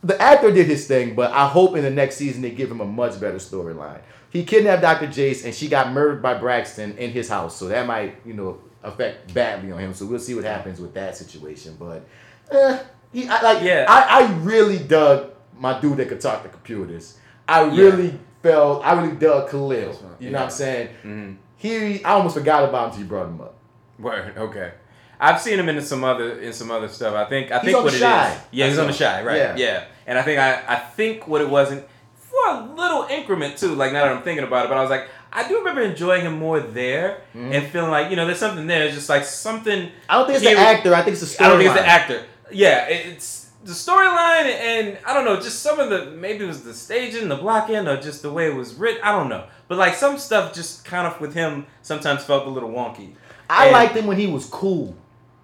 the 0.03 0.21
actor 0.21 0.51
did 0.51 0.67
his 0.67 0.85
thing. 0.87 1.15
But 1.15 1.31
I 1.31 1.47
hope 1.47 1.75
in 1.75 1.83
the 1.83 1.89
next 1.89 2.17
season 2.17 2.43
they 2.43 2.51
give 2.51 2.69
him 2.69 2.81
a 2.81 2.85
much 2.85 3.19
better 3.19 3.37
storyline. 3.37 4.01
He 4.29 4.43
kidnapped 4.45 4.81
Dr. 4.83 5.07
Jace 5.07 5.43
and 5.45 5.53
she 5.53 5.67
got 5.67 5.91
murdered 5.91 6.21
by 6.21 6.35
Braxton 6.35 6.97
in 6.97 7.09
his 7.11 7.27
house. 7.27 7.57
So 7.57 7.67
that 7.69 7.85
might 7.87 8.15
you 8.23 8.33
know 8.33 8.59
affect 8.83 9.33
badly 9.33 9.71
on 9.71 9.79
him. 9.79 9.93
So 9.93 10.05
we'll 10.05 10.19
see 10.19 10.35
what 10.35 10.43
happens 10.43 10.79
with 10.79 10.93
that 10.95 11.15
situation. 11.17 11.75
But 11.79 12.05
eh, 12.51 12.79
he 13.13 13.27
I, 13.27 13.41
like 13.41 13.63
Yeah. 13.63 13.85
I, 13.87 14.23
I 14.23 14.33
really 14.39 14.79
dug 14.79 15.31
my 15.57 15.79
dude 15.79 15.97
that 15.97 16.09
could 16.09 16.21
talk 16.21 16.43
to 16.43 16.49
computers. 16.49 17.17
I 17.47 17.63
Yeah. 17.65 17.83
really 17.83 18.19
felt 18.41 18.85
I 18.85 18.93
really 18.99 19.15
dug 19.15 19.49
Khalil. 19.49 19.89
Right. 19.89 19.97
You 20.19 20.29
know 20.31 20.39
what 20.39 20.45
I'm 20.45 20.49
saying? 20.51 20.89
Mhm. 21.03 21.35
He 21.57 22.03
I 22.03 22.11
almost 22.13 22.35
forgot 22.35 22.63
about 22.67 22.79
him 22.79 22.85
until 22.89 23.01
you 23.03 23.07
brought 23.07 23.27
him 23.27 23.41
up. 23.41 23.55
Word. 23.99 24.33
Okay. 24.37 24.71
I've 25.19 25.39
seen 25.39 25.59
him 25.59 25.69
in 25.69 25.79
some 25.83 26.03
other 26.03 26.39
in 26.39 26.51
some 26.53 26.71
other 26.71 26.87
stuff. 26.87 27.13
I 27.13 27.25
think 27.25 27.51
I 27.51 27.59
He's 27.59 27.71
think 27.73 27.83
what 27.83 27.93
it 27.93 27.99
Chi. 28.01 28.37
Yeah, 28.51 28.67
he's 28.67 28.79
on 28.79 28.87
the 28.87 28.93
Chi, 28.93 29.21
right? 29.23 29.37
Yeah. 29.37 29.55
Yeah. 29.55 29.83
And 30.07 30.17
I 30.17 30.23
think 30.23 30.39
I 30.39 30.63
I 30.67 30.75
think 30.77 31.27
what 31.27 31.41
it 31.41 31.49
wasn't 31.49 31.85
for 32.15 32.49
a 32.49 32.65
little 32.75 33.03
increment 33.03 33.57
too. 33.57 33.75
Like 33.75 33.93
now 33.93 34.05
that 34.05 34.15
I'm 34.15 34.23
thinking 34.23 34.43
about 34.43 34.65
it, 34.65 34.69
but 34.69 34.77
I 34.79 34.81
was 34.81 34.89
like, 34.89 35.07
I 35.33 35.47
do 35.47 35.57
remember 35.59 35.81
enjoying 35.81 36.25
him 36.25 36.37
more 36.39 36.59
there 36.59 37.21
Mm-hmm. 37.35 37.53
and 37.53 37.67
feeling 37.67 37.91
like 37.91 38.09
you 38.09 38.15
know 38.17 38.25
there's 38.25 38.39
something 38.39 38.67
there. 38.67 38.83
It's 38.85 38.95
just 38.95 39.09
like 39.09 39.23
something. 39.23 39.89
I 40.09 40.17
don't 40.17 40.27
think 40.27 40.37
it's 40.39 40.45
here- 40.47 40.55
the 40.55 40.61
actor. 40.61 40.93
I 40.95 41.01
think 41.03 41.13
it's 41.13 41.21
the 41.21 41.27
story. 41.27 41.45
I 41.45 41.49
don't 41.49 41.59
think 41.59 41.71
it's 41.71 41.81
the 41.81 41.87
actor. 41.87 42.25
Yeah, 42.51 42.85
it's 42.87 43.49
the 43.63 43.71
storyline 43.73 44.45
and 44.45 44.97
I 45.05 45.13
don't 45.13 45.23
know, 45.23 45.35
just 45.39 45.61
some 45.61 45.79
of 45.79 45.89
the 45.91 46.07
maybe 46.11 46.43
it 46.43 46.47
was 46.47 46.63
the 46.63 46.73
staging, 46.73 47.29
the 47.29 47.35
blocking, 47.35 47.87
or 47.87 47.95
just 48.01 48.23
the 48.23 48.31
way 48.31 48.47
it 48.47 48.55
was 48.55 48.73
written. 48.75 49.01
I 49.03 49.11
don't 49.11 49.29
know, 49.29 49.45
but 49.67 49.77
like 49.77 49.93
some 49.95 50.17
stuff 50.17 50.53
just 50.53 50.83
kind 50.83 51.05
of 51.07 51.21
with 51.21 51.33
him 51.35 51.65
sometimes 51.81 52.23
felt 52.23 52.45
a 52.47 52.49
little 52.49 52.71
wonky. 52.71 53.13
I 53.49 53.65
And- 53.65 53.73
liked 53.73 53.95
him 53.95 54.07
when 54.07 54.17
he 54.17 54.27
was 54.27 54.45
cool, 54.47 54.95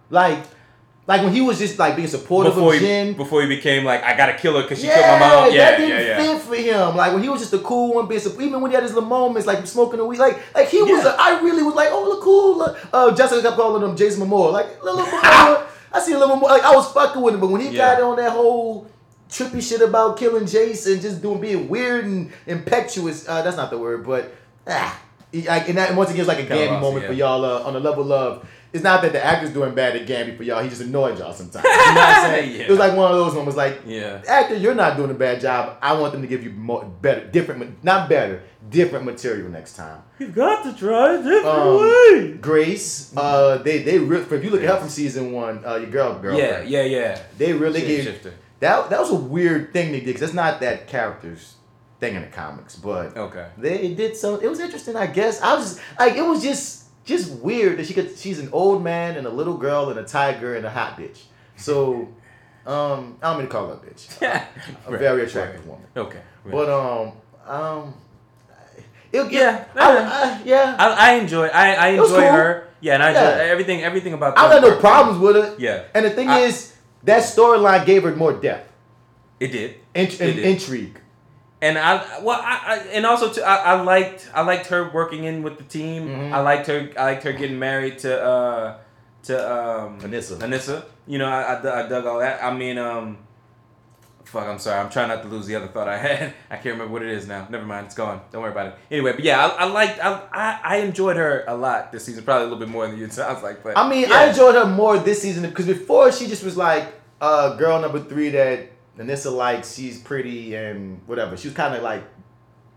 like, 0.10 0.40
like 1.08 1.24
when 1.24 1.32
he 1.32 1.40
was 1.40 1.58
just 1.58 1.80
like 1.80 1.96
being 1.96 2.10
supportive 2.10 2.54
before 2.54 2.74
of 2.74 2.82
he 2.82 2.86
Jen. 2.86 3.14
before 3.14 3.42
he 3.42 3.48
became 3.48 3.86
like 3.86 4.04
I 4.04 4.16
gotta 4.16 4.34
kill 4.34 4.58
her 4.58 4.64
because 4.64 4.82
she 4.82 4.88
yeah, 4.88 4.96
killed 4.96 5.20
my 5.20 5.20
mom. 5.20 5.54
Yeah, 5.54 5.72
that 5.72 5.78
didn't 5.78 5.90
yeah, 5.90 6.22
yeah. 6.22 6.38
fit 6.38 6.42
for 6.42 6.56
him. 6.56 6.96
Like 6.98 7.14
when 7.14 7.24
he 7.24 7.30
was 7.30 7.40
just 7.40 7.54
a 7.54 7.60
cool 7.60 7.96
one, 7.96 8.08
being 8.08 8.20
sup- 8.20 8.40
even 8.42 8.60
when 8.60 8.72
he 8.72 8.76
had 8.76 8.84
his 8.84 8.94
little 8.94 9.08
moments, 9.08 9.48
like 9.48 9.66
smoking 9.66 10.00
the 10.00 10.06
weed, 10.06 10.20
like 10.20 10.38
like 10.54 10.68
he 10.68 10.82
was. 10.82 11.04
Yeah. 11.06 11.14
A, 11.14 11.18
I 11.18 11.40
really 11.42 11.64
was 11.64 11.76
like, 11.76 11.90
oh 11.92 12.04
look 12.04 12.22
cool. 12.22 12.58
Look. 12.58 12.78
Uh, 12.92 13.16
Jessica 13.16 13.42
kept 13.42 13.56
calling 13.56 13.90
him 13.90 13.96
Jason 13.96 14.28
Momoa, 14.28 14.52
like 14.52 14.84
little 14.84 15.02
Momoa. 15.02 15.66
I 15.94 16.02
see 16.02 16.12
a 16.12 16.20
little 16.20 16.36
more. 16.36 16.50
Like 16.50 16.64
I 16.64 16.76
was 16.76 16.92
fucking 16.92 17.22
with 17.22 17.36
him, 17.36 17.40
but 17.40 17.48
when 17.48 17.62
he 17.62 17.76
got 17.76 18.02
on 18.02 18.18
that 18.18 18.34
whole 18.34 18.90
trippy 19.30 19.62
shit 19.62 19.82
about 19.82 20.18
killing 20.18 20.46
Jason, 20.46 21.00
just 21.00 21.22
doing 21.22 21.40
being 21.40 21.70
weird 21.70 22.06
and 22.06 22.32
impetuous. 22.46 23.28
Uh, 23.28 23.42
that's 23.42 23.58
not 23.58 23.70
the 23.70 23.78
word, 23.78 24.06
but 24.06 24.36
ah, 24.68 25.00
he, 25.32 25.44
like, 25.44 25.70
and 25.70 25.78
that 25.78 25.96
once 25.96 26.10
again, 26.10 26.22
it's 26.22 26.28
like 26.28 26.40
a 26.40 26.46
Gambi 26.46 26.82
moment 26.82 27.06
for 27.06 27.14
y'all 27.14 27.46
uh, 27.46 27.64
on 27.64 27.74
the 27.74 27.80
level 27.80 28.12
of. 28.12 28.48
It's 28.74 28.84
not 28.84 29.02
that 29.02 29.14
the 29.14 29.24
actor's 29.24 29.52
doing 29.52 29.74
bad 29.74 29.96
at 29.96 30.06
Gambi 30.08 30.36
for 30.36 30.44
y'all. 30.44 30.62
He 30.62 30.70
just 30.70 30.82
annoyed 30.82 31.18
y'all 31.18 31.34
sometimes. 31.34 31.64
You 31.64 31.72
know 31.72 31.78
what 31.78 31.98
I'm 32.18 32.32
saying? 32.32 32.52
Yeah. 32.58 32.64
It 32.64 32.70
was 32.70 32.80
like 32.80 32.96
one 32.96 33.12
of 33.12 33.18
those 33.18 33.34
moments, 33.34 33.56
like 33.58 33.82
Yeah. 33.86 34.22
actor, 34.28 34.56
you're 34.56 34.76
not 34.76 34.98
doing 34.98 35.10
a 35.12 35.14
bad 35.16 35.40
job. 35.42 35.78
I 35.82 35.94
want 35.94 36.12
them 36.14 36.22
to 36.22 36.28
give 36.28 36.44
you 36.44 36.50
more, 36.52 36.84
better, 36.84 37.26
different, 37.28 37.84
not 37.84 38.10
better, 38.10 38.42
different 38.70 39.06
material 39.06 39.50
next 39.50 39.76
time. 39.78 40.02
You've 40.20 40.36
got 40.36 40.64
to 40.64 40.74
try 40.78 41.14
a 41.16 41.18
different 41.24 41.46
Um, 41.46 42.38
Grace, 42.42 43.14
uh, 43.16 43.58
they 43.60 43.84
they 43.84 44.00
re- 44.00 44.20
if 44.20 44.44
you 44.44 44.50
look 44.50 44.62
at 44.64 44.70
her 44.70 44.78
from 44.78 44.90
season 44.90 45.32
one, 45.32 45.64
uh, 45.66 45.76
your 45.76 45.90
girl, 45.90 46.20
girl, 46.20 46.38
Yeah, 46.38 46.62
yeah, 46.62 46.84
yeah. 46.84 47.20
they 47.38 47.54
really 47.54 47.82
gave 47.82 48.06
Shapeshifter. 48.06 48.34
that. 48.60 48.90
That 48.90 49.00
was 49.00 49.12
a 49.12 49.16
weird 49.16 49.72
thing 49.74 49.92
they 49.92 50.00
did 50.00 50.08
because 50.08 50.22
that's 50.22 50.34
not 50.34 50.60
that 50.60 50.88
character's 50.88 51.56
thing 52.00 52.16
in 52.16 52.22
the 52.22 52.28
comics, 52.28 52.76
but 52.76 53.16
Okay. 53.18 53.48
they 53.58 53.94
did 53.94 54.16
some. 54.18 54.40
It 54.42 54.50
was 54.50 54.60
interesting, 54.60 54.96
I 54.96 55.08
guess. 55.08 55.42
I 55.42 55.56
was 55.56 55.76
just 55.76 55.80
like, 56.00 56.16
it 56.16 56.26
was 56.26 56.44
just 56.44 56.84
just 57.08 57.32
weird 57.40 57.80
that 57.80 57.88
she 57.88 57.94
could. 57.96 58.16
She's 58.18 58.38
an 58.40 58.50
old 58.52 58.84
man 58.84 59.16
and 59.18 59.26
a 59.26 59.30
little 59.32 59.58
girl 59.58 59.90
and 59.90 59.98
a 60.00 60.04
tiger 60.04 60.56
and 60.56 60.64
a 60.66 60.70
hot 60.70 60.98
bitch. 61.00 61.22
So, 61.56 62.10
um, 62.68 63.18
I 63.24 63.30
don't 63.30 63.38
mean 63.40 63.48
to 63.48 63.52
call 63.52 63.68
her 63.70 63.74
a 63.74 63.78
bitch. 63.78 64.22
a 64.22 64.92
Right, 64.92 65.00
very 65.00 65.24
attractive 65.24 65.66
woman. 65.66 65.88
Okay. 65.96 66.20
But 66.46 66.70
um, 66.70 67.14
um, 67.48 67.94
it, 69.12 69.32
Yeah, 69.32 69.66
I, 69.76 69.94
yeah. 69.94 70.10
I, 70.12 70.42
yeah. 70.46 70.76
I, 70.78 71.12
I 71.12 71.14
enjoy 71.16 71.48
I, 71.48 71.74
I 71.74 71.88
enjoy 71.90 72.08
cool. 72.08 72.20
her. 72.22 72.68
Yeah, 72.80 72.94
and 72.94 73.04
I 73.04 73.10
enjoy 73.10 73.44
everything 73.52 73.84
everything 73.84 74.14
about 74.14 74.38
I 74.38 74.50
got 74.50 74.62
no 74.62 74.78
problems 74.78 75.20
with 75.20 75.36
it. 75.38 75.60
Yeah. 75.60 75.84
And 75.96 76.06
the 76.06 76.12
thing 76.12 76.30
I- 76.30 76.40
is, 76.42 76.76
that 77.04 77.24
storyline 77.24 77.86
gave 77.86 78.04
her 78.04 78.16
more 78.16 78.34
depth, 78.34 78.72
It 79.40 79.48
did. 79.48 79.76
int- 79.96 80.14
It 80.14 80.22
and 80.22 80.36
did. 80.36 80.46
intrigue. 80.46 81.00
And 81.62 81.78
I 81.78 82.20
well 82.22 82.40
I, 82.42 82.60
I 82.66 82.78
and 82.94 83.06
also 83.06 83.32
too, 83.34 83.42
I, 83.42 83.56
I 83.74 83.82
liked 83.82 84.30
I 84.34 84.42
liked 84.42 84.68
her 84.68 84.90
working 84.92 85.24
in 85.24 85.42
with 85.42 85.58
the 85.58 85.64
team. 85.64 86.08
Mhm. 86.08 86.32
I 86.32 86.40
liked 86.42 86.68
her 86.68 86.90
I 86.98 87.04
liked 87.06 87.24
her 87.24 87.34
getting 87.34 87.58
married 87.58 87.98
to 88.00 88.24
uh 88.24 88.78
to 89.24 89.52
um 89.52 90.00
Anissa. 90.02 90.38
Anissa. 90.38 90.86
You 91.08 91.18
know, 91.18 91.26
I, 91.26 91.54
I, 91.54 91.86
I 91.86 91.90
dug 91.90 92.06
all 92.06 92.20
that. 92.20 92.44
I 92.44 92.54
mean, 92.54 92.78
um 92.78 93.18
fuck, 94.24 94.46
I'm 94.46 94.60
sorry. 94.60 94.80
I'm 94.82 94.90
trying 94.90 95.08
not 95.08 95.24
to 95.24 95.30
lose 95.30 95.48
the 95.48 95.56
other 95.56 95.68
thought 95.68 95.88
I 95.88 95.98
had. 95.98 96.34
I 96.52 96.56
can't 96.58 96.74
remember 96.76 96.92
what 96.94 97.02
it 97.02 97.10
is 97.10 97.28
now. 97.28 97.48
Never 97.50 97.66
mind, 97.66 97.86
it's 97.88 97.96
gone. 97.96 98.22
Don't 98.32 98.42
worry 98.42 98.52
about 98.52 98.68
it. 98.68 98.76
Anyway, 98.92 99.14
but 99.14 99.24
yeah, 99.24 99.44
I, 99.48 99.64
I 99.64 99.66
liked 99.66 100.00
I, 100.04 100.22
I 100.32 100.60
I 100.64 100.76
enjoyed 100.78 101.16
her 101.18 101.44
a 101.48 101.56
lot 101.56 101.92
this 101.92 102.04
season. 102.06 102.24
Probably 102.24 102.42
a 102.42 102.50
little 102.50 102.60
bit 102.60 102.70
more 102.70 102.86
than 102.88 103.00
you. 103.00 103.10
Sounds 103.10 103.42
like, 103.42 103.64
but 103.64 103.78
I 103.78 103.90
mean, 103.90 104.02
yeah. 104.10 104.16
I 104.16 104.26
enjoyed 104.30 104.54
her 104.56 104.66
more 104.68 105.00
this 105.00 105.22
season 105.24 105.50
because 105.50 105.66
before 105.66 106.12
she 106.12 106.28
just 106.28 106.44
was 106.44 106.56
like 106.56 106.94
uh, 107.20 107.56
girl 107.56 107.82
number 107.82 108.00
three 108.00 108.30
that 108.30 108.70
Anissa 108.98 109.32
likes. 109.32 109.76
She's 109.76 110.00
pretty 110.00 110.56
and 110.56 111.02
whatever. 111.06 111.38
She 111.38 111.48
was 111.48 111.56
kind 111.56 111.76
of 111.76 111.84
like 111.84 112.04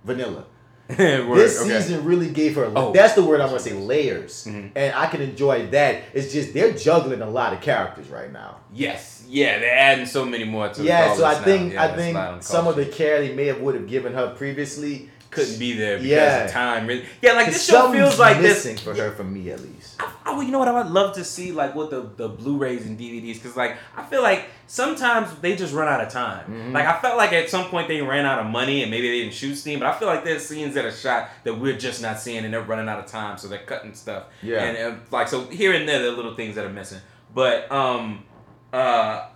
vanilla. 0.04 0.44
This 0.90 1.60
okay. 1.62 1.80
season 1.80 2.04
really 2.04 2.30
gave 2.30 2.56
her. 2.56 2.70
Oh. 2.74 2.92
That's 2.92 3.14
the 3.14 3.22
word 3.22 3.40
I'm 3.40 3.48
gonna 3.48 3.60
say. 3.60 3.74
Layers, 3.74 4.44
Mhm. 4.48 4.72
and 4.74 4.92
I 4.94 5.06
can 5.06 5.20
enjoy 5.22 5.68
that. 5.68 6.02
It's 6.14 6.32
just 6.32 6.52
they're 6.52 6.72
juggling 6.72 7.22
a 7.22 7.30
lot 7.30 7.52
of 7.52 7.60
characters 7.60 8.08
right 8.08 8.32
now. 8.32 8.56
Yes, 8.74 9.22
yeah, 9.28 9.60
they're 9.60 9.76
adding 9.78 10.06
so 10.06 10.24
many 10.24 10.42
more 10.42 10.68
to 10.68 10.82
the 10.82 10.88
Yeah, 10.88 11.14
so 11.14 11.24
I 11.24 11.34
think 11.36 11.74
now. 11.74 11.84
I 11.84 11.94
think 11.96 12.16
a 12.16 12.18
lot 12.20 12.30
on 12.34 12.42
some 12.42 12.66
of 12.66 12.74
the 12.74 12.86
care 12.86 13.20
they 13.20 13.32
may 13.34 13.46
have 13.46 13.60
would 13.60 13.76
have 13.76 13.86
given 13.86 14.14
her 14.14 14.34
previously 14.36 15.08
couldn't 15.30 15.58
be 15.58 15.74
there 15.74 15.96
because 15.96 16.08
Yeah. 16.10 16.44
of 16.44 16.50
time. 16.50 16.86
Really. 16.86 17.04
Yeah, 17.22 17.32
Like 17.34 17.46
this 17.46 17.64
show 17.64 17.92
feels 17.92 18.18
like 18.18 18.38
this. 18.40 18.64
missing 18.64 18.76
for 18.78 18.94
her, 19.00 19.12
for 19.12 19.22
me 19.24 19.50
at 19.50 19.60
least. 19.60 20.00
Oh, 20.26 20.34
well, 20.34 20.42
you 20.42 20.50
know 20.50 20.58
what? 20.58 20.68
I 20.68 20.72
would 20.72 20.90
love 20.92 21.14
to 21.14 21.24
see 21.24 21.52
like 21.52 21.74
what 21.74 21.90
the 21.90 22.02
the 22.16 22.28
Blu-rays 22.28 22.84
and 22.86 22.98
DVDs 22.98 23.34
because 23.34 23.56
like 23.56 23.76
I 23.96 24.02
feel 24.04 24.22
like 24.22 24.46
sometimes 24.66 25.28
they 25.40 25.54
just 25.56 25.72
run 25.72 25.88
out 25.88 26.00
of 26.00 26.08
time. 26.12 26.44
Mhm. 26.50 26.72
Like 26.74 26.86
I 26.86 27.00
felt 27.00 27.16
like 27.16 27.32
at 27.32 27.48
some 27.50 27.66
point 27.66 27.88
they 27.88 28.00
ran 28.02 28.26
out 28.26 28.38
of 28.38 28.46
money 28.46 28.82
and 28.82 28.90
maybe 28.90 29.08
they 29.08 29.20
didn't 29.20 29.34
shoot 29.34 29.54
scene, 29.56 29.78
but 29.78 29.86
I 29.88 29.98
feel 29.98 30.08
like 30.08 30.24
there's 30.24 30.46
scenes 30.46 30.74
that 30.74 30.84
are 30.84 30.92
shot 30.92 31.28
that 31.44 31.54
we're 31.54 31.76
just 31.78 32.02
not 32.02 32.18
seeing 32.20 32.44
and 32.44 32.52
they're 32.52 32.62
running 32.62 32.88
out 32.88 32.98
of 32.98 33.06
time, 33.06 33.38
so 33.38 33.46
they're 33.48 33.58
cutting 33.66 33.94
stuff. 33.94 34.24
Yeah. 34.42 34.62
and, 34.64 34.76
uh, 34.78 34.96
like 35.10 35.28
so 35.28 35.44
here 35.46 35.72
and 35.74 35.88
there, 35.88 36.00
there 36.00 36.10
are 36.12 36.16
little 36.16 36.34
things 36.34 36.54
that 36.56 36.64
are 36.64 36.68
missing. 36.70 36.98
But 37.34 37.70
um, 37.70 38.24
uh, 38.72 39.26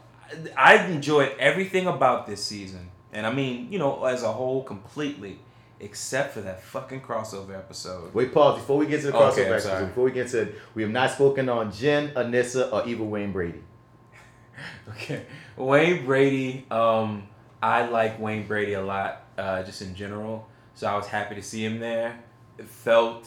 I 0.56 0.76
enjoyed 0.86 1.32
everything 1.38 1.86
about 1.86 2.26
this 2.26 2.42
season, 2.44 2.90
and 3.12 3.26
I 3.26 3.32
mean, 3.32 3.68
you 3.70 3.78
know, 3.78 4.04
as 4.04 4.22
a 4.22 4.32
whole, 4.32 4.62
completely, 4.64 5.38
except 5.84 6.34
for 6.34 6.40
that 6.40 6.62
fucking 6.62 7.00
crossover 7.02 7.56
episode. 7.56 8.12
Wait, 8.14 8.32
pause 8.34 8.58
before 8.58 8.78
we 8.78 8.86
get 8.86 9.00
to 9.02 9.06
the 9.08 9.12
crossover. 9.12 9.46
I'm 9.46 9.52
episode, 9.52 9.86
before 9.88 10.04
we 10.04 10.10
get 10.12 10.28
to, 10.28 10.40
it, 10.42 10.54
we 10.74 10.82
have 10.82 10.90
not 10.90 11.10
spoken 11.12 11.48
on 11.48 11.70
Jen, 11.72 12.10
Anissa, 12.14 12.72
or 12.72 12.86
even 12.88 13.10
Wayne 13.10 13.32
Brady. 13.32 13.60
Okay, 14.88 15.24
Wayne 15.56 16.04
Brady. 16.06 16.64
Um, 16.70 17.26
I 17.62 17.86
like 17.86 18.20
Wayne 18.20 18.46
Brady 18.46 18.74
a 18.74 18.82
lot, 18.82 19.24
uh, 19.36 19.62
just 19.64 19.82
in 19.82 19.94
general. 19.94 20.48
So 20.74 20.86
I 20.86 20.96
was 20.96 21.06
happy 21.06 21.34
to 21.34 21.42
see 21.42 21.64
him 21.64 21.80
there. 21.80 22.18
It 22.58 22.66
felt, 22.68 23.26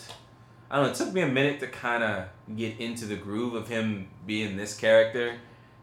I 0.72 0.78
don't 0.78 0.86
know. 0.86 0.92
It 0.92 0.96
took 0.96 1.14
me 1.14 1.22
a 1.22 1.28
minute 1.28 1.60
to 1.62 1.68
kind 1.68 2.04
of 2.04 2.26
get 2.56 2.80
into 2.80 3.06
the 3.06 3.16
groove 3.16 3.56
of 3.56 3.68
him 3.68 4.08
being 4.26 4.56
this 4.56 4.78
character 4.78 5.36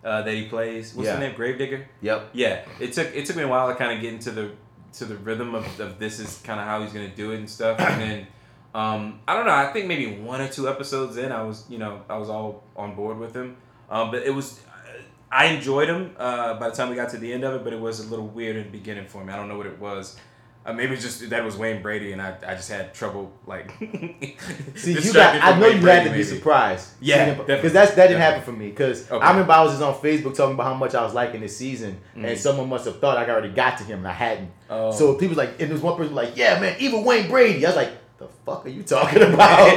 uh, 0.02 0.22
that 0.22 0.32
he 0.34 0.46
plays. 0.48 0.94
What's 0.94 1.06
Yeah. 1.06 1.12
his 1.16 1.20
name? 1.20 1.36
Gravedigger. 1.36 1.86
Yep. 2.00 2.30
Yeah, 2.32 2.64
it 2.80 2.92
took 2.94 3.14
it 3.14 3.26
took 3.26 3.36
me 3.36 3.42
a 3.42 3.48
while 3.48 3.68
to 3.68 3.74
kind 3.74 3.94
of 3.94 4.00
get 4.00 4.12
into 4.14 4.30
the 4.30 4.52
to 4.98 5.04
the 5.04 5.16
rhythm 5.16 5.54
of, 5.54 5.80
of 5.80 5.98
this 5.98 6.18
is 6.20 6.40
kind 6.44 6.60
of 6.60 6.66
how 6.66 6.82
he's 6.82 6.92
gonna 6.92 7.08
do 7.08 7.32
it 7.32 7.38
and 7.38 7.50
stuff. 7.50 7.78
And 7.80 8.00
then 8.00 8.26
um, 8.74 9.20
I 9.28 9.34
don't 9.34 9.46
know. 9.46 9.54
I 9.54 9.72
think 9.72 9.86
maybe 9.86 10.16
one 10.16 10.40
or 10.40 10.48
two 10.48 10.68
episodes 10.68 11.16
in, 11.16 11.32
I 11.32 11.42
was 11.42 11.64
you 11.68 11.78
know 11.78 12.02
I 12.08 12.18
was 12.18 12.28
all 12.28 12.64
on 12.76 12.94
board 12.94 13.18
with 13.18 13.34
him. 13.34 13.56
Um, 13.90 14.10
but 14.10 14.22
it 14.22 14.34
was 14.34 14.60
I 15.30 15.46
enjoyed 15.46 15.88
him 15.88 16.14
uh, 16.16 16.54
by 16.54 16.70
the 16.70 16.76
time 16.76 16.90
we 16.90 16.96
got 16.96 17.10
to 17.10 17.18
the 17.18 17.32
end 17.32 17.44
of 17.44 17.54
it, 17.54 17.64
but 17.64 17.72
it 17.72 17.80
was 17.80 18.00
a 18.00 18.08
little 18.08 18.26
weird 18.26 18.56
in 18.56 18.64
the 18.64 18.70
beginning 18.70 19.06
for 19.06 19.24
me. 19.24 19.32
I 19.32 19.36
don't 19.36 19.48
know 19.48 19.56
what 19.56 19.66
it 19.66 19.78
was. 19.78 20.16
Uh, 20.66 20.72
maybe 20.72 20.94
it's 20.94 21.02
just 21.02 21.28
that 21.28 21.44
was 21.44 21.56
Wayne 21.58 21.82
Brady, 21.82 22.12
and 22.12 22.22
I, 22.22 22.36
I 22.46 22.54
just 22.54 22.70
had 22.70 22.94
trouble 22.94 23.30
like. 23.46 23.70
See, 24.76 24.92
you 24.94 25.12
got. 25.12 25.42
I 25.42 25.58
know 25.58 25.66
Wayne 25.66 25.76
you 25.76 25.82
Brady, 25.82 25.98
had 25.98 26.04
to 26.04 26.10
be 26.10 26.16
maybe. 26.16 26.24
surprised. 26.24 26.88
Yeah, 27.02 27.34
because 27.34 27.72
that's 27.74 27.90
that 27.94 28.06
didn't 28.06 28.20
definitely. 28.20 28.22
happen 28.22 28.42
for 28.44 28.52
me. 28.52 28.68
Because 28.70 29.10
Okay. 29.10 29.22
I 29.22 29.30
remember 29.32 29.52
I 29.52 29.62
was 29.62 29.72
just 29.72 29.82
on 29.82 29.92
Facebook 29.96 30.34
talking 30.34 30.54
about 30.54 30.64
how 30.64 30.72
much 30.74 30.94
I 30.94 31.02
was 31.02 31.12
liking 31.12 31.42
this 31.42 31.54
season, 31.54 31.98
Mhm. 32.16 32.24
and 32.28 32.38
someone 32.38 32.68
must 32.70 32.86
have 32.86 32.98
thought 32.98 33.18
I 33.18 33.28
already 33.30 33.50
got 33.50 33.76
to 33.78 33.84
him, 33.84 33.98
and 33.98 34.08
I 34.08 34.12
hadn't. 34.12 34.50
Oh. 34.70 34.90
So 34.90 35.14
people 35.16 35.36
like, 35.36 35.50
and 35.50 35.68
there 35.68 35.72
was 35.74 35.82
one 35.82 35.96
person 35.98 36.14
like, 36.14 36.34
"Yeah, 36.34 36.58
man, 36.58 36.76
even 36.78 37.04
Wayne 37.04 37.28
Brady." 37.28 37.66
I 37.66 37.68
was 37.68 37.76
like, 37.76 37.90
"The 38.16 38.28
fuck 38.46 38.64
are 38.64 38.70
you 38.70 38.82
talking 38.84 39.22
about?" 39.34 39.68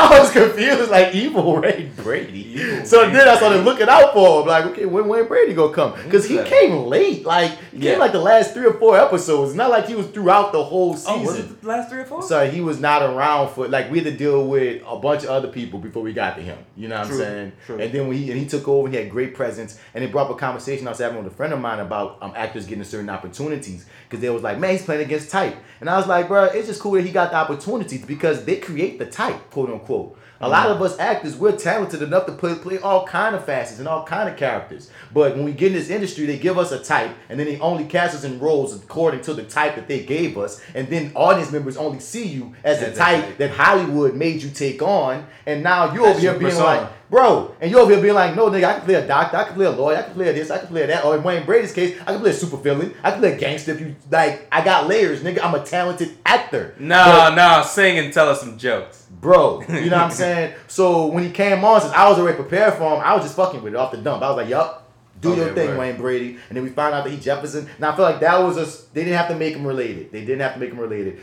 I 0.00 0.07
confused, 0.48 0.90
like 0.90 1.14
Evil 1.14 1.56
Wayne 1.60 1.92
Brady. 1.96 2.48
Evil 2.60 2.86
so 2.86 3.08
then 3.10 3.28
I 3.28 3.36
started 3.36 3.64
looking 3.64 3.88
out 3.88 4.12
for 4.12 4.42
him, 4.42 4.48
like, 4.48 4.64
okay, 4.66 4.84
when 4.86 5.08
Wayne 5.08 5.26
Brady 5.26 5.54
gonna 5.54 5.72
come? 5.74 5.94
Because 6.04 6.26
he 6.28 6.42
came 6.44 6.86
late, 6.86 7.24
like 7.24 7.52
he 7.72 7.78
Yeah. 7.78 7.92
came 7.92 8.00
like 8.00 8.12
the 8.12 8.20
last 8.20 8.54
three 8.54 8.66
or 8.66 8.74
four 8.74 8.98
episodes. 8.98 9.54
Not 9.54 9.70
like 9.70 9.86
he 9.86 9.94
was 9.94 10.06
throughout 10.08 10.52
the 10.52 10.62
whole 10.62 10.96
season. 10.96 11.14
oh, 11.14 11.22
was 11.24 11.38
it 11.38 11.60
the 11.62 11.68
last 11.68 11.90
three 11.90 12.00
or 12.00 12.04
four? 12.04 12.22
So 12.22 12.48
he 12.50 12.60
was 12.60 12.80
not 12.80 13.02
around 13.02 13.50
for 13.54 13.68
like 13.68 13.90
we 13.90 13.98
had 13.98 14.06
to 14.12 14.16
deal 14.16 14.46
with 14.46 14.82
a 14.86 14.96
bunch 14.98 15.24
of 15.24 15.30
other 15.30 15.48
people 15.48 15.78
before 15.78 16.02
we 16.02 16.12
got 16.12 16.36
to 16.36 16.42
him. 16.42 16.58
You 16.76 16.88
know 16.88 16.98
what 17.00 17.08
True, 17.08 17.16
I'm 17.16 17.22
saying? 17.22 17.52
true. 17.66 17.78
And 17.78 17.92
then 17.92 18.08
when 18.08 18.16
he 18.16 18.30
and 18.30 18.38
he 18.40 18.46
took 18.46 18.66
over, 18.68 18.88
he 18.88 18.96
had 18.96 19.10
great 19.10 19.34
presence, 19.34 19.78
and 19.94 20.02
it 20.04 20.10
brought 20.12 20.30
up 20.30 20.36
a 20.36 20.38
conversation 20.38 20.86
I 20.86 20.90
was 20.90 20.98
having 20.98 21.22
with 21.22 21.32
a 21.32 21.36
friend 21.36 21.52
of 21.52 21.60
mine 21.60 21.80
about 21.80 22.18
um, 22.22 22.32
actors 22.36 22.66
getting 22.66 22.84
certain 22.84 23.10
opportunities 23.10 23.86
because 24.08 24.20
they 24.20 24.30
was 24.30 24.42
like, 24.42 24.58
man, 24.58 24.72
he's 24.72 24.82
playing 24.84 25.02
against 25.02 25.30
type, 25.30 25.56
and 25.80 25.88
I 25.90 25.96
was 25.96 26.06
like, 26.06 26.28
bro, 26.28 26.44
it's 26.44 26.66
just 26.68 26.80
cool 26.80 26.92
that 26.92 27.02
he 27.04 27.12
got 27.12 27.30
the 27.30 27.36
opportunity 27.36 27.98
because 27.98 28.44
they 28.44 28.56
create 28.56 28.98
the 28.98 29.06
type, 29.06 29.50
quote 29.50 29.70
unquote. 29.70 30.18
A 30.40 30.48
lot 30.48 30.68
mm. 30.68 30.72
of 30.72 30.82
us 30.82 30.98
actors, 31.00 31.36
we're 31.36 31.56
talented 31.56 32.00
enough 32.00 32.26
to 32.26 32.32
play, 32.32 32.54
play 32.54 32.78
all 32.78 33.04
kind 33.06 33.34
of 33.34 33.44
facets 33.44 33.80
and 33.80 33.88
all 33.88 34.04
kind 34.04 34.28
of 34.28 34.36
characters. 34.36 34.88
But 35.12 35.34
when 35.34 35.44
we 35.44 35.52
get 35.52 35.72
in 35.72 35.78
this 35.78 35.90
industry, 35.90 36.26
they 36.26 36.38
give 36.38 36.58
us 36.58 36.70
a 36.70 36.78
type, 36.78 37.10
and 37.28 37.40
then 37.40 37.46
they 37.46 37.58
only 37.58 37.84
cast 37.84 38.14
us 38.14 38.22
in 38.22 38.38
roles 38.38 38.74
according 38.74 39.22
to 39.22 39.34
the 39.34 39.42
type 39.42 39.74
that 39.74 39.88
they 39.88 40.04
gave 40.04 40.38
us. 40.38 40.60
And 40.74 40.88
then 40.88 41.10
audience 41.16 41.50
members 41.50 41.76
only 41.76 41.98
see 41.98 42.26
you 42.26 42.54
as 42.62 42.78
the 42.80 42.94
type 42.94 43.38
that 43.38 43.50
Hollywood 43.50 44.14
made 44.14 44.42
you 44.42 44.50
take 44.50 44.80
on. 44.80 45.26
And 45.44 45.62
now 45.62 45.92
you're 45.92 46.06
over 46.06 46.20
here 46.20 46.32
being 46.32 46.52
persona. 46.52 46.82
like, 46.82 46.90
bro, 47.10 47.54
and 47.60 47.70
you 47.70 47.78
over 47.78 47.92
here 47.92 48.00
being 48.02 48.14
like, 48.14 48.34
no, 48.36 48.48
nigga, 48.50 48.64
I 48.64 48.72
can 48.74 48.82
play 48.82 48.94
a 48.94 49.06
doctor, 49.06 49.36
I 49.36 49.44
can 49.44 49.54
play 49.54 49.66
a 49.66 49.70
lawyer, 49.70 49.96
I 49.98 50.02
can 50.02 50.14
play 50.14 50.32
this, 50.32 50.50
I 50.50 50.58
can 50.58 50.68
play 50.68 50.86
that. 50.86 51.04
Or 51.04 51.16
in 51.16 51.22
Wayne 51.22 51.44
Brady's 51.46 51.72
case, 51.72 51.98
I 52.02 52.12
can 52.12 52.20
play 52.20 52.30
a 52.30 52.34
super 52.34 52.56
villain, 52.56 52.94
I 53.02 53.10
can 53.12 53.20
play 53.20 53.32
a 53.34 53.38
gangster. 53.38 53.72
If 53.72 53.80
you 53.80 53.96
like, 54.10 54.46
I 54.52 54.64
got 54.64 54.86
layers, 54.88 55.22
nigga. 55.22 55.42
I'm 55.42 55.54
a 55.54 55.64
talented 55.64 56.16
actor. 56.26 56.74
No, 56.78 57.32
no, 57.34 57.62
sing 57.66 57.98
and 57.98 58.12
tell 58.12 58.28
us 58.28 58.40
some 58.40 58.58
jokes. 58.58 59.06
bro. 59.20 59.62
You 59.62 59.90
know 59.90 59.96
what 59.96 60.04
I'm 60.04 60.10
saying? 60.24 60.54
So 60.68 61.06
when 61.06 61.24
he 61.24 61.30
came 61.30 61.64
on, 61.64 61.80
since 61.80 61.92
I 61.92 62.08
was 62.08 62.18
already 62.18 62.36
prepared 62.36 62.74
for 62.74 62.94
him, 62.94 63.02
I 63.04 63.14
was 63.14 63.24
just 63.24 63.36
fucking 63.36 63.62
with 63.62 63.74
it 63.74 63.76
off 63.76 63.90
the 63.92 63.98
dump. 63.98 64.22
I 64.22 64.28
was 64.28 64.36
like, 64.36 64.48
yup, 64.48 64.90
do 65.20 65.34
your 65.34 65.52
thing, 65.54 65.70
word. 65.70 65.78
Wayne 65.78 65.96
Brady. 65.96 66.38
And 66.48 66.56
then 66.56 66.62
we 66.62 66.70
found 66.70 66.94
out 66.94 67.04
that 67.04 67.10
he 67.10 67.18
Jefferson. 67.18 67.68
And 67.76 67.84
I 67.84 67.94
feel 67.96 68.04
like 68.04 68.20
that 68.20 68.38
was 68.38 68.56
a. 68.56 68.92
They 68.94 69.02
didn't 69.04 69.16
have 69.16 69.28
to 69.28 69.34
make 69.34 69.54
him 69.54 69.66
related. 69.66 70.12
They 70.12 70.20
didn't 70.20 70.40
have 70.40 70.54
to 70.54 70.60
make 70.60 70.70
him 70.70 70.78
related. 70.78 71.22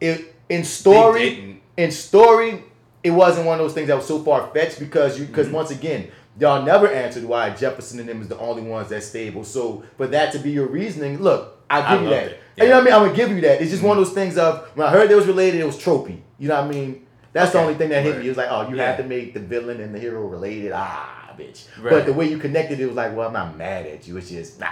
It 0.00 0.34
in 0.48 0.64
story, 0.64 1.60
in 1.76 1.90
story, 1.90 2.62
it 3.06 3.10
wasn't 3.10 3.46
one 3.46 3.58
of 3.58 3.64
those 3.64 3.74
things 3.74 3.88
that 3.88 3.96
was 3.96 4.06
so 4.06 4.18
far 4.22 4.50
fetched 4.52 4.78
because 4.80 5.18
you 5.18 5.24
Mm-hmm. 5.24 5.32
because 5.32 5.48
once 5.48 5.70
again. 5.70 6.08
Y'all 6.38 6.62
never 6.62 6.86
answered 6.86 7.24
why 7.24 7.48
Jefferson 7.48 7.98
and 7.98 8.06
them 8.06 8.20
is 8.20 8.28
the 8.28 8.38
only 8.38 8.60
ones 8.60 8.90
that's 8.90 9.06
stable. 9.06 9.42
So 9.42 9.84
for 9.96 10.06
that 10.08 10.32
to 10.32 10.38
be 10.38 10.50
your 10.50 10.66
reasoning, 10.66 11.22
look, 11.22 11.64
I'll 11.70 11.82
I 11.82 11.94
give 11.94 12.02
you 12.02 12.08
that. 12.10 12.24
And 12.24 12.34
You 12.58 12.64
know 12.68 12.70
what 12.74 12.80
I 12.80 12.84
mean? 12.84 12.92
I'm 12.94 13.02
gonna 13.06 13.16
give 13.16 13.30
you 13.30 13.40
that. 13.40 13.62
It's 13.62 13.70
just 13.70 13.82
one 13.82 13.96
of 13.96 14.04
those 14.04 14.12
things 14.12 14.36
of 14.36 14.68
when 14.76 14.86
I 14.86 14.90
heard 14.90 15.08
they 15.08 15.14
was 15.14 15.26
related, 15.26 15.60
it 15.62 15.64
was 15.64 15.78
tropey. 15.78 16.18
You 16.38 16.48
know 16.48 16.56
what 16.60 16.64
I 16.64 16.68
mean? 16.68 17.06
That's 17.32 17.52
the 17.52 17.58
only 17.60 17.72
thing 17.74 17.88
that 17.88 18.02
hit 18.02 18.10
Right. 18.10 18.18
me. 18.20 18.26
It 18.26 18.28
was 18.28 18.36
like, 18.36 18.48
oh, 18.50 18.68
you 18.68 18.76
Yeah. 18.76 18.86
have 18.88 18.96
to 18.98 19.04
make 19.04 19.32
the 19.32 19.40
villain 19.40 19.80
and 19.80 19.94
the 19.94 19.98
hero 19.98 20.26
related. 20.26 20.72
Ah, 20.74 21.34
bitch. 21.38 21.64
Right. 21.80 21.88
But 21.90 22.04
the 22.04 22.12
way 22.12 22.26
you 22.28 22.36
connected, 22.36 22.80
it 22.80 22.86
was 22.86 22.96
like, 22.96 23.16
well, 23.16 23.28
I'm 23.28 23.32
not 23.32 23.56
mad 23.56 23.86
at 23.86 24.06
you. 24.06 24.18
It's 24.18 24.28
just 24.28 24.60
nah. 24.60 24.66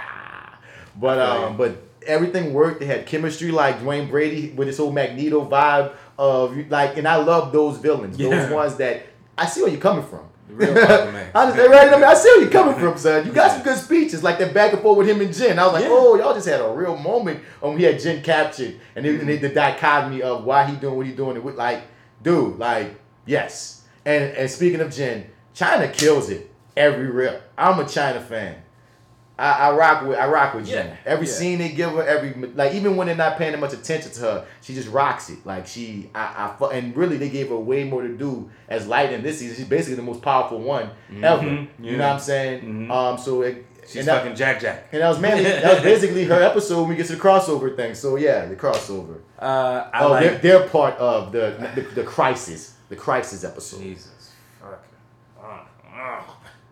But 0.95 1.17
um, 1.17 1.53
you. 1.53 1.57
but 1.57 1.77
everything 2.07 2.53
worked. 2.53 2.79
They 2.79 2.85
had 2.85 3.05
chemistry, 3.05 3.51
like 3.51 3.83
Wayne 3.85 4.09
Brady 4.09 4.51
with 4.51 4.67
his 4.67 4.77
whole 4.77 4.91
Magneto 4.91 5.47
vibe 5.47 5.93
of 6.17 6.57
like, 6.69 6.97
and 6.97 7.07
I 7.07 7.17
love 7.17 7.51
those 7.51 7.77
villains. 7.77 8.17
Yeah. 8.17 8.29
Those 8.29 8.51
ones 8.51 8.75
that 8.77 9.03
I 9.37 9.45
see 9.45 9.61
where 9.61 9.71
you're 9.71 9.81
coming 9.81 10.05
from. 10.05 10.27
Real 10.49 10.73
Aquaman. 10.73 11.31
I 11.35 11.45
just, 11.47 11.69
right, 11.69 11.87
I, 11.91 11.95
mean, 11.95 12.03
I 12.03 12.13
see 12.13 12.29
where 12.29 12.41
you're 12.41 12.51
coming 12.51 12.75
from, 12.75 12.97
son. 12.97 13.25
You 13.25 13.33
got 13.33 13.51
some 13.51 13.63
good 13.63 13.77
speeches, 13.77 14.23
like 14.23 14.37
that 14.39 14.53
back 14.53 14.73
and 14.73 14.81
forth 14.81 14.99
with 14.99 15.09
him 15.09 15.19
and 15.21 15.33
Jen. 15.33 15.57
I 15.59 15.65
was 15.65 15.73
like, 15.73 15.83
Yeah. 15.83 15.89
oh, 15.91 16.15
y'all 16.15 16.33
just 16.33 16.47
had 16.47 16.61
a 16.61 16.69
real 16.69 16.95
moment 16.95 17.41
when 17.59 17.75
we 17.75 17.83
had 17.83 17.99
Jen 17.99 18.21
captured, 18.21 18.79
and 18.95 19.05
then 19.05 19.25
the 19.25 19.49
dichotomy 19.49 20.21
of 20.21 20.45
why 20.45 20.65
he 20.65 20.75
doing 20.77 20.95
what 20.95 21.05
he 21.05 21.13
doing. 21.13 21.35
And 21.35 21.43
with, 21.43 21.55
like, 21.55 21.83
dude, 22.21 22.57
like, 22.57 22.95
yes. 23.25 23.83
And 24.05 24.35
and 24.35 24.49
speaking 24.49 24.81
of 24.81 24.93
Jen, 24.93 25.25
China 25.53 25.87
kills 25.87 26.29
it 26.29 26.51
every 26.77 27.09
rip. 27.09 27.51
I'm 27.57 27.79
a 27.79 27.87
China 27.87 28.21
fan. 28.21 28.55
I, 29.37 29.69
I 29.69 29.75
rock 29.75 30.05
with 30.07 30.17
I 30.17 30.27
rock 30.27 30.53
with 30.53 30.65
Jen. 30.67 30.87
Yeah, 30.87 30.95
Every 31.05 31.27
yeah. 31.27 31.33
scene 31.33 31.59
they 31.59 31.69
give 31.69 31.91
her, 31.91 32.03
every 32.03 32.33
like 32.53 32.73
even 32.73 32.95
when 32.95 33.07
they're 33.07 33.15
not 33.15 33.37
paying 33.37 33.51
that 33.51 33.59
much 33.59 33.73
attention 33.73 34.11
to 34.13 34.21
her, 34.21 34.45
she 34.61 34.73
just 34.73 34.87
rocks 34.89 35.29
it. 35.29 35.45
Like 35.45 35.67
she, 35.67 36.09
I, 36.15 36.21
I 36.53 36.55
fu- 36.57 36.65
and 36.67 36.95
really 36.95 37.17
they 37.17 37.29
gave 37.29 37.49
her 37.49 37.57
way 37.57 37.83
more 37.83 38.01
to 38.01 38.07
do 38.17 38.49
as 38.69 38.87
light 38.87 39.11
in 39.11 39.23
this 39.23 39.39
season. 39.39 39.57
She's 39.57 39.65
basically 39.67 39.95
the 39.95 40.03
most 40.03 40.21
powerful 40.21 40.59
one 40.59 40.89
ever. 41.21 41.41
Mhm, 41.43 41.67
You 41.79 41.91
yeah. 41.91 41.97
know 41.97 42.07
what 42.07 42.13
I'm 42.13 42.19
saying? 42.19 42.61
Mhm. 42.87 42.91
Um, 42.91 43.17
so 43.17 43.41
it, 43.41 43.65
She's 43.87 43.97
and 43.97 44.07
that, 44.07 44.21
fucking 44.23 44.35
Jack 44.35 44.61
Jack. 44.61 44.87
and 44.93 45.01
that 45.01 45.09
was 45.09 45.19
mainly 45.19 45.43
that 45.43 45.73
was 45.75 45.83
basically 45.83 46.23
her 46.25 46.41
episode 46.41 46.79
when 46.81 46.89
we 46.89 46.95
get 46.95 47.05
to 47.07 47.15
the 47.15 47.21
crossover 47.21 47.75
thing. 47.75 47.93
So 47.93 48.15
yeah, 48.15 48.45
the 48.45 48.55
crossover. 48.55 49.17
Uh, 49.37 49.89
I 49.93 50.03
oh, 50.05 50.09
like. 50.11 50.23
they're, 50.23 50.59
they're 50.59 50.69
part 50.69 50.95
of 50.97 51.31
the, 51.33 51.69
the 51.75 51.81
the 51.81 52.03
crisis, 52.03 52.73
the 52.89 52.95
crisis 52.95 53.43
episode. 53.43 53.81
Jesus, 53.81 54.05
fucking, 54.05 54.14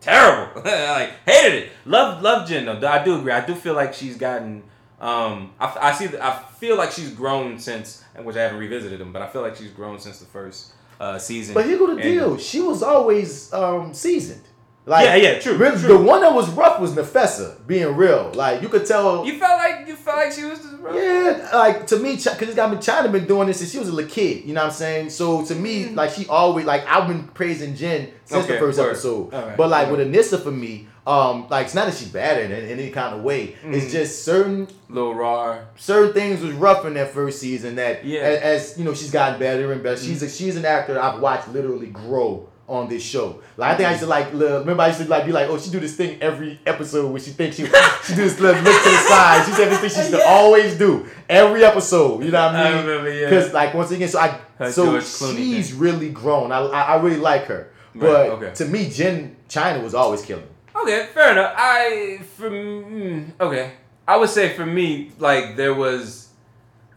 terrible. 0.04 0.62
like 0.66 1.12
hated 1.26 1.64
it. 1.64 1.72
Love, 1.86 2.22
love 2.22 2.48
Jen 2.48 2.66
though. 2.66 2.88
I 2.88 3.04
do 3.04 3.18
agree. 3.18 3.32
I 3.32 3.46
do 3.46 3.56
feel 3.56 3.74
like 3.74 3.94
she's 3.94 4.18
gotten. 4.18 4.64
Um, 5.00 5.52
I, 5.60 5.76
I 5.82 5.92
see. 5.94 6.10
I 6.18 6.40
feel 6.60 6.78
like 6.78 6.92
she's 6.92 7.12
grown 7.12 7.60
since, 7.60 8.04
which 8.18 8.36
I 8.36 8.42
haven't 8.44 8.60
revisited 8.60 9.00
them, 9.00 9.12
but 9.12 9.22
I 9.22 9.28
feel 9.28 9.42
like 9.42 9.56
she's 9.56 9.72
grown 9.72 10.00
since 10.00 10.20
the 10.20 10.26
first 10.26 10.74
uh, 11.00 11.18
season. 11.20 11.54
But 11.54 11.66
here 11.66 11.78
go 11.78 11.88
the 11.88 11.94
And- 11.94 12.02
deal. 12.02 12.38
She 12.38 12.62
was 12.62 12.84
always 12.84 13.52
um, 13.54 13.94
seasoned. 13.94 14.44
Like, 14.86 15.06
Yeah, 15.06 15.16
yeah, 15.16 15.40
true, 15.40 15.56
really, 15.56 15.80
true. 15.80 15.98
The 15.98 16.04
one 16.04 16.22
that 16.22 16.34
was 16.34 16.50
rough 16.50 16.80
was 16.80 16.92
Nafessa, 16.94 17.66
being 17.66 17.96
real. 17.96 18.32
Like 18.36 18.62
you 18.62 18.68
could 18.68 18.86
tell. 18.86 19.26
You 19.26 19.40
felt 19.40 19.58
like 19.58 19.88
you 19.88 19.96
felt 19.96 20.18
like 20.18 20.32
she 20.34 20.44
was 20.44 20.60
just 20.60 20.78
bro. 20.82 20.94
yeah, 20.98 21.50
like 21.54 21.88
to 21.88 21.98
me, 22.00 22.16
because 22.16 22.42
it's 22.42 22.56
got 22.56 22.70
me. 22.70 22.80
China 22.82 23.08
been 23.10 23.26
doing 23.26 23.48
this 23.48 23.60
since 23.60 23.72
she 23.72 23.80
was 23.80 23.88
a 23.88 23.94
little 23.94 24.10
kid. 24.12 24.44
You 24.44 24.54
know 24.54 24.62
what 24.62 24.68
I'm 24.68 24.74
saying? 24.74 25.10
So 25.12 25.46
to 25.46 25.56
me, 25.56 25.90
like 25.90 26.10
she 26.12 26.28
always 26.28 26.66
like 26.66 26.86
I've 26.86 27.08
been 27.08 27.24
praising 27.30 27.76
Jen 27.76 28.12
since 28.26 28.46
the 28.46 28.58
first 28.58 28.78
word. 28.78 28.90
episode. 28.90 29.32
Right, 29.32 29.56
But 29.56 29.70
like 29.70 29.88
all 29.88 29.96
with 29.96 30.06
Anissa, 30.14 30.42
for 30.44 30.52
me, 30.52 30.88
um, 31.08 31.48
like 31.50 31.68
it's 31.68 31.76
not 31.76 31.86
that 31.86 31.96
she's 31.96 32.10
bad 32.10 32.38
it 32.38 32.52
in 32.52 32.70
any 32.80 32.90
kind 32.90 33.16
of 33.16 33.22
way. 33.24 33.56
Mm. 33.64 33.74
It's 33.76 33.90
just 33.92 34.26
certain 34.26 34.68
Lil 34.90 35.14
Raw. 35.16 35.60
certain 35.78 36.14
things 36.14 36.42
was 36.42 36.52
rough 36.54 36.84
in 36.86 36.94
that 36.96 37.12
first 37.12 37.40
season 37.40 37.76
that 37.76 38.04
Yeah. 38.04 38.20
as, 38.22 38.72
as, 38.72 38.78
you 38.78 38.84
know 38.84 38.94
she's 38.94 39.12
gotten 39.12 39.40
better 39.40 39.72
and 39.72 39.82
better. 39.82 39.96
She's 40.02 40.22
a, 40.24 40.30
she's 40.30 40.58
an 40.58 40.66
actor 40.66 41.00
I've 41.00 41.22
watched 41.22 41.48
literally 41.50 41.88
grow 41.88 42.50
on 42.68 42.88
this 42.88 43.04
show. 43.04 43.42
Like 43.58 43.74
I 43.74 43.76
think 43.78 43.88
I 43.88 43.92
used 43.92 44.04
to 44.04 44.10
like 44.10 44.34
li- 44.34 44.46
remember 44.46 44.82
I 44.84 44.88
used 44.88 45.00
to 45.02 45.08
like 45.10 45.26
be 45.26 45.32
like 45.34 45.50
oh 45.50 45.58
she 45.60 45.70
do 45.70 45.80
this 45.82 45.96
thing 45.96 46.18
every 46.22 46.60
episode 46.66 47.12
where 47.12 47.20
she 47.22 47.32
thinks 47.32 47.58
she 47.58 47.66
she 48.06 48.16
do 48.16 48.24
this 48.24 48.40
little 48.40 48.62
look 48.64 48.84
to 48.84 48.90
the 48.90 48.98
side. 49.10 49.46
She 49.46 49.52
said 49.52 49.70
this 49.70 49.80
thing 49.80 49.90
she 49.90 49.98
used 49.98 50.12
to 50.12 50.26
always 50.28 50.78
do 50.78 51.06
every 51.30 51.64
episode. 51.66 52.24
You 52.24 52.32
know 52.32 52.46
what 52.46 52.56
I 52.56 52.64
mean? 52.70 52.74
I 52.78 52.82
remember, 52.82 53.14
yeah. 53.14 53.30
Because 53.30 53.54
like 53.54 53.74
once 53.74 53.92
again, 53.92 54.08
so 54.08 54.20
I 54.20 54.40
Her 54.58 54.72
so 54.72 55.00
she's 55.02 55.72
thing. 55.72 55.80
really 55.80 56.10
grown. 56.10 56.52
I, 56.54 56.60
I 56.60 56.82
I 56.82 57.02
really 57.02 57.18
like 57.18 57.46
her. 57.46 57.70
Right, 57.96 58.02
But 58.02 58.30
okay. 58.30 58.54
to 58.56 58.66
me, 58.66 58.90
Jen 58.90 59.36
China 59.50 59.84
was 59.84 59.94
always 59.94 60.24
killing. 60.24 60.48
Okay, 60.76 61.08
fair 61.14 61.34
enough. 61.34 61.54
I 61.56 62.22
for 62.38 62.50
mm, 62.50 63.32
okay, 63.40 63.74
I 64.08 64.18
would 64.18 64.30
say 64.30 64.56
for 64.56 64.66
me, 64.66 65.12
like 65.20 65.56
there 65.56 65.74
was, 65.76 66.30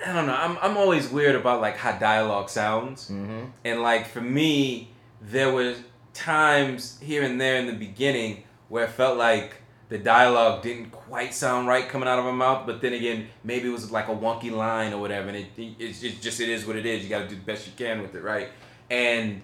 I 0.07 0.13
don't 0.13 0.27
know. 0.27 0.35
I'm 0.35 0.57
I'm 0.63 0.77
always 0.79 1.09
weird 1.11 1.35
about 1.35 1.61
like 1.61 1.77
how 1.77 1.93
dialogue 1.99 2.49
sounds, 2.49 3.11
Mm-hmm. 3.11 3.47
and 3.65 3.83
like 3.83 4.07
for 4.07 4.21
me, 4.23 4.91
there 5.21 5.53
was 5.53 5.79
times 6.15 6.99
here 7.03 7.23
and 7.23 7.41
there 7.41 7.57
in 7.57 7.67
the 7.67 7.73
beginning 7.73 8.45
where 8.69 8.85
it 8.85 8.91
felt 8.91 9.17
like 9.19 9.63
the 9.89 9.99
dialogue 9.99 10.63
didn't 10.63 10.91
quite 10.91 11.33
sound 11.33 11.69
right 11.69 11.89
coming 11.89 12.09
out 12.09 12.19
of 12.19 12.25
her 12.25 12.33
mouth, 12.33 12.67
but 12.67 12.81
then 12.81 12.93
again, 12.93 13.29
maybe 13.45 13.69
it 13.69 13.73
was 13.73 13.91
like 13.93 14.09
a 14.09 14.15
wonky 14.15 14.51
line 14.51 14.93
or 14.93 15.01
whatever, 15.01 15.29
and 15.29 15.37
it, 15.37 15.47
it's 15.79 16.01
just, 16.01 16.21
just 16.23 16.41
it 16.41 16.49
is 16.49 16.67
what 16.67 16.75
it 16.77 16.85
is. 16.85 17.05
You 17.05 17.09
got 17.09 17.21
to 17.21 17.29
do 17.29 17.37
the 17.37 17.41
best 17.43 17.67
you 17.67 17.73
can 17.77 18.03
with 18.03 18.15
it, 18.17 18.23
right? 18.23 18.49
And 18.91 19.43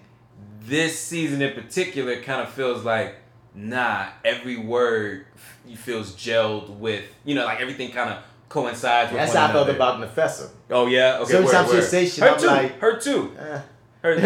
this 0.59 0.99
season 0.99 1.41
in 1.41 1.53
particular 1.53 2.21
kind 2.21 2.41
of 2.41 2.49
feels 2.49 2.83
like 2.83 3.15
nah 3.55 4.07
every 4.25 4.57
word 4.57 5.25
f- 5.35 5.77
feels 5.77 6.15
gelled 6.15 6.69
with 6.79 7.03
you 7.23 7.35
know 7.35 7.45
like 7.45 7.59
everything 7.61 7.91
kind 7.91 8.09
of 8.09 8.17
coincides 8.49 9.11
with 9.11 9.19
That's 9.19 9.33
how 9.33 9.45
I 9.47 9.51
felt 9.51 9.69
about 9.69 9.99
Nafessa. 9.99 10.49
oh 10.71 10.87
yeah 10.87 11.19
okay 11.19 11.33
Sometimes 11.33 11.67
word, 11.69 11.73
she'll 11.75 11.81
say 11.83 12.05
shit, 12.07 12.23
her 12.23 12.29
I'm 12.31 12.39
too 12.39 12.47
like- 12.47 12.79
her 12.79 12.99
too 12.99 13.31
Eh. 13.37 13.61
Her 14.03 14.15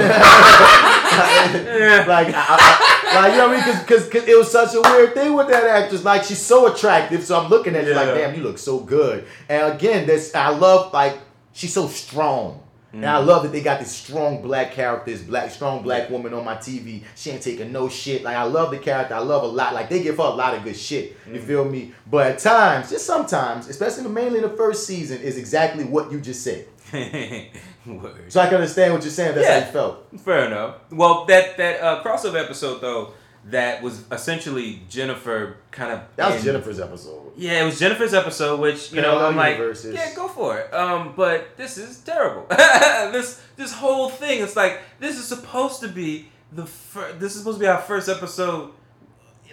like, 2.07 2.27
I, 2.33 2.45
I, 2.49 3.21
like 3.21 3.31
you 3.31 3.37
know 3.37 3.47
what 3.47 3.59
I 3.59 3.65
mean? 3.65 3.79
Because 3.79 4.05
because 4.05 4.27
it 4.27 4.37
was 4.37 4.51
such 4.51 4.73
a 4.73 4.81
weird 4.81 5.13
thing 5.13 5.33
with 5.33 5.47
that 5.49 5.63
actress. 5.65 6.03
Like 6.03 6.23
she's 6.23 6.41
so 6.41 6.73
attractive, 6.73 7.23
so 7.23 7.39
I'm 7.39 7.49
looking 7.49 7.75
at 7.75 7.87
it 7.87 7.95
like, 7.95 8.07
damn, 8.07 8.35
you 8.35 8.41
look 8.41 8.57
so 8.57 8.79
good. 8.79 9.25
And 9.47 9.73
again, 9.73 10.07
this 10.07 10.33
I 10.33 10.49
love 10.49 10.91
like 10.93 11.19
she's 11.53 11.73
so 11.73 11.87
strong. 11.87 12.63
And 12.93 13.05
I 13.05 13.21
mm. 13.21 13.27
love 13.27 13.43
that 13.43 13.51
they 13.51 13.61
got 13.61 13.79
this 13.79 13.91
strong 13.91 14.41
black 14.41 14.71
character, 14.71 15.11
this 15.11 15.21
black 15.21 15.51
strong 15.51 15.83
black 15.83 16.09
woman 16.09 16.33
on 16.33 16.43
my 16.43 16.55
TV. 16.55 17.03
She 17.15 17.29
ain't 17.29 17.43
taking 17.43 17.71
no 17.71 17.89
shit. 17.89 18.23
Like 18.23 18.35
I 18.35 18.43
love 18.43 18.71
the 18.71 18.79
character. 18.79 19.13
I 19.13 19.19
love 19.19 19.43
a 19.43 19.47
lot. 19.47 19.73
Like 19.75 19.89
they 19.89 20.01
give 20.01 20.17
her 20.17 20.23
a 20.23 20.29
lot 20.29 20.55
of 20.55 20.63
good 20.63 20.77
shit. 20.77 21.15
You 21.27 21.39
mm. 21.39 21.43
feel 21.43 21.65
me? 21.65 21.93
But 22.09 22.31
at 22.31 22.39
times, 22.39 22.89
just 22.89 23.05
sometimes, 23.05 23.67
especially 23.67 24.09
mainly 24.09 24.37
in 24.37 24.43
the 24.43 24.57
first 24.57 24.87
season, 24.87 25.21
is 25.21 25.37
exactly 25.37 25.83
what 25.83 26.11
you 26.11 26.19
just 26.19 26.43
said. 26.43 26.65
Word. 28.01 28.31
So 28.31 28.41
I 28.41 28.45
can 28.47 28.55
understand 28.55 28.93
what 28.93 29.01
you're 29.03 29.11
saying. 29.11 29.35
That's 29.35 29.47
Yeah. 29.47 29.59
how 29.61 29.65
you 29.65 29.71
felt. 29.71 30.07
Fair 30.19 30.45
enough. 30.45 30.75
Well, 30.91 31.25
that 31.25 31.57
that 31.57 31.81
uh, 31.81 32.03
crossover 32.03 32.43
episode 32.43 32.81
though, 32.81 33.13
that 33.45 33.81
was 33.81 34.03
essentially 34.11 34.81
Jennifer 34.89 35.57
kind 35.71 35.91
of. 35.93 36.01
That 36.17 36.27
was 36.31 36.39
in- 36.39 36.43
Jennifer's 36.45 36.79
episode. 36.79 37.31
Yeah, 37.37 37.61
it 37.61 37.65
was 37.65 37.79
Jennifer's 37.79 38.13
episode, 38.13 38.59
which 38.59 38.91
you 38.91 39.01
know 39.01 39.19
I'm 39.25 39.35
like, 39.35 39.57
yeah, 39.57 40.13
go 40.15 40.27
for 40.27 40.57
it. 40.57 40.73
Um, 40.73 41.13
but 41.15 41.55
this 41.55 41.77
is 41.77 41.99
terrible. 41.99 42.45
this 42.49 43.41
this 43.55 43.71
whole 43.73 44.09
thing, 44.09 44.41
it's 44.43 44.55
like 44.55 44.79
this 44.99 45.17
is 45.17 45.25
supposed 45.25 45.79
to 45.81 45.87
be 45.87 46.29
the 46.51 46.65
fir- 46.65 47.13
this 47.13 47.33
is 47.33 47.39
supposed 47.39 47.57
to 47.59 47.63
be 47.63 47.67
our 47.67 47.81
first 47.81 48.09
episode 48.09 48.71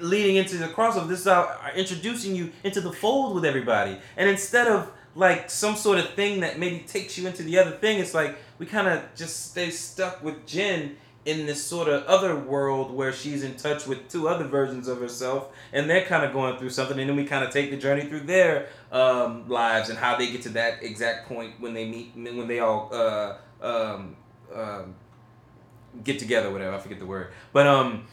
leading 0.01 0.36
into 0.36 0.56
the 0.56 0.66
crossover. 0.69 1.06
This 1.09 1.20
is 1.20 1.27
our, 1.27 1.47
our 1.47 1.73
introducing 1.74 2.35
you 2.35 2.51
into 2.65 2.81
the 2.81 2.90
fold 2.93 3.35
with 3.35 3.44
everybody, 3.44 3.98
and 4.16 4.28
instead 4.28 4.66
of 4.66 4.90
like 5.14 5.50
some 5.50 5.76
sort 5.76 5.98
of 5.98 6.10
thing 6.10 6.40
that 6.40 6.58
maybe 6.58 6.80
takes 6.80 7.16
you 7.16 7.26
into 7.26 7.42
the 7.42 7.58
other 7.58 7.72
thing, 7.72 7.98
it's 7.98 8.14
like 8.14 8.36
we 8.58 8.66
kind 8.66 8.88
of 8.88 9.02
just 9.14 9.50
stay 9.50 9.70
stuck 9.70 10.22
with 10.22 10.46
Jen 10.46 10.96
in 11.24 11.46
this 11.46 11.62
sort 11.62 11.88
of 11.88 12.04
other 12.04 12.36
world 12.36 12.92
where 12.92 13.12
she's 13.12 13.42
in 13.42 13.56
touch 13.56 13.86
with 13.86 14.08
two 14.08 14.28
other 14.28 14.44
versions 14.44 14.88
of 14.88 15.00
herself 15.00 15.48
and 15.72 15.88
they're 15.88 16.04
kind 16.04 16.24
of 16.24 16.32
going 16.32 16.58
through 16.58 16.68
something 16.68 16.98
and 17.00 17.08
then 17.08 17.16
we 17.16 17.24
kind 17.24 17.42
of 17.42 17.50
take 17.50 17.70
the 17.70 17.78
journey 17.78 18.02
through 18.02 18.20
their 18.20 18.68
um, 18.92 19.48
lives 19.48 19.88
and 19.88 19.98
how 19.98 20.16
they 20.16 20.30
get 20.30 20.42
to 20.42 20.50
that 20.50 20.82
exact 20.82 21.26
point 21.26 21.58
when 21.60 21.72
they 21.72 21.86
meet 21.86 22.12
when 22.14 22.46
they 22.46 22.60
all 22.60 22.90
uh, 22.92 23.36
um, 23.62 24.16
um, 24.54 24.94
get 26.02 26.18
together, 26.18 26.50
whatever. 26.50 26.74
I 26.76 26.78
forget 26.78 26.98
the 26.98 27.06
word, 27.06 27.32
but 27.52 27.66
um, 27.66 28.06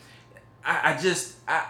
I, 0.63 0.93
I 0.93 0.97
just 1.01 1.35
I. 1.47 1.65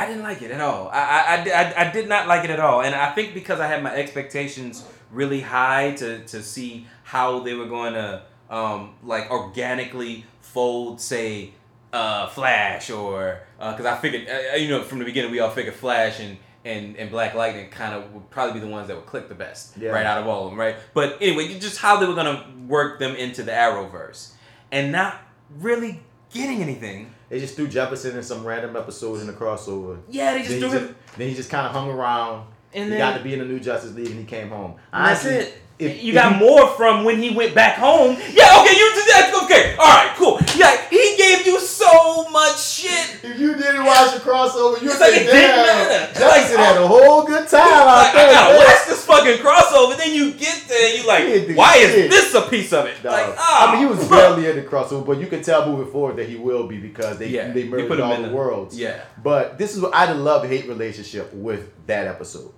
I 0.00 0.06
didn't 0.06 0.22
like 0.22 0.42
it 0.42 0.50
at 0.50 0.60
all. 0.60 0.88
I, 0.88 1.44
I, 1.46 1.50
I, 1.50 1.88
I, 1.88 1.92
did 1.92 2.08
not 2.08 2.26
like 2.26 2.44
it 2.44 2.50
at 2.50 2.60
all. 2.60 2.82
And 2.82 2.94
I 2.94 3.12
think 3.12 3.34
because 3.34 3.60
I 3.60 3.66
had 3.66 3.82
my 3.82 3.94
expectations 3.94 4.84
really 5.10 5.40
high 5.40 5.92
to, 5.96 6.24
to 6.24 6.42
see 6.42 6.86
how 7.04 7.40
they 7.40 7.54
were 7.54 7.66
going 7.66 7.94
to 7.94 8.22
um, 8.48 8.94
like 9.02 9.30
organically 9.30 10.24
fold, 10.40 11.00
say, 11.00 11.52
uh, 11.92 12.28
Flash 12.28 12.90
or 12.90 13.40
because 13.58 13.84
I 13.84 13.96
figured 13.96 14.28
uh, 14.28 14.56
you 14.56 14.68
know 14.68 14.82
from 14.82 15.00
the 15.00 15.04
beginning 15.04 15.30
we 15.30 15.40
all 15.40 15.50
figured 15.50 15.74
Flash 15.74 16.20
and 16.20 16.38
and, 16.64 16.96
and 16.96 17.10
Black 17.10 17.34
Lightning 17.34 17.68
kind 17.70 17.94
of 17.94 18.12
would 18.12 18.30
probably 18.30 18.60
be 18.60 18.60
the 18.60 18.70
ones 18.70 18.88
that 18.88 18.96
would 18.96 19.06
click 19.06 19.28
the 19.28 19.34
best 19.34 19.76
Yeah. 19.76 19.90
right 19.90 20.04
out 20.04 20.18
of 20.18 20.26
all 20.26 20.44
of 20.44 20.50
them, 20.50 20.60
right? 20.60 20.76
But 20.92 21.16
anyway, 21.20 21.58
just 21.58 21.78
how 21.78 21.98
they 21.98 22.06
were 22.06 22.14
gonna 22.14 22.46
work 22.68 22.98
them 22.98 23.16
into 23.16 23.42
the 23.42 23.52
Arrowverse 23.52 24.32
and 24.70 24.92
not 24.92 25.16
really 25.58 26.00
getting 26.32 26.62
anything. 26.62 27.14
They 27.30 27.38
just 27.40 27.54
threw 27.56 27.68
Jefferson 27.68 28.16
in 28.16 28.22
some 28.22 28.44
random 28.44 28.76
episode 28.76 29.20
in 29.20 29.26
the 29.28 29.32
crossover. 29.32 30.00
Yeah, 30.10 30.32
they 30.34 30.40
just 30.40 30.50
then, 30.50 30.60
threw 30.60 30.68
he 30.70 30.76
him. 30.76 30.88
just, 30.88 31.16
then 31.18 31.28
he 31.28 31.34
just 31.34 31.48
kind 31.48 31.64
of 31.66 31.72
hung 31.72 31.88
around. 31.88 32.46
And 32.74 32.84
he 32.84 32.90
then- 32.90 32.98
got 32.98 33.16
to 33.16 33.22
be 33.24 33.32
in 33.32 33.38
the 33.38 33.44
new 33.46 33.60
Justice 33.60 33.94
League 33.94 34.08
and 34.10 34.18
he 34.18 34.24
came 34.24 34.48
home. 34.50 34.74
And 34.92 35.06
that's 35.06 35.24
it. 35.24 35.54
if- 35.78 36.02
you 36.02 36.10
if 36.10 36.14
got 36.14 36.36
more 36.38 36.66
from 36.76 37.04
when 37.04 37.22
he 37.22 37.30
went 37.30 37.54
back 37.54 37.76
home. 37.78 38.10
Yeah, 38.32 38.60
okay, 38.60 38.76
you 38.76 39.02
that's 39.08 39.44
okay. 39.44 39.76
All 39.78 39.86
right, 39.86 40.12
cool. 40.16 40.38
Yeah, 40.54 40.76
he 40.90 40.99
gave 41.20 41.46
you 41.46 41.60
so 41.60 42.28
much 42.30 42.58
shit. 42.60 43.20
If 43.22 43.38
you 43.38 43.54
didn't 43.54 43.84
watch 43.84 44.14
the 44.14 44.20
crossover, 44.20 44.80
you 44.82 44.90
It's 44.90 45.00
like 45.00 45.12
it 45.12 45.26
didn't 45.26 45.56
matter. 45.56 46.18
Jackson 46.18 46.56
Like, 46.56 46.64
had 46.66 46.76
a 46.78 46.86
whole 46.86 47.24
good 47.24 47.46
time 47.48 47.60
out 47.72 47.86
Like, 47.86 48.14
I 48.14 48.24
there. 48.24 48.32
gotta 48.32 48.58
watch 48.58 48.86
this 48.88 49.04
fucking 49.04 49.38
crossover. 49.44 49.96
Then 49.98 50.14
you 50.14 50.32
get 50.32 50.64
there, 50.68 50.86
and 50.90 50.98
you 50.98 51.06
like, 51.06 51.56
why 51.56 51.76
is 51.76 52.10
this 52.10 52.34
a 52.34 52.42
piece 52.48 52.72
of 52.72 52.86
it? 52.86 53.02
Like, 53.04 53.34
ah, 53.38 53.68
I 53.68 53.72
mean, 53.72 53.82
he 53.82 53.86
was 53.94 54.08
barely 54.08 54.48
in 54.48 54.56
the 54.56 54.62
crossover, 54.62 55.04
but 55.06 55.18
you 55.20 55.26
can 55.26 55.42
tell 55.42 55.66
moving 55.66 55.90
forward 55.92 56.16
that 56.16 56.28
he 56.28 56.36
will 56.36 56.66
be 56.66 56.78
because 56.78 57.18
they 57.18 57.28
Yeah, 57.28 57.50
they 57.52 57.64
merged 57.64 58.00
all 58.00 58.16
the 58.22 58.28
the- 58.28 58.34
worlds. 58.34 58.78
yeah. 58.78 59.00
But 59.22 59.58
this 59.58 59.74
is 59.76 59.80
what 59.82 59.94
I 59.94 60.10
love 60.12 60.46
hate 60.48 60.66
relationship 60.68 61.32
with 61.34 61.68
that 61.86 62.06
episode. 62.06 62.52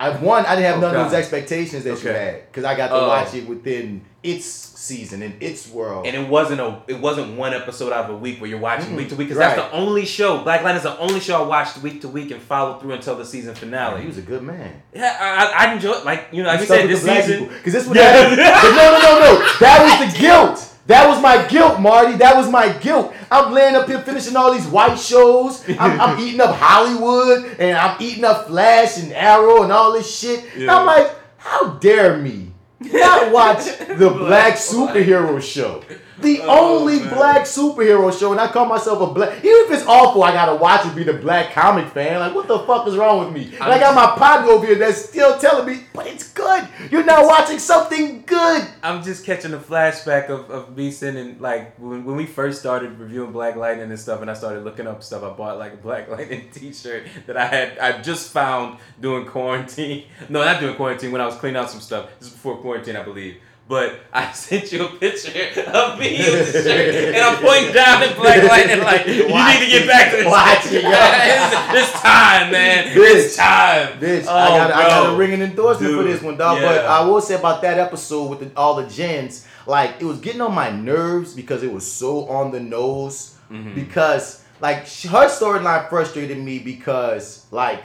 I 0.00 0.10
one, 0.10 0.46
I 0.46 0.54
didn't 0.54 0.66
have 0.66 0.76
Oh, 0.76 0.80
none 0.80 0.96
of 0.96 1.04
those 1.10 1.14
expectations 1.18 1.82
that 1.84 2.02
you 2.04 2.10
had 2.10 2.46
because 2.46 2.64
I 2.64 2.76
got 2.76 2.88
to 2.88 2.94
Oh. 2.94 3.08
watch 3.08 3.34
it 3.34 3.48
within 3.48 4.02
its 4.22 4.44
season 4.46 5.22
in 5.22 5.34
its 5.40 5.68
world. 5.68 6.06
And 6.06 6.14
it 6.16 6.28
wasn't 6.28 6.60
a 6.60 6.78
it 6.86 7.00
wasn't 7.00 7.36
one 7.36 7.52
episode 7.52 7.92
out 7.92 8.04
of 8.04 8.10
a 8.14 8.16
week 8.16 8.40
where 8.40 8.48
you're 8.48 8.60
watching 8.60 8.90
Mm-mm. 8.92 8.96
week 8.96 9.08
to 9.08 9.16
week 9.16 9.28
because 9.28 9.38
Right. 9.40 9.56
that's 9.56 9.68
the 9.70 9.76
only 9.76 10.04
show. 10.06 10.38
Black 10.38 10.62
Lightning 10.62 10.76
is 10.76 10.82
the 10.84 10.96
only 10.98 11.18
show 11.18 11.42
I 11.42 11.46
watched 11.46 11.78
week 11.78 12.00
to 12.02 12.08
week 12.08 12.30
and 12.30 12.40
followed 12.40 12.80
through 12.80 12.92
until 12.92 13.16
the 13.16 13.24
season 13.24 13.54
finale. 13.56 14.02
he 14.02 14.06
was 14.06 14.18
a 14.18 14.22
good 14.22 14.42
man. 14.42 14.82
yeah, 14.94 15.16
I, 15.20 15.64
I, 15.66 15.66
I 15.70 15.74
enjoy 15.74 15.92
it. 15.92 16.04
Like 16.04 16.28
you 16.32 16.42
know, 16.44 16.48
like 16.48 16.58
You 16.60 16.62
you 16.62 16.66
said, 16.68 16.88
this 16.88 17.02
season. 17.02 17.48
Because 17.48 17.72
this 17.72 17.86
was 17.88 17.96
Yeah. 17.98 18.12
no, 18.12 18.36
no, 18.36 18.98
no, 19.00 19.18
no. 19.20 19.48
That 19.60 19.82
was 20.00 20.12
the 20.14 20.18
guilt. 20.20 20.67
That 20.88 21.06
was 21.06 21.20
my 21.22 21.46
guilt, 21.48 21.80
Marty. 21.80 22.16
That 22.16 22.34
was 22.34 22.50
my 22.50 22.70
guilt. 22.72 23.12
I'm 23.30 23.52
laying 23.52 23.76
up 23.76 23.86
here 23.86 24.00
finishing 24.00 24.36
all 24.36 24.52
these 24.54 24.66
white 24.66 24.98
shows. 24.98 25.62
I'm, 25.68 26.00
I'm 26.00 26.18
eating 26.26 26.40
up 26.40 26.56
Hollywood 26.56 27.44
and 27.58 27.76
I'm 27.76 28.00
eating 28.00 28.24
up 28.24 28.46
Flash 28.46 28.96
and 28.96 29.12
Arrow 29.12 29.62
and 29.62 29.70
all 29.70 29.92
this 29.92 30.18
shit. 30.18 30.44
And 30.56 30.70
I'm 30.70 30.86
like, 30.86 31.14
how 31.36 31.74
dare 31.74 32.16
me 32.16 32.52
not 32.80 33.30
watch 33.32 33.66
the 33.98 34.08
black 34.16 34.54
superhero 34.54 35.42
show? 35.42 35.84
The 36.20 36.40
Oh, 36.42 36.78
only 36.78 36.98
man. 37.00 37.14
black 37.14 37.42
superhero 37.42 38.16
show, 38.18 38.32
and 38.32 38.40
I 38.40 38.48
call 38.48 38.66
myself 38.66 39.00
a 39.08 39.12
black. 39.12 39.38
Even 39.38 39.48
if 39.66 39.70
it's 39.72 39.86
awful, 39.86 40.22
I 40.24 40.32
gotta 40.32 40.56
watch 40.56 40.84
it. 40.86 40.94
Be 40.96 41.04
the 41.04 41.12
black 41.14 41.52
comic 41.52 41.86
fan. 41.92 42.18
Like, 42.20 42.34
what 42.34 42.48
the 42.48 42.58
fuck 42.60 42.86
is 42.88 42.96
wrong 42.96 43.20
with 43.24 43.32
me? 43.32 43.54
And 43.54 43.62
I 43.72 43.78
got 43.78 43.94
my 43.94 44.16
partner 44.18 44.50
over 44.50 44.66
here 44.66 44.74
that's 44.76 45.04
still 45.08 45.38
telling 45.38 45.66
me, 45.66 45.84
but 45.94 46.06
it's 46.06 46.28
good. 46.32 46.66
You're 46.90 47.04
not 47.04 47.24
watching 47.26 47.58
something 47.58 48.24
good. 48.26 48.66
I'm 48.82 49.02
just 49.02 49.24
catching 49.24 49.52
a 49.54 49.58
flashback 49.58 50.28
of, 50.28 50.50
of 50.50 50.76
me 50.76 50.90
sending 50.90 51.38
like 51.40 51.76
when, 51.78 52.04
when 52.04 52.16
we 52.16 52.26
first 52.26 52.60
started 52.60 52.98
reviewing 52.98 53.30
Black 53.32 53.54
Lightning 53.56 53.88
and 53.90 54.00
stuff, 54.00 54.20
and 54.20 54.30
I 54.30 54.34
started 54.34 54.64
looking 54.64 54.86
up 54.86 55.02
stuff. 55.02 55.22
I 55.22 55.30
bought 55.30 55.58
like 55.58 55.74
a 55.74 55.76
Black 55.76 56.08
Lightning 56.10 56.48
T-shirt 56.52 57.04
that 57.26 57.36
I 57.36 57.46
had 57.46 57.78
I 57.78 58.00
just 58.02 58.32
found 58.32 58.78
doing 59.00 59.24
quarantine. 59.26 60.04
No, 60.28 60.44
not 60.44 60.60
doing 60.60 60.74
quarantine. 60.74 61.12
When 61.12 61.20
I 61.20 61.26
was 61.26 61.36
cleaning 61.36 61.56
out 61.60 61.70
some 61.70 61.80
stuff. 61.80 62.10
This 62.18 62.28
is 62.28 62.34
before 62.34 62.56
quarantine, 62.58 62.96
I 62.96 63.02
believe. 63.02 63.36
But 63.68 64.00
I 64.14 64.32
sent 64.32 64.72
you 64.72 64.86
a 64.86 64.88
picture 64.88 65.28
of 65.66 65.98
me 65.98 66.18
with 66.18 66.52
the 66.54 66.62
shirt, 66.62 66.94
and 66.94 67.16
I'm 67.18 67.36
pointing 67.42 67.74
down 67.74 68.02
at 68.02 68.16
Black 68.16 68.42
Lightning 68.42 68.80
like, 68.82 69.06
you 69.06 69.28
need 69.28 69.60
to 69.60 69.66
get 69.68 69.86
back 69.86 70.10
to 70.12 70.16
this. 70.16 70.26
Watch 70.26 70.66
it, 70.72 70.84
it's 71.76 72.00
time, 72.00 72.50
man. 72.50 72.84
It's 72.88 73.36
time. 73.36 74.00
Bitch, 74.00 74.24
Oh, 74.26 74.32
I 74.34 74.48
got 74.48 74.72
I 74.72 74.82
got 74.88 75.14
a 75.14 75.16
ringing 75.18 75.42
endorsement 75.42 75.94
for 75.94 76.02
this 76.02 76.22
one, 76.22 76.38
dog. 76.38 76.62
yeah. 76.62 76.66
But 76.66 76.84
I 76.86 77.04
will 77.04 77.20
say 77.20 77.34
about 77.34 77.60
that 77.62 77.78
episode 77.78 78.30
with 78.30 78.40
the, 78.40 78.58
all 78.58 78.76
the 78.76 78.88
gens, 78.88 79.46
like 79.66 79.96
it 80.00 80.04
was 80.04 80.18
getting 80.18 80.40
on 80.40 80.54
my 80.54 80.70
nerves 80.70 81.34
because 81.34 81.62
it 81.62 81.70
was 81.70 81.90
so 81.90 82.26
on 82.28 82.50
the 82.50 82.60
nose. 82.60 83.36
Mm-hmm. 83.50 83.74
Because 83.74 84.44
like 84.60 84.78
her 84.88 85.28
storyline 85.28 85.90
frustrated 85.90 86.38
me 86.38 86.58
because 86.58 87.46
like 87.50 87.82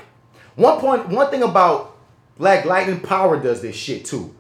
one 0.56 0.80
point, 0.80 1.10
one 1.10 1.30
thing 1.30 1.44
about 1.44 1.98
Black 2.38 2.64
Lightning 2.64 3.02
Power 3.02 3.38
does 3.42 3.62
this 3.62 3.76
shit 3.76 4.06
too. 4.06 4.34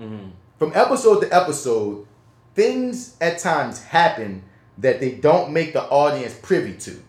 Mm-hmm. 0.00 0.30
From 0.62 0.70
episode 0.76 1.22
to 1.22 1.34
episode, 1.34 2.06
things 2.54 3.16
at 3.20 3.40
times 3.40 3.82
happen 3.82 4.44
that 4.78 5.00
they 5.00 5.10
don't 5.10 5.52
make 5.52 5.72
the 5.72 5.82
audience 5.82 6.38
privy 6.40 6.74
to, 6.74 7.02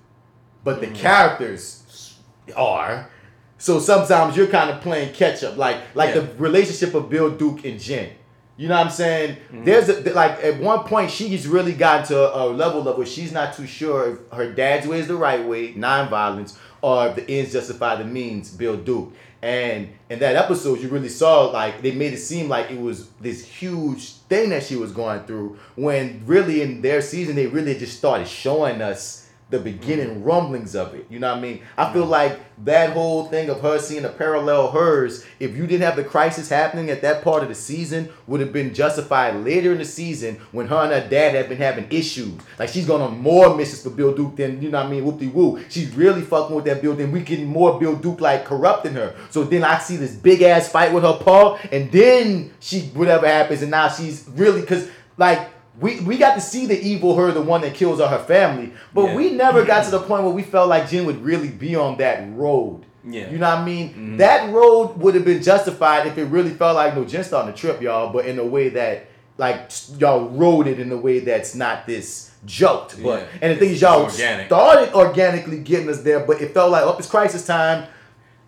but 0.64 0.82
the 0.82 0.88
hmm. 0.88 0.96
characters 0.96 2.18
are. 2.56 3.12
So 3.60 3.78
sometimes 3.78 4.36
you're 4.36 4.48
kind 4.48 4.72
of 4.72 4.82
playing 4.82 5.14
catch 5.14 5.44
up, 5.44 5.56
like 5.56 5.78
like 5.94 6.16
Yeah. 6.16 6.22
the 6.22 6.34
relationship 6.40 6.96
of 6.96 7.12
Bill 7.12 7.30
Duke 7.30 7.64
and 7.64 7.80
Jen. 7.80 8.10
You 8.58 8.70
know 8.70 8.76
what 8.76 8.88
I'm 8.88 8.92
saying? 8.92 9.38
Hmm. 9.52 9.64
There's 9.66 9.88
a, 9.88 10.02
like 10.14 10.44
at 10.44 10.60
one 10.60 10.80
point 10.86 11.12
she's 11.12 11.48
really 11.48 11.74
gotten 11.74 12.08
to 12.08 12.36
a 12.36 12.46
level 12.48 12.88
of 12.88 12.98
where 12.98 13.06
she's 13.06 13.32
not 13.32 13.54
too 13.54 13.68
sure 13.68 14.14
if 14.14 14.36
her 14.36 14.52
dad's 14.52 14.88
way 14.88 14.98
is 14.98 15.08
the 15.08 15.16
right 15.16 15.46
way, 15.46 15.76
non-violence, 15.76 16.58
or 16.82 17.06
if 17.06 17.18
the 17.18 17.30
ends 17.30 17.54
justify 17.54 17.98
the 17.98 18.06
means, 18.06 18.50
Bill 18.50 18.78
Duke. 18.78 19.14
And 19.44 19.90
in 20.10 20.20
that 20.20 20.38
episode, 20.38 20.80
you 20.80 20.88
really 20.88 21.10
saw 21.10 21.48
like 21.48 21.82
they 21.82 21.92
made 21.92 22.14
it 22.14 22.20
seem 22.20 22.48
like 22.48 22.72
it 22.72 22.80
was 22.80 23.10
this 23.20 23.46
huge 23.46 24.14
thing 24.30 24.52
that 24.52 24.64
she 24.64 24.78
was 24.78 24.94
going 24.94 25.26
through. 25.26 25.60
When 25.76 26.24
really 26.26 26.62
in 26.62 26.82
their 26.82 27.02
season, 27.02 27.36
they 27.36 27.48
really 27.48 27.78
just 27.78 27.98
started 27.98 28.26
showing 28.26 28.82
us 28.82 29.23
the 29.54 29.60
beginning 29.60 30.08
mm-hmm. 30.08 30.24
rumblings 30.24 30.76
of 30.76 30.96
it. 30.96 31.06
You 31.10 31.20
know 31.20 31.30
what 31.30 31.38
I 31.38 31.42
mean? 31.42 31.62
I 31.78 31.94
feel 31.94 32.02
mm-hmm. 32.02 32.12
like 32.12 32.40
that 32.66 32.94
whole 32.94 33.26
thing 33.26 33.50
of 33.50 33.62
her 33.62 33.78
seeing 33.78 34.04
a 34.04 34.10
parallel 34.10 34.72
hers, 34.72 35.26
if 35.40 35.56
you 35.56 35.68
didn't 35.68 35.84
have 35.84 35.96
the 35.96 36.04
crisis 36.04 36.50
happening 36.50 36.90
at 36.90 37.02
that 37.04 37.24
part 37.24 37.44
of 37.44 37.50
the 37.50 37.56
season, 37.56 38.10
would 38.26 38.40
have 38.40 38.52
been 38.52 38.74
justified 38.74 39.36
later 39.38 39.72
in 39.72 39.78
the 39.78 39.86
season 39.86 40.38
when 40.52 40.68
her 40.68 40.78
and 40.78 40.92
her 40.92 41.08
dad 41.08 41.36
had 41.36 41.50
been 41.50 41.60
having 41.60 41.86
issues. 41.92 42.34
Like 42.58 42.70
she's 42.70 42.88
going 42.88 43.04
on 43.04 43.20
more 43.20 43.56
missions 43.56 43.84
for 43.84 43.92
Bill 43.92 44.14
Duke 44.14 44.36
than 44.36 44.60
you 44.62 44.72
know 44.72 44.80
what 44.80 44.88
I 44.88 44.90
mean, 44.90 45.06
whoop 45.06 45.22
woo. 45.34 45.64
She's 45.70 45.94
really 45.96 46.22
fucking 46.22 46.56
with 46.56 46.66
that 46.66 46.82
Bill 46.82 46.96
Duke. 46.96 47.12
We 47.12 47.22
getting 47.22 47.48
more 47.48 47.80
Bill 47.80 47.96
Duke 47.96 48.22
like 48.22 48.46
corrupting 48.46 48.94
her. 48.94 49.16
So 49.30 49.44
then 49.44 49.64
I 49.64 49.78
see 49.78 49.98
this 49.98 50.16
big 50.16 50.42
ass 50.42 50.68
fight 50.68 50.92
with 50.92 51.04
her 51.04 51.20
paw, 51.20 51.60
and 51.72 51.92
then 51.92 52.54
she 52.60 52.82
whatever 52.82 53.28
happens, 53.28 53.62
and 53.62 53.70
now 53.70 53.90
she's 53.90 54.28
really 54.36 54.64
cause 54.64 54.90
like 55.18 55.53
we, 55.80 56.00
we 56.02 56.18
got 56.18 56.36
to 56.36 56.42
see 56.42 56.66
the 56.68 56.80
evil 56.80 57.16
her, 57.16 57.32
the 57.32 57.42
one 57.42 57.62
that 57.62 57.74
kills 57.74 58.00
all 58.00 58.08
her 58.08 58.20
family, 58.24 58.74
but 58.94 59.06
Yeah. 59.06 59.16
we 59.16 59.32
never 59.32 59.66
got 59.66 59.86
to 59.86 59.92
the 59.92 60.00
point 60.00 60.24
where 60.24 60.34
we 60.34 60.44
felt 60.44 60.70
like 60.70 60.90
Jen 60.90 61.06
would 61.06 61.24
really 61.24 61.50
be 61.50 61.76
on 61.76 61.98
that 61.98 62.24
road. 62.36 62.86
Yeah. 63.06 63.30
You 63.30 63.38
know 63.38 63.50
what 63.50 63.58
I 63.60 63.66
mean? 63.66 63.90
Mm-hmm. 63.90 64.18
That 64.18 64.54
road 64.54 64.98
would 64.98 65.16
have 65.16 65.26
been 65.26 65.42
justified 65.44 66.08
if 66.08 66.18
it 66.18 66.26
really 66.26 66.52
felt 66.52 66.76
like 66.76 66.96
no 66.96 67.04
Jen 67.06 67.26
on 67.34 67.48
the 67.48 67.54
trip 67.54 67.82
y'all, 67.82 68.14
but 68.14 68.26
in 68.26 68.38
a 68.40 68.46
way 68.46 68.70
that 68.70 69.08
like 69.38 69.72
y'all 69.98 70.30
rode 70.30 70.68
it 70.68 70.80
in 70.80 70.92
a 70.92 70.98
way 70.98 71.20
that's 71.20 71.56
not 71.56 71.88
this 71.88 72.32
joked. 72.46 73.02
But 73.02 73.22
Yeah. 73.22 73.28
and 73.42 73.52
the 73.54 73.60
thing 73.60 73.70
is 73.72 73.82
y'all 73.82 74.04
organic. 74.04 74.46
started 74.46 74.94
organically 74.94 75.58
getting 75.60 75.90
us 75.90 76.02
there, 76.04 76.20
but 76.20 76.40
it 76.42 76.54
felt 76.54 76.72
like 76.72 76.84
oh 76.84 76.96
it's 76.98 77.10
crisis 77.10 77.46
time. 77.46 77.88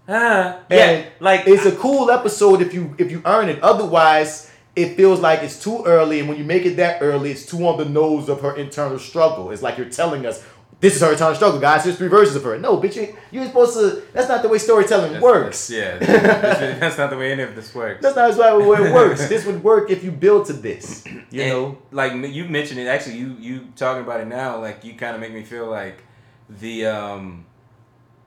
Uh, 0.08 0.60
and 0.70 1.02
yeah, 1.04 1.06
like 1.20 1.48
it's 1.48 1.66
a 1.66 1.72
cool 1.76 2.12
episode 2.12 2.62
if 2.62 2.74
you 2.74 2.94
if 3.00 3.10
you 3.12 3.22
earn 3.26 3.50
it. 3.50 3.62
Otherwise, 3.64 4.52
it 4.76 4.96
feels 4.98 5.20
like 5.20 5.42
it's 5.42 5.62
too 5.62 5.84
early, 5.86 6.20
and 6.20 6.28
when 6.30 6.38
you 6.38 6.44
make 6.44 6.66
it 6.66 6.76
that 6.78 7.02
early, 7.02 7.32
it's 7.32 7.46
too 7.46 7.66
on 7.68 7.78
the 7.78 7.86
nose 7.86 8.30
of 8.30 8.42
her 8.42 8.56
internal 8.56 9.00
struggle. 9.00 9.52
It's 9.52 9.62
like 9.62 9.78
you're 9.78 9.90
telling 9.90 10.26
us 10.26 10.44
this 10.82 10.96
is 10.98 11.02
her 11.02 11.12
internal 11.14 11.34
struggle, 11.34 11.60
guys. 11.60 11.86
Here's 11.86 11.98
three 11.98 12.10
versions 12.10 12.36
of 12.36 12.44
her. 12.44 12.60
No, 12.60 12.78
bitch, 12.78 12.98
you, 12.98 13.16
you're 13.32 13.46
supposed 13.46 13.74
to. 13.76 14.04
That's 14.12 14.28
not 14.28 14.42
the 14.42 14.50
way 14.50 14.58
storytelling 14.58 15.14
That's- 15.14 15.24
works. 15.24 15.68
that's- 15.70 16.02
yeah, 16.02 16.20
that's, 16.20 16.80
that's 16.80 16.98
not 16.98 17.10
the 17.10 17.18
way 17.18 17.32
any 17.32 17.44
of 17.44 17.56
this 17.56 17.74
works. 17.74 18.02
That's 18.02 18.16
not 18.18 18.34
the 18.36 18.70
way 18.70 18.78
it 18.90 18.94
works. 18.94 19.28
this 19.30 19.46
would 19.46 19.64
work 19.64 19.90
if 19.90 20.04
you 20.04 20.12
build 20.12 20.46
to 20.48 20.54
this. 20.54 21.06
You 21.32 21.42
And, 21.42 21.50
know. 21.52 21.78
like 21.92 22.12
you 22.14 22.46
mentioned 22.46 22.80
it. 22.82 22.88
Actually, 22.88 23.18
you 23.18 23.36
you 23.40 23.68
talking 23.78 24.04
about 24.04 24.20
it 24.20 24.28
now, 24.28 24.60
like 24.60 24.84
you 24.84 24.94
kind 24.96 25.16
of 25.16 25.22
make 25.22 25.34
me 25.34 25.44
feel 25.44 25.68
like 25.68 26.04
the 26.50 26.86
um, 26.88 27.46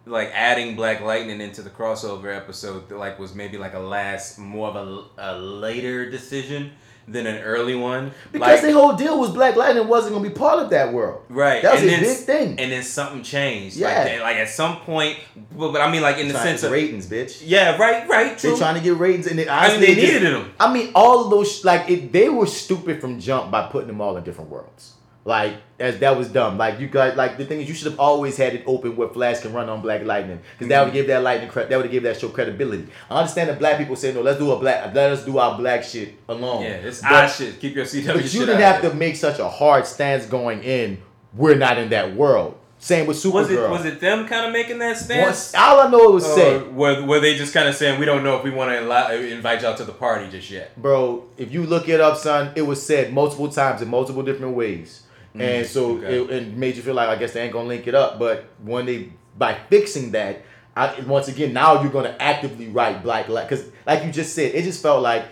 like 0.08 0.30
adding 0.34 0.74
Black 0.76 1.00
Lightning 1.00 1.40
into 1.40 1.62
the 1.62 1.70
crossover 1.70 2.34
episode, 2.34 2.90
like 2.90 3.18
was 3.18 3.34
maybe 3.34 3.58
like 3.58 3.74
a 3.74 3.78
last, 3.78 4.38
more 4.38 4.68
of 4.68 4.76
a, 4.76 5.04
a 5.18 5.38
later 5.38 6.10
decision 6.10 6.72
than 7.06 7.26
an 7.26 7.38
early 7.42 7.74
one. 7.74 8.10
Because 8.32 8.62
like, 8.62 8.70
the 8.70 8.72
whole 8.78 8.94
deal 8.94 9.18
was 9.18 9.30
Black 9.30 9.56
Lightning 9.56 9.88
wasn't 9.88 10.14
gonna 10.14 10.28
be 10.28 10.34
part 10.34 10.58
of 10.62 10.68
that 10.70 10.92
world. 10.92 11.22
Right. 11.30 11.62
That 11.62 11.72
was 11.72 11.82
and 11.82 11.90
a 11.90 11.94
then, 11.94 12.02
big 12.02 12.16
thing. 12.18 12.48
And 12.60 12.70
then 12.70 12.82
something 12.82 13.22
changed. 13.22 13.76
Yeah. 13.76 13.88
Like, 13.88 14.04
they- 14.04 14.20
like 14.20 14.36
at 14.36 14.50
some 14.50 14.76
point, 14.80 15.18
but, 15.56 15.72
but 15.72 15.80
I 15.80 15.90
mean, 15.90 16.02
like 16.02 16.18
in 16.18 16.28
the 16.28 16.34
sense 16.34 16.60
get 16.60 16.66
of 16.66 16.72
ratings, 16.72 17.06
bitch. 17.06 17.42
yeah, 17.44 17.78
right, 17.78 18.06
right, 18.08 18.36
true. 18.36 18.50
They 18.52 18.58
trying 18.58 18.74
to 18.74 18.82
get 18.82 18.96
ratings, 18.96 19.26
and 19.26 19.40
it, 19.40 19.48
I 19.48 19.68
mean, 19.68 19.70
honestly, 19.70 19.86
they 19.86 19.92
it 19.92 19.94
just- 20.02 20.12
needed 20.22 20.34
them. 20.34 20.52
I 20.60 20.72
mean, 20.72 20.92
all 20.94 21.24
of 21.24 21.30
those 21.30 21.64
like 21.64 21.88
it, 21.88 22.12
they 22.12 22.28
were 22.28 22.46
stupid 22.46 23.00
from 23.00 23.18
jump 23.20 23.50
by 23.50 23.68
putting 23.68 23.88
them 23.88 24.02
all 24.02 24.14
in 24.18 24.24
different 24.24 24.50
worlds. 24.50 24.92
Like 25.28 25.58
as 25.78 25.98
that 25.98 26.16
was 26.16 26.28
dumb. 26.28 26.56
Like 26.56 26.80
you 26.80 26.88
got 26.88 27.14
like 27.14 27.36
the 27.36 27.44
thing 27.44 27.60
is 27.60 27.68
you 27.68 27.74
should 27.74 27.90
have 27.90 28.00
always 28.00 28.38
had 28.38 28.54
it 28.54 28.62
open 28.64 28.96
where 28.96 29.10
Flash 29.10 29.40
can 29.40 29.52
run 29.52 29.68
on 29.68 29.82
Black 29.82 30.02
Lightning 30.02 30.40
because 30.52 30.68
that 30.68 30.80
would 30.80 30.86
mm-hmm. 30.86 30.96
give 30.96 31.06
that 31.08 31.22
lightning 31.22 31.50
cre- 31.50 31.64
that 31.64 31.76
would 31.76 31.90
give 31.90 32.02
that 32.04 32.18
show 32.18 32.30
credibility. 32.30 32.86
I 33.10 33.18
understand 33.18 33.50
that 33.50 33.58
black 33.58 33.76
people 33.76 33.94
say 33.94 34.14
no, 34.14 34.22
let's 34.22 34.38
do 34.38 34.50
a 34.50 34.58
black 34.58 34.94
let 34.94 35.12
us 35.12 35.26
do 35.26 35.36
our 35.36 35.58
black 35.58 35.84
shit 35.84 36.14
alone. 36.30 36.62
Yeah, 36.62 36.68
it's 36.68 37.02
But- 37.02 37.12
our 37.12 37.28
shit. 37.28 37.60
Keep 37.60 37.76
your 37.76 37.84
CW 37.84 38.14
But 38.14 38.32
you 38.32 38.40
didn't 38.46 38.62
have 38.62 38.80
to 38.80 38.94
make 38.94 39.16
such 39.16 39.38
a 39.38 39.50
hard 39.50 39.86
stance 39.86 40.24
going 40.24 40.62
in. 40.62 40.96
We're 41.34 41.56
not 41.56 41.76
in 41.76 41.90
that 41.90 42.16
world. 42.16 42.58
Same 42.78 43.06
with 43.06 43.18
Supergirl. 43.18 43.32
Was 43.34 43.50
it 43.50 43.70
was 43.70 43.84
it 43.84 44.00
them 44.00 44.26
kind 44.26 44.46
of 44.46 44.52
making 44.52 44.78
that 44.78 44.96
stance? 44.96 45.26
Once, 45.26 45.54
all 45.54 45.80
I 45.80 45.90
know 45.90 46.10
was 46.10 46.24
Or 46.24 46.34
say, 46.34 46.58
were, 46.62 47.04
were 47.04 47.20
they 47.20 47.36
just 47.36 47.52
kind 47.52 47.68
of 47.68 47.74
saying 47.74 48.00
we 48.00 48.06
don't 48.06 48.24
know 48.24 48.38
if 48.38 48.44
we 48.44 48.50
want 48.50 48.70
to 48.70 48.90
uh, 48.90 49.10
invite 49.10 49.60
y'all 49.60 49.76
to 49.76 49.84
the 49.84 49.92
party 49.92 50.30
just 50.30 50.50
yet? 50.50 50.80
bro, 50.80 51.24
if 51.36 51.52
you 51.52 51.66
look 51.66 51.88
it 51.88 52.00
up, 52.00 52.16
son, 52.16 52.52
it 52.54 52.62
was 52.62 52.80
said 52.80 53.12
multiple 53.12 53.50
times 53.50 53.82
in 53.82 53.88
multiple 53.88 54.22
different 54.22 54.54
ways. 54.54 55.02
And 55.40 55.66
so 55.66 55.96
Mm, 55.96 56.04
okay. 56.04 56.20
it, 56.36 56.42
it 56.42 56.56
made 56.56 56.76
you 56.76 56.82
feel 56.82 56.94
like 56.94 57.08
I 57.08 57.16
guess 57.16 57.32
they 57.32 57.42
ain't 57.42 57.52
gonna 57.52 57.68
link 57.68 57.86
it 57.86 57.94
up. 57.94 58.18
But 58.18 58.44
when 58.62 58.86
they 58.86 59.12
by 59.36 59.54
fixing 59.70 60.10
that, 60.12 60.42
I, 60.76 61.00
once 61.06 61.28
again 61.28 61.52
now 61.52 61.82
you're 61.82 61.90
gonna 61.92 62.16
actively 62.20 62.68
write 62.68 63.02
black 63.02 63.28
like 63.28 63.48
because 63.48 63.66
like 63.86 64.04
you 64.04 64.12
just 64.12 64.34
said, 64.34 64.54
it 64.54 64.62
just 64.64 64.82
felt 64.82 65.02
like, 65.02 65.24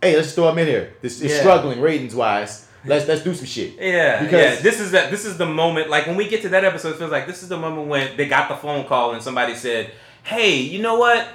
hey, 0.00 0.16
let's 0.16 0.34
throw 0.34 0.46
them 0.46 0.58
in 0.58 0.66
here. 0.66 0.94
This 1.02 1.20
is 1.20 1.32
Yeah. 1.32 1.40
struggling 1.40 1.80
ratings 1.80 2.14
wise. 2.14 2.68
Let's 2.84 3.06
let's 3.06 3.22
do 3.22 3.32
some 3.32 3.46
shit. 3.46 3.74
Yeah, 3.78 4.24
Because- 4.24 4.56
yeah. 4.56 4.60
This 4.62 4.80
is 4.80 4.90
that. 4.90 5.10
This 5.12 5.24
is 5.24 5.38
the 5.38 5.46
moment. 5.46 5.88
Like 5.88 6.06
when 6.08 6.16
we 6.16 6.28
get 6.28 6.42
to 6.42 6.48
that 6.48 6.64
episode, 6.64 6.90
it 6.94 6.96
feels 6.98 7.12
like 7.12 7.26
this 7.28 7.42
is 7.44 7.48
the 7.48 7.56
moment 7.56 7.86
when 7.86 8.16
they 8.16 8.26
got 8.26 8.48
the 8.48 8.56
phone 8.56 8.84
call 8.86 9.12
and 9.12 9.22
somebody 9.22 9.54
said, 9.54 9.92
"Hey, 10.24 10.56
you 10.56 10.82
know 10.82 10.96
what? 10.98 11.28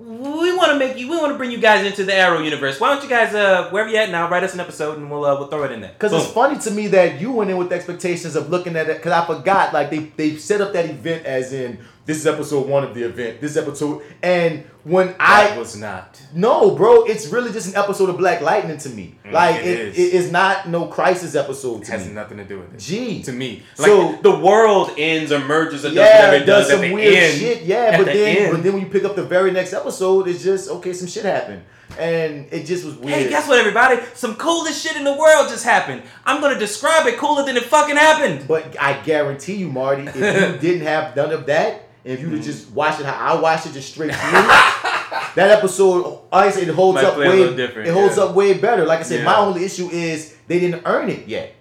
We 0.00 0.56
want 0.56 0.72
to 0.72 0.78
make 0.78 0.96
you. 0.96 1.10
We 1.10 1.18
want 1.18 1.32
to 1.32 1.36
bring 1.36 1.50
you 1.50 1.58
guys 1.58 1.84
into 1.84 2.04
the 2.04 2.14
Arrow 2.14 2.40
universe. 2.40 2.80
Why 2.80 2.94
don't 2.94 3.02
you 3.02 3.08
guys, 3.08 3.34
uh, 3.34 3.68
wherever 3.68 3.90
you 3.90 3.98
at 3.98 4.08
now, 4.10 4.30
write 4.30 4.42
us 4.42 4.54
an 4.54 4.60
episode 4.60 4.96
and 4.96 5.10
we'll 5.10 5.26
uh, 5.26 5.38
we'll 5.38 5.48
throw 5.48 5.64
it 5.64 5.72
in 5.72 5.82
there." 5.82 5.92
Because 5.92 6.14
it's 6.14 6.32
funny 6.32 6.58
to 6.58 6.70
me 6.70 6.86
that 6.86 7.20
you 7.20 7.32
went 7.32 7.50
in 7.50 7.58
with 7.58 7.70
expectations 7.70 8.34
of 8.34 8.48
looking 8.48 8.76
at 8.76 8.88
it. 8.88 8.96
Because 8.96 9.12
I 9.12 9.26
forgot, 9.26 9.74
like 9.74 9.90
they 9.90 9.98
they 10.16 10.36
set 10.36 10.62
up 10.62 10.72
that 10.72 10.86
event 10.86 11.26
as 11.26 11.52
in 11.52 11.78
this 12.06 12.16
is 12.16 12.26
episode 12.26 12.66
one 12.66 12.82
of 12.82 12.94
the 12.94 13.02
event. 13.02 13.42
This 13.42 13.58
episode, 13.58 14.02
and 14.22 14.64
when 14.84 15.08
That 15.08 15.52
I 15.54 15.58
was 15.58 15.76
not. 15.76 16.20
no, 16.34 16.70
bro, 16.74 17.04
it's 17.04 17.26
really 17.28 17.52
just 17.52 17.68
an 17.68 17.76
episode 17.76 18.08
of 18.08 18.16
Black 18.18 18.40
Lightning 18.40 18.78
to 18.78 18.88
me. 18.88 19.14
Mm, 19.26 19.32
like 19.32 19.56
it 19.56 19.66
it, 19.66 19.78
is. 19.88 19.98
it 19.98 20.14
is 20.14 20.32
not 20.32 20.68
no 20.68 20.86
crisis 20.86 21.34
episode 21.34 21.82
It 21.82 21.88
has 21.88 22.06
me. 22.06 22.14
nothing 22.14 22.38
to 22.38 22.44
do 22.44 22.60
with 22.60 22.72
it. 22.74 22.78
Gee, 22.80 23.22
To 23.24 23.32
me, 23.32 23.62
like 23.78 23.86
So- 23.88 24.18
the 24.22 24.36
world 24.38 24.92
ends 24.96 25.32
or 25.32 25.40
merges 25.40 25.84
or 25.84 25.88
does 25.88 25.96
yeah, 25.96 26.04
whatever 26.30 26.36
it 26.36 26.42
it 26.42 26.46
does 26.46 26.66
does, 26.68 26.76
some 26.76 26.84
at 26.84 26.88
the 26.88 26.94
weird 26.94 27.14
end. 27.14 27.38
shit. 27.38 27.62
Yeah, 27.64 27.96
but 27.98 28.06
the 28.06 28.12
then 28.12 28.36
end. 28.36 28.52
but 28.52 28.62
then 28.62 28.72
when 28.72 28.82
you 28.82 28.88
pick 28.88 29.04
up 29.04 29.16
the 29.16 29.24
very 29.24 29.50
next 29.50 29.72
episode, 29.72 30.28
it's 30.28 30.42
just 30.42 30.70
okay, 30.70 30.92
some 30.94 31.08
shit 31.08 31.24
happened, 31.24 31.62
and 31.98 32.46
it 32.50 32.64
just 32.64 32.84
was 32.84 32.94
weird. 32.96 33.18
Hey, 33.18 33.28
guess 33.28 33.46
what, 33.48 33.58
everybody? 33.58 34.00
Some 34.14 34.36
coolest 34.36 34.82
shit 34.82 34.96
in 34.96 35.04
the 35.04 35.12
world 35.12 35.48
just 35.50 35.64
happened. 35.64 36.02
I'm 36.24 36.40
gonna 36.40 36.58
describe 36.58 37.06
it 37.06 37.18
cooler 37.18 37.44
than 37.44 37.56
it 37.58 37.64
fucking 37.64 37.96
happened. 37.96 38.46
But 38.48 38.76
I 38.80 38.94
guarantee 39.02 39.56
you, 39.56 39.68
Marty, 39.68 40.06
if 40.06 40.16
you 40.16 40.58
didn't 40.60 40.86
have 40.86 41.14
none 41.16 41.32
of 41.32 41.46
that, 41.46 41.82
and 42.04 42.14
if 42.14 42.20
you'd 42.20 42.30
Mm. 42.30 42.36
have 42.36 42.44
just 42.44 42.70
watch 42.70 42.98
it 43.00 43.06
how 43.06 43.36
I 43.36 43.40
watched 43.40 43.66
it 43.66 43.72
just 43.72 43.92
straight 43.92 44.14
through, 44.14 44.30
that 45.34 45.50
episode, 45.50 46.20
I 46.32 46.50
say 46.50 46.62
it 46.62 46.68
holds 46.68 46.96
Might 46.96 47.04
up 47.04 47.18
way, 47.18 47.40
it 47.42 47.92
holds 47.92 48.16
yeah. 48.16 48.24
up 48.24 48.34
way 48.34 48.54
better. 48.54 48.84
Like 48.86 49.00
I 49.00 49.02
said, 49.02 49.24
my 49.24 49.36
only 49.36 49.64
issue 49.64 49.88
is 49.90 50.34
they 50.48 50.58
didn't 50.60 50.82
earn 50.84 51.08
it 51.10 51.26
yet. 51.28 51.54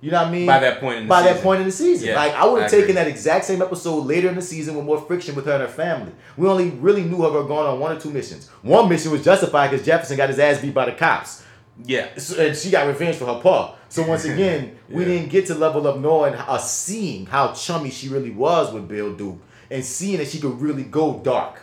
You 0.00 0.10
know 0.10 0.18
what 0.18 0.28
I 0.28 0.30
mean? 0.32 0.46
By 0.46 0.58
that 0.58 0.80
point 0.80 0.96
in 0.98 1.04
the 1.04 1.08
By 1.08 1.22
that 1.22 1.28
season. 1.34 1.42
point 1.44 1.60
in 1.60 1.66
the 1.66 1.72
season, 1.72 2.08
Yeah, 2.08 2.16
like 2.16 2.34
I 2.34 2.44
would 2.44 2.62
have 2.62 2.70
taken 2.70 2.84
agree. 2.90 2.94
that 2.94 3.06
exact 3.06 3.44
same 3.44 3.62
episode 3.62 4.00
later 4.04 4.28
in 4.28 4.34
the 4.34 4.42
season 4.42 4.74
with 4.74 4.84
more 4.84 5.00
friction 5.00 5.36
with 5.36 5.46
her 5.46 5.52
and 5.52 5.62
her 5.62 5.68
family. 5.68 6.10
We 6.36 6.48
only 6.48 6.70
really 6.70 7.04
knew 7.04 7.24
of 7.24 7.34
her 7.34 7.44
going 7.44 7.68
on 7.68 7.78
one 7.78 7.96
or 7.96 8.00
two 8.00 8.10
missions. 8.10 8.48
One 8.62 8.88
mission 8.88 9.12
was 9.12 9.22
justified 9.24 9.70
because 9.70 9.86
Jefferson 9.86 10.16
got 10.16 10.28
his 10.28 10.40
ass 10.40 10.60
beat 10.60 10.74
by 10.74 10.86
the 10.86 10.92
cops. 10.92 11.44
Yeah. 11.84 12.08
So- 12.18 12.42
and 12.42 12.56
she 12.56 12.70
got 12.70 12.88
revenge 12.88 13.14
for 13.14 13.26
her 13.26 13.40
paw. 13.40 13.76
So 13.88 14.02
once 14.08 14.24
again, 14.24 14.76
we 14.88 15.04
didn't 15.04 15.28
get 15.30 15.46
to 15.46 15.54
level 15.54 15.86
of 15.86 16.00
knowing, 16.00 16.34
uh, 16.34 16.58
seeing 16.58 17.26
how 17.26 17.52
chummy 17.52 17.90
she 17.90 18.08
really 18.08 18.32
was 18.32 18.72
with 18.72 18.88
Bill 18.88 19.12
Duke, 19.12 19.38
and 19.72 19.84
seeing 19.84 20.18
that 20.18 20.28
she 20.28 20.38
could 20.38 20.60
really 20.60 20.84
go 20.84 21.18
dark. 21.18 21.60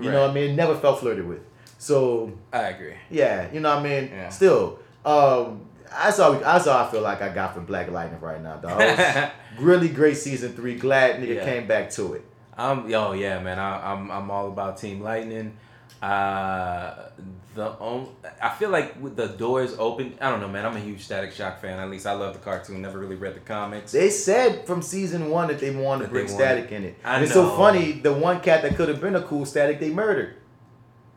You 0.00 0.10
know 0.10 0.22
what 0.22 0.30
I 0.30 0.34
mean? 0.34 0.56
Never 0.56 0.74
felt 0.76 0.98
flirted 1.00 1.26
with. 1.28 1.40
So 1.78 2.32
I 2.52 2.62
agree. 2.70 2.94
yeah, 3.10 3.50
you 3.52 3.60
know 3.60 3.70
what 3.76 3.86
I 3.86 3.88
mean. 3.88 4.10
Yeah. 4.12 4.28
Still, 4.30 4.78
um, 5.04 5.60
that's 5.90 6.18
all. 6.18 6.32
That's 6.34 6.66
all 6.66 6.84
I 6.86 6.90
feel 6.90 7.02
like 7.02 7.22
I 7.22 7.28
got 7.28 7.54
from 7.54 7.64
Black 7.66 7.90
Lightning 7.90 8.20
right 8.20 8.42
now, 8.42 8.56
dog. 8.56 9.30
Really 9.58 9.88
great 9.88 10.16
season 10.16 10.54
three. 10.54 10.76
Glad 10.76 11.20
nigga 11.20 11.36
Yeah. 11.36 11.44
came 11.44 11.66
back 11.68 11.90
to 11.90 12.14
it. 12.14 12.24
I'm 12.56 12.88
yo 12.88 13.12
yeah 13.12 13.38
man. 13.40 13.58
I, 13.58 13.92
I'm 13.92 14.10
I'm 14.10 14.30
all 14.30 14.48
about 14.48 14.78
Team 14.78 15.00
Lightning. 15.02 15.56
Uh, 16.02 17.10
the 17.54 17.66
on, 17.66 18.08
I 18.42 18.48
feel 18.48 18.70
like 18.70 19.00
with 19.00 19.14
the 19.14 19.28
doors 19.28 19.76
open. 19.78 20.14
I 20.20 20.30
don't 20.30 20.40
know, 20.40 20.48
man. 20.48 20.66
I'm 20.66 20.76
a 20.76 20.80
huge 20.80 21.04
Static 21.04 21.32
Shock 21.32 21.60
fan. 21.60 21.78
At 21.78 21.90
least 21.90 22.06
I 22.06 22.12
love 22.12 22.32
the 22.32 22.40
cartoon. 22.40 22.82
Never 22.82 22.98
really 22.98 23.14
read 23.14 23.36
the 23.36 23.40
comics. 23.40 23.92
They 23.92 24.10
said 24.10 24.66
from 24.66 24.82
season 24.82 25.30
one 25.30 25.48
that 25.48 25.60
they 25.60 25.70
wanted 25.70 26.06
to 26.06 26.10
bring 26.10 26.28
Static 26.28 26.72
in 26.72 26.84
it. 26.84 26.98
I 27.04 27.16
And 27.16 27.24
it's 27.24 27.32
so 27.32 27.56
funny. 27.56 27.92
The 27.92 28.12
one 28.12 28.40
cat 28.40 28.62
that 28.62 28.76
could 28.76 28.88
have 28.88 29.00
been 29.00 29.14
a 29.14 29.22
cool 29.22 29.46
Static, 29.46 29.78
they 29.80 29.90
murdered. 29.90 30.36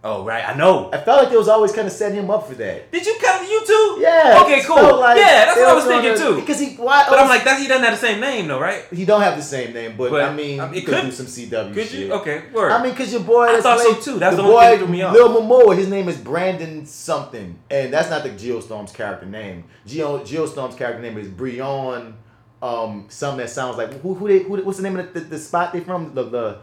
Oh 0.07 0.23
right, 0.23 0.47
I 0.47 0.55
know. 0.55 0.91
I 0.93 0.99
felt 0.99 1.19
like 1.23 1.31
they 1.31 1.35
was 1.35 1.47
always 1.47 1.71
kind 1.71 1.87
of 1.87 1.91
setting 1.91 2.19
him 2.19 2.29
up 2.29 2.47
for 2.47 2.53
that. 2.53 2.91
Did 2.91 3.07
you 3.07 3.15
come 3.19 3.43
you 3.43 3.65
too? 3.65 3.97
Yeah. 3.99 4.39
Okay, 4.43 4.61
cool. 4.63 4.99
like 4.99 5.17
yeah, 5.17 5.45
that's 5.45 5.57
what 5.57 5.67
I 5.67 5.73
was 5.73 5.85
thinking 5.85 6.15
too. 6.15 6.39
Because 6.39 6.59
he, 6.59 6.75
why? 6.75 7.07
But 7.09 7.17
I'm 7.17 7.27
like, 7.27 7.43
that 7.43 7.59
he 7.59 7.67
doesn't 7.67 7.83
have 7.83 7.99
the 7.99 8.05
same 8.07 8.19
name 8.21 8.47
though, 8.47 8.59
right? 8.59 8.83
he 8.93 9.03
don't 9.03 9.21
have 9.21 9.35
the 9.35 9.41
same 9.41 9.73
name, 9.73 9.97
but, 9.97 10.11
But, 10.11 10.21
I 10.25 10.31
mean, 10.35 10.59
I 10.59 10.65
mean, 10.65 10.75
you 10.75 10.79
it 10.81 10.85
could, 10.85 10.93
could- 10.93 11.05
do 11.05 11.11
some 11.11 11.25
CW 11.25 11.73
Could 11.73 11.87
shit. 11.87 11.99
you? 12.01 12.13
Okay, 12.13 12.43
word. 12.53 12.71
I 12.71 12.83
mean, 12.83 12.91
because 12.91 13.11
your 13.11 13.23
boy. 13.23 13.45
I 13.45 13.51
that's 13.53 13.63
thought 13.63 13.79
so, 13.79 13.93
played- 13.93 14.03
too. 14.03 14.19
That's 14.19 14.35
the 14.35 14.43
the 14.43 14.47
boy, 14.47 14.77
threw 14.77 14.87
me 14.87 15.01
off. 15.01 15.13
Lil 15.15 15.41
Momoa. 15.41 15.75
His 15.75 15.87
name 15.89 16.07
is 16.07 16.17
Brandon 16.17 16.85
something, 16.85 17.57
and 17.71 17.91
that's 17.91 18.11
not 18.11 18.21
the 18.21 18.29
Geostorm's 18.29 18.91
character 18.91 19.25
name. 19.25 19.63
Geo 19.87 20.19
Geostorm's 20.19 20.75
character 20.75 21.01
name 21.01 21.17
is 21.17 21.27
Brion. 21.29 22.13
Um, 22.61 23.05
something 23.09 23.39
that 23.39 23.49
sounds 23.49 23.77
like 23.77 23.91
who? 24.01 24.13
Who 24.13 24.27
they? 24.27 24.39
Who, 24.39 24.55
what's 24.63 24.77
the 24.77 24.83
name 24.83 24.97
of 24.99 25.11
the, 25.13 25.19
the, 25.19 25.25
the 25.31 25.39
spot 25.39 25.73
they 25.73 25.79
from? 25.79 26.13
The 26.13 26.23
the 26.23 26.57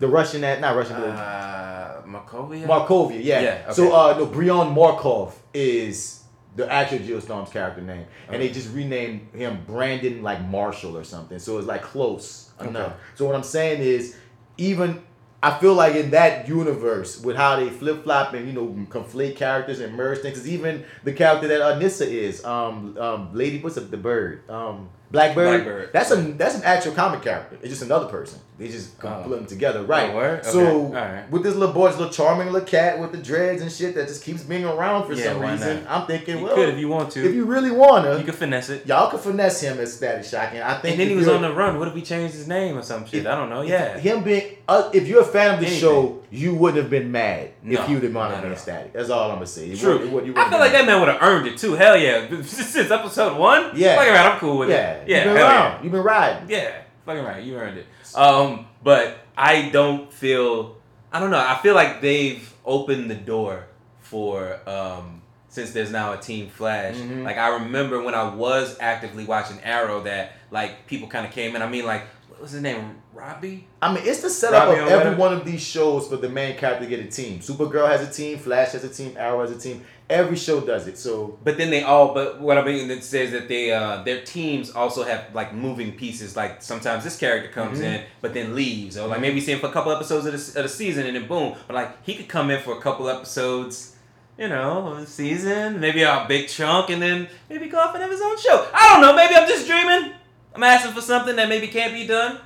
the 0.00 0.08
Russian 0.08 0.40
that 0.40 0.60
not 0.60 0.74
Russian. 0.76 0.96
but 1.00 1.08
uh, 1.10 2.02
Makovia. 2.06 2.66
Markovia, 2.66 3.20
yeah. 3.22 3.40
Yeah, 3.40 3.62
okay. 3.66 3.72
So 3.74 3.92
uh 3.94 4.16
no, 4.18 4.26
Brion 4.26 4.74
Markov 4.74 5.38
is 5.54 6.24
the 6.56 6.70
actual 6.70 6.98
Geostorm's 6.98 7.50
character 7.50 7.80
name. 7.80 8.06
And 8.28 8.42
they 8.42 8.48
just 8.50 8.74
renamed 8.74 9.28
him 9.34 9.62
Brandon 9.66 10.20
like 10.22 10.42
Marshall 10.44 10.96
or 10.98 11.04
something. 11.04 11.38
So 11.38 11.58
it's 11.58 11.66
like 11.68 11.82
close 11.82 12.50
enough. 12.60 12.86
Okay. 12.88 12.94
So 13.14 13.24
what 13.26 13.36
I'm 13.36 13.44
saying 13.44 13.80
is 13.82 14.16
even 14.58 15.00
I 15.42 15.58
feel 15.58 15.72
like 15.74 15.94
in 15.94 16.10
that 16.10 16.48
universe 16.48 17.20
with 17.22 17.36
how 17.36 17.56
they 17.56 17.70
flip 17.70 18.02
flop 18.04 18.34
and 18.34 18.46
you 18.46 18.52
know 18.52 18.66
conflate 18.90 19.36
characters 19.36 19.80
and 19.80 19.94
merge 19.94 20.18
things, 20.18 20.36
'cause 20.38 20.48
even 20.48 20.84
the 21.04 21.12
character 21.14 21.48
that 21.48 21.60
Anissa 21.60 22.06
is, 22.06 22.44
um, 22.44 22.94
um, 22.98 23.30
Lady, 23.32 23.58
what's 23.62 23.78
up, 23.78 23.90
the 23.90 23.96
bird, 23.96 24.42
um, 24.50 24.90
Blackbird. 25.10 25.46
Blackbird. 25.64 25.92
That's 25.94 26.10
a 26.10 26.16
that's 26.16 26.56
an 26.56 26.64
actual 26.64 26.92
comic 26.92 27.22
character. 27.22 27.56
It's 27.62 27.70
just 27.70 27.82
another 27.82 28.06
person. 28.06 28.38
They 28.60 28.68
just 28.68 28.90
Oh. 29.02 29.22
put 29.26 29.30
them 29.30 29.46
together, 29.46 29.82
right? 29.84 30.10
Oh. 30.12 30.38
So 30.42 30.60
Okay. 30.88 31.22
With 31.30 31.42
this 31.44 31.54
little 31.54 31.72
boy, 31.74 31.88
this 31.88 31.96
little 31.98 32.12
charming 32.12 32.52
little 32.52 32.68
cat 32.68 32.98
with 33.00 33.10
the 33.10 33.16
dreads 33.16 33.62
and 33.62 33.72
shit 33.72 33.94
that 33.94 34.06
just 34.06 34.22
keeps 34.22 34.42
being 34.42 34.66
around 34.66 35.06
for 35.06 35.14
Yeah, 35.14 35.32
some 35.32 35.40
reason, 35.40 35.84
not? 35.84 36.02
I'm 36.02 36.06
thinking, 36.06 36.38
You 36.40 36.44
well, 36.44 36.54
could 36.56 36.68
if 36.68 36.78
you 36.78 36.88
want 36.88 37.10
to. 37.12 37.24
if 37.26 37.34
you 37.34 37.46
really 37.46 37.70
wanna, 37.70 38.18
You 38.18 38.22
could 38.24 38.34
finesse 38.34 38.68
it. 38.68 38.86
y'all 38.86 39.08
can 39.08 39.18
finesse 39.18 39.62
him 39.62 39.80
as 39.80 39.94
Static 39.94 40.24
Shock. 40.26 40.50
And 40.52 40.62
I 40.62 40.74
think 40.74 40.92
And 40.92 41.00
then 41.00 41.08
he 41.08 41.16
was 41.16 41.26
on 41.26 41.40
the 41.40 41.50
run. 41.50 41.78
What 41.78 41.88
if 41.88 41.94
we 41.94 42.02
changed 42.02 42.34
his 42.34 42.46
name 42.46 42.76
or 42.76 42.82
some 42.82 43.06
shit? 43.06 43.20
If- 43.22 43.26
I 43.26 43.34
don't 43.34 43.48
know. 43.48 43.62
Yeah. 43.62 43.96
him 43.96 44.22
being, 44.22 44.42
uh, 44.68 44.90
if 44.92 45.08
you're 45.08 45.22
a 45.22 45.24
fan 45.24 45.54
of 45.54 45.60
the 45.60 45.66
Anything. 45.66 45.80
show, 45.80 46.18
you 46.30 46.54
wouldn't 46.54 46.82
have 46.82 46.90
been 46.90 47.10
mad 47.10 47.48
No, 47.62 47.80
if 47.80 47.88
you'd 47.88 48.02
have 48.02 48.12
not 48.12 48.42
to 48.42 48.46
be. 48.48 48.56
Static. 48.56 48.92
That's 48.92 49.08
all 49.08 49.30
I'm 49.30 49.36
gonna 49.36 49.46
say. 49.46 49.74
True. 49.74 50.06
wouldn't- 50.06 50.26
you 50.26 50.34
I 50.36 50.50
feel 50.50 50.58
like 50.58 50.72
mad. 50.72 50.80
that 50.82 50.86
man 50.86 51.00
would 51.00 51.08
have 51.08 51.22
earned 51.22 51.46
it 51.46 51.56
too. 51.56 51.76
Hell 51.76 51.96
yeah. 51.96 52.26
Since 52.44 52.90
episode 52.90 53.38
one. 53.38 53.70
Yeah. 53.74 53.96
Fucking 53.96 54.12
right. 54.12 54.26
I'm 54.26 54.38
cool 54.38 54.58
with 54.58 54.68
Yeah, 54.68 54.90
it. 54.92 55.08
Yeah. 55.08 55.16
you've 55.24 55.34
been 55.34 55.42
around. 55.42 55.72
yeah. 55.72 55.82
You've 55.82 55.92
been 55.92 56.02
riding. 56.02 56.42
Yeah, 56.50 56.70
fucking 57.06 57.24
right. 57.24 57.42
You 57.42 57.56
earned 57.56 57.78
it. 57.78 57.86
Um, 58.16 58.66
but 58.82 59.18
I 59.36 59.68
don't 59.70 60.12
feel. 60.12 60.76
I 61.12 61.20
don't 61.20 61.30
know. 61.30 61.38
I 61.38 61.58
feel 61.62 61.74
like 61.74 62.00
they've 62.00 62.52
opened 62.64 63.10
the 63.10 63.14
door 63.14 63.66
for 64.00 64.58
um 64.68 65.22
since 65.48 65.72
there's 65.72 65.90
now 65.90 66.12
a 66.12 66.16
Team 66.18 66.48
Flash. 66.48 66.94
Mhm. 66.96 67.24
Like 67.24 67.36
I 67.38 67.48
remember 67.54 68.02
when 68.02 68.14
I 68.14 68.32
was 68.34 68.76
actively 68.80 69.24
watching 69.24 69.58
Arrow 69.62 70.02
that 70.02 70.32
like 70.50 70.86
people 70.86 71.08
kind 71.08 71.26
of 71.26 71.32
came 71.32 71.56
in. 71.56 71.62
I 71.62 71.68
mean 71.68 71.84
like 71.86 72.02
what 72.28 72.40
was 72.40 72.52
his 72.52 72.62
name? 72.62 72.96
Robbie. 73.12 73.66
I 73.82 73.92
mean, 73.92 74.02
it's 74.06 74.22
the 74.22 74.30
setup 74.30 74.68
Robbie 74.68 74.80
of 74.80 74.88
every 74.88 75.14
one 75.16 75.32
of 75.34 75.44
these 75.44 75.60
shows 75.60 76.08
for 76.08 76.16
the 76.16 76.28
main 76.28 76.56
character 76.56 76.84
to 76.84 76.88
get 76.90 77.00
a 77.04 77.08
team. 77.10 77.40
Supergirl 77.40 77.88
has 77.88 78.06
a 78.08 78.10
team, 78.10 78.38
Flash 78.38 78.72
has 78.72 78.82
a 78.84 78.88
team, 78.88 79.14
Arrow 79.18 79.40
has 79.42 79.50
a 79.50 79.58
team. 79.58 79.84
Every 80.10 80.36
show 80.36 80.60
does 80.60 80.86
it. 80.88 80.98
So 80.98 81.38
But 81.44 81.56
then 81.56 81.70
they 81.70 81.82
all, 81.84 82.12
but 82.12 82.40
what 82.40 82.58
I 82.58 82.64
mean 82.64 82.90
it 82.90 83.04
says 83.04 83.30
that 83.30 83.48
they, 83.48 83.72
uh, 83.72 84.02
their 84.02 84.20
teams 84.22 84.70
also 84.72 85.04
have 85.04 85.22
like 85.34 85.54
moving 85.54 85.92
pieces. 85.92 86.36
Like 86.36 86.62
sometimes 86.62 87.04
this 87.04 87.16
character 87.16 87.48
comes 87.50 87.78
Mhm. 87.78 87.84
in, 87.84 88.02
but 88.20 88.34
then 88.34 88.54
leaves, 88.56 88.98
or 88.98 89.06
like 89.06 89.20
maybe 89.20 89.40
see 89.40 89.52
him 89.52 89.60
for 89.60 89.68
a 89.68 89.72
couple 89.72 89.92
episodes 89.92 90.26
of 90.26 90.32
the, 90.32 90.58
of 90.60 90.64
the 90.64 90.68
season, 90.68 91.06
and 91.06 91.14
then 91.16 91.26
boom. 91.28 91.54
But 91.66 91.74
like 91.76 91.90
he 92.04 92.14
could 92.16 92.28
come 92.28 92.50
in 92.50 92.60
for 92.60 92.72
a 92.76 92.80
couple 92.80 93.08
episodes, 93.08 93.94
you 94.36 94.48
know, 94.48 94.88
of 94.88 95.00
the 95.00 95.06
season, 95.06 95.78
maybe 95.80 96.02
a 96.02 96.24
big 96.26 96.48
chunk, 96.48 96.90
and 96.90 97.00
then 97.00 97.28
maybe 97.48 97.68
go 97.68 97.78
off 97.78 97.94
and 97.94 98.02
have 98.02 98.10
his 98.10 98.20
own 98.20 98.36
show. 98.38 98.66
I 98.74 98.88
don't 98.90 99.00
know. 99.02 99.14
Maybe 99.14 99.34
I'm 99.36 99.46
just 99.48 99.66
dreaming. 99.68 100.12
I'm 100.54 100.62
asking 100.64 100.92
for 100.92 101.00
something 101.02 101.36
that 101.36 101.48
maybe 101.48 101.68
can't 101.68 101.92
be 101.92 102.06
done. 102.06 102.38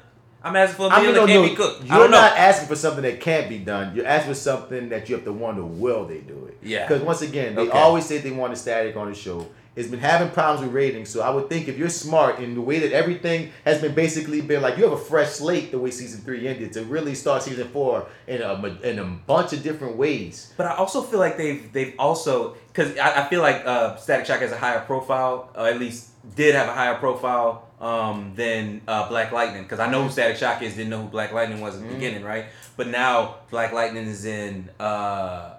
I'm 0.45 0.55
asking 0.57 0.77
for 0.77 0.87
a 0.87 0.89
I 0.91 1.01
meal 1.01 1.07
mean, 1.07 1.15
that 1.15 1.21
no, 1.23 1.27
can't 1.27 1.43
no, 1.43 1.49
be 1.49 1.57
cooked. 1.57 1.85
You're 1.85 1.99
don't 1.99 2.11
know. 2.11 2.19
asking 2.19 2.69
for 2.69 2.77
something 2.77 3.03
that 3.03 3.21
can't 3.21 3.49
be 3.49 3.59
done. 3.59 3.97
You're 3.97 4.07
asking 4.07 4.33
for 4.35 4.39
something 4.39 4.89
that 4.91 5.09
you 5.09 5.15
have 5.17 5.25
to 5.25 5.33
wonder, 5.33 5.65
will 5.65 6.05
they 6.07 6.19
do 6.19 6.45
it? 6.47 6.59
Yeah. 6.63 6.87
Because 6.87 7.03
once 7.03 7.23
again, 7.23 7.55
they 7.55 7.63
Okay. 7.63 7.71
always 7.79 8.05
say 8.05 8.19
they 8.19 8.31
want 8.31 8.53
a 8.53 8.57
static 8.57 8.95
on 8.95 9.09
the 9.09 9.15
show. 9.15 9.47
It's 9.77 9.89
been 9.89 9.99
having 9.99 10.29
problems 10.31 10.61
with 10.65 10.73
ratings. 10.73 11.09
So 11.09 11.21
I 11.23 11.31
would 11.31 11.49
think 11.49 11.67
if 11.67 11.77
you're 11.77 11.89
smart 11.89 12.39
in 12.39 12.55
the 12.55 12.61
way 12.61 12.79
that 12.79 12.93
everything 12.93 13.51
has 13.65 13.81
been 13.81 13.93
basically 13.93 14.41
been 14.41 14.63
like 14.63 14.77
you 14.77 14.85
have 14.85 14.93
a 14.93 14.97
fresh 14.97 15.31
slate 15.31 15.73
the 15.73 15.79
way 15.81 15.91
season 15.91 16.21
three 16.21 16.47
ended 16.47 16.73
to 16.75 16.85
really 16.85 17.17
start 17.17 17.43
season 17.43 17.67
four 17.69 18.07
in 18.29 18.41
a 18.41 18.55
in 18.85 19.01
a 19.01 19.05
bunch 19.05 19.53
of 19.53 19.65
different 19.65 19.97
ways. 19.97 20.53
But 20.57 20.67
I 20.67 20.77
also 20.77 21.03
feel 21.03 21.19
like 21.19 21.37
they've 21.37 21.73
they've 21.73 21.95
also 21.99 22.55
because 22.69 22.97
I, 22.99 23.25
I 23.25 23.29
feel 23.29 23.41
like 23.43 23.63
uh, 23.67 23.97
Static 23.97 24.27
Shock 24.27 24.41
has 24.41 24.53
a 24.53 24.57
higher 24.59 24.79
profile, 24.81 25.51
or 25.57 25.67
at 25.67 25.81
least 25.81 26.11
did 26.37 26.55
have 26.55 26.69
a 26.69 26.73
higher 26.73 26.95
profile 26.95 27.64
um, 27.81 28.33
than 28.37 28.81
uh, 28.89 29.09
Black 29.09 29.33
Lightning. 29.33 29.63
Because 29.65 29.81
I 29.81 29.91
know 29.91 30.05
who 30.05 30.11
Static 30.11 30.37
Shock 30.37 30.63
is, 30.63 30.75
didn't 30.77 30.91
know 30.91 31.03
who 31.03 31.09
Black 31.09 31.33
Lightning 31.33 31.61
was 31.61 31.77
at 31.77 31.83
the 31.83 31.93
beginning, 31.95 32.23
right? 32.25 32.47
But 32.77 32.89
now 32.89 33.37
Black 33.51 33.73
Lightning 33.73 34.05
is 34.07 34.25
in 34.25 34.69
uh, 34.81 34.83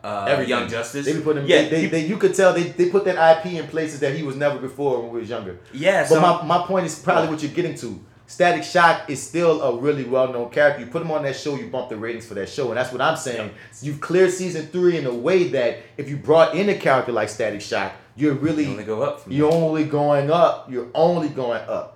uh, 0.04 0.26
Everything. 0.28 0.50
Young 0.50 0.68
Justice. 0.70 1.06
They 1.06 1.14
be 1.14 1.22
putting 1.22 1.46
yeah, 1.48 1.64
they, 1.64 1.70
they, 1.70 1.82
he- 1.82 1.88
they- 1.88 2.06
you 2.08 2.18
could 2.18 2.34
tell 2.36 2.54
they, 2.54 2.64
they 2.64 2.90
put 2.90 3.06
that 3.06 3.38
IP 3.38 3.54
in 3.54 3.68
places 3.68 4.00
that 4.02 4.16
he 4.16 4.24
was 4.24 4.36
never 4.36 4.58
before 4.60 5.02
when 5.02 5.12
we 5.12 5.20
was 5.22 5.30
younger. 5.30 5.60
yeah. 5.74 6.02
But 6.04 6.10
So 6.10 6.22
my, 6.22 6.44
my 6.44 6.66
point 6.66 6.86
is 6.86 6.98
probably 7.00 7.30
what 7.30 7.42
you're 7.42 7.52
getting 7.54 7.76
to. 7.76 8.04
Static 8.28 8.64
Shock 8.64 9.08
is 9.10 9.22
still 9.22 9.62
a 9.62 9.78
really 9.78 10.04
well 10.04 10.34
known 10.34 10.50
character. 10.50 10.82
You 10.82 10.88
put 10.88 11.04
him 11.04 11.12
on 11.12 11.22
that 11.24 11.36
show, 11.36 11.56
you 11.56 11.68
bump 11.68 11.90
the 11.90 11.96
ratings 11.96 12.26
for 12.26 12.34
that 12.34 12.50
show, 12.50 12.70
and 12.70 12.78
that's 12.78 12.92
what 12.92 13.00
I'm 13.00 13.16
saying. 13.18 13.52
You've 13.84 14.02
cleared 14.02 14.32
season 14.32 14.66
three 14.68 14.98
in 14.98 15.06
a 15.06 15.14
way 15.14 15.50
that 15.50 15.78
if 15.96 16.10
you 16.10 16.18
brought 16.18 16.56
in 16.56 16.68
a 16.70 16.76
character 16.76 17.12
like 17.12 17.30
Static 17.30 17.62
Shock, 17.62 17.94
you're 18.16 18.34
really 18.34 18.64
You 18.64 18.72
only 18.72 18.84
go 18.84 19.04
up 19.04 19.22
You're 19.28 19.54
only 19.54 19.84
going 19.84 20.32
up. 20.32 20.72
You're 20.72 20.88
only 20.96 21.30
going 21.30 21.62
up. 21.70 21.95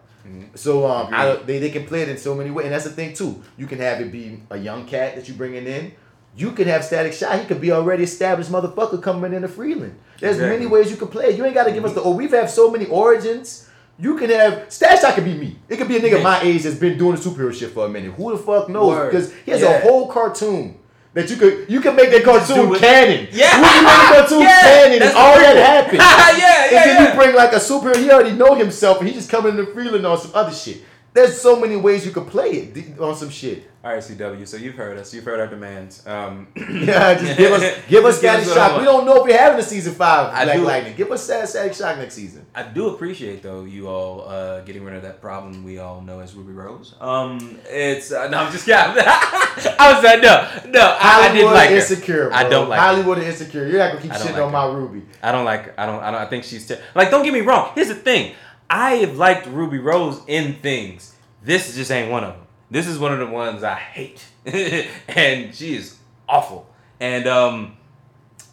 So 0.55 0.85
um, 0.85 1.13
I, 1.13 1.35
they 1.45 1.59
they 1.59 1.69
can 1.69 1.85
play 1.85 2.01
it 2.01 2.09
in 2.09 2.17
so 2.17 2.35
many 2.35 2.51
ways, 2.51 2.65
and 2.65 2.73
that's 2.73 2.83
the 2.85 2.89
thing 2.91 3.13
too. 3.13 3.41
You 3.57 3.67
can 3.67 3.79
have 3.79 4.01
it 4.01 4.11
be 4.11 4.41
a 4.49 4.57
young 4.57 4.85
cat 4.85 5.15
that 5.15 5.27
you 5.27 5.33
bringing 5.35 5.65
in. 5.67 5.91
You 6.35 6.51
could 6.51 6.67
have 6.67 6.83
Static 6.85 7.13
Shock. 7.13 7.39
He 7.39 7.45
could 7.47 7.59
be 7.61 7.71
already 7.71 8.03
established 8.03 8.51
motherfucker 8.51 9.01
coming 9.01 9.33
into 9.33 9.47
Freeland. 9.47 9.97
There's 10.19 10.35
Exactly. 10.35 10.57
many 10.57 10.69
ways 10.69 10.91
you 10.91 10.97
can 10.97 11.07
play. 11.07 11.25
it. 11.27 11.37
You 11.37 11.45
ain't 11.45 11.53
got 11.55 11.65
to 11.65 11.71
give 11.71 11.83
us 11.85 11.93
the. 11.93 12.01
Oh, 12.01 12.11
we've 12.15 12.31
had 12.31 12.49
so 12.49 12.69
many 12.71 12.85
origins. 12.85 13.67
You 13.97 14.17
can 14.17 14.29
have 14.29 14.71
Static 14.71 15.01
Shock 15.01 15.15
could 15.15 15.25
be 15.25 15.33
me. 15.33 15.59
It 15.67 15.75
could 15.77 15.87
be 15.89 15.97
a 15.97 15.99
nigga 15.99 16.23
my 16.23 16.39
age 16.41 16.63
that's 16.63 16.77
been 16.77 16.97
doing 16.97 17.15
the 17.15 17.21
superhero 17.21 17.53
shit 17.53 17.71
for 17.71 17.85
a 17.85 17.89
minute. 17.89 18.11
Who 18.13 18.31
the 18.31 18.37
fuck 18.41 18.69
knows? 18.69 18.87
Word. 18.95 19.11
Because 19.11 19.33
he 19.45 19.51
has 19.51 19.61
Yeah. 19.61 19.71
a 19.71 19.81
whole 19.81 20.07
cartoon. 20.07 20.78
That 21.19 21.29
you 21.29 21.35
could 21.35 21.65
you 21.69 21.81
can 21.81 21.95
make 21.97 22.11
that 22.11 22.23
cartoon 22.23 22.73
canon. 22.79 23.27
Yeah. 23.31 23.57
you 23.59 23.63
can 23.67 23.83
make 23.83 23.99
the 23.99 24.15
cartoon 24.15 24.39
Yeah. 24.47 24.61
canon. 24.61 24.99
That's 24.99 25.15
and 25.15 25.17
all 25.19 25.35
that 25.35 25.55
happened. 25.57 25.97
yeah, 25.99 26.37
yeah, 26.39 26.79
And 26.79 26.89
then 26.89 27.03
yeah. 27.03 27.09
you 27.11 27.19
bring 27.19 27.35
like 27.35 27.51
a 27.51 27.57
superhero, 27.59 27.97
he 27.97 28.09
already 28.09 28.31
know 28.31 28.55
himself, 28.55 28.99
and 28.99 29.07
he 29.09 29.13
just 29.13 29.29
coming 29.29 29.51
in 29.51 29.57
the 29.57 29.65
feeling 29.65 30.05
on 30.05 30.17
some 30.17 30.31
other 30.33 30.53
shit. 30.53 30.81
There's 31.13 31.39
so 31.41 31.59
many 31.59 31.75
ways 31.75 32.05
you 32.05 32.11
could 32.11 32.27
play 32.27 32.49
it 32.51 32.99
on 32.99 33.15
some 33.15 33.29
shit. 33.29 33.65
All 33.83 33.93
right, 33.93 34.03
CW. 34.03 34.45
So 34.45 34.57
you've 34.57 34.75
heard 34.75 34.97
us. 34.97 35.13
You've 35.13 35.23
heard 35.23 35.39
our 35.39 35.47
demands. 35.47 36.05
Um, 36.05 36.47
Yeah, 36.55 37.13
just 37.15 37.37
give 37.37 37.51
us 37.53 37.77
give 37.87 38.05
us 38.05 38.17
Static 38.19 38.41
us 38.45 38.49
what 38.49 38.57
I 38.57 38.67
Shock. 38.69 38.79
We 38.79 38.85
don't 38.85 39.05
know 39.05 39.15
if 39.17 39.23
we're 39.23 39.37
having 39.37 39.57
a 39.59 39.63
season 39.63 39.93
five 39.95 40.33
I 40.33 40.43
Black 40.43 40.57
do- 40.57 40.63
Lightning. 40.65 40.95
Give 40.97 41.11
us 41.11 41.23
Static 41.23 41.49
Static 41.49 41.73
Shock 41.73 41.97
next 41.97 42.13
season. 42.13 42.45
I 42.53 42.63
do 42.63 42.89
appreciate 42.89 43.41
though 43.41 43.63
you 43.63 43.87
all 43.87 44.27
uh, 44.27 44.61
getting 44.61 44.83
rid 44.83 44.95
of 44.95 45.01
that 45.03 45.21
problem 45.21 45.63
we 45.63 45.79
all 45.79 46.01
know 46.01 46.19
as 46.19 46.35
Ruby 46.35 46.51
Rose. 46.53 46.93
Um, 46.99 47.57
it's 47.69 48.11
uh, 48.11 48.27
no, 48.27 48.37
I'm 48.39 48.51
just 48.51 48.65
kidding. 48.65 48.77
I 48.83 49.93
was 49.95 50.03
like, 50.03 50.21
no, 50.21 50.47
no, 50.71 50.81
I, 50.99 51.29
I 51.29 51.33
didn't 51.33 51.47
Hollywood 51.47 51.53
like 51.53 51.69
her. 51.69 51.75
insecure. 51.77 52.27
Bro. 52.29 52.37
I 52.37 52.49
don't 52.49 52.69
like. 52.69 52.79
Hollywood 52.79 53.17
and 53.19 53.27
insecure. 53.27 53.65
You're 53.67 53.79
not 53.79 53.89
gonna 53.93 54.01
keep 54.01 54.11
shitting 54.11 54.33
like 54.33 54.41
on 54.43 54.51
my 54.51 54.65
Ruby. 54.67 55.03
I 55.23 55.31
don't 55.31 55.45
like. 55.45 55.77
I 55.79 55.85
don't. 55.85 56.03
I 56.03 56.11
don't. 56.11 56.21
I 56.21 56.25
think 56.25 56.43
she's 56.43 56.67
ter- 56.67 56.81
like. 56.95 57.09
Don't 57.09 57.23
get 57.23 57.33
me 57.33 57.41
wrong. 57.41 57.71
Here's 57.75 57.87
the 57.87 57.95
thing. 57.95 58.35
I 58.69 58.95
have 58.97 59.17
liked 59.17 59.47
Ruby 59.47 59.79
Rose 59.79 60.21
in 60.27 60.55
things. 60.55 61.15
This 61.43 61.75
just 61.75 61.91
ain't 61.91 62.11
one 62.11 62.23
of 62.23 62.33
them. 62.33 62.45
This 62.71 62.87
is 62.87 62.99
one 62.99 63.11
of 63.13 63.19
the 63.19 63.25
ones 63.33 63.63
I 63.63 63.75
hate, 63.75 64.23
and 64.45 65.55
she 65.55 65.75
is 65.75 65.97
awful. 66.27 66.67
And 66.99 67.25
um, 67.27 67.77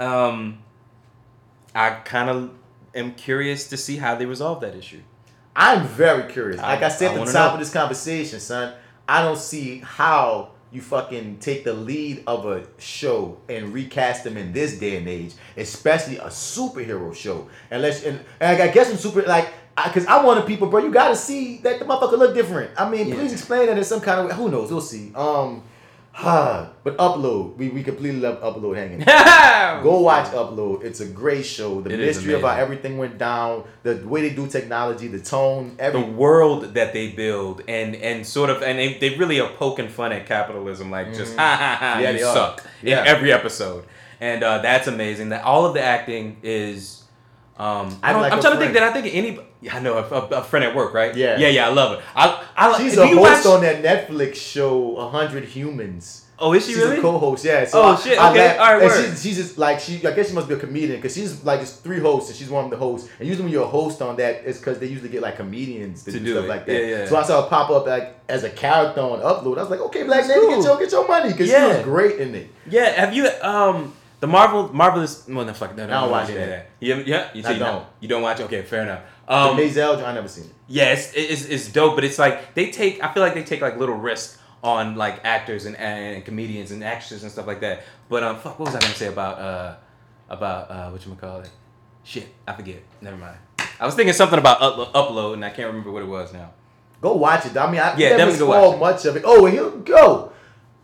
um, 0.01 0.59
I 1.74 1.90
kind 1.90 2.30
of 2.30 2.51
am 2.94 3.12
curious 3.14 3.68
to 3.68 3.76
see 3.76 3.97
how 3.97 4.14
they 4.14 4.24
resolve 4.24 4.60
that 4.62 4.74
issue. 4.74 5.01
I'm 5.55 5.86
very 5.86 6.32
curious. 6.32 6.60
Like 6.60 6.82
I, 6.82 6.86
I- 6.86 6.88
said 6.88 7.10
I 7.10 7.20
at 7.20 7.26
the 7.26 7.32
top 7.32 7.51
know. 7.51 7.55
of 7.55 7.59
this 7.60 7.72
conversation, 7.72 8.40
son, 8.40 8.74
I 9.06 9.22
don't 9.22 9.38
see 9.38 9.78
how 9.80 10.52
you 10.72 10.80
fucking 10.80 11.38
take 11.38 11.64
the 11.64 11.72
lead 11.72 12.22
of 12.26 12.44
a 12.47 12.66
show 12.78 13.38
and 13.48 13.72
recast 13.72 14.24
them 14.24 14.36
in 14.36 14.52
this 14.52 14.78
day 14.78 14.97
and 14.97 15.09
age, 15.09 15.34
especially 15.56 16.16
a 16.18 16.26
superhero 16.26 17.14
show. 17.14 17.48
Unless, 17.70 18.05
and, 18.05 18.20
and 18.40 18.62
I 18.62 18.68
guess 18.68 18.90
in 18.90 18.98
super, 18.98 19.22
like, 19.22 19.52
because 19.85 20.07
I, 20.07 20.24
wanted 20.24 20.47
people, 20.47 20.69
bro, 20.69 20.81
you 20.85 20.90
gotta 20.90 21.16
see 21.16 21.59
that 21.59 21.78
the 21.78 21.85
motherfucker 21.85 22.19
look 22.19 22.35
different. 22.35 22.70
I 22.78 22.89
mean, 22.89 23.09
Yeah. 23.09 23.15
please 23.16 23.32
explain 23.32 23.66
that 23.66 23.77
in 23.77 23.85
some 23.85 24.01
kind 24.01 24.20
of 24.20 24.27
way. 24.27 24.35
Who 24.35 24.48
knows? 24.51 24.70
We'll 24.70 24.81
see. 24.81 25.12
Um, 25.15 25.62
but 26.24 26.97
upload, 26.97 27.57
we, 27.57 27.69
we 27.69 27.82
completely 27.82 28.20
love 28.20 28.40
upload 28.40 28.77
hanging. 28.77 29.01
Go 29.82 30.01
watch 30.01 30.27
Upload. 30.28 30.82
It's 30.82 31.01
a 31.01 31.07
great 31.07 31.44
show. 31.44 31.82
The 31.82 31.90
It 31.93 31.98
mystery 31.98 32.32
of 32.32 32.40
how 32.40 32.48
everything 32.57 32.97
went 32.97 33.19
down, 33.19 33.65
the 33.82 33.97
way 33.97 34.23
they 34.27 34.35
do 34.35 34.47
technology, 34.47 35.09
the 35.09 35.19
tone, 35.20 35.77
the 35.77 36.01
world 36.01 36.73
that 36.74 36.94
they 36.94 37.11
build 37.11 37.61
and 37.69 37.94
and 37.97 38.27
sort 38.27 38.48
of 38.48 38.62
and 38.62 38.78
they, 38.78 38.94
they 38.94 39.16
really 39.19 39.40
are 39.40 39.51
poking 39.51 39.89
fun 39.89 40.12
at 40.12 40.24
capitalism 40.27 40.90
like 40.90 41.12
just 41.12 41.36
ha 41.36 41.57
ha 41.57 41.77
ha 41.78 41.93
Mm-hmm. 41.97 42.03
Yeah, 42.03 42.11
you 42.12 42.27
are. 42.27 42.35
suck 42.35 42.65
Yeah. 42.82 43.01
in 43.03 43.07
every 43.09 43.31
episode 43.32 43.85
and 44.19 44.43
uh, 44.43 44.59
that's 44.59 44.86
amazing 44.89 45.28
that 45.28 45.44
all 45.44 45.66
of 45.66 45.74
the 45.74 45.82
acting 45.82 46.39
is 46.43 47.03
um, 47.58 47.98
I 48.02 48.08
I'm 48.10 48.12
don't, 48.14 48.22
like 48.22 48.32
I'm 48.32 48.38
a 48.38 48.42
trying 48.42 48.54
to 48.54 48.58
think 48.60 48.72
friend. 48.72 48.76
that 48.76 48.82
I 48.96 49.00
think 49.00 49.14
any 49.14 49.38
I 49.72 49.80
know 49.80 49.94
a, 49.98 50.02
a, 50.02 50.40
a 50.40 50.44
friend 50.44 50.64
at 50.64 50.74
work 50.76 50.92
right 50.94 51.14
Yeah. 51.16 51.38
yeah 51.38 51.48
yeah 51.48 51.66
I 51.68 51.72
love 51.72 51.98
it. 51.98 52.04
I, 52.14 52.44
I 52.56 52.78
She's 52.78 52.96
a 52.98 53.06
host 53.06 53.46
watch- 53.46 53.46
on 53.46 53.62
that 53.62 53.82
Netflix 53.82 54.34
show, 54.36 54.96
A 54.98 55.08
Hundred 55.08 55.44
Humans. 55.44 56.24
oh 56.38 56.52
is 56.52 56.66
she 56.66 56.72
She's 56.74 56.82
really 56.82 56.98
a 56.98 57.00
co-host, 57.00 57.44
yeah. 57.46 57.64
So 57.64 57.80
Oh, 57.82 57.92
I- 57.92 57.96
shit, 57.96 58.18
I 58.18 58.30
okay, 58.30 58.38
laugh- 58.46 58.58
alright, 58.60 58.82
and 58.82 58.90
word. 58.90 59.10
she's, 59.10 59.22
she's 59.22 59.36
just 59.36 59.56
like 59.56 59.80
she. 59.80 60.06
I 60.06 60.12
guess 60.12 60.28
she 60.28 60.34
must 60.34 60.48
be 60.48 60.54
a 60.54 60.58
comedian 60.58 60.96
because 61.00 61.14
she's 61.14 61.42
like 61.44 61.60
just 61.60 61.82
three 61.82 61.98
hosts 61.98 62.28
and 62.28 62.38
she's 62.38 62.50
one 62.50 62.66
of 62.66 62.70
the 62.70 62.76
hosts. 62.76 63.08
And 63.18 63.26
usually 63.26 63.44
when 63.44 63.52
you're 63.54 63.64
a 63.64 63.68
host 63.68 64.02
on 64.02 64.16
that, 64.16 64.42
it's 64.44 64.58
because 64.58 64.78
they 64.78 64.86
usually 64.86 65.08
get 65.08 65.22
like 65.22 65.36
comedians 65.36 66.02
to, 66.04 66.12
To 66.12 66.18
do, 66.18 66.24
do 66.26 66.32
stuff 66.32 66.44
it. 66.44 66.48
like 66.48 66.66
that. 66.66 66.72
Yeah, 66.82 66.86
yeah. 66.98 67.06
So 67.06 67.16
I 67.16 67.22
saw 67.22 67.42
her 67.42 67.48
pop 67.48 67.70
up 67.70 67.86
like 67.86 68.16
as 68.28 68.44
a 68.44 68.50
character 68.50 69.00
on 69.00 69.20
Upload. 69.20 69.56
I 69.56 69.62
was 69.62 69.70
like, 69.70 69.80
okay, 69.80 70.02
Black 70.02 70.26
That's 70.26 70.28
Lady, 70.28 70.40
cool. 70.42 70.56
get 70.56 70.64
your 70.64 70.78
get 70.78 70.92
your 70.92 71.08
money 71.08 71.32
because 71.32 71.48
Yeah. 71.48 71.70
she 71.70 71.76
was 71.78 71.84
great 71.84 72.20
in 72.20 72.34
it. 72.34 72.50
yeah 72.68 72.90
have 73.00 73.14
you 73.14 73.28
um 73.40 73.94
the 74.27 74.32
Marvel 74.32 74.73
Marvelous 74.73 75.27
well 75.28 75.44
no 75.44 75.53
fuck 75.55 75.77
no, 75.77 75.86
no, 75.86 75.97
I 75.97 76.01
don't 76.03 76.11
watch 76.11 76.28
that. 76.28 76.69
yeah, 76.81 76.97
yeah 77.07 77.31
you, 77.35 77.43
I 77.47 77.51
you 77.53 77.59
don't. 77.59 77.86
you 78.01 78.09
don't 78.09 78.23
watch 78.23 78.40
okay 78.40 78.62
fair 78.62 78.82
enough 78.82 79.03
Um, 79.28 79.57
the 79.57 79.62
Maisel, 79.62 80.05
I 80.05 80.15
never 80.15 80.28
seen 80.28 80.44
it. 80.44 80.53
Yeah, 80.69 80.93
it's, 80.93 81.12
it's, 81.15 81.44
it's 81.47 81.73
dope, 81.73 81.94
but 81.97 82.05
it's 82.05 82.19
like 82.19 82.55
they 82.55 82.70
take. 82.70 83.03
I 83.03 83.12
feel 83.12 83.23
like 83.27 83.35
they 83.35 83.43
take 83.43 83.61
like 83.61 83.77
little 83.77 83.97
risks 83.97 84.39
on 84.62 84.94
like 84.97 85.16
actors 85.24 85.66
and, 85.66 85.77
and 85.77 86.24
comedians 86.24 86.70
and 86.70 86.82
actresses 86.85 87.23
and 87.24 87.31
stuff 87.32 87.47
like 87.47 87.61
that. 87.61 87.82
But 88.09 88.23
um, 88.23 88.36
fuck, 88.39 88.59
what 88.59 88.66
was 88.66 88.77
I 88.77 88.81
gonna 88.81 88.94
say 88.94 89.09
about 89.09 89.39
uh 89.39 89.74
about 90.28 90.70
uh 90.70 90.90
what 90.90 91.05
you 91.05 91.15
call 91.15 91.40
it? 91.40 91.51
Shit, 92.05 92.28
I 92.47 92.53
forget. 92.55 92.82
Never 93.01 93.16
mind. 93.16 93.39
I 93.81 93.85
was 93.86 93.94
thinking 93.94 94.15
something 94.15 94.39
about 94.39 94.61
upload, 94.61 94.93
upload, 94.93 95.32
and 95.35 95.44
I 95.44 95.51
can't 95.51 95.66
remember 95.69 95.90
what 95.90 96.03
it 96.03 96.09
was 96.09 96.32
now. 96.32 96.51
Go 97.01 97.15
watch 97.15 97.47
it. 97.47 97.57
I 97.57 97.70
mean, 97.70 97.81
I 97.81 97.97
Yeah, 97.97 98.16
never 98.16 98.31
definitely 98.31 98.39
go 98.39 98.53
spoiled 98.53 98.81
much 98.81 99.05
of 99.05 99.16
it. 99.16 99.23
Oh, 99.27 99.44
here 99.47 99.70
go. 99.70 100.32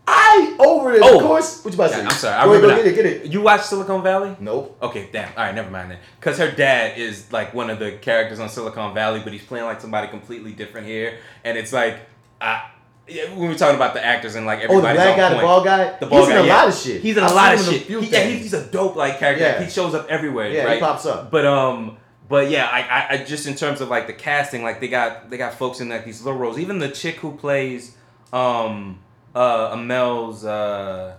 I 0.05 0.55
over 0.59 0.93
it. 0.93 1.01
Oh. 1.03 1.17
of 1.19 1.23
course. 1.25 1.63
What 1.63 1.73
you 1.73 1.79
about 1.79 1.91
to 1.91 1.97
Yeah, 1.97 2.03
say? 2.03 2.07
I'm 2.09 2.11
sorry, 2.19 2.35
I 2.35 2.45
Go 2.45 2.51
remember 2.53 2.75
go 2.75 2.83
get 2.83 2.87
it. 2.87 2.95
Get 2.95 3.05
it. 3.25 3.31
You 3.31 3.41
watch 3.41 3.61
Silicon 3.61 4.03
Valley? 4.03 4.35
Nope. 4.39 4.77
Okay, 4.81 5.09
damn. 5.13 5.29
All 5.29 5.35
right, 5.45 5.55
never 5.55 5.71
mind 5.71 5.91
then. 5.91 5.99
Because 6.19 6.37
her 6.39 6.51
dad 6.51 6.97
is 6.97 7.31
like 7.31 7.53
one 7.53 7.69
of 7.69 7.79
the 7.79 7.93
characters 7.93 8.39
on 8.39 8.49
Silicon 8.49 8.93
Valley, 8.93 9.21
but 9.23 9.31
he's 9.31 9.45
playing 9.45 9.65
like 9.65 9.79
somebody 9.79 10.07
completely 10.09 10.51
different 10.51 10.87
here, 10.87 11.17
and 11.43 11.57
it's 11.57 11.71
like, 11.73 11.99
I. 12.41 12.69
Yeah, 13.05 13.25
when 13.31 13.39
we 13.39 13.47
were 13.49 13.55
talking 13.55 13.75
about 13.75 13.93
the 13.93 14.03
actors 14.05 14.35
and 14.35 14.45
like 14.45 14.61
Oh, 14.69 14.75
the 14.75 14.81
black 14.81 14.95
guy, 14.95 15.27
the 15.27 15.35
point. 15.35 15.45
bald 15.45 15.65
guy. 15.65 15.97
The 15.99 16.05
bald 16.05 16.21
he's 16.23 16.29
guy, 16.29 16.39
in 16.39 16.45
a 16.45 16.47
yeah. 16.47 16.55
lot 16.55 16.67
of 16.69 16.73
shit. 16.73 17.01
He's 17.01 17.17
in 17.17 17.23
a 17.23 17.25
I've 17.25 17.33
lot 17.35 17.53
of 17.53 17.59
seen 17.59 17.67
him 17.81 17.97
in 17.97 18.03
shit. 18.03 18.03
He- 18.03 18.15
yeah, 18.15 18.23
he's, 18.23 18.41
he's 18.43 18.53
a 18.53 18.65
dope 18.65 18.95
like 18.95 19.19
character. 19.19 19.43
Yeah. 19.43 19.61
He 19.61 19.69
shows 19.69 19.93
up 19.93 20.07
everywhere, 20.09 20.49
Yeah, 20.49 20.73
he 20.73 20.79
pops 20.79 21.05
up. 21.05 21.29
But 21.29 21.45
um, 21.45 21.97
but 22.29 22.49
yeah, 22.49 22.65
I, 22.65 22.79
I, 22.79 23.07
I 23.19 23.23
just 23.25 23.45
in 23.45 23.55
terms 23.55 23.81
of 23.81 23.89
like 23.89 24.07
the 24.07 24.13
casting, 24.13 24.63
like 24.63 24.79
they 24.79 24.87
got 24.87 25.29
they 25.29 25.35
got 25.35 25.53
folks 25.55 25.81
in 25.81 25.89
like 25.89 26.05
these 26.05 26.23
little 26.23 26.39
roles. 26.39 26.57
Even 26.57 26.79
the 26.79 26.87
chick 26.87 27.15
who 27.17 27.35
plays 27.35 27.93
um 28.31 28.99
uh 29.35 29.75
Amell's 29.75 30.45
uh 30.45 31.15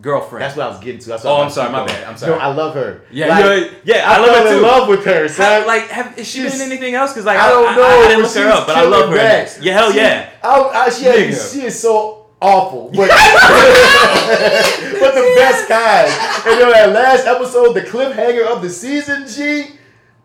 girlfriend. 0.00 0.42
That's 0.42 0.56
what 0.56 0.66
I 0.66 0.68
was 0.70 0.80
getting 0.80 1.00
to. 1.00 1.08
That's 1.10 1.24
Oh, 1.24 1.40
I'm 1.40 1.50
sorry, 1.50 1.70
my 1.70 1.78
going. 1.78 1.88
bad, 1.88 2.04
I'm 2.08 2.16
sorry. 2.16 2.32
No, 2.32 2.38
I 2.38 2.46
love 2.52 2.74
her. 2.74 3.02
yeah, 3.12 3.28
Like, 3.28 3.72
yeah, 3.84 4.10
I, 4.10 4.16
I, 4.16 4.18
love 4.18 4.46
her 4.48 4.56
in 4.56 4.62
love 4.62 4.88
with 4.88 5.04
her. 5.04 5.28
How- 5.28 5.66
like, 5.66 5.88
have, 5.88 6.18
is 6.18 6.26
she 6.28 6.42
been 6.42 6.52
in 6.52 6.60
anything 6.62 6.94
else? 6.94 7.12
Because 7.12 7.24
like 7.26 7.38
I 7.38 7.48
don't 7.48 7.76
know. 7.76 7.82
I, 7.82 7.86
I 8.04 8.08
didn't 8.08 8.22
look 8.24 8.34
her 8.34 8.48
up, 8.50 8.66
but 8.66 8.76
I 8.76 8.82
love 8.82 9.10
her. 9.10 9.14
this. 9.16 9.58
Yeah, 9.62 9.72
hell 9.74 9.92
She- 9.92 9.98
yeah. 9.98 10.30
I, 10.42 10.60
I, 10.60 10.88
she, 10.90 11.04
she 11.32 11.66
is 11.66 11.78
so 11.80 12.26
awful, 12.42 12.90
but 12.90 13.08
but 15.00 15.14
the 15.14 15.32
best 15.36 15.68
kind. 15.68 16.08
And 16.46 16.58
you 16.58 16.66
know 16.66 16.72
that 16.72 16.90
last 16.92 17.26
episode, 17.26 17.72
the 17.74 17.82
cliffhanger 17.82 18.46
of 18.46 18.62
the 18.62 18.70
season, 18.70 19.26
G. 19.28 19.76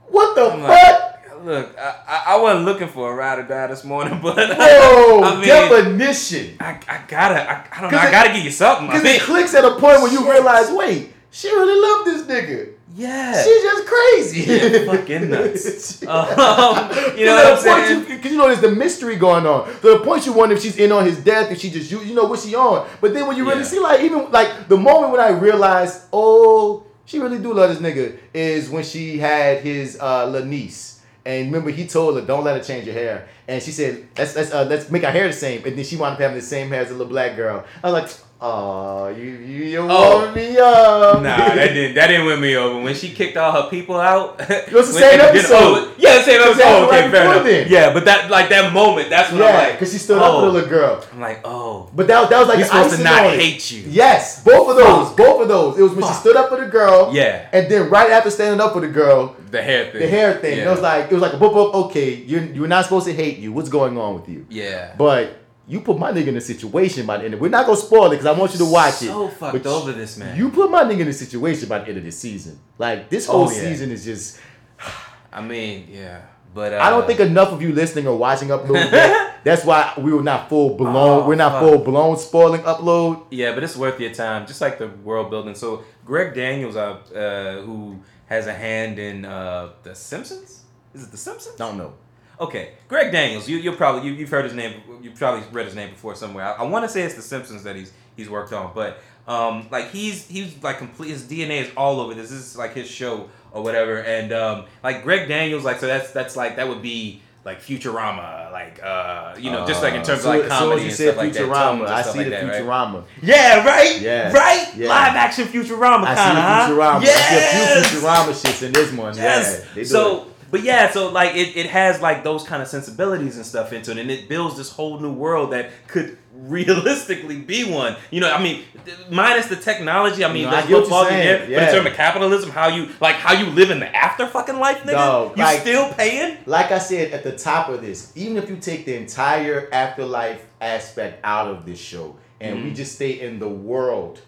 What 0.08 0.34
the 0.36 0.50
I'm 0.52 0.62
like, 0.64 0.82
fuck? 0.82 1.09
Look, 1.44 1.76
I, 1.80 2.24
I 2.28 2.38
wasn't 2.38 2.66
looking 2.66 2.88
for 2.88 3.12
a 3.12 3.16
ride 3.16 3.40
or 3.40 3.44
die 3.44 3.68
this 3.68 3.84
morning, 3.84 4.20
but 4.24 4.36
Whoa, 4.38 5.22
I 5.24 5.36
mean, 5.36 5.46
definition. 5.46 6.58
I, 6.60 6.80
I 6.88 7.02
gotta, 7.08 7.50
I, 7.50 7.66
I 7.78 7.82
don't 7.82 7.92
know, 7.92 7.98
I 7.98 8.12
gotta 8.12 8.34
give 8.34 8.44
you 8.44 8.52
something. 8.52 8.88
Because 8.88 9.04
it 9.06 9.22
clicks 9.22 9.54
at 9.56 9.64
a 9.66 9.72
point 9.72 10.02
where 10.02 10.12
you 10.12 10.30
realize, 10.30 10.70
wait, 10.72 11.14
she 11.32 11.48
really 11.50 11.80
loved 11.80 12.08
this 12.10 12.28
nigga. 12.28 12.74
yeah, 12.96 13.42
She's 13.44 13.62
just 13.64 13.86
crazy. 13.88 14.42
Yeah, 14.42 14.86
fucking 14.92 15.30
nuts. 15.30 16.02
um, 16.08 17.18
you 17.18 17.26
know 17.26 17.36
what 17.36 17.54
I'm 17.54 17.58
saying? 17.60 18.06
Because 18.06 18.32
you 18.32 18.38
know 18.38 18.48
there's 18.48 18.62
the 18.62 18.72
mystery 18.72 19.16
going 19.16 19.46
on. 19.46 19.68
To 19.82 19.98
the 19.98 20.00
point 20.00 20.26
you 20.26 20.34
wonder 20.34 20.56
if 20.56 20.62
she's 20.62 20.78
in 20.78 20.92
on 20.92 21.06
his 21.06 21.20
death, 21.24 21.52
if 21.52 21.60
she 21.60 21.70
just 21.70 21.92
you, 21.92 22.02
you 22.02 22.16
know 22.16 22.26
what 22.26 22.40
she 22.40 22.56
on. 22.56 22.88
But 23.00 23.14
then 23.14 23.28
when 23.28 23.38
you 23.38 23.46
really 23.46 23.60
Yeah. 23.60 23.66
see 23.66 23.80
like 23.80 24.02
even 24.02 24.32
like 24.32 24.68
the 24.68 24.78
moment 24.78 25.12
when 25.12 25.22
I 25.22 25.30
realized, 25.30 26.02
oh, 26.12 26.84
she 27.06 27.20
really 27.20 27.38
do 27.40 27.54
love 27.54 27.70
this 27.70 27.80
nigga 27.80 28.18
is 28.34 28.70
when 28.70 28.84
she 28.84 29.18
had 29.20 29.60
his 29.62 29.98
uh 30.02 30.26
little 30.28 30.48
niece. 30.48 30.99
And 31.30 31.52
remember, 31.52 31.70
he 31.70 31.86
told 31.86 32.16
her, 32.16 32.26
"Don't 32.26 32.44
let 32.44 32.58
her 32.58 32.64
change 32.64 32.86
your 32.88 32.96
hair." 32.96 33.28
And 33.48 33.62
she 33.62 33.70
said, 33.70 34.08
"Let's 34.18 34.36
let's 34.36 34.52
uh, 34.52 34.64
let's 34.64 34.90
make 34.90 35.04
our 35.04 35.12
hair 35.12 35.28
the 35.28 35.34
same." 35.34 35.64
And 35.64 35.78
then 35.78 35.86
she 35.86 35.96
wound 35.96 36.14
up 36.16 36.20
having 36.20 36.36
the 36.36 36.42
same 36.42 36.70
hair 36.70 36.82
as 36.82 36.90
a 36.90 36.94
little 36.94 37.06
black 37.06 37.36
girl. 37.36 37.66
I 37.84 37.92
was 37.92 38.02
like, 38.02 38.29
"Oh, 38.42 39.08
you 39.10 39.24
you 39.24 39.64
you 39.66 39.80
Oh. 39.82 40.20
warmed 40.20 40.36
me 40.36 40.58
up." 40.58 41.22
Nah, 41.22 41.38
that 41.38 41.74
didn't 41.74 41.96
that 41.96 42.08
didn't 42.08 42.26
win 42.26 42.40
me 42.40 42.56
over. 42.56 42.80
When 42.82 42.96
she 42.96 43.10
kicked 43.10 43.38
all 43.38 43.52
her 43.52 43.70
people 43.70 44.00
out, 44.00 44.40
it 44.50 44.72
was 44.72 44.94
the 44.94 45.00
same 45.00 45.20
episode. 45.20 45.56
Oh, 45.60 45.94
yeah, 45.98 46.18
the 46.20 46.24
same 46.24 46.42
episode. 46.42 46.64
Oh, 46.66 46.88
okay, 46.88 47.02
right 47.04 47.12
fair 47.12 47.26
enough. 47.32 47.44
then. 47.44 47.68
Yeah, 47.70 47.94
but 47.94 48.06
that 48.06 48.30
like 48.32 48.50
that 48.50 48.72
moment, 48.74 49.10
that's 49.10 49.32
I'm 49.32 49.40
yeah, 49.40 49.58
like, 49.58 49.72
because 49.74 49.92
she 49.92 50.00
stood 50.00 50.18
up 50.20 50.34
oh. 50.34 50.40
for 50.40 50.42
the 50.42 50.48
oh. 50.48 50.52
little 50.52 50.70
girl. 50.70 51.06
I'm 51.14 51.20
like, 51.20 51.42
oh, 51.44 51.90
But 51.96 52.08
that, 52.08 52.30
that 52.30 52.40
was 52.40 52.48
like 52.48 52.58
You're 52.60 52.68
supposed 52.68 52.98
to 52.98 53.04
not 53.04 53.26
it. 53.26 53.40
hate 53.40 53.72
you. 53.72 53.84
Yes, 53.88 54.44
both 54.44 54.70
of 54.70 54.76
those, 54.78 55.08
Fuck. 55.10 55.18
both 55.18 55.42
of 55.42 55.48
those. 55.48 55.78
It 55.78 55.84
was 55.84 55.94
when 55.94 56.08
she 56.08 56.14
stood 56.14 56.36
up 56.36 56.50
for 56.50 56.60
the 56.60 56.68
girl. 56.68 57.12
Yeah. 57.14 57.48
And 57.52 57.70
then 57.70 57.90
right 57.90 58.10
after 58.12 58.30
standing 58.32 58.62
up 58.62 58.74
for 58.74 58.82
the 58.82 58.88
girl, 58.88 59.36
the 59.52 59.62
hair 59.62 59.92
thing, 59.92 60.02
the 60.02 60.08
hair 60.08 60.36
thing. 60.36 60.58
Yeah. 60.58 60.68
It 60.68 60.70
was 60.72 60.82
like 60.82 61.06
it 61.12 61.14
was 61.14 61.22
like 61.22 61.34
a 61.34 61.38
boop 61.38 61.54
boop. 61.54 61.74
Okay, 61.86 62.16
you're 62.16 62.44
you're 62.44 62.68
not 62.68 62.84
supposed 62.86 63.08
to 63.08 63.14
hate 63.14 63.38
you. 63.40 63.52
What's 63.52 63.70
going 63.70 63.98
on 63.98 64.16
with 64.16 64.30
you? 64.30 64.46
yeah, 64.50 64.94
But 64.98 65.39
you 65.70 65.82
put 65.82 66.00
my 66.00 66.12
nigga 66.12 66.28
in 66.28 66.38
a 66.38 66.42
situation 66.42 67.06
by 67.06 67.18
the 67.18 67.26
end. 67.26 67.36
Of, 67.36 67.40
we're 67.40 67.50
not 67.50 67.68
gonna 67.68 67.78
spoil 67.78 68.08
it 68.08 68.18
because 68.18 68.26
I 68.26 68.32
want 68.32 68.52
you 68.54 68.58
to 68.58 68.66
watch 68.66 69.04
it. 69.04 69.08
So 69.08 69.28
fucked 69.28 69.54
But 69.54 69.66
over 69.68 69.92
this 69.92 70.18
man. 70.18 70.36
You 70.36 70.50
put 70.50 70.72
my 70.72 70.84
nigga 70.84 71.02
in 71.02 71.08
a 71.08 71.14
situation 71.14 71.70
by 71.70 71.80
the 71.80 71.90
end 71.90 72.00
of 72.00 72.04
this 72.04 72.18
season. 72.18 72.60
Like 72.80 73.10
this 73.10 73.28
whole 73.28 73.48
Oh, 73.48 73.52
yeah. 73.52 73.62
season 73.62 73.92
is 73.92 74.04
just. 74.04 74.40
I 75.32 75.42
mean, 75.42 75.88
yeah, 75.92 76.22
but 76.56 76.74
uh, 76.74 76.80
I 76.82 76.90
don't 76.90 77.06
think 77.06 77.20
enough 77.20 77.50
of 77.50 77.62
you 77.62 77.72
listening 77.72 78.08
or 78.08 78.18
watching 78.18 78.48
upload. 78.48 78.90
That, 78.90 79.36
that's 79.44 79.64
why 79.64 79.94
we 79.96 80.12
were 80.12 80.24
not 80.24 80.50
full 80.50 80.76
blown. 80.76 80.96
Oh, 80.96 81.28
we're 81.28 81.36
not 81.36 81.52
fuck. 81.52 81.62
full 81.62 81.78
blown 81.78 82.18
spoiling 82.18 82.62
upload. 82.62 83.28
Yeah, 83.30 83.54
but 83.54 83.64
it's 83.64 83.78
worth 83.78 84.00
your 84.00 84.12
time. 84.12 84.48
Just 84.48 84.62
like 84.62 84.80
the 84.80 84.88
world 84.88 85.30
building. 85.30 85.54
So 85.54 85.84
Greg 86.04 86.34
Daniels, 86.34 86.76
uh, 86.76 86.98
uh 87.14 87.62
who 87.62 88.00
has 88.26 88.48
a 88.48 88.54
hand 88.54 88.98
in 88.98 89.24
uh, 89.24 89.70
the 89.84 89.94
Simpsons. 89.94 90.64
Is 90.96 91.04
it 91.04 91.12
the 91.12 91.18
Simpsons? 91.18 91.56
Don't 91.58 91.78
know. 91.78 91.94
Okay, 92.40 92.72
Greg 92.88 93.12
Daniels. 93.12 93.50
You 93.50 93.58
you'll 93.58 93.76
probably 93.76 94.10
you, 94.10 94.16
you've 94.16 94.30
heard 94.30 94.46
his 94.46 94.54
name. 94.54 94.82
You've 95.02 95.16
probably 95.16 95.44
read 95.52 95.66
his 95.66 95.76
name 95.76 95.90
before 95.90 96.16
somewhere. 96.16 96.46
I, 96.46 96.52
I 96.54 96.64
want 96.64 96.86
to 96.86 96.90
say 96.90 97.04
it's 97.04 97.16
The 97.16 97.22
Simpsons 97.22 97.64
that 97.64 97.76
he's 97.76 97.92
he's 98.16 98.30
worked 98.30 98.54
on, 98.54 98.72
but 98.74 99.00
um 99.28 99.68
like 99.72 99.92
he's 99.92 100.28
he's 100.28 100.62
like 100.64 100.78
complete. 100.78 101.10
His 101.10 101.24
DNA 101.24 101.62
is 101.62 101.72
all 101.76 102.00
over 102.00 102.14
this. 102.14 102.30
This 102.30 102.40
is 102.40 102.58
like 102.58 102.74
his 102.74 102.90
show 102.90 103.30
or 103.52 103.62
whatever. 103.62 103.98
And 103.98 104.32
um 104.32 104.66
like 104.84 105.04
Greg 105.04 105.28
Daniels, 105.28 105.66
like 105.66 105.80
so 105.80 105.88
that's 105.88 106.12
that's 106.12 106.36
like 106.38 106.56
that 106.56 106.68
would 106.68 106.82
be 106.82 107.22
like 107.44 107.62
Futurama, 107.62 108.52
like 108.52 108.82
uh 108.82 109.36
you 109.38 109.52
know 109.52 109.68
just 109.68 109.84
like 109.84 109.94
in 109.94 110.04
terms 110.04 110.22
so, 110.22 110.32
of 110.32 110.40
like 110.40 110.50
so 110.50 110.58
comedy 110.58 110.82
you 110.82 110.88
and 110.88 110.96
stuff 110.96 111.18
like 111.18 111.34
that. 111.34 111.42
Futurama, 111.44 111.88
I 111.88 112.02
see 112.04 112.18
like 112.20 112.26
the 112.26 112.30
that, 112.32 112.44
right? 112.46 112.62
Futurama. 112.64 113.04
Yeah, 113.22 113.66
right. 113.66 114.02
Yeah, 114.02 114.32
right. 114.32 114.76
yeah. 114.78 114.88
Live 114.88 115.16
action 115.16 115.46
Futurama 115.46 116.06
I 116.06 116.16
kind 116.16 116.38
of. 116.38 116.68
see 116.68 116.74
the 116.74 116.80
Futurama. 116.80 117.02
Yes. 117.02 117.20
I 117.32 117.82
see 117.82 117.82
a 117.82 117.84
few 117.84 118.00
Futurama 118.00 118.32
shits 118.32 118.64
in 118.66 118.72
this 118.72 118.94
one. 118.94 119.16
Yes. 119.16 119.60
Yeah, 119.60 119.74
they 119.76 119.82
do 119.82 119.86
so. 119.86 120.29
But 120.52 120.64
yeah, 120.64 120.90
so 120.92 121.12
like 121.12 121.36
it, 121.36 121.56
it 121.56 121.68
has 121.68 122.02
like 122.02 122.24
those 122.24 122.44
kind 122.44 122.62
of 122.62 122.68
sensibilities 122.68 123.38
and 123.38 123.46
stuff 123.46 123.74
into 123.74 123.92
it, 123.92 123.98
and 123.98 124.10
it 124.10 124.28
builds 124.30 124.58
this 124.58 124.72
whole 124.72 125.00
new 125.00 125.12
world 125.14 125.52
that 125.52 125.72
could 125.88 126.18
realistically 126.34 127.40
be 127.40 127.64
one. 127.64 127.96
You 128.12 128.22
know, 128.22 128.32
I 128.32 128.42
mean, 128.42 128.64
th- 128.86 128.98
minus 129.10 129.48
the 129.48 129.56
technology. 129.56 130.24
I 130.24 130.32
mean, 130.32 130.44
No, 130.44 130.50
I 130.50 130.52
there's 130.62 130.68
get 130.68 130.74
what 130.74 130.82
football 130.84 131.04
you're 131.04 131.12
in 131.12 131.18
saying, 131.18 131.50
there, 131.50 131.60
but 131.60 131.70
in 131.70 131.76
terms 131.76 131.88
of 131.88 131.94
capitalism, 131.94 132.50
how 132.52 132.68
you 132.68 132.90
like 133.00 133.16
how 133.16 133.34
you 133.34 133.48
live 133.48 133.72
in 133.72 133.80
the 133.80 133.96
after 133.96 134.28
fucking 134.28 134.60
life, 134.60 134.84
nigga, 134.84 134.94
No, 134.94 135.34
you 135.36 135.44
like- 135.44 135.62
still 135.62 135.94
paying. 135.94 136.38
like 136.46 136.72
I 136.72 136.80
said 136.80 137.12
at 137.12 137.24
the 137.24 137.38
top 137.38 137.70
of 137.70 137.82
this, 137.82 138.12
even 138.16 138.38
if 138.38 138.50
you 138.50 138.58
take 138.58 138.86
the 138.86 138.96
entire 138.96 139.70
afterlife 139.72 140.46
aspect 140.62 141.20
out 141.24 141.48
of 141.48 141.66
this 141.66 141.80
show 141.80 142.18
and 142.42 142.64
we 142.64 142.72
mm. 142.72 142.76
just 142.76 142.96
stay 142.96 143.20
in 143.20 143.40
the 143.40 143.48
world, 143.48 144.22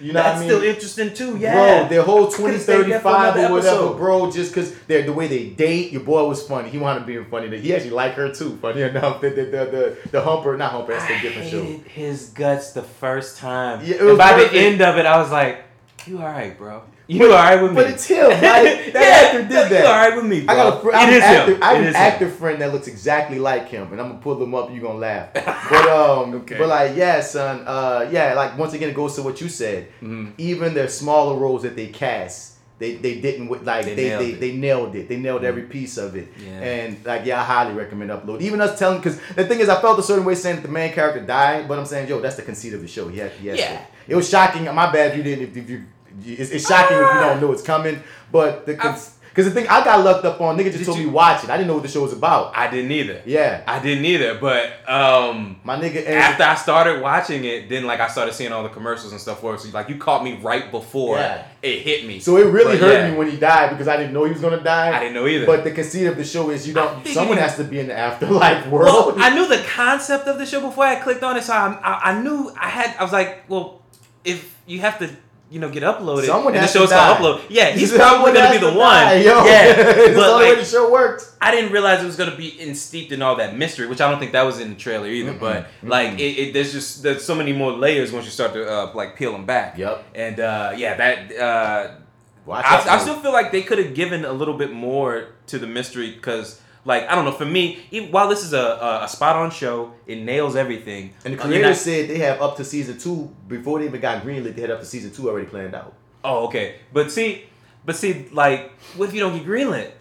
you 0.00 0.12
know 0.12 0.22
That's 0.22 0.40
what 0.40 0.46
I 0.46 0.48
mean? 0.48 0.48
still 0.48 0.62
interesting 0.62 1.14
too. 1.14 1.38
Yeah, 1.38 1.54
Bro, 1.80 1.88
their 1.88 2.02
whole 2.02 2.30
Could've 2.30 2.60
stayed 2.60 2.86
there 2.86 3.00
for 3.00 3.10
2035 3.10 3.36
or 3.36 3.54
whatever, 3.54 3.58
episode. 3.58 3.96
bro, 3.96 4.30
just 4.30 4.52
because 4.54 4.74
they're 4.86 5.02
the 5.04 5.12
way 5.12 5.26
they 5.28 5.50
date, 5.50 5.92
your 5.92 6.02
boy 6.02 6.26
was 6.26 6.46
funny. 6.46 6.68
He 6.70 6.78
wanted 6.78 7.00
to 7.00 7.06
be 7.06 7.22
funny. 7.30 7.56
He 7.60 7.74
actually 7.74 7.90
liked 7.90 8.16
her 8.16 8.32
too, 8.32 8.56
funny 8.60 8.82
enough. 8.82 9.20
The, 9.20 9.30
the, 9.30 9.44
the, 9.44 9.50
the, 9.50 9.96
the 10.10 10.20
Humper, 10.22 10.56
not 10.56 10.72
Humper, 10.72 10.92
that's 10.92 11.10
a 11.10 11.20
different 11.20 11.48
show. 11.50 11.62
his 11.88 12.30
guts 12.30 12.72
the 12.72 12.82
first 12.82 13.38
time. 13.38 13.80
Yeah, 13.84 13.94
it 13.96 14.00
and 14.02 14.18
by 14.18 14.32
perfect. 14.32 14.52
the 14.52 14.58
end 14.60 14.80
of 14.82 14.96
it, 14.98 15.06
I 15.06 15.18
was 15.18 15.30
like, 15.30 15.62
"You 16.06 16.18
all 16.18 16.24
right, 16.26 16.56
bro? 16.58 16.82
You 17.06 17.24
are 17.26 17.28
all 17.30 17.34
right 17.34 17.62
with 17.62 17.72
me?" 17.72 17.76
But 17.76 17.90
it's 17.90 18.06
him, 18.06 18.26
right? 18.28 18.40
That 18.40 18.94
yeah, 18.94 19.26
actor 19.26 19.42
did 19.42 19.50
that. 19.50 19.62
You 19.64 19.68
that. 19.70 19.86
all 19.86 19.92
right 20.08 20.16
with 20.16 20.24
me, 20.26 20.40
bro? 20.42 20.54
I 20.54 20.56
got 20.56 20.76
a 20.78 20.80
fr- 20.80 20.94
I 20.94 20.98
have 21.00 21.08
an 21.08 21.14
is 21.16 21.22
actor, 21.22 21.54
him. 21.54 21.62
I 21.62 21.66
have 21.66 21.76
It 21.76 21.80
an 21.80 21.88
is 21.88 21.94
him. 21.96 22.02
actor 22.02 22.28
friend 22.30 22.60
that 22.62 22.72
looks 22.72 22.86
exactly 22.88 23.38
like 23.38 23.68
him, 23.68 23.92
and 23.92 24.00
I'm 24.00 24.08
gonna 24.08 24.20
pull 24.20 24.42
him 24.42 24.54
up. 24.54 24.70
You 24.70 24.78
are 24.78 24.80
gonna 24.88 24.98
laugh, 24.98 25.28
but 25.34 25.88
um, 25.88 26.34
Okay. 26.42 26.56
but 26.58 26.68
like 26.68 26.96
yeah, 26.96 27.20
son, 27.20 27.62
uh, 27.66 28.08
yeah, 28.10 28.34
like 28.34 28.56
once 28.56 28.72
again 28.72 28.88
it 28.88 28.94
goes 28.94 29.14
to 29.16 29.22
what 29.22 29.40
you 29.40 29.48
said. 29.48 29.88
Mhm. 30.02 30.32
Even 30.38 30.72
their 30.74 30.88
smaller 30.88 31.36
roles 31.36 31.62
that 31.62 31.76
they 31.76 31.88
cast, 31.88 32.54
they 32.78 32.94
they 32.96 33.20
didn't 33.20 33.48
like 33.64 33.84
They 33.84 33.94
they 33.94 34.08
nailed 34.08 34.20
they, 34.22 34.30
it. 34.30 34.40
they 34.40 34.52
nailed 34.52 34.96
it. 34.96 35.08
They 35.08 35.16
nailed 35.16 35.44
every 35.44 35.62
piece 35.64 35.98
of 35.98 36.16
it. 36.16 36.28
Yeah. 36.42 36.60
And 36.60 37.04
like 37.04 37.26
yeah, 37.26 37.40
I 37.40 37.44
highly 37.44 37.74
recommend 37.74 38.10
upload. 38.12 38.40
Even 38.40 38.60
us 38.62 38.78
telling 38.78 38.98
because 38.98 39.18
the 39.36 39.44
thing 39.44 39.60
is, 39.60 39.68
I 39.68 39.78
felt 39.80 39.98
a 39.98 40.02
certain 40.02 40.24
way 40.24 40.34
saying 40.34 40.56
that 40.56 40.62
the 40.62 40.68
main 40.72 40.92
character 40.92 41.20
died, 41.20 41.68
but 41.68 41.78
I'm 41.78 41.84
saying 41.86 42.08
yo, 42.08 42.20
that's 42.20 42.36
the 42.36 42.42
conceit 42.42 42.72
of 42.72 42.80
the 42.80 42.88
show. 42.88 43.08
He 43.08 43.18
had, 43.18 43.30
he 43.32 43.48
Yeah. 43.48 43.56
to- 43.56 43.80
It 44.08 44.16
was 44.16 44.28
shocking. 44.28 44.64
My 44.64 44.90
bad 44.90 45.10
if 45.12 45.16
you 45.18 45.22
didn't. 45.22 45.44
If, 45.50 45.56
if 45.56 45.70
you, 45.70 45.84
it's, 46.24 46.50
it's 46.50 46.68
shocking 46.68 46.96
if 46.96 47.02
you 47.02 47.20
don't 47.20 47.40
know 47.40 47.52
it's 47.52 47.62
coming. 47.62 48.02
But 48.30 48.66
the 48.66 48.74
because 48.74 49.46
the 49.46 49.50
thing 49.50 49.66
I 49.66 49.82
got 49.84 50.04
lucked 50.04 50.24
up 50.24 50.40
on, 50.40 50.56
nigga 50.56 50.66
just 50.66 50.78
Did 50.78 50.86
told 50.86 50.98
you- 50.98 51.06
me 51.08 51.10
watch 51.10 51.42
it. 51.42 51.50
I 51.50 51.56
didn't 51.56 51.66
know 51.66 51.74
what 51.74 51.82
the 51.82 51.88
show 51.88 52.02
was 52.02 52.12
about. 52.12 52.56
I 52.56 52.70
didn't 52.70 52.92
either. 52.92 53.20
Yeah, 53.24 53.64
I 53.66 53.80
didn't 53.80 54.04
either. 54.04 54.38
But 54.38 54.88
um, 54.88 55.58
my 55.64 55.76
nigga. 55.76 56.06
After 56.08 56.44
I 56.44 56.54
started 56.54 57.02
watching 57.02 57.44
it, 57.44 57.68
then 57.68 57.84
like 57.84 57.98
I 57.98 58.06
started 58.06 58.32
seeing 58.34 58.52
all 58.52 58.62
the 58.62 58.68
commercials 58.68 59.10
and 59.10 59.20
stuff 59.20 59.40
for 59.40 59.56
it. 59.56 59.60
So 59.60 59.70
like 59.70 59.88
you 59.88 59.96
caught 59.96 60.22
me 60.22 60.36
right 60.40 60.70
before 60.70 61.16
Yeah. 61.18 61.46
it 61.62 61.80
hit 61.80 62.06
me. 62.06 62.20
so 62.20 62.36
it 62.36 62.44
really 62.44 62.78
But, 62.78 62.86
hurt 62.86 62.92
yeah, 62.92 63.10
me 63.10 63.16
when 63.16 63.28
he 63.28 63.36
died 63.36 63.70
because 63.70 63.88
I 63.88 63.96
didn't 63.96 64.12
know 64.12 64.22
he 64.22 64.30
was 64.30 64.40
gonna 64.40 64.62
die. 64.62 64.96
I 64.96 65.00
didn't 65.00 65.14
know 65.14 65.26
either. 65.26 65.46
But 65.46 65.64
the 65.64 65.72
conceit 65.72 66.06
of 66.06 66.16
the 66.16 66.24
show 66.24 66.50
is 66.50 66.68
you 66.68 66.74
don't. 66.74 67.04
Someone 67.08 67.38
has 67.38 67.56
to 67.56 67.64
be 67.64 67.80
in 67.80 67.88
the 67.88 67.94
afterlife 67.98 68.68
well, 68.68 68.82
world. 68.84 69.14
I 69.18 69.34
knew 69.34 69.48
the 69.48 69.64
concept 69.64 70.28
of 70.28 70.38
the 70.38 70.46
show 70.46 70.60
before 70.60 70.84
I 70.84 70.94
clicked 70.96 71.24
on 71.24 71.36
it, 71.36 71.42
so 71.42 71.54
I, 71.54 71.72
I, 71.82 72.12
I 72.12 72.22
knew 72.22 72.52
I 72.56 72.68
had. 72.68 72.94
I 72.98 73.02
was 73.02 73.12
like, 73.12 73.50
well, 73.50 73.82
if 74.24 74.56
you 74.66 74.78
have 74.80 75.00
to. 75.00 75.10
You 75.54 75.60
know, 75.60 75.70
get 75.70 75.84
uploaded. 75.84 76.26
Someone 76.26 76.52
and 76.52 76.62
has 76.62 76.72
the 76.72 76.80
show's 76.80 76.90
gonna 76.90 77.14
die. 77.14 77.20
upload. 77.20 77.42
Yeah, 77.48 77.70
he's 77.70 77.90
Someone 77.96 78.08
probably 78.08 78.32
gonna 78.32 78.50
be 78.50 78.58
the 78.58 78.72
to 78.72 78.76
one. 78.76 79.04
die, 79.04 79.14
Yo. 79.20 79.44
Yeah, 79.44 79.64
it's 79.78 80.08
the 80.08 80.14
but 80.16 80.28
only 80.30 80.44
way 80.46 80.50
like, 80.50 80.58
the 80.58 80.64
show 80.64 80.90
worked. 80.90 81.30
I 81.40 81.52
didn't 81.52 81.70
realize 81.70 82.02
it 82.02 82.06
was 82.06 82.16
gonna 82.16 82.34
be 82.36 82.60
in 82.60 82.74
steeped 82.74 83.12
in 83.12 83.22
all 83.22 83.36
that 83.36 83.56
mystery, 83.56 83.86
which 83.86 84.00
I 84.00 84.10
don't 84.10 84.18
think 84.18 84.32
that 84.32 84.42
was 84.42 84.58
in 84.58 84.70
the 84.70 84.74
trailer 84.74 85.06
either. 85.06 85.32
Mm-mm, 85.32 85.38
But 85.38 85.66
mm-mm. 85.80 85.88
like, 85.90 86.18
it, 86.18 86.22
it, 86.40 86.54
there's 86.54 86.72
just 86.72 87.04
there's 87.04 87.24
so 87.24 87.36
many 87.36 87.52
more 87.52 87.70
layers 87.70 88.10
once 88.10 88.24
you 88.24 88.32
start 88.32 88.52
to 88.54 88.68
uh, 88.68 88.92
like 88.94 89.14
peel 89.14 89.30
them 89.30 89.46
back. 89.46 89.78
Yep. 89.78 90.04
And 90.16 90.40
uh, 90.40 90.72
yeah, 90.76 90.96
that 90.96 91.18
uh, 91.38 92.50
I, 92.50 92.62
that 92.62 92.88
I 92.88 92.98
still 92.98 93.20
feel 93.20 93.32
like 93.32 93.52
they 93.52 93.62
could 93.62 93.78
have 93.78 93.94
given 93.94 94.24
a 94.24 94.32
little 94.32 94.54
bit 94.58 94.72
more 94.72 95.28
to 95.46 95.58
the 95.58 95.68
mystery 95.68 96.10
because. 96.10 96.60
Like 96.84 97.08
I 97.08 97.14
don't 97.14 97.24
know, 97.24 97.32
for 97.32 97.46
me, 97.46 97.78
even, 97.90 98.10
while 98.12 98.28
this 98.28 98.42
is 98.44 98.52
a, 98.52 98.58
a, 98.60 99.04
a 99.04 99.08
spot 99.08 99.36
on 99.36 99.50
show, 99.50 99.92
it 100.06 100.16
nails 100.18 100.54
everything. 100.56 101.12
And 101.24 101.34
the 101.34 101.38
Uh, 101.40 101.46
creators 101.46 101.66
not- 101.68 101.76
said 101.76 102.08
they 102.10 102.18
have 102.18 102.42
up 102.42 102.56
to 102.58 102.64
season 102.64 102.98
two 102.98 103.34
before 103.48 103.78
they 103.78 103.86
even 103.86 104.00
got 104.00 104.22
greenlit. 104.22 104.54
They 104.54 104.60
had 104.60 104.70
up 104.70 104.80
to 104.80 104.86
season 104.86 105.10
two 105.10 105.28
already 105.30 105.46
planned 105.46 105.74
out. 105.74 105.94
Oh, 106.22 106.46
okay. 106.46 106.76
But 106.92 107.10
see, 107.10 107.44
but 107.86 107.96
see, 107.96 108.28
like, 108.32 108.72
what 108.96 109.08
if 109.08 109.14
you 109.14 109.20
don't 109.20 109.36
get 109.36 109.46
greenlit? 109.46 109.92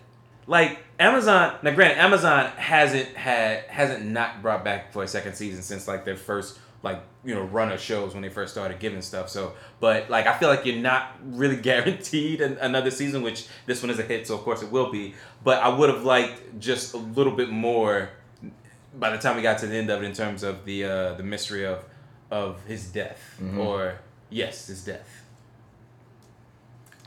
Like 0.46 0.80
Amazon. 1.00 1.56
Now, 1.64 1.72
granted, 1.72 2.00
Amazon 2.00 2.48
hasn't 2.58 3.08
had 3.16 3.64
hasn't 3.70 4.06
not 4.06 4.42
brought 4.42 4.64
back 4.66 4.92
for 4.92 5.04
a 5.04 5.08
second 5.08 5.36
season 5.36 5.62
since 5.62 5.88
like 5.88 6.04
their 6.04 6.18
first 6.18 6.60
like 6.84 7.02
you 7.26 7.34
know 7.34 7.42
run 7.44 7.72
of 7.72 7.80
shows 7.80 8.14
when 8.14 8.22
they 8.22 8.30
first 8.30 8.52
started 8.54 8.80
giving 8.80 9.02
stuff. 9.02 9.30
So, 9.30 9.54
but 9.80 10.10
like 10.10 10.28
I 10.28 10.38
feel 10.38 10.50
like 10.50 10.66
you're 10.66 10.76
not 10.76 11.14
really 11.24 11.56
guaranteed 11.72 12.42
an, 12.42 12.58
another 12.60 12.92
season, 12.92 13.22
which 13.24 13.48
this 13.66 13.82
one 13.82 13.90
is 13.90 13.98
a 14.00 14.04
hit, 14.04 14.28
so 14.28 14.36
of 14.36 14.42
course 14.42 14.62
it 14.62 14.70
will 14.72 14.92
be. 14.92 15.16
But 15.44 15.64
I 15.64 15.70
would 15.70 15.90
have 15.90 16.04
liked 16.04 16.60
just 16.60 16.94
a 16.94 16.98
little 16.98 17.34
bit 17.34 17.50
more 17.50 18.10
by 19.00 19.10
the 19.10 19.18
time 19.18 19.36
we 19.38 19.42
got 19.42 19.58
to 19.60 19.68
the 19.68 19.76
end 19.76 19.90
of 19.90 20.04
it 20.04 20.06
in 20.06 20.14
terms 20.14 20.44
of 20.44 20.66
the 20.66 20.84
uh, 20.84 21.14
the 21.16 21.24
mystery 21.24 21.66
of 21.66 21.84
of 22.30 22.62
his 22.66 22.88
death 22.88 23.36
Mhm. 23.42 23.58
or 23.60 24.00
yes, 24.30 24.68
his 24.68 24.84
death. 24.84 25.22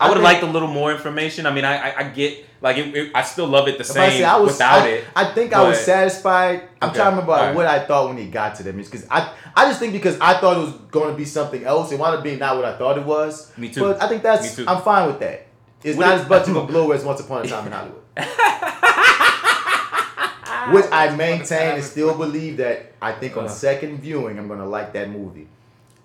I 0.00 0.06
I 0.06 0.08
would 0.08 0.16
have 0.18 0.24
liked 0.24 0.42
a 0.42 0.46
little 0.46 0.68
more 0.68 0.92
information. 0.92 1.46
I 1.46 1.52
mean, 1.52 1.64
I 1.64 1.90
I, 1.90 1.98
I 2.00 2.02
get 2.08 2.45
like 2.60 2.76
it, 2.78 2.94
it- 2.96 3.12
I 3.14 3.22
still 3.22 3.46
love 3.46 3.68
it 3.68 3.78
the 3.78 3.84
If 3.84 3.90
I 3.90 4.08
same 4.08 4.18
say 4.18 4.24
I 4.24 4.36
was, 4.36 4.52
without 4.52 4.82
I, 4.82 4.88
it. 4.88 5.04
I 5.14 5.24
think 5.32 5.52
I 5.52 5.68
was 5.68 5.78
satisfied. 5.80 6.62
I'm 6.80 6.90
Okay, 6.90 6.98
trying 6.98 7.06
to 7.06 7.10
remember 7.12 7.32
like, 7.32 7.40
alright. 7.40 7.56
what 7.56 7.66
I 7.66 7.86
thought 7.86 8.08
when 8.08 8.18
he 8.18 8.26
got 8.26 8.54
to 8.56 8.62
them. 8.62 8.76
Because 8.76 9.06
I, 9.10 9.32
I 9.54 9.66
just 9.68 9.78
think 9.80 9.92
because 9.92 10.18
I 10.20 10.38
thought 10.40 10.56
it 10.56 10.60
was 10.60 10.72
going 10.90 11.10
to 11.10 11.16
be 11.16 11.24
something 11.24 11.64
else, 11.64 11.92
it 11.92 11.98
wound 11.98 12.16
up 12.16 12.24
being 12.24 12.38
not 12.38 12.56
what 12.56 12.64
I 12.64 12.76
thought 12.76 12.98
it 12.98 13.04
was. 13.04 13.52
Me 13.56 13.68
too. 13.70 13.80
But 13.80 14.02
I 14.02 14.08
think 14.08 14.22
that's 14.22 14.58
Me 14.58 14.64
too. 14.64 14.70
I'm 14.70 14.82
fine 14.82 15.06
with 15.06 15.20
that. 15.20 15.46
It's 15.84 15.96
What 15.96 16.06
not 16.06 16.14
if- 16.16 16.22
as 16.22 16.28
much 16.28 16.48
of 16.48 16.56
a 16.56 16.66
blow 16.66 16.90
as 16.92 17.04
Once 17.04 17.20
Upon 17.20 17.44
a 17.44 17.48
Time 17.48 17.66
in 17.66 17.72
Hollywood. 17.72 18.02
Which 20.72 20.86
I 20.90 21.14
maintain 21.14 21.74
and 21.76 21.84
still 21.84 22.16
believe 22.16 22.56
that 22.56 22.92
I 23.00 23.12
think 23.12 23.36
on 23.36 23.44
Uh. 23.44 23.48
second 23.48 24.00
viewing 24.00 24.38
I'm 24.38 24.48
gonna 24.48 24.68
like 24.68 24.92
that 24.94 25.10
movie. 25.10 25.46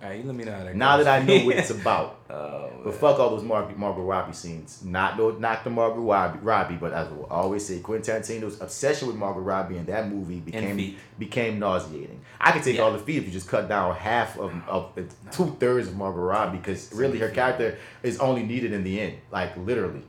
You 0.04 0.24
let 0.24 0.36
me 0.36 0.44
know 0.44 0.52
how 0.52 0.64
that 0.64 0.76
Now 0.76 0.98
that 0.98 1.08
I 1.08 1.24
know 1.24 1.46
what 1.46 1.56
it's 1.58 1.70
about. 1.82 2.20
Oh, 2.30 2.72
But 2.84 2.96
fuck 2.96 3.20
all 3.20 3.30
those 3.30 3.44
Mar- 3.44 3.72
Margot 3.76 4.02
Robbie 4.02 4.34
scenes. 4.34 4.82
Not 4.84 5.18
no, 5.18 5.32
not 5.32 5.64
the 5.64 5.70
Margot 5.70 6.02
Robbie, 6.02 6.40
Robbie, 6.40 6.76
but 6.76 6.92
as 6.92 7.08
I 7.08 7.12
will 7.12 7.26
always 7.26 7.66
say, 7.66 7.80
Quentin 7.80 8.16
Tarantino's 8.16 8.60
obsession 8.60 9.08
with 9.08 9.16
Margot 9.16 9.42
Robbie 9.42 9.78
in 9.78 9.86
that 9.86 10.10
movie 10.10 10.40
became 10.40 10.96
became 11.20 11.60
nauseating. 11.60 12.20
I 12.40 12.52
could 12.52 12.64
take 12.64 12.78
Yeah. 12.78 12.84
all 12.84 12.92
the 12.94 13.00
feet 13.00 13.18
if 13.18 13.26
you 13.26 13.32
just 13.32 13.48
cut 13.48 13.70
down 13.70 13.96
half 13.96 14.38
of, 14.40 14.54
of 14.68 14.92
uh, 14.98 15.02
two 15.32 15.56
thirds 15.60 15.88
of 15.88 15.96
Margot 15.96 16.20
Robbie 16.22 16.58
because 16.58 16.92
really 16.94 17.20
her 17.20 17.30
character 17.30 17.78
is 18.02 18.18
only 18.20 18.42
needed 18.44 18.74
in 18.74 18.84
the 18.84 19.00
end, 19.00 19.18
like 19.32 19.56
literally, 19.58 20.02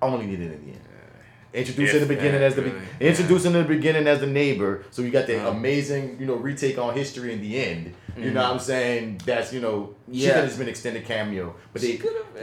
only 0.00 0.26
needed 0.26 0.52
in 0.52 0.66
the 0.66 0.72
end. 0.72 0.80
Introduced 1.54 1.94
in 1.94 2.00
the 2.00 2.06
beginning 2.06 2.42
as 2.42 2.54
the 2.54 2.62
really. 2.62 2.80
introduced 3.00 3.44
in 3.46 3.52
the 3.52 3.62
beginning 3.64 4.06
as 4.06 4.20
the 4.20 4.26
neighbor, 4.26 4.84
so 4.90 5.02
you 5.02 5.10
got 5.10 5.26
the 5.26 5.36
Uh-huh. 5.38 5.50
amazing 5.50 6.16
you 6.18 6.26
know 6.26 6.34
retake 6.36 6.78
on 6.78 6.94
history 6.94 7.32
in 7.34 7.40
the 7.42 7.62
end. 7.62 7.92
You 8.16 8.30
know 8.30 8.42
what 8.42 8.52
I'm 8.52 8.58
saying? 8.58 9.20
That's 9.26 9.52
you 9.52 9.60
know 9.60 9.94
she 10.12 10.20
Mm-hmm. 10.20 10.32
Could 10.34 10.44
have 10.48 10.58
been 10.58 10.68
extended 10.68 11.04
cameo, 11.04 11.54
but 11.72 11.80
they 11.82 12.00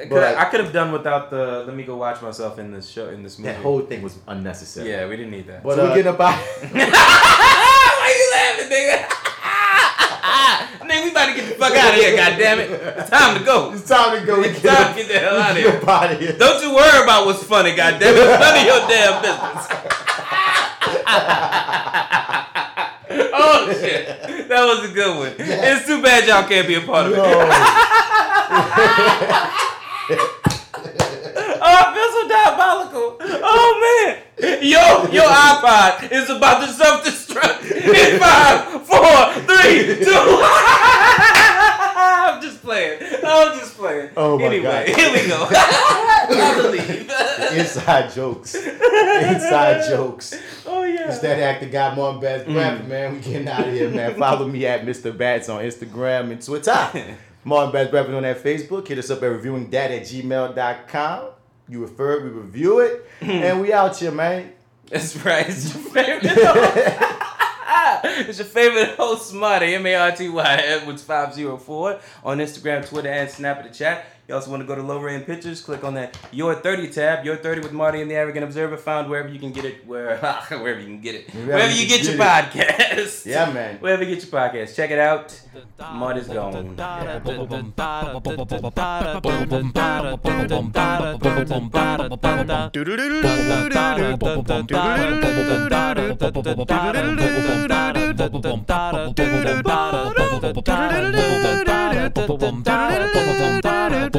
but 0.09 0.23
I 0.37 0.45
could 0.45 0.59
have 0.61 0.73
done 0.73 0.91
without 0.91 1.29
the. 1.29 1.63
Let 1.67 1.75
me 1.75 1.83
go 1.83 1.95
watch 1.97 2.21
myself 2.21 2.57
in 2.59 2.71
this 2.71 2.87
show 2.89 3.09
in 3.09 3.21
this 3.23 3.37
movie. 3.39 3.51
that 3.53 3.61
whole 3.61 3.81
thing 3.81 4.01
was 4.01 4.17
unnecessary. 4.27 4.89
yeah, 4.89 5.07
we 5.07 5.15
didn't 5.17 5.31
need 5.31 5.47
that. 5.47 5.63
But 5.63 5.75
So 5.75 5.85
uh, 5.85 5.89
we 5.89 5.95
getting 5.95 6.13
about 6.13 6.35
Why 6.71 8.15
you 8.17 8.27
laughing, 8.33 8.69
nigga? 8.73 9.15
We 11.09 11.15
about 11.15 11.27
to 11.27 11.33
get 11.35 11.45
the 11.49 11.55
fuck 11.55 11.75
out 11.75 11.93
of 11.93 11.99
here, 11.99 12.15
goddammit. 12.17 12.69
It's 12.99 13.09
time 13.09 13.37
to 13.37 13.43
go. 13.43 13.71
it's 13.73 13.87
time 13.87 14.19
to 14.19 14.25
go. 14.25 14.41
It's 14.41 14.61
time 14.61 14.93
to 14.93 14.99
get 14.99 15.07
the 15.07 15.19
hell 15.19 15.39
out 15.39 15.51
of 15.51 15.57
here. 15.57 15.81
Out 15.87 16.11
of 16.13 16.19
here. 16.19 16.33
Don't 16.37 16.61
you 16.63 16.73
worry 16.73 17.03
about 17.03 17.25
what's 17.25 17.43
funny, 17.43 17.71
goddammit. 17.71 18.01
It's 18.01 18.39
none 18.39 18.57
of 18.57 18.65
your 18.65 18.87
damn 18.87 19.21
business. 19.21 19.67
oh 23.33 23.73
shit. 23.79 24.47
That 24.49 24.65
was 24.65 24.83
a 24.89 24.93
good 24.93 25.17
one. 25.17 25.33
It's 25.39 25.85
too 25.85 26.01
bad 26.01 26.27
y'all 26.27 26.43
can't 26.47 26.67
be 26.67 26.75
a 26.75 26.81
part 26.81 27.05
of 27.07 27.13
it. 27.13 27.19
Oh, 31.49 31.59
I 31.61 31.93
feel 31.93 32.09
so 32.13 32.27
diabolical. 32.27 33.17
Oh 33.43 33.71
man. 33.81 34.23
Yo, 34.61 35.11
your 35.11 35.25
iPod 35.25 36.11
is 36.11 36.29
about 36.29 36.65
to 36.65 36.71
self-destruct 36.71 37.69
in 37.71 38.19
five, 38.19 38.85
four, 38.85 39.33
three, 39.43 40.05
two. 40.05 40.09
I'm 42.01 42.41
just 42.41 42.61
playing. 42.61 43.01
I'm 43.25 43.59
just 43.59 43.75
playing. 43.75 44.11
Oh, 44.15 44.37
my 44.39 44.45
anyway, 44.45 44.85
God. 44.87 44.87
here 44.97 45.11
we 45.11 45.27
go. 45.27 45.47
I 45.51 46.53
believe. 46.61 47.11
Inside 47.59 48.11
jokes. 48.13 48.55
Inside 48.55 49.89
jokes. 49.89 50.35
oh 50.65 50.83
yeah. 50.83 51.09
It's 51.09 51.19
that 51.19 51.39
actor 51.39 51.67
got 51.67 51.97
Mom 51.97 52.19
Bats 52.19 52.45
Bradford, 52.45 52.87
man. 52.87 53.13
We 53.15 53.19
getting 53.19 53.47
out 53.47 53.67
of 53.67 53.73
here, 53.73 53.89
man. 53.89 54.15
Follow 54.17 54.47
me 54.47 54.65
at 54.65 54.85
Mr. 54.85 55.15
Bats 55.15 55.49
on 55.49 55.63
Instagram 55.63 56.31
and 56.31 56.41
Twitter. 56.41 57.17
Martin 57.43 57.71
Bats 57.73 57.89
Bradford 57.91 58.15
on 58.15 58.23
that 58.23 58.41
Facebook. 58.41 58.87
Hit 58.87 58.99
us 58.99 59.09
up 59.09 59.21
at 59.23 59.31
reviewingdat 59.31 59.73
at 59.73 60.03
gmail.com. 60.03 61.29
You 61.69 61.81
refer 61.81 62.17
it, 62.17 62.23
we 62.23 62.29
review 62.29 62.79
it. 62.79 63.07
Hmm. 63.21 63.29
and 63.29 63.61
we 63.61 63.71
out 63.71 63.97
here, 63.97 64.11
man. 64.11 64.51
That's 64.89 65.15
right. 65.23 65.47
It's 65.47 65.73
your 65.73 65.83
favorite 65.83 66.31
host. 66.31 67.19
it's 68.29 68.39
your 68.39 68.47
favorite 68.47 68.95
host, 68.95 69.29
Smarty, 69.29 69.75
M 69.75 69.85
A 69.85 69.95
R 69.95 70.11
T 70.11 70.29
Y, 70.29 70.55
Edwards 70.55 71.03
504 71.03 71.99
on 72.23 72.39
Instagram, 72.39 72.87
Twitter, 72.87 73.09
and 73.09 73.29
Snap 73.29 73.59
at 73.59 73.71
the 73.71 73.77
chat. 73.77 74.05
You 74.29 74.35
also 74.35 74.51
want 74.51 74.61
to 74.61 74.67
go 74.67 74.75
to 74.75 74.83
lower 74.83 75.09
end 75.09 75.25
pictures, 75.25 75.59
click 75.59 75.83
on 75.83 75.95
that 75.95 76.15
Your 76.31 76.53
30 76.53 76.91
tab. 76.91 77.25
Your 77.25 77.35
30 77.35 77.61
with 77.61 77.71
Marty 77.73 77.99
and 77.99 78.11
the 78.11 78.13
Arrogant 78.13 78.43
Observer, 78.43 78.77
found 78.77 79.09
wherever 79.09 79.27
you 79.27 79.39
can 79.39 79.51
get 79.51 79.65
it, 79.65 79.87
where 79.87 80.17
wherever 80.49 80.79
you 80.79 80.85
can 80.85 81.01
get 81.01 81.15
it. 81.15 81.31
Wherever, 81.33 81.73
you 81.73 81.87
get, 81.87 82.03
your 82.03 82.13
podcast. 82.13 83.25
Yeah, 83.25 83.51
man. 83.51 83.77
Wherever 83.79 84.03
you 84.03 84.13
get 84.13 84.23
your 84.23 84.31
podcast. 84.31 84.75
Check 84.75 84.91
it 84.91 84.99
out. 84.99 85.41
Marty's 85.79 86.27
gone. 86.27 86.75
Do 104.13 104.18